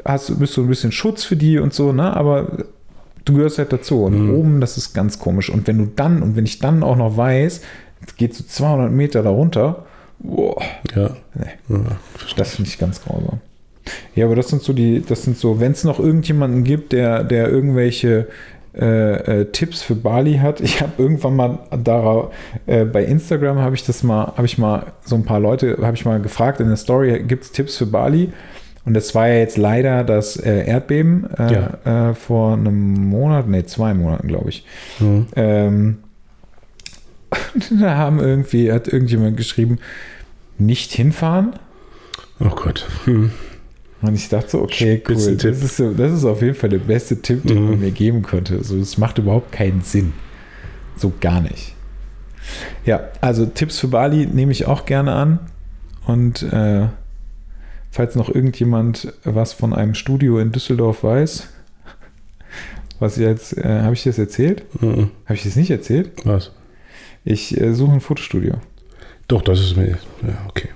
hast, 0.06 0.40
bist 0.40 0.54
so 0.54 0.62
ein 0.62 0.68
bisschen 0.68 0.92
Schutz 0.92 1.24
für 1.24 1.36
die 1.36 1.60
und 1.60 1.74
so, 1.74 1.92
ne? 1.92 2.16
Aber 2.16 2.48
du 3.26 3.36
gehörst 3.36 3.58
halt 3.60 3.72
dazu. 3.74 4.04
Und 4.06 4.28
Mhm. 4.28 4.34
oben, 4.36 4.62
das 4.62 4.78
ist 4.78 4.94
ganz 4.94 5.20
komisch. 5.20 5.50
Und 5.50 5.68
wenn 5.68 5.78
du 5.78 5.88
dann, 5.96 6.22
und 6.24 6.36
wenn 6.36 6.46
ich 6.46 6.60
dann 6.60 6.82
auch 6.84 6.96
noch 6.96 7.16
weiß, 7.18 7.62
es 8.06 8.16
geht 8.16 8.34
so 8.34 8.44
200 8.44 8.92
Meter 8.92 9.22
darunter, 9.22 9.86
boah, 10.20 10.60
Ja. 10.96 11.12
Nee. 11.36 11.46
ja. 11.70 11.80
das 12.36 12.56
finde 12.56 12.70
ich 12.70 12.80
ganz 12.80 13.02
grausam. 13.04 13.40
Ja, 14.16 14.26
aber 14.26 14.36
das 14.36 14.48
sind 14.50 14.62
so 14.62 14.74
die, 14.74 15.02
das 15.08 15.24
sind 15.24 15.38
so, 15.38 15.60
wenn 15.60 15.72
es 15.72 15.84
noch 15.84 16.00
irgendjemanden 16.00 16.64
gibt, 16.64 16.94
der, 16.94 17.24
der 17.24 17.50
irgendwelche 17.50 18.28
äh, 18.74 19.42
äh, 19.42 19.46
Tipps 19.52 19.82
für 19.82 19.96
Bali 19.96 20.38
hat. 20.38 20.62
Ich 20.62 20.82
habe 20.82 20.94
irgendwann 20.98 21.36
mal 21.36 21.60
darauf, 21.84 22.34
äh, 22.68 22.86
bei 22.86 23.04
Instagram 23.04 23.60
habe 23.60 23.76
ich 23.76 23.86
das 23.86 24.04
mal, 24.04 24.34
habe 24.38 24.46
ich 24.46 24.58
mal 24.58 24.94
so 25.04 25.16
ein 25.16 25.26
paar 25.26 25.40
Leute, 25.40 25.78
habe 25.82 25.96
ich 25.96 26.06
mal 26.06 26.22
gefragt 26.22 26.60
in 26.62 26.68
der 26.68 26.78
Story, 26.78 27.24
gibt 27.24 27.44
es 27.44 27.52
Tipps 27.52 27.78
für 27.78 27.86
Bali? 27.86 28.32
Und 28.86 28.94
das 28.94 29.14
war 29.14 29.28
ja 29.28 29.36
jetzt 29.36 29.58
leider 29.58 30.04
das 30.04 30.38
äh, 30.38 30.66
Erdbeben 30.66 31.30
äh, 31.38 32.10
äh, 32.10 32.14
vor 32.14 32.54
einem 32.54 33.10
Monat, 33.10 33.48
nee, 33.48 33.66
zwei 33.66 33.94
Monaten, 33.94 34.28
glaube 34.28 34.50
ich. 34.50 34.66
Mhm. 35.00 35.28
Ähm, 35.36 35.98
da 37.80 37.96
haben 37.98 38.20
irgendwie, 38.20 38.72
hat 38.72 38.88
irgendjemand 38.88 39.38
geschrieben, 39.38 39.80
nicht 40.58 40.92
hinfahren. 40.94 41.54
Oh 42.40 42.50
Gott. 42.50 42.88
Hm. 43.06 43.32
Und 44.02 44.16
ich 44.16 44.30
dachte 44.30 44.50
so, 44.50 44.62
okay, 44.62 45.02
cool. 45.08 45.14
Das 45.16 45.26
ist, 45.28 45.80
das 45.98 46.12
ist 46.12 46.26
auf 46.26 46.42
jeden 46.42 46.56
Fall 46.56 46.70
der 46.70 46.80
beste 46.80 47.22
Tipp, 47.22 47.44
den 47.46 47.62
Mhm. 47.64 47.70
man 47.70 47.80
mir 47.82 47.92
geben 47.92 48.24
könnte. 48.24 48.64
So, 48.64 48.78
das 48.78 48.98
macht 48.98 49.18
überhaupt 49.20 49.52
keinen 49.52 49.82
Sinn. 49.82 50.14
So 50.96 51.14
gar 51.22 51.42
nicht. 51.42 51.76
Ja, 52.86 53.10
also 53.22 53.46
Tipps 53.46 53.78
für 53.80 53.88
Bali 53.88 54.26
nehme 54.26 54.52
ich 54.52 54.66
auch 54.66 54.86
gerne 54.86 55.14
an. 55.14 55.40
Und 56.08 56.42
äh, 56.42 56.88
falls 57.92 58.16
noch 58.16 58.30
irgendjemand 58.34 59.14
was 59.24 59.54
von 59.54 59.74
einem 59.74 59.94
Studio 59.94 60.40
in 60.40 60.52
Düsseldorf 60.52 61.04
weiß, 61.04 61.48
was 63.00 63.18
ich 63.18 63.24
jetzt, 63.24 63.56
äh, 63.58 63.82
habe 63.82 63.94
ich 63.94 64.04
das 64.04 64.18
erzählt? 64.18 64.64
Mhm. 64.82 65.12
Habe 65.26 65.36
ich 65.36 65.44
das 65.44 65.56
nicht 65.56 65.70
erzählt? 65.70 66.12
Was? 66.26 66.52
Ich 67.24 67.60
äh, 67.60 67.74
suche 67.74 67.94
ein 67.94 68.02
Fotostudio. 68.02 68.56
Doch, 69.28 69.44
das 69.44 69.60
ist 69.60 69.78
mir. 69.78 69.98
Ja, 70.24 70.38
okay. 70.50 70.70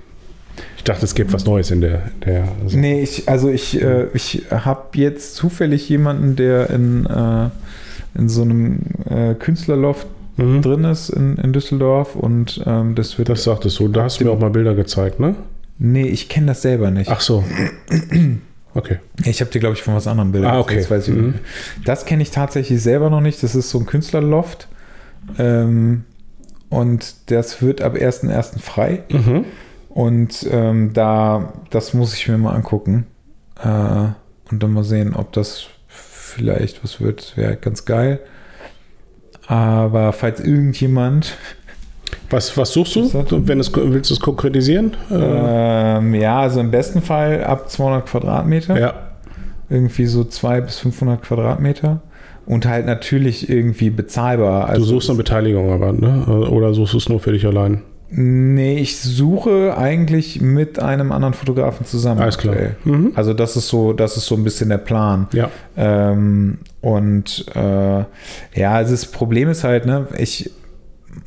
Ich 0.86 0.92
dachte, 0.92 1.04
es 1.04 1.16
gibt 1.16 1.32
was 1.32 1.44
Neues 1.44 1.72
in 1.72 1.80
der. 1.80 2.02
der 2.24 2.46
also, 2.62 2.78
Nee, 2.78 3.02
ich, 3.02 3.28
also 3.28 3.50
ich, 3.50 3.82
äh, 3.82 4.06
ich 4.14 4.44
habe 4.52 4.82
jetzt 4.94 5.34
zufällig 5.34 5.88
jemanden, 5.88 6.36
der 6.36 6.70
in, 6.70 7.06
äh, 7.06 7.48
in 8.16 8.28
so 8.28 8.42
einem 8.42 8.78
äh, 9.10 9.34
Künstlerloft 9.34 10.06
Mhm. 10.36 10.62
drin 10.62 10.84
ist 10.84 11.08
in, 11.08 11.38
in 11.38 11.52
Düsseldorf 11.52 12.14
und 12.14 12.62
ähm, 12.66 12.94
das 12.94 13.18
wird. 13.18 13.28
Das 13.28 13.42
sagtest 13.42 13.80
du. 13.80 13.88
Da 13.88 14.04
hast 14.04 14.20
du 14.20 14.24
mir 14.26 14.30
auch 14.30 14.38
mal 14.38 14.50
Bilder 14.50 14.74
gezeigt, 14.76 15.18
ne? 15.18 15.34
nee, 15.78 16.06
ich 16.06 16.28
kenne 16.28 16.46
das 16.48 16.62
selber 16.62 16.92
nicht. 16.92 17.10
Ach 17.10 17.20
so. 17.20 17.42
Okay. 18.74 18.98
Ich 19.24 19.40
habe 19.40 19.50
dir, 19.50 19.58
glaube 19.58 19.74
ich, 19.74 19.82
von 19.82 19.94
was 19.94 20.06
anderem 20.06 20.30
Bilder 20.30 20.52
Ah, 20.52 20.60
okay. 20.60 20.86
ich 20.88 21.08
Mhm. 21.08 21.34
Das 21.84 22.04
kenne 22.04 22.22
ich 22.22 22.30
tatsächlich 22.30 22.80
selber 22.80 23.10
noch 23.10 23.22
nicht. 23.22 23.42
Das 23.42 23.56
ist 23.56 23.70
so 23.70 23.80
ein 23.80 23.86
Künstlerloft. 23.86 24.68
Ähm, 25.38 26.04
und 26.68 27.14
das 27.26 27.62
wird 27.62 27.80
ab 27.80 27.94
1.1. 27.96 28.60
frei. 28.60 29.02
Mhm. 29.10 29.46
Und 29.96 30.46
ähm, 30.50 30.90
da, 30.92 31.54
das 31.70 31.94
muss 31.94 32.12
ich 32.12 32.28
mir 32.28 32.36
mal 32.36 32.54
angucken. 32.54 33.06
Äh, 33.64 34.08
und 34.50 34.62
dann 34.62 34.72
mal 34.74 34.84
sehen, 34.84 35.14
ob 35.16 35.32
das 35.32 35.64
vielleicht 35.88 36.84
was 36.84 37.00
wird. 37.00 37.34
Wäre 37.36 37.56
ganz 37.56 37.86
geil. 37.86 38.20
Aber 39.46 40.12
falls 40.12 40.40
irgendjemand, 40.40 41.36
Was, 42.30 42.56
was 42.56 42.72
suchst 42.72 42.96
du? 42.96 43.12
Hat- 43.14 43.32
Wenn 43.48 43.58
es, 43.60 43.72
willst 43.74 44.10
du 44.10 44.14
es 44.14 44.20
konkretisieren? 44.20 44.96
Äh, 45.10 45.14
ähm, 45.98 46.14
ja, 46.14 46.40
also 46.40 46.60
im 46.60 46.70
besten 46.70 47.00
Fall 47.02 47.42
ab 47.44 47.68
200 47.70 48.06
Quadratmeter, 48.06 48.78
ja. 48.78 48.94
irgendwie 49.68 50.06
so 50.06 50.24
200 50.24 50.66
bis 50.66 50.78
500 50.80 51.22
Quadratmeter 51.22 52.00
und 52.46 52.66
halt 52.66 52.86
natürlich 52.86 53.48
irgendwie 53.48 53.90
bezahlbar. 53.90 54.66
Du 54.66 54.72
Also 54.72 54.84
suchst 54.86 55.08
eine 55.10 55.16
Beteiligung 55.18 55.72
aber, 55.72 55.92
ne? 55.92 56.26
Oder 56.50 56.74
suchst 56.74 56.94
du 56.94 56.98
es 56.98 57.08
nur 57.08 57.18
für 57.20 57.32
dich 57.32 57.44
allein? 57.46 57.82
Nee, 58.08 58.78
ich 58.78 59.00
suche 59.00 59.76
eigentlich 59.76 60.40
mit 60.40 60.78
einem 60.78 61.10
anderen 61.10 61.34
Fotografen 61.34 61.84
zusammen. 61.86 62.20
Alles 62.20 62.38
klar. 62.38 62.54
Mhm. 62.84 63.12
Also 63.16 63.34
das 63.34 63.56
ist 63.56 63.68
so, 63.68 63.92
das 63.92 64.16
ist 64.16 64.26
so 64.26 64.36
ein 64.36 64.44
bisschen 64.44 64.68
der 64.68 64.78
Plan. 64.78 65.26
Ja. 65.32 65.50
Ähm, 65.76 66.58
und 66.80 67.46
äh, 67.54 67.98
ja, 68.54 68.70
also 68.72 68.92
das 68.92 69.06
Problem 69.06 69.48
ist 69.50 69.64
halt, 69.64 69.86
ne, 69.86 70.06
ich, 70.18 70.50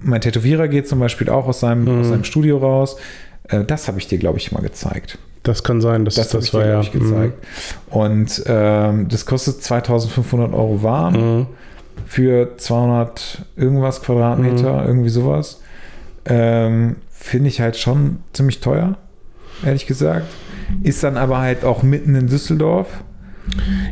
mein 0.01 0.21
Tätowierer 0.21 0.67
geht 0.69 0.87
zum 0.87 0.99
Beispiel 0.99 1.29
auch 1.29 1.47
aus 1.47 1.59
seinem, 1.59 1.83
Mhm. 1.83 1.99
aus 2.01 2.07
seinem 2.07 2.23
Studio 2.23 2.57
raus. 2.59 2.95
Äh, 3.49 3.65
das 3.65 3.87
habe 3.89 3.99
ich 3.99 4.07
dir, 4.07 4.17
glaube 4.17 4.37
ich, 4.37 4.51
mal 4.53 4.61
gezeigt. 4.61 5.17
Das 5.43 5.63
kann 5.63 5.81
sein, 5.81 6.05
dass 6.05 6.15
Das, 6.15 6.29
das, 6.29 6.45
ich 6.45 6.53
war 6.53 6.63
dir, 6.63 6.69
ja. 6.69 6.79
ich, 6.81 6.91
gezeigt. 6.91 7.33
Und 7.89 8.41
ähm, 8.45 9.07
das 9.09 9.25
kostet 9.25 9.61
2500 9.63 10.53
Euro 10.53 10.81
warm 10.83 11.13
Mhm. 11.39 11.47
für 12.05 12.55
200 12.57 13.45
irgendwas 13.57 14.01
Quadratmeter, 14.01 14.85
irgendwie 14.85 15.09
sowas. 15.09 15.61
Ähm, 16.25 16.97
Finde 17.09 17.49
ich 17.49 17.59
halt 17.59 17.77
schon 17.77 18.19
ziemlich 18.33 18.59
teuer, 18.61 18.97
ehrlich 19.65 19.85
gesagt. 19.87 20.27
Ist 20.83 21.03
dann 21.03 21.17
aber 21.17 21.39
halt 21.39 21.65
auch 21.65 21.83
mitten 21.83 22.15
in 22.15 22.27
Düsseldorf. 22.27 22.87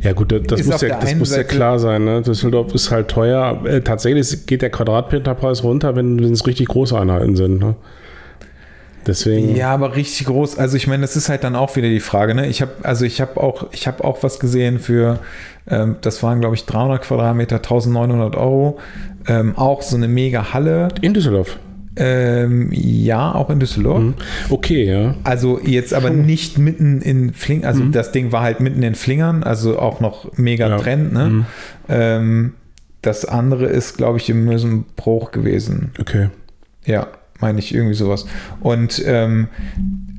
Ja 0.02 0.14
gut, 0.14 0.32
das, 0.32 0.60
Ist 0.60 0.68
muss, 0.68 0.82
ja, 0.82 1.00
das 1.00 1.16
muss 1.16 1.36
ja 1.36 1.44
klar 1.44 1.80
sein. 1.80 2.06
Ne? 2.06 2.22
Düsseldorf 2.22 2.74
ist 2.74 2.92
halt 2.92 3.08
teuer. 3.08 3.66
Äh, 3.66 3.82
tatsächlich 3.82 4.46
geht 4.46 4.62
der 4.62 4.70
Quadratmeterpreis 4.70 5.64
runter, 5.64 5.96
wenn, 5.96 6.24
wenn 6.24 6.32
es 6.32 6.46
richtig 6.46 6.68
große 6.68 6.98
Einheiten 6.98 7.36
sind. 7.36 7.60
Ne? 7.60 7.76
Deswegen. 9.08 9.56
Ja, 9.56 9.74
aber 9.74 9.96
richtig 9.96 10.28
groß. 10.28 10.58
Also 10.58 10.78
ich 10.78 10.86
meine, 10.88 11.02
das 11.02 11.16
ist 11.16 11.30
halt 11.30 11.44
dann 11.44 11.56
auch 11.56 11.76
wieder 11.76 11.88
die 11.88 12.02
Frage. 12.02 12.36
Ne? 12.36 12.48
Ich 12.48 12.62
habe 12.62 12.72
also 12.84 13.06
ich 13.06 13.22
habe 13.22 13.42
auch 13.42 13.68
ich 13.72 13.88
habe 13.88 14.04
auch 14.04 14.22
was 14.22 14.40
gesehen 14.40 14.80
für 14.80 15.20
ähm, 15.68 15.96
das 16.02 16.22
waren 16.24 16.42
glaube 16.42 16.56
ich 16.56 16.66
300 16.66 17.02
Quadratmeter, 17.02 17.56
1900 17.58 18.36
Euro. 18.36 18.80
Ähm, 19.28 19.58
auch 19.58 19.82
so 19.82 19.96
eine 19.96 20.08
mega 20.08 20.54
Halle. 20.54 20.90
In 21.02 21.14
Düsseldorf. 21.14 21.58
Ähm, 21.98 22.70
ja, 22.72 23.34
auch 23.34 23.50
in 23.50 23.60
Düsseldorf. 23.60 24.02
Mhm. 24.02 24.14
Okay, 24.50 24.86
ja. 24.86 25.16
Also 25.24 25.60
jetzt 25.64 25.94
aber 25.94 26.10
nicht 26.10 26.58
mitten 26.58 27.02
in 27.02 27.34
Flingern, 27.34 27.66
also 27.68 27.84
das 27.86 28.12
Ding 28.12 28.32
war 28.32 28.42
halt 28.44 28.60
mitten 28.60 28.84
in 28.84 28.96
Flingern, 28.96 29.44
also 29.44 29.80
auch 29.80 30.00
noch 30.00 30.38
mega 30.38 30.70
Ja. 30.70 30.78
Trend. 30.78 31.14
Ne? 31.14 31.26
Mhm. 31.30 31.46
Ähm, 31.90 32.54
das 33.02 33.26
andere 33.26 33.66
ist, 33.68 33.98
glaube 33.98 34.18
ich, 34.18 34.30
im 34.30 34.46
Mösenbruch 34.46 35.32
gewesen. 35.32 35.92
Okay. 36.00 36.30
Ja, 36.86 37.08
meine 37.40 37.60
ich 37.60 37.74
irgendwie 37.74 37.96
sowas. 37.96 38.26
Und 38.60 39.02
ähm, 39.06 39.48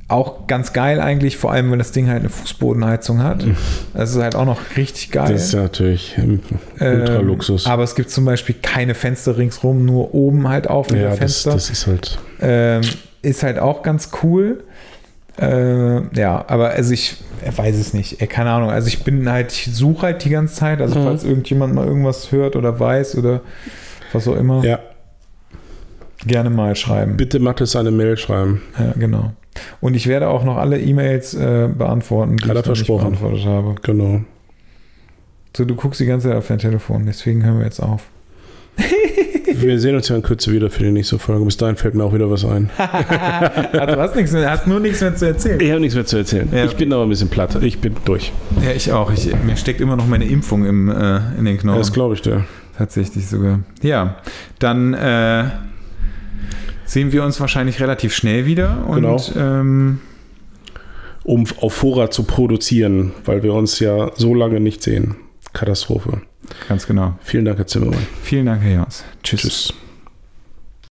auch 0.09 0.47
ganz 0.47 0.73
geil 0.73 1.01
eigentlich, 1.01 1.37
vor 1.37 1.53
allem, 1.53 1.71
wenn 1.71 1.79
das 1.79 1.93
Ding 1.93 2.09
halt 2.09 2.21
eine 2.21 2.31
Fußbodenheizung 2.31 3.23
hat. 3.23 3.45
Das 3.93 4.11
ist 4.11 4.17
halt 4.23 4.35
auch 4.37 4.47
noch 4.47 4.59
richtig 4.77 5.11
geil. 5.11 5.33
Das 5.33 5.45
ist 5.45 5.53
ja 5.53 5.63
natürlich 5.63 6.17
ähm, 6.17 6.41
Ultraluxus. 6.81 7.67
Ähm, 7.67 7.73
aber 7.73 7.83
es 7.83 7.95
gibt 7.95 8.11
zum 8.11 8.25
Beispiel 8.25 8.55
keine 8.63 8.95
Fenster 8.95 9.37
ringsrum, 9.37 9.85
nur 9.85 10.15
oben 10.15 10.49
halt 10.49 10.69
auf 10.69 10.91
ja, 10.91 11.11
das, 11.11 11.19
Fenster. 11.19 11.51
das 11.53 11.69
ist 11.71 11.87
halt. 11.87 12.19
Ähm, 12.41 12.81
ist 13.21 13.43
halt 13.43 13.59
auch 13.59 13.83
ganz 13.83 14.11
cool. 14.23 14.65
Äh, 15.39 16.17
ja, 16.19 16.43
aber 16.49 16.71
also 16.71 16.93
ich 16.95 17.19
weiß 17.55 17.77
es 17.77 17.93
nicht. 17.93 18.21
Äh, 18.23 18.27
keine 18.29 18.51
Ahnung. 18.51 18.71
Also 18.71 18.89
ich 18.89 19.05
bin 19.05 19.31
halt, 19.31 19.53
ich 19.53 19.69
suche 19.75 20.03
halt 20.07 20.25
die 20.25 20.31
ganze 20.31 20.55
Zeit. 20.55 20.81
Also 20.81 20.99
Mhm. 20.99 21.05
falls 21.05 21.23
irgendjemand 21.25 21.75
mal 21.75 21.87
irgendwas 21.87 22.33
hört 22.33 22.57
oder 22.57 22.81
weiß 22.81 23.17
oder 23.19 23.43
was 24.13 24.27
auch 24.27 24.37
immer, 24.37 24.65
Ja, 24.65 24.79
gerne 26.27 26.51
mal 26.51 26.75
schreiben. 26.77 27.17
bitte 27.17 27.39
Mathis 27.39 27.77
eine 27.77 27.91
Mail 27.91 28.17
schreiben. 28.17 28.63
Ja, 28.79 28.95
genau. 28.99 29.33
Und 29.81 29.95
ich 29.95 30.07
werde 30.07 30.29
auch 30.29 30.45
noch 30.45 30.57
alle 30.57 30.81
E-Mails 30.81 31.35
äh, 31.35 31.69
beantworten, 31.69 32.37
die 32.37 32.45
Hat 32.45 32.51
ich 32.51 32.55
noch 32.55 32.55
nicht 32.57 32.67
versprochen. 32.67 33.03
beantwortet 33.03 33.45
habe. 33.47 33.75
Genau. 33.83 34.21
So, 35.57 35.65
du 35.65 35.75
guckst 35.75 36.01
die 36.01 36.07
ganze 36.07 36.29
Zeit 36.29 36.37
auf 36.37 36.47
dein 36.47 36.59
Telefon, 36.59 37.05
deswegen 37.07 37.45
hören 37.45 37.59
wir 37.59 37.65
jetzt 37.65 37.81
auf. 37.81 38.03
Wir 39.61 39.81
sehen 39.81 39.97
uns 39.97 40.09
ja 40.09 40.15
in 40.15 40.23
Kürze 40.23 40.53
wieder 40.53 40.71
für 40.71 40.85
die 40.85 40.91
nächste 40.93 41.19
Folge. 41.19 41.45
Bis 41.45 41.57
dahin 41.57 41.75
fällt 41.75 41.95
mir 41.95 42.05
auch 42.05 42.15
wieder 42.15 42.31
was 42.31 42.45
ein. 42.45 42.71
Ah, 42.79 43.87
du 43.87 43.97
hast, 43.97 44.15
nichts 44.15 44.31
mehr, 44.31 44.49
hast 44.49 44.69
nur 44.69 44.79
nichts 44.79 45.01
mehr 45.01 45.17
zu 45.17 45.27
erzählen. 45.27 45.59
Ich 45.61 45.71
habe 45.71 45.81
nichts 45.81 45.97
mehr 45.97 46.07
zu 46.07 46.19
erzählen. 46.19 46.49
Ja. 46.53 46.65
Ich 46.65 46.77
bin 46.77 46.93
aber 46.93 47.03
ein 47.03 47.09
bisschen 47.09 47.29
platt. 47.29 47.61
Ich 47.63 47.79
bin 47.81 47.97
durch. 48.05 48.31
Ja, 48.63 48.71
ich 48.71 48.93
auch. 48.93 49.11
Ich, 49.11 49.35
mir 49.45 49.57
steckt 49.57 49.81
immer 49.81 49.97
noch 49.97 50.07
meine 50.07 50.27
Impfung 50.27 50.65
im, 50.65 50.89
äh, 50.89 51.21
in 51.39 51.45
den 51.45 51.59
Knochen. 51.59 51.79
Das 51.79 51.93
glaube 51.93 52.15
ich 52.15 52.23
dir. 52.23 52.45
Tatsächlich 52.77 53.27
sogar. 53.27 53.61
Ja, 53.83 54.19
dann 54.61 54.95
äh, 54.95 55.45
sehen 56.89 57.13
wir 57.13 57.23
uns 57.25 57.39
wahrscheinlich 57.41 57.81
relativ 57.81 58.15
schnell 58.15 58.47
wieder. 58.47 58.85
Und 58.87 58.97
Genau. 58.97 59.17
ähm, 59.37 60.01
Um 61.25 61.45
auf 61.61 61.75
Vorrat 61.75 62.13
zu 62.15 62.23
produzieren, 62.25 63.13
weil 63.27 63.43
wir 63.43 63.53
uns 63.53 63.79
ja 63.81 64.11
so 64.17 64.35
lange 64.35 64.61
nicht 64.61 64.83
sehen. 64.83 65.17
Katastrophe. 65.53 66.23
ganz 66.69 66.87
genau. 66.87 67.19
Vielen 67.23 67.45
Dank, 67.45 67.59
Herr 67.59 67.67
Zimmermann. 67.67 68.07
Vielen 68.23 68.47
Dank, 68.47 68.63
Herr 68.63 68.73
Jans. 68.73 69.05
Tschüss. 69.23 69.43
Tschüss. 69.43 69.75